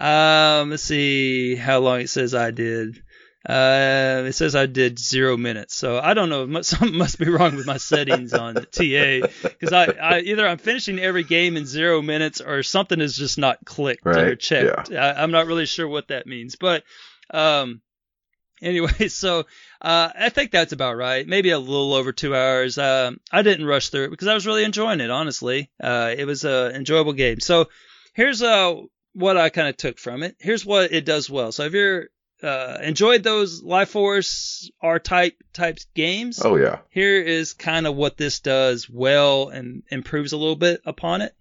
Um, 0.00 0.70
let's 0.70 0.82
see 0.82 1.56
how 1.56 1.80
long 1.80 2.00
it 2.00 2.08
says 2.08 2.34
I 2.34 2.50
did. 2.50 3.02
Uh, 3.46 4.24
it 4.26 4.32
says 4.32 4.54
I 4.54 4.66
did 4.66 4.98
zero 4.98 5.36
minutes, 5.36 5.74
so 5.74 5.98
I 5.98 6.14
don't 6.14 6.28
know. 6.28 6.62
Something 6.62 6.96
must 6.96 7.18
be 7.18 7.28
wrong 7.28 7.56
with 7.56 7.66
my 7.66 7.76
settings 7.76 8.34
on 8.34 8.54
TA 8.54 8.62
because 8.72 9.72
I, 9.72 9.86
I 10.00 10.20
either 10.20 10.46
I'm 10.46 10.58
finishing 10.58 10.98
every 10.98 11.24
game 11.24 11.56
in 11.56 11.66
zero 11.66 12.02
minutes 12.02 12.40
or 12.40 12.62
something 12.62 13.00
is 13.00 13.16
just 13.16 13.38
not 13.38 13.64
clicked 13.64 14.06
or 14.06 14.12
Right, 14.14 14.38
checked. 14.38 14.90
I, 14.92 15.12
I'm 15.12 15.30
not 15.30 15.46
really 15.46 15.66
sure 15.66 15.88
what 15.88 16.08
that 16.08 16.26
means, 16.26 16.56
but 16.56 16.84
um, 17.32 17.80
anyway, 18.62 19.08
so 19.08 19.40
uh, 19.80 20.10
I 20.14 20.28
think 20.28 20.50
that's 20.50 20.72
about 20.72 20.96
right. 20.96 21.26
Maybe 21.26 21.50
a 21.50 21.58
little 21.58 21.94
over 21.94 22.12
two 22.12 22.34
hours. 22.34 22.76
Um, 22.76 23.20
I 23.32 23.42
didn't 23.42 23.66
rush 23.66 23.88
through 23.88 24.04
it 24.04 24.10
because 24.10 24.28
I 24.28 24.34
was 24.34 24.46
really 24.46 24.64
enjoying 24.64 25.00
it. 25.00 25.10
Honestly, 25.10 25.70
uh, 25.82 26.14
it 26.16 26.26
was 26.26 26.44
an 26.44 26.74
enjoyable 26.74 27.14
game. 27.14 27.40
So 27.40 27.68
here's 28.14 28.42
uh 28.42 28.74
what 29.12 29.36
I 29.36 29.48
kind 29.48 29.68
of 29.68 29.76
took 29.76 29.98
from 29.98 30.22
it. 30.22 30.36
Here's 30.38 30.64
what 30.64 30.92
it 30.92 31.04
does 31.04 31.28
well. 31.28 31.52
So 31.52 31.64
if 31.64 31.72
you're 31.72 32.08
uh, 32.42 32.78
enjoyed 32.82 33.22
those 33.22 33.62
Life 33.62 33.90
Force 33.90 34.70
R 34.80 34.98
type 34.98 35.36
types 35.52 35.86
games, 35.94 36.40
Oh 36.42 36.56
yeah. 36.56 36.78
here 36.88 37.20
is 37.20 37.52
kind 37.52 37.86
of 37.86 37.96
what 37.96 38.16
this 38.16 38.40
does 38.40 38.88
well 38.88 39.48
and 39.50 39.82
improves 39.90 40.32
a 40.32 40.38
little 40.38 40.56
bit 40.56 40.80
upon 40.86 41.20
it 41.20 41.34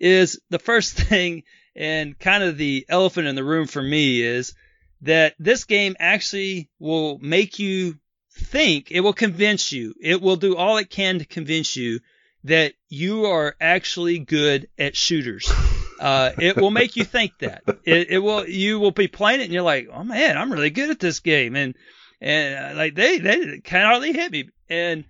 is 0.00 0.40
the 0.48 0.58
first 0.58 0.94
thing 1.08 1.42
and 1.76 2.18
kind 2.18 2.42
of 2.44 2.56
the 2.56 2.86
elephant 2.88 3.26
in 3.26 3.34
the 3.34 3.44
room 3.44 3.66
for 3.66 3.82
me 3.82 4.22
is 4.22 4.54
that 5.02 5.34
this 5.38 5.64
game 5.64 5.96
actually 5.98 6.70
will 6.78 7.18
make 7.18 7.58
you 7.58 7.98
think 8.32 8.90
it 8.90 9.00
will 9.00 9.12
convince 9.12 9.70
you 9.72 9.94
it 10.00 10.22
will 10.22 10.36
do 10.36 10.56
all 10.56 10.76
it 10.78 10.88
can 10.88 11.18
to 11.18 11.24
convince 11.24 11.76
you 11.76 12.00
that 12.44 12.72
you 12.88 13.26
are 13.26 13.54
actually 13.60 14.18
good 14.20 14.68
at 14.78 14.96
shooters 14.96 15.52
uh, 15.98 16.32
it 16.38 16.56
will 16.56 16.70
make 16.70 16.96
you 16.96 17.04
think 17.04 17.32
that. 17.40 17.62
It, 17.84 18.10
it 18.10 18.18
will 18.18 18.48
you 18.48 18.78
will 18.78 18.90
be 18.90 19.08
playing 19.08 19.40
it 19.40 19.44
and 19.44 19.52
you're 19.52 19.62
like 19.62 19.88
oh 19.92 20.04
man 20.04 20.36
i'm 20.36 20.52
really 20.52 20.70
good 20.70 20.90
at 20.90 21.00
this 21.00 21.20
game. 21.20 21.56
And 21.56 21.74
and 22.20 22.72
uh, 22.72 22.78
like 22.78 22.94
they 22.94 23.18
they 23.18 23.60
can 23.60 23.86
hardly 23.86 24.12
hit 24.12 24.32
me. 24.32 24.50
And 24.68 25.04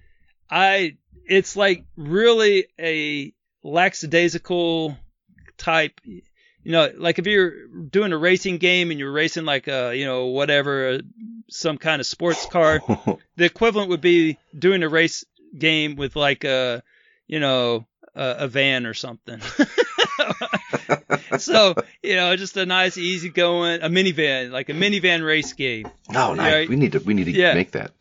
i 0.50 0.96
it's 1.26 1.56
like 1.56 1.84
really 1.96 2.66
a 2.78 3.32
lackadaisical 3.62 4.96
type 5.58 6.00
you 6.04 6.22
know 6.72 6.90
like 6.96 7.18
if 7.18 7.26
you're 7.26 7.66
doing 7.66 8.12
a 8.12 8.18
racing 8.18 8.58
game 8.58 8.90
and 8.90 8.98
you're 8.98 9.12
racing 9.12 9.44
like 9.44 9.68
a 9.68 9.94
you 9.94 10.04
know 10.04 10.26
whatever 10.26 11.00
some 11.50 11.78
kind 11.78 12.00
of 12.00 12.06
sports 12.06 12.46
car 12.46 12.80
the 13.36 13.44
equivalent 13.44 13.90
would 13.90 14.00
be 14.00 14.38
doing 14.56 14.82
a 14.82 14.88
race 14.88 15.24
game 15.56 15.96
with 15.96 16.16
like 16.16 16.44
a 16.44 16.82
you 17.26 17.40
know 17.40 17.86
a, 18.14 18.36
a 18.40 18.48
van 18.48 18.86
or 18.86 18.94
something 18.94 19.40
so 21.38 21.74
you 22.02 22.16
know 22.16 22.36
just 22.36 22.56
a 22.56 22.66
nice 22.66 22.96
easy 22.98 23.28
going 23.30 23.82
a 23.82 23.88
minivan 23.88 24.50
like 24.50 24.68
a 24.68 24.72
minivan 24.72 25.24
race 25.24 25.52
game 25.52 25.88
No, 26.10 26.34
nice. 26.34 26.52
Right. 26.52 26.68
We 26.68 26.76
need 26.76 26.92
to 26.92 26.98
we 27.00 27.14
need 27.14 27.24
to 27.24 27.32
Yeah. 27.32 27.54
make 27.54 27.72
that. 27.72 27.92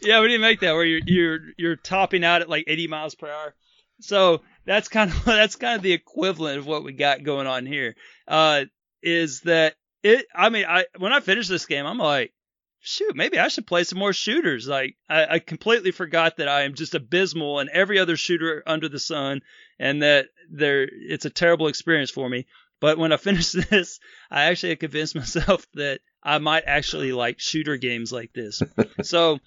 yeah, 0.00 0.20
we 0.20 0.28
didn't 0.28 0.40
make 0.42 0.60
that 0.60 0.72
where 0.74 0.84
you're 0.84 1.00
you're 1.06 1.38
you're 1.56 1.76
topping 1.76 2.24
out 2.24 2.40
at 2.42 2.48
like 2.48 2.64
80 2.66 2.86
miles 2.88 3.14
per 3.14 3.28
hour. 3.28 3.54
So 4.00 4.42
that's 4.66 4.88
kind 4.88 5.10
of 5.10 5.24
that's 5.24 5.56
kind 5.56 5.76
of 5.76 5.82
the 5.82 5.92
equivalent 5.92 6.58
of 6.58 6.66
what 6.66 6.84
we 6.84 6.92
got 6.92 7.22
going 7.24 7.46
on 7.46 7.66
here. 7.66 7.94
Uh, 8.28 8.64
is 9.02 9.40
that 9.42 9.74
it? 10.02 10.26
I 10.34 10.48
mean, 10.48 10.64
I 10.68 10.86
when 10.98 11.12
I 11.12 11.20
finish 11.20 11.48
this 11.48 11.66
game, 11.66 11.86
I'm 11.86 11.98
like, 11.98 12.32
shoot, 12.80 13.14
maybe 13.16 13.38
I 13.38 13.48
should 13.48 13.66
play 13.66 13.84
some 13.84 13.98
more 13.98 14.12
shooters. 14.12 14.66
Like 14.68 14.96
I, 15.08 15.34
I 15.34 15.38
completely 15.38 15.90
forgot 15.92 16.36
that 16.38 16.48
I 16.48 16.62
am 16.62 16.74
just 16.74 16.94
abysmal 16.94 17.60
in 17.60 17.68
every 17.72 17.98
other 17.98 18.16
shooter 18.16 18.62
under 18.66 18.88
the 18.88 18.98
sun, 18.98 19.40
and 19.82 20.00
that 20.02 20.28
there 20.48 20.88
it's 20.90 21.24
a 21.24 21.30
terrible 21.30 21.66
experience 21.66 22.10
for 22.10 22.28
me. 22.28 22.46
But 22.80 22.98
when 22.98 23.12
I 23.12 23.16
finished 23.28 23.68
this, 23.68 23.98
I 24.30 24.44
actually 24.44 24.76
convinced 24.76 25.14
myself 25.14 25.66
that 25.74 26.00
I 26.22 26.38
might 26.38 26.64
actually 26.66 27.12
like 27.12 27.40
shooter 27.40 27.76
games 27.76 28.12
like 28.12 28.32
this. 28.32 28.62
so 29.02 29.40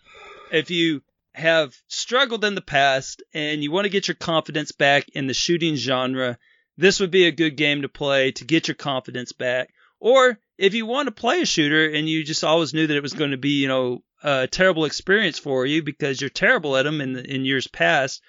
if 0.51 0.69
you 0.69 1.01
have 1.33 1.75
struggled 1.87 2.45
in 2.45 2.55
the 2.55 2.61
past 2.61 3.23
and 3.33 3.63
you 3.63 3.71
want 3.71 3.85
to 3.85 3.89
get 3.89 4.07
your 4.07 4.15
confidence 4.15 4.71
back 4.73 5.05
in 5.13 5.27
the 5.27 5.33
shooting 5.33 5.75
genre, 5.75 6.37
this 6.77 6.99
would 6.99 7.11
be 7.11 7.25
a 7.25 7.31
good 7.31 7.55
game 7.55 7.81
to 7.81 7.89
play 7.89 8.31
to 8.33 8.45
get 8.45 8.67
your 8.67 8.75
confidence 8.75 9.31
back. 9.31 9.73
Or 10.01 10.37
if 10.57 10.73
you 10.73 10.85
want 10.85 11.07
to 11.07 11.13
play 11.13 11.41
a 11.41 11.45
shooter 11.45 11.89
and 11.89 12.09
you 12.09 12.25
just 12.25 12.43
always 12.43 12.73
knew 12.73 12.87
that 12.87 12.97
it 12.97 13.03
was 13.03 13.13
going 13.13 13.31
to 13.31 13.37
be, 13.37 13.61
you 13.61 13.69
know, 13.69 14.03
a 14.21 14.47
terrible 14.47 14.85
experience 14.85 15.39
for 15.39 15.65
you 15.65 15.81
because 15.81 16.19
you're 16.19 16.29
terrible 16.29 16.75
at 16.75 16.83
them 16.83 16.99
in 16.99 17.17
in 17.17 17.45
years 17.45 17.67
past, 17.67 18.21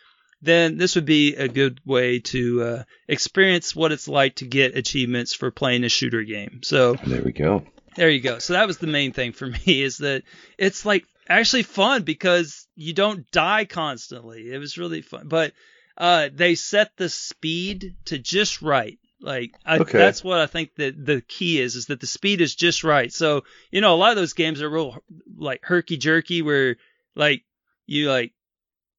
then 0.42 0.76
this 0.76 0.94
would 0.94 1.04
be 1.06 1.34
a 1.34 1.48
good 1.48 1.80
way 1.84 2.18
to 2.20 2.62
uh, 2.62 2.82
experience 3.08 3.74
what 3.74 3.92
it's 3.92 4.08
like 4.08 4.36
to 4.36 4.46
get 4.46 4.76
achievements 4.76 5.34
for 5.34 5.50
playing 5.50 5.84
a 5.84 5.88
shooter 5.88 6.22
game. 6.22 6.60
So 6.62 6.94
There 6.94 7.22
we 7.22 7.32
go. 7.32 7.64
there 7.96 8.10
you 8.10 8.20
go. 8.20 8.38
So 8.38 8.52
that 8.52 8.66
was 8.66 8.78
the 8.78 8.86
main 8.86 9.12
thing 9.12 9.32
for 9.32 9.46
me 9.66 9.82
is 9.82 9.98
that 9.98 10.22
it's 10.58 10.84
like 10.84 11.04
actually 11.28 11.62
fun 11.64 12.02
because 12.02 12.66
you 12.76 12.92
don't 12.92 13.28
die 13.30 13.64
constantly. 13.64 14.52
It 14.52 14.58
was 14.58 14.78
really 14.78 15.02
fun. 15.02 15.28
But 15.28 15.52
uh, 15.96 16.28
they 16.32 16.54
set 16.54 16.90
the 16.96 17.08
speed 17.08 17.96
to 18.06 18.18
just 18.18 18.60
right. 18.62 18.98
Like 19.18 19.52
I, 19.64 19.78
Okay. 19.78 19.96
that's 19.96 20.22
what 20.22 20.38
I 20.40 20.46
think 20.46 20.74
that 20.76 20.94
the 21.06 21.22
key 21.22 21.58
is 21.58 21.74
is 21.74 21.86
that 21.86 22.00
the 22.00 22.06
speed 22.06 22.42
is 22.42 22.54
just 22.54 22.84
right. 22.84 23.10
So 23.10 23.44
you 23.70 23.80
know 23.80 23.94
a 23.94 23.96
lot 23.96 24.10
of 24.10 24.16
those 24.16 24.34
games 24.34 24.60
are 24.60 24.68
real 24.68 25.02
like 25.38 25.60
herky 25.64 25.96
jerky 25.96 26.42
where 26.42 26.76
like 27.14 27.42
you 27.86 28.10
like 28.10 28.32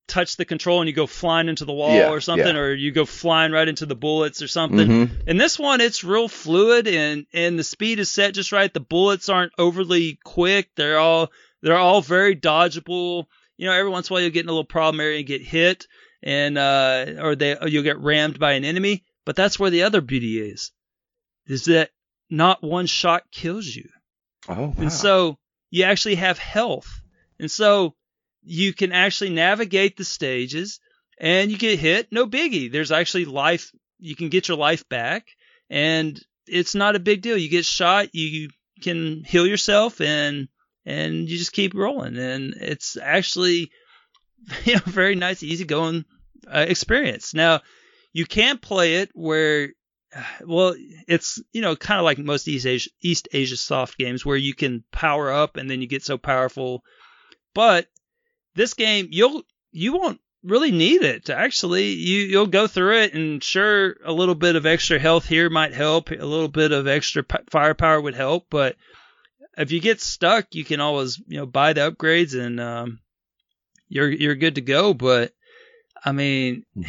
touch 0.08 0.38
the 0.38 0.46
control 0.46 0.80
and 0.82 0.88
you 0.90 0.96
go 0.96 1.06
flying 1.08 1.50
into 1.50 1.66
the 1.66 1.74
wall 1.74 1.94
Yeah, 1.94 2.10
or 2.10 2.22
something 2.22 2.56
yeah. 2.56 2.62
or 2.62 2.74
you 2.74 2.92
go 2.92 3.06
flying 3.06 3.52
right 3.52 3.68
into 3.68 3.86
the 3.86 3.96
bullets 3.96 4.42
or 4.42 4.48
something. 4.48 4.88
Mhm. 4.88 5.10
And 5.28 5.40
this 5.40 5.60
one, 5.60 5.82
it's 5.82 6.04
real 6.04 6.28
fluid 6.28 6.88
and 6.88 7.26
and 7.34 7.60
the 7.60 7.64
speed 7.64 8.00
is 8.00 8.10
set 8.10 8.34
just 8.34 8.52
right. 8.52 8.74
The 8.74 8.80
bullets 8.80 9.30
aren't 9.30 9.52
overly 9.58 10.18
quick. 10.24 10.70
They're 10.76 11.00
all 11.00 11.32
they're 11.62 11.78
all 11.78 12.02
very 12.02 12.36
dodgeable. 12.36 13.26
You 13.58 13.68
know, 13.68 13.74
every 13.74 13.90
once 13.92 14.10
in 14.10 14.14
a 14.14 14.16
while 14.16 14.22
you'll 14.22 14.32
get 14.32 14.44
in 14.46 14.50
a 14.50 14.54
little 14.54 14.64
problem 14.64 15.00
area 15.02 15.18
and 15.18 15.28
get 15.28 15.42
hit, 15.42 15.88
and 16.24 16.58
uh, 16.58 17.06
or 17.20 17.36
they 17.36 17.58
or 17.58 17.68
you'll 17.68 17.84
get 17.84 18.00
rammed 18.00 18.40
by 18.40 18.54
an 18.54 18.64
enemy. 18.64 19.04
But 19.26 19.36
that's 19.36 19.60
where 19.60 19.70
the 19.72 19.84
other 19.84 20.00
beauty 20.00 20.40
is, 20.40 20.72
is 21.48 21.66
that 21.66 21.90
not 22.30 22.64
one 22.64 22.86
shot 22.86 23.24
kills 23.32 23.66
you. 23.68 23.90
Oh, 24.48 24.54
wow. 24.68 24.74
And 24.78 24.94
so 24.94 25.38
you 25.70 25.84
actually 25.84 26.16
have 26.16 26.38
health. 26.38 27.02
And 27.40 27.52
so 27.52 27.94
you 28.48 28.74
can 28.74 28.92
actually 28.92 29.30
navigate 29.32 29.98
the 29.98 30.06
stages 30.06 30.80
and 31.20 31.52
you 31.52 31.58
get 31.58 31.80
hit, 31.80 32.08
no 32.12 32.26
biggie. 32.26 32.72
There's 32.72 32.92
actually 32.92 33.26
life, 33.26 33.72
you 34.00 34.16
can 34.16 34.30
get 34.30 34.48
your 34.48 34.58
life 34.58 34.88
back 34.88 35.28
and 35.70 36.20
it's 36.48 36.76
not 36.76 36.96
a 36.96 37.00
big 37.00 37.22
deal. 37.22 37.38
You 37.38 37.50
get 37.50 37.66
shot, 37.66 38.16
you 38.16 38.50
can 38.82 39.24
heal 39.24 39.46
yourself 39.46 40.02
and 40.02 40.48
and 40.86 41.28
you 41.28 41.38
just 41.38 41.52
keep 41.52 41.74
rolling 41.74 42.18
and 42.18 42.54
it's 42.54 42.96
actually 42.96 43.72
you 44.64 44.76
know 44.76 44.82
very 44.86 45.16
nice 45.16 45.44
easy 45.44 45.66
going 45.66 46.06
uh, 46.48 46.66
experience. 46.68 47.34
Now, 47.34 47.62
you 48.14 48.26
can 48.26 48.58
play 48.58 48.96
it 48.96 49.10
where 49.14 49.70
well, 50.46 50.76
it's 51.08 51.42
you 51.52 51.62
know 51.62 51.76
kind 51.76 52.00
of 52.00 52.06
like 52.06 52.18
most 52.18 52.48
East 52.48 52.66
Asia, 52.66 52.90
East 53.02 53.28
Asia 53.34 53.58
soft 53.58 53.98
games 53.98 54.26
where 54.26 54.38
you 54.38 54.54
can 54.54 54.84
power 54.92 55.32
up 55.32 55.58
and 55.58 55.70
then 55.70 55.82
you 55.82 55.88
get 55.88 56.04
so 56.04 56.18
powerful. 56.18 56.84
But 57.54 57.88
this 58.58 58.74
game, 58.74 59.08
you'll 59.12 59.44
you 59.72 59.94
won't 59.94 60.20
really 60.44 60.72
need 60.72 61.04
it 61.04 61.26
to 61.26 61.36
actually. 61.36 61.92
You 61.94 62.22
you'll 62.22 62.48
go 62.48 62.68
through 62.68 63.00
it 63.02 63.14
and 63.14 63.44
sure 63.44 63.96
a 64.04 64.12
little 64.12 64.36
bit 64.36 64.56
of 64.56 64.66
extra 64.66 65.00
health 65.00 65.26
here 65.26 65.50
might 65.50 65.74
help. 65.74 66.12
A 66.12 66.16
little 66.16 66.48
bit 66.48 66.72
of 66.72 66.88
extra 66.88 67.24
p- 67.24 67.38
firepower 67.50 68.02
would 68.02 68.16
help, 68.16 68.48
but 68.50 68.76
if 69.58 69.72
you 69.72 69.80
get 69.80 70.02
stuck, 70.02 70.54
you 70.54 70.64
can 70.64 70.80
always 70.80 71.20
you 71.28 71.38
know 71.38 71.46
buy 71.46 71.74
the 71.74 71.92
upgrades 71.92 72.40
and 72.40 72.60
um, 72.60 73.00
you're 73.88 74.10
you're 74.10 74.36
good 74.36 74.56
to 74.56 74.62
go. 74.62 74.94
But 74.94 75.34
I 76.04 76.12
mean, 76.12 76.66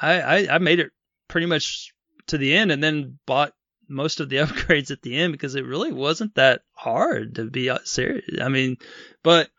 I, 0.00 0.20
I 0.20 0.54
I 0.54 0.58
made 0.58 0.80
it 0.80 0.92
pretty 1.28 1.46
much 1.46 1.92
to 2.28 2.38
the 2.38 2.54
end 2.54 2.70
and 2.70 2.82
then 2.82 3.18
bought 3.26 3.52
most 3.88 4.20
of 4.20 4.28
the 4.28 4.36
upgrades 4.44 4.90
at 4.90 5.02
the 5.02 5.16
end 5.16 5.32
because 5.32 5.54
it 5.54 5.66
really 5.66 5.92
wasn't 5.92 6.34
that 6.36 6.62
hard 6.72 7.36
to 7.36 7.44
be 7.44 7.70
uh, 7.70 7.78
serious. 7.84 8.24
I 8.40 8.48
mean, 8.48 8.78
but 9.22 9.50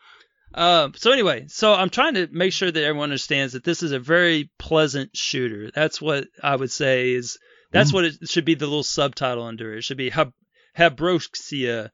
um, 0.53 0.93
so 0.95 1.11
anyway, 1.11 1.45
so 1.47 1.73
I'm 1.73 1.89
trying 1.89 2.15
to 2.15 2.27
make 2.31 2.53
sure 2.53 2.71
that 2.71 2.83
everyone 2.83 3.05
understands 3.05 3.53
that 3.53 3.63
this 3.63 3.83
is 3.83 3.91
a 3.91 3.99
very 3.99 4.49
pleasant 4.59 5.15
shooter. 5.15 5.71
That's 5.73 6.01
what 6.01 6.27
I 6.41 6.55
would 6.55 6.71
say 6.71 7.13
is 7.13 7.37
that's 7.71 7.91
what 7.91 8.05
it 8.05 8.29
should 8.29 8.45
be. 8.45 8.55
The 8.55 8.67
little 8.67 8.83
subtitle 8.83 9.43
under 9.43 9.73
it, 9.73 9.79
It 9.79 9.83
should 9.83 9.97
be 9.97 10.09
Hab- 10.09 10.33
Habroxia, 10.77 11.89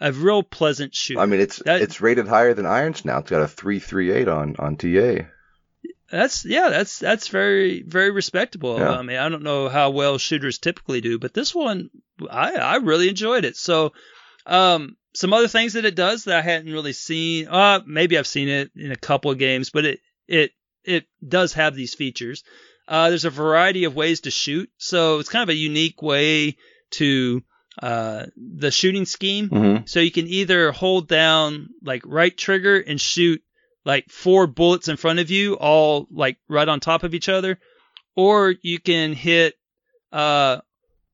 a 0.00 0.12
real 0.12 0.42
pleasant 0.42 0.94
shooter. 0.94 1.20
I 1.20 1.26
mean, 1.26 1.40
it's 1.40 1.58
That- 1.64 1.82
it's 1.82 2.00
rated 2.00 2.28
higher 2.28 2.54
than 2.54 2.66
Iron 2.66 2.94
Snout. 2.94 3.22
It's 3.22 3.30
got 3.30 3.42
a 3.42 3.48
three 3.48 3.78
three 3.80 4.10
eight 4.12 4.28
on 4.28 4.56
on 4.58 4.76
TA. 4.76 5.26
That's 6.10 6.44
yeah, 6.44 6.68
that's 6.70 6.98
that's 6.98 7.28
very 7.28 7.82
very 7.82 8.10
respectable. 8.10 8.78
Yeah. 8.78 8.92
I 8.92 9.02
mean, 9.02 9.18
I 9.18 9.28
don't 9.28 9.42
know 9.42 9.68
how 9.68 9.90
well 9.90 10.16
shooters 10.18 10.58
typically 10.58 11.00
do, 11.00 11.18
but 11.18 11.34
this 11.34 11.54
one 11.54 11.90
I 12.30 12.54
I 12.54 12.76
really 12.76 13.08
enjoyed 13.08 13.44
it. 13.44 13.56
So, 13.56 13.92
um, 14.46 14.96
some 15.14 15.32
other 15.32 15.48
things 15.48 15.72
that 15.72 15.84
it 15.84 15.94
does 15.94 16.24
that 16.24 16.38
I 16.38 16.42
hadn't 16.42 16.72
really 16.72 16.92
seen. 16.92 17.48
Uh, 17.48 17.80
maybe 17.86 18.18
I've 18.18 18.26
seen 18.26 18.48
it 18.48 18.70
in 18.76 18.92
a 18.92 18.96
couple 18.96 19.30
of 19.30 19.38
games, 19.38 19.70
but 19.70 19.84
it 19.84 20.00
it 20.26 20.52
it 20.84 21.06
does 21.26 21.54
have 21.54 21.74
these 21.74 21.94
features. 21.94 22.44
Uh, 22.86 23.10
there's 23.10 23.24
a 23.24 23.30
variety 23.30 23.84
of 23.84 23.94
ways 23.94 24.22
to 24.22 24.30
shoot, 24.30 24.70
so 24.78 25.18
it's 25.18 25.28
kind 25.28 25.42
of 25.42 25.50
a 25.50 25.54
unique 25.54 26.00
way 26.00 26.56
to 26.90 27.42
uh, 27.82 28.26
the 28.36 28.70
shooting 28.70 29.04
scheme. 29.04 29.48
Mm-hmm. 29.50 29.86
So 29.86 30.00
you 30.00 30.10
can 30.10 30.26
either 30.26 30.72
hold 30.72 31.08
down 31.08 31.68
like 31.82 32.02
right 32.06 32.36
trigger 32.36 32.78
and 32.78 33.00
shoot 33.00 33.42
like 33.84 34.10
four 34.10 34.46
bullets 34.46 34.88
in 34.88 34.96
front 34.96 35.18
of 35.18 35.30
you, 35.30 35.54
all 35.54 36.06
like 36.10 36.38
right 36.48 36.68
on 36.68 36.80
top 36.80 37.02
of 37.02 37.14
each 37.14 37.28
other, 37.28 37.58
or 38.16 38.54
you 38.62 38.78
can 38.78 39.12
hit 39.12 39.54
uh, 40.12 40.58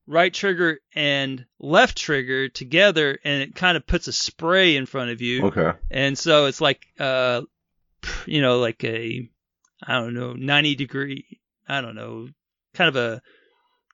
right 0.06 0.32
trigger 0.32 0.78
and 0.94 1.44
left 1.58 1.96
trigger 1.96 2.48
together, 2.48 3.18
and 3.24 3.42
it 3.42 3.54
kind 3.54 3.76
of 3.76 3.86
puts 3.86 4.08
a 4.08 4.12
spray 4.12 4.76
in 4.76 4.86
front 4.86 5.10
of 5.10 5.20
you. 5.20 5.46
Okay. 5.46 5.72
And 5.90 6.18
so 6.18 6.46
it's 6.46 6.60
like, 6.60 6.84
uh, 6.98 7.42
you 8.26 8.42
know, 8.42 8.58
like 8.58 8.82
a, 8.84 9.28
I 9.82 9.94
don't 9.94 10.14
know, 10.14 10.34
90 10.34 10.74
degree, 10.74 11.40
I 11.68 11.80
don't 11.80 11.94
know, 11.94 12.28
kind 12.74 12.88
of 12.88 12.96
a, 12.96 13.22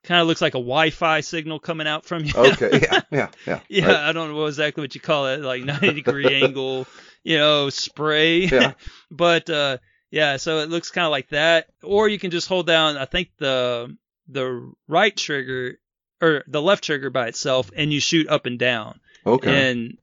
kind 0.03 0.20
of 0.20 0.27
looks 0.27 0.41
like 0.41 0.55
a 0.55 0.59
Wi-Fi 0.59 1.20
signal 1.20 1.59
coming 1.59 1.87
out 1.87 2.05
from 2.05 2.24
you. 2.24 2.32
Okay. 2.35 2.81
Yeah. 2.82 3.01
Yeah. 3.11 3.28
Yeah. 3.47 3.61
yeah, 3.69 3.87
Right. 3.87 3.97
I 3.97 4.12
don't 4.12 4.32
know 4.32 4.47
exactly 4.47 4.82
what 4.82 4.95
you 4.95 5.01
call 5.01 5.27
it, 5.28 5.41
like 5.41 5.62
90 5.62 5.93
degree 5.93 6.27
angle, 6.43 6.87
you 7.23 7.39
know, 7.39 7.70
spray. 7.70 8.47
Yeah. 8.47 8.73
but 9.11 9.49
uh, 9.51 9.78
yeah, 10.11 10.39
so 10.39 10.59
it 10.59 10.70
looks 10.70 10.91
kind 10.91 11.05
of 11.05 11.11
like 11.11 11.28
that. 11.28 11.66
Or 11.82 12.09
you 12.09 12.19
can 12.19 12.31
just 12.31 12.49
hold 12.49 12.66
down, 12.66 12.97
I 12.97 13.05
think 13.05 13.31
the 13.39 13.97
the 14.28 14.73
right 14.87 15.16
trigger 15.16 15.80
or 16.21 16.45
the 16.47 16.63
left 16.63 16.85
trigger 16.85 17.11
by 17.11 17.29
itself, 17.29 17.71
and 17.75 17.93
you 17.93 18.01
shoot 18.01 18.29
up 18.29 18.47
and 18.47 18.59
down. 18.59 19.01
Okay. 19.27 19.71
and 19.71 19.99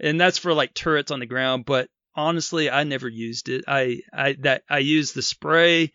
and 0.00 0.20
that's 0.20 0.38
for 0.38 0.52
like 0.54 0.74
turrets 0.74 1.10
on 1.10 1.20
the 1.20 1.26
ground 1.26 1.64
but 1.64 1.88
honestly 2.14 2.70
i 2.70 2.84
never 2.84 3.08
used 3.08 3.48
it. 3.48 3.64
I 3.66 4.00
i 4.12 4.34
that 4.40 4.62
i 4.68 4.78
used 4.78 5.14
the 5.14 5.22
spray 5.22 5.92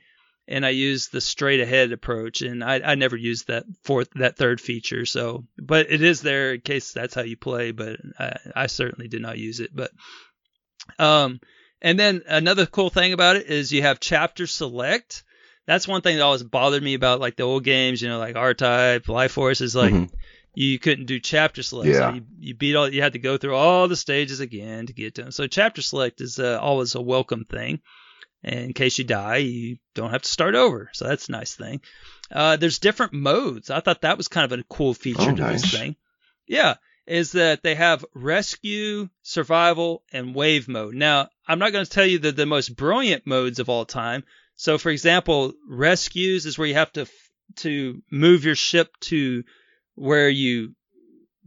and 0.47 0.65
i 0.65 0.69
used 0.69 1.11
the 1.11 1.21
straight 1.21 1.59
ahead 1.59 1.91
approach 1.91 2.41
and 2.41 2.63
i 2.63 2.79
i 2.79 2.95
never 2.95 3.15
used 3.15 3.47
that 3.47 3.65
fourth 3.83 4.09
that 4.15 4.37
third 4.37 4.59
feature. 4.59 5.05
So 5.05 5.45
but 5.57 5.91
it 5.91 6.01
is 6.01 6.21
there 6.21 6.53
in 6.53 6.61
case 6.61 6.91
that's 6.91 7.13
how 7.13 7.21
you 7.23 7.37
play 7.37 7.71
but 7.71 7.99
i 8.19 8.37
i 8.55 8.67
certainly 8.67 9.07
did 9.07 9.21
not 9.21 9.37
use 9.37 9.59
it. 9.59 9.71
But 9.75 9.91
um 10.99 11.39
and 11.81 11.99
then 11.99 12.21
another 12.27 12.65
cool 12.65 12.89
thing 12.89 13.13
about 13.13 13.35
it 13.35 13.47
is 13.47 13.71
you 13.71 13.81
have 13.81 13.99
chapter 13.99 14.47
select 14.47 15.23
that's 15.65 15.87
one 15.87 16.01
thing 16.01 16.17
that 16.17 16.23
always 16.23 16.43
bothered 16.43 16.83
me 16.83 16.93
about 16.93 17.19
like 17.19 17.35
the 17.35 17.43
old 17.43 17.63
games 17.63 18.01
you 18.01 18.09
know 18.09 18.19
like 18.19 18.35
r-type 18.35 19.07
life 19.07 19.31
force 19.31 19.61
is 19.61 19.75
like 19.75 19.93
Mhm. 19.93 20.09
you 20.55 20.77
couldn't 20.77 21.05
do 21.07 21.19
chapter 21.19 21.63
select. 21.63 21.89
Yeah. 21.89 22.09
So 22.09 22.13
you, 22.15 22.25
you 22.39 22.53
beat 22.55 22.75
all 22.75 22.87
you 22.87 23.01
had 23.01 23.13
to 23.13 23.19
go 23.19 23.37
through 23.37 23.55
all 23.55 23.87
the 23.87 23.95
stages 23.95 24.39
again 24.39 24.85
to 24.87 24.93
get 24.93 25.15
to 25.15 25.23
them. 25.23 25.31
So 25.31 25.47
chapter 25.47 25.81
select 25.81 26.21
is 26.21 26.37
uh, 26.37 26.59
always 26.61 26.93
a 26.95 27.01
welcome 27.01 27.45
thing. 27.45 27.79
And 28.43 28.59
in 28.59 28.73
case 28.73 28.97
you 28.99 29.05
die, 29.05 29.37
you 29.37 29.77
don't 29.95 30.11
have 30.11 30.21
to 30.23 30.29
start 30.29 30.53
over. 30.53 30.89
So 30.93 31.07
that's 31.07 31.29
a 31.29 31.31
nice 31.31 31.55
thing. 31.55 31.81
Uh, 32.31 32.57
there's 32.57 32.77
different 32.79 33.13
modes. 33.13 33.69
I 33.69 33.79
thought 33.79 34.01
that 34.01 34.17
was 34.17 34.27
kind 34.27 34.51
of 34.51 34.59
a 34.59 34.63
cool 34.65 34.93
feature 34.93 35.21
Oh, 35.31 35.35
to 35.35 35.41
this 35.43 35.61
nice. 35.63 35.71
thing. 35.71 35.95
Yeah, 36.45 36.75
is 37.07 37.31
that 37.31 37.63
they 37.63 37.73
have 37.75 38.05
rescue, 38.13 39.07
survival, 39.21 40.03
and 40.11 40.35
wave 40.35 40.67
mode. 40.67 40.93
Now, 40.93 41.29
I'm 41.47 41.57
not 41.59 41.71
going 41.71 41.85
to 41.85 41.89
tell 41.89 42.05
you 42.05 42.19
the, 42.19 42.31
the 42.31 42.45
most 42.45 42.75
brilliant 42.75 43.25
modes 43.25 43.59
of 43.59 43.69
all 43.69 43.85
time. 43.85 44.23
So, 44.55 44.77
for 44.77 44.89
example, 44.91 45.53
rescues 45.67 46.45
is 46.45 46.57
where 46.57 46.67
you 46.67 46.75
have 46.75 46.91
to 46.93 47.05
to 47.57 48.01
move 48.11 48.45
your 48.45 48.55
ship 48.55 48.89
to 49.01 49.43
where 49.95 50.29
you 50.29 50.73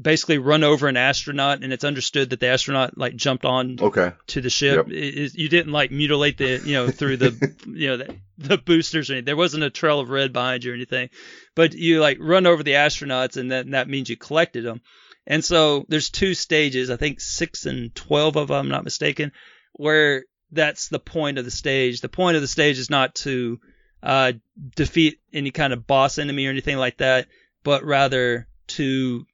basically 0.00 0.36
run 0.36 0.62
over 0.62 0.88
an 0.88 0.96
astronaut, 0.98 1.62
and 1.62 1.72
it's 1.72 1.84
understood 1.84 2.30
that 2.30 2.40
the 2.40 2.48
astronaut 2.48 2.98
like 2.98 3.16
jumped 3.16 3.44
on 3.46 3.78
Okay. 3.80 4.12
to 4.26 4.40
the 4.42 4.50
ship. 4.50 4.88
Yep. 4.88 4.88
It- 4.88 5.18
it- 5.18 5.34
you 5.34 5.48
didn't 5.48 5.72
like 5.72 5.90
mutilate 5.90 6.36
the 6.36 6.60
you 6.64 6.74
know 6.74 6.90
through 6.90 7.16
the 7.16 7.54
you 7.66 7.88
know 7.88 7.96
the, 7.96 8.16
the 8.38 8.58
boosters 8.58 9.08
or 9.08 9.14
anything. 9.14 9.24
There 9.24 9.36
wasn't 9.36 9.64
a 9.64 9.70
trail 9.70 10.00
of 10.00 10.10
red 10.10 10.32
behind 10.32 10.64
you 10.64 10.72
or 10.72 10.74
anything, 10.74 11.08
but 11.54 11.72
you 11.74 12.00
like 12.00 12.18
run 12.20 12.46
over 12.46 12.62
the 12.62 12.72
astronauts, 12.72 13.36
and 13.38 13.50
then 13.50 13.70
that 13.70 13.88
means 13.88 14.10
you 14.10 14.16
collected 14.16 14.64
them. 14.64 14.82
And 15.26 15.44
so 15.44 15.86
there's 15.88 16.10
two 16.10 16.34
stages, 16.34 16.88
I 16.90 16.96
think 16.96 17.20
six 17.20 17.66
and 17.66 17.92
twelve 17.94 18.36
of 18.36 18.48
them, 18.48 18.56
I'm 18.58 18.68
not 18.68 18.84
mistaken, 18.84 19.32
where 19.72 20.24
that's 20.50 20.88
the 20.88 20.98
point 20.98 21.38
of 21.38 21.44
the 21.44 21.50
stage. 21.50 22.00
The 22.00 22.08
point 22.08 22.36
of 22.36 22.42
the 22.42 22.48
stage 22.48 22.78
is 22.78 22.90
not 22.90 23.14
to 23.16 23.60
uh, 24.02 24.32
defeat 24.74 25.20
any 25.32 25.50
kind 25.50 25.72
of 25.72 25.86
boss 25.86 26.18
enemy 26.18 26.46
or 26.46 26.50
anything 26.50 26.76
like 26.76 26.98
that, 26.98 27.28
but 27.62 27.84
rather 27.84 28.46
to 28.68 29.26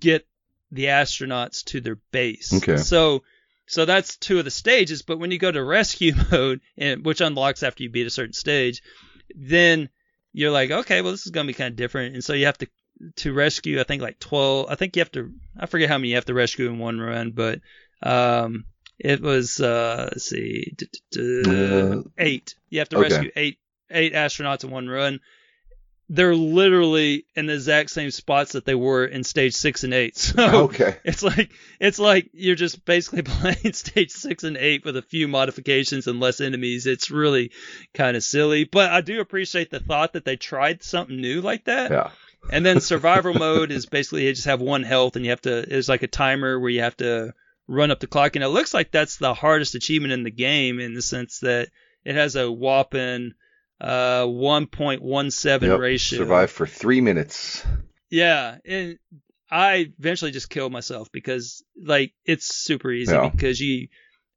get 0.00 0.26
the 0.70 0.86
astronauts 0.86 1.64
to 1.64 1.80
their 1.80 1.98
base. 2.12 2.52
Okay. 2.52 2.76
So 2.76 3.22
so 3.66 3.84
that's 3.84 4.16
two 4.16 4.38
of 4.38 4.44
the 4.44 4.50
stages, 4.50 5.02
but 5.02 5.18
when 5.18 5.30
you 5.30 5.38
go 5.38 5.50
to 5.50 5.62
rescue 5.62 6.14
mode, 6.32 6.60
and 6.76 7.04
which 7.04 7.20
unlocks 7.20 7.62
after 7.62 7.82
you 7.82 7.90
beat 7.90 8.06
a 8.06 8.10
certain 8.10 8.32
stage, 8.32 8.82
then 9.34 9.88
you're 10.32 10.50
like, 10.50 10.70
okay, 10.70 11.00
well 11.00 11.12
this 11.12 11.26
is 11.26 11.32
gonna 11.32 11.46
be 11.46 11.54
kind 11.54 11.70
of 11.72 11.76
different, 11.76 12.14
and 12.14 12.24
so 12.24 12.32
you 12.32 12.46
have 12.46 12.58
to 12.58 12.68
to 13.16 13.32
rescue. 13.32 13.80
I 13.80 13.84
think 13.84 14.02
like 14.02 14.18
twelve. 14.18 14.66
I 14.70 14.74
think 14.74 14.96
you 14.96 15.00
have 15.00 15.12
to. 15.12 15.32
I 15.58 15.66
forget 15.66 15.88
how 15.88 15.98
many 15.98 16.10
you 16.10 16.14
have 16.14 16.26
to 16.26 16.34
rescue 16.34 16.68
in 16.68 16.78
one 16.78 17.00
run, 17.00 17.32
but 17.32 17.60
um, 18.02 18.64
it 19.02 19.20
was 19.20 19.60
uh, 19.60 20.08
let's 20.12 20.24
see, 20.26 20.72
d- 20.76 20.86
d- 21.10 21.42
d- 21.42 21.50
Uh, 21.50 22.02
eight. 22.18 22.54
You 22.70 22.78
have 22.78 22.88
to 22.90 22.96
okay. 22.98 23.08
rescue 23.08 23.30
eight 23.36 23.58
eight 23.90 24.14
astronauts 24.14 24.64
in 24.64 24.70
one 24.70 24.88
run. 24.88 25.20
They're 26.08 26.34
literally 26.36 27.24
in 27.34 27.46
the 27.46 27.54
exact 27.54 27.88
same 27.90 28.10
spots 28.10 28.52
that 28.52 28.66
they 28.66 28.74
were 28.74 29.06
in 29.06 29.24
stage 29.24 29.54
six 29.54 29.82
and 29.84 29.94
eight. 29.94 30.16
So 30.36 30.64
Okay. 30.64 30.96
it's 31.04 31.22
like 31.22 31.50
it's 31.80 31.98
like 31.98 32.30
you're 32.32 32.54
just 32.54 32.84
basically 32.84 33.22
playing 33.34 33.72
stage 33.72 34.10
six 34.10 34.44
and 34.44 34.56
eight 34.56 34.84
with 34.84 34.96
a 34.96 35.02
few 35.02 35.26
modifications 35.26 36.06
and 36.06 36.20
less 36.20 36.40
enemies. 36.40 36.86
It's 36.86 37.10
really 37.10 37.50
kind 37.94 38.16
of 38.16 38.22
silly, 38.22 38.64
but 38.64 38.90
I 38.92 39.00
do 39.00 39.20
appreciate 39.20 39.70
the 39.70 39.80
thought 39.80 40.12
that 40.12 40.24
they 40.24 40.36
tried 40.36 40.82
something 40.82 41.18
new 41.20 41.40
like 41.40 41.64
that. 41.64 41.90
Yeah. 41.90 42.10
And 42.50 42.66
then 42.66 42.80
survival 42.80 43.34
mode 43.34 43.70
is 43.70 43.86
basically 43.86 44.26
you 44.26 44.32
just 44.34 44.46
have 44.46 44.60
one 44.60 44.82
health 44.82 45.16
and 45.16 45.24
you 45.24 45.30
have 45.30 45.42
to. 45.42 45.76
It's 45.76 45.88
like 45.88 46.02
a 46.02 46.08
timer 46.08 46.58
where 46.58 46.70
you 46.70 46.80
have 46.82 46.96
to 46.98 47.32
run 47.68 47.90
up 47.90 48.00
the 48.00 48.06
clock, 48.06 48.36
and 48.36 48.44
it 48.44 48.48
looks 48.48 48.74
like 48.74 48.90
that's 48.90 49.16
the 49.16 49.34
hardest 49.34 49.74
achievement 49.74 50.12
in 50.12 50.22
the 50.22 50.30
game 50.30 50.80
in 50.80 50.94
the 50.94 51.02
sense 51.02 51.40
that 51.40 51.68
it 52.04 52.14
has 52.14 52.36
a 52.36 52.50
whopping 52.50 53.32
uh 53.80 54.24
1.17 54.26 55.62
Yep. 55.62 55.78
ratio. 55.80 56.18
Survive 56.18 56.50
for 56.50 56.66
three 56.66 57.00
minutes. 57.00 57.64
Yeah, 58.10 58.58
and 58.64 58.98
I 59.50 59.92
eventually 59.98 60.30
just 60.30 60.50
killed 60.50 60.72
myself 60.72 61.10
because 61.12 61.62
like 61.82 62.12
it's 62.24 62.54
super 62.54 62.90
easy 62.92 63.12
Yeah. 63.12 63.28
because 63.28 63.60
you 63.60 63.88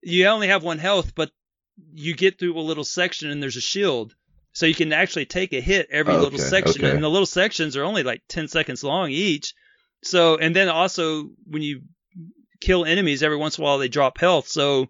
you 0.02 0.28
only 0.28 0.48
have 0.48 0.64
one 0.64 0.78
health, 0.78 1.14
but 1.16 1.32
you 1.94 2.16
get 2.16 2.40
through 2.40 2.58
a 2.58 2.62
little 2.62 2.84
section 2.84 3.30
and 3.32 3.42
there's 3.42 3.58
a 3.58 3.62
shield. 3.62 4.16
So 4.54 4.66
you 4.66 4.76
can 4.76 4.94
actually 4.94 5.26
take 5.26 5.52
a 5.52 5.60
hit 5.60 5.88
every 5.92 6.14
Oh, 6.14 6.20
little 6.22 6.40
okay, 6.40 6.48
section, 6.50 6.86
okay. 6.86 6.94
and 6.96 7.04
the 7.04 7.10
little 7.10 7.26
sections 7.26 7.76
are 7.76 7.84
only 7.84 8.04
like 8.04 8.22
10 8.30 8.48
seconds 8.48 8.84
long 8.84 9.10
each. 9.12 9.54
So, 10.04 10.38
and 10.38 10.56
then 10.56 10.70
also 10.70 11.30
when 11.46 11.62
you 11.62 11.82
kill 12.62 12.86
enemies, 12.86 13.24
every 13.24 13.38
once 13.38 13.58
in 13.58 13.64
a 13.64 13.66
while 13.66 13.78
they 13.78 13.88
drop 13.88 14.18
health. 14.18 14.48
So, 14.48 14.88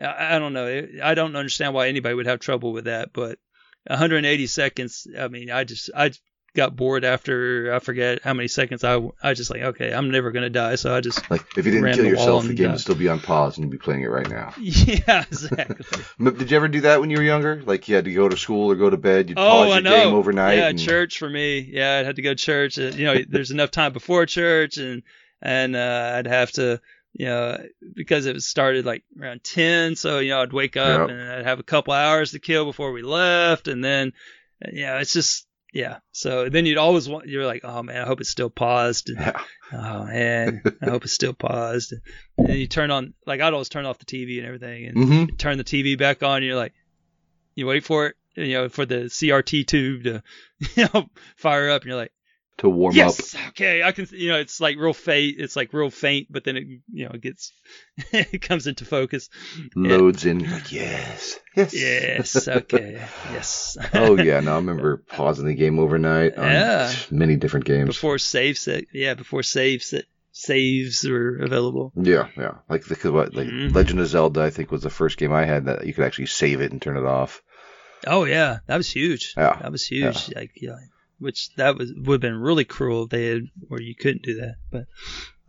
I, 0.00 0.36
I 0.36 0.38
don't 0.38 0.52
know. 0.52 0.86
I 1.02 1.14
don't 1.14 1.36
understand 1.36 1.74
why 1.74 1.88
anybody 1.88 2.14
would 2.14 2.26
have 2.26 2.40
trouble 2.40 2.72
with 2.72 2.84
that, 2.84 3.12
but 3.12 3.38
180 3.86 4.46
seconds. 4.46 5.06
I 5.18 5.28
mean, 5.28 5.50
I 5.50 5.64
just 5.64 5.90
I 5.96 6.12
got 6.56 6.74
bored 6.74 7.04
after 7.04 7.72
I 7.74 7.78
forget 7.78 8.22
how 8.24 8.34
many 8.34 8.48
seconds. 8.48 8.82
I 8.82 9.00
I 9.22 9.34
just 9.34 9.50
like 9.50 9.62
okay, 9.62 9.92
I'm 9.92 10.10
never 10.10 10.30
gonna 10.32 10.50
die, 10.50 10.74
so 10.74 10.94
I 10.94 11.00
just 11.00 11.30
Like 11.30 11.44
if 11.56 11.64
you 11.66 11.72
didn't 11.72 11.94
kill 11.94 12.04
the 12.04 12.10
yourself, 12.10 12.46
the 12.46 12.54
game 12.54 12.66
died. 12.66 12.72
would 12.72 12.80
still 12.80 12.94
be 12.94 13.08
on 13.08 13.20
pause 13.20 13.56
and 13.58 13.64
you'd 13.64 13.70
be 13.70 13.78
playing 13.78 14.02
it 14.02 14.06
right 14.10 14.28
now. 14.28 14.54
yeah, 14.60 15.22
exactly. 15.30 16.02
Did 16.38 16.50
you 16.50 16.56
ever 16.56 16.68
do 16.68 16.80
that 16.82 17.00
when 17.00 17.10
you 17.10 17.18
were 17.18 17.22
younger? 17.22 17.62
Like 17.64 17.88
you 17.88 17.94
had 17.94 18.06
to 18.06 18.12
go 18.14 18.28
to 18.28 18.36
school 18.36 18.70
or 18.70 18.74
go 18.76 18.90
to 18.90 18.96
bed, 18.96 19.28
you'd 19.28 19.38
Oh, 19.38 19.42
pause 19.42 19.70
I 19.70 19.74
your 19.74 19.82
know. 19.82 20.04
game 20.04 20.14
overnight. 20.14 20.58
Yeah, 20.58 20.68
and- 20.68 20.78
church 20.78 21.18
for 21.18 21.28
me. 21.28 21.60
Yeah, 21.60 21.98
I'd 21.98 22.06
have 22.06 22.16
to 22.16 22.22
go 22.22 22.30
to 22.30 22.34
church. 22.36 22.78
Uh, 22.78 22.82
You 22.94 23.04
know, 23.04 23.14
there's 23.28 23.50
enough 23.52 23.70
time 23.70 23.92
before 23.92 24.26
church, 24.26 24.78
and 24.78 25.02
and 25.42 25.76
uh, 25.76 26.12
I'd 26.16 26.26
have 26.26 26.52
to, 26.52 26.80
you 27.12 27.26
know, 27.26 27.58
because 27.94 28.26
it 28.26 28.40
started 28.42 28.84
like 28.86 29.04
around 29.20 29.42
ten. 29.44 29.96
So 29.96 30.18
you 30.18 30.30
know, 30.30 30.42
I'd 30.42 30.52
wake 30.52 30.76
up 30.76 31.08
Yep. 31.08 31.10
and 31.10 31.32
I'd 31.32 31.44
have 31.46 31.60
a 31.60 31.64
couple 31.64 31.92
hours 31.94 32.32
to 32.32 32.38
kill 32.38 32.64
before 32.64 32.92
we 32.92 33.02
left, 33.02 33.68
and 33.68 33.84
then, 33.84 34.12
uh, 34.64 34.70
you 34.72 34.86
know, 34.86 34.98
it's 34.98 35.12
just 35.12 35.46
yeah. 35.72 35.98
So 36.12 36.48
then 36.48 36.64
you'd 36.66 36.78
always 36.78 37.08
want 37.08 37.26
you're 37.28 37.46
like, 37.46 37.64
oh 37.64 37.82
man, 37.82 38.02
I 38.02 38.06
hope 38.06 38.20
it's 38.20 38.30
still 38.30 38.50
paused. 38.50 39.10
And, 39.10 39.18
Yeah. 39.20 39.40
oh 39.72 40.04
man, 40.04 40.62
I 40.82 40.86
hope 40.90 41.04
it's 41.04 41.12
still 41.12 41.34
paused. 41.34 41.92
And 42.38 42.46
then 42.48 42.56
you 42.58 42.66
turn 42.66 42.90
on 42.90 43.14
like 43.26 43.40
I'd 43.40 43.52
always 43.52 43.68
turn 43.68 43.84
off 43.86 43.98
the 43.98 44.06
TV 44.06 44.38
and 44.38 44.46
everything, 44.46 44.86
and 44.86 44.96
hmm 45.08 45.24
turn 45.36 45.58
the 45.58 45.64
TV 45.64 45.98
back 45.98 46.22
on, 46.22 46.36
and 46.38 46.44
you're 46.46 46.56
like, 46.56 46.72
you 47.54 47.66
wait 47.66 47.84
for 47.84 48.06
it, 48.06 48.16
you 48.36 48.54
know, 48.54 48.68
for 48.68 48.86
the 48.86 49.04
CRT 49.10 49.66
tube 49.66 50.04
to, 50.04 50.22
you 50.76 50.88
know, 50.94 51.08
fire 51.36 51.70
up, 51.70 51.82
and 51.82 51.88
you're 51.90 51.98
like, 52.00 52.12
To 52.58 52.68
warm 52.68 52.90
up. 52.90 52.96
yes, 52.96 53.36
okay, 53.50 53.84
I 53.84 53.92
can, 53.92 54.08
you 54.10 54.30
know, 54.30 54.38
it's 54.38 54.60
like 54.60 54.76
real 54.78 54.92
faint, 54.92 55.36
it's 55.38 55.54
like 55.54 55.72
real 55.72 55.90
faint, 55.90 56.26
but 56.28 56.42
then 56.42 56.56
it, 56.56 56.64
you 56.92 57.04
know, 57.04 57.12
it 57.14 57.20
gets, 57.20 57.52
it 58.12 58.42
comes 58.42 58.66
into 58.66 58.84
focus. 58.84 59.30
Loads 59.76 60.24
in. 60.26 60.40
Like, 60.50 60.72
yes. 60.72 61.38
Yes. 61.54 61.72
Yes, 61.74 62.48
okay, 62.48 63.00
yes. 63.32 63.76
oh 63.94 64.16
yeah, 64.20 64.40
no, 64.40 64.52
I 64.52 64.56
remember 64.56 64.96
pausing 64.96 65.46
the 65.46 65.54
game 65.54 65.78
overnight 65.78 66.36
on 66.36 66.44
Yeah. 66.50 66.92
many 67.12 67.36
different 67.36 67.64
games. 67.66 67.88
Before 67.90 68.18
save 68.18 68.58
set, 68.58 68.84
yeah, 68.92 69.14
before 69.14 69.44
save 69.44 69.84
set, 69.84 70.06
saves 70.32 71.04
were 71.08 71.36
available. 71.36 71.92
Yeah, 71.94 72.26
yeah. 72.36 72.54
Like 72.68 72.84
the 72.86 73.12
what, 73.12 73.34
like 73.34 73.46
Mhm. 73.48 73.72
Legend 73.74 74.00
of 74.00 74.06
Zelda, 74.08 74.42
I 74.42 74.50
think 74.50 74.70
was 74.72 74.82
the 74.82 74.90
first 74.90 75.16
game 75.16 75.32
I 75.32 75.44
had 75.44 75.66
that 75.66 75.86
you 75.86 75.94
could 75.94 76.04
actually 76.04 76.26
save 76.26 76.60
it 76.60 76.72
and 76.72 76.82
turn 76.82 76.96
it 76.96 77.04
off. 77.06 77.40
Oh 78.06 78.24
yeah, 78.24 78.58
that 78.66 78.76
was 78.76 78.90
huge. 78.90 79.34
Yeah, 79.36 79.58
That 79.60 79.72
was 79.72 79.84
huge. 79.86 80.32
Like 80.34 80.52
yeah, 80.56 80.76
which 81.18 81.54
that 81.56 81.76
was 81.76 81.92
would 81.94 82.14
have 82.14 82.20
been 82.20 82.40
really 82.40 82.64
cruel 82.64 83.04
if 83.04 83.10
they 83.10 83.26
had 83.26 83.42
where 83.68 83.80
you 83.80 83.94
couldn't 83.94 84.22
do 84.22 84.40
that, 84.40 84.56
but. 84.70 84.84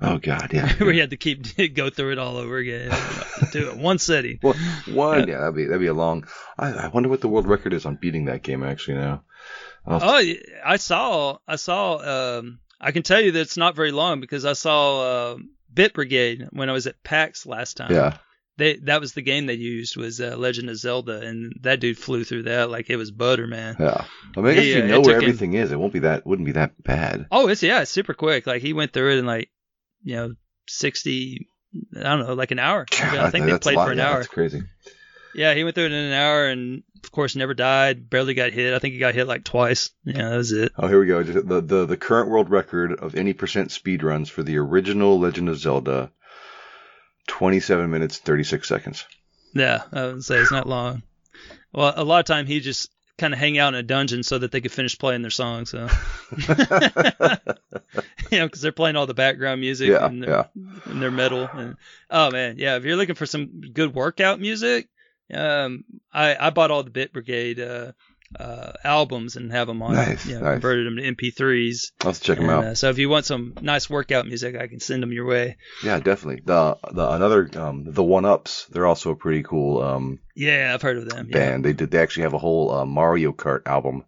Oh 0.01 0.17
god, 0.17 0.53
yeah. 0.53 0.71
where 0.77 0.93
you 0.93 1.01
had 1.01 1.09
to 1.09 1.17
keep 1.17 1.43
go 1.75 1.89
through 1.89 2.13
it 2.13 2.17
all 2.19 2.37
over 2.37 2.55
again. 2.57 2.89
do 3.51 3.69
it 3.69 3.75
one 3.77 3.97
setting. 3.99 4.39
Well, 4.41 4.55
one, 4.87 5.27
yeah, 5.27 5.39
that'd 5.39 5.55
be 5.55 5.65
that'd 5.65 5.81
be 5.81 5.87
a 5.87 5.93
long. 5.93 6.25
I, 6.57 6.71
I 6.71 6.87
wonder 6.87 7.09
what 7.09 7.19
the 7.21 7.27
world 7.27 7.47
record 7.47 7.73
is 7.73 7.85
on 7.85 7.95
beating 7.97 8.25
that 8.25 8.41
game 8.41 8.63
actually 8.63 8.95
now. 8.97 9.23
I'll- 9.85 9.99
Oh, 10.01 10.17
yeah, 10.19 10.37
I 10.65 10.77
saw. 10.77 11.37
I 11.47 11.57
saw. 11.57 12.37
Um, 12.39 12.59
I 12.79 12.91
can 12.91 13.03
tell 13.03 13.19
you 13.19 13.33
that 13.33 13.41
it's 13.41 13.57
not 13.57 13.75
very 13.75 13.91
long 13.91 14.21
because 14.21 14.45
I 14.45 14.53
saw 14.53 15.01
uh, 15.33 15.37
Bit 15.73 15.93
Brigade 15.93 16.47
when 16.51 16.69
I 16.69 16.73
was 16.73 16.87
at 16.87 17.03
PAX 17.03 17.45
last 17.45 17.75
time. 17.75 17.91
yeah, 17.91 18.17
They 18.59 18.75
that 18.83 19.01
was 19.01 19.13
the 19.13 19.21
game 19.23 19.47
they 19.47 19.55
used 19.55 19.97
was 19.97 20.21
uh, 20.21 20.35
Legend 20.37 20.69
of 20.69 20.77
Zelda, 20.77 21.21
and 21.21 21.53
that 21.61 21.79
dude 21.79 21.97
flew 21.97 22.23
through 22.23 22.43
that 22.43 22.69
like 22.69 22.89
it 22.91 22.97
was 22.97 23.09
butter, 23.09 23.47
man. 23.47 23.75
yeah. 23.79 24.05
I 24.37 24.41
mean, 24.41 24.51
I 24.51 24.53
guess 24.53 24.65
Yeah, 24.65 24.71
if 24.71 24.77
you 24.77 24.83
it 24.83 24.87
know 24.87 24.99
where 25.01 25.13
took 25.15 25.23
him- 25.23 25.29
everything 25.29 25.53
is, 25.53 25.71
it 25.71 25.79
won't 25.79 25.93
be 25.93 25.99
that 25.99 26.27
wouldn't 26.27 26.45
be 26.45 26.51
that 26.51 26.81
bad. 26.83 27.25
Oh, 27.31 27.47
it's 27.47 27.63
yeah, 27.63 27.81
it's 27.81 27.89
super 27.91 28.13
quick. 28.13 28.45
Like 28.45 28.61
he 28.61 28.73
went 28.73 28.93
through 28.93 29.13
it 29.13 29.17
in 29.19 29.25
like 29.25 29.49
you 30.03 30.15
know 30.15 30.33
sixty. 30.67 31.47
I 31.95 32.03
don't 32.03 32.25
know, 32.27 32.33
like 32.33 32.51
an 32.51 32.59
hour. 32.59 32.85
I 33.01 33.29
think 33.31 33.45
they 33.45 33.57
played 33.57 33.75
lot, 33.77 33.85
for 33.87 33.91
an 33.91 33.97
yeah, 33.99 34.09
hour. 34.09 34.15
That's 34.17 34.27
crazy. 34.27 34.63
Yeah, 35.35 35.53
he 35.53 35.63
went 35.63 35.75
through 35.75 35.85
it 35.85 35.91
in 35.91 36.05
an 36.05 36.13
hour, 36.13 36.47
and 36.47 36.81
of 37.03 37.11
course 37.11 37.35
never 37.35 37.53
died. 37.53 38.09
Barely 38.09 38.33
got 38.33 38.51
hit. 38.51 38.73
I 38.73 38.79
think 38.79 38.93
he 38.93 38.99
got 38.99 39.13
hit 39.13 39.27
like 39.27 39.43
twice. 39.43 39.91
Yeah, 40.03 40.29
that 40.29 40.37
was 40.37 40.51
it. 40.51 40.71
Oh, 40.75 40.87
here 40.87 40.99
we 40.99 41.05
go. 41.05 41.21
The, 41.21 41.61
the 41.61 41.85
the 41.85 41.97
current 41.97 42.29
world 42.29 42.49
record 42.49 42.93
of 42.93 43.13
any 43.15 43.33
percent 43.33 43.71
speed 43.71 44.01
runs 44.01 44.29
for 44.29 44.41
the 44.41 44.57
original 44.57 45.19
Legend 45.19 45.47
of 45.49 45.57
Zelda, 45.59 46.11
twenty 47.29 47.61
seven 47.61 47.89
minutes 47.89 48.17
thirty 48.17 48.43
six 48.43 48.67
seconds. 48.67 49.05
Yeah, 49.53 49.83
I 49.93 50.07
would 50.07 50.25
say 50.25 50.39
it's 50.39 50.51
not 50.51 50.67
long. 50.67 51.03
Well, 51.71 51.93
a 51.95 52.03
lot 52.03 52.19
of 52.19 52.25
time 52.25 52.45
he 52.47 52.59
just 52.59 52.89
kind 53.17 53.33
of 53.33 53.39
hang 53.39 53.57
out 53.57 53.73
in 53.73 53.79
a 53.79 53.83
dungeon 53.83 54.23
so 54.23 54.37
that 54.37 54.51
they 54.51 54.61
could 54.61 54.71
finish 54.71 54.97
playing 54.97 55.21
their 55.21 55.31
song. 55.31 55.65
So, 55.65 55.87
you 56.37 56.47
know, 58.39 58.45
because 58.45 58.61
they're 58.61 58.71
playing 58.71 58.95
all 58.95 59.07
the 59.07 59.13
background 59.13 59.61
music 59.61 59.89
Yeah, 59.89 60.05
and, 60.05 60.23
their, 60.23 60.49
and 60.85 61.01
their 61.01 61.11
metal. 61.11 61.49
And 61.53 61.77
oh 62.09 62.31
man, 62.31 62.55
yeah, 62.57 62.77
if 62.77 62.83
you're 62.83 62.95
looking 62.95 63.15
for 63.15 63.25
some 63.25 63.61
good 63.73 63.93
workout 63.93 64.39
music, 64.39 64.87
um, 65.33 65.83
I 66.11 66.35
I 66.39 66.49
bought 66.49 66.71
all 66.71 66.83
the 66.83 66.89
Bit 66.89 67.13
Brigade 67.13 67.59
uh, 67.59 67.91
uh, 68.39 68.73
albums 68.83 69.35
and 69.35 69.51
have 69.51 69.67
them 69.67 69.81
on. 69.81 69.95
Nice, 69.95 70.25
you 70.25 70.35
know, 70.35 70.41
nice. 70.41 70.53
converted 70.53 70.85
them 70.87 70.97
to 70.97 71.03
MP3s. 71.03 71.91
I'll 72.01 72.11
have 72.11 72.17
to 72.17 72.23
check 72.23 72.37
them 72.37 72.49
And, 72.49 72.53
out. 72.53 72.63
uh, 72.65 72.75
so 72.75 72.89
if 72.89 72.97
you 72.99 73.09
want 73.09 73.25
some 73.25 73.53
nice 73.61 73.89
workout 73.89 74.27
music, 74.27 74.55
I 74.55 74.67
can 74.67 74.79
send 74.79 75.01
them 75.01 75.11
your 75.11 75.25
way. 75.25 75.57
Yeah, 75.83 75.99
definitely. 75.99 76.41
The 76.45 76.77
the 76.91 77.09
another 77.11 77.49
um 77.55 77.85
the 77.85 78.03
One 78.03 78.25
Ups, 78.25 78.67
they're 78.69 78.85
also 78.87 79.11
a 79.11 79.15
pretty 79.15 79.43
cool 79.43 79.81
um 79.81 80.19
Yeah, 80.35 80.71
I've 80.73 80.81
heard 80.81 80.97
of 80.97 81.09
them. 81.09 81.27
Yeah, 81.29 81.37
band. 81.39 81.65
They 81.65 81.73
did 81.73 81.91
they 81.91 81.99
actually 81.99 82.23
have 82.23 82.33
a 82.33 82.37
whole 82.39 82.71
uh, 82.71 82.85
Mario 82.85 83.31
Kart 83.31 83.65
album 83.65 84.05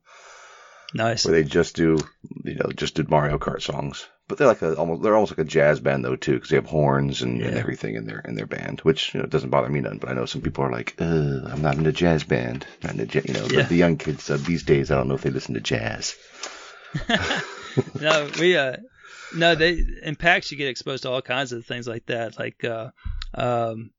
nice. 0.94 1.26
where 1.26 1.34
they 1.34 1.44
just 1.48 1.76
do 1.76 1.98
you 2.44 2.56
know 2.56 2.70
just 2.76 2.96
did 2.96 3.10
Mario 3.10 3.38
Kart 3.38 3.62
songs. 3.62 4.08
But 4.32 4.38
they're 4.38 4.48
like 4.48 4.62
a 4.62 4.76
almost 4.76 5.04
they're 5.04 5.14
almost 5.14 5.34
like 5.34 5.46
a 5.46 5.50
jazz 5.50 5.80
band 5.82 6.06
though 6.06 6.16
too 6.16 6.36
because 6.36 6.50
they 6.50 6.56
have 6.56 6.66
horns 6.66 7.22
and, 7.22 7.42
and 7.42 7.56
everything 7.58 7.96
in 7.96 8.06
their 8.06 8.20
in 8.20 8.36
their 8.36 8.46
band, 8.46 8.80
which 8.82 9.14
you 9.14 9.20
know 9.20 9.26
doesn't 9.26 9.50
bother 9.50 9.68
me 9.70 9.82
none. 9.82 9.98
But 9.98 10.10
I 10.10 10.14
know 10.14 10.26
some 10.26 10.42
people 10.42 10.64
are 10.64 10.72
like, 10.72 10.96
uh, 11.00 11.42
I'm 11.52 11.62
not 11.62 11.76
in 11.78 11.86
a 11.86 11.92
jazz 11.92 12.24
band. 12.24 12.66
Not 12.82 12.94
in 12.94 13.02
a 13.02 13.04
you 13.28 13.34
know 13.34 13.48
Yeah. 13.52 13.64
the, 13.64 13.68
the 13.70 13.76
young 13.76 13.98
kids 13.98 14.30
uh, 14.32 14.38
these 14.38 14.64
days. 14.64 14.90
I 14.90 14.96
don't 14.96 15.10
know 15.10 15.16
if 15.16 15.22
they 15.22 15.30
listen 15.32 15.54
to 15.56 15.60
jazz. 15.62 16.16
no, 18.00 18.30
we 18.40 18.56
uh, 18.58 18.78
no, 19.36 19.56
they 19.56 19.84
in 20.04 20.16
PAX 20.16 20.52
you 20.52 20.58
get 20.58 20.68
exposed 20.70 21.04
to 21.04 21.10
all 21.10 21.22
kinds 21.22 21.52
of 21.52 21.66
things 21.66 21.88
like 21.88 22.06
that. 22.08 22.38
Like 22.40 22.64
uh, 22.64 22.90
um, 23.34 23.92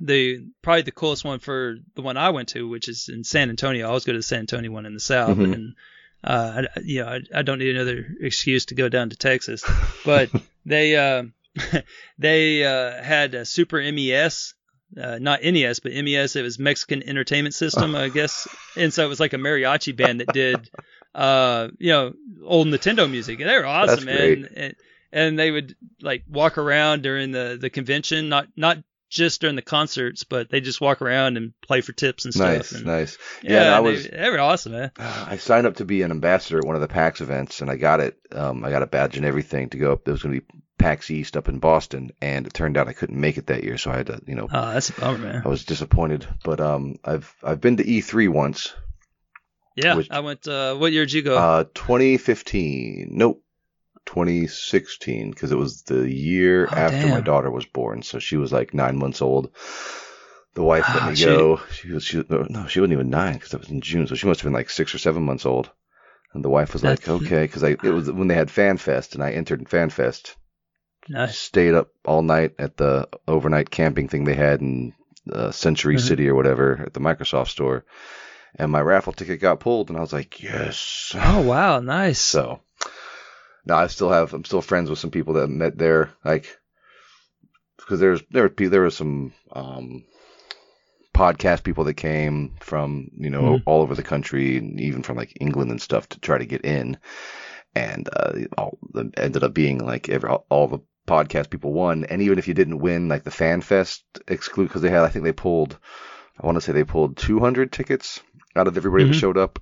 the 0.00 0.46
probably 0.62 0.82
the 0.82 0.92
coolest 0.92 1.24
one 1.24 1.38
for 1.38 1.76
the 1.94 2.02
one 2.02 2.16
I 2.16 2.30
went 2.30 2.48
to, 2.50 2.68
which 2.68 2.88
is 2.88 3.08
in 3.12 3.24
San 3.24 3.50
Antonio. 3.50 3.86
I 3.86 3.88
always 3.88 4.04
go 4.04 4.12
to 4.12 4.18
the 4.18 4.22
San 4.22 4.40
Antonio 4.40 4.70
one 4.70 4.86
in 4.86 4.94
the 4.94 5.00
south, 5.00 5.38
Mhm. 5.38 5.54
and 5.54 5.74
uh, 6.24 6.62
I, 6.76 6.80
you 6.82 7.04
know, 7.04 7.08
I, 7.08 7.20
I 7.34 7.42
don't 7.42 7.58
need 7.58 7.76
another 7.76 8.06
excuse 8.20 8.66
to 8.66 8.74
go 8.74 8.88
down 8.88 9.10
to 9.10 9.16
Texas. 9.16 9.64
But 10.04 10.30
they 10.66 10.96
uh, 10.96 11.24
they 12.18 12.64
uh, 12.64 13.02
had 13.02 13.34
a 13.34 13.44
Super 13.44 13.80
MES 13.92 14.54
uh, 15.00 15.18
not 15.20 15.42
NES, 15.42 15.80
but 15.80 15.92
MES. 15.92 16.36
It 16.36 16.42
was 16.42 16.58
Mexican 16.58 17.02
Entertainment 17.02 17.54
System, 17.54 17.94
I 17.94 18.08
guess. 18.10 18.46
And 18.76 18.92
so 18.92 19.04
it 19.04 19.08
was 19.08 19.20
like 19.20 19.32
a 19.32 19.38
mariachi 19.38 19.96
band 19.96 20.20
that 20.20 20.32
did, 20.32 20.70
uh, 21.14 21.68
you 21.78 21.90
know, 21.90 22.12
old 22.44 22.68
Nintendo 22.68 23.10
music. 23.10 23.40
And 23.40 23.48
they 23.48 23.58
were 23.58 23.66
awesome, 23.66 24.04
man. 24.04 24.16
great. 24.16 24.48
And, 24.56 24.74
and 25.12 25.38
they 25.38 25.50
would 25.50 25.76
like 26.00 26.24
walk 26.28 26.58
around 26.58 27.02
during 27.02 27.30
the, 27.32 27.56
the 27.60 27.70
convention, 27.70 28.28
not 28.28 28.48
not 28.56 28.78
just 29.14 29.40
during 29.40 29.56
the 29.56 29.62
concerts, 29.62 30.24
but 30.24 30.50
they 30.50 30.60
just 30.60 30.80
walk 30.80 31.00
around 31.00 31.36
and 31.36 31.52
play 31.62 31.80
for 31.80 31.92
tips 31.92 32.24
and 32.24 32.34
stuff. 32.34 32.56
Nice, 32.56 32.72
and, 32.72 32.84
nice. 32.84 33.18
Yeah, 33.42 33.60
and 33.62 33.74
I 33.74 33.80
they- 33.80 33.90
was 33.90 34.08
they, 34.08 34.28
were 34.30 34.40
awesome, 34.40 34.72
man. 34.72 34.90
I 34.98 35.36
signed 35.38 35.66
up 35.66 35.76
to 35.76 35.84
be 35.84 36.02
an 36.02 36.10
ambassador 36.10 36.58
at 36.58 36.64
one 36.66 36.74
of 36.74 36.80
the 36.82 36.88
PAX 36.88 37.20
events, 37.20 37.60
and 37.60 37.70
I 37.70 37.76
got 37.76 38.00
it. 38.00 38.18
Um, 38.32 38.64
I 38.64 38.70
got 38.70 38.82
a 38.82 38.86
badge 38.86 39.16
and 39.16 39.24
everything 39.24 39.70
to 39.70 39.78
go 39.78 39.92
up. 39.92 40.04
There 40.04 40.12
was 40.12 40.22
going 40.22 40.34
to 40.34 40.40
be 40.40 40.46
PAX 40.78 41.10
East 41.10 41.36
up 41.36 41.48
in 41.48 41.60
Boston, 41.60 42.10
and 42.20 42.46
it 42.46 42.52
turned 42.52 42.76
out 42.76 42.88
I 42.88 42.92
couldn't 42.92 43.20
make 43.20 43.38
it 43.38 43.46
that 43.46 43.62
year, 43.64 43.78
so 43.78 43.90
I 43.92 43.96
had 43.98 44.06
to, 44.08 44.20
you 44.26 44.34
know, 44.34 44.48
Oh, 44.52 44.72
that's 44.72 44.90
a 44.90 45.00
bummer, 45.00 45.18
man. 45.18 45.42
I 45.44 45.48
was 45.48 45.64
disappointed. 45.64 46.26
But 46.42 46.60
um, 46.60 46.96
I've 47.04 47.32
I've 47.42 47.60
been 47.60 47.76
to 47.78 47.84
E3 47.84 48.28
once, 48.28 48.74
Yeah, 49.76 49.94
which- 49.94 50.10
I 50.10 50.20
went. 50.20 50.46
Uh, 50.48 50.74
what 50.74 50.92
year 50.92 51.04
did 51.06 51.12
you 51.12 51.22
go? 51.22 51.36
uh, 51.38 51.64
2015. 51.74 53.10
Nope. 53.12 53.42
2016 54.06 55.30
because 55.30 55.52
it 55.52 55.58
was 55.58 55.82
the 55.82 56.08
year 56.10 56.68
Oh, 56.72 56.76
after 56.76 57.08
my 57.08 57.20
daughter 57.20 57.50
was 57.50 57.66
born. 57.66 58.02
So 58.02 58.18
she 58.18 58.36
was 58.36 58.52
like 58.52 58.74
nine 58.74 58.96
months 58.96 59.22
old. 59.22 59.50
The 60.54 60.62
wife 60.62 60.84
let 60.94 61.02
Ah, 61.02 61.08
me 61.10 61.16
she- 61.16 61.24
go. 61.24 61.60
She 61.72 61.90
was 61.92 62.04
she 62.04 62.22
no 62.28 62.66
she 62.68 62.80
wasn't 62.80 62.92
even 62.92 63.10
nine 63.10 63.34
because 63.34 63.50
that 63.50 63.60
was 63.60 63.70
in 63.70 63.80
june. 63.80 64.06
So 64.06 64.14
she 64.14 64.26
must 64.26 64.40
have 64.40 64.46
been 64.46 64.52
like 64.54 64.70
six 64.70 64.94
or 64.94 64.98
seven 64.98 65.22
months 65.24 65.46
old. 65.46 65.70
And 66.32 66.44
the 66.44 66.48
wife 66.50 66.72
was 66.72 66.82
like 66.84 67.08
okay 67.08 67.42
because 67.44 67.62
i 67.64 67.70
it 67.70 67.90
was 67.94 68.10
when 68.10 68.28
they 68.28 68.34
had 68.34 68.50
fan 68.50 68.76
fest 68.76 69.14
and 69.14 69.22
i 69.22 69.32
entered 69.32 69.60
in 69.60 69.66
fan 69.66 69.90
fest. 69.90 70.36
Nice. 71.08 71.38
stayed 71.38 71.74
up 71.74 71.90
all 72.06 72.22
night 72.22 72.54
at 72.58 72.76
the 72.78 73.08
overnight 73.28 73.70
camping 73.70 74.08
thing 74.08 74.24
they 74.24 74.34
had 74.34 74.60
in 74.62 74.94
uh, 75.30 75.50
century 75.50 75.96
Mhm. 75.96 76.00
city 76.00 76.28
or 76.28 76.34
whatever 76.34 76.82
at 76.86 76.94
the 76.94 77.00
microsoft 77.00 77.48
store. 77.48 77.84
And 78.56 78.72
my 78.72 78.80
raffle 78.80 79.12
ticket 79.12 79.40
got 79.40 79.60
pulled 79.60 79.88
and 79.90 79.98
i 79.98 80.00
was 80.00 80.12
like 80.12 80.42
yes. 80.42 81.12
Oh 81.14 81.42
wow, 81.42 81.80
nice. 81.80 82.20
so 82.20 82.60
now 83.66 83.76
I 83.78 83.86
still 83.88 84.10
have 84.10 84.32
I'm 84.34 84.44
still 84.44 84.62
friends 84.62 84.90
with 84.90 84.98
some 84.98 85.10
people 85.10 85.34
that 85.34 85.44
I 85.44 85.46
met 85.46 85.76
there, 85.78 86.10
like 86.24 86.46
because 87.78 88.00
there's 88.00 88.22
there 88.30 88.44
were 88.44 88.68
there 88.68 88.80
were 88.82 88.90
some 88.90 89.32
um, 89.52 90.04
podcast 91.14 91.62
people 91.62 91.84
that 91.84 91.94
came 91.94 92.54
from 92.60 93.08
you 93.16 93.30
know 93.30 93.42
Mhm. 93.42 93.62
all 93.66 93.82
over 93.82 93.94
the 93.94 94.02
country 94.02 94.56
and 94.58 94.80
even 94.80 95.02
from 95.02 95.16
like 95.16 95.36
England 95.40 95.70
and 95.70 95.80
stuff 95.80 96.08
to 96.10 96.20
try 96.20 96.38
to 96.38 96.46
get 96.46 96.64
in, 96.64 96.98
and 97.74 98.08
uh, 98.12 98.32
all 98.58 98.78
the, 98.92 99.10
ended 99.16 99.44
up 99.44 99.54
being 99.54 99.78
like 99.78 100.08
every 100.08 100.28
all, 100.30 100.68
the 100.68 100.80
podcast 101.06 101.50
people 101.50 101.72
won, 101.72 102.04
and 102.04 102.22
even 102.22 102.38
if 102.38 102.48
you 102.48 102.54
didn't 102.54 102.78
win 102.78 103.08
like 103.08 103.24
the 103.24 103.30
Fan 103.30 103.60
Fest 103.60 104.04
exclude 104.26 104.68
because 104.68 104.82
they 104.82 104.90
had 104.90 105.02
I 105.04 105.08
think 105.08 105.24
they 105.24 105.32
pulled 105.32 105.78
I 106.40 106.46
want 106.46 106.56
to 106.56 106.60
say 106.62 106.72
they 106.72 106.82
pulled 106.84 107.16
200 107.16 107.70
tickets 107.70 108.20
out 108.56 108.66
of 108.66 108.76
everybody 108.76 109.04
Mhm. 109.04 109.08
that 109.08 109.14
showed 109.14 109.36
up 109.38 109.60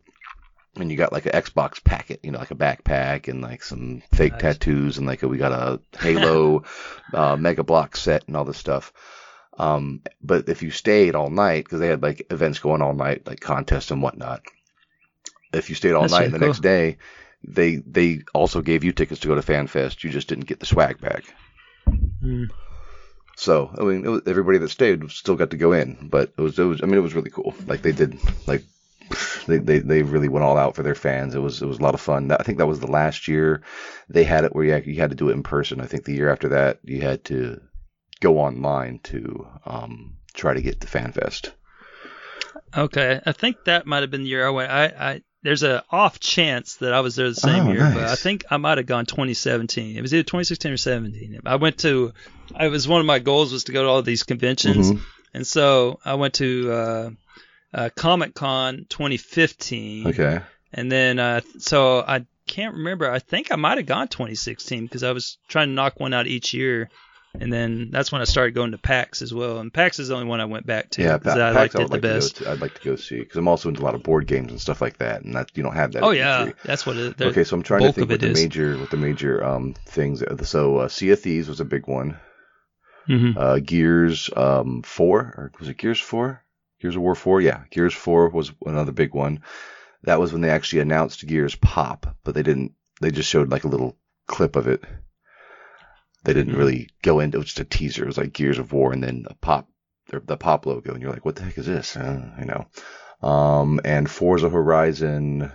and 0.77 0.91
you 0.91 0.97
got 0.97 1.13
like 1.13 1.27
an 1.27 1.33
Xbox 1.33 1.83
packet, 1.83 2.21
you 2.23 2.31
know, 2.31 2.39
like 2.39 2.51
a 2.51 2.55
backpack 2.57 3.29
and 3.29 3.43
like 3.43 3.63
some 3.63 4.03
fake 4.13 4.33
Nice. 4.33 4.41
tattoos 4.41 4.99
and 4.99 5.07
like 5.07 5.23
a, 5.23 5.29
we 5.29 5.37
got 5.37 5.53
a 5.53 5.81
Halo 5.99 6.65
uh, 7.13 7.37
Mega 7.37 7.63
Block 7.63 7.97
set 7.97 8.27
and 8.27 8.37
all 8.37 8.45
this 8.45 8.57
stuff. 8.59 8.93
Um, 9.59 10.01
but 10.23 10.49
if 10.49 10.63
you 10.63 10.71
stayed 10.71 11.15
all 11.15 11.29
night, 11.29 11.65
because 11.65 11.81
they 11.81 11.89
had 11.89 12.03
like 12.03 12.27
events 12.31 12.59
going 12.59 12.81
all 12.81 12.95
night, 12.95 13.27
like 13.27 13.41
contests 13.41 13.91
and 13.91 14.01
whatnot. 14.03 14.43
If 15.53 15.69
you 15.69 15.77
stayed 15.77 15.93
all 15.93 16.03
That's 16.03 16.13
night 16.13 16.25
and 16.25 16.35
the 16.35 16.39
cool. 16.39 16.49
next 16.49 16.61
day, 16.61 16.97
they 17.45 17.77
they 17.77 18.23
also 18.33 18.63
gave 18.63 18.83
you 18.83 18.93
tickets 18.93 19.21
to 19.21 19.29
go 19.29 19.35
to 19.35 19.43
FanFest. 19.43 20.03
You 20.03 20.11
just 20.11 20.29
didn't 20.29 20.47
get 20.47 20.59
the 20.59 20.67
swag 20.67 21.01
bag. 21.01 21.25
Mm. 22.25 22.51
So 23.37 23.71
I 23.77 23.83
mean, 23.83 24.07
it 24.07 24.09
was, 24.09 24.23
everybody 24.27 24.57
that 24.59 24.71
stayed 24.71 25.11
still 25.11 25.37
got 25.37 25.51
to 25.51 25.59
go 25.59 25.73
in, 25.73 26.09
but 26.11 26.33
it 26.39 26.41
was, 26.41 26.59
it 26.59 26.65
was 26.65 26.81
I 26.83 26.87
mean, 26.87 26.97
it 26.97 27.03
was 27.03 27.15
really 27.15 27.31
cool. 27.31 27.55
Like 27.67 27.83
they 27.83 27.93
did, 27.93 28.19
like 28.47 28.63
they, 29.47 29.59
they 29.59 29.79
they 29.81 30.03
really 30.03 30.29
went 30.29 30.45
all 30.45 30.57
out 30.57 30.75
for 30.77 30.83
their 30.83 30.95
fans. 30.95 31.35
It 31.35 31.41
was 31.41 31.61
it 31.63 31.67
was 31.67 31.79
a 31.79 31.83
lot 31.83 31.95
of 31.95 32.01
fun. 32.01 32.31
I 32.33 32.43
think 32.43 32.59
that 32.59 32.67
was 32.67 32.81
the 32.81 32.87
last 32.91 33.29
year 33.29 33.63
they 34.09 34.25
had 34.25 34.45
it 34.45 34.55
where 34.55 34.65
you, 34.65 34.73
had- 34.73 34.87
you 34.87 34.97
had 35.01 35.11
to 35.11 35.17
do 35.17 35.29
it 35.31 35.35
in 35.35 35.43
person. 35.43 35.81
I 35.81 35.87
think 35.87 36.05
the 36.05 36.15
year 36.15 36.31
after 36.31 36.49
that 36.51 36.79
you 36.85 37.01
had 37.01 37.25
to 37.27 37.61
go 38.21 38.39
online 38.39 39.01
to 39.05 39.47
um, 39.67 40.17
try 40.35 40.55
to 40.55 40.63
get 40.63 40.81
to 40.81 40.87
FanFest. 40.87 41.51
Okay, 42.77 43.21
I 43.25 43.33
think 43.33 43.57
that 43.65 43.87
might 43.87 44.01
have 44.03 44.11
been 44.11 44.23
the 44.23 44.29
year 44.29 44.47
I 44.47 44.51
went. 44.51 44.71
I, 44.71 44.85
I 44.87 45.23
there's 45.43 45.63
a 45.63 45.83
off 45.91 46.21
chance 46.21 46.77
that 46.77 46.95
I 46.95 47.01
was 47.01 47.17
there 47.17 47.29
the 47.29 47.35
same 47.35 47.67
Oh, 47.67 47.73
year, 47.73 47.91
but 47.93 48.05
I 48.05 48.15
think 48.15 48.45
I 48.51 48.57
might 48.59 48.79
have 48.79 48.87
gone 48.87 49.07
2017. 49.07 49.97
It 49.97 50.01
was 50.01 50.15
either 50.15 50.23
2016 50.23 50.73
or 50.73 50.77
17. 50.77 51.41
I 51.45 51.57
went 51.57 51.79
to. 51.79 52.13
I 52.55 52.69
was 52.69 52.87
one 52.87 53.01
of 53.01 53.07
my 53.07 53.19
goals 53.19 53.53
was 53.53 53.65
to 53.65 53.73
go 53.73 53.83
to 53.83 53.89
all 53.89 54.03
these 54.03 54.23
conventions, 54.23 54.93
Mhm. 54.93 55.01
and 55.35 55.47
so 55.47 55.99
I 56.05 56.15
went 56.15 56.35
to 56.35 56.73
uh, 56.73 57.11
uh, 57.75 57.91
Comic 57.95 58.35
Con 58.35 58.87
2015. 58.89 60.09
Okay. 60.09 60.41
And 60.73 60.91
then, 60.91 61.19
uh, 61.19 61.41
so 61.59 62.01
I 62.01 62.25
can't 62.47 62.75
remember. 62.75 63.11
I 63.11 63.19
think 63.19 63.53
I 63.53 63.57
might 63.57 63.79
have 63.79 63.87
gone 63.87 64.09
2016 64.09 64.85
because 64.85 65.03
I 65.03 65.13
was 65.13 65.39
trying 65.49 65.69
to 65.69 65.75
knock 65.75 66.01
one 66.01 66.15
out 66.15 66.27
each 66.27 66.55
year. 66.55 66.89
And 67.41 67.51
then 67.51 67.89
that's 67.91 68.13
when 68.13 68.21
I 68.21 68.25
started 68.25 68.55
going 68.55 68.73
to 68.73 68.79
PAX 68.79 69.23
as 69.23 69.33
well. 69.33 69.59
And 69.59 69.73
PAX 69.73 69.99
is 69.99 70.09
the 70.09 70.15
only 70.15 70.27
one 70.27 70.43
I 70.43 70.45
went 70.45 70.67
back 70.67 70.91
to. 70.91 71.03
Yeah, 71.03 71.17
Pa- 71.17 71.31
I 71.31 71.35
PAX 71.53 71.55
liked 71.55 71.77
I 71.77 71.79
would 71.79 71.89
the 71.89 71.93
like 71.93 72.03
to 72.03 72.09
go 72.09 72.15
best. 72.15 72.37
to. 72.37 72.51
I'd 72.51 72.61
like 72.61 72.75
to 72.75 72.85
go 72.85 72.97
see 72.97 73.21
because 73.21 73.37
I'm 73.37 73.49
also 73.49 73.71
into 73.71 73.81
a 73.81 73.85
lot 73.85 73.95
of 73.95 74.03
board 74.03 74.27
games 74.27 74.51
and 74.51 74.61
stuff 74.61 74.83
like 74.83 74.99
that, 74.99 75.23
and 75.23 75.35
that 75.35 75.51
you 75.55 75.63
don't 75.63 75.75
have 75.75 75.93
that. 75.93 76.03
Oh 76.03 76.11
yeah, 76.11 76.45
E3. 76.49 76.55
that's 76.65 76.85
what 76.85 76.99
it. 76.99 77.19
Okay, 77.23 77.45
so 77.45 77.57
I'm 77.57 77.63
trying 77.63 77.85
to 77.85 77.93
think 77.93 78.05
of 78.05 78.11
what 78.11 78.21
the 78.21 78.27
is. 78.33 78.39
major 78.43 78.77
what 78.77 78.91
the 78.91 78.99
major 78.99 79.43
um 79.43 79.73
things. 79.87 80.23
So 80.47 80.77
uh, 80.77 80.89
Sea 80.89 81.13
of 81.13 81.21
Thieves 81.21 81.49
was 81.49 81.61
a 81.61 81.65
big 81.65 81.87
one. 81.89 82.19
Mhm. 83.09 83.35
Uh, 83.35 83.59
Gears 83.61 84.29
um 84.37 84.83
four 84.83 85.21
or 85.21 85.53
was 85.59 85.69
it 85.71 85.79
Gears 85.79 86.01
four? 86.01 86.42
Gears 86.83 86.97
of 86.97 87.03
War 87.03 87.15
four? 87.15 87.41
Yeah, 87.41 87.63
Gears 87.71 87.95
four 87.95 88.29
was 88.29 88.53
another 88.67 88.91
big 88.93 89.15
one. 89.15 89.43
That 90.03 90.19
was 90.19 90.33
when 90.33 90.43
they 90.43 90.51
actually 90.51 90.81
announced 90.81 91.25
Gears 91.25 91.55
Pop, 91.55 92.17
but 92.25 92.35
they 92.35 92.43
didn't. 92.43 92.73
They 93.01 93.13
just 93.13 93.31
showed 93.31 93.51
like 93.51 93.65
a 93.65 93.69
little 93.69 93.97
clip 94.27 94.57
of 94.57 94.67
it. 94.67 94.83
They 96.25 96.35
didn't 96.35 96.57
really 96.57 96.89
go 97.03 97.21
into 97.21 97.37
it. 97.37 97.41
was 97.41 97.47
just 97.47 97.61
a 97.61 97.65
teaser. 97.65 98.03
It 98.03 98.09
was 98.09 98.19
like 98.19 98.33
Gears 98.33 98.59
of 98.59 98.73
War 98.73 98.93
and 98.93 99.03
then 99.03 99.27
a 99.29 99.35
pop, 99.35 99.69
the, 100.09 100.21
the 100.21 100.37
pop 100.37 100.67
logo, 100.67 100.93
and 100.93 101.01
you're 101.01 101.13
like, 101.13 101.25
what 101.25 101.37
the 101.37 101.45
heck 101.45 101.59
is 101.59 101.67
this? 101.67 101.97
Uh, 101.97 102.31
you 102.39 102.47
know. 102.47 102.67
Um, 103.27 103.81
and 103.85 104.11
Forza 104.11 104.49
Horizon, 104.49 105.53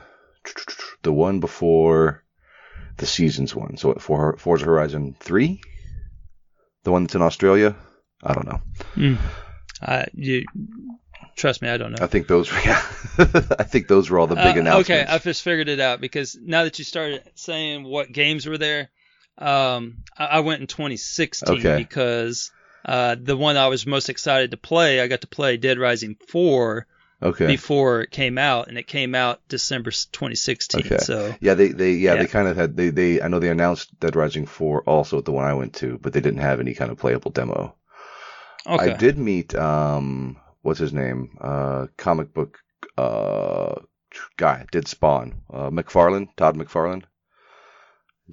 the 1.04 1.14
one 1.14 1.42
before 1.42 2.24
the 2.98 3.06
seasons 3.06 3.54
one. 3.54 3.76
So 3.76 3.94
for 3.96 4.38
Forza 4.38 4.66
Horizon 4.66 5.16
three, 5.20 5.60
the 6.84 6.92
one 6.92 7.04
that's 7.04 7.16
in 7.16 7.22
Australia. 7.22 7.76
I 8.24 8.34
don't 8.34 8.48
know. 8.48 8.62
Mm. 8.96 9.18
I 9.82 10.06
you 10.14 10.46
trust 11.38 11.62
me, 11.62 11.70
I 11.70 11.78
don't 11.78 11.92
know. 11.94 12.04
I 12.04 12.08
think 12.08 12.28
those. 12.28 12.52
were, 12.52 12.60
Yeah, 12.66 12.82
I 13.18 13.64
think 13.64 13.88
those 13.88 14.10
were 14.10 14.20
all 14.20 14.28
the 14.28 14.36
big 14.36 14.58
Uh, 14.58 14.60
announcements. 14.60 14.90
Okay, 14.90 15.06
I 15.06 15.18
just 15.20 15.42
figured 15.44 15.70
it 15.70 15.80
out 15.80 16.02
because 16.02 16.38
now 16.42 16.64
that 16.66 16.78
you 16.80 16.84
started 16.86 17.24
saying 17.36 17.84
what 17.86 18.12
games 18.12 18.46
were 18.46 18.58
there, 18.58 18.90
um, 19.38 20.04
I, 20.18 20.26
I 20.26 20.40
went 20.42 20.62
in 20.62 20.68
2016 20.68 21.60
Okay. 21.60 21.78
because 21.78 22.52
uh, 22.86 23.16
the 23.22 23.38
one 23.38 23.56
I 23.58 23.68
was 23.68 23.86
most 23.86 24.10
excited 24.10 24.52
to 24.52 24.58
play, 24.58 25.00
I 25.02 25.08
got 25.08 25.22
to 25.22 25.28
play 25.28 25.58
Dead 25.58 25.78
Rising 25.80 26.16
4 26.30 26.86
okay. 27.22 27.48
before 27.48 28.02
it 28.02 28.12
came 28.12 28.38
out, 28.38 28.68
and 28.68 28.78
it 28.78 28.88
came 28.88 29.14
out 29.16 29.42
December 29.50 29.92
2016. 29.92 30.86
Okay. 30.86 30.98
So 31.00 31.36
Yeah, 31.42 31.54
they 31.56 31.70
they 31.70 31.92
yeah, 31.94 32.14
Yeah. 32.14 32.22
they 32.22 32.28
kind 32.28 32.48
of 32.48 32.56
had 32.58 32.76
they 32.78 32.90
they 32.90 33.22
I 33.22 33.28
know 33.28 33.40
they 33.40 33.50
announced 33.50 34.00
Dead 34.00 34.16
Rising 34.16 34.46
4 34.46 34.84
also 34.84 35.18
at 35.20 35.26
the 35.26 35.32
one 35.32 35.46
I 35.46 35.54
went 35.54 35.74
to, 35.76 35.98
but 36.02 36.14
they 36.14 36.22
didn't 36.22 36.42
have 36.42 36.60
any 36.60 36.74
kind 36.74 36.92
of 36.92 36.98
playable 36.98 37.32
demo. 37.32 37.76
okay, 38.66 38.92
I 38.94 38.98
did 38.98 39.18
meet 39.18 39.54
um 39.56 40.38
what's 40.68 40.80
his 40.80 40.94
name? 40.94 41.38
Uh 41.42 41.88
comic 41.98 42.34
book 42.34 42.60
uh 42.98 43.76
guy 44.38 44.66
did 44.72 44.88
Spawn. 44.88 45.42
Uh 45.50 45.70
McFarlane, 45.70 46.28
Todd 46.36 46.58
McFarlane. 46.58 47.04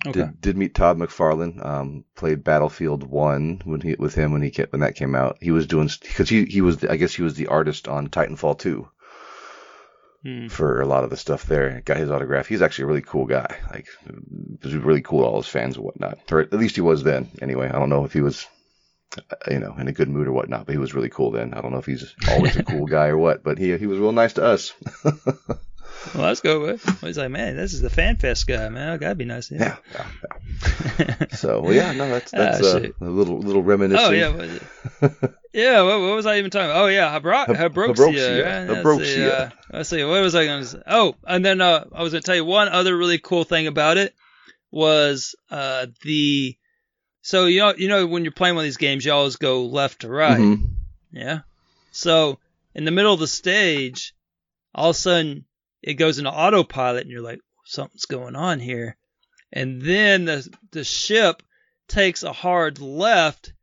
Okay. 0.07 0.21
Did 0.21 0.41
did 0.41 0.57
meet 0.57 0.75
Todd 0.75 0.99
McFarlane. 0.99 1.65
Um 1.65 2.05
played 2.17 2.43
Battlefield 2.45 3.05
1 3.05 3.63
when 3.65 3.81
he 3.81 3.95
with 3.99 4.15
him 4.15 4.33
when 4.33 4.43
he 4.43 4.53
when 4.71 4.81
that 4.81 4.97
came 4.97 5.15
out. 5.15 5.39
He 5.41 5.53
was 5.53 5.67
doing 5.67 5.89
cuz 5.89 6.29
he 6.29 6.45
he 6.45 6.61
was 6.61 6.85
I 6.85 6.97
guess 6.97 7.15
he 7.15 7.23
was 7.23 7.35
the 7.35 7.47
artist 7.47 7.89
on 7.89 8.09
Titanfall 8.09 8.59
2 8.59 8.89
Hmm. 10.25 10.49
for 10.49 10.81
a 10.81 10.87
lot 10.87 11.05
of 11.05 11.11
the 11.11 11.19
stuff 11.19 11.45
there. 11.45 11.83
Got 11.85 11.99
his 11.99 12.11
autograph. 12.11 12.47
He's 12.49 12.63
actually 12.63 12.85
a 12.85 12.87
really 12.87 13.03
cool 13.03 13.27
guy. 13.27 13.57
Like, 13.71 13.87
was 14.63 14.75
really 14.75 15.03
cool 15.03 15.21
to 15.21 15.27
all 15.27 15.37
his 15.43 15.47
fans 15.47 15.77
and 15.77 15.85
whatnot. 15.85 16.19
Or 16.33 16.41
at 16.41 16.53
least 16.55 16.77
he 16.77 16.81
was 16.81 17.03
then. 17.03 17.29
Anyway, 17.43 17.69
I 17.69 17.79
don't 17.79 17.91
know 17.91 18.07
if 18.07 18.15
he 18.15 18.23
was, 18.23 18.47
you 19.51 19.59
know, 19.59 19.75
in 19.79 19.89
a 19.89 19.93
good 19.93 20.09
mood 20.09 20.27
or 20.29 20.33
whatnot, 20.33 20.67
but 20.67 20.73
he 20.73 20.79
was 20.79 20.95
really 20.95 21.09
cool 21.11 21.31
then. 21.31 21.55
I 21.55 21.61
don't 21.61 21.73
know 21.73 21.79
if 21.79 21.87
he's 21.87 22.15
always 22.29 22.57
a 22.57 22.63
cool 22.71 22.87
guy 22.87 23.07
or 23.09 23.19
what, 23.19 23.43
but 23.43 23.59
he 23.59 23.77
he 23.77 23.87
was 23.87 23.99
real 23.99 24.13
nice 24.13 24.33
to 24.35 24.45
us. 24.45 24.73
well, 25.05 26.25
let's 26.25 26.41
go 26.41 26.61
with. 26.61 26.83
He's 27.01 27.19
like, 27.19 27.31
man, 27.31 27.57
this 27.57 27.73
is 27.75 27.81
the 27.81 27.89
FanFest 27.89 28.47
guy, 28.47 28.69
man. 28.69 28.89
I 28.89 28.97
gotta 28.97 29.15
be 29.15 29.25
nice 29.25 29.49
to 29.49 29.55
him. 29.55 29.61
yeah, 29.63 29.77
yeah, 29.93 30.07
yeah. 30.99 31.27
So 31.31 31.61
well, 31.61 31.73
yeah, 31.75 31.93
no, 31.93 32.09
that's 32.09 32.31
that's 32.33 32.63
Ah, 32.63 32.77
uh, 32.77 32.81
a 33.01 33.05
little 33.05 33.39
little 33.39 33.63
reminiscing. 33.63 34.07
Oh 34.07 34.11
yeah, 34.11 34.29
what 34.31 34.45
is 34.45 34.55
it? 34.57 34.63
yeah. 35.53 35.83
What, 35.83 36.01
what 36.01 36.17
was 36.17 36.27
I 36.27 36.39
even 36.39 36.51
talking 36.51 36.71
about? 36.71 36.85
Oh 36.85 36.87
yeah, 36.89 37.11
Habro- 37.19 37.55
Hab- 37.55 37.75
Habroxia. 37.75 38.67
Habroxia, 38.67 38.83
Habroxia. 38.83 39.05
see, 39.05 39.31
uh, 39.31 39.51
Let's 39.73 39.89
see. 39.89 40.05
What 40.05 40.23
was 40.23 40.35
I 40.35 40.45
going 40.47 40.61
to 40.63 40.67
say? 40.69 40.83
Oh, 40.87 41.15
and 41.27 41.45
then 41.45 41.61
uh, 41.61 41.85
I 41.93 42.03
was 42.03 42.13
going 42.13 42.23
to 42.23 42.27
tell 42.27 42.37
you 42.37 42.45
one 42.45 42.69
other 42.69 42.97
really 42.97 43.19
cool 43.19 43.45
thing 43.45 43.67
about 43.67 43.97
it 43.97 44.15
was 44.71 45.35
uh, 45.51 45.87
the. 46.03 46.57
So 47.27 47.47
you 47.47 47.61
know, 47.61 47.75
you 47.75 47.89
know 47.89 48.07
when 48.07 48.23
you're 48.23 48.33
playing 48.33 48.55
one 48.55 48.65
of 48.65 48.67
these 48.67 48.77
games, 48.77 49.03
you 49.05 49.11
always 49.13 49.37
go 49.37 49.65
left 49.65 50.03
to 50.03 50.09
right. 50.11 50.39
Mhm. 50.39 50.69
Yeah. 51.11 51.41
So 51.91 52.39
in 52.75 52.85
the 52.85 52.91
middle 52.91 53.15
of 53.15 53.19
the 53.21 53.27
stage, 53.27 54.15
all 54.75 54.91
of 54.91 54.97
a 54.97 54.99
sudden 54.99 55.47
it 55.83 55.95
goes 55.95 56.19
into 56.19 56.31
autopilot, 56.31 57.03
and 57.03 57.11
you're 57.11 57.23
like, 57.23 57.41
something's 57.65 58.05
going 58.05 58.37
on 58.37 58.61
here. 58.61 58.97
And 59.53 59.81
then 59.81 60.27
the 60.27 60.47
the 60.73 60.85
ship 60.85 61.43
takes 61.89 62.25
a 62.25 62.33
hard 62.33 62.79
left, 62.81 63.55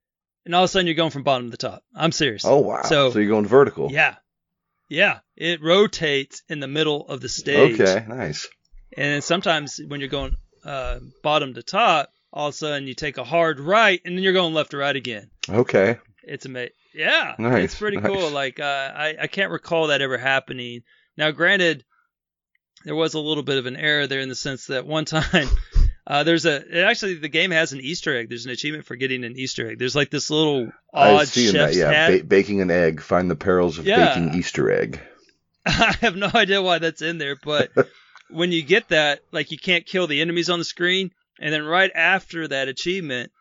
and 0.43 0.56
all 0.56 0.64
of 0.64 0.69
a 0.69 0.72
sudden 0.72 0.88
you're 0.88 0.95
going 0.95 1.11
from 1.11 1.22
bottom 1.23 1.51
to 1.51 1.57
top. 1.57 1.83
I'm 1.95 2.11
serious. 2.11 2.43
Oh 2.45 2.61
wow! 2.61 2.81
So- 2.83 3.11
So, 3.11 3.19
you're 3.19 3.30
going 3.30 3.45
vertical. 3.45 3.91
Yeah. 3.91 4.15
Yeah. 4.90 5.19
It 5.38 5.61
rotates 5.61 6.41
in 6.49 6.59
the 6.61 6.67
middle 6.67 7.07
of 7.07 7.22
the 7.22 7.30
stage. 7.30 7.80
Okay. 7.80 8.06
Nice. 8.07 8.48
And 8.98 9.06
then 9.14 9.22
sometimes 9.22 9.80
when 9.88 9.99
you're 9.99 10.09
going 10.09 10.35
uh, 10.65 10.98
bottom 11.22 11.53
to 11.53 11.61
top, 11.64 12.11
all 12.34 12.48
of 12.48 12.53
a 12.53 12.58
sudden 12.58 12.88
you 12.88 12.93
take 12.93 13.18
a 13.18 13.24
hard 13.24 13.60
right, 13.60 14.01
and 14.06 14.16
then 14.18 14.24
you're 14.24 14.34
going 14.34 14.53
left 14.53 14.72
to 14.72 14.77
right 14.77 14.95
again. 14.95 15.30
Okay. 15.50 15.98
It's 16.24 16.45
amazing. 16.45 16.74
Yeah, 16.93 17.35
Nice, 17.40 17.64
it's 17.64 17.76
pretty 17.80 17.98
nice. 17.98 18.06
cool. 18.11 18.30
Like 18.32 18.60
uh, 18.60 18.64
I, 18.95 19.16
I 19.22 19.27
can't 19.27 19.51
recall 19.51 19.88
that 19.88 20.01
ever 20.01 20.18
happening. 20.18 20.82
Now, 21.18 21.32
granted, 21.32 21.85
there 22.84 22.95
was 22.95 23.14
a 23.14 23.19
little 23.19 23.43
bit 23.43 23.58
of 23.58 23.66
an 23.66 23.77
error 23.77 24.08
there 24.08 24.19
in 24.19 24.27
the 24.30 24.35
sense 24.35 24.68
that 24.68 24.85
one 24.85 25.06
time 25.06 25.48
uh, 26.06 26.24
there's 26.24 26.45
a 26.45 26.84
actually 26.85 27.14
the 27.16 27.30
game 27.30 27.51
has 27.51 27.72
an 27.74 27.80
Easter 27.80 28.16
egg. 28.18 28.27
There's 28.27 28.45
an 28.45 28.51
achievement 28.51 28.85
for 28.85 28.95
getting 28.98 29.24
an 29.24 29.38
Easter 29.38 29.69
egg. 29.69 29.80
There's 29.80 29.95
like 29.95 30.10
this 30.10 30.30
little 30.30 30.69
odd 30.93 31.22
I've 31.22 31.27
seen 31.30 31.53
chef's 31.53 31.77
that. 31.77 31.93
Yeah. 31.93 32.18
Ba- 32.18 32.24
baking 32.26 32.60
an 32.61 32.72
egg. 32.72 33.01
Find 33.01 33.32
the 33.32 33.35
perils 33.38 33.80
of 33.80 33.85
Yeah. 33.85 34.14
baking 34.16 34.38
Easter 34.38 34.69
egg. 34.69 35.00
I 35.66 35.95
have 36.01 36.16
no 36.18 36.30
idea 36.34 36.61
why 36.61 36.80
that's 36.80 37.01
in 37.01 37.19
there, 37.19 37.38
but 37.42 37.72
when 38.30 38.51
you 38.51 38.64
get 38.64 38.90
that, 38.90 39.22
like 39.32 39.51
you 39.51 39.58
can't 39.60 39.85
kill 39.85 40.08
the 40.08 40.19
enemies 40.22 40.50
on 40.50 40.60
the 40.60 40.66
screen, 40.66 41.11
and 41.42 41.53
then 41.53 41.64
right 41.66 41.92
after 41.94 42.48
that 42.48 42.70
achievement, 42.70 43.32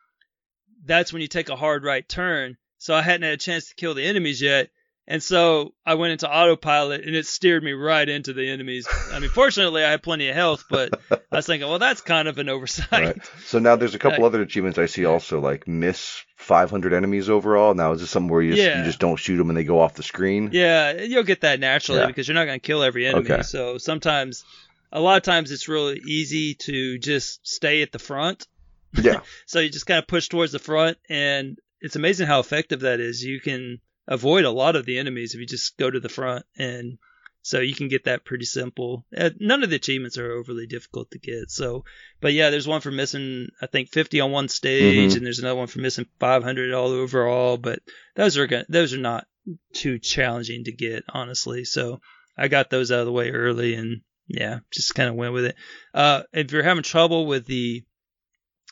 that's 0.84 1.12
when 1.12 1.22
you 1.22 1.28
take 1.28 1.48
a 1.50 1.56
hard 1.56 1.84
right 1.84 2.08
turn. 2.08 2.56
So 2.78 2.94
I 2.94 3.02
hadn't 3.02 3.22
had 3.22 3.34
a 3.34 3.36
chance 3.36 3.68
to 3.68 3.74
kill 3.74 3.92
the 3.94 4.04
enemies 4.06 4.40
yet, 4.40 4.70
and 5.06 5.22
so 5.22 5.74
I 5.84 5.94
went 5.94 6.12
into 6.12 6.30
autopilot, 6.32 7.04
and 7.04 7.14
it 7.14 7.26
steered 7.26 7.62
me 7.62 7.72
right 7.72 8.08
into 8.08 8.32
the 8.32 8.48
enemies. 8.48 8.88
I 9.12 9.18
mean, 9.18 9.28
fortunately, 9.28 9.84
I 9.84 9.90
had 9.90 10.02
plenty 10.02 10.28
of 10.28 10.34
health, 10.34 10.64
but 10.70 10.98
I 11.10 11.18
was 11.36 11.46
thinking, 11.46 11.68
well, 11.68 11.78
that's 11.78 12.00
kind 12.00 12.26
of 12.26 12.38
an 12.38 12.48
oversight. 12.48 12.90
Right. 12.92 13.30
So 13.44 13.58
now 13.58 13.76
there's 13.76 13.94
a 13.94 13.98
couple 13.98 14.24
Uh, 14.24 14.28
other 14.28 14.40
achievements 14.40 14.78
I 14.78 14.86
see 14.86 15.04
also, 15.04 15.40
like 15.40 15.68
miss 15.68 16.22
500 16.36 16.94
enemies 16.94 17.28
overall. 17.28 17.74
Now 17.74 17.92
is 17.92 18.00
this 18.00 18.08
something 18.08 18.30
where 18.30 18.40
you 18.40 18.52
just, 18.54 18.62
Yeah. 18.62 18.78
you 18.78 18.84
just 18.84 18.98
don't 19.00 19.16
shoot 19.18 19.36
them 19.36 19.50
and 19.50 19.56
they 19.58 19.64
go 19.64 19.80
off 19.80 19.94
the 19.94 20.02
screen? 20.02 20.48
Yeah, 20.52 20.92
you'll 21.02 21.22
get 21.24 21.42
that 21.42 21.60
naturally 21.60 22.00
Yeah. 22.00 22.06
because 22.06 22.28
you're 22.28 22.34
not 22.36 22.46
going 22.46 22.60
to 22.60 22.66
kill 22.66 22.82
every 22.82 23.06
enemy. 23.06 23.30
Okay. 23.30 23.42
So 23.42 23.76
sometimes, 23.78 24.44
a 24.92 25.00
lot 25.00 25.16
of 25.16 25.22
times, 25.22 25.50
it's 25.50 25.68
really 25.68 26.00
easy 26.06 26.54
to 26.54 26.98
just 26.98 27.46
stay 27.46 27.82
at 27.82 27.92
the 27.92 27.98
front. 27.98 28.46
Yeah. 28.94 29.20
So 29.46 29.60
you 29.60 29.68
just 29.70 29.86
kind 29.86 29.98
of 29.98 30.06
push 30.08 30.28
towards 30.28 30.52
the 30.52 30.58
front, 30.58 30.98
and 31.08 31.58
it's 31.80 31.96
amazing 31.96 32.26
how 32.26 32.40
effective 32.40 32.80
that 32.80 33.00
is. 33.00 33.22
You 33.24 33.40
can 33.40 33.80
avoid 34.08 34.44
a 34.44 34.50
lot 34.50 34.76
of 34.76 34.84
the 34.86 34.98
enemies 34.98 35.34
if 35.34 35.40
you 35.40 35.46
just 35.46 35.76
go 35.76 35.90
to 35.90 36.00
the 36.00 36.08
front, 36.08 36.44
and 36.56 36.98
so 37.42 37.60
you 37.60 37.74
can 37.74 37.88
get 37.88 38.04
that 38.04 38.24
pretty 38.24 38.44
simple. 38.44 39.06
Uh, 39.16 39.30
None 39.40 39.62
of 39.62 39.70
the 39.70 39.76
achievements 39.76 40.18
are 40.18 40.32
overly 40.32 40.66
difficult 40.66 41.10
to 41.12 41.18
get. 41.18 41.50
So, 41.50 41.84
but 42.20 42.32
yeah, 42.32 42.50
there's 42.50 42.68
one 42.68 42.80
for 42.82 42.90
missing, 42.90 43.48
I 43.62 43.66
think, 43.66 43.88
50 43.90 44.20
on 44.20 44.30
one 44.30 44.48
stage, 44.48 45.12
Mhm. 45.12 45.16
and 45.16 45.24
there's 45.26 45.38
another 45.38 45.56
one 45.58 45.68
for 45.68 45.78
missing 45.80 46.06
500 46.18 46.72
all 46.74 46.88
overall. 46.90 47.56
But 47.56 47.80
those 48.16 48.36
are 48.36 48.46
gonna, 48.46 48.66
those 48.68 48.92
are 48.92 48.98
not 48.98 49.26
too 49.72 49.98
challenging 49.98 50.64
to 50.64 50.72
get, 50.72 51.04
honestly. 51.08 51.64
So 51.64 52.00
I 52.36 52.48
got 52.48 52.68
those 52.70 52.92
out 52.92 53.00
of 53.00 53.06
the 53.06 53.12
way 53.12 53.30
early, 53.30 53.74
and 53.74 54.02
yeah, 54.32 54.60
just 54.70 54.94
kind 54.94 55.08
of 55.08 55.16
went 55.16 55.32
with 55.32 55.46
it. 55.46 55.56
Uh, 55.92 56.22
if 56.32 56.52
you're 56.52 56.62
having 56.62 56.84
trouble 56.84 57.26
with 57.26 57.46
the 57.46 57.82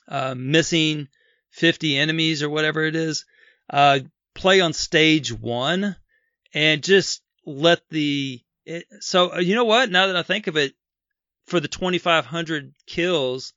uh, 0.06 0.34
missing 0.36 1.08
50 1.50 1.96
enemies 1.96 2.42
or 2.42 2.48
whatever 2.48 2.84
it 2.84 2.94
is, 2.94 3.24
uh, 3.68 3.98
play 4.34 4.60
on 4.60 4.72
stage 4.72 5.32
one 5.32 5.96
and 6.54 6.82
just 6.82 7.22
let 7.44 7.80
the. 7.90 8.40
It, 8.64 8.84
so, 9.00 9.34
uh, 9.34 9.38
you 9.38 9.54
know 9.54 9.64
what? 9.64 9.90
Now 9.90 10.06
that 10.06 10.16
I 10.16 10.22
think 10.22 10.46
of 10.46 10.56
it, 10.56 10.74
for 11.46 11.58
the 11.58 11.68
2,500 11.68 12.74
kills, 12.86 13.52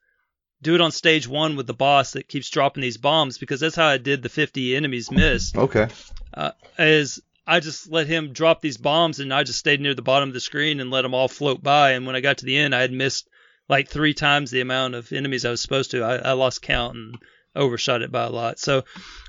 do 0.61 0.73
it 0.73 0.81
on 0.81 0.91
stage 0.91 1.27
one 1.27 1.55
with 1.55 1.67
the 1.67 1.73
boss 1.73 2.13
that 2.13 2.27
keeps 2.27 2.49
dropping 2.49 2.81
these 2.81 2.97
bombs 2.97 3.37
because 3.37 3.59
that's 3.59 3.75
how 3.75 3.87
I 3.87 3.97
did 3.97 4.23
the 4.23 4.29
50 4.29 4.75
enemies 4.75 5.11
missed 5.11 5.57
Okay. 5.57 5.87
uh, 6.33 6.51
is 6.79 7.21
I 7.51 7.59
just 7.59 7.91
let 7.91 8.07
him 8.07 8.31
drop 8.33 8.61
these 8.61 8.77
bombs 8.77 9.19
and 9.19 9.33
I 9.33 9.43
just 9.43 9.59
stayed 9.59 9.81
near 9.81 9.93
the 9.93 10.01
bottom 10.01 10.29
of 10.29 10.33
the 10.33 10.39
screen 10.39 10.79
and 10.79 10.89
let 10.89 11.01
them 11.01 11.13
all 11.13 11.27
float 11.27 11.61
by. 11.61 11.91
And 11.91 12.05
when 12.05 12.15
I 12.15 12.21
got 12.21 12.37
to 12.39 12.45
the 12.45 12.57
end, 12.57 12.73
I 12.73 12.81
had 12.81 12.91
missed 12.93 13.27
like 13.67 13.89
three 13.89 14.13
times 14.13 14.51
the 14.51 14.61
amount 14.61 14.95
of 14.95 15.11
enemies 15.11 15.45
I 15.45 15.49
was 15.51 15.61
supposed 15.61 15.91
to. 15.91 16.03
I, 16.03 16.15
I 16.15 16.31
lost 16.33 16.61
count 16.61 16.95
and 16.95 17.15
overshot 17.55 18.01
it 18.01 18.11
by 18.11 18.23
a 18.23 18.29
lot. 18.29 18.57
So, 18.59 18.83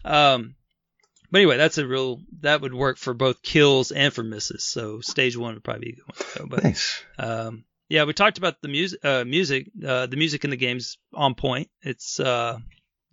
um, 0.05 0.55
but 1.31 1.39
anyway, 1.39 1.57
that's 1.57 1.79
a 1.79 1.87
real 1.87 2.21
that 2.43 2.61
would 2.61 2.75
work 2.75 2.99
for 2.99 3.15
both 3.15 3.43
kills 3.43 3.91
and 3.91 4.13
for 4.13 4.23
misses. 4.23 4.65
So 4.65 5.01
stage 5.01 5.37
one 5.37 5.55
would 5.55 5.65
probably 5.65 5.87
be 5.87 5.91
a 5.93 5.95
good 5.97 6.05
one. 6.07 6.17
to 6.17 6.39
go. 6.39 6.47
But 6.47 6.65
Nice. 6.65 7.03
um, 7.19 7.65
yeah, 7.89 8.05
we 8.05 8.13
talked 8.13 8.39
about 8.39 8.63
the 8.63 8.69
music. 8.69 9.01
Uh, 9.05 9.25
music. 9.25 9.69
Uh, 9.85 10.07
the 10.07 10.17
music 10.17 10.45
in 10.45 10.51
the 10.51 10.57
game's 10.57 10.97
on 11.13 11.35
point. 11.35 11.71
It's 11.83 12.21
uh, 12.21 12.59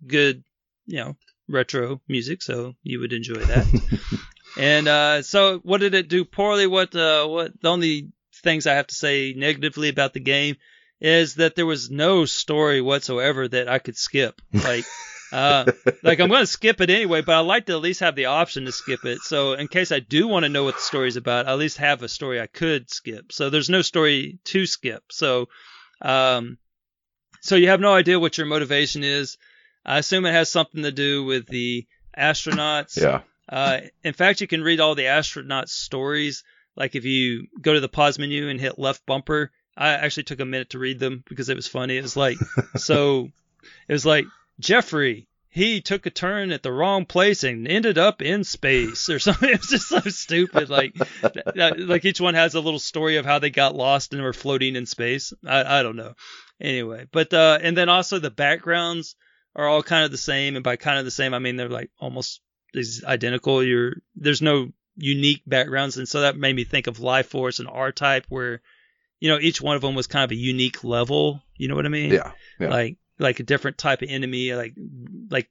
good, 0.06 0.44
you 0.86 0.98
know, 0.98 1.16
retro 1.48 2.00
music. 2.08 2.42
So 2.42 2.74
you 2.82 3.00
would 3.00 3.12
enjoy 3.12 3.40
that. 3.40 3.66
and 4.56 4.88
uh, 4.88 5.22
so, 5.22 5.58
what 5.58 5.80
did 5.80 5.94
it 5.94 6.08
do 6.08 6.24
poorly? 6.24 6.66
What? 6.66 6.94
Uh, 6.94 7.26
what? 7.26 7.60
The 7.60 7.68
only 7.68 8.12
things 8.42 8.66
I 8.66 8.74
have 8.74 8.86
to 8.88 8.94
say 8.94 9.34
negatively 9.36 9.88
about 9.88 10.12
the 10.12 10.20
game 10.20 10.56
is 11.00 11.36
that 11.36 11.54
there 11.54 11.66
was 11.66 11.90
no 11.90 12.24
story 12.24 12.80
whatsoever 12.80 13.48
that 13.48 13.68
I 13.68 13.78
could 13.78 13.96
skip. 13.96 14.40
Like. 14.52 14.84
Uh, 15.32 15.64
like 16.02 16.18
I'm 16.18 16.28
going 16.28 16.42
to 16.42 16.46
skip 16.46 16.80
it 16.80 16.90
anyway, 16.90 17.22
but 17.22 17.36
I 17.36 17.38
like 17.38 17.66
to 17.66 17.72
at 17.74 17.80
least 17.80 18.00
have 18.00 18.16
the 18.16 18.26
option 18.26 18.64
to 18.64 18.72
skip 18.72 19.04
it. 19.04 19.20
So 19.20 19.52
in 19.52 19.68
case 19.68 19.92
I 19.92 20.00
do 20.00 20.26
want 20.26 20.42
to 20.42 20.48
know 20.48 20.64
what 20.64 20.74
the 20.74 20.80
story's 20.80 21.14
about, 21.14 21.46
I 21.46 21.52
at 21.52 21.58
least 21.58 21.78
have 21.78 22.02
a 22.02 22.08
story 22.08 22.40
I 22.40 22.48
could 22.48 22.90
skip. 22.90 23.30
So 23.30 23.48
there's 23.48 23.70
no 23.70 23.82
story 23.82 24.40
to 24.46 24.66
skip. 24.66 25.04
So, 25.12 25.48
um, 26.02 26.58
so 27.42 27.54
you 27.54 27.68
have 27.68 27.80
no 27.80 27.94
idea 27.94 28.18
what 28.18 28.38
your 28.38 28.48
motivation 28.48 29.04
is. 29.04 29.38
I 29.84 29.98
assume 29.98 30.26
it 30.26 30.32
has 30.32 30.50
something 30.50 30.82
to 30.82 30.90
do 30.90 31.24
with 31.24 31.46
the 31.46 31.86
astronauts. 32.18 33.00
Yeah. 33.00 33.20
Uh, 33.50 33.80
in 34.04 34.14
fact, 34.14 34.40
you 34.40 34.46
can 34.46 34.62
read 34.62 34.80
all 34.80 34.94
the 34.94 35.08
astronaut 35.08 35.68
stories. 35.68 36.44
Like 36.76 36.94
if 36.94 37.04
you 37.04 37.48
go 37.60 37.74
to 37.74 37.80
the 37.80 37.88
pause 37.88 38.18
menu 38.18 38.48
and 38.48 38.60
hit 38.60 38.78
left 38.78 39.04
bumper, 39.04 39.50
I 39.76 39.90
actually 39.90 40.24
took 40.24 40.40
a 40.40 40.44
minute 40.44 40.70
to 40.70 40.78
read 40.78 41.00
them 41.00 41.24
because 41.28 41.48
it 41.48 41.56
was 41.56 41.66
funny. 41.66 41.96
It 41.96 42.02
was 42.02 42.16
like, 42.16 42.38
so 42.76 43.28
it 43.88 43.92
was 43.92 44.06
like 44.06 44.26
Jeffrey, 44.60 45.26
he 45.48 45.80
took 45.80 46.06
a 46.06 46.10
turn 46.10 46.52
at 46.52 46.62
the 46.62 46.70
wrong 46.70 47.06
place 47.06 47.42
and 47.42 47.66
ended 47.66 47.98
up 47.98 48.22
in 48.22 48.44
space 48.44 49.08
or 49.10 49.18
something. 49.18 49.50
It 49.50 49.58
was 49.58 49.68
just 49.68 49.88
so 49.88 50.00
stupid. 50.00 50.70
Like, 50.70 50.94
like 51.64 52.04
each 52.04 52.20
one 52.20 52.34
has 52.34 52.54
a 52.54 52.60
little 52.60 52.78
story 52.78 53.16
of 53.16 53.26
how 53.26 53.40
they 53.40 53.50
got 53.50 53.74
lost 53.74 54.12
and 54.12 54.22
were 54.22 54.32
floating 54.32 54.76
in 54.76 54.86
space. 54.86 55.32
I, 55.44 55.80
I 55.80 55.82
don't 55.82 55.96
know. 55.96 56.14
Anyway, 56.60 57.06
but 57.10 57.32
uh, 57.34 57.58
and 57.60 57.76
then 57.76 57.88
also 57.88 58.18
the 58.18 58.30
backgrounds 58.30 59.16
are 59.56 59.66
all 59.66 59.82
kind 59.82 60.04
of 60.04 60.10
the 60.10 60.18
same, 60.18 60.56
and 60.56 60.62
by 60.62 60.76
kind 60.76 60.98
of 60.98 61.04
the 61.06 61.10
same, 61.10 61.34
I 61.34 61.38
mean 61.38 61.56
they're 61.56 61.68
like 61.68 61.90
almost 61.98 62.42
is 62.74 63.04
identical. 63.06 63.62
You're 63.62 63.94
there's 64.16 64.42
no 64.42 64.72
unique 64.96 65.42
backgrounds, 65.46 65.96
and 65.96 66.08
so 66.08 66.22
that 66.22 66.36
made 66.36 66.54
me 66.54 66.64
think 66.64 66.86
of 66.86 67.00
Life 67.00 67.28
Force 67.28 67.58
and 67.58 67.68
R 67.68 67.92
Type, 67.92 68.26
where 68.28 68.60
you 69.18 69.28
know 69.30 69.38
each 69.38 69.60
one 69.60 69.76
of 69.76 69.82
them 69.82 69.94
was 69.94 70.06
kind 70.06 70.24
of 70.24 70.30
a 70.30 70.36
unique 70.36 70.84
level. 70.84 71.42
You 71.56 71.68
know 71.68 71.74
what 71.74 71.86
I 71.86 71.90
mean? 71.90 72.12
Yeah. 72.12 72.32
Yeah. 72.58 72.68
Like 72.68 72.96
like 73.18 73.40
a 73.40 73.44
different 73.44 73.78
type 73.78 74.02
of 74.02 74.08
enemy, 74.10 74.54
like 74.54 74.74
like 75.30 75.48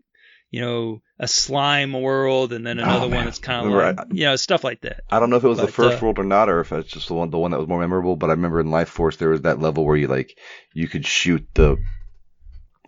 you 0.52 0.62
know 0.62 1.02
a 1.20 1.28
slime 1.28 1.94
world, 1.94 2.54
and 2.54 2.66
then 2.66 2.80
another 2.80 3.02
one 3.02 3.08
Oh, 3.08 3.18
man. 3.18 3.26
that's 3.26 3.40
kind 3.40 3.68
of 3.68 3.74
like 3.74 3.98
you 4.12 4.26
know 4.26 4.36
stuff 4.36 4.64
like 4.64 4.82
that. 4.82 5.02
I 5.12 5.20
don't 5.20 5.30
know 5.30 5.36
if 5.36 5.44
it 5.44 5.48
was 5.48 5.60
the 5.60 5.68
first 5.68 6.02
uh, 6.02 6.06
world 6.06 6.20
or 6.20 6.24
not, 6.24 6.50
or 6.50 6.60
if 6.62 6.72
it's 6.72 6.90
just 6.90 7.08
the 7.08 7.14
one 7.14 7.30
the 7.30 7.38
one 7.38 7.52
that 7.52 7.60
was 7.60 7.68
more 7.68 7.80
memorable. 7.80 8.16
But 8.16 8.30
I 8.30 8.34
remember 8.34 8.60
in 8.60 8.72
Life 8.72 8.90
Force 8.90 9.18
there 9.18 9.30
was 9.30 9.42
that 9.42 9.60
level 9.60 9.86
where 9.86 9.98
you 9.98 10.08
like 10.08 10.38
you 10.74 10.88
could 10.88 11.06
shoot 11.06 11.48
the 11.54 11.78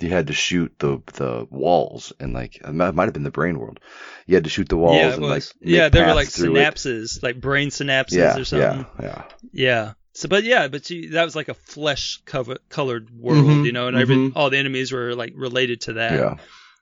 you 0.02 0.10
had 0.10 0.28
to 0.28 0.34
shoot 0.34 0.74
the 0.80 1.02
the 1.14 1.48
walls 1.50 2.14
and 2.20 2.34
like 2.34 2.58
it 2.58 2.74
might 2.74 3.04
have 3.06 3.14
been 3.14 3.24
the 3.24 3.32
brain 3.32 3.60
world. 3.60 3.80
You 4.26 4.36
had 4.36 4.44
to 4.46 4.50
shoot 4.50 4.70
the 4.70 4.78
walls 4.78 4.98
yeah, 4.98 5.14
and 5.14 5.22
like 5.24 5.44
yeah, 5.62 5.90
they 5.90 6.02
were 6.02 6.14
like 6.14 6.30
through 6.30 6.56
it. 6.56 6.74
synapses, 6.74 7.24
like 7.24 7.40
brain 7.42 7.70
synapses 7.70 8.12
Yeah, 8.12 8.38
or 8.38 8.46
something. 8.46 8.86
yeah, 9.00 9.06
yeah. 9.06 9.24
Yeah. 9.52 9.94
So, 10.14 10.28
but 10.28 10.44
yeah, 10.44 10.68
but 10.68 10.90
you, 10.90 11.12
that 11.12 11.24
was 11.24 11.36
like 11.36 11.48
a 11.48 11.54
flesh 11.54 12.22
cover, 12.26 12.58
colored 12.70 13.10
world, 13.10 13.46
Mhm, 13.46 13.66
you 13.66 13.72
know, 13.72 13.88
and 13.88 13.96
every 13.98 14.16
mhm. 14.16 14.34
all 14.36 14.50
the 14.50 14.58
enemies 14.58 14.92
were 14.92 15.16
like 15.16 15.34
related 15.36 15.82
to 15.82 15.94
that. 15.94 16.14
Yeah. 16.14 16.38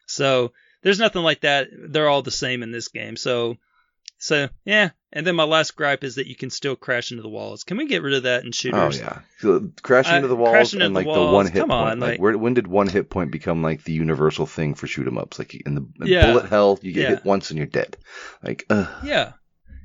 So 0.07 0.51
there's 0.81 0.99
nothing 0.99 1.21
like 1.21 1.41
that. 1.41 1.67
They're 1.71 2.09
all 2.09 2.23
the 2.23 2.31
same 2.31 2.63
in 2.63 2.71
this 2.71 2.87
game. 2.87 3.15
So, 3.17 3.57
so 4.17 4.49
yeah. 4.65 4.89
And 5.11 5.25
then 5.25 5.35
my 5.35 5.43
last 5.43 5.75
gripe 5.75 6.03
is 6.03 6.15
that 6.15 6.27
you 6.27 6.35
can 6.35 6.51
still 6.51 6.75
crash 6.75 7.09
into 7.09 7.23
the 7.23 7.29
walls. 7.29 7.63
Can 7.63 7.77
we 7.77 7.87
get 7.87 8.03
rid 8.03 8.13
of 8.13 8.23
that 8.23 8.45
in 8.45 8.51
shooters? 8.51 8.99
Oh 8.99 9.03
yeah, 9.03 9.19
so 9.39 9.71
crashing 9.81 10.15
into 10.17 10.27
the 10.27 10.35
walls 10.35 10.73
and 10.75 10.93
like 10.93 11.07
the 11.07 11.13
the, 11.13 11.31
one 11.31 11.47
hit 11.47 11.55
come 11.61 11.69
point. 11.69 11.89
on, 11.93 11.99
like, 11.99 12.09
like- 12.11 12.19
where 12.19 12.37
when 12.37 12.53
did 12.53 12.67
one 12.67 12.87
hit 12.87 13.09
point 13.09 13.31
become 13.31 13.63
like 13.63 13.83
the 13.83 13.93
universal 13.93 14.45
thing 14.45 14.75
for 14.75 14.85
shoot 14.85 15.07
'em 15.07 15.17
ups? 15.17 15.39
Like 15.39 15.55
in 15.55 15.73
the 15.75 15.81
in 16.01 16.07
Yeah. 16.07 16.27
bullet 16.31 16.45
hell, 16.49 16.77
you 16.83 16.91
get 16.91 17.01
Yeah. 17.01 17.09
hit 17.15 17.25
once 17.25 17.49
and 17.49 17.57
you're 17.57 17.65
dead. 17.65 17.97
Like, 18.43 18.65
ugh. 18.69 18.87
Yeah. 19.03 19.31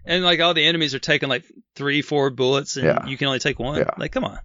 And 0.05 0.23
like 0.23 0.41
all 0.41 0.53
the 0.53 0.67
enemies 0.67 0.95
are 0.95 0.99
taking 0.99 1.31
like 1.31 1.45
three, 1.75 2.03
four 2.03 2.29
bullets, 2.29 2.77
and 2.77 2.85
Yeah. 2.85 3.07
you 3.07 3.17
can 3.17 3.27
only 3.29 3.39
take 3.39 3.59
one. 3.59 3.83
Like, 3.97 4.13
come 4.13 4.25
on. 4.25 4.39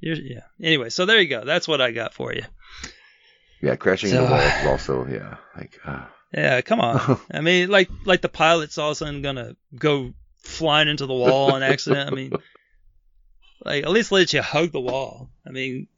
You're, 0.00 0.16
yeah. 0.16 0.40
Anyway, 0.60 0.88
so 0.90 1.06
there 1.06 1.20
you 1.20 1.28
go. 1.28 1.44
That's 1.44 1.68
what 1.68 1.80
I 1.80 1.92
got 1.92 2.12
for 2.12 2.34
you. 2.34 2.42
yeah, 3.60 3.76
crashing 3.76 4.10
So- 4.10 4.24
into 4.24 4.32
walls 4.32 4.42
is 4.62 4.66
also 4.66 5.06
yeah, 5.06 5.36
like 5.56 5.78
uh, 5.84 6.06
Yeah, 6.32 6.60
come 6.62 6.80
on. 6.80 7.20
I 7.30 7.40
mean, 7.40 7.68
like 7.68 7.90
like 8.04 8.22
the 8.22 8.28
pilot's 8.28 8.78
all 8.78 8.90
of 8.90 8.92
a 8.92 8.96
sudden 8.96 9.22
gonna 9.22 9.56
go 9.74 10.14
flying 10.38 10.88
into 10.88 11.06
the 11.06 11.14
wall 11.14 11.52
on 11.52 11.62
accident. 11.62 12.10
I 12.10 12.14
mean, 12.14 12.32
like 13.64 13.84
at 13.84 13.90
least 13.90 14.12
let 14.12 14.32
you 14.32 14.42
hug 14.42 14.72
the 14.72 14.80
wall. 14.80 15.30
I 15.46 15.50
mean, 15.50 15.88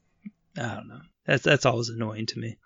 I 0.58 0.74
don't 0.74 0.88
know. 0.88 1.00
That's 1.26 1.44
that's 1.44 1.66
always 1.66 1.88
annoying 1.88 2.26
to 2.26 2.38
me. 2.38 2.58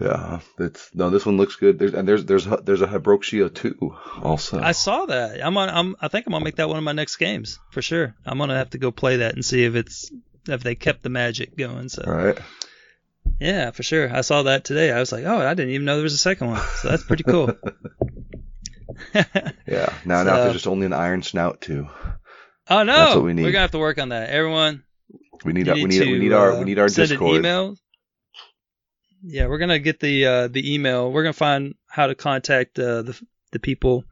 Yeah, 0.00 0.40
it's 0.58 0.94
no. 0.94 1.08
This 1.08 1.24
one 1.24 1.38
looks 1.38 1.56
good. 1.56 1.78
There's 1.78 1.94
and 1.94 2.06
there's 2.06 2.24
there's 2.26 2.44
there's 2.44 2.82
a 2.82 2.86
Hybroxia 2.86 3.54
too. 3.54 3.96
Also, 4.22 4.60
I 4.60 4.72
saw 4.72 5.06
that. 5.06 5.42
I'm 5.44 5.56
on. 5.56 5.70
I'm. 5.70 5.96
I 6.00 6.08
think 6.08 6.26
I'm 6.26 6.32
gonna 6.32 6.44
make 6.44 6.56
that 6.56 6.68
one 6.68 6.76
of 6.76 6.84
my 6.84 6.92
next 6.92 7.16
games 7.16 7.58
for 7.70 7.80
sure. 7.80 8.14
I'm 8.26 8.36
gonna 8.36 8.56
have 8.58 8.70
to 8.70 8.78
go 8.78 8.90
play 8.90 9.18
that 9.18 9.34
and 9.34 9.44
see 9.44 9.64
if 9.64 9.74
it's 9.74 10.10
if 10.48 10.62
they 10.62 10.74
kept 10.74 11.02
the 11.02 11.08
magic 11.08 11.56
going. 11.56 11.88
So 11.88 12.02
right. 12.06 12.38
Yeah, 13.40 13.70
for 13.70 13.82
sure. 13.82 14.12
I 14.14 14.20
saw 14.22 14.44
that 14.44 14.64
today. 14.64 14.90
I 14.92 14.98
was 15.00 15.12
like, 15.12 15.24
oh, 15.24 15.38
I 15.46 15.54
didn't 15.54 15.72
even 15.74 15.84
know 15.84 15.96
there 15.96 16.02
was 16.02 16.14
a 16.14 16.18
second 16.18 16.48
one. 16.48 16.62
So 16.76 16.88
that's 16.88 17.04
pretty 17.04 17.24
cool. 17.24 17.52
Yeah. 19.66 19.92
Now 20.04 20.22
now 20.22 20.36
So- 20.36 20.42
there's 20.44 20.52
just 20.54 20.66
only 20.66 20.86
an 20.86 20.92
iron 20.92 21.22
snout 21.22 21.60
too. 21.60 21.88
Oh 22.68 22.82
no, 22.82 22.96
That's 22.96 23.14
what 23.16 23.24
we 23.24 23.34
need. 23.34 23.42
We're 23.42 23.52
gonna 23.52 23.62
have 23.62 23.70
to 23.72 23.78
work 23.78 23.98
on 23.98 24.08
that. 24.08 24.30
Everyone, 24.30 24.82
We 25.44 25.52
need 25.52 25.68
our, 25.68 25.74
we 25.74 25.84
need 25.84 26.00
we 26.00 26.06
to, 26.06 26.18
need 26.18 26.32
our 26.32 26.52
uh, 26.52 26.58
we 26.58 26.64
need 26.64 26.78
our 26.78 26.88
send 26.88 27.10
Discord. 27.10 27.30
an 27.30 27.36
email. 27.36 27.76
Yeah, 29.22 29.46
we're 29.46 29.58
gonna 29.58 29.78
get 29.78 30.00
the 30.00 30.26
uh, 30.26 30.48
the 30.48 30.74
email. 30.74 31.12
We're 31.12 31.22
gonna 31.22 31.32
find 31.32 31.74
how 31.88 32.06
to 32.08 32.14
contact 32.14 32.78
uh, 32.78 33.02
the 33.02 33.20
the 33.52 33.58
people. 33.58 34.04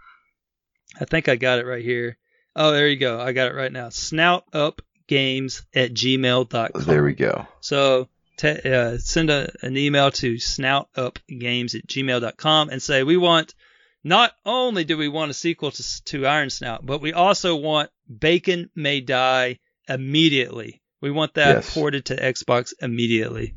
I 1.01 1.05
think 1.05 1.29
I 1.29 1.37
got 1.37 1.59
it 1.59 1.67
right 1.67 1.83
here. 1.85 2.17
Oh, 2.55 2.71
there 2.71 2.87
you 2.89 2.97
go. 2.97 3.21
I 3.21 3.33
got 3.33 3.49
it 3.49 3.55
right 3.55 3.73
now. 3.73 3.89
Snoutupgames 3.89 5.63
at 5.75 5.93
gmail.com. 5.93 6.85
There 6.85 7.03
we 7.03 7.15
go. 7.15 7.47
So 7.61 8.09
te- 8.45 8.71
uh, 8.71 8.99
send 8.99 9.31
a, 9.31 9.51
an 9.63 9.77
email 9.77 10.11
to 10.11 10.35
snoutupgames 10.35 11.75
at 11.75 11.87
gmail.com 11.87 12.69
and 12.71 12.83
say 12.83 13.03
we 13.03 13.17
want 13.17 13.55
not 14.03 14.33
only 14.45 14.85
do 14.85 14.99
we 14.99 15.09
want 15.09 15.31
a 15.31 15.35
sequel 15.35 15.71
to, 15.71 16.05
to 16.05 16.27
Iron 16.27 16.51
Snout, 16.51 16.85
but 16.85 17.01
we 17.01 17.13
also 17.13 17.57
want 17.57 17.91
Bacon 18.19 18.71
May 18.75 19.01
Die 19.01 19.59
immediately. 19.89 20.83
We 21.01 21.11
want 21.11 21.35
that 21.35 21.57
Yes. 21.57 21.75
ported 21.75 22.07
to 22.07 22.17
Xbox 22.17 22.75
immediately. 22.81 23.55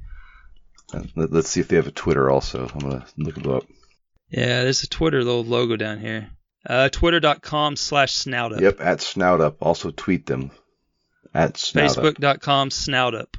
Uh, 0.94 1.04
Let, 1.16 1.34
us 1.34 1.48
see 1.48 1.60
if 1.60 1.68
they 1.68 1.76
have 1.76 1.88
a 1.88 1.92
Twitter 1.92 2.30
also. 2.30 2.68
I'm 2.68 2.80
gonna 2.80 3.06
look 3.18 3.38
it 3.38 3.46
up. 3.46 3.64
Yeah, 4.30 4.64
there's 4.64 4.84
a 4.84 4.88
Twitter 4.88 5.24
little 5.24 5.44
logo 5.44 5.76
down 5.76 6.00
here. 6.00 6.30
Uh, 6.66 6.90
Twitter.com 6.90 7.76
slash 7.76 8.14
snoutup. 8.14 8.60
Yep, 8.62 8.82
at 8.82 9.00
snoutup. 9.00 9.56
Also 9.62 9.92
tweet 9.92 10.26
them 10.26 10.52
at 11.34 11.58
Snout 11.58 11.98
Up. 11.98 12.04
Facebook.com 12.04 12.70
snoutup. 12.70 13.36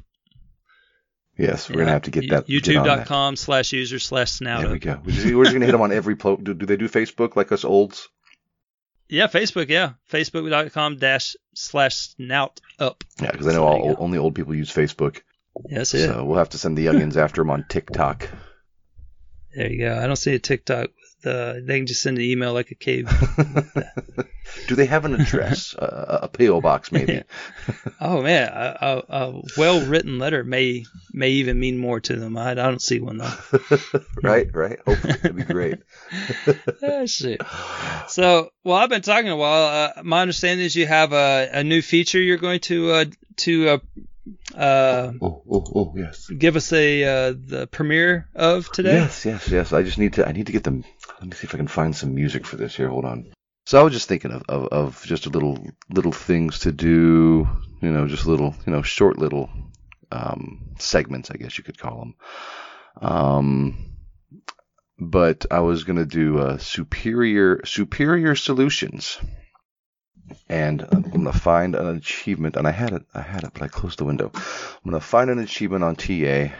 Yes, 1.39 1.69
we're 1.69 1.77
gonna 1.77 1.91
have 1.91 2.01
to 2.01 2.11
get 2.11 2.29
that. 2.29 2.47
get. 2.47 2.63
YouTube.com/slash/user/slash/snout. 2.63 4.61
There 4.61 4.71
we 4.71 4.79
go. 4.79 4.99
We're 5.05 5.11
just, 5.13 5.33
we're 5.33 5.45
just 5.45 5.53
gonna 5.53 5.65
hit 5.65 5.71
them 5.71 5.81
on 5.81 5.93
every. 5.93 6.17
Plo- 6.17 6.43
do, 6.43 6.53
do 6.53 6.65
they 6.65 6.75
do 6.75 6.89
Facebook 6.89 7.37
like 7.37 7.53
us 7.53 7.63
olds? 7.63 8.09
Yeah, 9.07 9.27
Facebook. 9.27 9.69
Yeah, 9.69 9.93
Facebook.com 10.11 10.97
dash 10.97 11.37
slash 11.55 11.95
snout 11.95 12.59
up. 12.77 13.05
Yeah, 13.21 13.31
because 13.31 13.47
I 13.47 13.53
know 13.53 13.63
all, 13.63 13.95
only 13.99 14.17
old 14.17 14.35
people 14.35 14.53
use 14.53 14.69
Facebook. 14.69 15.21
Yes, 15.69 15.93
it. 15.93 16.07
So 16.07 16.25
we'll 16.25 16.39
have 16.39 16.49
to 16.49 16.57
send 16.57 16.77
the 16.77 16.85
youngins 16.85 17.15
after 17.15 17.41
them 17.41 17.51
on 17.51 17.65
TikTok. 17.69 18.27
There 19.55 19.71
you 19.71 19.79
go. 19.79 19.97
I 19.97 20.07
don't 20.07 20.17
see 20.17 20.35
a 20.35 20.39
TikTok. 20.39 20.89
Uh, 21.25 21.55
they 21.61 21.77
can 21.79 21.87
just 21.87 22.01
send 22.01 22.17
an 22.17 22.23
email 22.23 22.53
like 22.53 22.71
a 22.71 22.75
cave. 22.75 23.07
do 24.67 24.75
they 24.75 24.85
have 24.85 25.05
an 25.05 25.15
address? 25.15 25.75
uh, 25.75 26.19
a 26.23 26.27
PO 26.27 26.61
box, 26.61 26.91
maybe. 26.91 27.23
oh 28.01 28.21
man, 28.21 28.47
a, 28.47 28.77
a, 28.81 29.03
a 29.09 29.41
well-written 29.57 30.19
letter 30.19 30.43
may 30.43 30.85
may 31.11 31.31
even 31.31 31.59
mean 31.59 31.77
more 31.77 31.99
to 31.99 32.15
them. 32.15 32.37
I, 32.37 32.51
I 32.51 32.53
don't 32.53 32.81
see 32.81 32.99
one 32.99 33.17
though. 33.17 33.33
right, 34.23 34.53
right. 34.53 34.79
Hopefully, 34.85 35.13
that'd 35.13 35.35
be 35.35 35.43
great. 35.43 35.79
shit. 37.05 37.41
So, 38.07 38.51
well, 38.63 38.77
I've 38.77 38.89
been 38.89 39.01
talking 39.01 39.29
a 39.29 39.35
while. 39.35 39.93
Uh, 39.97 40.03
my 40.03 40.21
understanding 40.21 40.65
is 40.65 40.75
you 40.75 40.87
have 40.87 41.13
a, 41.13 41.49
a 41.51 41.63
new 41.63 41.81
feature 41.81 42.19
you're 42.21 42.37
going 42.37 42.61
to 42.61 42.91
uh, 42.91 43.05
to 43.37 43.69
uh, 43.69 43.77
uh, 44.55 45.11
Oh, 45.21 45.41
oh, 45.49 45.63
oh, 45.75 45.93
yes. 45.95 46.27
give 46.27 46.55
us 46.55 46.71
a 46.73 47.03
uh, 47.03 47.33
the 47.37 47.67
premiere 47.67 48.27
of 48.35 48.71
today. 48.71 48.93
Yes, 48.93 49.25
yes, 49.25 49.47
yes. 49.49 49.73
I 49.73 49.83
just 49.83 49.97
need 49.97 50.13
to. 50.13 50.27
I 50.27 50.31
need 50.31 50.47
to 50.47 50.51
get 50.51 50.63
them. 50.63 50.83
Let 51.19 51.29
me 51.29 51.35
see 51.35 51.47
if 51.47 51.53
I 51.53 51.57
can 51.57 51.67
find 51.67 51.95
some 51.95 52.15
music 52.15 52.45
for 52.45 52.55
this 52.55 52.75
here. 52.75 52.89
Hold 52.89 53.05
on. 53.05 53.33
So 53.65 53.79
I 53.79 53.83
was 53.83 53.93
just 53.93 54.07
thinking 54.07 54.31
of, 54.31 54.43
of, 54.47 54.67
of 54.69 55.03
just 55.05 55.25
a 55.25 55.29
little 55.29 55.59
little 55.89 56.11
things 56.11 56.59
to 56.59 56.71
do. 56.71 57.47
You 57.81 57.91
know, 57.91 58.07
just 58.07 58.25
little 58.25 58.55
you 58.65 58.71
know 58.71 58.81
short 58.81 59.19
little 59.19 59.49
um, 60.11 60.71
segments, 60.79 61.29
I 61.29 61.35
guess 61.35 61.57
you 61.57 61.63
could 61.63 61.77
call 61.77 61.99
them. 61.99 62.15
Um, 63.01 63.95
but 64.97 65.45
I 65.51 65.59
was 65.59 65.83
gonna 65.83 66.05
do 66.05 66.39
uh, 66.39 66.57
superior 66.57 67.61
superior 67.65 68.35
solutions, 68.35 69.19
and 70.47 70.85
I'm 70.89 71.03
gonna 71.03 71.33
find 71.33 71.75
an 71.75 71.97
achievement. 71.97 72.55
And 72.55 72.67
I 72.67 72.71
had 72.71 72.93
it, 72.93 73.03
I 73.13 73.21
had 73.21 73.43
it, 73.43 73.51
but 73.53 73.61
I 73.61 73.67
closed 73.67 73.99
the 73.99 74.05
window. 74.05 74.31
I'm 74.33 74.91
gonna 74.91 74.99
find 74.99 75.29
an 75.29 75.39
achievement 75.39 75.83
on 75.83 75.95
TA 75.95 76.53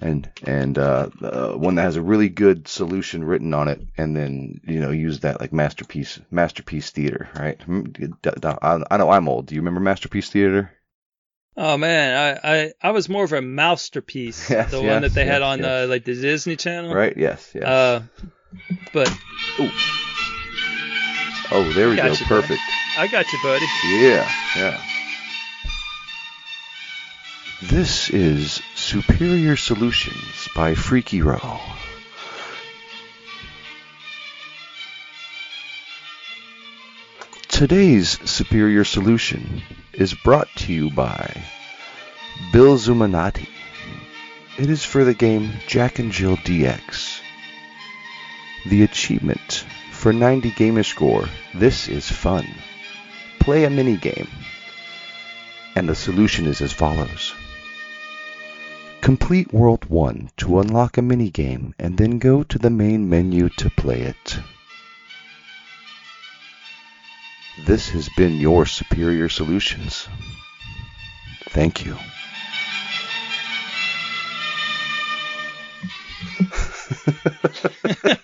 and 0.00 0.30
and 0.42 0.78
uh, 0.78 1.08
uh, 1.22 1.52
one 1.52 1.76
that 1.76 1.82
has 1.82 1.96
a 1.96 2.02
really 2.02 2.28
good 2.28 2.68
solution 2.68 3.24
written 3.24 3.54
on 3.54 3.68
it, 3.68 3.80
and 3.96 4.16
then 4.16 4.60
you 4.64 4.80
know 4.80 4.90
use 4.90 5.20
that 5.20 5.40
like 5.40 5.52
masterpiece 5.52 6.20
masterpiece 6.30 6.90
theater, 6.90 7.28
right? 7.34 7.58
Mm, 7.66 8.86
I 8.90 8.96
know 8.96 9.10
I'm 9.10 9.28
old. 9.28 9.46
Do 9.46 9.54
you 9.54 9.60
remember 9.60 9.80
masterpiece 9.80 10.30
theater? 10.30 10.70
Oh 11.56 11.76
man, 11.76 12.38
I, 12.42 12.52
I, 12.52 12.72
I 12.82 12.90
was 12.90 13.08
more 13.08 13.24
of 13.24 13.32
a 13.32 13.40
masterpiece, 13.40 14.50
Yes, 14.50 14.72
the 14.72 14.82
yes, 14.82 14.92
one 14.92 15.02
that 15.02 15.12
they 15.12 15.24
had 15.24 15.42
on 15.42 15.60
yes. 15.60 15.66
uh, 15.66 15.86
like 15.88 16.04
the 16.04 16.14
Disney 16.14 16.56
Channel. 16.56 16.92
Right? 16.92 17.16
Yes. 17.16 17.52
Yes. 17.54 17.64
Uh, 17.64 18.02
but 18.92 19.08
oh, 21.52 21.72
there 21.74 21.88
we 21.88 21.96
go. 21.96 22.06
you. 22.06 22.26
Perfect. 22.26 22.60
I 22.98 23.06
got 23.06 23.32
you, 23.32 23.38
buddy. 23.42 23.66
Yeah. 23.84 24.30
Yeah. 24.56 24.80
This 27.62 28.10
is 28.10 28.60
Superior 28.86 29.56
Solutions 29.56 30.48
by 30.54 30.74
Freaky 30.74 31.22
Row. 31.22 31.58
Today's 37.48 38.18
Superior 38.30 38.84
Solution 38.84 39.62
is 39.94 40.12
brought 40.12 40.48
to 40.56 40.72
you 40.74 40.90
by 40.90 41.44
Bill 42.52 42.76
Zumanati. 42.76 43.48
It 44.58 44.68
is 44.68 44.84
for 44.84 45.02
the 45.02 45.14
game 45.14 45.54
Jack 45.66 45.98
and 45.98 46.12
Jill 46.12 46.36
DX. 46.36 47.20
The 48.66 48.82
achievement 48.82 49.64
for 49.92 50.12
90 50.12 50.50
gamer 50.50 50.82
score. 50.82 51.24
This 51.54 51.88
is 51.88 52.12
fun. 52.12 52.46
Play 53.40 53.64
a 53.64 53.70
mini 53.70 53.96
game. 53.96 54.28
And 55.74 55.88
the 55.88 55.94
solution 55.94 56.46
is 56.46 56.60
as 56.60 56.74
follows. 56.74 57.32
Complete 59.04 59.52
World 59.52 59.84
1 59.90 60.30
to 60.38 60.58
unlock 60.60 60.96
a 60.96 61.02
minigame 61.02 61.74
and 61.78 61.98
then 61.98 62.18
go 62.18 62.42
to 62.42 62.58
the 62.58 62.70
main 62.70 63.10
menu 63.10 63.50
to 63.50 63.68
play 63.68 64.00
it. 64.00 64.38
This 67.66 67.90
has 67.90 68.08
been 68.16 68.36
your 68.36 68.64
Superior 68.64 69.28
Solutions. 69.28 70.08
Thank 71.50 71.84
you. 71.84 71.92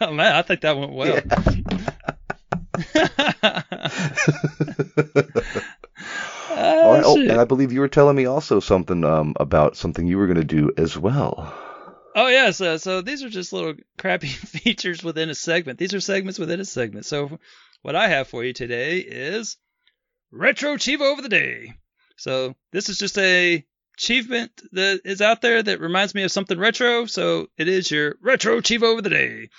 oh 0.00 0.14
man, 0.14 0.34
I 0.34 0.40
think 0.40 0.62
that 0.62 0.78
went 0.78 0.92
well. 0.92 1.20
Ah, 1.28 1.44
right, 5.12 5.62
oh, 7.10 7.16
shit. 7.16 7.30
and 7.30 7.40
I 7.40 7.44
believe 7.44 7.72
you 7.72 7.80
were 7.80 7.88
telling 7.88 8.16
me 8.16 8.26
also 8.26 8.60
something 8.60 9.04
um, 9.04 9.34
about 9.38 9.76
something 9.76 10.06
you 10.06 10.18
were 10.18 10.26
going 10.26 10.36
to 10.36 10.44
do 10.44 10.72
as 10.76 10.96
well. 10.96 11.52
Oh 12.14 12.26
yeah, 12.26 12.50
so 12.50 12.76
so 12.76 13.02
these 13.02 13.22
are 13.22 13.28
just 13.28 13.52
little 13.52 13.74
crappy 13.98 14.26
features 14.28 15.04
within 15.04 15.30
a 15.30 15.34
segment. 15.34 15.78
These 15.78 15.94
are 15.94 16.00
segments 16.00 16.38
within 16.38 16.60
a 16.60 16.64
segment. 16.64 17.06
So 17.06 17.38
what 17.82 17.96
I 17.96 18.08
have 18.08 18.28
for 18.28 18.44
you 18.44 18.52
today 18.52 18.98
is 18.98 19.56
Retro 20.32 20.76
Cheevo 20.76 21.12
of 21.12 21.22
the 21.22 21.28
Day. 21.28 21.74
So 22.16 22.54
this 22.72 22.88
is 22.88 22.98
just 22.98 23.16
a 23.18 23.64
achievement 23.96 24.62
that 24.72 25.02
is 25.04 25.20
out 25.20 25.42
there 25.42 25.62
that 25.62 25.80
reminds 25.80 26.14
me 26.14 26.22
of 26.22 26.32
something 26.32 26.58
retro. 26.58 27.06
So 27.06 27.48
it 27.58 27.68
is 27.68 27.90
your 27.90 28.16
Retro 28.22 28.60
Cheevo 28.60 28.96
of 28.96 29.04
the 29.04 29.10
Day. 29.10 29.50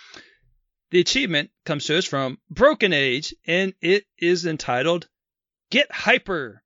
The 0.90 1.00
achievement 1.00 1.52
comes 1.64 1.86
to 1.86 1.98
us 1.98 2.06
from 2.06 2.40
Broken 2.50 2.92
Age, 2.92 3.34
and 3.46 3.74
it 3.82 4.06
is 4.18 4.46
entitled 4.46 5.08
Get 5.70 5.92
Hyper. 5.92 6.64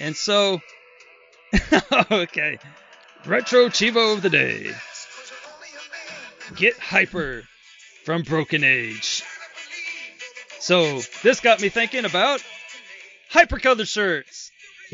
And 0.00 0.16
so, 0.16 0.60
okay, 2.10 2.58
Retro 3.26 3.68
Cheevo 3.68 4.14
of 4.14 4.22
the 4.22 4.30
Day. 4.30 4.72
Get 6.54 6.78
Hyper 6.78 7.42
from 8.04 8.22
Broken 8.22 8.64
Age. 8.64 9.22
So, 10.60 11.00
this 11.22 11.40
got 11.40 11.60
me 11.60 11.68
thinking 11.68 12.04
about 12.04 12.42
hypercolor 13.30 13.86
shirts 13.86 14.50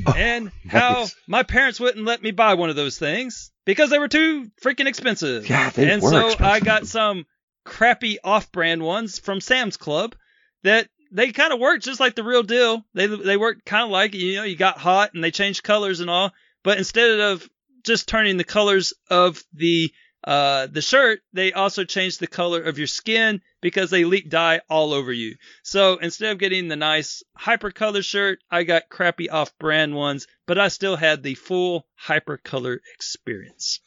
oh, 0.07 0.13
and 0.13 0.51
how 0.69 1.01
nice. 1.01 1.17
my 1.27 1.43
parents 1.43 1.81
wouldn't 1.81 2.05
let 2.05 2.23
me 2.23 2.31
buy 2.31 2.55
one 2.55 2.71
of 2.71 2.77
those 2.77 2.99
things 2.99 3.51
because 3.65 3.91
they 3.91 3.99
were 3.99 4.09
too 4.09 4.51
freaking 4.63 4.87
expensive. 4.87 5.49
Yeah, 5.49 5.71
they 5.71 5.91
and 5.91 6.03
were 6.03 6.11
so 6.11 6.35
I 6.45 6.61
got 6.61 6.87
some 6.87 7.27
crappy 7.65 8.19
off-brand 8.23 8.83
ones 8.83 9.19
from 9.19 9.41
Sam's 9.41 9.77
Club 9.77 10.15
that 10.63 10.89
they 11.15 11.31
kind 11.31 11.53
of 11.53 11.61
work 11.61 11.81
just 11.81 12.01
like 12.01 12.17
the 12.17 12.25
real 12.25 12.43
deal. 12.43 12.85
They 12.93 13.07
they 13.07 13.37
work 13.37 13.65
kind 13.65 13.85
of 13.85 13.91
like 13.91 14.15
you 14.15 14.37
know 14.37 14.43
you 14.43 14.57
got 14.57 14.79
hot 14.79 15.15
and 15.15 15.23
they 15.23 15.31
changed 15.31 15.63
colors 15.63 16.01
and 16.01 16.11
all, 16.11 16.33
but 16.63 16.77
instead 16.77 17.21
of 17.21 17.49
just 17.85 18.09
turning 18.09 18.37
the 18.37 18.45
colors 18.45 18.93
of 19.09 19.43
the 19.55 19.93
uh, 20.25 20.67
the 20.67 20.83
shirt, 20.83 21.21
they 21.33 21.53
also 21.53 21.85
changed 21.85 22.19
the 22.19 22.27
color 22.27 22.63
of 22.63 22.79
your 22.79 22.87
skin 22.87 23.43
because 23.61 23.91
they 23.91 24.05
leak 24.05 24.29
dye 24.29 24.61
all 24.69 24.93
over 24.93 25.13
you. 25.13 25.37
So 25.63 25.99
instead 25.99 26.33
of 26.33 26.39
getting 26.39 26.67
the 26.67 26.77
nice 26.77 27.23
hypercolor 27.39 28.03
shirt, 28.03 28.41
I 28.51 28.65
got 28.65 28.89
crappy 28.89 29.29
off-brand 29.29 29.95
ones, 29.95 30.27
but 30.47 30.59
I 30.59 30.69
still 30.69 30.97
had 30.97 31.23
the 31.23 31.35
full 31.35 31.87
hypercolor 32.03 32.79
experience. 32.95 33.81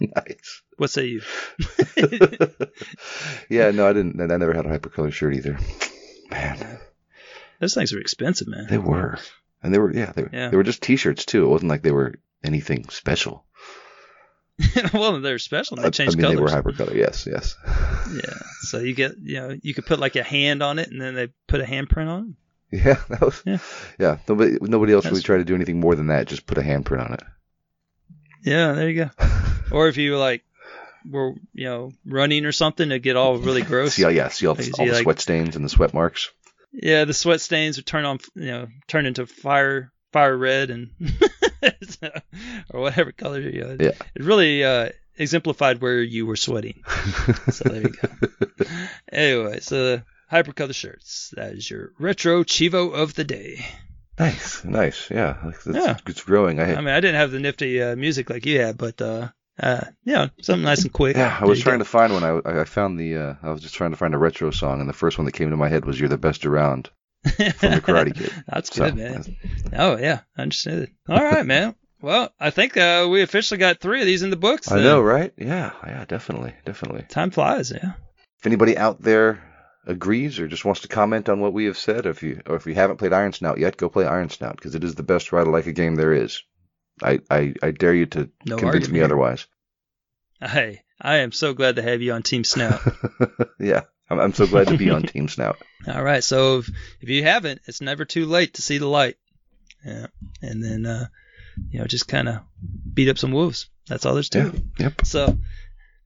Nice. 0.00 0.62
What 0.76 0.90
say 0.90 1.06
you? 1.06 1.22
yeah, 3.48 3.70
no, 3.70 3.88
I 3.88 3.92
didn't. 3.92 4.20
I 4.20 4.36
never 4.36 4.52
had 4.52 4.66
a 4.66 4.78
hypercolor 4.78 5.12
shirt 5.12 5.36
either. 5.36 5.56
Man, 6.30 6.78
Those 7.60 7.74
things 7.74 7.92
are 7.92 8.00
expensive, 8.00 8.48
man. 8.48 8.66
they 8.68 8.78
were, 8.78 9.18
and 9.62 9.72
they 9.74 9.78
were, 9.78 9.92
yeah, 9.94 10.12
they 10.12 10.22
were, 10.22 10.30
Yeah. 10.32 10.48
they 10.50 10.56
were 10.56 10.62
just 10.62 10.82
T-shirts 10.82 11.24
too. 11.24 11.44
It 11.44 11.48
wasn't 11.48 11.70
like 11.70 11.82
they 11.82 11.92
were 11.92 12.14
anything 12.44 12.88
special. 12.88 13.44
well, 14.94 15.20
they're 15.20 15.38
special. 15.38 15.76
They 15.76 15.90
changed 15.90 16.14
I 16.14 16.22
mean, 16.22 16.36
colors. 16.36 16.50
they 16.50 16.56
were 16.56 16.62
hypercolor. 16.62 16.94
Yes, 16.94 17.26
yes. 17.30 17.56
Yeah. 18.14 18.38
So 18.62 18.78
you 18.78 18.94
get, 18.94 19.12
you 19.20 19.34
know, 19.36 19.56
you 19.62 19.74
could 19.74 19.84
put 19.86 19.98
like 19.98 20.16
a 20.16 20.22
hand 20.22 20.62
on 20.62 20.78
it, 20.78 20.88
and 20.90 21.00
then 21.00 21.14
they 21.14 21.28
put 21.46 21.60
a 21.60 21.64
handprint 21.64 22.08
on 22.08 22.36
it. 22.72 22.82
Yeah, 22.84 23.00
that 23.10 23.20
was. 23.20 23.42
Yeah. 23.44 23.58
Yeah, 23.98 24.18
nobody, 24.28 24.56
nobody 24.62 24.92
else 24.94 25.04
really 25.04 25.16
That's- 25.16 25.22
tried 25.24 25.38
to 25.38 25.44
do 25.44 25.54
anything 25.54 25.78
more 25.80 25.94
than 25.94 26.06
that. 26.08 26.26
Just 26.26 26.46
put 26.46 26.58
a 26.58 26.62
handprint 26.62 27.04
on 27.04 27.12
it. 27.14 27.22
Yeah, 28.44 28.72
there 28.72 28.88
you 28.88 29.04
go. 29.04 29.10
or 29.70 29.88
if 29.88 29.96
you 29.98 30.16
like 30.16 30.42
were, 31.10 31.34
you 31.52 31.64
know, 31.64 31.92
running 32.04 32.44
or 32.44 32.52
something, 32.52 32.88
to 32.90 32.98
get 32.98 33.16
all 33.16 33.36
really 33.38 33.62
gross. 33.62 33.94
See, 33.94 34.04
all, 34.04 34.10
yeah, 34.10 34.28
see 34.28 34.46
all, 34.46 34.54
Like, 34.54 34.58
the, 34.58 34.64
see, 34.64 34.72
all 34.78 34.86
the 34.86 34.92
like- 34.92 35.02
sweat 35.02 35.20
stains 35.20 35.56
and 35.56 35.64
the 35.64 35.68
sweat 35.68 35.94
marks. 35.94 36.30
Yeah, 36.72 37.04
the 37.04 37.14
sweat 37.14 37.40
stains 37.40 37.76
would 37.78 37.86
turn 37.86 38.04
on, 38.04 38.18
you 38.34 38.46
know, 38.46 38.66
turn 38.86 39.06
into 39.06 39.26
fire, 39.26 39.90
fire 40.12 40.36
red, 40.36 40.70
and 40.70 40.90
or 42.70 42.80
whatever 42.80 43.12
color. 43.12 43.40
You 43.40 43.60
know, 43.62 43.76
Yeah. 43.80 43.92
It 44.14 44.22
really 44.22 44.62
uh, 44.64 44.90
exemplified 45.16 45.80
where 45.80 46.02
you 46.02 46.26
were 46.26 46.36
sweating. 46.36 46.82
so 47.50 47.68
there 47.68 47.82
you 47.82 47.88
go. 47.90 48.08
Anyway, 49.12 49.60
so 49.60 49.84
the 49.84 50.04
hypercolor 50.30 50.74
shirts. 50.74 51.32
That 51.36 51.52
is 51.54 51.70
your 51.70 51.92
retro 51.98 52.42
Cheevo 52.44 52.92
of 52.92 53.14
the 53.14 53.24
day. 53.24 53.64
Nice, 54.18 54.64
nice. 54.64 55.10
Yeah, 55.10 55.36
it's, 55.48 55.66
Yeah. 55.66 55.96
it's 56.06 56.22
growing. 56.22 56.58
I, 56.60 56.74
I 56.74 56.76
mean, 56.78 56.88
I 56.88 57.00
didn't 57.00 57.16
have 57.16 57.30
the 57.30 57.40
nifty 57.40 57.80
uh, 57.82 57.96
music 57.96 58.28
like 58.30 58.44
you 58.44 58.60
had, 58.60 58.76
but 58.76 59.00
uh, 59.00 59.28
uh, 59.60 59.84
yeah, 60.04 60.28
something 60.40 60.64
nice 60.64 60.82
and 60.82 60.92
quick. 60.92 61.16
yeah, 61.16 61.36
I 61.40 61.44
was 61.44 61.60
trying 61.60 61.78
to 61.80 61.84
find 61.84 62.12
one. 62.12 62.24
I, 62.24 62.60
I 62.60 62.64
found 62.64 62.98
the. 62.98 63.16
Uh, 63.16 63.34
I 63.42 63.50
was 63.50 63.60
just 63.62 63.74
trying 63.74 63.90
to 63.92 63.96
find 63.96 64.14
a 64.14 64.18
retro 64.18 64.50
song, 64.50 64.80
and 64.80 64.88
the 64.88 64.92
first 64.94 65.18
one 65.18 65.24
that 65.24 65.32
came 65.32 65.50
to 65.50 65.56
my 65.56 65.68
head 65.68 65.84
was 65.84 65.98
"You're 65.98 66.08
the 66.08 66.18
Best 66.18 66.44
Around" 66.46 66.90
from 67.24 67.70
the 67.72 67.82
Karate 67.84 68.14
Kid. 68.14 68.32
That's 68.48 68.74
So, 68.74 68.84
good, 68.84 68.96
man. 68.96 69.24
Oh 69.72 69.96
yeah, 69.96 70.20
I 70.36 70.42
understood. 70.42 70.90
All 71.08 71.22
right, 71.22 71.46
man. 71.46 71.74
Well, 72.02 72.30
I 72.38 72.50
think 72.50 72.76
uh, 72.76 73.08
we 73.10 73.22
officially 73.22 73.58
got 73.58 73.80
three 73.80 74.00
of 74.00 74.06
these 74.06 74.22
in 74.22 74.30
the 74.30 74.36
books. 74.36 74.70
I 74.70 74.80
know, 74.82 75.00
right? 75.00 75.32
Yeah, 75.38 75.72
yeah, 75.84 76.04
definitely, 76.04 76.54
definitely. 76.66 77.04
Time 77.08 77.30
flies, 77.30 77.72
yeah. 77.72 77.92
If 78.38 78.46
anybody 78.46 78.76
out 78.76 79.00
there 79.00 79.42
agrees 79.86 80.38
or 80.38 80.46
just 80.48 80.64
wants 80.64 80.82
to 80.82 80.88
comment 80.88 81.28
on 81.30 81.40
what 81.40 81.54
we 81.54 81.64
have 81.64 81.78
said, 81.78 82.04
if 82.04 82.22
you 82.22 82.42
or 82.46 82.56
if 82.56 82.66
you 82.66 82.74
haven't 82.74 82.98
played 82.98 83.14
Iron 83.14 83.32
Snout 83.32 83.58
yet, 83.58 83.78
go 83.78 83.88
play 83.88 84.04
Iron 84.06 84.28
Snout 84.28 84.56
because 84.56 84.74
it 84.74 84.84
is 84.84 84.94
the 84.94 85.02
best 85.02 85.32
ride 85.32 85.46
like 85.46 85.66
a 85.66 85.72
game 85.72 85.94
there 85.94 86.12
is. 86.12 86.42
I, 87.02 87.20
I, 87.30 87.54
I 87.62 87.70
dare 87.72 87.94
you 87.94 88.06
to 88.06 88.30
No 88.44 88.56
convince 88.56 88.88
me 88.88 88.98
here. 88.98 89.04
otherwise. 89.04 89.46
Hey, 90.40 90.82
I 91.00 91.18
am 91.18 91.32
so 91.32 91.54
glad 91.54 91.76
to 91.76 91.82
have 91.82 92.02
you 92.02 92.12
on 92.12 92.22
Team 92.22 92.44
Snout. 92.44 92.80
yeah, 93.58 93.82
I'm, 94.10 94.18
I'm 94.20 94.32
so 94.34 94.46
glad 94.46 94.68
to 94.68 94.76
be 94.78 94.90
on 94.90 95.02
Team 95.06 95.28
Snout. 95.28 95.62
All 95.88 96.02
right, 96.02 96.22
so 96.24 96.58
if, 96.58 96.70
if 97.00 97.08
you 97.08 97.22
haven't, 97.22 97.60
it's 97.66 97.80
never 97.80 98.04
too 98.04 98.26
late 98.26 98.54
to 98.54 98.62
see 98.62 98.78
the 98.78 98.86
light. 98.88 99.16
Yeah, 99.84 100.06
and 100.42 100.62
then 100.64 100.84
uh, 100.86 101.06
you 101.70 101.78
know 101.78 101.86
just 101.86 102.08
kind 102.08 102.28
of 102.28 102.40
beat 102.92 103.08
up 103.08 103.18
some 103.18 103.32
wolves. 103.32 103.68
That's 103.86 104.04
all 104.04 104.14
there's 104.14 104.30
to 104.30 104.38
Yeah, 104.38 104.46
it. 104.48 104.62
yep. 104.78 105.06
So 105.06 105.38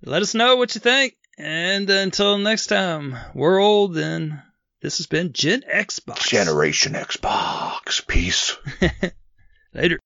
let 0.05 0.23
us 0.23 0.35
know 0.35 0.57
what 0.57 0.75
you 0.75 0.81
think, 0.81 1.15
and 1.39 1.89
until 1.89 2.37
next 2.39 2.67
time, 2.67 3.17
we're 3.35 3.59
old, 3.61 3.97
and 3.97 4.41
this 4.83 4.99
has 4.99 5.07
been 5.07 5.33
Gen 5.33 5.63
Xbox. 5.63 6.29
Generation 6.29 6.93
Xbox. 6.93 8.07
Peace. 8.07 8.57
Later. 9.75 9.99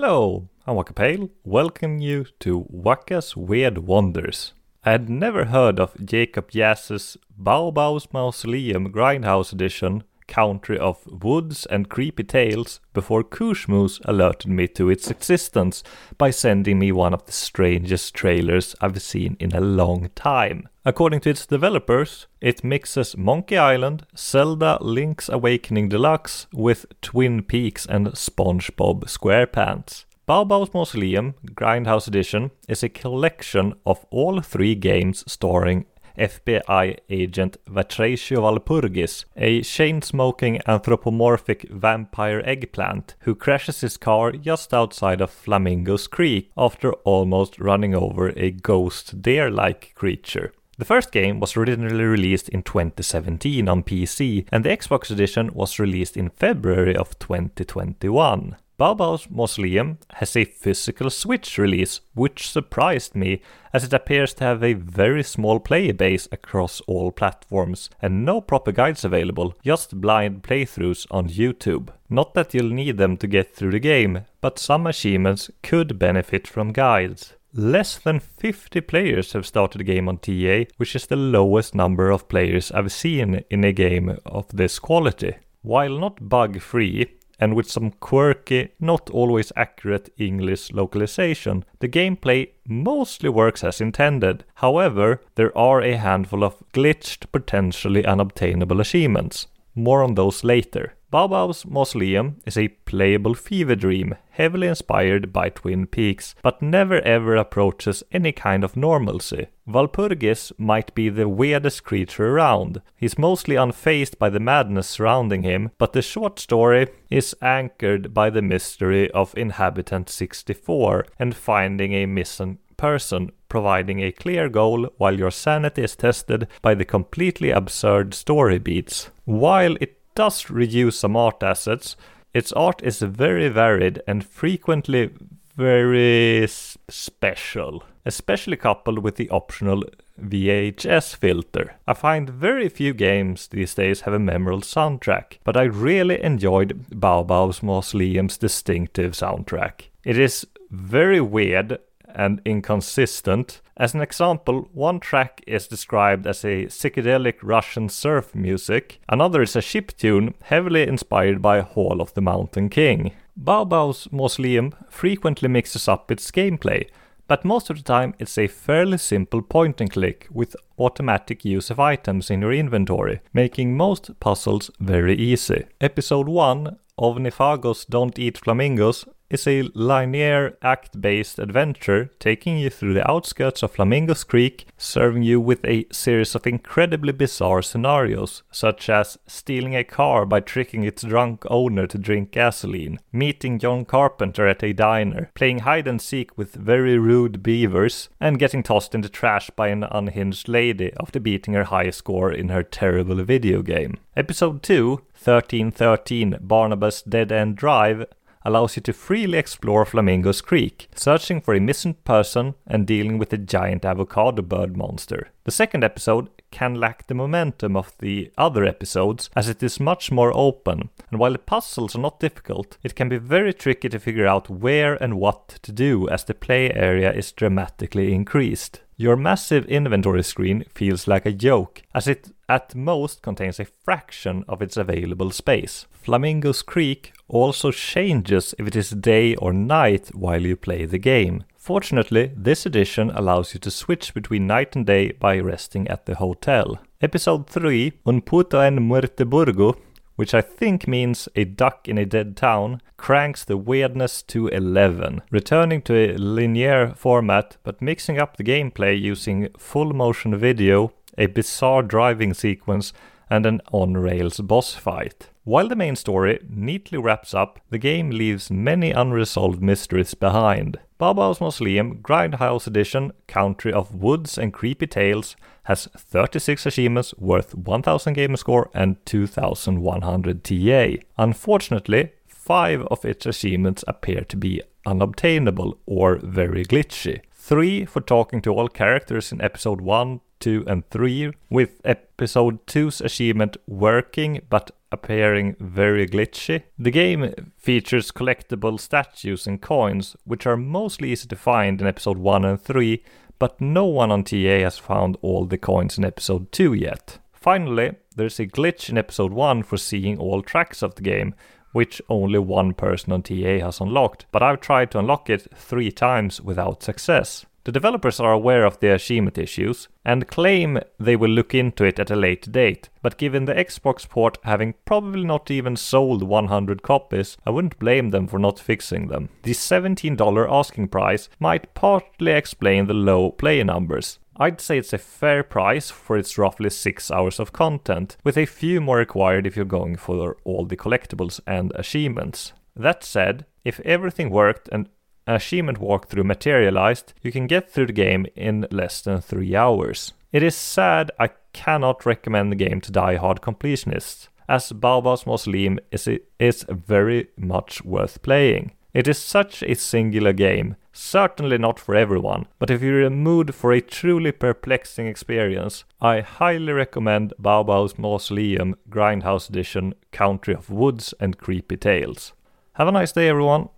Hello, 0.00 0.48
I'm 0.64 0.76
Waka 0.76 0.92
Pale. 0.92 1.28
Welcome 1.42 1.98
you 1.98 2.26
to 2.38 2.66
Waka's 2.70 3.36
Weird 3.36 3.78
Wonders. 3.78 4.52
I 4.84 4.92
had 4.92 5.10
never 5.10 5.46
heard 5.46 5.80
of 5.80 6.06
Jacob 6.06 6.52
Yass's 6.52 7.16
Baobab's 7.36 8.06
Mausoleum 8.12 8.92
Grindhouse 8.92 9.52
Edition, 9.52 10.04
Country 10.28 10.78
of 10.78 11.04
Woods 11.06 11.66
and 11.66 11.88
Creepy 11.88 12.22
Tales, 12.22 12.80
before 12.92 13.24
Kushmoose 13.24 14.00
alerted 14.04 14.50
me 14.50 14.68
to 14.68 14.88
its 14.90 15.10
existence 15.10 15.82
by 16.16 16.30
sending 16.30 16.78
me 16.78 16.92
one 16.92 17.12
of 17.12 17.26
the 17.26 17.32
strangest 17.32 18.14
trailers 18.14 18.76
I've 18.80 19.02
seen 19.02 19.36
in 19.40 19.52
a 19.52 19.60
long 19.60 20.10
time. 20.14 20.68
According 20.84 21.20
to 21.20 21.30
its 21.30 21.46
developers, 21.46 22.28
it 22.40 22.62
mixes 22.62 23.16
Monkey 23.16 23.56
Island, 23.56 24.06
Zelda 24.16 24.78
Link's 24.80 25.28
Awakening 25.28 25.88
Deluxe 25.88 26.46
with 26.52 26.86
Twin 27.02 27.42
Peaks 27.42 27.84
and 27.86 28.06
SpongeBob 28.08 29.04
SquarePants. 29.04 30.04
Baobab's 30.28 30.74
Mausoleum 30.74 31.34
Grindhouse 31.54 32.06
Edition 32.06 32.50
is 32.68 32.82
a 32.82 32.90
collection 32.90 33.72
of 33.86 34.04
all 34.10 34.42
three 34.42 34.74
games 34.74 35.24
starring 35.26 35.86
FBI 36.18 36.98
agent 37.08 37.56
Watracio 37.66 38.38
Walpurgis, 38.38 39.24
a 39.36 39.62
chain-smoking 39.62 40.60
anthropomorphic 40.66 41.68
vampire 41.70 42.42
eggplant 42.44 43.14
who 43.20 43.34
crashes 43.34 43.80
his 43.80 43.96
car 43.96 44.32
just 44.32 44.74
outside 44.74 45.20
of 45.20 45.30
Flamingos 45.30 46.06
Creek 46.06 46.50
after 46.56 46.92
almost 47.04 47.58
running 47.58 47.94
over 47.94 48.28
a 48.36 48.50
ghost 48.50 49.22
deer-like 49.22 49.94
creature. 49.94 50.52
The 50.78 50.84
first 50.84 51.10
game 51.10 51.40
was 51.40 51.56
originally 51.56 52.04
released 52.04 52.48
in 52.50 52.62
2017 52.62 53.68
on 53.68 53.82
PC, 53.82 54.46
and 54.52 54.64
the 54.64 54.68
Xbox 54.68 55.10
edition 55.10 55.52
was 55.52 55.80
released 55.80 56.16
in 56.16 56.30
February 56.30 56.94
of 56.94 57.18
2021. 57.18 58.56
Baobab's 58.78 59.28
Mausoleum 59.28 59.98
has 60.14 60.36
a 60.36 60.44
physical 60.44 61.10
Switch 61.10 61.58
release, 61.58 62.00
which 62.14 62.48
surprised 62.48 63.16
me 63.16 63.42
as 63.72 63.82
it 63.82 63.92
appears 63.92 64.32
to 64.34 64.44
have 64.44 64.62
a 64.62 64.74
very 64.74 65.24
small 65.24 65.58
player 65.58 65.92
base 65.92 66.28
across 66.30 66.80
all 66.82 67.10
platforms 67.10 67.90
and 68.00 68.24
no 68.24 68.40
proper 68.40 68.70
guides 68.70 69.04
available, 69.04 69.52
just 69.64 70.00
blind 70.00 70.44
playthroughs 70.44 71.08
on 71.10 71.28
YouTube. 71.28 71.88
Not 72.08 72.34
that 72.34 72.54
you'll 72.54 72.70
need 72.70 72.98
them 72.98 73.16
to 73.16 73.26
get 73.26 73.52
through 73.52 73.72
the 73.72 73.80
game, 73.80 74.24
but 74.40 74.60
some 74.60 74.86
achievements 74.86 75.50
could 75.64 75.98
benefit 75.98 76.46
from 76.46 76.70
guides. 76.72 77.34
Less 77.52 77.98
than 77.98 78.20
50 78.20 78.80
players 78.82 79.32
have 79.32 79.44
started 79.44 79.78
the 79.78 79.84
game 79.84 80.08
on 80.08 80.18
TA, 80.18 80.70
which 80.76 80.94
is 80.94 81.06
the 81.06 81.16
lowest 81.16 81.74
number 81.74 82.10
of 82.10 82.28
players 82.28 82.70
I've 82.70 82.92
seen 82.92 83.42
in 83.50 83.64
a 83.64 83.72
game 83.72 84.18
of 84.24 84.46
this 84.54 84.78
quality. 84.78 85.34
While 85.62 85.98
not 85.98 86.28
bug 86.28 86.60
free, 86.60 87.17
and 87.38 87.54
with 87.54 87.70
some 87.70 87.90
quirky, 87.92 88.70
not 88.80 89.10
always 89.10 89.52
accurate 89.56 90.12
English 90.18 90.72
localization, 90.72 91.64
the 91.78 91.88
gameplay 91.88 92.50
mostly 92.66 93.28
works 93.28 93.62
as 93.62 93.80
intended. 93.80 94.44
However, 94.56 95.20
there 95.36 95.56
are 95.56 95.80
a 95.80 95.96
handful 95.96 96.42
of 96.44 96.62
glitched, 96.72 97.30
potentially 97.32 98.04
unobtainable 98.04 98.80
achievements. 98.80 99.46
More 99.74 100.02
on 100.02 100.14
those 100.14 100.42
later. 100.42 100.94
Baobab's 101.10 101.64
Mausoleum 101.64 102.36
is 102.44 102.58
a 102.58 102.68
playable 102.68 103.32
fever 103.32 103.74
dream, 103.74 104.14
heavily 104.28 104.66
inspired 104.66 105.32
by 105.32 105.48
Twin 105.48 105.86
Peaks, 105.86 106.34
but 106.42 106.60
never 106.60 107.00
ever 107.00 107.34
approaches 107.34 108.02
any 108.12 108.30
kind 108.30 108.62
of 108.62 108.76
normalcy. 108.76 109.46
Walpurgis 109.66 110.52
might 110.58 110.94
be 110.94 111.08
the 111.08 111.26
weirdest 111.26 111.82
creature 111.82 112.28
around. 112.28 112.82
He's 112.94 113.16
mostly 113.16 113.54
unfazed 113.54 114.18
by 114.18 114.28
the 114.28 114.38
madness 114.38 114.86
surrounding 114.86 115.44
him, 115.44 115.70
but 115.78 115.94
the 115.94 116.02
short 116.02 116.38
story 116.38 116.88
is 117.08 117.34
anchored 117.40 118.12
by 118.12 118.28
the 118.28 118.42
mystery 118.42 119.10
of 119.12 119.34
Inhabitant 119.34 120.10
64 120.10 121.06
and 121.18 121.34
finding 121.34 121.94
a 121.94 122.04
missing 122.04 122.58
person, 122.76 123.32
providing 123.48 124.00
a 124.00 124.12
clear 124.12 124.50
goal 124.50 124.88
while 124.98 125.18
your 125.18 125.30
sanity 125.30 125.82
is 125.82 125.96
tested 125.96 126.46
by 126.60 126.74
the 126.74 126.84
completely 126.84 127.50
absurd 127.50 128.12
story 128.12 128.58
beats. 128.58 129.10
While 129.24 129.76
it 129.80 129.97
does 130.18 130.46
reuse 130.46 130.94
some 130.94 131.16
art 131.16 131.44
assets, 131.44 131.96
its 132.34 132.50
art 132.52 132.82
is 132.82 132.98
very 133.02 133.48
varied 133.48 134.02
and 134.08 134.24
frequently 134.26 135.10
very 135.54 136.44
special, 136.48 137.84
especially 138.04 138.56
coupled 138.56 138.98
with 138.98 139.14
the 139.14 139.30
optional 139.30 139.84
VHS 140.20 141.14
filter. 141.14 141.76
I 141.86 141.94
find 141.94 142.28
very 142.28 142.68
few 142.68 142.94
games 142.94 143.46
these 143.46 143.76
days 143.76 144.00
have 144.00 144.12
a 144.12 144.18
memorable 144.18 144.62
soundtrack, 144.62 145.38
but 145.44 145.56
I 145.56 145.62
really 145.62 146.20
enjoyed 146.20 146.90
Baobab's 146.90 147.62
Mausoleum's 147.62 148.38
distinctive 148.38 149.12
soundtrack. 149.12 149.82
It 150.04 150.18
is 150.18 150.48
very 150.72 151.20
weird 151.20 151.78
and 152.08 152.42
inconsistent. 152.44 153.60
As 153.78 153.94
an 153.94 154.00
example, 154.00 154.68
one 154.72 154.98
track 154.98 155.40
is 155.46 155.68
described 155.68 156.26
as 156.26 156.44
a 156.44 156.66
psychedelic 156.66 157.36
Russian 157.42 157.88
surf 157.88 158.34
music, 158.34 158.98
another 159.08 159.40
is 159.42 159.54
a 159.54 159.60
chiptune 159.60 160.34
heavily 160.42 160.82
inspired 160.82 161.40
by 161.40 161.60
Hall 161.60 162.00
of 162.00 162.12
the 162.14 162.20
Mountain 162.20 162.70
King. 162.70 163.12
Baobab's 163.40 164.10
Mausoleum 164.10 164.74
frequently 164.90 165.48
mixes 165.48 165.86
up 165.86 166.10
its 166.10 166.28
gameplay, 166.32 166.88
but 167.28 167.44
most 167.44 167.70
of 167.70 167.76
the 167.76 167.84
time 167.84 168.14
it's 168.18 168.36
a 168.36 168.48
fairly 168.48 168.98
simple 168.98 169.42
point 169.42 169.80
and 169.80 169.92
click 169.92 170.26
with 170.32 170.56
automatic 170.76 171.44
use 171.44 171.70
of 171.70 171.78
items 171.78 172.30
in 172.30 172.40
your 172.40 172.52
inventory, 172.52 173.20
making 173.32 173.76
most 173.76 174.18
puzzles 174.18 174.72
very 174.80 175.14
easy. 175.14 175.66
Episode 175.80 176.28
1 176.28 176.76
of 176.98 177.16
Nifagos 177.18 177.86
Don't 177.86 178.18
Eat 178.18 178.38
Flamingos 178.38 179.04
is 179.30 179.46
a 179.46 179.62
linear 179.74 180.56
act 180.62 181.00
based 181.00 181.38
adventure 181.38 182.10
taking 182.18 182.58
you 182.58 182.70
through 182.70 182.94
the 182.94 183.10
outskirts 183.10 183.62
of 183.62 183.72
Flamingos 183.72 184.24
Creek, 184.24 184.66
serving 184.76 185.22
you 185.22 185.40
with 185.40 185.64
a 185.64 185.86
series 185.92 186.34
of 186.34 186.46
incredibly 186.46 187.12
bizarre 187.12 187.62
scenarios, 187.62 188.42
such 188.50 188.88
as 188.88 189.18
stealing 189.26 189.76
a 189.76 189.84
car 189.84 190.24
by 190.24 190.40
tricking 190.40 190.84
its 190.84 191.02
drunk 191.02 191.44
owner 191.50 191.86
to 191.86 191.98
drink 191.98 192.30
gasoline, 192.30 192.98
meeting 193.12 193.58
John 193.58 193.84
Carpenter 193.84 194.46
at 194.46 194.62
a 194.62 194.72
diner, 194.72 195.30
playing 195.34 195.60
hide 195.60 195.86
and 195.86 196.00
seek 196.00 196.36
with 196.38 196.54
very 196.54 196.98
rude 196.98 197.42
beavers, 197.42 198.08
and 198.20 198.38
getting 198.38 198.62
tossed 198.62 198.94
in 198.94 199.02
the 199.02 199.08
trash 199.08 199.50
by 199.50 199.68
an 199.68 199.84
unhinged 199.84 200.48
lady 200.48 200.92
after 201.00 201.20
beating 201.20 201.54
her 201.54 201.64
high 201.64 201.90
score 201.90 202.32
in 202.32 202.48
her 202.48 202.62
terrible 202.62 203.22
video 203.24 203.62
game. 203.62 203.98
Episode 204.16 204.62
2, 204.62 205.02
1313 205.12 206.38
Barnabas 206.40 207.02
Dead 207.02 207.30
End 207.30 207.56
Drive, 207.56 208.06
allows 208.48 208.76
you 208.76 208.82
to 208.82 208.94
freely 208.94 209.36
explore 209.36 209.84
Flamingos 209.84 210.40
Creek, 210.40 210.88
searching 210.94 211.38
for 211.38 211.54
a 211.54 211.60
missing 211.60 211.94
person 212.04 212.54
and 212.66 212.86
dealing 212.86 213.18
with 213.18 213.30
a 213.34 213.38
giant 213.38 213.84
avocado 213.84 214.40
bird 214.40 214.74
monster. 214.74 215.28
The 215.44 215.50
second 215.50 215.84
episode 215.84 216.30
can 216.50 216.74
lack 216.74 217.06
the 217.06 217.14
momentum 217.14 217.76
of 217.76 217.92
the 217.98 218.32
other 218.38 218.64
episodes 218.64 219.28
as 219.36 219.50
it 219.50 219.62
is 219.62 219.78
much 219.78 220.10
more 220.10 220.34
open, 220.34 220.88
and 221.10 221.20
while 221.20 221.32
the 221.32 221.38
puzzles 221.38 221.94
are 221.94 222.00
not 222.00 222.20
difficult, 222.20 222.78
it 222.82 222.94
can 222.94 223.10
be 223.10 223.18
very 223.18 223.52
tricky 223.52 223.90
to 223.90 223.98
figure 223.98 224.26
out 224.26 224.48
where 224.48 224.94
and 224.94 225.20
what 225.20 225.48
to 225.62 225.70
do 225.70 226.08
as 226.08 226.24
the 226.24 226.32
play 226.32 226.72
area 226.72 227.12
is 227.12 227.32
dramatically 227.32 228.14
increased. 228.14 228.80
Your 228.96 229.14
massive 229.14 229.66
inventory 229.66 230.22
screen 230.22 230.64
feels 230.74 231.06
like 231.06 231.26
a 231.26 231.32
joke, 231.32 231.82
as 231.94 232.08
it 232.08 232.30
at 232.48 232.74
most 232.74 233.22
contains 233.22 233.60
a 233.60 233.64
fraction 233.64 234.44
of 234.48 234.62
its 234.62 234.76
available 234.76 235.30
space. 235.30 235.86
Flamingos 235.92 236.62
Creek 236.62 237.12
also 237.28 237.70
changes 237.70 238.54
if 238.58 238.66
it 238.66 238.76
is 238.76 238.90
day 238.90 239.34
or 239.36 239.52
night 239.52 240.08
while 240.14 240.40
you 240.40 240.56
play 240.56 240.84
the 240.86 240.98
game. 240.98 241.44
Fortunately, 241.56 242.32
this 242.34 242.64
edition 242.64 243.10
allows 243.10 243.52
you 243.52 243.60
to 243.60 243.70
switch 243.70 244.14
between 244.14 244.46
night 244.46 244.74
and 244.74 244.86
day 244.86 245.12
by 245.12 245.38
resting 245.38 245.86
at 245.88 246.06
the 246.06 246.14
hotel. 246.14 246.78
Episode 247.02 247.46
3, 247.46 247.92
Un 248.06 248.22
puto 248.22 248.58
en 248.58 248.82
Muerte 248.82 249.24
Muerteburgo, 249.24 249.76
which 250.16 250.34
I 250.34 250.40
think 250.40 250.88
means 250.88 251.28
a 251.36 251.44
duck 251.44 251.86
in 251.86 251.98
a 251.98 252.06
dead 252.06 252.36
town, 252.36 252.80
cranks 252.96 253.44
the 253.44 253.56
weirdness 253.56 254.22
to 254.22 254.48
11, 254.48 255.22
returning 255.30 255.82
to 255.82 255.94
a 255.94 256.16
linear 256.16 256.94
format 256.96 257.56
but 257.62 257.82
mixing 257.82 258.18
up 258.18 258.36
the 258.36 258.42
gameplay 258.42 259.00
using 259.00 259.48
full 259.56 259.92
motion 259.92 260.34
video, 260.36 260.92
a 261.18 261.26
bizarre 261.26 261.82
driving 261.82 262.32
sequence, 262.32 262.94
and 263.30 263.44
an 263.44 263.60
on 263.72 263.94
rails 263.94 264.40
boss 264.40 264.74
fight. 264.74 265.28
While 265.44 265.68
the 265.68 265.76
main 265.76 265.96
story 265.96 266.40
neatly 266.48 266.98
wraps 266.98 267.34
up, 267.34 267.60
the 267.70 267.78
game 267.78 268.10
leaves 268.10 268.50
many 268.50 268.90
unresolved 268.90 269.62
mysteries 269.62 270.14
behind. 270.14 270.78
Baobab's 270.98 271.40
Mausoleum 271.40 271.98
Grindhouse 272.02 272.66
Edition 272.66 273.12
Country 273.26 273.72
of 273.72 273.94
Woods 273.94 274.36
and 274.36 274.52
Creepy 274.52 274.86
Tales 274.86 275.36
has 275.64 275.88
36 275.96 276.66
achievements 276.66 277.14
worth 277.18 277.54
1000 277.54 278.14
gamer 278.14 278.36
score 278.36 278.70
and 278.74 278.96
2100 279.06 280.44
TA. 280.44 281.02
Unfortunately, 281.16 282.12
5 282.26 282.82
of 282.86 283.04
its 283.04 283.26
achievements 283.26 283.84
appear 283.86 284.22
to 284.22 284.36
be 284.36 284.62
unobtainable 284.86 285.78
or 285.86 286.16
very 286.22 286.64
glitchy. 286.64 287.20
3 287.32 287.84
for 287.84 288.00
talking 288.00 288.42
to 288.42 288.52
all 288.52 288.68
characters 288.68 289.32
in 289.32 289.40
episode 289.40 289.80
1, 289.80 290.20
2, 290.40 290.64
and 290.66 290.88
3, 290.90 291.32
with 291.50 291.80
episode 291.84 292.66
2's 292.66 293.00
achievement 293.00 293.56
working 293.66 294.40
but 294.48 294.70
appearing 294.90 295.56
very 295.60 296.06
glitchy. 296.06 296.62
The 296.78 296.90
game 296.90 297.52
features 297.56 298.10
collectible 298.10 298.80
statues 298.80 299.46
and 299.46 299.60
coins, 299.60 300.16
which 300.24 300.46
are 300.46 300.56
mostly 300.56 301.12
easy 301.12 301.28
to 301.28 301.36
find 301.36 301.80
in 301.80 301.86
episode 301.86 302.18
1 302.18 302.44
and 302.44 302.60
3, 302.60 303.02
but 303.38 303.60
no 303.60 303.84
one 303.84 304.10
on 304.10 304.24
TA 304.24 304.60
has 304.60 304.78
found 304.78 305.16
all 305.22 305.44
the 305.44 305.58
coins 305.58 305.98
in 305.98 306.04
episode 306.04 306.50
2 306.52 306.74
yet. 306.74 307.18
Finally, 307.32 307.92
there's 308.16 308.40
a 308.40 308.46
glitch 308.46 308.88
in 308.88 308.98
episode 308.98 309.32
1 309.32 309.62
for 309.62 309.76
seeing 309.76 310.18
all 310.18 310.42
tracks 310.42 310.82
of 310.82 310.94
the 310.96 311.02
game, 311.02 311.34
which 311.72 312.02
only 312.08 312.38
one 312.38 312.74
person 312.74 313.12
on 313.12 313.22
TA 313.22 313.60
has 313.60 313.80
unlocked, 313.80 314.26
but 314.32 314.42
I've 314.42 314.60
tried 314.60 314.90
to 314.90 314.98
unlock 314.98 315.30
it 315.30 315.46
three 315.54 315.92
times 315.92 316.40
without 316.40 316.82
success. 316.82 317.46
The 317.68 317.72
developers 317.72 318.18
are 318.18 318.32
aware 318.32 318.64
of 318.64 318.80
the 318.80 318.94
achievement 318.94 319.36
issues 319.36 319.88
and 320.02 320.26
claim 320.26 320.78
they 320.98 321.16
will 321.16 321.28
look 321.28 321.54
into 321.54 321.84
it 321.84 321.98
at 321.98 322.10
a 322.10 322.16
later 322.16 322.50
date, 322.50 322.88
but 323.02 323.18
given 323.18 323.44
the 323.44 323.52
Xbox 323.52 324.08
port 324.08 324.38
having 324.42 324.72
probably 324.86 325.22
not 325.22 325.50
even 325.50 325.76
sold 325.76 326.22
100 326.22 326.82
copies, 326.82 327.36
I 327.44 327.50
wouldn't 327.50 327.78
blame 327.78 328.08
them 328.08 328.26
for 328.26 328.38
not 328.38 328.58
fixing 328.58 329.08
them. 329.08 329.28
The 329.42 329.50
$17 329.50 330.50
asking 330.50 330.88
price 330.88 331.28
might 331.38 331.74
partly 331.74 332.32
explain 332.32 332.86
the 332.86 332.94
low 332.94 333.32
player 333.32 333.64
numbers. 333.64 334.18
I'd 334.38 334.62
say 334.62 334.78
it's 334.78 334.94
a 334.94 334.96
fair 334.96 335.42
price 335.42 335.90
for 335.90 336.16
its 336.16 336.38
roughly 336.38 336.70
6 336.70 337.10
hours 337.10 337.38
of 337.38 337.52
content, 337.52 338.16
with 338.24 338.38
a 338.38 338.46
few 338.46 338.80
more 338.80 338.96
required 338.96 339.46
if 339.46 339.56
you're 339.56 339.66
going 339.66 339.96
for 339.96 340.38
all 340.44 340.64
the 340.64 340.74
collectibles 340.74 341.38
and 341.46 341.70
achievements. 341.74 342.54
That 342.74 343.04
said, 343.04 343.44
if 343.62 343.78
everything 343.80 344.30
worked 344.30 344.70
and 344.72 344.88
achievement 345.36 345.80
walkthrough 345.80 346.24
materialized, 346.24 347.12
you 347.22 347.32
can 347.32 347.46
get 347.46 347.70
through 347.70 347.86
the 347.86 347.92
game 347.92 348.26
in 348.34 348.66
less 348.70 349.00
than 349.02 349.20
3 349.20 349.54
hours. 349.54 350.12
It 350.32 350.42
is 350.42 350.54
sad 350.54 351.10
I 351.18 351.30
cannot 351.52 352.06
recommend 352.06 352.52
the 352.52 352.56
game 352.56 352.80
to 352.82 352.92
die-hard 352.92 353.40
completionists, 353.40 354.28
as 354.48 354.72
Baobab's 354.72 355.26
Mausoleum 355.26 355.78
is, 355.90 356.08
is 356.38 356.64
very 356.68 357.28
much 357.36 357.84
worth 357.84 358.22
playing. 358.22 358.72
It 358.94 359.06
is 359.06 359.18
such 359.18 359.62
a 359.62 359.74
singular 359.74 360.32
game, 360.32 360.76
certainly 360.92 361.58
not 361.58 361.78
for 361.78 361.94
everyone, 361.94 362.46
but 362.58 362.70
if 362.70 362.82
you're 362.82 363.02
in 363.02 363.12
a 363.12 363.16
mood 363.16 363.54
for 363.54 363.72
a 363.72 363.82
truly 363.82 364.32
perplexing 364.32 365.06
experience, 365.06 365.84
I 366.00 366.20
highly 366.20 366.72
recommend 366.72 367.34
Baobab's 367.40 367.98
Mausoleum 367.98 368.76
Grindhouse 368.88 369.50
Edition 369.50 369.94
Country 370.10 370.54
of 370.54 370.70
Woods 370.70 371.12
and 371.20 371.38
Creepy 371.38 371.76
Tales. 371.76 372.32
Have 372.72 372.88
a 372.88 372.92
nice 372.92 373.12
day, 373.12 373.28
everyone! 373.28 373.68